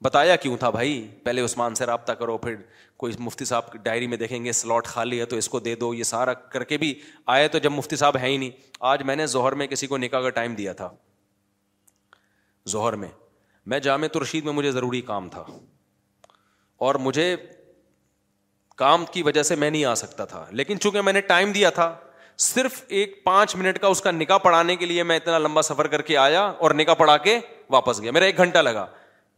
بتایا 0.05 0.35
کیوں 0.37 0.57
تھا 0.59 0.71
بھائی 0.71 1.01
پہلے 1.25 1.41
عثمان 1.45 1.75
سے 1.75 1.87
رابطہ 1.87 2.13
کرو 2.19 2.37
پھر 2.39 2.55
کوئی 2.99 3.13
مفتی 3.19 3.45
صاحب 3.45 3.73
ڈائری 3.83 4.07
میں 4.07 4.17
دیکھیں 4.17 4.45
گے 4.45 4.53
سلاٹ 4.53 4.87
خالی 4.87 5.21
ہے 5.21 5.25
تو 5.27 5.37
اس 5.37 5.49
کو 5.49 5.59
دے 5.61 5.75
دو 5.77 5.93
یہ 5.95 6.05
سارا 6.05 6.33
کر 6.35 6.65
کے 6.65 6.77
بھی 6.79 6.95
آئے 7.37 7.47
تو 7.49 7.59
جب 7.59 7.73
مفتی 7.73 7.97
صاحب 7.97 8.17
ہے 8.23 8.27
ہی 8.29 8.37
نہیں 8.37 8.51
آج 8.91 9.03
میں 9.07 9.17
نے 9.17 9.27
زہر 9.27 9.53
میں 9.63 9.67
کسی 9.67 9.87
کو 9.87 9.99
نکاح 9.99 10.21
کا 10.23 10.31
ٹائم 10.39 10.55
دیا 10.55 10.73
تھا 10.83 10.91
میں 12.99 13.09
میں 13.99 14.09
تو 14.13 14.23
رشید 14.23 14.45
میں 14.45 14.53
مجھے 14.53 14.71
ضروری 14.73 15.01
کام 15.01 15.29
تھا 15.31 15.45
اور 16.85 16.95
مجھے 17.01 17.35
کام 18.77 19.05
کی 19.13 19.23
وجہ 19.23 19.43
سے 19.43 19.55
میں 19.57 19.71
نہیں 19.71 19.85
آ 19.85 19.95
سکتا 19.95 20.25
تھا 20.31 20.45
لیکن 20.51 20.79
چونکہ 20.81 21.01
میں 21.03 21.13
نے 21.13 21.21
ٹائم 21.27 21.53
دیا 21.53 21.71
تھا 21.79 21.95
صرف 22.43 22.83
ایک 22.89 23.23
پانچ 23.25 23.55
منٹ 23.57 23.79
کا 23.81 23.87
اس 23.89 24.01
کا 24.03 24.11
نکاح 24.11 24.39
پڑھانے 24.43 24.77
کے 24.77 24.87
لیے 24.87 25.03
میں 25.03 25.17
اتنا 25.17 25.39
لمبا 25.39 25.63
سفر 25.63 25.87
کر 25.89 26.03
کے 26.03 26.17
آیا 26.19 26.43
اور 26.45 26.71
نکاح 26.75 26.95
پڑھا 26.95 27.17
کے 27.17 27.39
واپس 27.71 28.01
گیا 28.03 28.13
میرا 28.13 28.25
ایک 28.25 28.37
گھنٹہ 28.39 28.59
لگا 28.59 28.85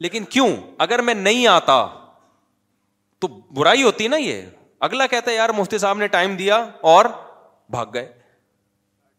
لیکن 0.00 0.24
کیوں 0.30 0.48
اگر 0.84 1.02
میں 1.02 1.14
نہیں 1.14 1.46
آتا 1.46 1.86
تو 3.20 3.28
برائی 3.56 3.82
ہوتی 3.82 4.08
نا 4.08 4.16
یہ 4.16 4.42
اگلا 4.88 5.06
کہتا 5.06 5.30
ہے 5.30 5.36
یار 5.36 5.50
مفتی 5.56 5.78
صاحب 5.78 5.98
نے 5.98 6.06
ٹائم 6.08 6.36
دیا 6.36 6.56
اور 6.94 7.04
بھاگ 7.70 7.86
گئے 7.94 8.12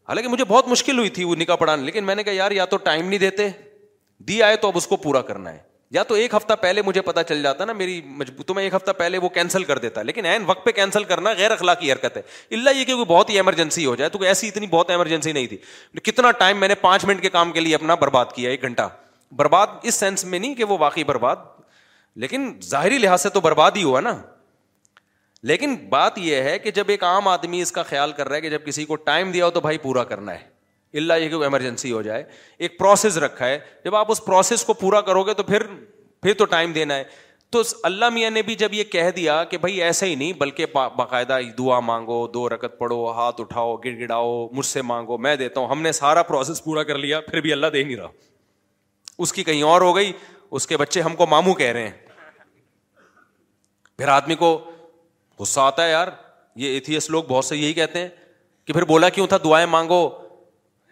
حالانکہ 0.08 0.30
مجھے 0.30 0.44
بہت 0.48 0.68
مشکل 0.68 0.98
ہوئی 0.98 1.10
تھی 1.18 1.24
وہ 1.24 1.36
نکاح 1.36 1.56
پڑھانے 1.56 1.84
لیکن 1.86 2.04
میں 2.06 2.16
نے 2.16 2.24
کہا 2.24 2.34
یار 2.34 2.52
یا 2.52 2.66
تو 2.66 2.78
ٹائم 2.84 3.08
نہیں 3.08 3.20
دیتے 3.20 3.50
دی 4.28 4.42
آئے 4.44 4.56
تو 4.58 4.68
اب 4.68 4.78
اس 4.78 4.88
کو 4.88 4.96
پورا 4.98 5.22
کرنا 5.22 5.54
ہے 5.54 5.60
یا 5.96 6.04
تو 6.04 6.14
ایک 6.16 6.34
ہفتہ 6.34 6.54
پہلے 6.62 6.82
مجھے 6.86 7.02
پتا 7.02 7.24
چل 7.24 7.42
جاتا 7.44 7.66
نا 7.66 7.74
میری 7.74 8.00
مجبور 8.22 8.44
تو 8.46 8.54
میں 8.54 8.64
ایک 8.64 8.74
ہفتہ 8.74 8.92
پہلے 8.98 9.18
وہ 9.22 9.30
کینسل 9.38 9.64
کر 9.64 9.78
دیتا 9.86 10.02
لیکن 10.04 10.26
این 10.26 10.44
وقت 10.46 10.64
پہ 10.66 10.72
کینسل 10.80 11.04
کرنا 11.12 11.32
غیر 11.38 11.52
اخلاقی 11.52 11.92
حرکت 11.92 12.18
ہے 12.18 12.22
اللہ 12.56 12.70
یہ 12.76 12.86
کہ 12.86 12.96
بہت 13.08 13.30
ہی 13.30 13.36
ایمرجنسی 13.38 13.86
ہو 13.86 13.96
جائے 13.96 14.10
تو 14.18 14.22
ایسی 14.32 14.48
اتنی 14.48 14.68
بہت 14.72 14.90
ایمرجنسی 14.92 15.32
نہیں 15.34 15.48
تھی 15.48 15.58
کتنا 16.04 16.32
ٹائم 16.42 16.60
میں 16.60 16.68
نے 16.68 16.76
پانچ 16.82 17.06
منٹ 17.06 17.22
کے 17.22 17.30
کام 17.30 17.52
کے 17.52 17.60
لیے 17.60 17.76
اپنا 17.76 17.96
برباد 18.02 18.26
کیا 18.36 18.50
ایک 18.50 18.62
گھنٹہ 18.62 18.88
برباد 19.36 19.68
اس 19.84 19.96
سینس 20.00 20.26
میں 20.26 20.40
نہیں 20.40 20.56
کہ 20.56 20.64
وہ 20.64 20.78
واقعی 20.80 21.04
برباد 21.04 21.36
لیکن 22.24 22.52
ظاہری 22.66 22.98
لحاظ 22.98 23.22
سے 23.22 23.30
تو 23.30 23.42
برباد 23.42 23.72
ہی 23.76 23.84
ہوا 23.84 24.00
نا 24.02 24.16
لیکن 25.48 25.76
بات 25.90 26.18
یہ 26.18 26.42
ہے 26.42 26.58
کہ 26.60 26.72
جب 26.76 26.86
ایک 26.90 27.04
عام 27.04 27.28
آدمی 27.28 27.62
اس 27.62 27.72
کا 27.72 27.84
خیال 27.90 28.12
کر 28.18 28.28
رہا 28.28 28.36
ہے 28.36 28.42
کہ 28.42 28.50
جب 28.50 28.66
کسی 28.66 28.86
کو 28.86 28.96
ٹائم 29.10 29.32
دیا 29.32 29.46
ہو 29.46 29.52
تو 29.58 29.62
بھائی 29.62 29.78
پورا 29.82 30.04
کرنا 30.14 30.34
ہے 30.34 30.56
اللہ 30.98 31.14
یہ 31.24 31.30
کہ 31.30 31.44
ایمرجنسی 31.44 31.92
ہو 31.92 32.02
جائے 32.02 32.24
ایک 32.66 32.78
پروسیس 32.80 33.18
رکھا 33.26 33.48
ہے 33.48 33.58
جب 33.86 33.96
آپ 33.96 34.12
اس 34.12 34.24
پروسیس 34.26 34.64
کو 34.66 34.74
پورا 34.84 35.02
کرو 35.10 35.24
گے 35.24 35.34
تو 35.34 35.44
پھر 35.44 35.64
پھر 36.22 36.34
تو 36.38 36.46
ٹائم 36.54 36.72
دینا 36.74 36.96
ہے 36.98 37.04
تو 37.56 37.62
اللہ 37.90 38.10
میاں 38.14 38.30
نے 38.32 38.42
بھی 38.48 38.56
جب 38.62 38.74
یہ 38.74 38.84
کہہ 38.94 39.10
دیا 39.16 39.44
کہ 39.50 39.58
بھائی 39.66 39.82
ایسا 39.84 40.06
ہی 40.06 40.16
نہیں 40.22 40.34
بلکہ 40.40 40.66
باقاعدہ 40.74 41.38
دعا 41.58 41.80
مانگو 41.90 42.18
دو 42.34 42.48
رکت 42.50 42.78
پڑھو 42.80 42.98
ہاتھ 43.20 43.40
اٹھاؤ 43.42 43.76
گڑ 43.86 43.92
گڑاؤ 44.00 44.34
مجھ 44.54 44.66
سے 44.66 44.82
مانگو 44.92 45.18
میں 45.26 45.36
دیتا 45.44 45.60
ہوں 45.60 45.68
ہم 45.72 45.82
نے 45.82 45.92
سارا 46.02 46.24
پروسیس 46.32 46.64
پورا 46.64 46.84
کر 46.90 46.98
لیا 47.06 47.20
پھر 47.30 47.42
بھی 47.46 47.52
اللہ 47.54 47.68
دے 47.74 47.84
نہیں 47.84 47.96
رہا 47.98 48.10
اس 49.26 49.34
کی 49.34 49.44
کہیں 49.44 49.62
اور 49.70 49.82
ہو 49.82 49.96
گئی 49.96 50.12
اس 50.60 50.68
کے 50.68 50.78
بچے 50.78 51.02
ہم 51.02 51.16
کو 51.22 51.26
ماموں 51.36 51.54
کہہ 51.62 51.72
رہے 51.78 51.88
ہیں 51.88 52.08
پھر 53.98 54.08
آدمی 54.18 54.36
کو 54.44 54.50
غصہ 55.40 55.60
آتا 55.60 55.86
ہے 55.86 55.92
یار 55.92 56.08
یہ 56.66 56.74
ایتھیس 56.74 57.10
لوگ 57.10 57.24
بہت 57.28 57.46
سے 57.46 57.58
یہی 57.58 57.74
کہتے 57.80 58.00
ہیں 58.00 58.10
کہ 58.68 58.74
پھر 58.74 58.84
بولا 58.92 59.10
کیوں 59.18 59.28
تھا 59.34 59.38
دعائیں 59.44 59.66
مانگو 59.78 60.04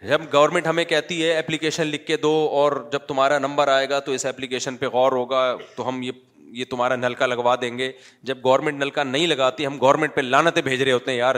جب 0.02 0.20
گورنمنٹ 0.32 0.66
ہمیں 0.66 0.84
کہتی 0.84 1.24
ہے 1.24 1.36
اپلیکیشن 1.38 1.86
لکھ 1.86 2.06
کے 2.06 2.16
دو 2.22 2.32
اور 2.54 2.72
جب 2.92 3.02
تمہارا 3.08 3.38
نمبر 3.38 3.68
آئے 3.68 3.88
گا 3.90 3.98
تو 4.06 4.12
اس 4.12 4.26
ایپلیکیشن 4.26 4.76
پہ 4.76 4.86
غور 4.92 5.12
ہوگا 5.12 5.54
تو 5.76 5.88
ہم 5.88 6.02
یہ 6.02 6.12
یہ 6.58 6.64
تمہارا 6.70 6.96
نلکا 6.96 7.26
لگوا 7.26 7.54
دیں 7.60 7.76
گے 7.78 7.90
جب 8.24 8.38
گورنمنٹ 8.44 8.78
نلکا 8.82 9.02
نہیں 9.04 9.26
لگاتی 9.26 9.66
ہم 9.66 9.78
گورنمنٹ 9.80 10.14
پہ 10.14 10.20
لانتیں 10.20 10.62
بھیج 10.62 10.82
رہے 10.82 10.92
ہوتے 10.92 11.10
ہیں 11.10 11.18
یار 11.18 11.34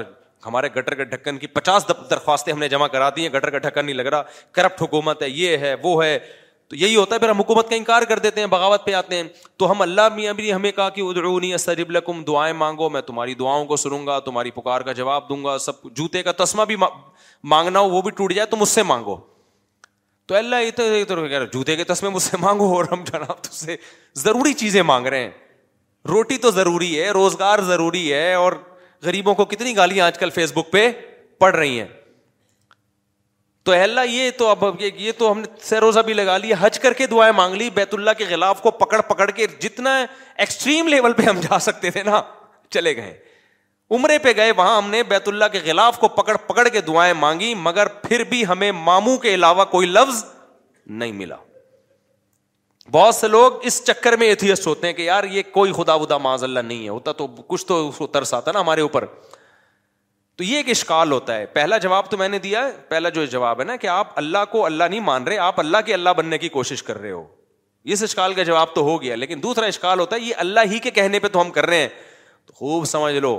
ہمارے 0.47 0.69
گٹر 0.77 0.95
کے 0.95 1.05
ڈھکن 1.05 1.39
کی 1.39 1.47
پچاس 1.47 1.89
درخواستیں 2.11 2.53
ہم 2.53 2.59
نے 2.61 2.69
جمع 2.69 2.87
کرا 2.89 3.09
دی 3.17 3.23
ہیں 3.27 3.33
گٹر 3.37 3.51
کا 3.51 3.59
ڈھکن 3.69 3.85
نہیں 3.87 3.97
لگ 3.97 4.07
رہا 4.15 4.23
کرپٹ 4.53 4.83
حکومت 4.83 5.23
ہے 5.23 5.29
یہ 5.31 5.57
ہے 5.67 5.75
وہ 5.83 6.03
ہے 6.05 6.19
تو 6.69 6.77
یہی 6.77 6.97
ہوتا 6.97 7.15
ہے 7.15 7.21
پھر 7.21 7.29
ہم 7.29 7.39
حکومت 7.39 7.69
کا 7.69 7.77
انکار 7.77 8.03
کر 8.09 8.19
دیتے 8.25 8.41
ہیں 8.41 8.47
بغاوت 8.55 8.85
پہ 8.87 8.93
آتے 8.95 9.17
ہیں 9.17 9.23
تو 9.59 9.71
ہم 9.71 9.81
اللہ 9.83 10.09
بھی 10.37 10.51
ہمیں 10.53 10.71
کہا 10.73 10.89
کہ 10.97 11.03
لکم 11.97 12.23
دعائیں 12.27 12.53
مانگو 12.63 12.89
میں 12.97 13.01
تمہاری 13.07 13.35
دعاؤں 13.35 13.65
کو 13.67 13.77
سنوں 13.77 14.07
گا 14.07 14.19
تمہاری 14.27 14.51
پکار 14.59 14.81
کا 14.89 14.93
جواب 15.01 15.29
دوں 15.29 15.43
گا 15.45 15.57
سب 15.67 15.83
جوتے 16.01 16.23
کا 16.23 16.33
تسمہ 16.45 16.65
بھی 16.73 16.77
مانگنا 17.55 17.79
ہو 17.81 17.89
وہ 17.91 18.03
بھی 18.03 18.11
ٹوٹ 18.21 18.33
جائے 18.35 18.47
تم 18.51 18.59
مجھ 18.61 18.69
سے 18.69 18.83
مانگو 18.91 19.17
تو 20.27 20.35
اللہ 20.37 20.57
یہ 20.63 20.71
تو 21.09 21.27
جوتے 21.53 21.77
کے 21.77 21.85
تسمے 21.93 22.09
مجھ 22.17 22.23
سے 22.23 22.37
مانگو 22.41 22.73
اور 22.77 22.85
ہم 22.93 23.05
جناب 23.13 23.43
تم 23.45 23.53
سے 23.65 23.77
ضروری 24.25 24.53
چیزیں 24.65 24.83
مانگ 24.93 25.07
رہے 25.15 25.23
ہیں 25.23 25.31
روٹی 26.09 26.37
تو 26.47 26.51
ضروری 26.61 26.99
ہے 27.03 27.11
روزگار 27.11 27.59
ضروری 27.69 28.13
ہے 28.13 28.33
اور 28.35 28.53
غریبوں 29.05 29.35
کو 29.35 29.45
کتنی 29.45 29.77
گالیاں 29.77 30.07
آج 30.07 30.19
کل 30.19 30.31
فیس 30.35 30.53
بک 30.57 30.71
پہ 30.73 30.91
پڑ 31.41 31.55
رہی 31.55 31.79
ہیں 31.81 31.87
تو 33.69 33.73
اللہ 33.75 34.01
یہ 34.09 34.31
تو 34.39 34.47
اب 34.49 34.65
یہ 34.81 35.13
تو 35.17 35.31
ہم 35.31 35.39
نے 35.41 35.47
سیروزہ 35.69 36.01
بھی 36.05 36.13
لگا 36.15 36.37
لی 36.39 36.53
حج 36.61 36.79
کر 36.81 36.93
کے 37.01 37.07
دعائیں 37.07 37.33
مانگ 37.37 37.55
لی 37.63 37.69
بیت 37.75 37.95
اللہ 37.95 38.11
کے 38.19 38.25
خلاف 38.29 38.61
کو 38.63 38.71
پکڑ 38.83 39.01
پکڑ 39.09 39.29
کے 39.31 39.47
جتنا 39.61 39.97
ایکسٹریم 40.45 40.89
لیول 40.89 41.13
پہ 41.17 41.23
ہم 41.23 41.41
جا 41.49 41.59
سکتے 41.65 41.91
تھے 41.97 42.03
نا 42.03 42.21
چلے 42.75 42.97
گئے 42.97 43.13
عمرے 43.97 44.19
پہ 44.23 44.33
گئے 44.37 44.51
وہاں 44.57 44.77
ہم 44.77 44.89
نے 44.91 45.03
بیت 45.11 45.29
اللہ 45.29 45.45
کے 45.53 45.59
خلاف 45.65 45.99
کو 46.01 46.09
پکڑ 46.17 46.37
پکڑ 46.47 46.67
کے 46.69 46.81
دعائیں 46.87 47.13
مانگی 47.21 47.53
مگر 47.67 47.89
پھر 48.09 48.25
بھی 48.31 48.45
ہمیں 48.47 48.71
ماموں 48.89 49.17
کے 49.25 49.35
علاوہ 49.35 49.65
کوئی 49.77 49.87
لفظ 49.89 50.25
نہیں 51.03 51.13
ملا 51.21 51.37
بہت 52.93 53.15
سے 53.15 53.29
لوگ 53.29 53.65
اس 53.71 53.83
چکر 53.87 54.17
میں 54.19 54.27
ایتھیسٹ 54.29 54.67
ہوتے 54.67 54.87
ہیں 54.87 54.95
کہ 54.95 55.03
یار 55.03 55.25
یہ 55.37 55.43
کوئی 55.53 55.73
خدا 55.77 55.95
ودا 56.03 56.19
معاذ 56.29 56.45
اللہ 56.45 56.61
نہیں 56.69 56.85
ہے 56.85 56.89
ہوتا 56.89 57.13
تو 57.23 57.27
کچھ 57.47 57.67
تو 57.67 57.91
ترس 58.13 58.35
آتا 58.35 58.53
نا 58.53 58.61
ہمارے 58.61 58.81
اوپر 58.81 59.05
تو 60.39 60.45
یہ 60.45 60.57
ایک 60.57 60.69
اشکال 60.71 61.13
ہوتا 61.13 61.37
ہے 61.37 61.47
پہلا 61.55 61.77
جواب 61.85 62.11
تو 62.11 62.17
میں 62.17 62.29
نے 62.29 62.39
دیا 62.39 62.61
پہلا 62.89 63.09
جو 63.15 63.25
جواب 63.31 63.61
ہے 63.61 63.65
نا 63.65 63.75
کہ 63.77 63.87
آپ 63.95 64.09
اللہ 64.19 64.45
کو 64.51 64.65
اللہ 64.65 64.85
نہیں 64.91 65.01
مان 65.07 65.23
رہے 65.27 65.37
آپ 65.45 65.59
اللہ 65.61 65.77
کے 65.87 65.95
اللہ 65.95 66.11
بننے 66.17 66.39
کی 66.39 66.49
کوشش 66.57 66.83
کر 66.83 66.99
رہے 66.99 67.11
ہو 67.11 67.25
اس 67.95 68.03
اشکال 68.03 68.35
کا 68.35 68.43
جواب 68.51 68.75
تو 68.75 68.81
ہو 68.89 69.01
گیا 69.03 69.15
لیکن 69.17 69.43
دوسرا 69.43 69.67
اشکال 69.67 70.01
ہوتا 70.01 70.17
ہے 70.17 70.21
یہ 70.21 70.35
اللہ 70.45 70.69
ہی 70.73 70.79
کے 70.83 70.91
کہنے 70.99 71.19
پہ 71.25 71.29
تو 71.33 71.41
ہم 71.41 71.51
کر 71.57 71.67
رہے 71.67 71.77
ہیں 71.81 71.89
تو 72.47 72.53
خوب 72.57 72.85
سمجھ 72.87 73.15
لو 73.15 73.39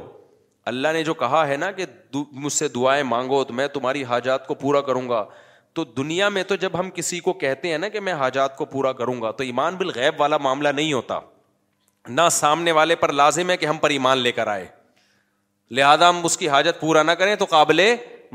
اللہ 0.72 0.88
نے 0.94 1.04
جو 1.04 1.14
کہا 1.24 1.48
ہے 1.48 1.56
نا 1.58 1.70
کہ 1.80 1.86
مجھ 2.32 2.52
سے 2.54 2.68
دعائیں 2.76 3.04
مانگو 3.12 3.44
تو 3.44 3.54
میں 3.62 3.68
تمہاری 3.74 4.04
حاجات 4.10 4.48
کو 4.48 4.56
پورا 4.66 4.82
کروں 4.90 5.08
گا 5.10 5.24
تو 5.74 5.84
دنیا 6.00 6.30
میں 6.30 6.44
تو 6.48 6.56
جب 6.66 6.80
ہم 6.80 6.90
کسی 6.96 7.20
کو 7.30 7.34
کہتے 7.46 7.72
ہیں 7.72 7.78
نا 7.78 7.90
کہ 7.90 8.00
میں 8.10 8.14
حاجات 8.24 8.56
کو 8.58 8.66
پورا 8.76 8.92
کروں 9.02 9.22
گا 9.22 9.32
تو 9.32 9.44
ایمان 9.44 9.76
بالغیب 9.78 10.20
والا 10.22 10.38
معاملہ 10.48 10.70
نہیں 10.76 10.92
ہوتا 10.94 11.20
نہ 12.08 12.28
سامنے 12.32 12.72
والے 12.82 12.96
پر 13.06 13.12
لازم 13.22 13.50
ہے 13.50 13.58
کہ 13.58 13.66
ہم 13.66 13.78
پر 13.82 13.90
ایمان 13.98 14.18
لے 14.18 14.32
کر 14.42 14.48
آئے 14.48 14.68
لہذا 15.78 16.10
ہم 16.10 16.22
اس 16.26 16.38
کی 16.38 16.48
حاجت 16.50 16.80
پورا 16.82 17.02
نہ 17.04 17.12
کریں 17.18 17.36
تو 17.40 17.46
قابل 17.50 17.82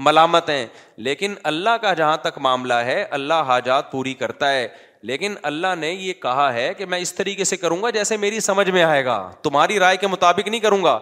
ملامت 0.06 0.48
ہیں 0.50 0.66
لیکن 1.06 1.34
اللہ 1.50 1.76
کا 1.82 1.92
جہاں 1.94 2.16
تک 2.22 2.38
معاملہ 2.46 2.74
ہے 2.86 3.02
اللہ 3.16 3.42
حاجات 3.46 3.90
پوری 3.90 4.14
کرتا 4.22 4.52
ہے 4.52 4.66
لیکن 5.08 5.34
اللہ 5.50 5.74
نے 5.78 5.90
یہ 5.92 6.12
کہا 6.22 6.52
ہے 6.52 6.72
کہ 6.78 6.86
میں 6.92 6.98
اس 6.98 7.12
طریقے 7.14 7.44
سے 7.44 7.56
کروں 7.56 7.82
گا 7.82 7.90
جیسے 7.96 8.16
میری 8.16 8.40
سمجھ 8.40 8.68
میں 8.70 8.82
آئے 8.82 9.04
گا 9.04 9.16
تمہاری 9.42 9.78
رائے 9.78 9.96
کے 9.96 10.06
مطابق 10.06 10.48
نہیں 10.48 10.60
کروں 10.60 10.82
گا 10.84 10.98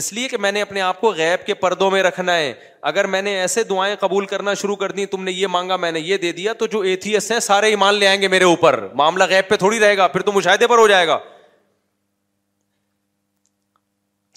اس 0.00 0.12
لیے 0.12 0.28
کہ 0.28 0.38
میں 0.40 0.52
نے 0.52 0.62
اپنے 0.62 0.80
آپ 0.80 1.00
کو 1.00 1.10
غیب 1.16 1.44
کے 1.46 1.54
پردوں 1.54 1.90
میں 1.90 2.02
رکھنا 2.02 2.36
ہے 2.36 2.52
اگر 2.90 3.06
میں 3.14 3.20
نے 3.22 3.34
ایسے 3.40 3.62
دعائیں 3.64 3.94
قبول 4.00 4.26
کرنا 4.26 4.54
شروع 4.62 4.76
کر 4.76 4.92
دیں 4.92 5.04
تم 5.10 5.22
نے 5.24 5.32
یہ 5.32 5.46
مانگا 5.56 5.76
میں 5.86 5.92
نے 5.92 6.00
یہ 6.00 6.16
دے 6.24 6.32
دیا 6.40 6.52
تو 6.62 6.66
جو 6.74 6.80
ایتھیس 6.92 7.30
ہیں 7.32 7.38
سارے 7.48 7.68
ایمان 7.76 7.94
لے 7.94 8.06
آئیں 8.06 8.20
گے 8.22 8.28
میرے 8.28 8.44
اوپر 8.44 8.86
معاملہ 9.02 9.24
غیب 9.30 9.48
پہ 9.48 9.56
تھوڑی 9.64 9.80
رہے 9.80 9.96
گا 9.96 10.06
پھر 10.16 10.20
تو 10.22 10.32
مشاہدے 10.32 10.66
پر 10.74 10.78
ہو 10.78 10.88
جائے 10.88 11.06
گا 11.08 11.18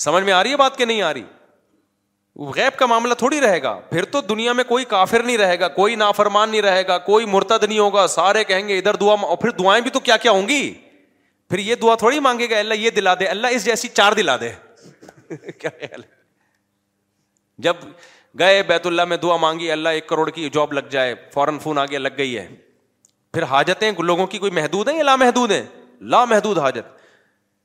سمجھ 0.05 0.23
میں 0.23 0.33
آ 0.33 0.43
رہی 0.43 0.51
ہے 0.51 0.57
بات 0.57 0.77
کہ 0.77 0.85
نہیں 0.85 1.01
آ 1.01 1.13
رہی 1.13 1.23
غیب 2.55 2.75
کا 2.79 2.85
معاملہ 2.85 3.13
تھوڑی 3.17 3.39
رہے 3.41 3.61
گا 3.61 3.73
پھر 3.91 4.05
تو 4.11 4.19
دنیا 4.21 4.53
میں 4.53 4.63
کوئی 4.67 4.83
کافر 4.89 5.23
نہیں 5.23 5.37
رہے 5.37 5.59
گا 5.59 5.67
کوئی 5.77 5.95
نافرمان 5.95 6.49
نہیں 6.49 6.61
رہے 6.61 6.85
گا 6.87 6.97
کوئی 7.07 7.25
مرتد 7.25 7.63
نہیں 7.63 7.79
ہوگا 7.79 8.05
سارے 8.07 8.43
کہیں 8.43 8.67
گے 8.67 8.77
ادھر 8.77 8.95
دعا 9.01 9.13
اور 9.25 9.37
پھر 9.41 9.49
دعائیں 9.59 9.81
بھی 9.83 9.91
تو 9.91 9.99
کیا 9.99 10.17
کیا 10.17 10.31
ہوں 10.31 10.47
گی 10.49 10.73
پھر 11.49 11.59
یہ 11.59 11.75
دعا 11.81 11.95
تھوڑی 11.95 12.19
مانگے 12.19 12.49
گا 12.49 12.57
اللہ 12.59 12.73
یہ 12.73 12.89
دلا 12.95 13.13
دے 13.19 13.25
اللہ 13.27 13.47
اس 13.55 13.65
جیسی 13.65 13.87
چار 13.93 14.13
دلا 14.17 14.35
دے 14.41 14.51
جب 17.59 17.75
گئے 18.39 18.61
بیت 18.67 18.85
اللہ 18.87 19.05
میں 19.07 19.17
دعا 19.17 19.35
مانگی 19.37 19.71
اللہ 19.71 19.89
ایک 19.97 20.07
کروڑ 20.07 20.29
کی 20.31 20.49
جاب 20.53 20.73
لگ 20.73 20.87
جائے 20.89 21.15
فوراً 21.33 21.59
فون 21.59 21.77
آگے 21.77 21.97
لگ 21.97 22.17
گئی 22.17 22.37
ہے 22.37 22.47
پھر 23.33 23.43
حاجتیں 23.49 23.91
لوگوں 24.03 24.27
کی 24.27 24.37
کوئی 24.39 24.51
محدود 24.61 24.87
ہیں 24.87 24.97
یا 24.97 25.03
لامحدود 25.03 25.51
ہیں 25.51 25.63
لامحدود 26.15 26.57
حاجت 26.57 26.95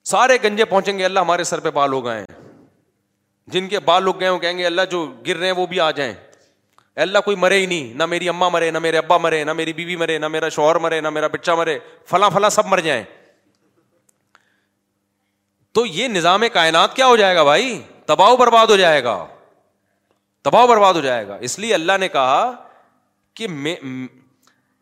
سارے 0.08 0.38
گنجے 0.44 0.64
پہنچیں 0.64 0.98
گے 0.98 1.04
اللہ 1.04 1.20
ہمارے 1.20 1.44
سر 1.44 1.60
پہ 1.60 1.70
بال 1.74 1.92
ہو 1.92 2.04
گئے 2.04 2.18
ہیں 2.18 2.40
جن 3.50 3.68
کے 3.68 3.78
بال 3.84 4.02
لوگ 4.04 4.20
گئے 4.20 4.28
وہ 4.28 4.38
کہیں 4.38 4.58
گے 4.58 4.66
اللہ 4.66 4.82
جو 4.90 5.04
گر 5.28 5.36
رہے 5.36 5.46
ہیں 5.46 5.54
وہ 5.56 5.66
بھی 5.66 5.80
آ 5.80 5.90
جائیں 5.90 6.12
اللہ 7.02 7.18
کوئی 7.24 7.36
مرے 7.36 7.58
ہی 7.58 7.66
نہیں 7.66 7.92
نہ 7.98 8.06
میری 8.06 8.28
اما 8.28 8.48
مرے 8.52 8.70
نہ 8.70 8.78
میرے 8.78 8.98
ابا 8.98 9.16
مرے 9.18 9.42
نہ 9.44 9.52
میری 9.52 9.72
بیوی 9.72 9.96
مرے 9.96 10.18
نہ 10.18 10.28
میرا 10.28 10.48
شوہر 10.56 10.76
مرے 10.84 11.00
نہ 11.00 11.10
میرا 11.10 11.26
بچہ 11.32 11.50
مرے 11.58 11.78
فلاں 12.10 12.30
فلاں 12.30 12.50
سب 12.56 12.66
مر 12.66 12.80
جائیں 12.86 13.02
تو 15.74 15.84
یہ 15.86 16.08
نظام 16.08 16.42
کائنات 16.52 16.94
کیا 16.96 17.06
ہو 17.06 17.16
جائے 17.16 17.34
گا 17.36 17.42
بھائی 17.44 17.80
تباہ 18.06 18.34
برباد 18.36 18.66
ہو 18.70 18.76
جائے 18.76 19.02
گا 19.04 19.16
تباہ 20.44 20.66
برباد 20.66 20.94
ہو 20.94 21.00
جائے 21.00 21.26
گا 21.28 21.36
اس 21.48 21.58
لیے 21.58 21.74
اللہ 21.74 21.96
نے 22.00 22.08
کہا 22.08 22.50
کہ 23.34 23.48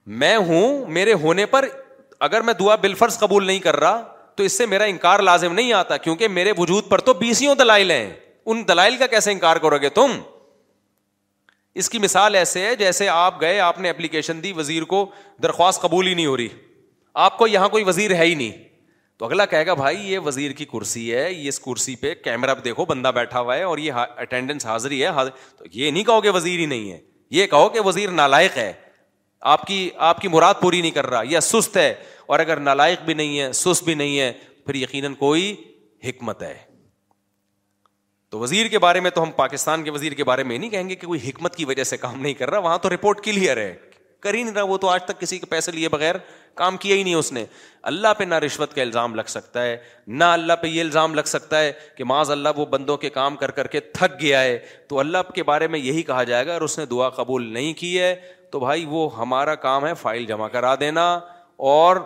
میں 0.06 0.36
ہوں 0.48 0.86
میرے 0.96 1.12
ہونے 1.22 1.46
پر 1.46 1.68
اگر 2.28 2.40
میں 2.48 2.54
دعا 2.60 2.74
بل 2.82 2.94
فرض 2.94 3.18
قبول 3.18 3.46
نہیں 3.46 3.58
کر 3.60 3.76
رہا 3.80 4.02
تو 4.36 4.42
اس 4.42 4.56
سے 4.58 4.66
میرا 4.66 4.84
انکار 4.92 5.20
لازم 5.28 5.52
نہیں 5.54 5.72
آتا 5.72 5.96
کیونکہ 5.96 6.28
میرے 6.28 6.52
وجود 6.58 6.88
پر 6.88 7.00
تو 7.10 7.14
بیسوں 7.14 7.54
دلائل 7.54 7.90
ہیں 7.90 8.08
ان 8.52 8.62
دلائل 8.68 8.96
کا 8.96 9.06
کیسے 9.06 9.32
انکار 9.32 9.56
کرو 9.64 9.76
گے 9.82 9.88
تم 10.00 10.12
اس 11.80 11.88
کی 11.90 11.98
مثال 12.02 12.34
ایسے 12.36 12.60
ہے 12.66 12.74
جیسے 12.76 13.08
آپ 13.08 13.40
گئے 13.40 13.58
آپ 13.60 13.78
نے 13.80 13.90
اپلیکیشن 13.90 14.42
دی 14.42 14.52
وزیر 14.56 14.82
کو 14.92 15.04
درخواست 15.42 15.80
قبول 15.82 16.06
ہی 16.06 16.14
نہیں 16.14 16.26
ہو 16.26 16.36
رہی 16.36 16.48
آپ 17.26 17.36
کو 17.38 17.46
یہاں 17.46 17.68
کوئی 17.74 17.84
وزیر 17.84 18.14
ہے 18.16 18.24
ہی 18.26 18.34
نہیں 18.34 18.64
تو 19.18 19.26
اگلا 19.26 19.44
کہے 19.46 19.66
گا 19.66 19.74
بھائی 19.80 19.96
یہ 20.12 20.18
وزیر 20.24 20.50
کی 20.58 20.64
کرسی 20.72 21.02
ہے 21.14 21.26
یہ 21.32 21.46
اس 21.48 21.60
کرسی 21.60 21.94
پہ 22.00 22.14
کیمرہ 22.24 22.54
دیکھو 22.64 22.84
بندہ 22.88 23.10
بیٹھا 23.14 23.40
ہوا 23.40 23.56
ہے 23.56 23.62
اور 23.62 23.78
یہ 23.78 23.92
اٹینڈنس 24.22 24.66
حاضری 24.66 25.00
ہے 25.02 25.08
حاضر 25.18 25.30
تو 25.58 25.64
یہ 25.72 25.90
نہیں 25.90 26.04
کہو 26.04 26.20
کہ 26.26 26.30
وزیر 26.38 26.58
ہی 26.60 26.66
نہیں 26.72 26.90
ہے 26.92 26.98
یہ 27.38 27.46
کہو 27.50 27.68
کہ 27.74 27.80
وزیر 27.88 28.10
نالائق 28.22 28.56
ہے 28.56 28.72
آپ 29.52 29.60
آپ 29.60 29.66
کی 29.66 30.28
کی 30.28 30.28
مراد 30.36 30.54
پوری 30.62 30.80
نہیں 30.80 30.90
کر 30.98 31.06
رہا 31.10 31.20
یا 31.30 31.40
سست 31.50 31.76
ہے 31.76 31.92
اور 32.32 32.38
اگر 32.40 32.60
نالائق 32.70 33.02
بھی 33.04 33.14
نہیں 33.22 33.38
ہے 33.40 33.52
سست 33.62 33.84
بھی 33.84 33.94
نہیں 34.02 34.18
ہے 34.20 34.32
پھر 34.66 34.74
یقیناً 34.74 35.14
کوئی 35.24 35.54
حکمت 36.08 36.42
ہے 36.42 36.54
تو 38.30 38.38
وزیر 38.40 38.66
کے 38.70 38.78
بارے 38.78 39.00
میں 39.00 39.10
تو 39.10 39.22
ہم 39.22 39.30
پاکستان 39.36 39.82
کے 39.84 39.90
وزیر 39.90 40.12
کے 40.14 40.24
بارے 40.24 40.42
میں 40.48 40.58
نہیں 40.58 40.70
کہیں 40.70 40.88
گے 40.88 40.94
کہ 40.96 41.06
کوئی 41.06 41.20
حکمت 41.28 41.56
کی 41.56 41.64
وجہ 41.64 41.84
سے 41.84 41.96
کام 41.96 42.20
نہیں 42.20 42.34
کر 42.38 42.50
رہا 42.50 42.58
وہاں 42.66 42.78
تو 42.82 42.90
رپورٹ 42.94 43.20
کلیئر 43.24 43.56
ہے 43.56 43.74
کر 44.22 44.34
ہی 44.34 44.42
نہیں 44.42 44.54
رہا 44.54 44.62
وہ 44.72 44.76
تو 44.78 44.88
آج 44.88 45.02
تک 45.04 45.20
کسی 45.20 45.38
کے 45.38 45.46
پیسے 45.50 45.72
لیے 45.72 45.88
بغیر 45.88 46.14
کام 46.56 46.76
کیا 46.76 46.96
ہی 46.96 47.02
نہیں 47.02 47.14
اس 47.14 47.32
نے 47.32 47.44
اللہ 47.90 48.12
پہ 48.18 48.24
نہ 48.24 48.34
رشوت 48.44 48.74
کا 48.74 48.82
الزام 48.82 49.14
لگ 49.14 49.28
سکتا 49.34 49.62
ہے 49.64 49.76
نہ 50.06 50.24
اللہ 50.38 50.52
پہ 50.62 50.66
یہ 50.66 50.80
الزام 50.80 51.14
لگ 51.14 51.26
سکتا 51.32 51.60
ہے 51.60 51.72
کہ 51.96 52.04
معاذ 52.12 52.30
اللہ 52.30 52.48
وہ 52.56 52.66
بندوں 52.74 52.96
کے 53.06 53.10
کام 53.10 53.36
کر 53.36 53.50
کر 53.58 53.66
کے 53.74 53.80
تھک 53.98 54.20
گیا 54.20 54.42
ہے 54.42 54.58
تو 54.88 54.98
اللہ 55.00 55.30
کے 55.34 55.42
بارے 55.50 55.68
میں 55.74 55.78
یہی 55.78 56.02
کہا 56.12 56.22
جائے 56.32 56.46
گا 56.46 56.52
اور 56.52 56.62
اس 56.68 56.78
نے 56.78 56.86
دعا 56.90 57.08
قبول 57.20 57.52
نہیں 57.52 57.72
کی 57.80 57.98
ہے 57.98 58.14
تو 58.52 58.60
بھائی 58.60 58.84
وہ 58.88 59.08
ہمارا 59.16 59.54
کام 59.66 59.86
ہے 59.86 59.92
فائل 60.02 60.24
جمع 60.26 60.48
کرا 60.56 60.74
دینا 60.80 61.10
اور 61.72 61.96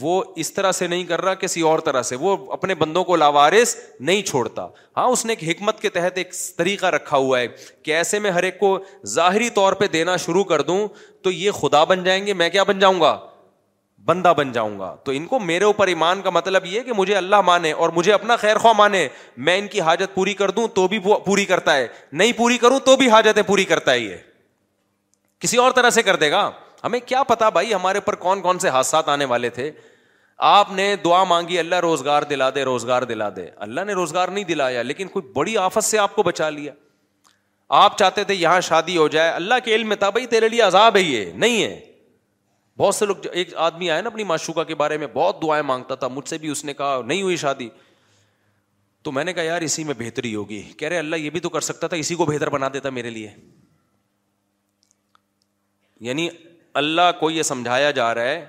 وہ 0.00 0.22
اس 0.40 0.52
طرح 0.54 0.72
سے 0.72 0.86
نہیں 0.86 1.04
کر 1.04 1.20
رہا 1.20 1.34
کسی 1.34 1.60
اور 1.68 1.78
طرح 1.84 2.02
سے 2.02 2.16
وہ 2.20 2.36
اپنے 2.52 2.74
بندوں 2.82 3.02
کو 3.04 3.16
لاوارس 3.16 3.74
نہیں 4.00 4.22
چھوڑتا 4.26 4.66
ہاں 4.96 5.06
اس 5.10 5.24
نے 5.26 5.32
ایک 5.38 5.48
حکمت 5.48 5.80
کے 5.80 5.88
تحت 5.90 6.18
ایک 6.18 6.32
طریقہ 6.58 6.86
رکھا 6.94 7.16
ہوا 7.16 7.40
ہے 7.40 7.46
کہ 7.84 7.94
ایسے 7.96 8.18
میں 8.26 8.30
ہر 8.30 8.42
ایک 8.42 8.58
کو 8.60 8.78
ظاہری 9.14 9.48
طور 9.54 9.72
پہ 9.80 9.86
دینا 9.92 10.16
شروع 10.26 10.44
کر 10.44 10.62
دوں 10.70 10.86
تو 11.22 11.30
یہ 11.30 11.50
خدا 11.60 11.82
بن 11.84 12.04
جائیں 12.04 12.24
گے 12.26 12.32
میں 12.42 12.48
کیا 12.50 12.62
بن 12.72 12.78
جاؤں 12.78 13.00
گا 13.00 13.18
بندہ 14.06 14.32
بن 14.36 14.52
جاؤں 14.52 14.78
گا 14.78 14.94
تو 15.04 15.12
ان 15.12 15.26
کو 15.26 15.38
میرے 15.38 15.64
اوپر 15.64 15.86
ایمان 15.88 16.22
کا 16.22 16.30
مطلب 16.30 16.66
یہ 16.66 16.80
کہ 16.82 16.92
مجھے 16.96 17.14
اللہ 17.16 17.40
مانے 17.44 17.72
اور 17.72 17.90
مجھے 17.94 18.12
اپنا 18.12 18.36
خیر 18.44 18.58
خواہ 18.58 18.72
مانے 18.78 19.06
میں 19.48 19.58
ان 19.58 19.66
کی 19.68 19.80
حاجت 19.80 20.14
پوری 20.14 20.34
کر 20.34 20.50
دوں 20.50 20.66
تو 20.74 20.86
بھی 20.88 20.98
پوری 21.24 21.44
کرتا 21.44 21.76
ہے 21.76 21.86
نہیں 22.12 22.32
پوری 22.36 22.58
کروں 22.58 22.78
تو 22.84 22.96
بھی 22.96 23.08
حاجت 23.10 23.38
پوری 23.46 23.64
کرتا 23.72 23.92
ہے 23.92 23.98
یہ 23.98 24.16
کسی 25.40 25.56
اور 25.56 25.70
طرح 25.72 25.90
سے 25.90 26.02
کر 26.02 26.16
دے 26.16 26.30
گا 26.30 26.50
ہمیں 26.84 26.98
کیا 27.06 27.22
پتا 27.30 27.48
بھائی 27.56 27.72
ہمارے 27.74 27.98
اوپر 27.98 28.14
کون 28.24 28.40
کون 28.42 28.58
سے 28.58 28.68
حادثات 28.68 29.08
آنے 29.08 29.24
والے 29.32 29.50
تھے 29.56 29.70
آپ 30.50 30.70
نے 30.72 30.94
دعا 31.04 31.22
مانگی 31.30 31.58
اللہ 31.58 31.80
روزگار 31.82 32.22
دلا 32.30 32.48
دے 32.54 32.62
روزگار 32.64 33.02
دلا 33.10 33.28
دے 33.36 33.48
اللہ 33.66 33.80
نے 33.86 33.92
روزگار 33.94 34.28
نہیں 34.28 34.44
دلایا 34.50 34.82
لیکن 34.82 35.08
کوئی 35.16 35.32
بڑی 35.32 35.56
آفت 35.64 35.84
سے 35.84 35.98
آپ 35.98 36.14
کو 36.16 36.22
بچا 36.28 36.48
لیا 36.50 36.72
آپ 37.80 37.98
چاہتے 37.98 38.24
تھے 38.28 38.34
یہاں 38.34 38.60
شادی 38.68 38.96
ہو 38.96 39.06
جائے 39.08 39.30
اللہ 39.30 39.54
کے 39.64 39.74
علم 39.74 39.94
تھا 39.98 40.08
بھائی 40.10 40.26
تیرے 40.26 40.48
لیے 40.48 40.62
عذاب 40.62 40.96
ہے 40.96 41.00
یہ 41.02 41.30
نہیں 41.34 41.62
ہے 41.62 41.78
بہت 42.78 42.94
سے 42.94 43.06
لوگ 43.06 43.26
ایک 43.32 43.54
آدمی 43.68 43.90
آیا 43.90 44.00
نا 44.02 44.08
اپنی 44.08 44.24
معشوقہ 44.24 44.64
کے 44.64 44.74
بارے 44.74 44.96
میں 44.98 45.06
بہت 45.14 45.42
دعائیں 45.42 45.62
مانگتا 45.66 45.94
تھا 46.02 46.08
مجھ 46.08 46.28
سے 46.28 46.38
بھی 46.44 46.48
اس 46.48 46.64
نے 46.64 46.74
کہا 46.74 47.00
نہیں 47.06 47.22
ہوئی 47.22 47.36
شادی 47.44 47.68
تو 49.02 49.12
میں 49.12 49.24
نے 49.24 49.32
کہا 49.32 49.42
یار 49.42 49.60
اسی 49.66 49.84
میں 49.84 49.94
بہتری 49.98 50.34
ہوگی 50.34 50.60
کہہ 50.78 50.88
رہے 50.88 50.98
اللہ 50.98 51.16
یہ 51.16 51.30
بھی 51.36 51.40
تو 51.40 51.48
کر 51.48 51.60
سکتا 51.66 51.86
تھا 51.88 51.96
اسی 51.96 52.14
کو 52.14 52.24
بہتر 52.26 52.48
بنا 52.50 52.68
دیتا 52.72 52.90
میرے 53.00 53.10
لیے 53.10 53.30
یعنی 56.08 56.28
اللہ 56.78 57.10
کو 57.20 57.30
یہ 57.30 57.42
سمجھایا 57.42 57.90
جا 58.00 58.14
رہا 58.14 58.24
ہے 58.28 58.44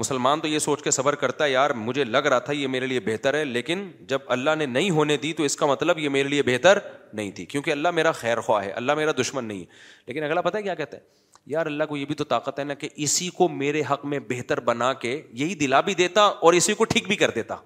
مسلمان 0.00 0.40
تو 0.40 0.48
یہ 0.48 0.58
سوچ 0.58 0.82
کے 0.82 0.90
صبر 0.90 1.14
کرتا 1.22 1.44
ہے 1.44 1.50
یار 1.52 1.70
مجھے 1.76 2.04
لگ 2.04 2.26
رہا 2.32 2.38
تھا 2.48 2.52
یہ 2.52 2.66
میرے 2.74 2.86
لیے 2.86 3.00
بہتر 3.04 3.34
ہے 3.34 3.44
لیکن 3.44 3.90
جب 4.08 4.18
اللہ 4.34 4.54
نے 4.58 4.66
نہیں 4.66 4.90
ہونے 4.98 5.16
دی 5.22 5.32
تو 5.32 5.42
اس 5.42 5.56
کا 5.56 5.66
مطلب 5.66 5.98
یہ 5.98 6.08
میرے 6.16 6.28
لیے 6.28 6.42
بہتر 6.46 6.78
نہیں 7.12 7.30
تھی 7.38 7.44
کیونکہ 7.46 7.70
اللہ 7.70 7.90
میرا 7.94 8.12
خیر 8.20 8.40
خواہ 8.48 8.64
ہے 8.64 8.70
اللہ 8.82 8.94
میرا 8.94 9.12
دشمن 9.20 9.44
نہیں 9.44 9.60
ہے 9.60 9.64
لیکن 10.06 10.22
اگلا 10.24 10.40
ہے 10.54 10.62
کیا 10.62 10.74
کہتا 10.74 10.96
ہے 10.96 11.18
یار 11.50 11.66
اللہ 11.66 11.84
کو 11.88 11.96
یہ 11.96 12.04
بھی 12.04 12.14
تو 12.14 12.24
طاقت 12.32 12.58
ہے 12.58 12.64
نا 12.64 12.74
کہ 12.74 12.88
اسی 13.04 13.28
کو 13.36 13.48
میرے 13.48 13.82
حق 13.90 14.04
میں 14.12 14.18
بہتر 14.28 14.60
بنا 14.64 14.92
کے 15.04 15.20
یہی 15.42 15.54
دلا 15.62 15.80
بھی 15.86 15.94
دیتا 16.00 16.22
اور 16.30 16.52
اسی 16.54 16.74
کو 16.80 16.84
ٹھیک 16.92 17.06
بھی 17.08 17.16
کر 17.22 17.30
دیتا 17.34 17.56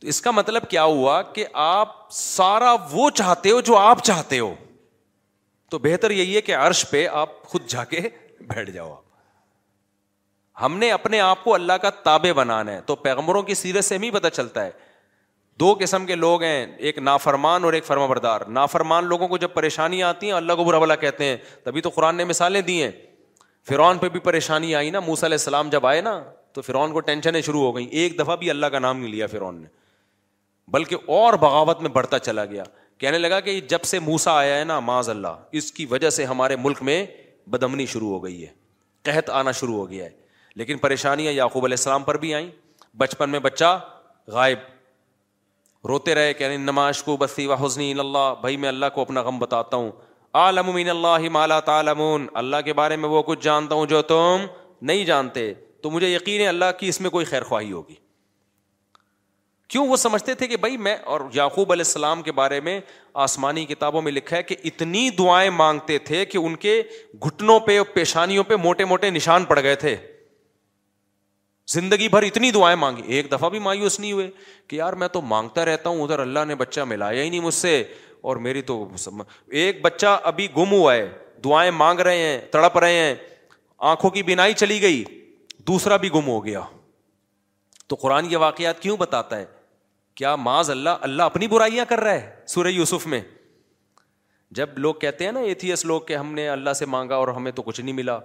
تو 0.00 0.06
اس 0.08 0.20
کا 0.20 0.30
مطلب 0.30 0.68
کیا 0.70 0.84
ہوا 0.84 1.20
کہ 1.34 1.46
آپ 1.64 1.94
سارا 2.12 2.74
وہ 2.90 3.08
چاہتے 3.16 3.50
ہو 3.50 3.60
جو 3.70 3.76
آپ 3.78 4.02
چاہتے 4.04 4.38
ہو 4.38 4.54
تو 5.74 5.78
بہتر 5.84 6.10
یہی 6.10 6.34
ہے 6.36 6.40
کہ 6.46 6.54
عرش 6.56 6.84
پہ 6.90 7.06
آپ 7.20 7.30
خود 7.50 7.64
جا 7.68 7.82
کے 7.84 8.00
بیٹھ 8.48 8.70
جاؤ 8.70 8.90
آپ 8.92 10.62
ہم 10.64 10.76
نے 10.78 10.90
اپنے 10.92 11.20
آپ 11.20 11.42
کو 11.44 11.54
اللہ 11.54 11.72
کا 11.82 11.90
تابے 12.04 12.32
بنانا 12.32 12.72
ہے 12.72 12.80
تو 12.86 12.96
پیغمبروں 13.06 13.42
کی 13.48 13.54
سیرت 13.60 13.84
سے 13.84 13.96
ہمیں 13.96 14.10
پتہ 14.14 14.28
چلتا 14.32 14.64
ہے 14.64 14.70
دو 15.60 15.72
قسم 15.80 16.06
کے 16.06 16.14
لوگ 16.16 16.42
ہیں 16.42 16.66
ایک 16.86 16.98
نافرمان 17.08 17.64
اور 17.64 17.72
ایک 17.72 17.84
فرما 17.84 18.06
بردار 18.12 18.40
نافرمان 18.60 19.04
لوگوں 19.14 19.28
کو 19.28 19.36
جب 19.38 19.52
پریشانی 19.54 20.02
آتی 20.10 20.26
ہیں 20.26 20.34
اللہ 20.34 20.52
کو 20.60 20.64
برا 20.64 20.78
بلا 20.78 20.96
کہتے 21.06 21.24
ہیں 21.24 21.36
تبھی 21.64 21.80
تو 21.80 21.90
قرآن 21.94 22.16
نے 22.16 22.24
مثالیں 22.32 22.60
دی 22.70 22.82
ہیں 22.82 22.90
فرعون 23.68 23.98
پہ 23.98 24.08
بھی 24.14 24.20
پریشانی 24.28 24.74
آئی 24.74 24.90
نا 24.90 25.00
موسیٰ 25.08 25.24
علیہ 25.28 25.38
السلام 25.40 25.70
جب 25.70 25.86
آئے 25.86 26.00
نا 26.10 26.18
تو 26.52 26.62
فرعون 26.62 26.92
کو 26.92 27.00
ٹینشنیں 27.10 27.40
شروع 27.40 27.62
ہو 27.62 27.74
گئیں 27.76 27.88
ایک 27.88 28.18
دفعہ 28.18 28.36
بھی 28.36 28.50
اللہ 28.50 28.66
کا 28.72 28.78
نام 28.78 29.00
نہیں 29.00 29.10
لیا 29.12 29.26
فرعون 29.34 29.60
نے 29.62 29.66
بلکہ 30.72 31.10
اور 31.20 31.34
بغاوت 31.40 31.80
میں 31.82 31.90
بڑھتا 31.98 32.18
چلا 32.30 32.44
گیا 32.50 32.64
کہنے 33.00 33.18
لگا 33.18 33.38
کہ 33.40 33.58
جب 33.68 33.82
سے 33.84 33.98
موسا 33.98 34.32
آیا 34.38 34.58
ہے 34.58 34.64
نا 34.64 34.78
معاذ 34.80 35.08
اللہ 35.10 35.56
اس 35.60 35.70
کی 35.72 35.86
وجہ 35.90 36.10
سے 36.16 36.24
ہمارے 36.24 36.56
ملک 36.56 36.82
میں 36.88 37.04
بدمنی 37.50 37.86
شروع 37.94 38.08
ہو 38.08 38.22
گئی 38.24 38.42
ہے 38.44 38.52
قحط 39.08 39.30
آنا 39.38 39.50
شروع 39.60 39.76
ہو 39.76 39.88
گیا 39.90 40.04
ہے 40.04 40.10
لیکن 40.60 40.78
پریشانیاں 40.78 41.32
یعقوب 41.32 41.64
علیہ 41.64 41.76
السلام 41.78 42.02
پر 42.02 42.16
بھی 42.18 42.32
آئیں 42.34 42.50
بچپن 42.98 43.30
میں 43.30 43.38
بچہ 43.46 43.76
غائب 44.32 44.58
روتے 45.88 46.14
رہے 46.14 46.32
کہنے 46.34 46.56
نماش 46.56 47.02
کو 47.02 47.16
بستی 47.16 47.46
و 47.46 47.54
حسنی 47.64 47.92
اللہ 48.00 48.34
بھائی 48.40 48.56
میں 48.56 48.68
اللہ 48.68 48.86
کو 48.94 49.00
اپنا 49.00 49.22
غم 49.22 49.38
بتاتا 49.38 49.76
ہوں 49.76 49.90
عالم 50.42 50.72
مین 50.74 50.90
اللہ 50.90 51.28
مالا 51.30 51.58
تعالم 51.70 52.00
اللہ 52.34 52.62
کے 52.64 52.72
بارے 52.80 52.96
میں 53.02 53.08
وہ 53.08 53.22
کچھ 53.26 53.42
جانتا 53.44 53.74
ہوں 53.74 53.86
جو 53.86 54.02
تم 54.14 54.46
نہیں 54.90 55.04
جانتے 55.04 55.52
تو 55.82 55.90
مجھے 55.90 56.14
یقین 56.14 56.40
ہے 56.40 56.46
اللہ 56.48 56.72
کی 56.78 56.88
اس 56.88 57.00
میں 57.00 57.10
کوئی 57.10 57.24
خیر 57.26 57.42
خواہی 57.44 57.70
ہوگی 57.72 57.94
کیوں 59.74 59.86
وہ 59.88 59.96
سمجھتے 59.96 60.34
تھے 60.40 60.46
کہ 60.46 60.56
بھائی 60.56 60.76
میں 60.86 60.94
اور 61.12 61.20
یعقوب 61.34 61.70
علیہ 61.72 61.84
السلام 61.86 62.20
کے 62.22 62.32
بارے 62.32 62.58
میں 62.66 62.78
آسمانی 63.22 63.64
کتابوں 63.66 64.02
میں 64.02 64.10
لکھا 64.12 64.36
ہے 64.36 64.42
کہ 64.42 64.56
اتنی 64.70 65.08
دعائیں 65.18 65.50
مانگتے 65.50 65.96
تھے 66.10 66.24
کہ 66.34 66.38
ان 66.38 66.54
کے 66.64 66.74
گھٹنوں 67.26 67.58
پہ 67.66 67.78
پیشانیوں 67.94 68.44
پہ 68.48 68.54
موٹے 68.64 68.84
موٹے 68.90 69.10
نشان 69.10 69.44
پڑ 69.44 69.58
گئے 69.62 69.74
تھے 69.80 69.94
زندگی 71.72 72.08
بھر 72.08 72.22
اتنی 72.22 72.50
دعائیں 72.58 72.76
مانگی 72.80 73.02
ایک 73.16 73.30
دفعہ 73.32 73.48
بھی 73.50 73.58
مایوس 73.66 73.98
نہیں 74.00 74.12
ہوئے 74.12 74.28
کہ 74.68 74.76
یار 74.76 74.92
میں 75.02 75.08
تو 75.16 75.20
مانگتا 75.32 75.64
رہتا 75.64 75.90
ہوں 75.90 76.02
ادھر 76.02 76.18
اللہ 76.26 76.44
نے 76.48 76.54
بچہ 76.62 76.80
ملایا 76.92 77.22
ہی 77.22 77.30
نہیں 77.30 77.40
مجھ 77.40 77.54
سے 77.54 77.82
اور 78.28 78.36
میری 78.46 78.62
تو 78.70 78.82
ایک 79.62 79.80
بچہ 79.84 80.18
ابھی 80.32 80.46
گم 80.56 80.72
ہوا 80.72 80.94
ہے 80.94 81.08
دعائیں 81.44 81.70
مانگ 81.80 82.00
رہے 82.10 82.18
ہیں 82.18 82.38
تڑپ 82.52 82.76
رہے 82.86 82.94
ہیں 83.02 83.14
آنکھوں 83.94 84.10
کی 84.10 84.22
بینائی 84.30 84.54
چلی 84.64 84.80
گئی 84.82 85.02
دوسرا 85.66 85.96
بھی 86.06 86.10
گم 86.14 86.28
ہو 86.28 86.44
گیا 86.44 86.60
تو 87.88 87.96
قرآن 88.00 88.30
یہ 88.30 88.36
واقعات 88.46 88.80
کیوں 88.82 88.96
بتاتا 88.96 89.36
ہے 89.36 89.44
کیا 90.14 90.34
معاذ 90.36 90.70
اللہ 90.70 90.98
اللہ 91.08 91.22
اپنی 91.22 91.46
برائیاں 91.48 91.84
کر 91.88 92.00
رہا 92.00 92.12
ہے 92.12 92.30
سورہ 92.48 92.68
یوسف 92.68 93.06
میں 93.12 93.20
جب 94.56 94.78
لوگ 94.78 94.94
کہتے 95.00 95.24
ہیں 95.24 95.32
نا 95.32 95.40
یہ 95.40 95.54
تھی 95.62 95.72
اس 95.72 95.84
لوگ 95.84 96.00
کہ 96.08 96.16
ہم 96.16 96.32
نے 96.34 96.48
اللہ 96.48 96.72
سے 96.78 96.86
مانگا 96.86 97.16
اور 97.16 97.28
ہمیں 97.36 97.50
تو 97.52 97.62
کچھ 97.62 97.80
نہیں 97.80 97.94
ملا 97.94 98.18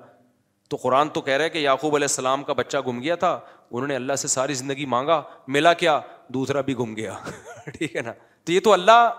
تو 0.70 0.78
قرآن 0.82 1.10
تو 1.10 1.22
کہہ 1.22 1.38
رہے 1.38 1.50
کہ 1.50 1.58
یعقوب 1.58 1.96
علیہ 1.96 2.08
السلام 2.12 2.44
کا 2.44 2.54
بچہ 2.54 2.78
گم 2.88 3.02
گیا 3.04 3.16
تھا 3.24 3.40
انہوں 3.72 3.88
نے 3.88 3.96
اللہ 3.96 4.16
سے 4.24 4.28
ساری 4.28 4.54
زندگی 4.54 4.86
مانگا 4.94 5.22
ملا 5.56 5.74
کیا 5.84 6.00
دوسرا 6.34 6.62
بھی 6.70 6.78
گم 6.80 6.96
گیا 6.98 7.14
ٹھیک 7.78 7.96
ہے 7.96 8.02
نا 8.02 8.14
تو 8.46 8.52
یہ 8.52 8.60
تو 8.64 8.74
اللہ 8.74 9.10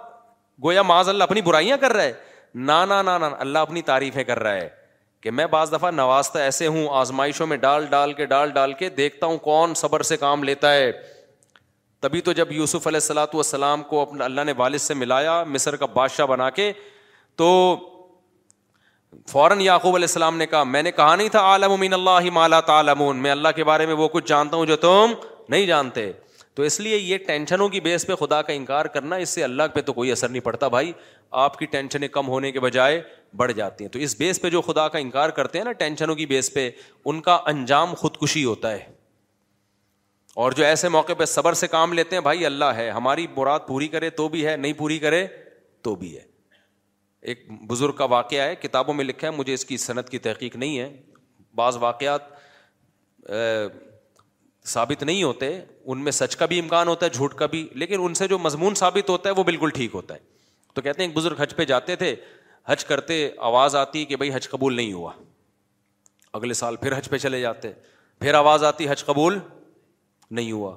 گویا 0.64 0.82
معاذ 0.82 1.08
اللہ 1.08 1.24
اپنی 1.24 1.40
برائیاں 1.42 1.76
کر 1.80 1.92
رہا 1.92 2.02
ہے 2.02 2.12
نا 2.54 2.82
اللہ 3.40 3.58
اپنی 3.58 3.82
تعریفیں 3.90 4.22
کر 4.24 4.38
رہا 4.42 4.54
ہے 4.54 4.68
کہ 5.22 5.30
میں 5.38 5.46
بعض 5.50 5.72
دفعہ 5.72 5.90
نوازتا 5.90 6.42
ایسے 6.42 6.66
ہوں 6.66 6.86
آزمائشوں 6.98 7.46
میں 7.46 7.56
ڈال 7.64 7.86
ڈال 7.90 8.12
کے 8.20 8.26
ڈال 8.26 8.50
ڈال 8.52 8.72
کے 8.72 8.88
دیکھتا 9.00 9.26
ہوں 9.26 9.36
کون 9.48 9.74
صبر 9.76 10.02
سے 10.10 10.16
کام 10.16 10.44
لیتا 10.44 10.72
ہے 10.74 10.90
تبھی 12.00 12.20
تو 12.26 12.32
جب 12.32 12.52
یوسف 12.52 12.86
علیہ 12.86 13.00
السلاۃ 13.02 13.34
والسلام 13.34 13.82
کو 13.88 14.00
اپنا 14.00 14.24
اللہ 14.24 14.40
نے 14.46 14.52
والد 14.56 14.78
سے 14.80 14.94
ملایا 14.94 15.42
مصر 15.46 15.76
کا 15.76 15.86
بادشاہ 15.94 16.26
بنا 16.26 16.48
کے 16.58 16.72
تو 17.36 17.48
فوراً 19.30 19.60
یعقوب 19.60 19.94
علیہ 19.94 20.04
السلام 20.06 20.36
نے 20.36 20.46
کہا 20.46 20.62
میں 20.74 20.82
نے 20.82 20.90
کہا 20.92 21.14
نہیں 21.16 21.28
تھا 21.28 21.40
عالم 21.50 21.72
امین 21.72 21.92
اللہ 21.92 22.30
مالا 22.32 22.60
تعالم 22.70 23.02
میں 23.22 23.30
اللہ 23.30 23.48
کے 23.56 23.64
بارے 23.70 23.86
میں 23.86 23.94
وہ 23.94 24.08
کچھ 24.12 24.26
جانتا 24.28 24.56
ہوں 24.56 24.66
جو 24.66 24.76
تم 24.84 25.12
نہیں 25.48 25.66
جانتے 25.66 26.10
تو 26.54 26.62
اس 26.66 26.78
لیے 26.80 26.96
یہ 26.96 27.18
ٹینشنوں 27.26 27.68
کی 27.68 27.80
بیس 27.80 28.06
پہ 28.06 28.14
خدا 28.20 28.40
کا 28.42 28.52
انکار 28.52 28.84
کرنا 28.94 29.16
اس 29.24 29.28
سے 29.34 29.44
اللہ 29.44 29.62
پہ 29.74 29.80
تو 29.86 29.92
کوئی 29.92 30.12
اثر 30.12 30.28
نہیں 30.28 30.42
پڑتا 30.44 30.68
بھائی 30.68 30.92
آپ 31.44 31.58
کی 31.58 31.66
ٹینشنیں 31.74 32.06
کم 32.12 32.28
ہونے 32.28 32.50
کے 32.52 32.60
بجائے 32.60 33.00
بڑھ 33.36 33.52
جاتی 33.56 33.84
ہیں 33.84 33.90
تو 33.92 33.98
اس 34.06 34.16
بیس 34.18 34.40
پہ 34.42 34.50
جو 34.50 34.62
خدا 34.62 34.88
کا 34.88 34.98
انکار 34.98 35.30
کرتے 35.36 35.58
ہیں 35.58 35.64
نا 35.64 35.72
ٹینشنوں 35.84 36.14
کی 36.16 36.26
بیس 36.26 36.52
پہ 36.54 36.70
ان 37.04 37.20
کا 37.28 37.38
انجام 37.50 37.94
خودکشی 37.98 38.44
ہوتا 38.44 38.72
ہے 38.72 38.84
اور 40.36 40.52
جو 40.56 40.64
ایسے 40.64 40.88
موقع 40.88 41.12
پہ 41.18 41.24
صبر 41.24 41.52
سے 41.60 41.66
کام 41.68 41.92
لیتے 41.92 42.16
ہیں 42.16 42.22
بھائی 42.22 42.44
اللہ 42.46 42.74
ہے 42.76 42.88
ہماری 42.90 43.26
مراد 43.36 43.60
پوری 43.66 43.88
کرے 43.88 44.10
تو 44.20 44.28
بھی 44.28 44.46
ہے 44.46 44.56
نہیں 44.56 44.72
پوری 44.78 44.98
کرے 44.98 45.26
تو 45.82 45.94
بھی 46.02 46.16
ہے 46.16 46.22
ایک 47.32 47.44
بزرگ 47.68 47.92
کا 47.96 48.04
واقعہ 48.10 48.42
ہے 48.48 48.54
کتابوں 48.56 48.94
میں 48.94 49.04
لکھا 49.04 49.28
ہے 49.28 49.32
مجھے 49.36 49.54
اس 49.54 49.64
کی 49.64 49.76
صنعت 49.76 50.08
کی 50.10 50.18
تحقیق 50.26 50.56
نہیں 50.56 50.78
ہے 50.78 50.88
بعض 51.56 51.76
واقعات 51.80 52.28
ثابت 54.72 55.02
نہیں 55.02 55.22
ہوتے 55.22 55.48
ان 55.84 56.04
میں 56.04 56.12
سچ 56.12 56.36
کا 56.36 56.46
بھی 56.46 56.58
امکان 56.60 56.88
ہوتا 56.88 57.06
ہے 57.06 57.10
جھوٹ 57.14 57.34
کا 57.34 57.46
بھی 57.54 57.66
لیکن 57.82 58.00
ان 58.04 58.14
سے 58.14 58.28
جو 58.28 58.38
مضمون 58.38 58.74
ثابت 58.76 59.10
ہوتا 59.10 59.28
ہے 59.30 59.34
وہ 59.38 59.44
بالکل 59.44 59.70
ٹھیک 59.74 59.94
ہوتا 59.94 60.14
ہے 60.14 60.18
تو 60.74 60.82
کہتے 60.82 61.02
ہیں 61.02 61.08
ایک 61.08 61.16
بزرگ 61.16 61.36
حج 61.40 61.54
پہ 61.56 61.64
جاتے 61.64 61.96
تھے 61.96 62.14
حج 62.66 62.84
کرتے 62.84 63.28
آواز 63.50 63.76
آتی 63.76 64.04
کہ 64.04 64.16
بھائی 64.16 64.34
حج 64.34 64.48
قبول 64.48 64.74
نہیں 64.76 64.92
ہوا 64.92 65.12
اگلے 66.32 66.54
سال 66.54 66.76
پھر 66.80 66.96
حج 66.98 67.08
پہ 67.10 67.18
چلے 67.18 67.40
جاتے 67.40 67.72
پھر 68.20 68.34
آواز 68.34 68.64
آتی 68.64 68.88
حج 68.90 69.04
قبول 69.04 69.38
نہیں 70.30 70.52
ہوا 70.52 70.76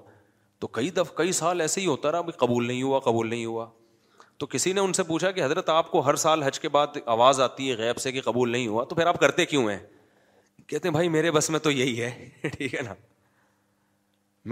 تو 0.60 0.68
کئی 0.68 0.90
دف 0.90 1.14
کئی 1.16 1.32
سال 1.40 1.62
ایسے 1.62 1.82
ہی 1.82 1.86
ہوتا 1.86 2.12
رہا 2.12 2.22
بھی 2.22 2.32
قبول 2.38 2.68
نہیں 2.68 2.82
ہوا 2.84 3.00
قبول 3.06 3.30
نہیں 3.30 3.46
ہوا 3.46 3.66
تو 4.40 4.46
کسی 4.52 4.74
نے 4.74 4.82
ان 4.82 4.94
سے 4.94 5.04
پوچھا 5.04 5.32
کہ 5.32 5.44
حضرت 5.44 5.70
آپ 5.70 5.92
کو 5.92 6.00
ہر 6.08 6.16
سال 6.22 6.44
حج 6.44 6.60
کے 6.60 6.70
بعد 6.70 6.98
آواز 7.06 7.40
آتی 7.42 7.70
ہے 7.70 7.76
غیب 7.78 7.98
سے 8.02 8.12
کہ 8.12 8.22
قبول 8.26 8.52
نہیں 8.52 8.68
ہوا 8.68 8.84
تو 8.90 8.96
پھر 8.96 9.08
آپ 9.08 9.20
کرتے 9.20 9.46
کیوں 9.46 9.70
ہیں 9.70 9.80
کہتے 10.68 10.88
ہیں 10.88 10.94
بھائی 10.94 11.10
میرے 11.10 11.32
بس 11.32 11.50
میں 11.50 11.60
تو 11.60 11.72
یہی 11.72 12.02
ہے 12.02 12.10
ٹھیک 12.58 12.74
ہے 12.76 12.82
نا 12.86 12.94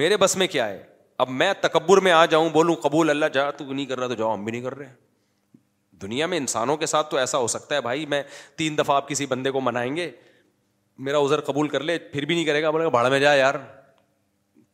میرے 0.01 0.17
بس 0.17 0.35
میں 0.37 0.47
کیا 0.47 0.67
ہے 0.69 0.83
اب 1.25 1.29
میں 1.29 1.51
تکبر 1.61 1.97
میں 2.01 2.11
آ 2.11 2.25
جاؤں 2.25 2.49
بولوں 2.49 2.75
قبول 2.83 3.09
اللہ 3.09 3.25
جا 3.33 3.49
تو 3.51 3.71
نہیں 3.73 3.85
کر 3.85 3.99
رہا 3.99 4.07
تو 4.07 4.13
جاؤ 4.15 4.33
ہم 4.33 4.43
بھی 4.45 4.51
نہیں 4.51 4.61
کر 4.61 4.75
رہے 4.77 4.93
دنیا 6.01 6.25
میں 6.27 6.37
انسانوں 6.37 6.75
کے 6.77 6.85
ساتھ 6.85 7.09
تو 7.09 7.17
ایسا 7.17 7.37
ہو 7.37 7.47
سکتا 7.55 7.75
ہے 7.75 7.81
بھائی 7.81 8.05
میں 8.13 8.21
تین 8.57 8.77
دفعہ 8.77 8.95
آپ 8.95 9.09
کسی 9.09 9.25
بندے 9.33 9.51
کو 9.51 9.61
منائیں 9.61 9.95
گے 9.95 10.09
میرا 11.09 11.17
ازر 11.17 11.41
قبول 11.49 11.67
کر 11.69 11.83
لے 11.83 11.97
پھر 12.13 12.25
بھی 12.25 12.35
نہیں 12.35 12.45
کرے 12.45 12.61
گا 12.63 12.69
بولے 12.71 12.83
گا 12.83 12.89
بھاڑ 12.89 13.09
میں 13.09 13.19
جا 13.19 13.33
یار 13.33 13.55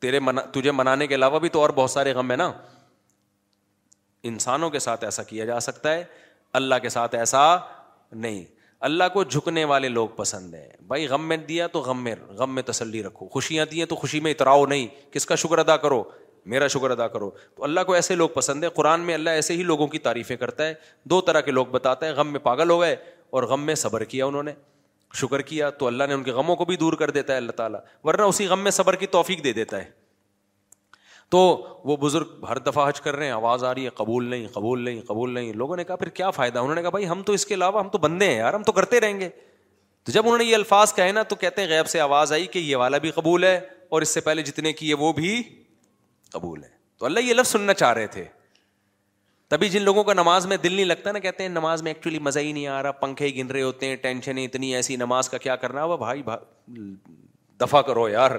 تیرے 0.01 0.19
منا 0.19 0.41
تجھے 0.53 0.71
منانے 0.71 1.07
کے 1.07 1.15
علاوہ 1.15 1.39
بھی 1.39 1.49
تو 1.49 1.61
اور 1.61 1.69
بہت 1.75 1.91
سارے 1.91 2.13
غم 2.13 2.29
ہیں 2.29 2.37
نا 2.37 2.51
انسانوں 4.31 4.69
کے 4.69 4.79
ساتھ 4.79 5.03
ایسا 5.03 5.23
کیا 5.23 5.45
جا 5.45 5.59
سکتا 5.59 5.93
ہے 5.93 6.03
اللہ 6.59 6.75
کے 6.81 6.89
ساتھ 6.89 7.15
ایسا 7.15 7.41
نہیں 8.11 8.43
اللہ 8.87 9.03
کو 9.13 9.23
جھکنے 9.23 9.63
والے 9.71 9.89
لوگ 9.89 10.07
پسند 10.15 10.53
ہیں 10.53 10.67
بھائی 10.87 11.07
غم 11.07 11.27
میں 11.27 11.37
دیا 11.47 11.67
تو 11.67 11.79
غم 11.85 12.03
میں 12.03 12.15
غم 12.39 12.53
میں 12.55 12.63
تسلی 12.63 13.03
رکھو 13.03 13.27
خوشیاں 13.33 13.65
دی 13.71 13.79
ہیں 13.79 13.85
تو 13.89 13.95
خوشی 13.95 14.19
میں 14.27 14.31
اتراؤ 14.31 14.65
نہیں 14.65 14.87
کس 15.11 15.25
کا 15.25 15.35
شکر 15.43 15.57
ادا 15.59 15.77
کرو 15.85 16.03
میرا 16.51 16.67
شکر 16.73 16.91
ادا 16.91 17.07
کرو 17.13 17.29
تو 17.55 17.63
اللہ 17.63 17.79
کو 17.87 17.93
ایسے 17.93 18.15
لوگ 18.15 18.29
پسند 18.33 18.63
ہیں 18.63 18.69
قرآن 18.75 19.01
میں 19.05 19.13
اللہ 19.13 19.29
ایسے 19.39 19.53
ہی 19.53 19.63
لوگوں 19.71 19.87
کی 19.95 19.99
تعریفیں 20.03 20.35
کرتا 20.43 20.67
ہے 20.67 20.73
دو 21.09 21.19
طرح 21.29 21.41
کے 21.41 21.51
لوگ 21.51 21.65
بتاتا 21.71 22.05
ہے 22.05 22.11
غم 22.19 22.31
میں 22.31 22.39
پاگل 22.43 22.69
ہو 22.69 22.79
گئے 22.81 22.95
اور 23.37 23.43
غم 23.53 23.65
میں 23.65 23.75
صبر 23.83 24.03
کیا 24.13 24.25
انہوں 24.25 24.43
نے 24.43 24.53
شکر 25.15 25.41
کیا 25.41 25.69
تو 25.79 25.87
اللہ 25.87 26.03
نے 26.07 26.13
ان 26.13 26.23
کے 26.23 26.31
غموں 26.31 26.55
کو 26.55 26.65
بھی 26.65 26.75
دور 26.77 26.93
کر 26.99 27.09
دیتا 27.11 27.33
ہے 27.33 27.37
اللہ 27.37 27.51
تعالیٰ 27.57 27.79
ورنہ 28.03 28.21
اسی 28.21 28.47
غم 28.47 28.59
میں 28.63 28.71
صبر 28.71 28.95
کی 28.95 29.07
توفیق 29.07 29.43
دے 29.43 29.53
دیتا 29.53 29.77
ہے 29.83 29.89
تو 31.31 31.37
وہ 31.85 31.95
بزرگ 32.01 32.45
ہر 32.49 32.57
دفعہ 32.65 32.87
حج 32.87 32.99
کر 33.01 33.15
رہے 33.15 33.25
ہیں 33.25 33.31
آواز 33.33 33.63
آ 33.63 33.73
رہی 33.75 33.85
ہے 33.85 33.89
قبول 33.95 34.25
نہیں 34.29 34.47
قبول 34.53 34.81
نہیں 34.83 35.01
قبول 35.07 35.33
نہیں 35.33 35.53
لوگوں 35.53 35.75
نے 35.77 35.83
کہا 35.83 35.95
پھر 35.95 36.09
کیا 36.19 36.29
فائدہ 36.31 36.59
انہوں 36.59 36.75
نے 36.75 36.81
کہا 36.81 36.89
بھائی 36.89 37.07
ہم 37.09 37.23
تو 37.25 37.33
اس 37.33 37.45
کے 37.45 37.53
علاوہ 37.53 37.79
ہم 37.79 37.89
تو 37.91 37.97
بندے 38.07 38.29
ہیں 38.31 38.37
یار 38.37 38.53
ہم 38.53 38.63
تو 38.63 38.71
کرتے 38.71 38.99
رہیں 39.01 39.19
گے 39.19 39.29
تو 40.05 40.11
جب 40.11 40.25
انہوں 40.25 40.37
نے 40.37 40.43
یہ 40.45 40.55
الفاظ 40.55 40.93
کہے 40.93 41.11
نا 41.11 41.23
تو 41.31 41.35
کہتے 41.35 41.61
ہیں 41.61 41.69
غیب 41.69 41.87
سے 41.89 41.99
آواز 41.99 42.31
آئی 42.33 42.45
کہ 42.51 42.59
یہ 42.59 42.75
والا 42.77 42.97
بھی 43.05 43.11
قبول 43.15 43.43
ہے 43.43 43.55
اور 43.89 44.01
اس 44.01 44.09
سے 44.13 44.21
پہلے 44.21 44.41
جتنے 44.43 44.73
کیے 44.73 44.93
وہ 44.99 45.11
بھی 45.13 45.41
قبول 46.31 46.63
ہے 46.63 46.69
تو 46.99 47.05
اللہ 47.05 47.19
یہ 47.19 47.33
لفظ 47.33 47.49
سننا 47.51 47.73
چاہ 47.73 47.93
رہے 47.93 48.07
تھے 48.13 48.23
تبھی 49.49 49.67
جن 49.69 49.81
لوگوں 49.81 50.03
کا 50.03 50.13
نماز 50.13 50.45
میں 50.45 50.55
دل 50.63 50.73
نہیں 50.73 50.85
لگتا 50.85 51.11
نا 51.11 51.19
کہتے 51.19 51.43
ہیں 51.43 51.49
نماز 51.49 51.81
میں 51.83 51.89
ایکچولی 51.91 52.19
مزہ 52.19 52.39
ہی 52.39 52.51
نہیں 52.51 52.67
آ 52.67 52.81
رہا 52.83 52.91
پنکھے 53.01 53.25
ہی 53.25 53.35
گن 53.37 53.51
رہے 53.51 53.61
ہوتے 53.61 53.87
ہیں 53.89 53.95
ٹینشن 54.01 54.37
اتنی 54.37 54.73
ایسی 54.75 54.95
نماز 54.95 55.29
کا 55.29 55.37
کیا 55.45 55.55
کرنا 55.55 55.83
وہ 55.91 55.97
بھائی 55.97 56.21
دفاع 57.61 57.81
کرو 57.81 58.07
یار 58.09 58.31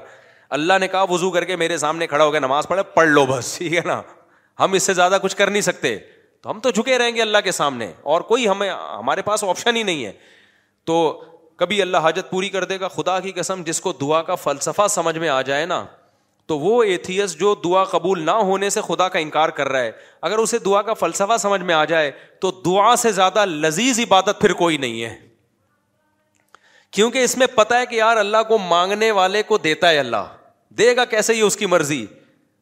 اللہ 0.56 0.72
نے 0.80 0.88
کہا 0.88 1.02
وزو 1.08 1.30
کر 1.30 1.44
کے 1.44 1.56
میرے 1.62 1.76
سامنے 1.78 2.06
کھڑا 2.06 2.24
ہو 2.24 2.30
کے 2.32 2.40
نماز 2.40 2.68
پڑھے 2.68 2.82
پڑھ 2.94 3.08
لو 3.08 3.24
بس 3.26 3.56
ٹھیک 3.56 3.74
ہے 3.74 3.80
نا 3.86 4.00
ہم 4.60 4.72
اس 4.72 4.82
سے 4.82 4.94
زیادہ 4.94 5.18
کچھ 5.22 5.36
کر 5.36 5.50
نہیں 5.50 5.62
سکتے 5.62 5.96
تو 6.42 6.50
ہم 6.50 6.60
تو 6.60 6.70
جھکے 6.70 6.98
رہیں 6.98 7.14
گے 7.14 7.22
اللہ 7.22 7.38
کے 7.44 7.52
سامنے 7.52 7.90
اور 8.12 8.20
کوئی 8.30 8.46
ہمیں 8.48 8.68
ہمارے 8.70 9.22
پاس 9.22 9.44
آپشن 9.44 9.76
ہی 9.76 9.82
نہیں 9.82 10.04
ہے 10.04 10.12
تو 10.86 10.96
کبھی 11.58 11.80
اللہ 11.82 12.04
حاجت 12.06 12.30
پوری 12.30 12.48
کر 12.48 12.64
دے 12.72 12.78
گا 12.80 12.88
خدا 12.88 13.18
کی 13.20 13.32
قسم 13.36 13.62
جس 13.66 13.80
کو 13.80 13.92
دعا 14.00 14.22
کا 14.22 14.34
فلسفہ 14.44 14.86
سمجھ 14.90 15.16
میں 15.18 15.28
آ 15.28 15.40
جائے 15.50 15.64
نا 15.66 15.84
تو 16.48 16.58
وہ 16.58 16.82
ایتھیس 16.82 17.34
جو 17.40 17.54
دعا 17.64 17.82
قبول 17.84 18.20
نہ 18.26 18.30
ہونے 18.48 18.68
سے 18.70 18.80
خدا 18.86 19.08
کا 19.14 19.18
انکار 19.18 19.48
کر 19.56 19.68
رہا 19.68 19.80
ہے 19.82 19.90
اگر 20.28 20.38
اسے 20.38 20.58
دعا 20.68 20.80
کا 20.82 20.94
فلسفہ 21.00 21.36
سمجھ 21.40 21.60
میں 21.70 21.74
آ 21.74 21.84
جائے 21.90 22.10
تو 22.40 22.50
دعا 22.66 22.94
سے 23.02 23.12
زیادہ 23.12 23.44
لذیذ 23.46 23.98
عبادت 24.04 24.40
پھر 24.40 24.52
کوئی 24.62 24.76
نہیں 24.84 25.02
ہے 25.04 25.14
کیونکہ 26.96 27.24
اس 27.24 27.36
میں 27.38 27.46
پتا 27.54 27.80
ہے 27.80 27.86
کہ 27.86 27.94
یار 27.96 28.16
اللہ 28.16 28.42
کو 28.48 28.58
مانگنے 28.58 29.10
والے 29.20 29.42
کو 29.50 29.58
دیتا 29.66 29.90
ہے 29.90 29.98
اللہ 29.98 30.28
دے 30.78 30.94
گا 30.96 31.04
کیسے 31.12 31.34
ہی 31.34 31.40
اس 31.40 31.56
کی 31.56 31.66
مرضی 31.76 32.04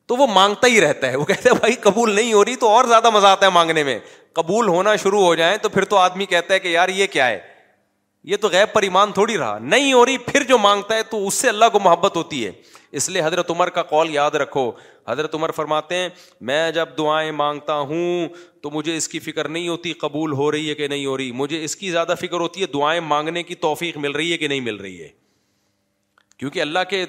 تو 0.08 0.16
وہ 0.16 0.26
مانگتا 0.32 0.66
ہی 0.72 0.80
رہتا 0.80 1.10
ہے 1.10 1.16
وہ 1.16 1.24
کہتے 1.24 1.48
ہیں 1.48 1.56
بھائی 1.60 1.74
قبول 1.82 2.10
نہیں 2.14 2.32
ہو 2.32 2.44
رہی 2.44 2.56
تو 2.56 2.68
اور 2.74 2.84
زیادہ 2.88 3.10
مزہ 3.14 3.26
آتا 3.26 3.46
ہے 3.46 3.50
مانگنے 3.52 3.82
میں 3.84 3.98
قبول 4.36 4.68
ہونا 4.68 4.96
شروع 5.02 5.22
ہو 5.24 5.34
جائیں 5.34 5.56
تو 5.62 5.68
پھر 5.76 5.84
تو 5.84 5.96
آدمی 5.96 6.26
کہتا 6.34 6.54
ہے 6.54 6.58
کہ 6.58 6.68
یار 6.68 6.88
یہ 6.98 7.06
کیا 7.12 7.26
ہے 7.28 7.38
یہ 8.32 8.36
تو 8.40 8.48
غیب 8.52 8.72
پر 8.72 8.82
ایمان 8.82 9.12
تھوڑی 9.12 9.38
رہا 9.38 9.58
نہیں 9.62 9.92
ہو 9.92 10.04
رہی 10.06 10.18
پھر 10.32 10.42
جو 10.48 10.58
مانگتا 10.58 10.94
ہے 10.96 11.02
تو 11.10 11.26
اس 11.26 11.34
سے 11.34 11.48
اللہ 11.48 11.64
کو 11.72 11.78
محبت 11.82 12.16
ہوتی 12.16 12.44
ہے 12.46 12.50
اس 12.98 13.08
لیے 13.10 13.22
حضرت 13.22 13.50
عمر 13.50 13.68
کا 13.78 13.82
کال 13.88 14.10
یاد 14.10 14.34
رکھو 14.42 14.70
حضرت 15.08 15.34
عمر 15.34 15.50
فرماتے 15.56 15.94
ہیں 15.96 16.08
میں 16.50 16.60
جب 16.76 16.96
دعائیں 16.98 17.30
مانگتا 17.40 17.74
ہوں 17.90 18.28
تو 18.62 18.70
مجھے 18.76 18.96
اس 18.96 19.08
کی 19.14 19.18
فکر 19.26 19.48
نہیں 19.56 19.68
ہوتی 19.68 19.92
قبول 20.04 20.32
ہو 20.40 20.50
رہی 20.52 20.68
ہے 20.68 20.74
کہ 20.74 20.88
نہیں 20.88 21.04
ہو 21.06 21.16
رہی 21.18 21.32
مجھے 21.42 21.62
اس 21.64 21.76
کی 21.76 21.90
زیادہ 21.90 22.14
فکر 22.20 22.40
ہوتی 22.40 22.60
ہے 22.62 22.66
دعائیں 22.74 23.00
مانگنے 23.10 23.42
کی 23.50 23.54
توفیق 23.66 23.96
مل 24.06 24.10
رہی 24.20 24.32
ہے 24.32 24.36
کہ 24.44 24.48
نہیں 24.48 24.60
مل 24.70 24.76
رہی 24.86 25.02
ہے 25.02 25.08
کیونکہ 26.38 26.60
اللہ 26.60 26.88
کے 26.90 27.04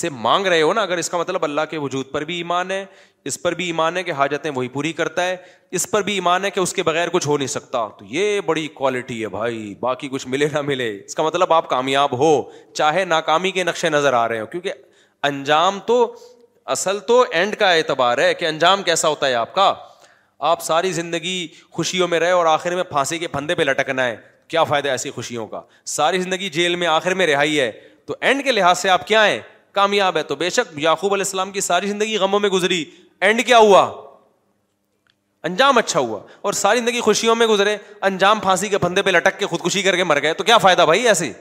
سے 0.00 0.08
مانگ 0.28 0.46
رہے 0.46 0.62
ہو 0.62 0.72
نا 0.74 0.82
اگر 0.82 0.96
اس 0.98 1.08
کا 1.10 1.18
مطلب 1.18 1.44
اللہ 1.44 1.68
کے 1.70 1.78
وجود 1.78 2.10
پر 2.12 2.24
بھی 2.28 2.36
ایمان 2.36 2.70
ہے 2.70 2.84
اس 3.30 3.40
پر 3.42 3.54
بھی 3.58 3.66
ایمان 3.66 3.96
ہے 3.96 4.02
کہ 4.02 4.12
حاجتیں 4.22 4.50
وہی 4.54 4.68
پوری 4.78 4.92
کرتا 5.02 5.26
ہے 5.26 5.36
اس 5.78 5.90
پر 5.90 6.02
بھی 6.08 6.14
ایمان 6.14 6.44
ہے 6.44 6.50
کہ 6.54 6.60
اس 6.60 6.72
کے 6.74 6.82
بغیر 6.90 7.08
کچھ 7.12 7.26
ہو 7.28 7.36
نہیں 7.38 7.52
سکتا 7.58 7.86
تو 7.98 8.04
یہ 8.14 8.40
بڑی 8.46 8.66
کوالٹی 8.80 9.22
ہے 9.22 9.28
بھائی 9.38 9.74
باقی 9.80 10.08
کچھ 10.12 10.26
ملے 10.34 10.48
نہ 10.52 10.60
ملے 10.70 10.88
اس 11.04 11.14
کا 11.14 11.22
مطلب 11.22 11.52
آپ 11.52 11.68
کامیاب 11.70 12.18
ہو 12.18 12.30
چاہے 12.80 13.04
ناکامی 13.14 13.50
کے 13.58 13.64
نقشے 13.64 13.88
نظر 13.96 14.12
آ 14.14 14.26
رہے 14.28 14.40
ہو 14.40 14.46
کیونکہ 14.54 14.72
انجام 15.28 15.78
تو 15.86 15.96
اصل 16.74 16.98
تو 17.08 17.24
اینڈ 17.38 17.54
کا 17.58 17.70
اعتبار 17.72 18.18
ہے 18.18 18.32
کہ 18.38 18.46
انجام 18.46 18.82
کیسا 18.82 19.08
ہوتا 19.08 19.26
ہے 19.26 19.34
آپ 19.34 19.54
کا 19.54 19.72
آپ 20.50 20.62
ساری 20.62 20.90
زندگی 20.92 21.36
خوشیوں 21.78 22.08
میں 22.08 22.18
رہے 22.20 22.30
اور 22.38 22.46
آخر 22.46 22.74
میں 22.74 22.82
پھانسی 22.90 23.18
کے 23.18 23.28
پھندے 23.36 23.54
پہ 23.54 23.62
لٹکنا 23.62 24.04
ہے 24.06 24.16
کیا 24.54 24.64
فائدہ 24.72 24.88
ایسی 24.94 25.10
خوشیوں 25.10 25.46
کا 25.52 25.60
ساری 25.94 26.18
زندگی 26.22 26.48
جیل 26.56 26.74
میں 26.82 26.86
آخر 26.96 27.14
میں 27.20 27.26
رہائی 27.26 27.58
ہے 27.60 27.70
تو 28.06 28.16
اینڈ 28.20 28.44
کے 28.44 28.52
لحاظ 28.52 28.78
سے 28.78 28.88
آپ 28.96 29.06
کیا 29.06 29.26
ہیں 29.26 29.40
کامیاب 29.78 30.16
ہے 30.16 30.22
تو 30.30 30.36
بے 30.42 30.50
شک 30.58 30.78
یعقوب 30.86 31.12
علیہ 31.14 31.24
السلام 31.28 31.50
کی 31.52 31.60
ساری 31.68 31.86
زندگی 31.92 32.16
غموں 32.24 32.40
میں 32.40 32.48
گزری 32.56 32.84
اینڈ 33.28 33.44
کیا 33.46 33.58
ہوا 33.68 33.82
انجام 35.50 35.78
اچھا 35.78 36.00
ہوا 36.00 36.20
اور 36.48 36.52
ساری 36.60 36.78
زندگی 36.80 37.00
خوشیوں 37.08 37.34
میں 37.36 37.46
گزرے 37.46 37.76
انجام 38.10 38.40
پھانسی 38.48 38.68
کے 38.74 38.78
پھندے 38.86 39.02
پہ 39.02 39.10
لٹک 39.18 39.38
کے 39.38 39.46
خودکشی 39.54 39.82
کر 39.88 39.96
کے 39.96 40.04
مر 40.12 40.20
گئے 40.22 40.34
تو 40.34 40.44
کیا 40.50 40.58
فائدہ 40.66 40.82
بھائی 40.92 41.08
ایسے 41.08 41.32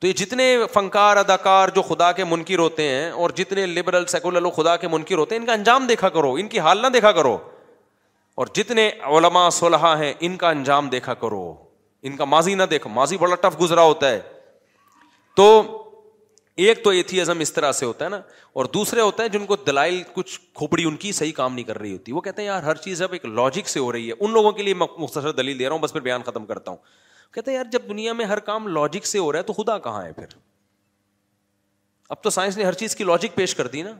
تو 0.00 0.06
یہ 0.06 0.12
جتنے 0.16 0.56
فنکار 0.72 1.16
اداکار 1.16 1.68
جو 1.74 1.82
خدا 1.82 2.10
کے 2.16 2.24
منکر 2.24 2.58
ہوتے 2.58 2.88
ہیں 2.88 3.10
اور 3.22 3.30
جتنے 3.36 3.64
لبرل 3.66 4.04
سیکولر 4.08 4.40
لوگ 4.40 4.52
خدا 4.56 4.76
کے 4.82 4.88
منکر 4.88 5.18
ہوتے 5.18 5.34
ہیں 5.34 5.40
ان 5.40 5.46
کا 5.46 5.52
انجام 5.52 5.86
دیکھا 5.86 6.08
کرو 6.16 6.32
ان 6.40 6.48
کی 6.48 6.58
حال 6.66 6.82
نہ 6.82 6.86
دیکھا 6.92 7.12
کرو 7.12 7.36
اور 8.42 8.46
جتنے 8.54 8.88
علما 9.16 9.48
صلاح 9.50 9.94
ہیں 10.00 10.12
ان 10.26 10.36
کا 10.42 10.50
انجام 10.50 10.88
دیکھا 10.88 11.14
کرو 11.22 11.42
ان 12.08 12.16
کا 12.16 12.24
ماضی 12.24 12.54
نہ 12.54 12.62
دیکھو 12.70 12.90
ماضی 12.98 13.16
بڑا 13.20 13.34
ٹف 13.48 13.60
گزرا 13.60 13.82
ہوتا 13.82 14.10
ہے 14.10 14.20
تو 15.36 15.48
ایک 16.66 16.82
تو 16.84 16.90
ایتھیزم 16.90 17.40
اس 17.40 17.52
طرح 17.52 17.72
سے 17.72 17.84
ہوتا 17.86 18.04
ہے 18.04 18.10
نا 18.10 18.20
اور 18.60 18.64
دوسرے 18.74 19.00
ہوتا 19.00 19.22
ہے 19.22 19.28
جن 19.28 19.44
کو 19.46 19.56
دلائل 19.66 20.02
کچھ 20.14 20.38
کھوپڑی 20.58 20.84
ان 20.84 20.96
کی 21.04 21.12
صحیح 21.12 21.32
کام 21.36 21.54
نہیں 21.54 21.64
کر 21.64 21.78
رہی 21.78 21.92
ہوتی 21.92 22.12
وہ 22.12 22.20
کہتے 22.20 22.42
ہیں 22.42 22.46
یار 22.46 22.62
ہر 22.62 22.74
چیز 22.86 23.02
اب 23.02 23.12
ایک 23.12 23.24
لاجک 23.26 23.68
سے 23.68 23.80
ہو 23.80 23.92
رہی 23.92 24.08
ہے 24.08 24.14
ان 24.20 24.32
لوگوں 24.32 24.52
کے 24.52 24.62
لیے 24.62 24.74
میں 24.74 24.86
مختصر 24.98 25.32
دلیل 25.42 25.58
دے 25.58 25.64
رہا 25.68 25.72
ہوں 25.72 25.82
بس 25.82 25.92
پھر 25.92 26.00
بیان 26.10 26.22
ختم 26.26 26.46
کرتا 26.46 26.70
ہوں 26.70 26.78
کہتے 27.34 27.50
ہیں 27.50 27.56
یار 27.58 27.64
جب 27.72 27.88
دنیا 27.88 28.12
میں 28.18 28.24
ہر 28.26 28.38
کام 28.50 28.68
لاجک 28.68 29.06
سے 29.06 29.18
ہو 29.18 29.32
رہا 29.32 29.38
ہے 29.38 29.44
تو 29.44 29.52
خدا 29.52 29.78
کہاں 29.86 30.04
ہے 30.04 30.12
پھر 30.12 30.36
اب 32.14 32.22
تو 32.22 32.30
سائنس 32.30 32.56
نے 32.56 32.64
ہر 32.64 32.72
چیز 32.82 32.96
کی 32.96 33.04
لاجک 33.04 33.34
پیش 33.34 33.54
کر 33.54 33.66
دی 33.72 33.82
نا 33.82 33.92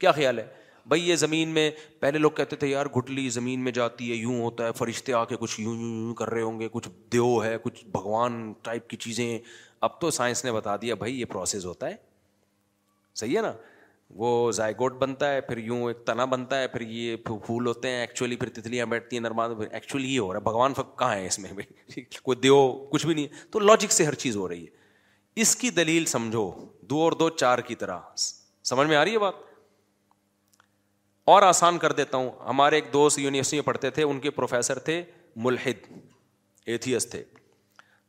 کیا 0.00 0.12
خیال 0.12 0.38
ہے 0.38 0.46
بھائی 0.88 1.08
یہ 1.08 1.16
زمین 1.16 1.48
میں 1.54 1.70
پہلے 2.00 2.18
لوگ 2.18 2.30
کہتے 2.36 2.56
تھے 2.62 2.66
یار 2.68 2.86
گٹلی 2.96 3.28
زمین 3.30 3.60
میں 3.64 3.72
جاتی 3.72 4.10
ہے 4.10 4.14
یوں 4.16 4.40
ہوتا 4.40 4.66
ہے 4.66 4.72
فرشتے 4.76 5.12
آ 5.14 5.24
کے 5.24 5.36
کچھ 5.40 5.60
یوں 5.60 5.74
یوں 5.80 6.14
کر 6.20 6.30
رہے 6.30 6.42
ہوں 6.42 6.58
گے 6.60 6.68
کچھ 6.72 6.88
دیو 7.12 7.28
ہے 7.44 7.56
کچھ 7.62 7.84
بھگوان 7.92 8.40
ٹائپ 8.62 8.88
کی 8.90 8.96
چیزیں 9.04 9.38
اب 9.86 10.00
تو 10.00 10.10
سائنس 10.18 10.44
نے 10.44 10.52
بتا 10.52 10.76
دیا 10.82 10.94
بھائی 11.02 11.18
یہ 11.20 11.24
پروسیز 11.34 11.66
ہوتا 11.66 11.88
ہے 11.90 11.94
صحیح 13.20 13.36
ہے 13.36 13.42
نا 13.42 13.52
وہ 14.20 14.50
زائگوٹ 14.52 14.92
بنتا 14.98 15.32
ہے 15.32 15.40
پھر 15.40 15.58
یوں 15.58 15.80
ایک 15.88 16.04
تنا 16.06 16.24
بنتا 16.32 16.60
ہے 16.60 16.66
پھر 16.68 16.80
یہ 16.80 17.16
پھول 17.44 17.66
ہوتے 17.66 17.88
ہیں 17.90 18.00
ایکچولی 18.00 18.36
پھر 18.36 18.48
تتلیاں 18.60 18.86
بیٹھتی 18.86 19.16
ہیں 19.16 19.22
نرماد 19.22 19.50
ایکچولی 19.70 20.14
یہ 20.14 20.18
ہو 20.20 20.32
رہا 20.32 20.38
ہے 20.38 20.44
بھگوان 20.44 20.72
کہاں 20.74 21.14
ہے 21.14 21.26
اس 21.26 21.38
میں 21.38 21.52
بھی 21.52 21.64
نہیں 23.14 23.26
تو 23.52 23.58
لاجک 23.58 23.92
سے 23.92 24.04
ہر 24.04 24.14
چیز 24.24 24.36
ہو 24.36 24.48
رہی 24.48 24.62
ہے 24.64 24.80
اس 25.42 25.54
کی 25.56 25.70
دلیل 25.80 26.04
سمجھو 26.06 26.48
دو 26.90 26.96
اور 27.02 27.12
دو 27.24 27.28
چار 27.30 27.58
کی 27.68 27.74
طرح 27.84 27.98
سمجھ 28.70 28.86
میں 28.88 28.96
آ 28.96 29.04
رہی 29.04 29.12
ہے 29.12 29.18
بات 29.18 29.34
اور 31.32 31.42
آسان 31.42 31.78
کر 31.78 31.92
دیتا 31.92 32.16
ہوں 32.18 32.30
ہمارے 32.48 32.76
ایک 32.76 32.92
دوست 32.92 33.18
یونیورسٹی 33.18 33.56
میں 33.56 33.64
پڑھتے 33.66 33.90
تھے 33.98 34.02
ان 34.02 34.20
کے 34.20 34.30
پروفیسر 34.40 34.78
تھے 34.88 35.02
ملحد 35.46 35.92
ایتھیس 36.68 37.08
تھے 37.10 37.22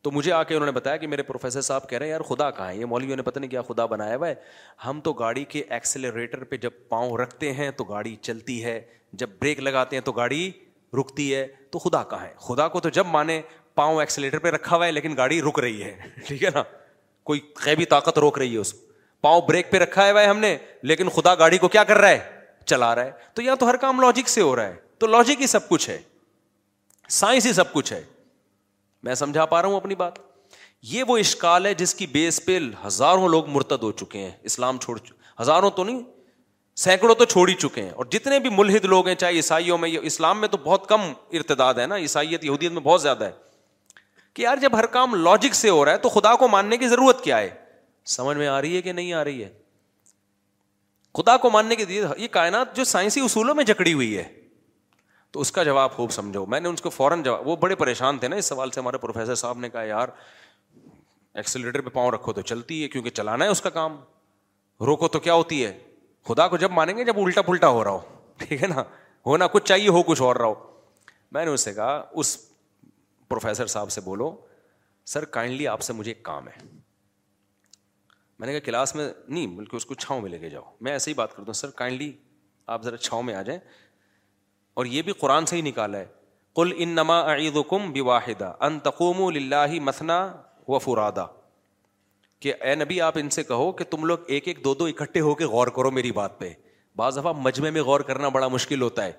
تو 0.04 0.12
مجھے 0.12 0.32
آ 0.34 0.42
کے 0.44 0.54
انہوں 0.54 0.66
نے 0.66 0.72
بتایا 0.72 0.98
کہ 1.02 1.08
میرے 1.08 1.24
پروفیسر 1.24 1.62
صاحب 1.62 1.88
کہہ 1.90 1.98
رہے 1.98 2.06
ہیں 2.06 2.12
یار 2.12 2.22
خدا 2.30 2.50
کہاں 2.52 2.68
ہے 2.68 2.72
ہے 2.74 2.80
یہ 2.80 2.86
مولویوں 2.92 3.16
نے 3.18 3.22
پتہ 3.24 3.40
نہیں 3.40 3.50
کیا 3.50 3.62
خدا 3.68 3.86
بنایا 3.94 4.16
ہوا 4.16 4.28
ہم 4.86 5.00
تو 5.04 5.14
گاڑی 5.22 5.44
کے 5.50 5.62
پہ 6.50 6.58
جب 6.62 6.72
پاؤں 6.90 7.16
رکھتے 7.18 7.52
ہیں 7.60 7.70
تو 7.78 7.84
گاڑی 7.94 8.16
چلتی 8.30 8.64
ہے 8.64 8.80
جب 9.22 9.30
بریک 9.42 9.60
لگاتے 9.60 9.96
ہیں 9.96 10.04
تو 10.04 10.12
گاڑی 10.12 10.50
رکتی 11.00 11.34
ہے 11.36 11.46
تو 11.72 11.80
خدا 11.80 12.04
کہاں 12.10 12.26
ہے 12.26 12.34
خدا 12.48 12.68
کو 12.74 12.80
تو 12.82 12.90
جب 12.98 13.06
مانے 13.12 13.42
پاؤں 13.76 14.00
ایکسیلیٹر 14.00 14.40
پہ 14.40 14.50
رکھا 14.56 14.76
ہوا 14.76 14.86
ہے 14.86 14.92
لیکن 14.92 15.16
گاڑی 15.18 15.42
رک 15.50 15.60
رہی 15.60 15.84
ہے 15.84 15.96
ٹھیک 16.26 16.44
ہے 16.44 16.50
نا 16.56 16.64
کوئی 17.30 17.40
قیبی 17.64 17.86
طاقت 17.96 18.20
روک 18.20 18.38
رہی 18.40 18.54
ہے 18.54 18.60
اس 18.60 18.74
پاؤں 19.22 19.42
بریک 19.48 19.72
پہ 19.72 19.78
رکھا 19.80 20.10
ہوا 20.12 20.22
ہے 20.22 20.28
ہم 20.28 20.40
نے 20.40 20.56
لیکن 20.92 21.10
خدا 21.16 21.36
گاڑی 21.44 21.58
کو 21.58 21.68
کیا 21.76 21.84
کر 21.92 21.98
رہا 22.02 22.10
ہے 22.10 22.52
چلا 22.66 22.94
رہا 22.96 23.04
ہے 23.06 23.12
تو 23.36 23.42
یہاں 23.42 23.56
تو 23.60 23.70
ہر 23.70 23.78
کام 23.86 24.02
لاجک 24.02 24.30
سے 24.30 24.42
ہو 24.42 24.56
رہا 24.56 24.68
ہے 24.68 24.76
تو 25.00 25.08
لاجک 25.08 25.42
ہی 25.42 25.48
سب 25.58 25.70
کچھ 25.70 25.90
ہے 25.90 25.98
سائنس 27.20 27.46
ہی 27.46 27.54
سب 27.54 27.72
کچھ 27.74 27.94
ہے 27.94 28.02
میں 29.04 29.16
سمجھا 29.16 29.46
پا 29.46 29.62
رہا 29.62 29.70
ہوں 29.70 29.76
اپنی 29.76 29.96
بات 29.96 30.12
یہ 30.92 31.04
وہ 31.08 31.18
اشکال 31.18 31.66
ہے 31.66 31.74
جس 31.74 31.94
کی 31.96 32.06
بیس 32.08 32.40
پہ 32.46 32.58
ہزاروں 32.86 33.28
لوگ 33.30 33.48
مرتد 33.50 33.84
ہو 33.84 33.92
چکے 34.02 34.20
ہیں 34.20 34.32
اسلام 34.52 34.78
چھوڑ 34.86 34.98
چکے 34.98 35.22
ہزاروں 35.42 35.70
تو 35.76 35.84
نہیں 35.84 36.02
سینکڑوں 36.84 37.16
تو 37.16 37.26
چھوڑ 37.34 37.48
ہی 37.50 37.54
چکے 37.56 37.82
ہیں 37.84 37.90
اور 37.92 38.06
جتنے 38.12 38.40
بھی 38.46 38.50
ملحد 38.58 38.86
لوگ 38.94 39.08
ہیں 39.08 39.16
چاہے 39.22 39.34
عیسائیوں 39.36 39.78
میں 39.78 39.90
اسلام 40.02 40.40
میں 40.42 40.48
تو 40.48 40.58
بہت 40.64 40.88
کم 40.90 41.02
ارتداد 41.40 41.74
ہے 41.80 41.86
نا 41.88 41.98
عیسائیت 42.06 42.44
یہودیت 42.46 42.72
میں 42.72 42.82
بہت 42.82 43.02
زیادہ 43.02 43.26
ہے 43.26 43.32
کہ 44.34 44.42
یار 44.42 44.58
جب 44.62 44.78
ہر 44.78 44.86
کام 44.98 45.16
لاجک 45.24 45.56
سے 45.56 45.70
ہو 45.70 45.84
رہا 45.86 45.92
ہے 45.94 45.98
تو 46.04 46.10
خدا 46.10 46.34
کو 46.44 46.48
ماننے 46.48 46.78
کی 46.78 46.88
ضرورت 46.88 47.24
کیا 47.24 47.40
ہے 47.40 47.50
سمجھ 48.16 48.38
میں 48.38 48.48
آ 48.48 48.60
رہی 48.62 48.76
ہے 48.76 48.82
کہ 48.82 48.92
نہیں 48.92 49.14
آ 49.14 49.24
رہی 49.24 49.44
ہے 49.44 49.50
خدا 51.18 51.36
کو 51.38 51.50
ماننے 51.50 51.76
کی 51.76 51.86
یہ 51.96 52.28
کائنات 52.32 52.76
جو 52.76 52.84
سائنسی 52.94 53.22
اصولوں 53.26 53.56
میں 53.56 53.64
جکڑی 53.64 53.94
ہوئی 53.94 54.18
ہے 54.18 54.24
تو 55.34 55.42
اس 55.42 55.52
کا 55.52 55.62
جواب 55.64 55.92
خوب 55.92 56.12
سمجھو 56.12 56.46
میں 56.54 56.60
نے 56.60 56.70
ان 56.70 56.76
کو 56.84 56.90
فوراً 56.90 57.22
جواب 57.24 57.48
وہ 57.48 57.56
بڑے 57.62 57.76
پریشان 57.76 58.18
تھے 58.20 58.28
نا 58.28 58.36
اس 58.42 58.46
سوال 58.50 58.72
سے 58.72 58.80
ہمارے 58.80 58.98
پروفیسر 59.06 59.36
صاحب 59.36 59.58
نے 59.60 59.70
کہا 59.70 59.82
یار 59.84 60.08
ایکسیلیٹر 61.42 61.82
پہ 61.82 61.90
پاؤں 61.94 62.12
رکھو 62.12 62.34
تو 62.34 62.42
چلتی 62.52 62.82
ہے 62.84 62.88
کیونکہ 62.96 63.10
چلانا 63.20 63.46
ہے 63.46 63.50
اس 63.50 63.62
کا 63.62 63.70
کام 63.80 63.96
روکو 64.86 65.08
تو 65.16 65.20
کیا 65.28 65.34
ہوتی 65.34 65.64
ہے 65.66 65.72
خدا 66.28 66.48
کو 66.48 66.58
جب 66.64 66.72
مانیں 66.72 66.96
گے 66.98 67.04
جب 67.06 67.20
الٹا 67.20 67.42
پلٹا 67.48 67.68
ہو 67.78 67.84
رہا 67.84 67.92
ہو 67.92 68.00
ٹھیک 68.46 68.64
ہے 68.64 68.68
نا 68.76 68.84
ہونا 69.26 69.48
کچھ 69.56 69.64
چاہیے 69.68 69.88
ہو 69.98 70.04
کچھ 70.12 70.22
اور 70.22 70.36
رہا 70.36 70.46
ہو 70.46 70.54
میں 71.32 71.46
نے 71.46 71.52
اس 71.52 71.62
سے 71.66 71.74
کہا 71.74 72.02
اس 72.24 72.38
پروفیسر 73.30 73.68
صاحب 73.76 73.92
سے 73.92 74.02
بولو 74.02 74.32
سر 75.14 75.26
کائنڈلی 75.38 75.68
آپ 75.68 75.82
سے 75.82 75.94
مجھے 75.94 76.12
ایک 76.12 76.24
کام 76.26 76.48
ہے 76.48 76.66
میں 78.40 78.48
نے 78.48 78.54
کہا 78.54 78.66
کلاس 78.66 78.96
میں 78.96 79.10
نہیں 79.28 79.48
بلکہ 79.58 79.76
اس 79.76 79.86
کو 79.86 79.94
چھاؤں 79.94 80.22
میں 80.22 80.30
لے 80.30 80.38
کے 80.40 80.50
جاؤ 80.50 80.64
میں 80.82 80.92
ایسے 80.92 81.12
ہی 81.12 81.16
بات 81.16 81.30
کرتا 81.32 81.44
ہوں 81.48 81.54
سر 81.54 81.70
کائنڈلی 81.82 82.12
آپ 82.76 82.84
ذرا 82.84 82.98
چھاؤں 82.98 83.24
میں 83.24 83.34
آ 83.36 83.42
جائیں 83.50 83.60
اور 84.78 84.86
یہ 84.86 85.02
بھی 85.08 85.14
قرآن 85.20 85.46
سے 85.46 85.56
ہی 85.56 85.62
نکالا 85.62 85.98
ہے 86.00 86.06
کل 86.56 86.72
ان 86.76 86.90
نما 86.96 87.20
عید 87.34 87.58
کم 87.70 87.92
بھی 87.92 88.02
واحدہ 88.10 88.52
ان 88.68 88.80
تقوم 88.90 89.22
و 89.22 89.30
لاہ 89.32 89.74
و 90.76 90.80
فرادا 90.80 91.26
کہ 92.42 92.54
اے 92.70 92.76
نبی 92.76 93.00
آپ 93.02 93.18
ان 93.20 93.30
سے 93.36 93.44
کہو 93.44 93.72
کہ 93.72 93.84
تم 93.92 94.06
لوگ 94.06 94.30
ایک 94.38 94.48
ایک 94.48 94.64
دو 94.64 94.74
دو 94.80 94.86
اکٹھے 94.86 95.20
ہو 95.28 95.34
کے 95.42 95.46
غور 95.56 95.68
کرو 95.76 95.92
میری 95.92 96.12
بات 96.20 96.38
پہ 96.40 96.54
بعض 96.98 97.18
دفعہ 97.18 97.32
مجمع 97.42 97.70
میں 97.78 97.82
غور 97.84 98.00
کرنا 98.10 98.30
بڑا 98.38 98.48
مشکل 98.58 98.82
ہوتا 98.82 99.06
ہے 99.06 99.12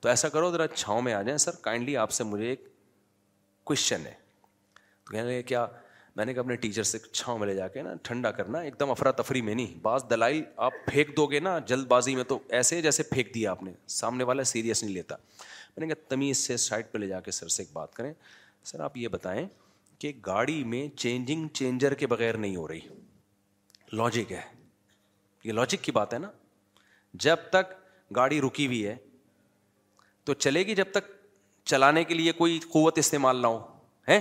تو 0.00 0.08
ایسا 0.08 0.28
کرو 0.28 0.50
ذرا 0.50 0.66
چھاؤں 0.68 1.02
میں 1.08 1.12
آ 1.14 1.20
جائیں 1.22 1.36
سر 1.38 1.54
کائنڈلی 1.62 1.96
آپ 2.04 2.10
سے 2.10 2.24
مجھے 2.24 2.48
ایک 2.48 2.66
کوشچن 3.70 4.06
ہے 4.06 4.12
تو 5.04 5.12
کہنے 5.12 5.42
کیا 5.42 5.66
میں 6.16 6.24
نے 6.24 6.32
کہا 6.34 6.40
اپنے 6.40 6.54
ٹیچر 6.62 6.82
سے 6.82 6.98
چھاؤں 6.98 7.38
میں 7.38 7.46
لے 7.48 7.54
جا 7.54 7.66
کے 7.74 7.82
نا 7.82 7.92
ٹھنڈا 8.04 8.30
کرنا 8.30 8.58
ایک 8.60 8.78
دم 8.80 8.90
افراتفری 8.90 9.40
میں 9.42 9.54
نہیں 9.54 9.78
بعض 9.82 10.02
دلائی 10.10 10.42
آپ 10.66 10.72
پھینک 10.86 11.16
دو 11.16 11.26
گے 11.26 11.38
نا 11.40 11.58
جلد 11.66 11.86
بازی 11.88 12.14
میں 12.16 12.24
تو 12.28 12.38
ایسے 12.58 12.80
جیسے 12.82 13.02
پھینک 13.12 13.34
دیا 13.34 13.50
آپ 13.50 13.62
نے 13.62 13.72
سامنے 13.98 14.24
والا 14.30 14.42
سیریس 14.50 14.82
نہیں 14.82 14.92
لیتا 14.94 15.16
میں 15.76 15.86
نے 15.86 15.92
کہا 15.94 16.08
تمیز 16.08 16.38
سے 16.46 16.56
سائڈ 16.64 16.86
پہ 16.92 16.98
لے 16.98 17.06
جا 17.08 17.20
کے 17.20 17.30
سر 17.30 17.48
سے 17.56 17.62
ایک 17.62 17.70
بات 17.72 17.94
کریں 17.94 18.12
سر 18.70 18.80
آپ 18.84 18.96
یہ 18.96 19.08
بتائیں 19.14 19.46
کہ 19.98 20.12
گاڑی 20.26 20.62
میں 20.74 20.86
چینجنگ 20.98 21.48
چینجر 21.54 21.94
کے 22.02 22.06
بغیر 22.06 22.36
نہیں 22.36 22.56
ہو 22.56 22.66
رہی 22.68 22.80
لاجک 23.92 24.32
ہے 24.32 24.40
یہ 25.44 25.52
لاجک 25.52 25.82
کی 25.84 25.92
بات 25.92 26.14
ہے 26.14 26.18
نا 26.18 26.30
جب 27.26 27.36
تک 27.52 27.72
گاڑی 28.16 28.40
رکی 28.40 28.66
ہوئی 28.66 28.86
ہے 28.86 28.94
تو 30.24 30.34
چلے 30.34 30.66
گی 30.66 30.74
جب 30.74 30.90
تک 30.92 31.06
چلانے 31.72 32.04
کے 32.04 32.14
لیے 32.14 32.32
کوئی 32.32 32.58
قوت 32.72 32.98
استعمال 32.98 33.36
نہ 33.42 33.46
ہو 33.46 33.58
ہیں 34.08 34.20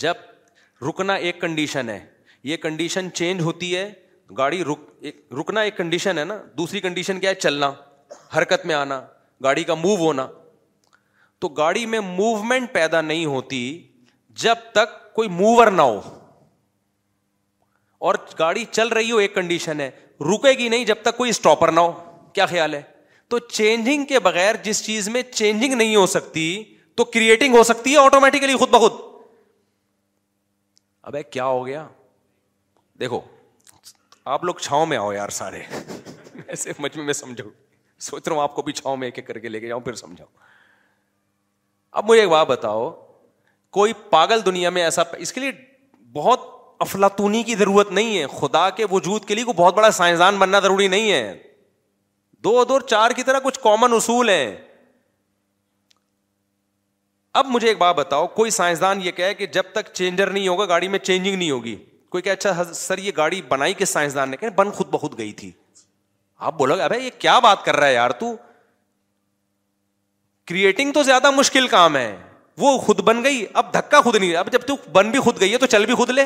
جب 0.00 0.18
رکنا 0.88 1.14
ایک 1.24 1.40
کنڈیشن 1.40 1.88
ہے 1.90 1.98
یہ 2.50 2.56
کنڈیشن 2.62 3.10
چینج 3.14 3.40
ہوتی 3.42 3.76
ہے 3.76 3.90
گاڑی 4.38 4.62
رک 4.64 4.80
ایک 5.06 5.20
رکنا 5.40 5.60
ایک 5.68 5.76
کنڈیشن 5.76 6.18
ہے 6.18 6.24
نا 6.24 6.36
دوسری 6.58 6.80
کنڈیشن 6.80 7.20
کیا 7.20 7.30
ہے 7.30 7.34
چلنا 7.34 7.70
حرکت 8.36 8.64
میں 8.66 8.74
آنا 8.74 9.00
گاڑی 9.44 9.64
کا 9.64 9.74
موو 9.74 9.96
ہونا 10.04 10.26
تو 11.40 11.48
گاڑی 11.60 11.84
میں 11.92 12.00
موومنٹ 12.00 12.72
پیدا 12.72 13.00
نہیں 13.02 13.24
ہوتی 13.26 13.60
جب 14.42 14.58
تک 14.74 15.00
کوئی 15.14 15.28
موور 15.28 15.66
نہ 15.70 15.82
ہو 15.82 16.00
اور 18.10 18.14
گاڑی 18.38 18.64
چل 18.70 18.88
رہی 18.88 19.10
ہو 19.10 19.16
ایک 19.24 19.34
کنڈیشن 19.34 19.80
ہے 19.80 19.90
رکے 20.30 20.52
گی 20.58 20.68
نہیں 20.68 20.84
جب 20.84 20.94
تک 21.02 21.16
کوئی 21.16 21.30
اسٹاپر 21.30 21.72
نہ 21.72 21.80
ہو 21.80 21.92
کیا 22.34 22.46
خیال 22.46 22.74
ہے 22.74 22.80
تو 23.30 23.38
چینجنگ 23.52 24.04
کے 24.04 24.18
بغیر 24.20 24.54
جس 24.62 24.84
چیز 24.84 25.08
میں 25.08 25.22
چینجنگ 25.32 25.74
نہیں 25.74 25.96
ہو 25.96 26.06
سکتی 26.16 26.46
تو 26.96 27.04
کریٹنگ 27.12 27.54
ہو 27.56 27.62
سکتی 27.64 27.92
ہے 27.92 27.98
آٹومیٹیکلی 27.98 28.56
خود 28.58 28.68
بخود 28.70 29.10
اب 31.10 31.16
کیا 31.32 31.44
ہو 31.44 31.66
گیا 31.66 31.86
دیکھو 33.00 33.20
آپ 34.34 34.44
لوگ 34.44 34.54
چھاؤں 34.60 34.86
میں 34.86 34.96
آؤ 34.96 35.10
یار 35.12 35.28
سارے 35.36 35.62
ایسے 36.46 36.72
میں 37.06 37.12
سمجھو 37.12 37.48
سوچ 38.08 38.28
رہا 38.28 38.34
ہوں 38.34 38.42
آپ 38.42 38.54
کو 38.54 38.62
بھی 38.62 38.72
چھاؤں 38.72 38.96
میں 38.96 39.06
ایک 39.08 39.18
ایک 39.18 39.26
کر 39.26 39.38
کے 39.38 39.48
لے 39.48 39.60
کے 39.60 39.68
جاؤں 39.68 39.80
پھر 39.80 39.94
سمجھاؤ 40.02 40.26
اب 42.00 42.08
مجھے 42.10 42.20
ایک 42.20 42.30
بات 42.30 42.46
بتاؤ 42.46 42.88
کوئی 43.78 43.92
پاگل 44.10 44.44
دنیا 44.46 44.70
میں 44.76 44.82
ایسا 44.82 45.02
اس 45.26 45.32
کے 45.32 45.40
لیے 45.40 45.50
بہت 46.12 46.46
افلاطونی 46.86 47.42
کی 47.50 47.54
ضرورت 47.56 47.90
نہیں 47.92 48.18
ہے 48.18 48.26
خدا 48.38 48.68
کے 48.78 48.86
وجود 48.90 49.24
کے 49.24 49.34
لیے 49.34 49.44
کوئی 49.44 49.56
بہت 49.62 49.74
بڑا 49.74 49.90
سائنسدان 49.98 50.38
بننا 50.38 50.60
ضروری 50.68 50.88
نہیں 50.94 51.10
ہے 51.12 51.34
دو 52.44 52.64
دو 52.68 52.78
چار 52.92 53.10
کی 53.16 53.22
طرح 53.22 53.38
کچھ 53.44 53.58
کامن 53.62 53.92
اصول 53.96 54.28
ہیں 54.30 54.56
اب 57.40 57.46
مجھے 57.48 57.68
ایک 57.68 57.78
بات 57.78 57.94
بتاؤ 57.96 58.26
کوئی 58.38 58.50
سائنسدان 58.50 59.00
یہ 59.02 59.10
کہے 59.18 59.34
کہ 59.34 59.46
جب 59.56 59.66
تک 59.72 59.92
چینجر 59.94 60.30
نہیں 60.30 60.48
ہوگا 60.48 60.64
گاڑی 60.68 60.88
میں 60.94 60.98
چینجنگ 60.98 61.36
نہیں 61.36 61.50
ہوگی 61.50 61.76
کوئی 62.10 62.22
کہ 62.22 62.30
اچھا 62.30 62.64
سر 62.74 62.98
یہ 62.98 63.12
گاڑی 63.16 63.40
بنائی 63.48 63.84
سائنسدان 63.84 64.30
نے 64.30 64.36
کہ 64.36 64.48
بن 64.56 64.70
خود 64.80 65.18
گئی 65.18 65.32
تھی 65.42 65.50
آپ 66.48 66.56
بولو 66.58 66.76
گے 66.76 66.82
ابھی 66.82 67.04
یہ 67.04 67.10
کیا 67.18 67.38
بات 67.38 67.64
کر 67.64 67.76
رہا 67.76 67.86
ہے 67.86 67.94
یار 67.94 68.10
تو 68.22 68.34
کریٹنگ 70.46 70.92
تو 70.92 71.02
زیادہ 71.02 71.30
مشکل 71.30 71.66
کام 71.68 71.96
ہے 71.96 72.16
وہ 72.58 72.76
خود 72.78 73.00
بن 73.04 73.22
گئی 73.24 73.44
اب 73.60 73.72
دھکا 73.74 74.00
خود 74.00 74.16
نہیں 74.16 74.34
اب 74.36 74.50
جب 74.52 74.62
تو 74.66 74.76
بن 74.92 75.10
بھی 75.10 75.20
خود 75.28 75.40
گئی 75.40 75.52
ہے 75.52 75.58
تو 75.58 75.66
چل 75.74 75.86
بھی 75.86 75.94
خود 76.00 76.10
لے 76.10 76.24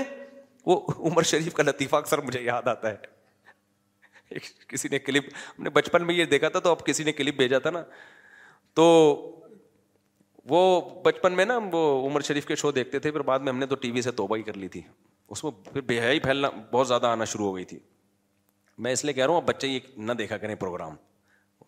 وہ 0.66 0.80
عمر 1.10 1.22
شریف 1.32 1.54
کا 1.54 1.62
لطیفہ 1.62 1.96
اکثر 1.96 2.20
مجھے 2.22 2.40
یاد 2.42 2.68
آتا 2.68 2.90
ہے 2.90 4.38
کسی 4.68 4.88
نے 4.90 4.98
کلپ 4.98 5.24
نے 5.64 5.70
بچپن 5.70 6.06
میں 6.06 6.14
یہ 6.14 6.24
دیکھا 6.30 6.48
تھا 6.54 6.58
تو 6.60 6.70
اب 6.70 6.84
کسی 6.86 7.04
نے 7.04 7.12
کلپ 7.18 7.36
بھیجا 7.36 7.58
تھا 7.66 7.70
نا 7.70 7.82
تو 8.76 8.84
وہ 10.48 10.60
بچپن 11.04 11.32
میں 11.36 11.44
نا 11.44 11.58
وہ 11.72 11.80
عمر 12.08 12.20
شریف 12.26 12.46
کے 12.46 12.56
شو 12.56 12.70
دیکھتے 12.72 12.98
تھے 13.04 13.10
پھر 13.12 13.20
بعد 13.28 13.38
میں 13.38 13.52
ہم 13.52 13.58
نے 13.58 13.66
تو 13.66 13.74
ٹی 13.84 13.90
وی 13.90 14.02
سے 14.02 14.10
توبہ 14.20 14.36
ہی 14.36 14.42
کر 14.42 14.56
لی 14.56 14.68
تھی 14.74 14.80
اس 15.34 15.42
میں 15.44 15.50
پھر 15.72 15.80
بے 15.86 15.98
حی 16.00 16.18
پھیلنا 16.26 16.48
بہت 16.72 16.88
زیادہ 16.88 17.06
آنا 17.06 17.24
شروع 17.32 17.46
ہو 17.46 17.54
گئی 17.56 17.64
تھی 17.72 17.78
میں 18.84 18.92
اس 18.92 19.04
لیے 19.04 19.12
کہہ 19.14 19.24
رہا 19.24 19.30
ہوں 19.32 19.40
اب 19.40 19.46
بچے 19.48 19.68
یہ 19.68 19.80
نہ 19.96 20.12
دیکھا 20.18 20.36
کریں 20.38 20.54
پروگرام 20.64 20.94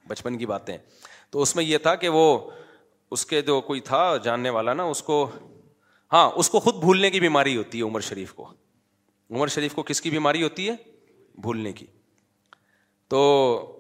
بچپن 0.08 0.36
کی 0.38 0.46
باتیں 0.46 0.76
تو 1.30 1.42
اس 1.42 1.54
میں 1.56 1.64
یہ 1.64 1.78
تھا 1.86 1.94
کہ 2.04 2.08
وہ 2.18 2.24
اس 3.16 3.24
کے 3.26 3.40
جو 3.42 3.60
کوئی 3.70 3.80
تھا 3.90 4.02
جاننے 4.24 4.50
والا 4.58 4.72
نا 4.74 4.82
اس 4.94 5.02
کو 5.02 5.16
ہاں 6.12 6.28
اس 6.42 6.50
کو 6.50 6.60
خود 6.60 6.74
بھولنے 6.80 7.10
کی 7.10 7.20
بیماری 7.20 7.56
ہوتی 7.56 7.78
ہے 7.78 7.82
عمر 7.84 8.00
شریف 8.10 8.32
کو 8.34 8.46
عمر 8.50 9.48
شریف 9.54 9.74
کو 9.74 9.82
کس 9.90 10.00
کی 10.00 10.10
بیماری 10.10 10.42
ہوتی 10.42 10.68
ہے 10.68 10.74
بھولنے 11.42 11.72
کی 11.80 11.86
تو 13.14 13.20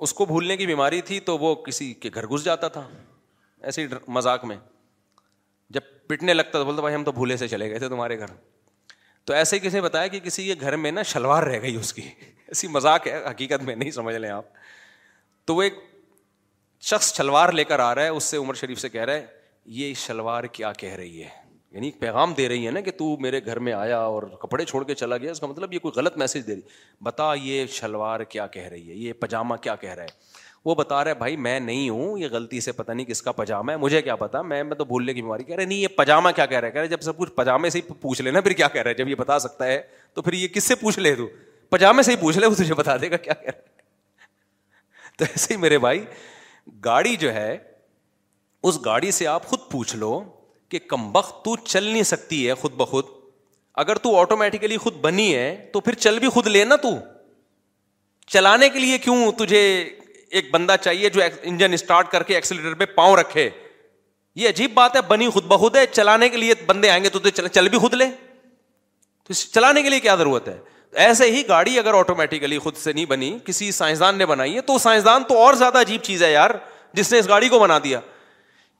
اس 0.02 0.12
کو 0.14 0.24
بھولنے 0.26 0.56
کی 0.56 0.66
بیماری 0.66 1.00
تھی 1.10 1.20
تو 1.30 1.38
وہ 1.38 1.54
کسی 1.66 1.92
کے 2.04 2.10
گھر 2.14 2.26
گھس 2.34 2.44
جاتا 2.44 2.68
تھا 2.78 2.86
ایسی 3.70 3.86
مذاق 4.16 4.44
میں 4.44 4.56
پٹنے 6.08 6.34
لگتا 6.34 6.62
تھا 6.62 6.72
بھائی 6.80 6.94
ہم 6.94 7.04
تو 7.04 7.12
بھولے 7.12 7.36
سے 7.36 7.48
چلے 7.48 7.70
گئے 7.70 7.78
تھے 7.78 7.88
تمہارے 7.88 8.18
گھر 8.18 8.30
تو 9.26 9.34
ایسے 9.34 9.56
ہی 9.56 9.60
کسی 9.60 9.76
نے 9.76 9.80
بتایا 9.82 10.06
کہ 10.12 10.18
کسی 10.24 10.44
کے 10.46 10.54
گھر 10.60 10.76
میں 10.84 10.90
نا 10.92 11.02
شلوار 11.12 11.42
رہ 11.46 11.60
گئی 11.62 11.74
اس 11.76 11.92
کی 11.94 12.02
ایسی 12.46 12.68
مذاق 12.76 13.06
ہے 13.06 13.18
حقیقت 13.30 13.62
میں 13.62 13.74
نہیں 13.76 13.90
سمجھ 13.96 14.14
لیں 14.16 14.30
آپ 14.30 14.44
تو 15.46 15.54
وہ 15.54 15.62
ایک 15.62 15.74
شخص 16.90 17.12
شلوار 17.16 17.52
لے 17.58 17.64
کر 17.64 17.78
آ 17.88 17.94
رہا 17.94 18.02
ہے 18.02 18.08
اس 18.08 18.24
سے 18.24 18.36
عمر 18.36 18.54
شریف 18.62 18.78
سے 18.80 18.88
کہہ 18.88 19.04
رہا 19.04 19.12
ہے 19.14 19.26
یہ 19.80 19.92
شلوار 20.06 20.44
کیا 20.58 20.72
کہہ 20.78 20.94
رہی 20.98 21.22
ہے 21.22 21.28
یعنی 21.76 21.90
پیغام 22.00 22.32
دے 22.36 22.48
رہی 22.48 22.66
ہے 22.66 22.70
نا 22.72 22.80
کہ 22.80 22.90
تو 22.98 23.16
میرے 23.20 23.44
گھر 23.46 23.58
میں 23.66 23.72
آیا 23.72 23.98
اور 24.12 24.22
کپڑے 24.42 24.64
چھوڑ 24.64 24.82
کے 24.86 24.94
چلا 25.00 25.16
گیا 25.24 25.30
اس 25.30 25.40
کا 25.40 25.46
مطلب 25.46 25.72
یہ 25.72 25.78
کوئی 25.78 25.92
غلط 25.98 26.16
میسج 26.18 26.46
دے 26.46 26.54
رہی 26.54 26.60
بتا 27.04 27.32
یہ 27.42 27.66
شلوار 27.80 28.20
کیا 28.34 28.46
کہہ 28.56 28.68
رہی 28.70 28.88
ہے 28.90 28.94
یہ 28.94 29.12
پاجامہ 29.20 29.56
کیا 29.62 29.74
کہہ 29.84 29.94
رہا 29.94 30.02
ہے 30.02 30.37
وہ 30.64 30.74
بتا 30.74 31.02
بھائی 31.18 31.36
میں 31.36 31.58
نہیں 31.60 31.88
ہوں 31.90 32.18
یہ 32.18 32.28
غلطی 32.30 32.60
سے 32.60 32.72
پتا 32.72 32.92
نہیں 32.92 33.06
کس 33.06 33.22
کا 33.22 33.32
پاجامہ 33.32 33.72
ہے 33.72 33.76
مجھے 33.76 34.00
کیا 34.02 34.16
پتا 34.16 34.42
میں 34.42 34.62
تو 34.78 34.84
بھولنے 34.84 35.14
کی 35.14 35.22
بیماری 35.22 35.44
کہہ 35.44 35.56
رہے 35.56 35.64
نہیں 35.64 35.78
یہ 35.78 35.88
پاجامہ 35.96 36.28
کیا 36.36 36.46
کہہ 36.46 36.58
رہا 36.58 36.66
ہے 36.66 36.72
کہہ 36.72 36.80
رہے 36.80 36.88
جب 36.88 37.00
سب 37.02 37.16
کچھ 37.18 37.30
پاجامے 37.34 37.70
سے 37.70 37.78
ہی 37.78 37.92
پوچھ 38.00 38.22
لینا 38.22 38.40
پھر 38.40 38.52
کیا 38.52 38.68
کہہ 38.72 38.82
رہے 38.82 38.94
جب 38.94 39.08
یہ 39.08 39.14
بتا 39.18 39.38
سکتا 39.38 39.66
ہے 39.66 39.80
تو 40.14 40.22
پھر 40.22 40.32
یہ 40.32 40.48
کس 40.54 40.64
سے 40.64 40.74
پوچھ 40.80 40.98
لے 40.98 41.14
تو 41.16 41.26
پاجامے 41.70 42.02
سے 42.02 42.10
ہی 42.12 42.16
پوچھ 42.20 42.38
لے 42.38 42.46
وہ 42.46 42.54
تجھے 42.54 42.74
بتا 42.74 42.96
دے 43.02 43.10
گا 43.10 43.16
کیا 43.16 43.34
کہہ 43.44 43.58
تو 45.18 45.24
ایسے 45.28 45.54
ہی 45.54 45.58
میرے 45.60 45.78
بھائی 45.84 46.04
گاڑی 46.84 47.16
جو 47.16 47.32
ہے 47.34 47.56
اس 48.68 48.78
گاڑی 48.84 49.10
سے 49.12 49.26
آپ 49.26 49.46
خود 49.46 49.70
پوچھ 49.70 49.94
لو 49.96 50.20
کہ 50.70 50.78
کم 50.88 51.08
وقت 51.16 51.44
تو 51.44 51.56
چل 51.64 51.84
نہیں 51.84 52.02
سکتی 52.02 52.46
ہے 52.48 52.54
خود 52.62 52.72
بخود 52.76 53.04
اگر 53.82 53.98
تو 54.04 54.16
آٹومیٹیکلی 54.20 54.76
خود 54.76 54.94
بنی 55.00 55.34
ہے 55.34 55.54
تو 55.72 55.80
پھر 55.80 55.94
چل 56.06 56.18
بھی 56.18 56.28
خود 56.36 56.46
لے 56.46 56.64
نا 56.64 56.76
تو 56.82 56.88
چلانے 58.32 58.68
کے 58.68 58.78
لیے 58.78 58.96
کیوں 58.98 59.30
تجھے 59.38 59.62
ایک 60.30 60.50
بندہ 60.52 60.74
چاہیے 60.82 61.08
جو 61.10 61.20
انجن 61.42 61.72
اسٹارٹ 61.72 62.10
کر 62.12 62.22
کے 62.22 62.34
ایکسیلیٹر 62.34 62.74
پہ 62.78 62.84
پاؤں 62.94 63.16
رکھے 63.16 63.48
یہ 64.40 64.48
عجیب 64.48 64.70
بات 64.74 64.96
ہے 64.96 65.00
بنی 65.08 65.28
خود 65.34 65.44
بہت 65.48 65.76
ہے 65.76 65.84
چلانے 65.92 66.28
کے 66.28 66.36
لیے 66.36 66.54
بندے 66.66 66.90
آئیں 66.90 67.02
گے 67.04 67.08
تو 67.18 67.28
چل 67.52 67.68
بھی 67.68 67.78
خود 67.78 67.94
لے 67.94 68.06
تو 69.26 69.34
چلانے 69.34 69.82
کے 69.82 69.88
لیے 69.90 70.00
کیا 70.00 70.14
ضرورت 70.16 70.48
ہے 70.48 70.58
ایسے 71.06 71.30
ہی 71.30 71.42
گاڑی 71.48 71.78
اگر 71.78 71.94
آٹومیٹکلی 71.94 72.58
خود 72.58 72.76
سے 72.76 72.92
نہیں 72.92 73.04
بنی 73.06 73.36
کسی 73.44 73.70
سائنسدان 73.72 74.18
نے 74.18 74.26
بنائی 74.26 74.54
ہے 74.56 74.60
تو 74.70 74.76
سائنسدان 74.78 75.22
تو 75.28 75.38
اور 75.38 75.54
زیادہ 75.62 75.78
عجیب 75.80 76.02
چیز 76.02 76.22
ہے 76.22 76.30
یار 76.32 76.50
جس 76.94 77.12
نے 77.12 77.18
اس 77.18 77.28
گاڑی 77.28 77.48
کو 77.48 77.58
بنا 77.58 77.78
دیا 77.84 78.00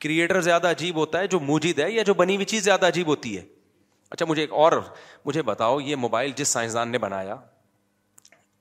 کریٹر 0.00 0.40
زیادہ 0.40 0.70
عجیب 0.70 0.96
ہوتا 0.96 1.20
ہے 1.20 1.26
جو 1.26 1.40
موجود 1.40 1.78
ہے 1.78 1.90
یا 1.90 2.02
جو 2.10 2.14
بنی 2.14 2.34
ہوئی 2.34 2.46
چیز 2.46 2.64
زیادہ 2.64 2.86
عجیب 2.86 3.06
ہوتی 3.06 3.36
ہے 3.36 3.42
اچھا 4.10 4.26
مجھے 4.28 4.42
ایک 4.42 4.52
اور 4.64 4.72
مجھے 5.24 5.42
بتاؤ 5.42 5.80
یہ 5.80 5.96
موبائل 6.06 6.30
جس 6.36 6.48
سائنسدان 6.48 6.88
نے 6.92 6.98
بنایا 6.98 7.34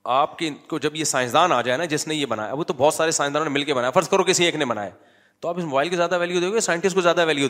آپ 0.04 0.38
کے 0.38 0.50
کو 0.68 0.78
جب 0.78 0.96
یہ 0.96 1.04
سائنسدان 1.04 1.52
آ 1.52 1.60
جائے 1.62 1.78
نا 1.78 1.84
جس 1.84 2.06
نے 2.08 2.14
یہ 2.14 2.26
بنایا 2.26 2.52
وہ 2.54 2.64
تو 2.64 2.74
بہت 2.76 2.94
سارے 2.94 3.10
سائنسدانوں 3.10 3.44
نے 3.44 3.50
مل 3.54 3.64
کے 3.64 3.74
بنایا 3.74 3.90
فرض 3.90 4.08
کرو 4.08 4.24
کسی 4.24 4.44
ایک 4.44 4.54
نے 4.56 4.64
بنایا 4.64 4.90
تو 5.40 5.48
آپ 5.48 5.58
اس 5.58 5.64
موبائل 5.64 5.88
کو 5.88 5.96
زیادہ 5.96 6.18
ویلیو 6.18 6.40
دو 6.40 6.52
گے 6.52 6.60
سائنٹسٹ 6.60 6.94
کو 6.94 7.00
زیادہ 7.00 7.24
ویلیو 7.26 7.48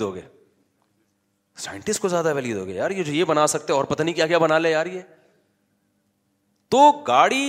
دو 2.59 2.67
گے 2.69 2.75
یار 2.75 2.91
یہ 2.91 3.03
جو 3.03 3.13
یہ 3.13 3.25
بنا 3.25 3.47
سکتے 3.47 3.73
اور 3.73 3.85
پتہ 3.85 4.03
نہیں 4.03 4.15
کیا 4.15 4.27
کیا 4.27 4.39
بنا 4.39 4.59
لے 4.59 4.71
یار 4.71 4.87
یہ 4.87 5.01
تو 6.71 6.91
گاڑی 7.07 7.45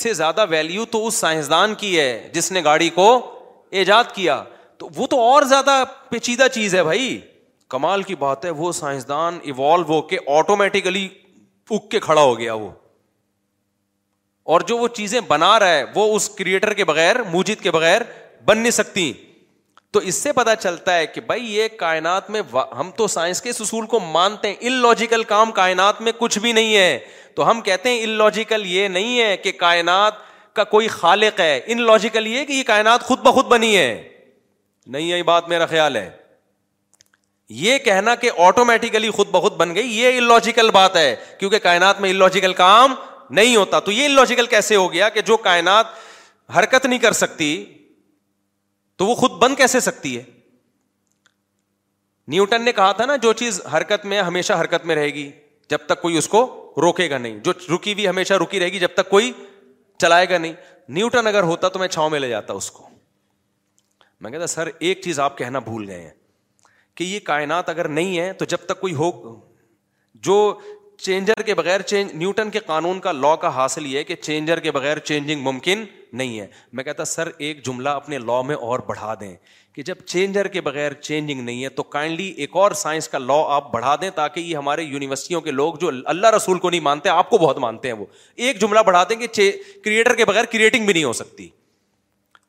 سے 0.00 0.12
زیادہ 0.14 0.44
ویلیو 0.48 0.84
تو 0.90 1.06
اس 1.06 1.14
سائنسدان 1.14 1.74
کی 1.78 1.98
ہے 1.98 2.30
جس 2.32 2.50
نے 2.52 2.62
گاڑی 2.64 2.88
کو 2.94 3.06
ایجاد 3.82 4.12
کیا 4.14 4.42
تو 4.78 4.88
وہ 4.96 5.06
تو 5.10 5.20
اور 5.20 5.42
زیادہ 5.52 5.82
پیچیدہ 6.08 6.46
چیز 6.54 6.74
ہے 6.74 6.82
بھائی 6.84 7.18
کمال 7.70 8.02
کی 8.02 8.14
بات 8.18 8.44
ہے 8.44 8.50
وہ 8.58 8.70
سائنسدان 8.72 9.38
ایوالو 9.44 9.84
ہو 9.88 10.00
کے 10.12 10.18
آٹومیٹیکلی 10.38 11.08
اگ 11.70 11.88
کے 11.90 12.00
کھڑا 12.00 12.20
ہو 12.20 12.38
گیا 12.38 12.52
وہ 12.54 12.70
اور 14.52 14.60
جو 14.68 14.76
وہ 14.78 14.86
چیزیں 14.96 15.20
بنا 15.28 15.58
رہا 15.60 15.72
ہے 15.74 15.82
وہ 15.94 16.14
اس 16.16 16.28
کریٹر 16.34 16.72
کے 16.74 16.84
بغیر 16.90 17.16
موجد 17.30 17.62
کے 17.62 17.70
بغیر 17.70 18.00
بن 18.46 18.58
نہیں 18.58 18.70
سکتی 18.70 19.12
تو 19.92 19.98
اس 20.10 20.14
سے 20.22 20.32
پتا 20.38 20.54
چلتا 20.56 20.94
ہے 20.96 21.06
کہ 21.06 21.20
بھائی 21.26 21.50
یہ 21.56 21.68
کائنات 21.80 22.30
میں 22.30 22.42
ہم 22.78 22.90
تو 22.96 23.06
سائنس 23.16 23.42
کے 23.42 23.50
کو 23.90 23.98
مانتے 24.14 24.48
ہیں 24.48 24.54
ان 24.68 24.72
لوجیکل 24.86 25.24
کام 25.32 25.52
کائنات 25.58 26.00
میں 26.08 26.12
کچھ 26.18 26.38
بھی 26.46 26.52
نہیں 26.58 26.76
ہے 26.76 26.98
تو 27.36 27.50
ہم 27.50 27.60
کہتے 27.68 27.90
ہیں 27.90 27.98
ان 28.02 28.10
لوجیکل 28.22 28.62
یہ 28.66 28.88
نہیں 28.96 29.20
ہے 29.20 29.36
کہ 29.44 29.52
کائنات 29.64 30.14
کا 30.56 30.64
کوئی 30.74 30.88
خالق 30.96 31.40
ہے 31.40 31.58
ان 31.74 31.80
لوجیکل 31.90 32.26
یہ 32.26 32.44
کہ 32.44 32.52
یہ 32.52 32.62
کائنات 32.72 33.02
خود 33.10 33.18
بخود 33.26 33.46
بنی 33.52 33.76
ہے 33.76 33.88
نہیں 34.94 35.06
یہ 35.08 35.22
بات 35.32 35.48
میرا 35.48 35.66
خیال 35.76 35.96
ہے 35.96 36.08
یہ 37.64 37.78
کہنا 37.90 38.14
کہ 38.24 38.30
آٹومیٹیکلی 38.46 39.10
خود 39.20 39.28
بخود 39.36 39.52
بن 39.62 39.74
گئی 39.74 39.98
یہ 39.98 40.18
ان 40.18 40.28
لاجیکل 40.28 40.70
بات 40.80 40.96
ہے 40.96 41.14
کیونکہ 41.38 41.58
کائنات 41.68 42.00
میں 42.00 42.10
ان 42.10 42.16
لوجیکل 42.16 42.52
کام 42.64 42.94
نہیں 43.36 43.56
ہوتا 43.56 43.80
تو 43.88 43.92
یہ 43.92 44.08
لاجیکل 44.08 44.46
کیسے 44.46 44.76
ہو 44.76 44.92
گیا 44.92 45.08
کہ 45.14 45.20
جو 45.30 45.36
کائنات 45.46 45.86
حرکت 46.58 46.86
نہیں 46.86 46.98
کر 46.98 47.12
سکتی 47.12 47.48
تو 48.98 49.06
وہ 49.06 49.14
خود 49.14 49.32
بند 49.42 49.56
کیسے 49.56 49.80
سکتی 49.80 50.16
ہے 50.16 50.22
نیوٹن 52.32 52.62
نے 52.62 52.72
کہا 52.72 52.92
تھا 52.92 53.04
نا 53.06 53.16
جو 53.22 53.32
چیز 53.32 53.60
حرکت 53.76 54.04
میں 54.06 54.20
ہمیشہ 54.22 54.52
حرکت 54.60 54.84
میں 54.86 54.94
رہے 54.96 55.12
گی 55.14 55.30
جب 55.70 55.78
تک 55.86 56.00
کوئی 56.02 56.16
اس 56.18 56.28
کو 56.28 56.40
روکے 56.82 57.08
گا 57.10 57.18
نہیں 57.18 57.38
جو 57.44 57.52
رکی 57.74 57.92
ہوئی 57.92 58.08
ہمیشہ 58.08 58.34
رکی 58.42 58.60
رہے 58.60 58.68
گی 58.72 58.78
جب 58.78 58.94
تک 58.94 59.08
کوئی 59.10 59.32
چلائے 60.00 60.28
گا 60.28 60.38
نہیں 60.38 60.52
نیوٹن 60.96 61.26
اگر 61.26 61.42
ہوتا 61.42 61.68
تو 61.68 61.78
میں 61.78 61.88
چھاؤں 61.88 62.10
میں 62.10 62.20
لے 62.20 62.28
جاتا 62.28 62.52
اس 62.54 62.70
کو 62.70 62.88
میں 64.22 64.30
کہتا 64.30 64.46
سر 64.46 64.68
ایک 64.78 65.00
چیز 65.04 65.20
آپ 65.20 65.36
کہنا 65.38 65.58
بھول 65.68 65.88
گئے 65.88 66.00
ہیں 66.00 66.10
کہ 66.96 67.04
یہ 67.04 67.18
کائنات 67.24 67.68
اگر 67.68 67.88
نہیں 67.98 68.18
ہے 68.18 68.32
تو 68.38 68.44
جب 68.48 68.66
تک 68.66 68.80
کوئی 68.80 68.94
ہو 68.94 69.10
جو 70.28 70.36
چینجر 71.02 71.42
کے 71.46 71.54
بغیر 71.54 71.80
چینج 71.88 72.12
نیوٹن 72.14 72.48
کے 72.50 72.58
قانون 72.66 72.98
کا 73.00 73.10
لا 73.12 73.34
کا 73.40 73.48
حاصل 73.54 73.86
یہ 73.86 74.02
کہ 74.04 74.14
چینجر 74.14 74.60
کے 74.60 74.70
بغیر 74.72 74.98
چینجنگ 75.10 75.42
ممکن 75.42 75.84
نہیں 76.18 76.38
ہے 76.40 76.46
میں 76.72 76.84
کہتا 76.84 77.04
سر 77.04 77.28
ایک 77.46 77.62
جملہ 77.64 77.88
اپنے 77.88 78.18
لا 78.18 78.40
میں 78.46 78.54
اور 78.70 78.78
بڑھا 78.86 79.14
دیں 79.20 79.34
کہ 79.74 79.82
جب 79.90 79.96
چینجر 80.06 80.48
کے 80.52 80.60
بغیر 80.60 80.92
چینجنگ 81.08 81.40
نہیں 81.42 81.62
ہے 81.64 81.68
تو 81.68 81.82
کائنڈلی 81.94 82.26
ایک 82.44 82.56
اور 82.56 82.72
سائنس 82.82 83.08
کا 83.08 83.18
لا 83.18 83.34
آپ 83.54 83.70
بڑھا 83.72 83.94
دیں 84.00 84.10
تاکہ 84.14 84.40
یہ 84.40 84.56
ہمارے 84.56 84.82
یونیورسٹیوں 84.82 85.40
کے 85.40 85.50
لوگ 85.50 85.74
جو 85.80 85.90
اللہ 86.12 86.30
رسول 86.36 86.58
کو 86.58 86.70
نہیں 86.70 86.80
مانتے 86.90 87.08
آپ 87.08 87.30
کو 87.30 87.38
بہت 87.46 87.58
مانتے 87.66 87.88
ہیں 87.88 87.96
وہ 87.96 88.06
ایک 88.36 88.60
جملہ 88.60 88.80
بڑھا 88.86 89.04
دیں 89.08 89.16
کہ 89.26 89.50
کریٹر 89.84 90.14
کے 90.16 90.24
بغیر 90.24 90.44
کریٹنگ 90.52 90.84
بھی 90.86 90.92
نہیں 90.94 91.04
ہو 91.04 91.12
سکتی 91.22 91.48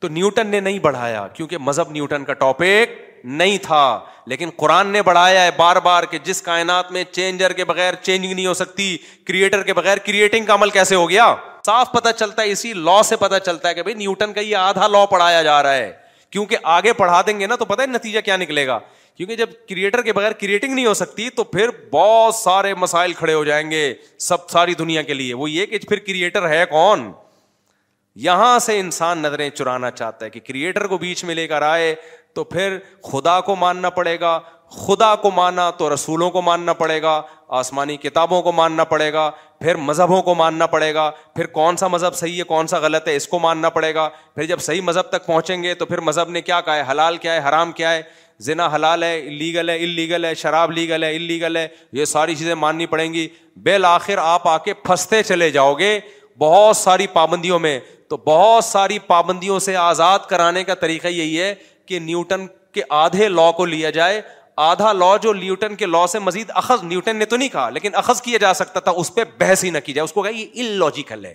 تو 0.02 0.08
نیوٹن 0.08 0.48
نے 0.48 0.60
نہیں 0.60 0.80
بڑھایا 0.80 1.28
کیونکہ 1.34 1.58
مذہب 1.68 1.92
نیوٹن 1.92 2.26
کا 2.26 2.34
ٹاپک 2.44 3.00
نہیں 3.24 3.58
تھا 3.64 4.00
لیکن 4.28 4.50
قرآن 4.58 4.88
نے 4.92 5.02
بڑھایا 5.02 5.44
ہے 5.44 5.50
بار 5.58 5.76
بار 5.84 6.04
کہ 6.12 6.18
جس 6.24 6.42
کائنات 6.42 6.92
میں 6.92 7.04
چینجر 7.12 7.54
کے 7.54 7.66
بغیر 7.66 7.94
چینج 8.02 8.26
نہیں 8.32 8.46
ہو 8.46 8.54
سکتی 8.54 8.96
کریٹر 9.28 9.64
کے 9.64 9.74
بغیر 9.74 9.98
کریٹنگ 10.06 10.46
کا 10.46 10.54
عمل 10.56 10.70
کیسے 10.70 10.96
ہو 10.96 11.10
گیا 11.10 11.34
صاف 11.66 11.92
پتا 11.92 12.14
چلتا 12.14 12.42
ہے 12.42 12.52
اسی 12.52 12.74
لا 12.74 12.96
لا 12.96 13.02
سے 13.04 13.16
چلتا 13.46 13.68
ہے 13.68 13.70
ہے 13.70 13.74
کہ 13.76 13.84
بھائی 13.84 13.96
نیوٹن 13.96 14.34
کا 14.34 14.42
یہ 14.42 14.56
آدھا 14.58 15.06
پڑھایا 15.12 15.42
جا 15.44 15.62
رہا 15.64 15.88
کیونکہ 16.32 16.58
آگے 16.72 16.92
پڑھا 16.94 17.22
دیں 17.28 17.40
گے 17.40 17.48
نا 17.48 17.56
تو 17.60 17.66
پتا 17.66 17.86
نتیجہ 17.86 18.20
کیا 18.26 18.36
نکلے 18.38 18.66
گا 18.68 18.80
کیونکہ 19.18 19.36
جب 19.36 19.50
کریٹر 19.70 20.02
کے 20.02 20.14
بغیر 20.14 20.32
کریٹنگ 20.42 20.74
نہیں 20.74 20.86
ہو 20.86 20.94
سکتی 20.94 21.30
تو 21.36 21.44
پھر 21.44 21.70
بہت 21.92 22.36
سارے 22.36 22.74
مسائل 22.80 23.14
کھڑے 23.14 23.34
ہو 23.34 23.44
جائیں 23.46 23.70
گے 23.72 23.94
سب 24.28 24.50
ساری 24.50 24.74
دنیا 24.80 25.02
کے 25.02 25.14
لیے 25.14 25.34
وہ 25.34 25.50
یہ 25.52 25.66
کہ 25.66 25.80
پھر 25.90 26.00
کریٹر 26.08 26.48
ہے 26.50 26.64
کون 26.70 27.12
یہاں 28.26 28.58
سے 28.60 28.80
انسان 28.80 29.18
نظریں 29.22 29.50
چرانا 29.50 29.90
چاہتا 29.92 30.26
ہے 30.26 30.30
کہ 30.30 30.40
کریٹر 30.48 30.88
کو 30.88 30.98
بیچ 30.98 31.24
میں 31.26 31.36
لے 31.36 31.48
کر 31.48 31.62
آئے 31.62 31.94
تو 32.36 32.44
پھر 32.44 32.78
خدا 33.12 33.40
کو 33.46 33.56
ماننا 33.60 33.90
پڑے 33.90 34.20
گا 34.20 34.40
خدا 34.86 35.14
کو 35.22 35.30
مانا 35.36 35.70
تو 35.78 35.94
رسولوں 35.94 36.30
کو 36.32 36.42
ماننا 36.42 36.74
پڑے 36.82 37.02
گا 37.02 37.22
آسمانی 37.60 37.96
کتابوں 37.98 38.42
کو 38.42 38.52
ماننا 38.52 38.84
پڑے 38.90 39.12
گا 39.14 39.30
پھر 39.60 39.76
مذہبوں 39.86 40.22
کو 40.24 40.34
ماننا 40.36 40.66
پڑے 40.74 40.94
گا 40.94 41.10
پھر 41.36 41.46
کون 41.56 41.78
سا 41.78 41.88
مذہب 41.88 42.16
صحیح 42.16 42.38
ہے 42.38 42.44
کون 42.48 42.68
سا 42.74 42.80
غلط 42.80 43.08
ہے 43.08 43.16
اس 43.16 43.28
کو 43.28 43.40
ماننا 43.40 43.70
پڑے 43.78 43.94
گا 43.96 44.08
پھر 44.36 44.46
جب 44.52 44.60
صحیح 44.62 44.82
مذہب 44.90 45.10
تک 45.10 45.26
پہنچیں 45.26 45.62
گے 45.64 45.74
تو 45.76 45.86
پھر 45.86 46.02
مذہب 46.10 46.30
نے 46.32 46.42
کیا 46.42 46.60
کہا 46.66 46.76
ہے 46.76 46.84
حلال 46.92 47.18
کیا 47.26 47.34
ہے 47.34 47.48
حرام 47.48 47.72
کیا 47.80 47.94
ہے 47.94 48.02
زنا 48.48 48.68
حلال 48.76 49.04
ہے 49.04 49.20
لیگل 49.40 49.70
ہے 49.70 49.78
ان 49.84 49.90
لیگل 49.96 50.26
ہے 50.26 50.34
شراب 50.42 50.72
لیگل 50.72 51.04
ہے 51.04 51.16
ان 51.16 51.22
لیگل 51.32 51.58
ہے 51.58 51.68
یہ 51.94 52.06
ساری 52.12 52.36
چیزیں 52.36 52.54
ماننی 52.56 52.86
پڑیں 52.94 53.12
گی 53.14 53.28
بالآخر 53.64 54.18
آپ 54.22 54.48
آ 54.48 54.58
کے 54.68 54.74
پھنستے 54.84 55.24
چلے 55.24 55.50
جاؤ 55.52 55.74
گے 55.80 56.00
بہت 56.42 56.78
ساری 56.78 57.08
پابندیوں 57.14 57.60
میں 57.60 57.80
تو 58.10 58.18
بہت 58.26 58.64
ساری 58.66 59.00
پابندیوں 59.08 59.60
سے 59.64 59.76
آزاد 59.78 60.20
کرانے 60.30 60.64
کا 60.64 60.76
طریقہ 60.76 61.08
یہی 61.08 61.40
ہے 61.42 61.54
کہ 61.90 62.00
نیوٹن 62.00 62.46
کے 62.74 62.82
آدھے 63.04 63.28
لا 63.30 63.50
کو 63.58 63.66
لیا 63.66 63.90
جائے 63.90 64.22
آدھا 64.64 64.92
لا 64.94 65.16
جو 65.22 65.32
نیوٹن 65.34 65.76
کے 65.76 65.86
لا 65.86 66.06
سے 66.12 66.20
مزید 66.20 66.50
اخذ 66.62 66.84
نیوٹن 66.84 67.16
نے 67.18 67.26
تو 67.32 67.38
نہیں 67.38 67.50
کہا 67.50 67.70
لیکن 67.78 67.96
اخذ 68.02 68.22
کیا 68.22 68.38
جا 68.42 68.54
سکتا 68.62 68.80
تھا 68.88 68.92
اس 69.04 69.14
پہ 69.14 69.24
بحث 69.40 69.64
ہی 69.64 69.70
نہ 69.76 69.80
کی 69.86 69.94
جائے 69.94 70.04
اس 70.04 70.14
کو 70.14 70.22
کہا 70.24 70.42
یہ 70.42 70.60
ان 70.62 71.26
ہے 71.26 71.34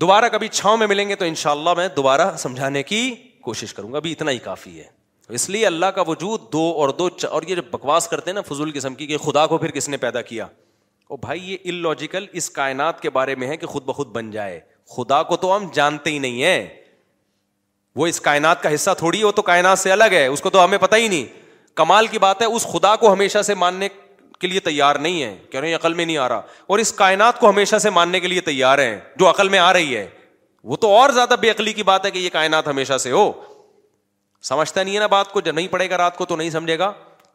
دوبارہ 0.00 0.28
کبھی 0.32 0.46
چھاؤں 0.48 0.76
میں 0.76 0.86
ملیں 0.92 1.08
گے 1.08 1.14
تو 1.16 1.24
انشاءاللہ 1.24 1.70
میں 1.76 1.88
دوبارہ 1.96 2.30
سمجھانے 2.42 2.82
کی 2.92 3.00
کوشش 3.48 3.74
کروں 3.74 3.92
گا 3.92 3.96
ابھی 3.98 4.12
اتنا 4.12 4.30
ہی 4.30 4.38
کافی 4.46 4.78
ہے 4.78 4.86
اس 5.38 5.48
لیے 5.50 5.66
اللہ 5.66 5.90
کا 5.96 6.02
وجود 6.06 6.40
دو 6.52 6.62
اور 6.76 6.88
دو 6.88 7.08
چ... 7.08 7.24
اور 7.26 7.42
یہ 7.48 7.54
جو 7.54 7.62
بکواس 7.70 8.08
کرتے 8.08 8.30
ہیں 8.30 8.34
نا 8.34 8.40
فضول 8.54 8.70
قسم 8.74 8.94
کی 8.94 9.06
کہ 9.06 9.16
خدا 9.26 9.46
کو 9.52 9.58
پھر 9.58 9.70
کس 9.78 9.88
نے 9.88 9.96
پیدا 10.06 10.22
کیا 10.30 10.46
او 11.10 11.16
بھائی 11.26 11.40
یہ 11.52 11.68
ان 11.70 11.74
لوجیکل 11.88 12.26
اس 12.40 12.48
کائنات 12.60 13.00
کے 13.00 13.10
بارے 13.18 13.34
میں 13.42 13.48
ہے 13.48 13.56
کہ 13.56 13.66
خود 13.76 13.84
بخود 13.88 14.08
بن 14.16 14.30
جائے 14.30 14.58
خدا 14.96 15.22
کو 15.30 15.36
تو 15.46 15.56
ہم 15.56 15.68
جانتے 15.74 16.10
ہی 16.10 16.18
نہیں 16.26 16.42
ہیں 16.42 16.66
وہ 17.96 18.06
اس 18.06 18.20
کائنات 18.20 18.62
کا 18.62 18.74
حصہ 18.74 18.90
تھوڑی 18.98 19.18
ہے 19.18 19.24
وہ 19.24 19.30
تو 19.32 19.42
کائنات 19.42 19.78
سے 19.78 19.92
الگ 19.92 20.12
ہے 20.14 20.26
اس 20.26 20.40
کو 20.42 20.50
تو 20.50 20.64
ہمیں 20.64 20.78
پتہ 20.78 20.96
ہی 20.96 21.08
نہیں 21.08 21.24
کمال 21.76 22.06
کی 22.06 22.18
بات 22.18 22.40
ہے 22.42 22.46
اس 22.56 22.66
خدا 22.72 22.94
کو 22.96 23.12
ہمیشہ 23.12 23.42
سے 23.46 23.54
ماننے 23.54 23.88
کے 24.40 24.46
لیے 24.46 24.60
تیار 24.60 24.96
نہیں 25.06 25.22
ہے 25.22 25.36
کہہ 25.50 25.60
رہے 25.60 25.68
ہیں 25.68 25.74
عقل 25.76 25.94
میں 25.94 26.04
نہیں 26.06 26.16
آ 26.18 26.28
رہا 26.28 26.40
اور 26.66 26.78
اس 26.78 26.92
کائنات 26.92 27.38
کو 27.40 27.48
ہمیشہ 27.50 27.78
سے 27.82 27.90
ماننے 27.90 28.20
کے 28.20 28.28
لیے 28.28 28.40
تیار 28.48 28.78
ہیں 28.78 28.98
جو 29.18 29.28
عقل 29.30 29.48
میں 29.48 29.58
آ 29.58 29.72
رہی 29.72 29.96
ہے 29.96 30.06
وہ 30.72 30.76
تو 30.84 30.92
اور 30.96 31.10
زیادہ 31.12 31.34
بے 31.40 31.50
عقلی 31.50 31.72
کی 31.72 31.82
بات 31.82 32.04
ہے 32.06 32.10
کہ 32.10 32.18
یہ 32.18 32.28
کائنات 32.32 32.68
ہمیشہ 32.68 32.98
سے 32.98 33.10
ہو 33.12 33.30
سمجھتا 34.48 34.82
نہیں 34.82 34.94
ہے 34.94 35.00
نا 35.00 35.06
بات 35.06 35.32
کو 35.32 35.40
جب 35.40 35.54
نہیں 35.54 35.68
پڑے 35.68 35.88
گا 35.90 35.96
رات 35.98 36.16
کو 36.16 36.24
تو 36.32 36.36
نہیں 36.36 36.50
سمجھے 36.50 36.78
گا 36.78 36.92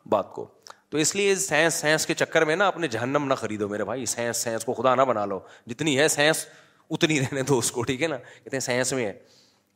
بات 0.09 0.31
کو 0.33 0.47
تو 0.89 0.97
اس 0.97 1.15
لیے 1.15 1.33
سینس 1.35 1.73
سینس 1.81 2.05
کے 2.05 2.13
چکر 2.13 2.45
میں 2.45 2.55
نا 2.55 2.67
اپنے 2.67 2.87
جہنم 2.97 3.25
نہ 3.27 3.33
خریدو 3.39 3.67
میرے 3.69 3.83
بھائی 3.85 4.05
سینس 4.15 4.37
سینس 4.43 4.65
کو 4.65 4.73
خدا 4.73 4.93
نہ 4.95 5.01
بنا 5.07 5.25
لو 5.25 5.39
جتنی 5.67 5.97
ہے 5.99 6.07
سینس 6.17 6.45
اتنی 6.91 7.19
رہنے 7.19 7.41
دو 7.47 7.57
اس 7.57 7.71
کو 7.71 7.81
ٹھیک 7.89 8.01
ہے 8.01 8.07
نا 8.07 8.17
کہتے 8.43 8.55
ہیں 8.55 8.59
سینس 8.61 8.93
میں 8.93 9.05
ہے 9.05 9.13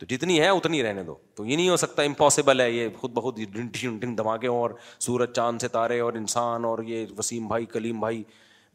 تو 0.03 0.07
جتنی 0.15 0.39
ہے 0.39 0.47
اتنی 0.49 0.81
رہنے 0.83 1.03
دو 1.03 1.13
تو 1.35 1.45
یہ 1.45 1.55
نہیں 1.55 1.69
ہو 1.69 1.75
سکتا 1.77 2.01
امپاسبل 2.03 2.61
ہے 2.61 2.69
یہ 2.71 2.87
خود 3.01 3.11
بہت 3.15 3.37
دھماکے 4.17 4.47
اور 4.47 4.69
سورج 5.05 5.31
چاند 5.35 5.59
سے 5.61 5.67
تارے 5.75 5.99
اور 6.05 6.13
انسان 6.21 6.65
اور 6.65 6.79
یہ 6.87 7.05
وسیم 7.17 7.47
بھائی 7.47 7.65
کلیم 7.75 7.99
بھائی 7.99 8.21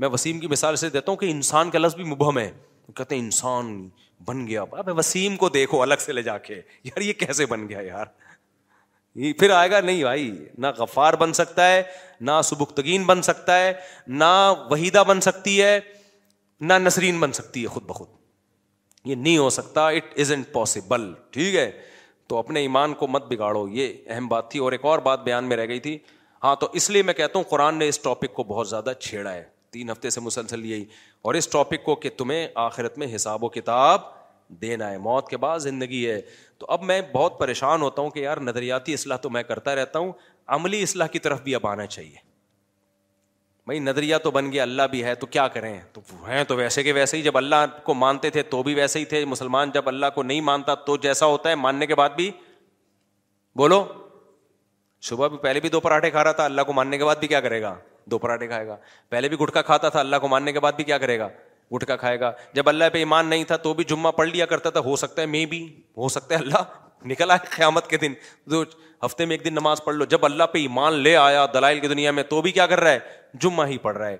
میں 0.02 0.08
وسیم 0.12 0.38
کی 0.40 0.46
مثال 0.50 0.76
سے 0.82 0.90
دیتا 0.90 1.10
ہوں 1.10 1.16
کہ 1.18 1.30
انسان 1.30 1.70
کا 1.70 1.78
لفظ 1.78 1.94
بھی 1.96 2.04
مبہم 2.12 2.38
ہے 2.38 2.50
کہتے 2.96 3.14
ہیں 3.14 3.22
انسان 3.22 3.76
بن 4.26 4.46
گیا 4.46 4.62
اب 4.72 4.88
وسیم 4.98 5.36
کو 5.44 5.48
دیکھو 5.58 5.82
الگ 5.82 6.02
سے 6.04 6.12
لے 6.12 6.22
جا 6.30 6.38
کے 6.48 6.60
یار 6.84 7.00
یہ 7.00 7.12
کیسے 7.26 7.46
بن 7.52 7.68
گیا 7.68 7.80
یار 7.86 8.06
یہ 9.24 9.32
پھر 9.40 9.50
آئے 9.56 9.70
گا 9.70 9.80
نہیں 9.80 10.02
بھائی 10.02 10.30
نہ 10.58 10.66
غفار 10.78 11.14
بن 11.24 11.32
سکتا 11.42 11.70
ہے 11.72 11.82
نہ 12.30 12.40
سبکتگین 12.44 13.04
بن 13.06 13.22
سکتا 13.32 13.58
ہے 13.64 13.72
نہ 14.24 14.32
وحیدہ 14.70 15.04
بن 15.08 15.20
سکتی 15.28 15.60
ہے 15.62 15.78
نہ 16.70 16.74
نسرین 16.82 17.20
بن 17.20 17.32
سکتی 17.40 17.62
ہے 17.62 17.68
خود 17.76 17.82
بخود 17.86 18.16
یہ 19.08 19.14
نہیں 19.14 19.36
ہو 19.38 19.48
سکتا 19.50 19.86
اٹ 19.98 20.18
از 20.20 20.30
پاسبل 20.52 21.12
ٹھیک 21.32 21.54
ہے 21.54 21.70
تو 22.28 22.36
اپنے 22.38 22.60
ایمان 22.60 22.94
کو 23.02 23.06
مت 23.08 23.24
بگاڑو 23.28 23.66
یہ 23.72 23.92
اہم 24.06 24.26
بات 24.28 24.50
تھی 24.50 24.60
اور 24.60 24.72
ایک 24.72 24.84
اور 24.90 24.98
بات 25.06 25.22
بیان 25.24 25.44
میں 25.48 25.56
رہ 25.56 25.66
گئی 25.68 25.80
تھی 25.86 25.96
ہاں 26.44 26.54
تو 26.62 26.66
اس 26.72 26.82
اس 26.82 26.90
لیے 26.90 27.02
میں 27.02 27.14
کہتا 27.20 27.38
ہوں 27.38 27.44
قرآن 27.50 27.78
نے 27.78 27.88
ٹاپک 28.02 28.34
کو 28.34 28.44
بہت 28.50 28.68
زیادہ 28.68 28.92
چھیڑا 29.08 29.32
ہے 29.32 29.42
تین 29.76 29.90
ہفتے 29.90 30.10
سے 30.10 30.20
مسلسل 30.26 30.64
یہی 30.72 30.84
اور 31.28 31.34
اس 31.40 31.48
ٹاپک 31.56 31.84
کو 31.84 31.94
کہ 32.02 32.10
تمہیں 32.18 32.46
آخرت 32.66 32.98
میں 32.98 33.14
حساب 33.14 33.44
و 33.44 33.48
کتاب 33.56 34.00
دینا 34.60 34.90
ہے 34.90 34.98
موت 35.08 35.28
کے 35.28 35.36
بعد 35.46 35.58
زندگی 35.68 36.06
ہے 36.10 36.20
تو 36.58 36.66
اب 36.76 36.82
میں 36.90 37.00
بہت 37.12 37.38
پریشان 37.38 37.82
ہوتا 37.82 38.02
ہوں 38.02 38.10
کہ 38.10 38.20
یار 38.28 38.36
نظریاتی 38.52 38.94
اصلاح 38.94 39.16
تو 39.26 39.30
میں 39.38 39.42
کرتا 39.54 39.74
رہتا 39.82 39.98
ہوں 39.98 40.12
عملی 40.58 40.82
اصلاح 40.82 41.06
کی 41.14 41.18
طرف 41.28 41.42
بھی 41.44 41.54
اب 41.54 41.66
آنا 41.72 41.86
چاہیے 41.96 42.26
بھائی 43.68 43.78
نظریہ 43.80 44.16
تو 44.24 44.30
بن 44.30 44.50
گیا 44.52 44.62
اللہ 44.62 44.82
بھی 44.90 45.02
ہے 45.04 45.14
تو 45.22 45.26
کیا 45.26 45.46
کریں 45.54 45.72
تو 45.92 46.00
ہیں 46.28 46.44
تو 46.48 46.56
ویسے 46.56 46.82
کہ 46.82 46.92
ویسے 46.92 47.16
ہی 47.16 47.22
جب 47.22 47.36
اللہ 47.36 47.64
کو 47.84 47.94
مانتے 48.02 48.30
تھے 48.36 48.42
تو 48.52 48.62
بھی 48.68 48.74
ویسے 48.74 48.98
ہی 48.98 49.04
تھے 49.10 49.24
مسلمان 49.32 49.70
جب 49.74 49.88
اللہ 49.88 50.06
کو 50.14 50.22
نہیں 50.22 50.40
مانتا 50.50 50.74
تو 50.86 50.96
جیسا 51.06 51.26
ہوتا 51.26 51.50
ہے 51.50 51.54
ماننے 51.64 51.86
کے 51.86 51.94
بعد 52.00 52.10
بھی 52.16 52.30
بولو 53.58 53.82
صبح 55.08 55.28
بھی 55.28 55.36
پہلے 55.42 55.60
بھی 55.60 55.68
دو 55.74 55.80
پراٹھے 55.80 56.10
کھا 56.10 56.24
رہا 56.24 56.32
تھا 56.40 56.44
اللہ 56.44 56.62
کو 56.66 56.72
ماننے 56.78 56.98
کے 56.98 57.04
بعد 57.04 57.16
بھی 57.20 57.28
کیا 57.28 57.40
کرے 57.40 57.60
گا 57.62 57.74
دو 58.10 58.18
پراٹھے 58.18 58.46
کھائے 58.48 58.66
گا 58.66 58.76
پہلے 59.08 59.28
بھی 59.28 59.36
گٹکا 59.44 59.62
کھاتا 59.70 59.88
تھا 59.96 60.00
اللہ 60.00 60.16
کو 60.22 60.28
ماننے 60.34 60.52
کے 60.52 60.60
بعد 60.60 60.72
بھی 60.76 60.84
کیا 60.84 60.98
کرے 60.98 61.18
گا 61.18 61.28
گٹکا 61.74 61.96
کھائے 61.96 62.20
گا 62.20 62.32
جب 62.54 62.68
اللہ 62.68 62.84
پہ 62.92 62.98
ایمان 62.98 63.26
نہیں 63.30 63.44
تھا 63.52 63.56
تو 63.68 63.74
بھی 63.80 63.84
جمعہ 63.92 64.12
پڑھ 64.20 64.28
لیا 64.28 64.46
کرتا 64.54 64.70
تھا 64.70 64.80
ہو 64.84 64.96
سکتا 65.04 65.22
ہے 65.22 65.26
مے 65.36 65.44
بھی 65.50 65.64
ہو 65.96 66.08
سکتا 66.16 66.34
ہے 66.34 66.40
اللہ 66.44 66.64
نکلا 67.06 67.34
ہے 67.34 67.56
قیامت 67.56 67.86
کے 67.90 67.96
دن 67.98 68.12
جو 68.50 68.64
ہفتے 69.04 69.24
میں 69.24 69.36
ایک 69.36 69.44
دن 69.44 69.54
نماز 69.54 69.84
پڑھ 69.84 69.94
لو 69.96 70.04
جب 70.10 70.24
اللہ 70.24 70.44
پہ 70.52 70.58
ایمان 70.58 70.94
لے 71.02 71.14
آیا 71.16 71.44
دلائل 71.54 71.80
کی 71.80 71.88
دنیا 71.88 72.10
میں 72.10 72.22
تو 72.30 72.40
بھی 72.42 72.52
کیا 72.52 72.66
کر 72.66 72.80
رہا 72.80 72.90
ہے 72.92 72.98
جمعہ 73.42 73.66
ہی 73.68 73.78
پڑھ 73.82 73.96
رہا 73.96 74.08
ہے 74.08 74.16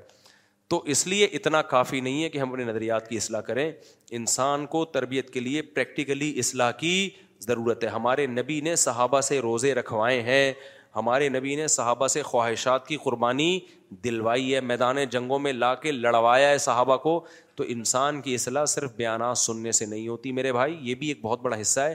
تو 0.71 0.83
اس 0.95 1.07
لیے 1.07 1.25
اتنا 1.35 1.63
کافی 1.73 2.01
نہیں 2.01 2.23
ہے 2.25 2.29
کہ 2.29 2.39
ہم 2.39 2.51
اپنے 2.51 2.65
نظریات 2.65 3.09
کی 3.09 3.17
اصلاح 3.17 3.41
کریں 3.41 3.71
انسان 4.19 4.67
کو 4.75 4.85
تربیت 4.97 5.33
کے 5.33 5.41
لیے 5.41 5.63
پریکٹیکلی 5.63 6.33
اصلاح 6.39 6.71
کی 6.79 7.09
ضرورت 7.47 7.85
ہے 7.85 7.89
ہمارے 7.89 8.27
نبی 8.27 8.61
نے 8.65 8.75
صحابہ 8.77 9.21
سے 9.21 9.39
روزے 9.41 9.75
رکھوائے 9.75 10.21
ہیں 10.23 10.53
ہمارے 10.97 11.29
نبی 11.29 11.55
نے 11.57 11.67
صحابہ 11.69 12.07
سے 12.09 12.23
خواہشات 12.23 12.87
کی 12.87 12.97
قربانی 13.03 13.59
دلوائی 14.05 14.55
ہے 14.55 14.61
میدان 14.61 14.97
جنگوں 15.11 15.39
میں 15.39 15.53
لا 15.53 15.75
کے 15.83 15.93
لڑوایا 15.93 16.49
ہے 16.49 16.59
صحابہ 16.59 16.97
کو 17.03 17.21
تو 17.57 17.65
انسان 17.69 18.21
کی 18.23 18.35
اصلاح 18.35 18.65
صرف 18.75 18.93
بیانات 18.97 19.39
سننے 19.39 19.73
سے 19.73 19.87
نہیں 19.87 20.09
ہوتی 20.09 20.33
میرے 20.33 20.53
بھائی 20.53 20.77
یہ 20.91 20.95
بھی 20.95 21.09
ایک 21.09 21.19
بہت 21.23 21.41
بڑا 21.43 21.61
حصہ 21.61 21.81
ہے 21.81 21.95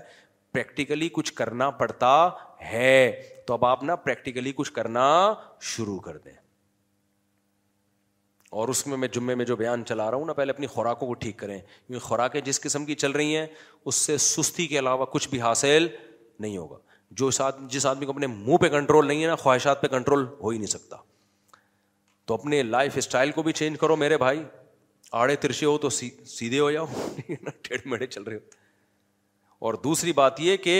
پریکٹیکلی 0.54 1.08
کچھ 1.14 1.34
کرنا 1.34 1.70
پڑتا 1.80 2.10
ہے 2.72 2.90
تو 3.48 3.54
اب 3.54 3.66
آپ 3.66 3.84
نا 3.84 3.96
پریکٹیکلی 4.08 4.52
کچھ 4.56 4.72
کرنا 4.74 5.06
شروع 5.76 6.00
کر 6.08 6.18
دیں 6.26 6.32
اور 8.62 8.68
اس 8.70 8.86
میں 8.88 8.98
میں 8.98 9.08
جمعے 9.14 9.36
میں 9.36 9.46
جو 9.46 9.56
بیان 9.56 9.84
چلا 9.86 10.10
رہا 10.12 10.18
ہوں 10.18 10.26
نا 10.26 10.34
پہلے 10.40 10.52
اپنی 10.52 10.68
خوراکوں 10.74 11.08
کو 11.08 11.14
ٹھیک 11.24 11.38
کریں 11.38 11.58
کیونکہ 11.60 12.06
خوراکیں 12.08 12.40
جس 12.50 12.62
قسم 12.62 12.86
کی 12.86 12.96
چل 13.04 13.12
رہی 13.12 13.36
ہیں 13.36 13.46
اس 13.86 13.96
سے 13.96 14.18
سستی 14.30 14.68
کے 14.74 14.80
علاوہ 14.80 15.06
کچھ 15.16 15.28
بھی 15.30 15.42
حاصل 15.42 15.88
نہیں 16.40 16.58
ہوگا 16.58 16.78
جو 17.22 17.30
جس 17.70 17.86
آدمی 17.86 18.06
کو 18.06 18.12
اپنے 18.12 18.28
منہ 18.28 18.58
پہ 18.62 18.70
کنٹرول 18.70 19.08
نہیں 19.08 19.22
ہے 19.24 19.28
نا 19.28 19.36
خواہشات 19.46 19.82
پہ 19.82 19.88
کنٹرول 19.88 20.26
ہو 20.42 20.50
ہی 20.50 20.58
نہیں 20.58 20.68
سکتا 20.70 20.98
تو 22.26 22.34
اپنے 22.34 22.62
لائف 22.64 22.98
اسٹائل 22.98 23.32
کو 23.32 23.44
بھی 23.44 23.54
چینج 23.62 23.80
کرو 23.80 23.96
میرے 24.06 24.18
بھائی 24.18 24.44
آڑے 25.24 25.36
ترشے 25.48 25.66
ہو 25.66 25.78
تو 25.86 25.90
سیدھے 25.98 26.60
ہو 26.60 26.72
جاؤ 26.72 26.86
ٹیڑھے 27.26 27.90
میڑے 27.90 28.08
چل 28.08 28.24
رہے 28.24 28.36
ہوتے 28.36 28.62
اور 29.68 29.74
دوسری 29.84 30.12
بات 30.14 30.40
یہ 30.42 30.56
کہ 30.64 30.74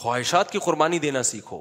خواہشات 0.00 0.50
کی 0.50 0.58
قربانی 0.64 0.98
دینا 1.04 1.22
سیکھو 1.30 1.60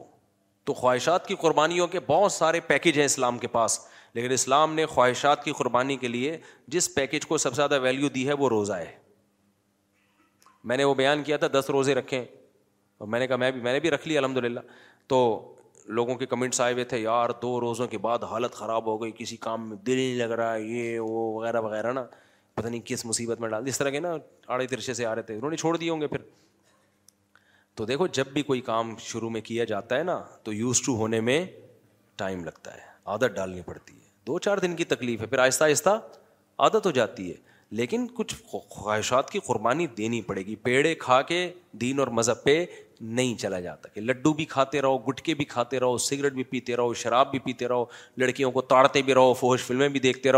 تو 0.65 0.73
خواہشات 0.81 1.27
کی 1.27 1.35
قربانیوں 1.41 1.87
کے 1.93 1.99
بہت 2.07 2.31
سارے 2.31 2.59
پیکج 2.67 2.97
ہیں 2.97 3.05
اسلام 3.05 3.37
کے 3.39 3.47
پاس 3.55 3.79
لیکن 4.13 4.31
اسلام 4.31 4.73
نے 4.73 4.85
خواہشات 4.85 5.43
کی 5.43 5.51
قربانی 5.57 5.95
کے 6.03 6.07
لیے 6.07 6.37
جس 6.75 6.93
پیکج 6.95 7.25
کو 7.27 7.37
سب 7.45 7.49
سے 7.49 7.55
زیادہ 7.55 7.79
ویلیو 7.83 8.09
دی 8.17 8.27
ہے 8.27 8.33
وہ 8.43 8.49
روزہ 8.55 8.73
ہے 8.83 8.91
میں 10.71 10.77
نے 10.77 10.83
وہ 10.83 10.93
بیان 11.01 11.23
کیا 11.29 11.37
تھا 11.43 11.47
دس 11.59 11.69
روزے 11.73 11.95
رکھے 11.95 12.19
اور 12.97 13.07
میں 13.13 13.19
نے 13.19 13.27
کہا 13.27 13.35
میں 13.45 13.51
بھی 13.51 13.61
میں 13.61 13.73
نے 13.73 13.79
بھی 13.87 13.91
رکھ 13.91 14.07
لی 14.07 14.17
الحمد 14.17 14.37
للہ 14.45 14.59
تو 15.13 15.19
لوگوں 16.01 16.15
کے 16.15 16.25
کمنٹس 16.35 16.61
آئے 16.61 16.73
ہوئے 16.73 16.83
تھے 16.93 16.99
یار 16.99 17.29
دو 17.41 17.59
روزوں 17.61 17.87
کے 17.87 17.97
بعد 18.07 18.23
حالت 18.31 18.51
خراب 18.55 18.85
ہو 18.87 19.01
گئی 19.03 19.11
کسی 19.17 19.37
کام 19.49 19.67
میں 19.69 19.77
دل 19.87 19.95
نہیں 19.97 20.15
لگ 20.17 20.31
رہا 20.41 20.55
یہ 20.55 20.99
وہ 20.99 21.31
وغیرہ 21.37 21.61
وغیرہ 21.69 21.93
نا 21.93 22.05
پتہ 22.55 22.67
نہیں 22.67 22.81
کس 22.85 23.05
مصیبت 23.05 23.39
میں 23.39 23.49
دی 23.49 23.69
اس 23.69 23.77
طرح 23.77 23.89
کے 23.89 23.99
نا 23.99 24.13
آڑے 24.53 24.67
ترشے 24.67 24.93
سے 24.93 25.05
آ 25.05 25.13
رہے 25.15 25.21
تھے 25.23 25.35
انہوں 25.35 25.51
نے 25.51 25.57
چھوڑ 25.57 25.75
دیے 25.77 25.89
ہوں 25.89 26.01
گے 26.01 26.07
پھر 26.07 26.21
تو 27.75 27.85
دیکھو 27.85 28.07
جب 28.17 28.27
بھی 28.33 28.41
کوئی 28.43 28.61
کام 28.61 28.93
شروع 28.99 29.29
میں 29.29 29.41
کیا 29.41 29.63
جاتا 29.65 29.97
ہے 29.97 30.03
نا 30.03 30.19
تو 30.43 30.53
یوز 30.53 30.81
ٹو 30.85 30.95
ہونے 30.95 31.19
میں 31.29 31.45
ٹائم 32.21 32.43
لگتا 32.45 32.73
ہے 32.75 32.89
عادت 33.13 33.35
ڈالنی 33.35 33.61
پڑتی 33.65 33.93
ہے 33.93 34.09
دو 34.27 34.39
چار 34.39 34.57
دن 34.63 34.75
کی 34.75 34.83
تکلیف 34.85 35.21
ہے 35.21 35.25
پھر 35.27 35.39
آہستہ 35.39 35.63
آہستہ 35.63 35.89
عادت 36.65 36.85
ہو 36.85 36.91
جاتی 36.97 37.29
ہے 37.29 37.35
لیکن 37.79 38.07
کچھ 38.15 38.35
خواہشات 38.51 39.29
کی 39.31 39.39
قربانی 39.45 39.85
دینی 39.97 40.21
پڑے 40.21 40.41
گی 40.45 40.55
پیڑے 40.63 40.93
کھا 41.05 41.21
کے 41.29 41.37
دین 41.81 41.99
اور 41.99 42.07
مذہب 42.19 42.43
پہ 42.43 42.55
نہیں 43.01 43.33
چلا 43.41 43.59
جاتا 43.59 43.89
کہ 43.93 44.01
لڈو 44.01 44.31
بھی 44.33 44.45
کھاتے 44.45 44.81
رہو 44.81 44.97
گٹکے 45.07 45.33
بھی 45.35 45.45
کھاتے 45.45 45.79
رہو 45.79 45.97
سگریٹ 46.07 46.33
بھی 46.33 46.43
پیتے 46.43 46.75
رہو 46.75 46.93
شراب 46.93 47.31
بھی 47.31 47.39
پیتے 47.43 47.67
رہو 47.67 47.85
لڑکیوں 48.17 48.51
کو 48.51 48.61
تاڑتے 48.61 48.99
بھی 48.99 49.03
بھی 49.05 49.13
رہو 49.13 49.21
رہو 49.25 49.33
فوہش 49.39 49.63
فلمیں 49.65 49.87
دیکھتے 50.03 50.31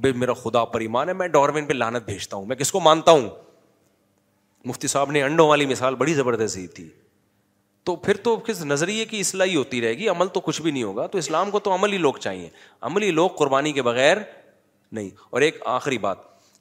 بے 0.00 0.12
میرا 0.12 0.32
خدا 0.42 0.64
پر 0.64 0.80
ایمان 0.80 1.08
ہے 1.08 1.12
میں 1.14 1.28
پہ 1.68 1.72
لانت 1.72 2.04
بھیجتا 2.06 2.36
ہوں 2.36 2.46
میں 2.46 2.56
کس 2.56 2.72
کو 2.72 2.80
مانتا 2.80 3.10
ہوں 3.10 3.28
مفتی 4.64 4.88
صاحب 4.88 5.10
نے 5.12 5.22
انڈوں 5.22 5.48
والی 5.48 5.66
مثال 5.66 5.94
بڑی 6.00 6.14
زبردستی 6.14 6.66
تھی 6.74 6.88
تو 7.84 7.94
پھر 8.04 8.16
تو 8.24 8.36
کس 8.46 8.60
نظریے 8.64 9.04
کی 9.10 9.20
اصلاحی 9.20 9.54
ہوتی 9.56 9.80
رہے 9.80 9.94
گی 9.98 10.08
عمل 10.08 10.26
تو 10.34 10.40
کچھ 10.40 10.60
بھی 10.62 10.70
نہیں 10.70 10.82
ہوگا 10.82 11.06
تو 11.14 11.18
اسلام 11.18 11.50
کو 11.50 11.58
تو 11.60 11.74
عملی 11.74 11.98
لوگ 11.98 12.14
چاہیے 12.20 12.48
عملی 12.90 13.10
لوگ 13.10 13.28
قربانی 13.38 13.72
کے 13.72 13.82
بغیر 13.82 14.16
نہیں 14.92 15.08
اور 15.30 15.40
ایک 15.42 15.56
آخری 15.66 15.98
بات 15.98 16.16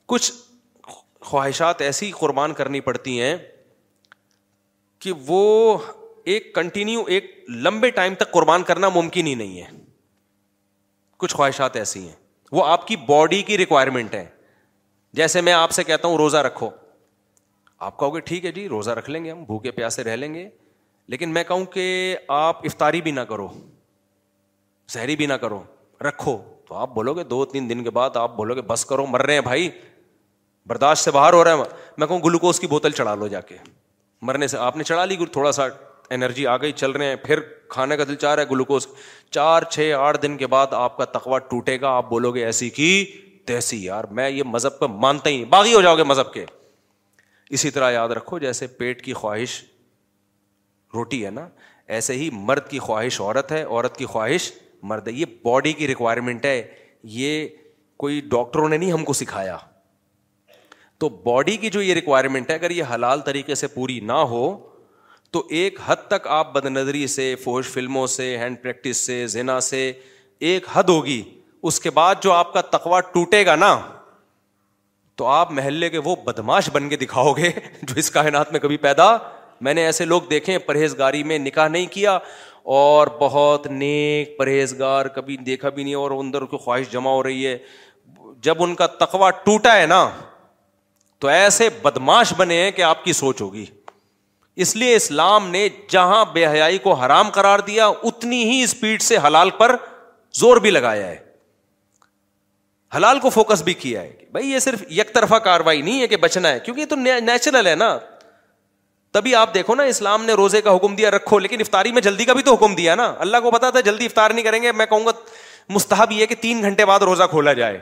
کچھ 0.06 0.32
خواہشات 1.26 1.82
ایسی 1.82 2.12
قربان 2.20 2.54
کرنی 2.54 2.80
پڑتی 2.82 3.20
ہیں 3.22 3.36
کہ 5.02 5.12
وہ 5.28 5.44
ایک 6.32 6.54
کنٹینیو 6.56 7.04
ایک 7.14 7.32
لمبے 7.68 7.90
ٹائم 7.92 8.14
تک 8.18 8.32
قربان 8.32 8.64
کرنا 8.64 8.90
ممکن 8.98 9.28
ہی 9.28 9.34
نہیں 9.36 9.62
ہے 9.62 9.68
کچھ 11.24 11.36
خواہشات 11.36 11.76
ایسی 11.78 12.00
ہیں 12.08 12.16
وہ 12.58 12.66
آپ 12.66 12.86
کی 12.88 12.96
باڈی 13.08 13.42
کی 13.48 13.58
ریکوائرمنٹ 13.58 14.14
ہے 14.16 14.26
جیسے 15.20 15.42
میں 15.48 15.54
آپ 15.54 15.72
سے 15.78 15.84
کہتا 15.84 16.08
ہوں 16.08 16.18
روزہ 16.18 16.38
رکھو 16.48 16.70
آپ 17.88 17.98
کہو 18.00 18.14
گے 18.16 18.20
ٹھیک 18.30 18.46
ہے 18.46 18.52
جی 18.58 18.68
روزہ 18.70 18.92
رکھ 19.02 19.10
لیں 19.10 19.24
گے 19.26 19.32
ہم 19.32 19.44
بھوکے 19.46 19.72
پیاسے 19.80 20.04
رہ 20.04 20.16
لیں 20.16 20.34
گے 20.34 20.48
لیکن 21.14 21.34
میں 21.34 21.44
کہوں 21.48 21.66
کہ 21.74 21.86
آپ 22.46 22.64
افطاری 22.66 23.02
بھی 23.08 23.12
نہ 23.12 23.22
کرو 23.30 23.48
زہری 24.94 25.16
بھی 25.16 25.26
نہ 25.28 25.34
کرو 25.44 25.62
رکھو 26.08 26.38
تو 26.68 26.76
آپ 26.76 26.94
بولو 26.94 27.14
گے 27.14 27.24
دو 27.34 27.44
تین 27.54 27.70
دن 27.70 27.84
کے 27.84 27.90
بعد 28.00 28.18
آپ 28.24 28.36
بولو 28.36 28.56
گے 28.56 28.62
بس 28.74 28.86
کرو 28.86 29.06
مر 29.16 29.26
رہے 29.26 29.34
ہیں 29.34 29.42
بھائی 29.52 29.70
برداشت 30.70 31.04
سے 31.04 31.12
باہر 31.12 31.34
ہو 31.34 31.44
رہے 31.44 31.56
ہیں 31.58 31.64
میں 31.98 32.08
کہوں 32.08 32.20
گلوکوز 32.26 32.60
کی 32.60 32.68
بوتل 32.76 32.92
چڑھا 33.02 33.16
لو 33.24 33.28
جا 33.36 33.42
کے 33.52 33.58
مرنے 34.30 34.48
سے 34.48 34.58
آپ 34.58 34.76
نے 34.78 34.84
چڑھا 34.84 35.06
لی 35.06 35.16
تھوڑا 35.32 35.52
سا 35.52 35.66
انرجی 36.14 36.46
آ 36.48 36.56
گئی 36.62 36.72
چل 36.76 36.92
رہے 36.92 37.06
ہیں 37.06 37.16
پھر 37.26 37.40
کھانے 37.74 37.96
کا 37.98 38.04
دل 38.08 38.16
رہا 38.24 38.42
ہے 38.42 38.46
گلوکوز 38.50 38.88
چار 39.32 39.64
چھ 39.72 39.94
آٹھ 40.00 40.22
دن 40.22 40.36
کے 40.38 40.48
بعد 40.54 40.74
آپ 40.80 40.98
کا 40.98 41.06
تقوا 41.18 41.38
ٹوٹے 41.50 41.80
گا 41.82 41.90
آپ 41.98 42.10
بولو 42.10 42.32
گے 42.36 42.44
ایسی 42.46 42.70
کی 42.78 42.90
تیسی 43.48 43.84
یار 43.84 44.04
میں 44.18 44.30
یہ 44.30 44.44
مذہب 44.46 44.78
کو 44.80 44.88
مانتا 44.88 45.30
ہی 45.30 45.44
باغی 45.56 45.74
ہو 45.74 45.82
جاؤ 45.82 45.96
گے 45.98 46.04
مذہب 46.04 46.32
کے 46.34 46.46
اسی 47.58 47.70
طرح 47.78 47.92
یاد 47.92 48.10
رکھو 48.18 48.40
جیسے 48.40 48.68
پیٹ 48.82 49.02
کی 49.06 49.14
خواہش 49.14 49.62
روٹی 50.94 51.24
ہے 51.26 51.30
نا 51.32 51.48
ایسے 51.98 52.14
ہی 52.18 52.30
مرد 52.34 52.68
کی 52.70 52.80
خواہش 52.80 53.20
عورت 53.22 53.52
ہے 53.52 53.64
عورت 53.64 53.98
کی 53.98 54.06
خواہش 54.06 54.52
مرد 54.92 55.08
ہے 55.08 55.14
یہ 55.14 55.26
باڈی 55.44 55.74
کی 55.80 55.88
ریکوائرمنٹ 55.88 56.46
ہے 56.46 56.62
یہ 57.18 57.48
کوئی 58.04 58.22
ڈاکٹروں 58.32 58.70
نے 58.70 58.78
نہیں 58.78 58.92
ہم 58.92 59.04
کو 59.06 59.14
سکھایا 59.14 59.58
تو 61.02 61.08
باڈی 61.24 61.56
کی 61.58 61.70
جو 61.74 61.82
یہ 61.82 61.94
ریکوائرمنٹ 61.94 62.50
ہے 62.50 62.56
اگر 62.56 62.72
یہ 62.72 62.92
حلال 62.94 63.22
طریقے 63.26 63.56
سے 63.56 63.68
پوری 63.68 64.00
نہ 64.10 64.18
ہو 64.34 64.42
تو 65.34 65.42
ایک 65.60 65.80
حد 65.86 66.06
تک 66.08 66.28
آپ 66.40 66.52
بد 66.54 66.66
نظری 66.66 67.06
سے 67.14 67.34
فوج 67.44 67.64
فلموں 67.74 68.06
سے 68.16 68.28
ہینڈ 68.38 68.62
پریکٹس 68.64 68.98
سے 69.06 69.26
زنا 69.36 69.60
سے 69.70 69.92
ایک 70.50 70.66
حد 70.74 70.90
ہوگی 70.90 71.22
اس 71.70 71.80
کے 71.80 71.90
بعد 71.98 72.24
جو 72.24 72.32
آپ 72.34 72.54
کا 72.54 72.62
تقوا 72.78 73.00
ٹوٹے 73.14 73.46
گا 73.46 73.56
نا 73.56 73.76
تو 75.22 75.26
آپ 75.28 75.52
محلے 75.52 75.90
کے 75.90 75.98
وہ 76.04 76.16
بدماش 76.26 76.70
بن 76.74 76.90
کے 76.90 76.96
دکھاؤ 77.06 77.34
گے 77.38 77.52
جو 77.82 77.96
اس 78.04 78.12
کائنات 78.12 78.52
میں 78.52 78.60
کبھی 78.60 78.78
پیدا 78.88 79.16
میں 79.66 79.74
نے 79.74 79.86
ایسے 79.86 80.06
لوگ 80.06 80.22
دیکھے 80.30 80.58
پرہیزگاری 80.70 81.24
میں 81.32 81.40
نکاح 81.40 81.68
نہیں 81.68 81.86
کیا 81.94 82.18
اور 82.78 83.08
بہت 83.20 83.68
نیک 83.84 84.38
پرہیزگار 84.38 85.06
کبھی 85.16 85.38
دیکھا 85.46 85.70
بھی 85.70 85.84
نہیں 85.84 85.96
اور 85.96 86.12
اندر 86.24 86.46
کی 86.54 86.58
خواہش 86.64 86.92
جمع 86.92 87.12
ہو 87.12 87.24
رہی 87.24 87.46
ہے 87.48 87.58
جب 88.48 88.64
ان 88.64 88.76
کا 88.76 88.88
تقوا 89.00 89.30
ٹوٹا 89.46 89.78
ہے 89.82 89.86
نا 89.88 90.10
تو 91.22 91.28
ایسے 91.30 91.68
بدماش 91.82 92.34
بنے 92.38 92.56
ہیں 92.64 92.70
کہ 92.76 92.82
آپ 92.82 93.04
کی 93.04 93.14
سوچ 93.14 93.42
ہوگی 93.42 93.64
اس 94.64 94.76
لیے 94.76 94.96
اسلام 94.96 95.50
نے 95.50 95.68
جہاں 95.90 96.24
بے 96.34 96.46
حیائی 96.48 96.78
کو 96.86 96.94
حرام 97.02 97.30
کرار 97.32 97.60
دیا 97.68 97.88
اتنی 98.12 98.44
ہی 98.50 98.62
اسپیڈ 98.64 99.02
سے 99.02 99.18
حلال 99.26 99.50
پر 99.58 99.76
زور 100.40 100.58
بھی 100.62 100.70
لگایا 100.72 101.06
ہے 101.08 101.18
حلال 102.96 103.20
کو 103.26 103.30
فوکس 103.30 103.62
بھی 103.64 103.74
کیا 103.84 104.02
ہے 104.02 104.12
بھائی 104.32 104.50
یہ 104.52 104.60
صرف 104.60 104.84
یک 104.98 105.14
طرفہ 105.14 105.36
کاروائی 105.44 105.82
نہیں 105.82 106.02
ہے 106.02 106.08
کہ 106.08 106.18
بچنا 106.26 106.52
ہے 106.52 106.60
کیونکہ 106.60 106.82
یہ 106.82 106.86
تو 106.90 106.96
نیچرل 106.96 107.68
ہے 107.68 107.76
نا 107.84 107.98
تبھی 109.14 109.36
آپ 109.36 109.54
دیکھو 109.54 109.76
نا 109.76 109.84
اسلام 109.94 110.24
نے 110.26 110.34
روزے 110.42 110.62
کا 110.62 110.76
حکم 110.76 110.96
دیا 110.96 111.12
رکھو 111.12 111.40
لیکن 111.46 111.62
افطاری 111.62 111.92
میں 111.92 112.02
جلدی 112.02 112.26
کا 112.26 112.34
بھی 112.34 112.44
تو 112.44 112.54
حکم 112.54 112.76
دیا 112.76 112.96
نا 112.96 113.14
اللہ 113.28 113.38
کو 113.44 113.52
پتا 113.52 113.70
تھا 113.70 113.80
جلدی 113.92 114.06
افطار 114.06 114.32
نہیں 114.32 114.46
کریں 114.46 114.62
گے 114.64 114.72
میں 114.82 114.86
کہوں 114.86 115.06
گا 115.06 115.12
مستحب 115.74 116.12
یہ 116.12 116.26
کہ 116.26 116.36
تین 116.42 116.62
گھنٹے 116.64 116.86
بعد 116.86 117.00
روزہ 117.12 117.24
کھولا 117.32 117.54
جائے 117.54 117.80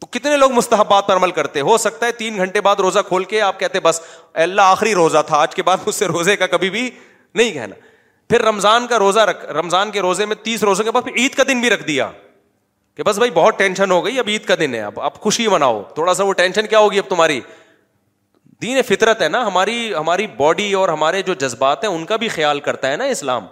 تو 0.00 0.06
کتنے 0.10 0.36
لوگ 0.36 0.52
مستحبات 0.52 1.06
پر 1.06 1.16
عمل 1.16 1.30
کرتے 1.38 1.60
ہو 1.68 1.76
سکتا 1.78 2.06
ہے 2.06 2.12
تین 2.18 2.36
گھنٹے 2.42 2.60
بعد 2.66 2.76
روزہ 2.80 2.98
کھول 3.08 3.24
کے 3.32 3.40
آپ 3.42 3.58
کہتے 3.60 3.80
بس 3.86 4.00
اللہ 4.44 4.60
آخری 4.76 4.94
روزہ 4.94 5.18
تھا 5.26 5.36
آج 5.36 5.54
کے 5.54 5.62
بعد 5.62 5.76
مجھ 5.86 5.94
سے 5.94 6.06
روزے 6.06 6.36
کا 6.42 6.46
کبھی 6.54 6.70
بھی 6.76 6.90
نہیں 7.34 7.52
کہنا 7.52 7.74
پھر 8.28 8.42
رمضان 8.44 8.86
کا 8.86 8.98
روزہ 8.98 9.20
رکھ 9.30 9.44
رمضان 9.56 9.90
کے 9.90 10.00
روزے 10.02 10.26
میں 10.26 10.36
تیس 10.42 10.62
روزوں 10.64 10.84
کے 10.84 10.90
بعد 10.90 11.02
پھر 11.04 11.16
عید 11.22 11.34
کا 11.34 11.42
دن 11.48 11.60
بھی 11.60 11.70
رکھ 11.70 11.82
دیا 11.86 12.10
کہ 12.96 13.02
بس 13.06 13.16
بھائی 13.18 13.30
بہت 13.34 13.58
ٹینشن 13.58 13.90
ہو 13.90 14.04
گئی 14.04 14.18
اب 14.18 14.28
عید 14.28 14.44
کا 14.44 14.54
دن 14.60 14.74
ہے 14.74 14.80
اب 14.82 15.00
آپ 15.10 15.20
خوشی 15.20 15.48
مناؤ 15.48 15.82
تھوڑا 15.94 16.14
سا 16.14 16.24
وہ 16.24 16.32
ٹینشن 16.40 16.66
کیا 16.66 16.78
ہوگی 16.78 16.98
اب 16.98 17.08
تمہاری 17.08 17.40
دین 18.62 18.82
فطرت 18.88 19.22
ہے 19.22 19.28
نا 19.28 19.46
ہماری 19.46 19.92
ہماری 19.94 20.26
باڈی 20.36 20.72
اور 20.80 20.88
ہمارے 20.88 21.22
جو 21.30 21.34
جذبات 21.44 21.84
ہیں 21.84 21.90
ان 21.90 22.04
کا 22.06 22.16
بھی 22.24 22.28
خیال 22.38 22.60
کرتا 22.70 22.90
ہے 22.90 22.96
نا 22.96 23.04
اسلام 23.16 23.46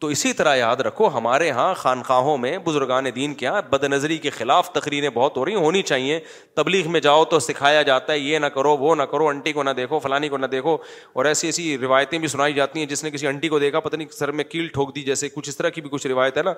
تو 0.00 0.06
اسی 0.14 0.32
طرح 0.38 0.54
یاد 0.56 0.80
رکھو 0.86 1.08
ہمارے 1.16 1.46
یہاں 1.46 1.72
خانقاہوں 1.74 2.36
میں 2.38 2.56
بزرگان 2.64 3.04
دین 3.14 3.32
کے 3.34 3.46
یہاں 3.46 3.62
بد 3.70 3.84
نظری 3.84 4.18
کے 4.26 4.30
خلاف 4.30 4.70
تقریریں 4.72 5.08
بہت 5.14 5.36
ہو 5.36 5.44
رہی 5.44 5.54
ہیں 5.54 5.60
ہونی 5.62 5.80
چاہیے 5.90 6.18
تبلیغ 6.56 6.90
میں 6.92 7.00
جاؤ 7.06 7.24
تو 7.32 7.38
سکھایا 7.46 7.80
جاتا 7.88 8.12
ہے 8.12 8.18
یہ 8.18 8.38
نہ 8.38 8.46
کرو 8.56 8.76
وہ 8.78 8.94
نہ 8.96 9.02
کرو 9.10 9.26
انٹی 9.28 9.52
کو 9.52 9.62
نہ 9.62 9.70
دیکھو 9.76 9.98
فلانی 9.98 10.28
کو 10.28 10.36
نہ 10.38 10.46
دیکھو 10.52 10.76
اور 11.14 11.24
ایسی 11.24 11.46
ایسی 11.48 11.76
روایتیں 11.78 12.18
بھی 12.18 12.28
سنائی 12.34 12.52
جاتی 12.54 12.78
ہیں 12.78 12.86
جس 12.92 13.02
نے 13.04 13.10
کسی 13.10 13.26
انٹی 13.26 13.48
کو 13.54 13.58
دیکھا 13.58 13.80
پتہ 13.88 13.96
نہیں 13.96 14.08
سر 14.18 14.32
میں 14.40 14.44
کیل 14.44 14.68
ٹھوک 14.74 14.94
دی 14.96 15.02
جیسے 15.02 15.28
کچھ 15.34 15.48
اس 15.48 15.56
طرح 15.56 15.68
کی 15.68 15.80
بھی 15.80 15.90
کچھ 15.92 16.06
روایت 16.06 16.36
ہے 16.38 16.42
نا 16.42 16.52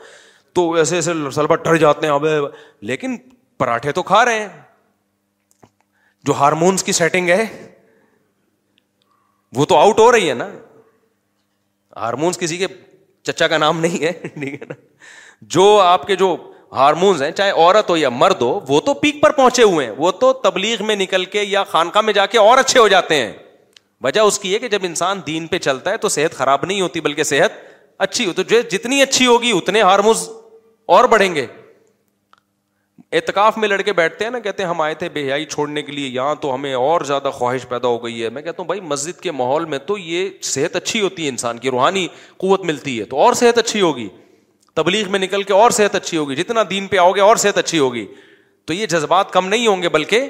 تو 0.54 0.72
ایسے 0.72 0.96
ایسے 0.96 1.12
سلبا 1.34 1.56
ڈر 1.64 1.76
جاتے 1.86 2.06
ہیں 2.06 2.14
اب 2.14 2.26
لیکن 2.92 3.16
پراٹھے 3.58 3.92
تو 3.92 4.02
کھا 4.12 4.24
رہے 4.24 4.38
ہیں 4.40 4.48
جو 6.26 6.32
ہارمونس 6.38 6.84
کی 6.84 6.92
سیٹنگ 7.00 7.28
ہے 7.28 7.44
وہ 9.56 9.64
تو 9.66 9.76
آؤٹ 9.78 9.98
ہو 9.98 10.10
رہی 10.12 10.28
ہے 10.28 10.34
نا 10.34 10.48
ہارمونس 11.96 12.38
کسی 12.38 12.56
کے 12.56 12.66
چچا 13.26 13.48
کا 13.48 13.59
نام 13.59 13.80
نہیں 13.80 14.05
ہے 14.06 14.12
ٹھیک 14.34 14.60
ہے 14.60 14.66
نا 14.68 14.74
جو 15.56 15.64
آپ 15.80 16.06
کے 16.06 16.16
جو 16.16 16.34
ہارمونس 16.72 17.22
ہیں 17.22 17.30
چاہے 17.30 17.51
عورت 17.51 17.90
ہو 17.90 17.97
یا 17.97 18.09
مرد 18.09 18.42
ہو 18.42 18.59
وہ 18.68 18.80
تو 18.88 18.94
پیک 19.05 19.20
پر 19.22 19.30
پہنچے 19.36 19.62
ہوئے 19.62 19.86
ہیں 19.86 19.92
وہ 19.98 20.10
تو 20.20 20.32
تبلیغ 20.42 20.84
میں 20.86 20.97
نکل 20.97 21.24
کے 21.34 21.42
یا 21.42 21.62
خانقاہ 21.70 22.02
میں 22.02 22.12
جا 22.12 22.26
کے 22.34 22.38
اور 22.38 22.59
اچھے 22.59 22.80
ہو 22.80 22.88
جاتے 22.88 23.14
ہیں 23.22 23.32
وجہ 24.05 24.20
اس 24.30 24.38
کی 24.38 24.52
ہے 24.55 24.59
کہ 24.59 24.68
جب 24.74 24.84
انسان 24.84 25.20
دین 25.26 25.47
پہ 25.47 25.59
چلتا 25.59 25.90
ہے 25.90 25.97
تو 26.05 26.09
صحت 26.09 26.34
خراب 26.36 26.64
نہیں 26.66 26.80
ہوتی 26.80 27.01
بلکہ 27.06 27.22
صحت 27.32 27.52
اچھی 28.06 28.26
ہو 28.26 28.32
جو 28.42 28.60
جتنی 28.70 29.02
اچھی 29.02 29.26
ہوگی 29.26 29.51
اتنے 29.56 29.82
ہارمونس 29.82 30.28
اور 30.98 31.05
بڑھیں 31.14 31.34
گے 31.34 31.47
اعتکاف 33.12 33.56
میں 33.59 33.68
لڑکے 33.68 33.93
بیٹھتے 33.93 34.24
ہیں 34.24 34.31
نا 34.32 34.39
کہتے 34.39 34.62
ہیں 34.62 34.68
ہم 34.70 34.81
آئے 34.81 34.94
تھے 34.94 35.09
بے 35.12 35.22
حیائی 35.27 35.44
چھوڑنے 35.51 35.82
کے 35.82 35.93
لیے 35.93 36.09
یہاں 36.09 36.35
تو 36.40 36.55
ہمیں 36.55 36.72
اور 36.74 37.01
زیادہ 37.06 37.31
خواہش 37.35 37.66
پیدا 37.68 37.89
ہو 37.89 38.02
گئی 38.05 38.22
ہے 38.22 38.28
میں 38.28 38.35
میں 38.35 38.43
کہتا 38.43 38.62
ہوں 38.62 38.66
بھائی 38.66 38.81
مسجد 38.81 39.20
کے 39.20 39.31
ماحول 39.32 39.66
تو 39.86 39.97
یہ 39.98 40.28
صحت 40.51 40.77
اچھی 40.77 41.01
ہوتی 41.01 41.22
ہے 41.24 41.28
انسان 41.28 41.59
کی 41.59 41.70
روحانی 41.70 42.06
قوت 42.40 42.64
ملتی 42.64 42.98
ہے 42.98 43.05
تو 43.14 43.18
اور 43.22 43.32
صحت 43.40 43.59
اچھی 43.59 43.81
ہوگی 43.81 44.09
تبلیغ 44.77 45.10
میں 45.12 45.18
نکل 45.18 45.43
کے 45.43 45.52
اور 45.52 45.70
صحت 45.81 45.94
اچھی 45.94 46.18
ہوگی 46.18 46.35
جتنا 46.36 46.62
دین 46.70 46.86
پہ 46.89 46.98
آؤ 46.98 47.12
گے 47.12 47.20
اور 47.20 47.36
صحت 47.44 47.59
اچھی 47.59 47.78
ہوگی 47.78 48.06
تو 48.66 48.72
یہ 48.74 48.86
جذبات 48.86 49.32
کم 49.32 49.48
نہیں 49.48 49.66
ہوں 49.66 49.82
گے 49.82 49.89
بلکہ 49.89 50.28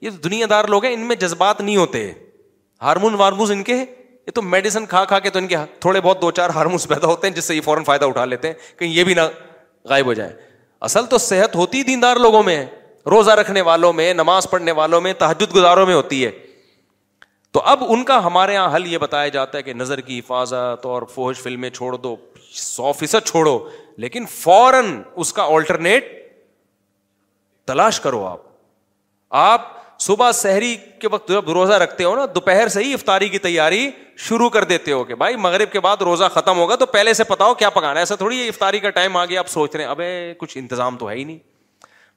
یہ 0.00 0.10
دنیا 0.24 0.46
دار 0.50 0.64
لوگ 0.68 0.84
ہیں 0.84 0.92
ان 0.92 1.00
میں 1.08 1.16
جذبات 1.16 1.60
نہیں 1.60 1.76
ہوتے 1.76 2.10
ہارمون 2.82 3.14
وارمون 3.20 3.50
ان 3.52 3.62
کے 3.62 3.76
یہ 3.76 4.30
تو 4.34 4.42
میڈیسن 4.42 4.86
کھا 4.86 5.04
کھا 5.08 5.18
کے 5.18 5.30
تو 5.30 5.38
ان 5.38 5.46
کے 5.46 5.56
تھوڑے 5.80 6.00
بہت 6.00 6.22
دو 6.22 6.30
چار 6.30 6.50
ہارمونس 6.54 6.86
پیدا 6.88 7.06
ہوتے 7.06 7.28
ہیں 7.28 7.34
جس 7.34 7.44
سے 7.44 7.54
یہ 7.56 7.60
فوراً 7.64 7.84
فائدہ 7.84 8.04
اٹھا 8.04 8.24
لیتے 8.24 8.48
ہیں 8.48 8.78
کہیں 8.78 8.92
یہ 8.94 9.04
بھی 9.04 9.14
نہ 9.14 9.20
غائب 9.90 10.06
ہو 10.06 10.12
جائے 10.14 10.32
اصل 10.88 11.06
تو 11.10 11.18
صحت 11.18 11.56
ہوتی 11.56 11.82
دیندار 11.84 12.16
لوگوں 12.16 12.42
میں 12.42 12.64
روزہ 13.10 13.30
رکھنے 13.40 13.60
والوں 13.62 13.92
میں 13.92 14.12
نماز 14.14 14.46
پڑھنے 14.50 14.72
والوں 14.78 15.00
میں 15.00 15.12
تحجد 15.18 15.54
گزاروں 15.54 15.86
میں 15.86 15.94
ہوتی 15.94 16.24
ہے 16.24 16.30
تو 17.52 17.60
اب 17.72 17.82
ان 17.92 18.04
کا 18.10 18.18
ہمارے 18.26 18.54
یہاں 18.54 18.74
حل 18.74 18.86
یہ 18.92 18.98
بتایا 18.98 19.28
جاتا 19.36 19.58
ہے 19.58 19.62
کہ 19.62 19.72
نظر 19.74 20.00
کی 20.08 20.18
حفاظت 20.18 20.86
اور 20.86 21.02
فوج 21.14 21.36
فلمیں 21.42 21.68
چھوڑ 21.70 21.94
دو 22.06 22.14
سو 22.62 22.92
فیصد 22.98 23.26
چھوڑو 23.30 23.58
لیکن 24.04 24.26
فوراً 24.36 24.96
اس 25.24 25.32
کا 25.32 25.42
آلٹرنیٹ 25.54 26.08
تلاش 27.66 28.00
کرو 28.00 28.24
آپ 28.26 28.38
آپ 29.42 29.68
صبح 30.06 30.30
شہری 30.42 30.76
کے 31.00 31.08
وقت 31.12 31.28
جب 31.28 31.48
روزہ 31.52 31.72
رکھتے 31.80 32.04
ہو 32.04 32.14
نا 32.16 32.22
دوپہر 32.34 32.68
سے 32.74 32.82
ہی 32.84 32.92
افطاری 32.94 33.28
کی 33.28 33.38
تیاری 33.46 33.88
شروع 34.28 34.48
کر 34.50 34.64
دیتے 34.64 34.92
ہو 34.92 35.02
کہ 35.04 35.14
بھائی 35.22 35.36
مغرب 35.46 35.72
کے 35.72 35.80
بعد 35.86 36.02
روزہ 36.08 36.24
ختم 36.34 36.58
ہوگا 36.58 36.76
تو 36.82 36.86
پہلے 36.92 37.12
سے 37.14 37.24
پتا 37.32 37.44
ہو 37.44 37.54
کیا 37.62 37.70
پکانا 37.70 37.94
ہے 37.94 37.98
ایسا 38.02 38.14
تھوڑی 38.22 38.46
افطاری 38.48 38.78
کا 38.80 38.90
ٹائم 38.98 39.16
آ 39.16 39.24
گیا 39.24 39.40
آپ 39.40 39.48
سوچ 39.48 39.74
رہے 39.76 39.84
ہیں 39.84 39.90
ابے 39.90 40.32
کچھ 40.38 40.56
انتظام 40.58 40.96
تو 40.98 41.10
ہے 41.10 41.16
ہی 41.16 41.24
نہیں 41.24 41.38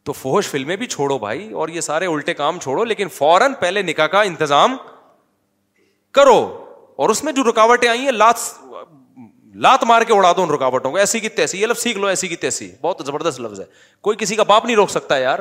تو 0.10 0.14
فوہش 0.22 0.48
فلمیں 0.52 0.76
بھی 0.76 0.86
چھوڑو 0.88 1.18
بھائی 1.18 1.50
اور 1.60 1.70
یہ 1.70 1.82
سارے 1.82 2.06
الٹے 2.12 2.34
کام 2.44 2.60
چھوڑو 2.64 2.84
لیکن 2.84 3.08
فوراً 3.18 3.54
پہلے 3.60 3.82
نکاح 3.92 4.08
کا 4.16 4.22
انتظام 4.30 4.78
کرو 6.20 6.38
اور 7.04 7.10
اس 7.10 7.24
میں 7.24 7.34
جو 7.34 7.44
رکاوٹیں 7.50 7.88
آئی 7.90 8.04
ہیں 8.06 8.12
لات 8.12 8.40
لات 9.68 9.84
مار 9.88 10.02
کے 10.08 10.14
اڑا 10.14 10.32
دو 10.38 10.44
ان 10.44 10.50
رکاوٹوں 10.52 10.92
کو 10.92 10.98
ایسی 10.98 11.20
کی 11.20 11.30
تیسی 11.42 11.62
یہ 11.62 11.66
لفظ 11.68 11.82
سیکھ 11.84 11.98
لو 11.98 12.08
ایسی 12.08 12.28
کی 12.28 12.36
تیسی 12.46 12.70
بہت 12.82 13.06
زبردست 13.06 13.40
لفظ 13.42 13.60
ہے 13.60 13.66
کوئی 14.08 14.18
کسی 14.20 14.36
کا 14.36 14.44
باپ 14.54 14.66
نہیں 14.66 14.76
روک 14.76 14.90
سکتا 14.92 15.18
یار 15.18 15.40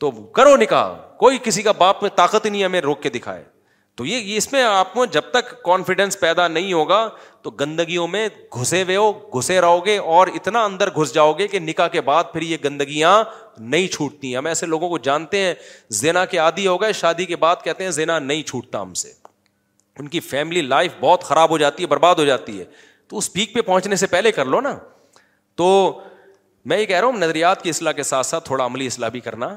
تو 0.00 0.10
کرو 0.34 0.56
نکاح 0.56 0.94
کوئی 1.18 1.38
کسی 1.44 1.62
کا 1.62 1.72
باپ 1.78 2.02
میں 2.02 2.10
طاقت 2.16 2.44
ہی 2.44 2.50
نہیں 2.50 2.64
ہمیں 2.64 2.80
روک 2.80 3.00
کے 3.02 3.10
دکھائے 3.10 3.42
تو 3.96 4.04
یہ 4.06 4.36
اس 4.36 4.50
میں 4.52 4.62
آپ 4.62 4.92
کو 4.94 5.04
جب 5.14 5.20
تک 5.30 5.50
کانفیڈینس 5.64 6.18
پیدا 6.20 6.46
نہیں 6.48 6.72
ہوگا 6.72 7.08
تو 7.42 7.50
گندگیوں 7.60 8.06
میں 8.08 8.28
گھسے 8.58 8.82
ہوئے 8.82 8.96
ہو 8.96 9.10
گھسے 9.38 9.60
رہو 9.60 9.84
گے 9.86 9.96
اور 10.16 10.26
اتنا 10.34 10.64
اندر 10.64 10.90
گھس 11.00 11.14
جاؤ 11.14 11.32
گے 11.38 11.48
کہ 11.48 11.58
نکاح 11.60 11.88
کے 11.92 12.00
بعد 12.10 12.24
پھر 12.32 12.42
یہ 12.42 12.56
گندگیاں 12.64 13.22
نہیں 13.58 13.88
چھوٹتی 13.92 14.36
ہم 14.36 14.46
ایسے 14.46 14.66
لوگوں 14.66 14.88
کو 14.88 14.98
جانتے 15.08 15.38
ہیں 15.42 15.54
زینا 16.02 16.24
کے 16.34 16.38
عادی 16.38 16.66
ہو 16.66 16.80
گئے 16.80 16.92
شادی 17.00 17.24
کے 17.26 17.36
بعد 17.46 17.64
کہتے 17.64 17.84
ہیں 17.84 17.90
زینا 17.98 18.18
نہیں 18.18 18.42
چھوٹتا 18.52 18.82
ہم 18.82 18.92
سے 19.02 19.12
ان 19.98 20.08
کی 20.08 20.20
فیملی 20.20 20.62
لائف 20.62 20.92
بہت 21.00 21.24
خراب 21.24 21.50
ہو 21.50 21.58
جاتی 21.58 21.82
ہے 21.82 21.88
برباد 21.88 22.14
ہو 22.18 22.24
جاتی 22.24 22.58
ہے 22.60 22.64
تو 23.08 23.18
اس 23.18 23.32
پیک 23.32 23.54
پہ 23.54 23.60
پہنچنے 23.60 23.96
سے 23.96 24.06
پہلے 24.06 24.32
کر 24.32 24.44
لو 24.54 24.60
نا 24.60 24.76
تو 25.56 25.70
میں 26.70 26.78
یہ 26.78 26.84
کہہ 26.86 26.96
رہا 27.00 27.06
ہوں 27.06 27.18
نظریات 27.18 27.62
کی 27.62 27.70
اصلاح 27.70 27.92
کے 27.92 28.02
ساتھ 28.02 28.26
ساتھ 28.26 28.44
تھوڑا 28.44 28.64
عملی 28.66 28.86
اصلاح 28.86 29.08
بھی 29.16 29.20
کرنا 29.20 29.56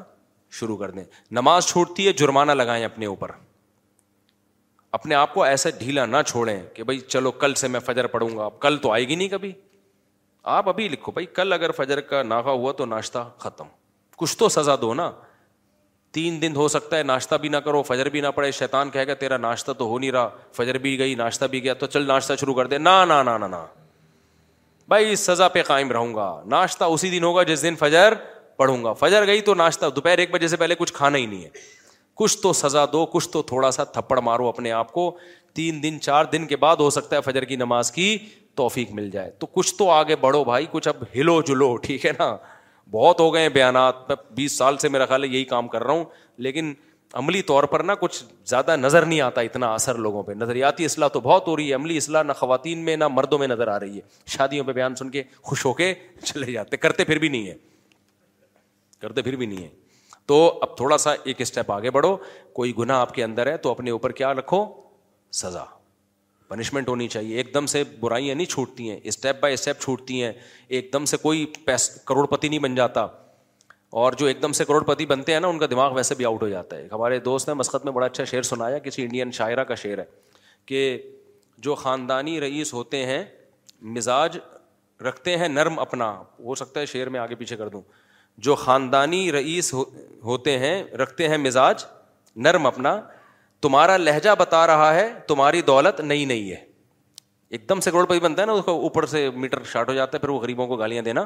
شروع 0.59 0.77
کر 0.77 0.91
دیں 0.91 1.03
نماز 1.37 1.65
چھوڑتی 1.67 2.07
ہے 2.07 2.13
جرمانہ 2.21 2.51
لگائیں 2.51 2.83
اپنے 2.85 3.05
اوپر 3.05 3.31
اپنے 4.97 5.15
آپ 5.15 5.33
کو 5.33 5.43
ایسا 5.43 5.69
ڈھیلا 5.79 6.05
نہ 6.05 6.17
چھوڑیں 6.27 6.59
کہ 6.73 6.83
بھائی 6.83 6.99
چلو 6.99 7.31
کل 7.41 7.53
سے 7.63 7.67
میں 7.75 7.79
فجر 7.85 8.07
پڑوں 8.15 8.29
گا 8.37 8.47
کل 8.61 8.77
تو 8.81 8.91
آئے 8.91 9.07
گی 9.07 9.15
نہیں 9.15 9.27
کبھی 9.29 9.51
آپ 10.55 10.69
ابھی 10.69 10.87
لکھو 10.89 11.11
بھائی 11.11 11.25
کل 11.33 11.53
اگر 11.53 11.71
فجر 11.77 11.99
کا 12.11 12.23
ناغا 12.23 12.51
ہوا 12.51 12.71
تو 12.77 12.85
ناشتہ 12.85 13.27
ختم 13.39 13.65
کچھ 14.17 14.37
تو 14.37 14.49
سزا 14.49 14.75
دو 14.81 14.93
نا 14.93 15.11
تین 16.13 16.41
دن 16.41 16.55
ہو 16.55 16.67
سکتا 16.67 16.97
ہے 16.97 17.03
ناشتہ 17.03 17.35
بھی 17.41 17.49
نہ 17.49 17.57
کرو 17.65 17.81
فجر 17.87 18.09
بھی 18.15 18.21
نہ 18.21 18.27
پڑے 18.35 18.51
شیطان 18.51 18.89
کہے 18.91 19.07
گا 19.07 19.13
تیرا 19.23 19.37
ناشتہ 19.37 19.71
تو 19.77 19.85
ہو 19.87 19.99
نہیں 19.99 20.11
رہا 20.11 20.29
فجر 20.55 20.77
بھی 20.85 20.97
گئی 20.99 21.15
ناشتہ 21.15 21.45
بھی 21.51 21.63
گیا 21.63 21.73
تو 21.83 21.87
چل 21.87 22.07
ناشتہ 22.07 22.33
شروع 22.39 22.53
کر 22.53 22.67
دے 22.73 22.77
نا 22.77 23.03
نہ 23.05 23.65
بھائی 24.87 25.11
اس 25.11 25.19
سزا 25.25 25.47
پہ 25.47 25.61
قائم 25.67 25.91
رہوں 25.91 26.13
گا 26.15 26.27
ناشتہ 26.51 26.83
اسی 26.93 27.09
دن 27.09 27.23
ہوگا 27.23 27.43
جس 27.51 27.61
دن 27.63 27.75
فجر 27.79 28.13
پڑھوں 28.61 28.83
گا 28.83 28.91
فجر 29.05 29.25
گئی 29.27 29.41
تو 29.49 29.53
ناشتہ 29.63 29.85
دوپہر 29.95 30.17
ایک 30.23 30.31
بجے 30.31 30.47
سے 30.47 30.57
پہلے 30.63 30.75
کچھ 30.81 30.93
کھانا 30.93 31.17
ہی 31.17 31.25
نہیں 31.25 31.43
ہے 31.43 31.69
کچھ 32.21 32.37
تو 32.41 32.51
سزا 32.61 32.83
دو 32.91 33.05
کچھ 33.13 33.29
تو 33.35 33.41
تھوڑا 33.51 33.69
سا 33.77 33.83
تھپڑ 33.97 34.19
مارو 34.27 34.47
اپنے 34.47 34.71
آپ 34.79 34.91
کو 34.97 35.05
تین 35.59 35.81
دن 35.83 35.99
چار 36.07 36.25
دن 36.33 36.45
کے 36.47 36.55
بعد 36.65 36.83
ہو 36.85 36.89
سکتا 36.97 37.15
ہے 37.15 37.21
فجر 37.29 37.43
کی 37.51 37.55
نماز 37.61 37.91
کی 37.91 38.07
توفیق 38.61 38.91
مل 38.99 39.09
جائے 39.09 39.31
تو 39.39 39.47
کچھ 39.59 39.73
تو 39.77 39.89
آگے 39.91 40.15
بڑھو 40.25 40.43
بھائی 40.49 40.65
کچھ 40.71 40.87
اب 40.87 41.03
ہلو 41.15 41.41
جلو 41.47 41.75
ٹھیک 41.87 42.05
ہے 42.05 42.11
نا 42.19 42.35
بہت 42.97 43.19
ہو 43.19 43.33
گئے 43.33 43.49
بیانات 43.57 43.95
میں 44.07 44.15
بیس 44.35 44.57
سال 44.57 44.77
سے 44.83 44.89
میرا 44.95 45.05
خیال 45.11 45.23
ہے 45.23 45.29
یہی 45.35 45.43
کام 45.55 45.67
کر 45.75 45.83
رہا 45.83 45.93
ہوں 45.93 46.03
لیکن 46.47 46.73
عملی 47.21 47.41
طور 47.53 47.63
پر 47.73 47.79
نا 47.91 47.95
کچھ 48.03 48.23
زیادہ 48.53 48.75
نظر 48.79 49.05
نہیں 49.05 49.21
آتا 49.29 49.41
اتنا 49.49 49.73
اثر 49.79 49.95
لوگوں 50.07 50.23
پہ 50.29 50.33
نظریاتی 50.43 50.85
اصلاح 50.91 51.07
تو 51.15 51.19
بہت 51.29 51.47
ہو 51.47 51.55
رہی 51.57 51.67
ہے 51.69 51.73
عملی 51.79 51.97
اصلاح 52.03 52.23
نہ 52.27 52.33
خواتین 52.43 52.85
میں 52.89 52.95
نہ 53.03 53.07
مردوں 53.17 53.37
میں 53.43 53.47
نظر 53.53 53.67
آ 53.73 53.79
رہی 53.85 53.95
ہے 53.97 54.29
شادیوں 54.37 54.65
پہ 54.69 54.73
بیان 54.81 54.95
سن 55.01 55.09
کے 55.17 55.23
خوش 55.51 55.65
ہو 55.65 55.73
کے 55.81 55.93
چلے 56.23 56.51
جاتے 56.51 56.77
کرتے 56.87 57.03
پھر 57.11 57.19
بھی 57.25 57.29
نہیں 57.35 57.47
ہے 57.47 57.55
کرتے 59.01 59.21
پھر 59.21 59.35
بھی 59.35 59.45
نہیں 59.45 59.63
ہے 59.63 59.69
تو 60.27 60.37
اب 60.61 60.75
تھوڑا 60.77 60.97
سا 61.03 61.13
ایک 61.23 61.41
اسٹیپ 61.41 61.71
آگے 61.71 61.91
بڑھو 61.91 62.15
کوئی 62.55 62.73
گنا 62.77 63.03
ہے 63.47 63.57
تو 63.65 63.71
اپنے 63.71 63.91
اوپر 63.91 64.11
کیا 64.21 64.33
رکھو 64.33 64.65
سزا 65.43 65.63
پنشمنٹ 66.47 66.89
ہونی 66.89 67.07
چاہیے 67.07 67.35
ایک 67.37 67.53
دم 67.53 67.65
سے 67.73 67.83
برائیاں 67.99 68.33
نہیں 68.35 68.49
چھوٹتی 68.51 68.83
چھوٹتی 68.83 68.89
ہیں 68.89 68.93
ہیں 68.97 69.07
اسٹیپ 69.07 69.45
اسٹیپ 69.45 69.87
بائی 69.87 70.75
ایک 70.77 70.89
دم 70.93 71.05
سے 71.11 71.17
کوئی 71.17 71.45
کروڑ 72.05 72.25
پتی 72.35 72.47
نہیں 72.47 72.59
بن 72.65 72.75
جاتا 72.75 73.05
اور 74.01 74.13
جو 74.17 74.25
ایک 74.31 74.41
دم 74.41 74.51
سے 74.57 74.65
کروڑ 74.65 74.83
پتی 74.89 75.05
بنتے 75.05 75.33
ہیں 75.33 75.39
نا 75.39 75.47
ان 75.53 75.59
کا 75.59 75.65
دماغ 75.71 75.93
ویسے 75.93 76.15
بھی 76.15 76.25
آؤٹ 76.25 76.41
ہو 76.41 76.49
جاتا 76.49 76.77
ہے 76.77 76.87
ہمارے 76.91 77.19
دوست 77.29 77.47
نے 77.47 77.53
مسقط 77.61 77.85
میں 77.85 77.93
بڑا 77.93 78.05
اچھا 78.05 78.23
شعر 78.31 78.41
سنایا 78.49 78.77
کسی 78.89 79.01
انڈین 79.03 79.31
شاعرہ 79.39 79.63
کا 79.71 79.75
شعر 79.83 79.97
ہے 79.97 80.03
کہ 80.65 80.83
جو 81.67 81.75
خاندانی 81.81 82.39
رئیس 82.41 82.73
ہوتے 82.73 83.05
ہیں 83.05 83.23
مزاج 83.97 84.37
رکھتے 85.05 85.35
ہیں 85.37 85.47
نرم 85.49 85.79
اپنا 85.79 86.09
ہو 86.43 86.55
سکتا 86.55 86.79
ہے 86.79 86.85
شعر 86.93 87.07
میں 87.15 87.19
آگے 87.19 87.35
پیچھے 87.35 87.55
کر 87.57 87.67
دوں 87.75 87.81
جو 88.45 88.55
خاندانی 88.61 89.21
رئیس 89.31 89.73
ہوتے 90.29 90.57
ہیں 90.59 90.75
رکھتے 91.01 91.27
ہیں 91.29 91.37
مزاج 91.37 91.83
نرم 92.45 92.65
اپنا 92.65 92.99
تمہارا 93.61 93.97
لہجہ 93.97 94.29
بتا 94.39 94.65
رہا 94.67 94.93
ہے 94.93 95.07
تمہاری 95.27 95.61
دولت 95.71 95.99
نئی 96.11 96.23
نئی 96.31 96.51
ہے 96.51 96.63
ایک 97.55 97.67
دم 97.69 97.79
سے 97.87 97.91
کروڑ 97.91 98.05
پتی 98.09 98.19
بنتا 98.19 98.41
ہے 98.41 98.45
نا 98.47 98.53
اس 98.53 98.63
کو 98.65 98.79
اوپر 98.87 99.05
سے 99.13 99.29
میٹر 99.43 99.63
شارٹ 99.71 99.89
ہو 99.89 99.93
جاتا 99.93 100.17
ہے 100.17 100.19
پھر 100.21 100.29
وہ 100.29 100.39
غریبوں 100.39 100.67
کو 100.67 100.75
گالیاں 100.77 101.01
دینا 101.07 101.25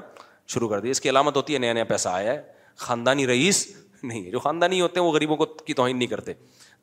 شروع 0.54 0.70
کر 0.70 0.80
دی 0.86 0.90
اس 0.92 1.02
کی 1.02 1.10
علامت 1.10 1.36
ہوتی 1.38 1.54
ہے 1.54 1.60
نیا 1.60 1.74
نیا 1.74 1.84
پیسہ 1.94 2.10
آیا 2.10 2.34
ہے 2.34 2.42
خاندانی 2.86 3.28
رئیس 3.28 3.66
نہیں 4.04 4.26
ہے 4.26 4.32
جو 4.32 4.40
خاندانی 4.40 4.82
ہوتے 4.82 5.00
ہیں 5.00 5.08
وہ 5.08 5.12
غریبوں 5.14 5.36
کو 5.38 5.46
کی 5.66 5.74
توہین 5.74 5.98
نہیں 5.98 6.08
کرتے 6.08 6.34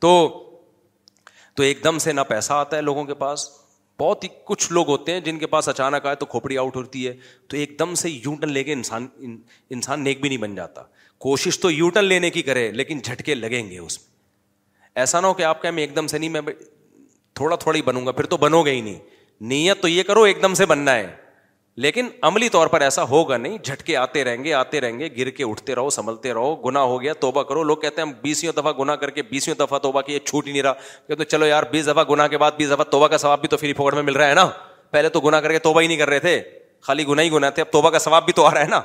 تو 0.00 0.14
تو 1.56 1.62
ایک 1.62 1.80
دم 1.84 1.98
سے 2.06 2.12
نہ 2.12 2.20
پیسہ 2.28 2.52
آتا 2.52 2.76
ہے 2.76 2.82
لوگوں 2.82 3.04
کے 3.04 3.14
پاس 3.24 3.48
بہت 4.02 4.24
ہی 4.24 4.28
کچھ 4.44 4.72
لوگ 4.76 4.88
ہوتے 4.88 5.12
ہیں 5.12 5.20
جن 5.26 5.38
کے 5.38 5.46
پاس 5.50 5.68
اچانک 5.68 6.06
آئے 6.06 6.16
تو 6.20 6.26
کھوپڑی 6.30 6.56
آؤٹ 6.58 6.76
ہوتی 6.76 7.06
ہے 7.06 7.12
تو 7.48 7.56
ایک 7.56 7.78
دم 7.78 7.94
سے 8.00 8.10
یو 8.10 8.34
ٹن 8.40 8.52
لے 8.52 8.62
کے 8.64 8.72
انسان 8.72 9.06
انسان 9.76 10.02
نیک 10.04 10.20
بھی 10.20 10.28
نہیں 10.28 10.40
بن 10.44 10.54
جاتا 10.54 10.82
کوشش 11.26 11.58
تو 11.60 11.70
یو 11.70 11.88
ٹن 11.98 12.04
لینے 12.04 12.30
کی 12.36 12.42
کرے 12.48 12.70
لیکن 12.80 12.98
جھٹکے 13.04 13.34
لگیں 13.34 13.70
گے 13.70 13.78
اس 13.78 13.98
میں 14.02 14.10
ایسا 15.02 15.20
نہ 15.20 15.26
ہو 15.26 15.34
کہ 15.34 15.42
آپ 15.50 15.62
کہیں 15.62 15.72
میں 15.72 15.82
ایک 15.82 15.94
دم 15.96 16.06
سے 16.14 16.18
نہیں 16.18 16.30
میں 16.30 16.42
تھوڑا 17.40 17.56
تھوڑا 17.64 17.76
ہی 17.76 17.82
بنوں 17.90 18.04
گا 18.06 18.12
پھر 18.18 18.26
تو 18.32 18.36
بنو 18.46 18.62
گے 18.64 18.70
ہی 18.74 18.80
نہیں 18.88 18.98
نیت 19.52 19.80
تو 19.82 19.88
یہ 19.88 20.02
کرو 20.08 20.22
ایک 20.30 20.42
دم 20.42 20.54
سے 20.62 20.66
بننا 20.74 20.94
ہے 20.96 21.06
لیکن 21.80 22.08
عملی 22.22 22.48
طور 22.52 22.66
پر 22.68 22.80
ایسا 22.82 23.02
ہوگا 23.08 23.36
نہیں 23.36 23.58
جھٹکے 23.64 23.96
آتے 23.96 24.22
رہیں 24.24 24.42
گے 24.44 24.52
آتے 24.54 24.80
رہیں 24.80 24.98
گے 24.98 25.08
گر 25.18 25.30
کے 25.36 25.44
اٹھتے 25.50 25.74
رہو 25.74 25.90
سنبھلتے 25.90 26.32
رہو 26.34 26.54
گنا 26.64 26.80
ہو 26.90 27.00
گیا 27.02 27.12
توبہ 27.20 27.42
کرو 27.42 27.62
لوگ 27.64 27.76
کہتے 27.76 28.00
ہیں 28.02 28.08
ہم 28.08 28.12
بیسوں 28.22 28.52
دفعہ 28.56 28.72
گنا 28.80 28.96
کر 28.96 29.10
کے 29.10 29.22
بیسوں 29.30 29.54
دفعہ 29.60 29.78
توبہ 29.82 30.00
کی 30.06 30.12
یہ 30.14 30.18
چھوٹ 30.26 30.46
ہی 30.46 30.52
نہیں 30.52 30.62
رہا 30.62 31.24
چلو 31.28 31.46
یار 31.46 31.62
بیس 31.70 31.86
دفعہ 31.86 32.04
گنا 32.10 32.26
کے 32.34 32.38
بعد 32.38 32.50
بیس 32.56 32.70
دفعہ 32.70 32.84
توبہ 32.90 33.08
کا 33.08 33.18
ثواب 33.18 33.40
بھی 33.40 33.48
تو 33.48 33.56
فری 33.56 33.72
میں 33.94 34.02
مل 34.02 34.16
رہا 34.16 34.28
ہے 34.28 34.34
نا 34.34 34.46
پہلے 34.90 35.08
تو 35.08 35.20
گنا 35.20 35.40
کر 35.40 35.52
کے 35.52 35.58
توبہ 35.58 35.80
ہی 35.80 35.86
نہیں 35.86 35.98
کر 35.98 36.08
رہے 36.08 36.18
تھے 36.20 36.40
خالی 36.86 37.06
گنا 37.08 37.22
ہی 37.22 37.30
گنا 37.32 37.50
تھے 37.50 37.62
اب 37.62 37.72
توبہ 37.72 37.90
کا 37.90 37.98
ثواب 37.98 38.24
بھی 38.24 38.32
تو 38.36 38.46
آ 38.46 38.52
رہا 38.54 38.60
ہے 38.60 38.66
نا 38.68 38.80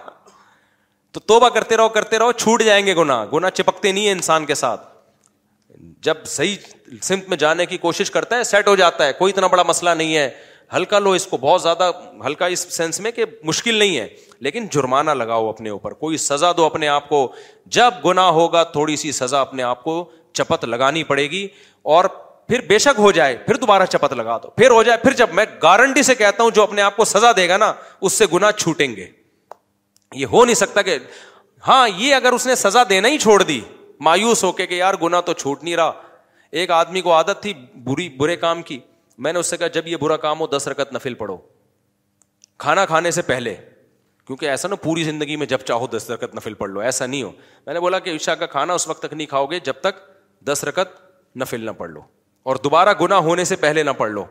تو 1.11 1.19
توبہ 1.19 1.49
کرتے 1.49 1.77
رہو 1.77 1.89
کرتے 1.89 2.19
رہو 2.19 2.31
چھوٹ 2.31 2.64
جائیں 2.64 2.85
گے 2.85 2.95
گنا 2.95 3.23
گنا 3.34 3.49
چپکتے 3.51 3.91
نہیں 3.91 4.05
ہے 4.07 4.11
انسان 4.11 4.45
کے 4.45 4.55
ساتھ 4.55 4.88
جب 6.03 6.18
صحیح 6.27 6.55
سمت 7.01 7.27
میں 7.30 7.38
جانے 7.38 7.65
کی 7.65 7.77
کوشش 7.77 8.11
کرتا 8.11 8.38
ہے 8.38 8.43
سیٹ 8.43 8.68
ہو 8.68 8.76
جاتا 8.76 9.05
ہے 9.05 9.14
کوئی 9.18 9.34
اتنا 9.35 9.47
بڑا 9.47 9.64
مسئلہ 9.68 9.89
نہیں 9.97 10.15
ہے 10.15 10.30
ہلکا 10.76 10.99
لو 10.99 11.11
اس 11.18 11.26
کو 11.27 11.38
بہت 11.41 11.61
زیادہ 11.61 11.89
ہلکا 12.26 12.45
اس 12.53 12.65
سینس 12.77 12.99
میں 12.99 13.11
کہ 13.11 13.26
مشکل 13.45 13.76
نہیں 13.76 13.98
ہے 13.98 14.08
لیکن 14.48 14.66
جرمانہ 14.72 15.11
لگاؤ 15.19 15.48
اپنے 15.50 15.69
اوپر 15.69 15.93
کوئی 16.03 16.17
سزا 16.24 16.51
دو 16.58 16.66
اپنے 16.66 16.88
آپ 16.88 17.08
کو 17.09 17.19
جب 17.77 17.93
گنا 18.06 18.27
ہوگا 18.40 18.64
تھوڑی 18.72 18.95
سی 19.03 19.11
سزا 19.19 19.41
اپنے 19.41 19.64
آپ 19.64 19.83
کو 19.83 20.03
چپت 20.40 20.66
لگانی 20.66 21.03
پڑے 21.03 21.30
گی 21.32 21.48
اور 21.95 22.06
پھر 22.48 22.61
بے 22.67 22.77
شک 22.80 23.00
ہو 23.00 23.11
جائے 23.11 23.35
پھر 23.45 23.56
دوبارہ 23.58 23.85
چپت 23.90 24.14
لگا 24.14 24.38
دو 24.43 24.50
پھر 24.58 24.72
ہو 24.72 24.82
جائے 24.83 24.98
پھر 25.03 25.14
جب 25.22 25.33
میں 25.33 25.45
گارنٹی 25.64 26.03
سے 26.03 26.16
کہتا 26.16 26.43
ہوں 26.43 26.51
جو 26.56 26.64
اپنے 26.64 26.82
آپ 26.82 26.95
کو 26.98 27.06
سزا 27.06 27.32
دے 27.38 27.48
گا 27.50 27.58
نا 27.58 27.72
اس 28.01 28.14
سے 28.17 28.25
گنا 28.33 28.51
چھوٹیں 28.51 28.95
گے 28.95 29.06
یہ 30.16 30.25
ہو 30.32 30.43
نہیں 30.45 30.56
سکتا 30.56 30.82
کہ 30.90 30.98
ہاں 31.67 31.88
یہ 31.98 32.16
اگر 32.16 32.33
اس 32.33 32.45
نے 32.48 32.56
سزا 32.56 32.83
دینا 32.90 33.08
ہی 33.09 33.17
چھوڑ 33.17 33.41
دی 33.43 33.59
مایوس 34.09 34.43
ہو 34.43 34.51
کے 34.59 34.67
کہ 34.67 34.75
یار 34.75 34.93
گنا 35.03 35.19
تو 35.30 35.33
چھوٹ 35.33 35.64
نہیں 35.64 35.75
رہا 35.75 35.91
ایک 36.59 36.72
آدمی 36.72 37.01
کو 37.01 37.14
عادت 37.14 37.41
تھی 37.41 37.53
بری 37.83 38.08
برے 38.17 38.35
کام 38.45 38.61
کی 38.61 38.77
میں 39.25 39.33
نے 39.33 39.39
اس 39.39 39.47
سے 39.49 39.57
کہا 39.57 39.67
جب 39.75 39.87
یہ 39.87 39.97
برا 40.01 40.17
کام 40.25 40.39
ہو 40.39 40.47
دس 40.47 40.67
رکت 40.67 40.93
نفل 40.93 41.13
پڑھو 41.23 41.37
کھانا 42.65 42.85
کھانے 42.85 43.11
سے 43.11 43.21
پہلے 43.21 43.55
کیونکہ 44.27 44.49
ایسا 44.49 44.67
نا 44.67 44.75
پوری 44.83 45.03
زندگی 45.03 45.35
میں 45.41 45.45
جب 45.47 45.59
چاہو 45.65 45.87
دس 45.95 46.09
رکت 46.11 46.35
نفل 46.35 46.53
پڑھ 46.53 46.71
لو 46.71 46.79
ایسا 46.79 47.05
نہیں 47.05 47.23
ہو 47.23 47.31
میں 47.65 47.73
نے 47.73 47.79
بولا 47.79 47.99
کہ 48.07 48.15
عشا 48.15 48.35
کا 48.35 48.45
کھانا 48.55 48.73
اس 48.73 48.87
وقت 48.87 49.01
تک 49.03 49.13
نہیں 49.13 49.27
کھاؤ 49.27 49.45
گے 49.51 49.59
جب 49.63 49.79
تک 49.81 49.99
دس 50.47 50.63
رکت 50.67 50.95
نفل 51.41 51.65
نہ 51.65 51.71
پڑھ 51.77 51.91
لو 51.91 52.01
اور 52.49 52.55
دوبارہ 52.63 52.93
گنا 53.01 53.17
ہونے 53.27 53.43
سے 53.45 53.55
پہلے 53.65 53.83
نہ 53.83 53.91
پڑھ 53.97 54.11
لو 54.11 54.25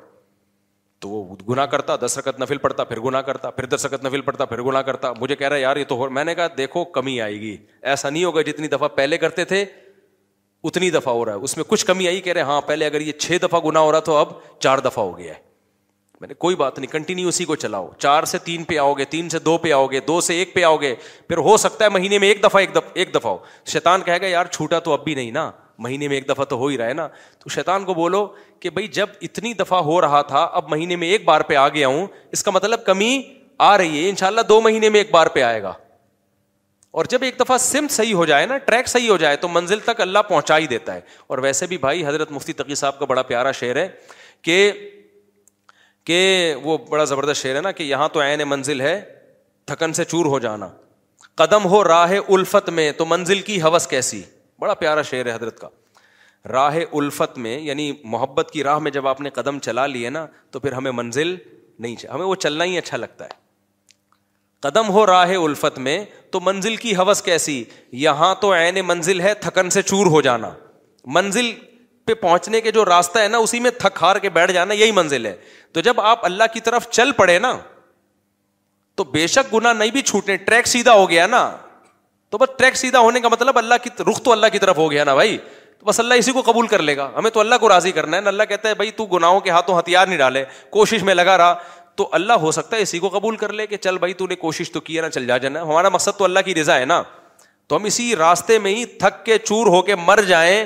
تو 1.00 1.08
وہ 1.08 1.36
گنا 1.48 1.64
کرتا 1.72 1.96
دس 2.04 2.18
رکت 2.18 2.40
نفل 2.40 2.58
پڑتا 2.58 2.84
پھر 2.84 3.00
گنا 3.04 3.20
کرتا 3.22 3.50
پھر 3.50 3.66
دس 3.76 3.86
رکت 3.86 4.04
نفل 4.04 4.20
پڑتا 4.28 4.44
پھر 4.44 4.62
گنا 4.64 4.82
کرتا 4.82 5.12
مجھے 5.20 5.36
کہہ 5.36 5.48
رہا 5.48 5.56
ہے 5.56 5.60
یار 5.60 5.76
یہ 5.76 5.84
تو 5.88 6.08
میں 6.10 6.24
نے 6.24 6.34
کہا 6.34 6.46
دیکھو 6.58 6.84
کمی 6.98 7.20
آئے 7.20 7.40
گی 7.40 7.56
ایسا 7.82 8.10
نہیں 8.10 8.24
ہوگا 8.24 8.42
جتنی 8.50 8.68
دفعہ 8.68 8.88
پہلے 8.96 9.18
کرتے 9.18 9.44
تھے 9.44 9.64
اتنی 10.64 10.90
دفعہ 10.90 11.12
ہو 11.14 11.24
رہا 11.24 11.32
ہے 11.32 11.38
اس 11.44 11.56
میں 11.56 11.64
کچھ 11.68 11.84
کمی 11.86 12.06
آئی 12.08 12.20
کہہ 12.20 12.32
رہے 12.32 12.42
ہاں 12.50 12.60
پہلے 12.66 12.86
اگر 12.86 13.00
یہ 13.00 13.12
چھ 13.20 13.38
دفعہ 13.42 13.60
گنا 13.66 13.80
ہو 13.80 13.90
رہا 13.92 14.00
تو 14.08 14.16
اب 14.16 14.28
چار 14.60 14.78
دفعہ 14.84 15.04
ہو 15.04 15.16
گیا 15.18 15.34
ہے 15.34 15.44
میں 16.20 16.28
نے 16.28 16.34
کوئی 16.34 16.56
بات 16.56 16.78
نہیں 16.78 16.90
کنٹینیو 16.92 17.28
اسی 17.28 17.44
کو 17.44 17.54
چلاؤ 17.56 17.88
چار 17.98 18.24
سے 18.24 18.38
تین 18.44 18.62
پہ 18.64 18.78
آؤ 18.78 18.92
گے 18.98 19.04
تین 19.10 19.28
سے 19.28 19.38
دو 19.38 19.56
پہ 19.62 19.72
آؤ 19.72 19.86
گے 19.86 20.00
دو 20.06 20.20
سے 20.28 20.34
ایک 20.34 20.54
پہ 20.54 20.62
آؤ 20.64 20.76
گے 20.80 20.94
پھر 21.28 21.38
ہو 21.48 21.56
سکتا 21.64 21.84
ہے 21.84 21.90
مہینے 21.98 22.18
میں 22.18 22.28
ایک 22.28 22.42
دفعہ 22.44 22.62
ایک 22.94 23.14
دفعہ 23.14 23.30
ہو 23.32 23.36
شیتان 23.72 24.02
کہے 24.02 24.20
گا 24.20 24.26
یار 24.26 24.46
چھوٹا 24.52 24.78
تو 24.88 24.92
اب 24.92 25.04
بھی 25.04 25.14
نہیں 25.14 25.30
نا 25.30 25.50
مہینے 25.84 26.08
میں 26.08 26.16
ایک 26.16 26.28
دفعہ 26.28 26.44
تو 26.48 26.56
ہو 26.56 26.66
ہی 26.66 26.76
رہا 26.78 26.86
ہے 26.88 26.92
نا 26.94 27.06
تو 27.38 27.48
شیتان 27.54 27.84
کو 27.84 27.94
بولو 27.94 28.26
کہ 28.60 28.70
بھائی 28.70 28.86
جب 28.98 29.06
اتنی 29.22 29.52
دفعہ 29.54 29.80
ہو 29.84 30.00
رہا 30.00 30.20
تھا 30.28 30.42
اب 30.60 30.68
مہینے 30.70 30.96
میں 31.02 31.08
ایک 31.12 31.24
بار 31.24 31.40
پہ 31.48 31.54
آ 31.54 31.68
گیا 31.74 31.88
ہوں 31.88 32.06
اس 32.32 32.42
کا 32.44 32.50
مطلب 32.50 32.84
کمی 32.86 33.20
آ 33.72 33.76
رہی 33.78 34.04
ہے 34.04 34.08
ان 34.08 34.16
شاء 34.20 34.26
اللہ 34.26 34.40
دو 34.48 34.60
مہینے 34.60 34.88
میں 34.88 35.00
ایک 35.00 35.10
بار 35.12 35.26
پہ 35.34 35.42
آئے 35.42 35.62
گا 35.62 35.72
اور 37.00 37.04
جب 37.10 37.22
ایک 37.22 37.38
دفعہ 37.40 37.56
سمت 37.60 37.90
صحیح 37.92 38.14
ہو 38.14 38.24
جائے 38.26 38.44
نا 38.46 38.56
ٹریک 38.66 38.86
صحیح 38.88 39.08
ہو 39.10 39.16
جائے 39.22 39.36
تو 39.36 39.48
منزل 39.48 39.78
تک 39.84 40.00
اللہ 40.00 40.18
پہنچا 40.28 40.56
ہی 40.58 40.66
دیتا 40.66 40.94
ہے 40.94 41.00
اور 41.32 41.38
ویسے 41.46 41.66
بھی 41.72 41.78
بھائی 41.78 42.06
حضرت 42.06 42.30
مفتی 42.32 42.52
تقی 42.60 42.74
صاحب 42.80 42.98
کا 42.98 43.04
بڑا 43.10 43.22
پیارا 43.30 43.50
شعر 43.58 43.76
ہے 43.76 43.88
کہ 44.42 44.56
کہ 44.72 46.12
کہ 46.12 46.54
وہ 46.62 46.76
بڑا 46.88 47.04
زبردست 47.12 47.42
شعر 47.42 47.54
ہے 47.56 47.60
نا 47.60 47.70
یہاں 47.82 48.08
تو 48.14 48.20
عین 48.22 48.42
منزل 48.48 48.80
ہے 48.80 49.00
تھکن 49.66 49.92
سے 49.92 50.04
چور 50.04 50.24
ہو 50.26 50.30
ہو 50.30 50.38
جانا 50.48 50.68
قدم 51.42 51.66
راہ 51.88 52.12
الفت 52.28 52.68
میں 52.80 52.90
تو 52.98 53.06
منزل 53.14 53.40
کی 53.50 53.60
حوث 53.62 53.86
کیسی 53.86 54.22
بڑا 54.60 54.74
پیارا 54.84 55.02
شعر 55.10 55.26
ہے 55.26 55.34
حضرت 55.34 55.58
کا 55.60 55.68
راہ 56.52 56.78
الفت 56.90 57.38
میں 57.46 57.58
یعنی 57.60 57.92
محبت 58.16 58.50
کی 58.52 58.62
راہ 58.64 58.78
میں 58.86 58.90
جب 58.90 59.06
آپ 59.08 59.20
نے 59.26 59.30
قدم 59.40 59.58
چلا 59.68 59.86
لیے 59.86 60.10
نا 60.18 60.26
تو 60.50 60.60
پھر 60.66 60.72
ہمیں 60.72 60.90
منزل 61.02 61.36
نہیں 61.78 62.06
ہمیں 62.14 62.26
وہ 62.26 62.34
چلنا 62.46 62.64
ہی 62.64 62.78
اچھا 62.78 62.96
لگتا 62.96 63.24
ہے 63.24 63.44
قدم 64.64 64.88
ہو 64.90 65.04
راہ 65.06 65.30
الفت 65.44 65.78
میں 65.86 66.04
تو 66.36 66.40
منزل 66.44 66.74
کی 66.76 66.94
حوث 66.96 67.20
کیسی 67.22 67.52
یہاں 67.98 68.34
تو 68.40 68.52
عین 68.54 68.78
منزل 68.86 69.20
ہے 69.20 69.32
تھکن 69.40 69.70
سے 69.70 69.82
چور 69.82 70.06
ہو 70.14 70.20
جانا 70.22 70.48
منزل 71.16 71.50
پہ 72.06 72.14
پہنچنے 72.22 72.60
کے 72.60 72.70
جو 72.72 72.84
راستہ 72.84 73.18
ہے 73.18 73.28
نا 73.28 73.38
اسی 73.44 73.60
میں 73.66 73.70
تھک 73.78 73.98
ہار 74.02 74.16
کے 74.24 74.30
بیٹھ 74.30 74.52
جانا 74.52 74.74
یہی 74.74 74.90
منزل 74.98 75.26
ہے 75.26 75.34
تو 75.72 75.80
جب 75.86 76.00
آپ 76.10 76.24
اللہ 76.24 76.52
کی 76.54 76.60
طرف 76.66 76.88
چل 76.88 77.12
پڑے 77.20 77.38
نا 77.44 77.52
تو 78.96 79.04
بے 79.14 79.26
شک 79.36 79.54
گنا 79.54 79.72
نہیں 79.72 79.90
بھی 79.90 80.02
چھوٹنے 80.10 80.36
ٹریک 80.50 80.66
سیدھا 80.66 80.92
ہو 80.94 81.08
گیا 81.10 81.26
نا 81.26 81.40
تو 82.30 82.38
بس 82.38 82.50
ٹریک 82.58 82.76
سیدھا 82.76 82.98
ہونے 83.06 83.20
کا 83.20 83.28
مطلب 83.32 83.58
اللہ 83.58 83.82
کی 83.84 83.90
رخ 84.10 84.20
تو 84.24 84.32
اللہ 84.32 84.46
کی 84.52 84.58
طرف 84.66 84.78
ہو 84.78 84.90
گیا 84.90 85.04
نا 85.04 85.14
بھائی 85.20 85.36
تو 85.78 85.86
بس 85.86 86.00
اللہ 86.00 86.22
اسی 86.24 86.32
کو 86.32 86.42
قبول 86.50 86.66
کر 86.74 86.82
لے 86.90 86.96
گا 86.96 87.10
ہمیں 87.16 87.30
تو 87.30 87.40
اللہ 87.40 87.58
کو 87.60 87.68
راضی 87.68 87.92
کرنا 88.00 88.16
ہے 88.16 88.22
نا 88.22 88.28
اللہ 88.34 88.42
کہتا 88.48 88.68
ہے 88.68 88.74
بھائی 88.82 88.90
تو 89.02 89.06
گناہوں 89.16 89.40
کے 89.40 89.50
ہاتھوں 89.56 89.78
ہتھیار 89.78 90.06
نہیں 90.06 90.18
ڈالے 90.18 90.44
کوشش 90.78 91.02
میں 91.08 91.14
لگا 91.14 91.38
رہا 91.38 91.54
تو 91.96 92.08
اللہ 92.16 92.32
ہو 92.44 92.50
سکتا 92.52 92.76
ہے 92.76 92.82
اسی 92.82 92.98
کو 93.02 93.08
قبول 93.12 93.36
کر 93.42 93.52
لے 93.58 93.66
کہ 93.66 93.76
چل 93.86 93.98
بھائی 93.98 94.12
تو 94.22 94.26
نے 94.26 94.34
کوشش 94.36 94.70
تو 94.72 94.80
کیا 94.88 95.04
ہمارا 95.44 95.88
مقصد 95.96 96.18
تو 96.18 96.24
اللہ 96.24 96.40
کی 96.44 96.54
رضا 96.54 96.78
ہے 96.78 96.84
نا 96.84 97.02
تو 97.68 97.76
ہم 97.76 97.84
اسی 97.90 98.14
راستے 98.16 98.58
میں 98.64 98.74
ہی 98.74 98.84
تھک 99.00 99.24
کے 99.26 99.36
کے 99.38 99.44
چور 99.46 99.66
ہو 99.74 99.80
مر 100.06 100.20
جائیں 100.26 100.58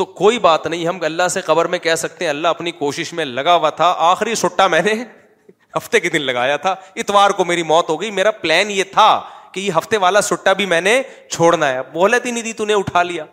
تو 0.00 0.04
کوئی 0.20 0.38
بات 0.46 0.66
نہیں 0.66 0.86
ہم 0.86 1.02
اللہ 1.08 1.28
سے 1.34 1.40
قبر 1.46 1.64
میں 1.72 1.78
کہہ 1.86 1.94
سکتے 2.04 2.24
ہیں 2.24 2.30
اللہ 2.30 2.54
اپنی 2.56 2.70
کوشش 2.82 3.12
میں 3.18 3.24
لگا 3.24 3.54
ہوا 3.54 3.70
تھا 3.80 3.92
آخری 4.10 4.34
سٹا 4.44 4.66
میں 4.74 4.80
نے 4.84 4.94
ہفتے 5.76 6.00
کے 6.00 6.10
دن 6.14 6.22
لگایا 6.30 6.56
تھا 6.66 6.74
اتوار 7.02 7.30
کو 7.40 7.44
میری 7.50 7.62
موت 7.72 7.88
ہو 7.90 8.00
گئی 8.00 8.10
میرا 8.20 8.30
پلان 8.44 8.70
یہ 8.70 8.84
تھا 8.92 9.08
کہ 9.52 9.60
یہ 9.60 9.72
ہفتے 9.78 9.96
والا 10.06 10.20
سٹا 10.30 10.52
بھی 10.62 10.66
میں 10.72 10.80
نے 10.80 11.00
چھوڑنا 11.30 11.68
ہے 11.72 11.78
ہی 11.94 12.30
نہیں 12.30 12.42
تھی 12.42 12.52
تو 12.52 12.64
تھی 12.64 12.74
اٹھا 12.78 13.02
لیا 13.10 13.24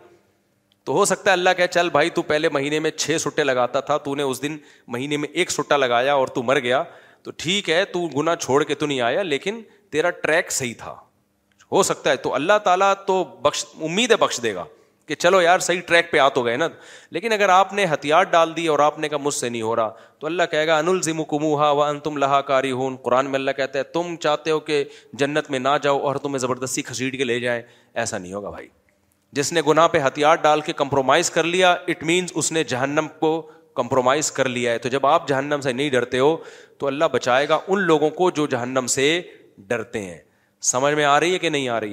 تو 0.88 0.94
ہو 0.94 1.04
سکتا 1.04 1.30
ہے 1.30 1.32
اللہ 1.34 1.50
کہ 1.56 1.66
چل 1.70 1.88
بھائی 1.92 2.10
تو 2.18 2.22
پہلے 2.28 2.48
مہینے 2.52 2.78
میں 2.80 2.90
چھ 2.90 3.16
سٹے 3.20 3.44
لگاتا 3.44 3.80
تھا 3.88 3.96
تو 4.04 4.14
نے 4.14 4.22
اس 4.22 4.40
دن 4.42 4.56
مہینے 4.94 5.16
میں 5.24 5.28
ایک 5.40 5.50
سٹا 5.50 5.76
لگایا 5.76 6.14
اور 6.20 6.28
تو 6.36 6.42
مر 6.42 6.58
گیا 6.66 6.82
تو 7.22 7.30
ٹھیک 7.42 7.68
ہے 7.70 7.84
تو 7.94 8.04
گنا 8.16 8.36
چھوڑ 8.36 8.62
کے 8.68 8.74
تو 8.74 8.86
نہیں 8.86 9.00
آیا 9.08 9.22
لیکن 9.22 9.60
تیرا 9.92 10.10
ٹریک 10.22 10.52
صحیح 10.52 10.72
تھا 10.78 10.94
ہو 11.72 11.82
سکتا 11.90 12.10
ہے 12.10 12.16
تو 12.26 12.32
اللہ 12.34 12.58
تعالیٰ 12.64 12.92
تو 13.06 13.22
بخش 13.42 13.64
امید 13.88 14.10
ہے 14.10 14.16
بخش 14.24 14.40
دے 14.42 14.54
گا 14.54 14.64
کہ 15.08 15.14
چلو 15.14 15.40
یار 15.42 15.58
صحیح 15.68 15.80
ٹریک 15.86 16.10
پہ 16.12 16.18
آ 16.18 16.28
تو 16.38 16.44
گئے 16.44 16.56
نا 16.56 16.68
لیکن 17.16 17.32
اگر 17.32 17.48
آپ 17.58 17.72
نے 17.80 17.84
ہتھیار 17.92 18.24
ڈال 18.36 18.56
دی 18.56 18.66
اور 18.74 18.78
آپ 18.88 18.98
نے 18.98 19.08
کہا 19.08 19.18
مجھ 19.24 19.34
سے 19.34 19.48
نہیں 19.48 19.62
ہو 19.62 19.76
رہا 19.76 19.92
تو 20.18 20.26
اللہ 20.26 20.50
کہے 20.50 20.66
گا 20.66 20.78
ان 20.78 20.88
الزم 20.88 21.20
و 21.20 21.24
کم 21.36 21.44
ہا 21.58 21.70
و 21.82 21.92
تم 22.08 22.22
ہون 22.22 22.96
قرآن 23.02 23.26
میں 23.30 23.38
اللہ 23.38 23.50
کہتا 23.60 23.78
ہے 23.78 23.84
تم 23.98 24.16
چاہتے 24.22 24.50
ہو 24.50 24.58
کہ 24.70 24.84
جنت 25.24 25.50
میں 25.50 25.58
نہ 25.58 25.76
جاؤ 25.82 25.98
اور 26.08 26.16
تمہیں 26.24 26.38
زبردستی 26.48 26.82
کھسیٹ 26.92 27.16
کے 27.18 27.24
لے 27.24 27.40
جائیں 27.46 27.60
ایسا 27.94 28.18
نہیں 28.18 28.32
ہوگا 28.32 28.50
بھائی 28.58 28.68
جس 29.36 29.52
نے 29.52 29.60
گناہ 29.66 29.88
پہ 29.92 29.98
ہتھیار 30.06 30.36
ڈال 30.42 30.60
کے 30.66 30.72
کمپرومائز 30.76 31.30
کر 31.30 31.44
لیا 31.44 31.72
اٹ 31.88 32.02
مینس 32.10 32.32
اس 32.34 32.50
نے 32.52 32.62
جہنم 32.70 33.06
کو 33.20 33.32
کمپرومائز 33.76 34.30
کر 34.32 34.48
لیا 34.48 34.72
ہے 34.72 34.78
تو 34.78 34.88
جب 34.88 35.06
آپ 35.06 35.28
جہنم 35.28 35.60
سے 35.64 35.72
نہیں 35.72 35.90
ڈرتے 35.90 36.18
ہو 36.18 36.36
تو 36.78 36.86
اللہ 36.86 37.04
بچائے 37.12 37.48
گا 37.48 37.58
ان 37.66 37.82
لوگوں 37.86 38.10
کو 38.20 38.30
جو 38.40 38.46
جہنم 38.50 38.86
سے 38.96 39.20
ڈرتے 39.68 40.02
ہیں 40.04 40.18
سمجھ 40.72 40.94
میں 40.94 41.04
آ 41.04 41.18
رہی 41.20 41.34
ہے 41.34 41.38
کہ 41.38 41.48
نہیں 41.48 41.68
آ 41.68 41.80
رہی 41.80 41.92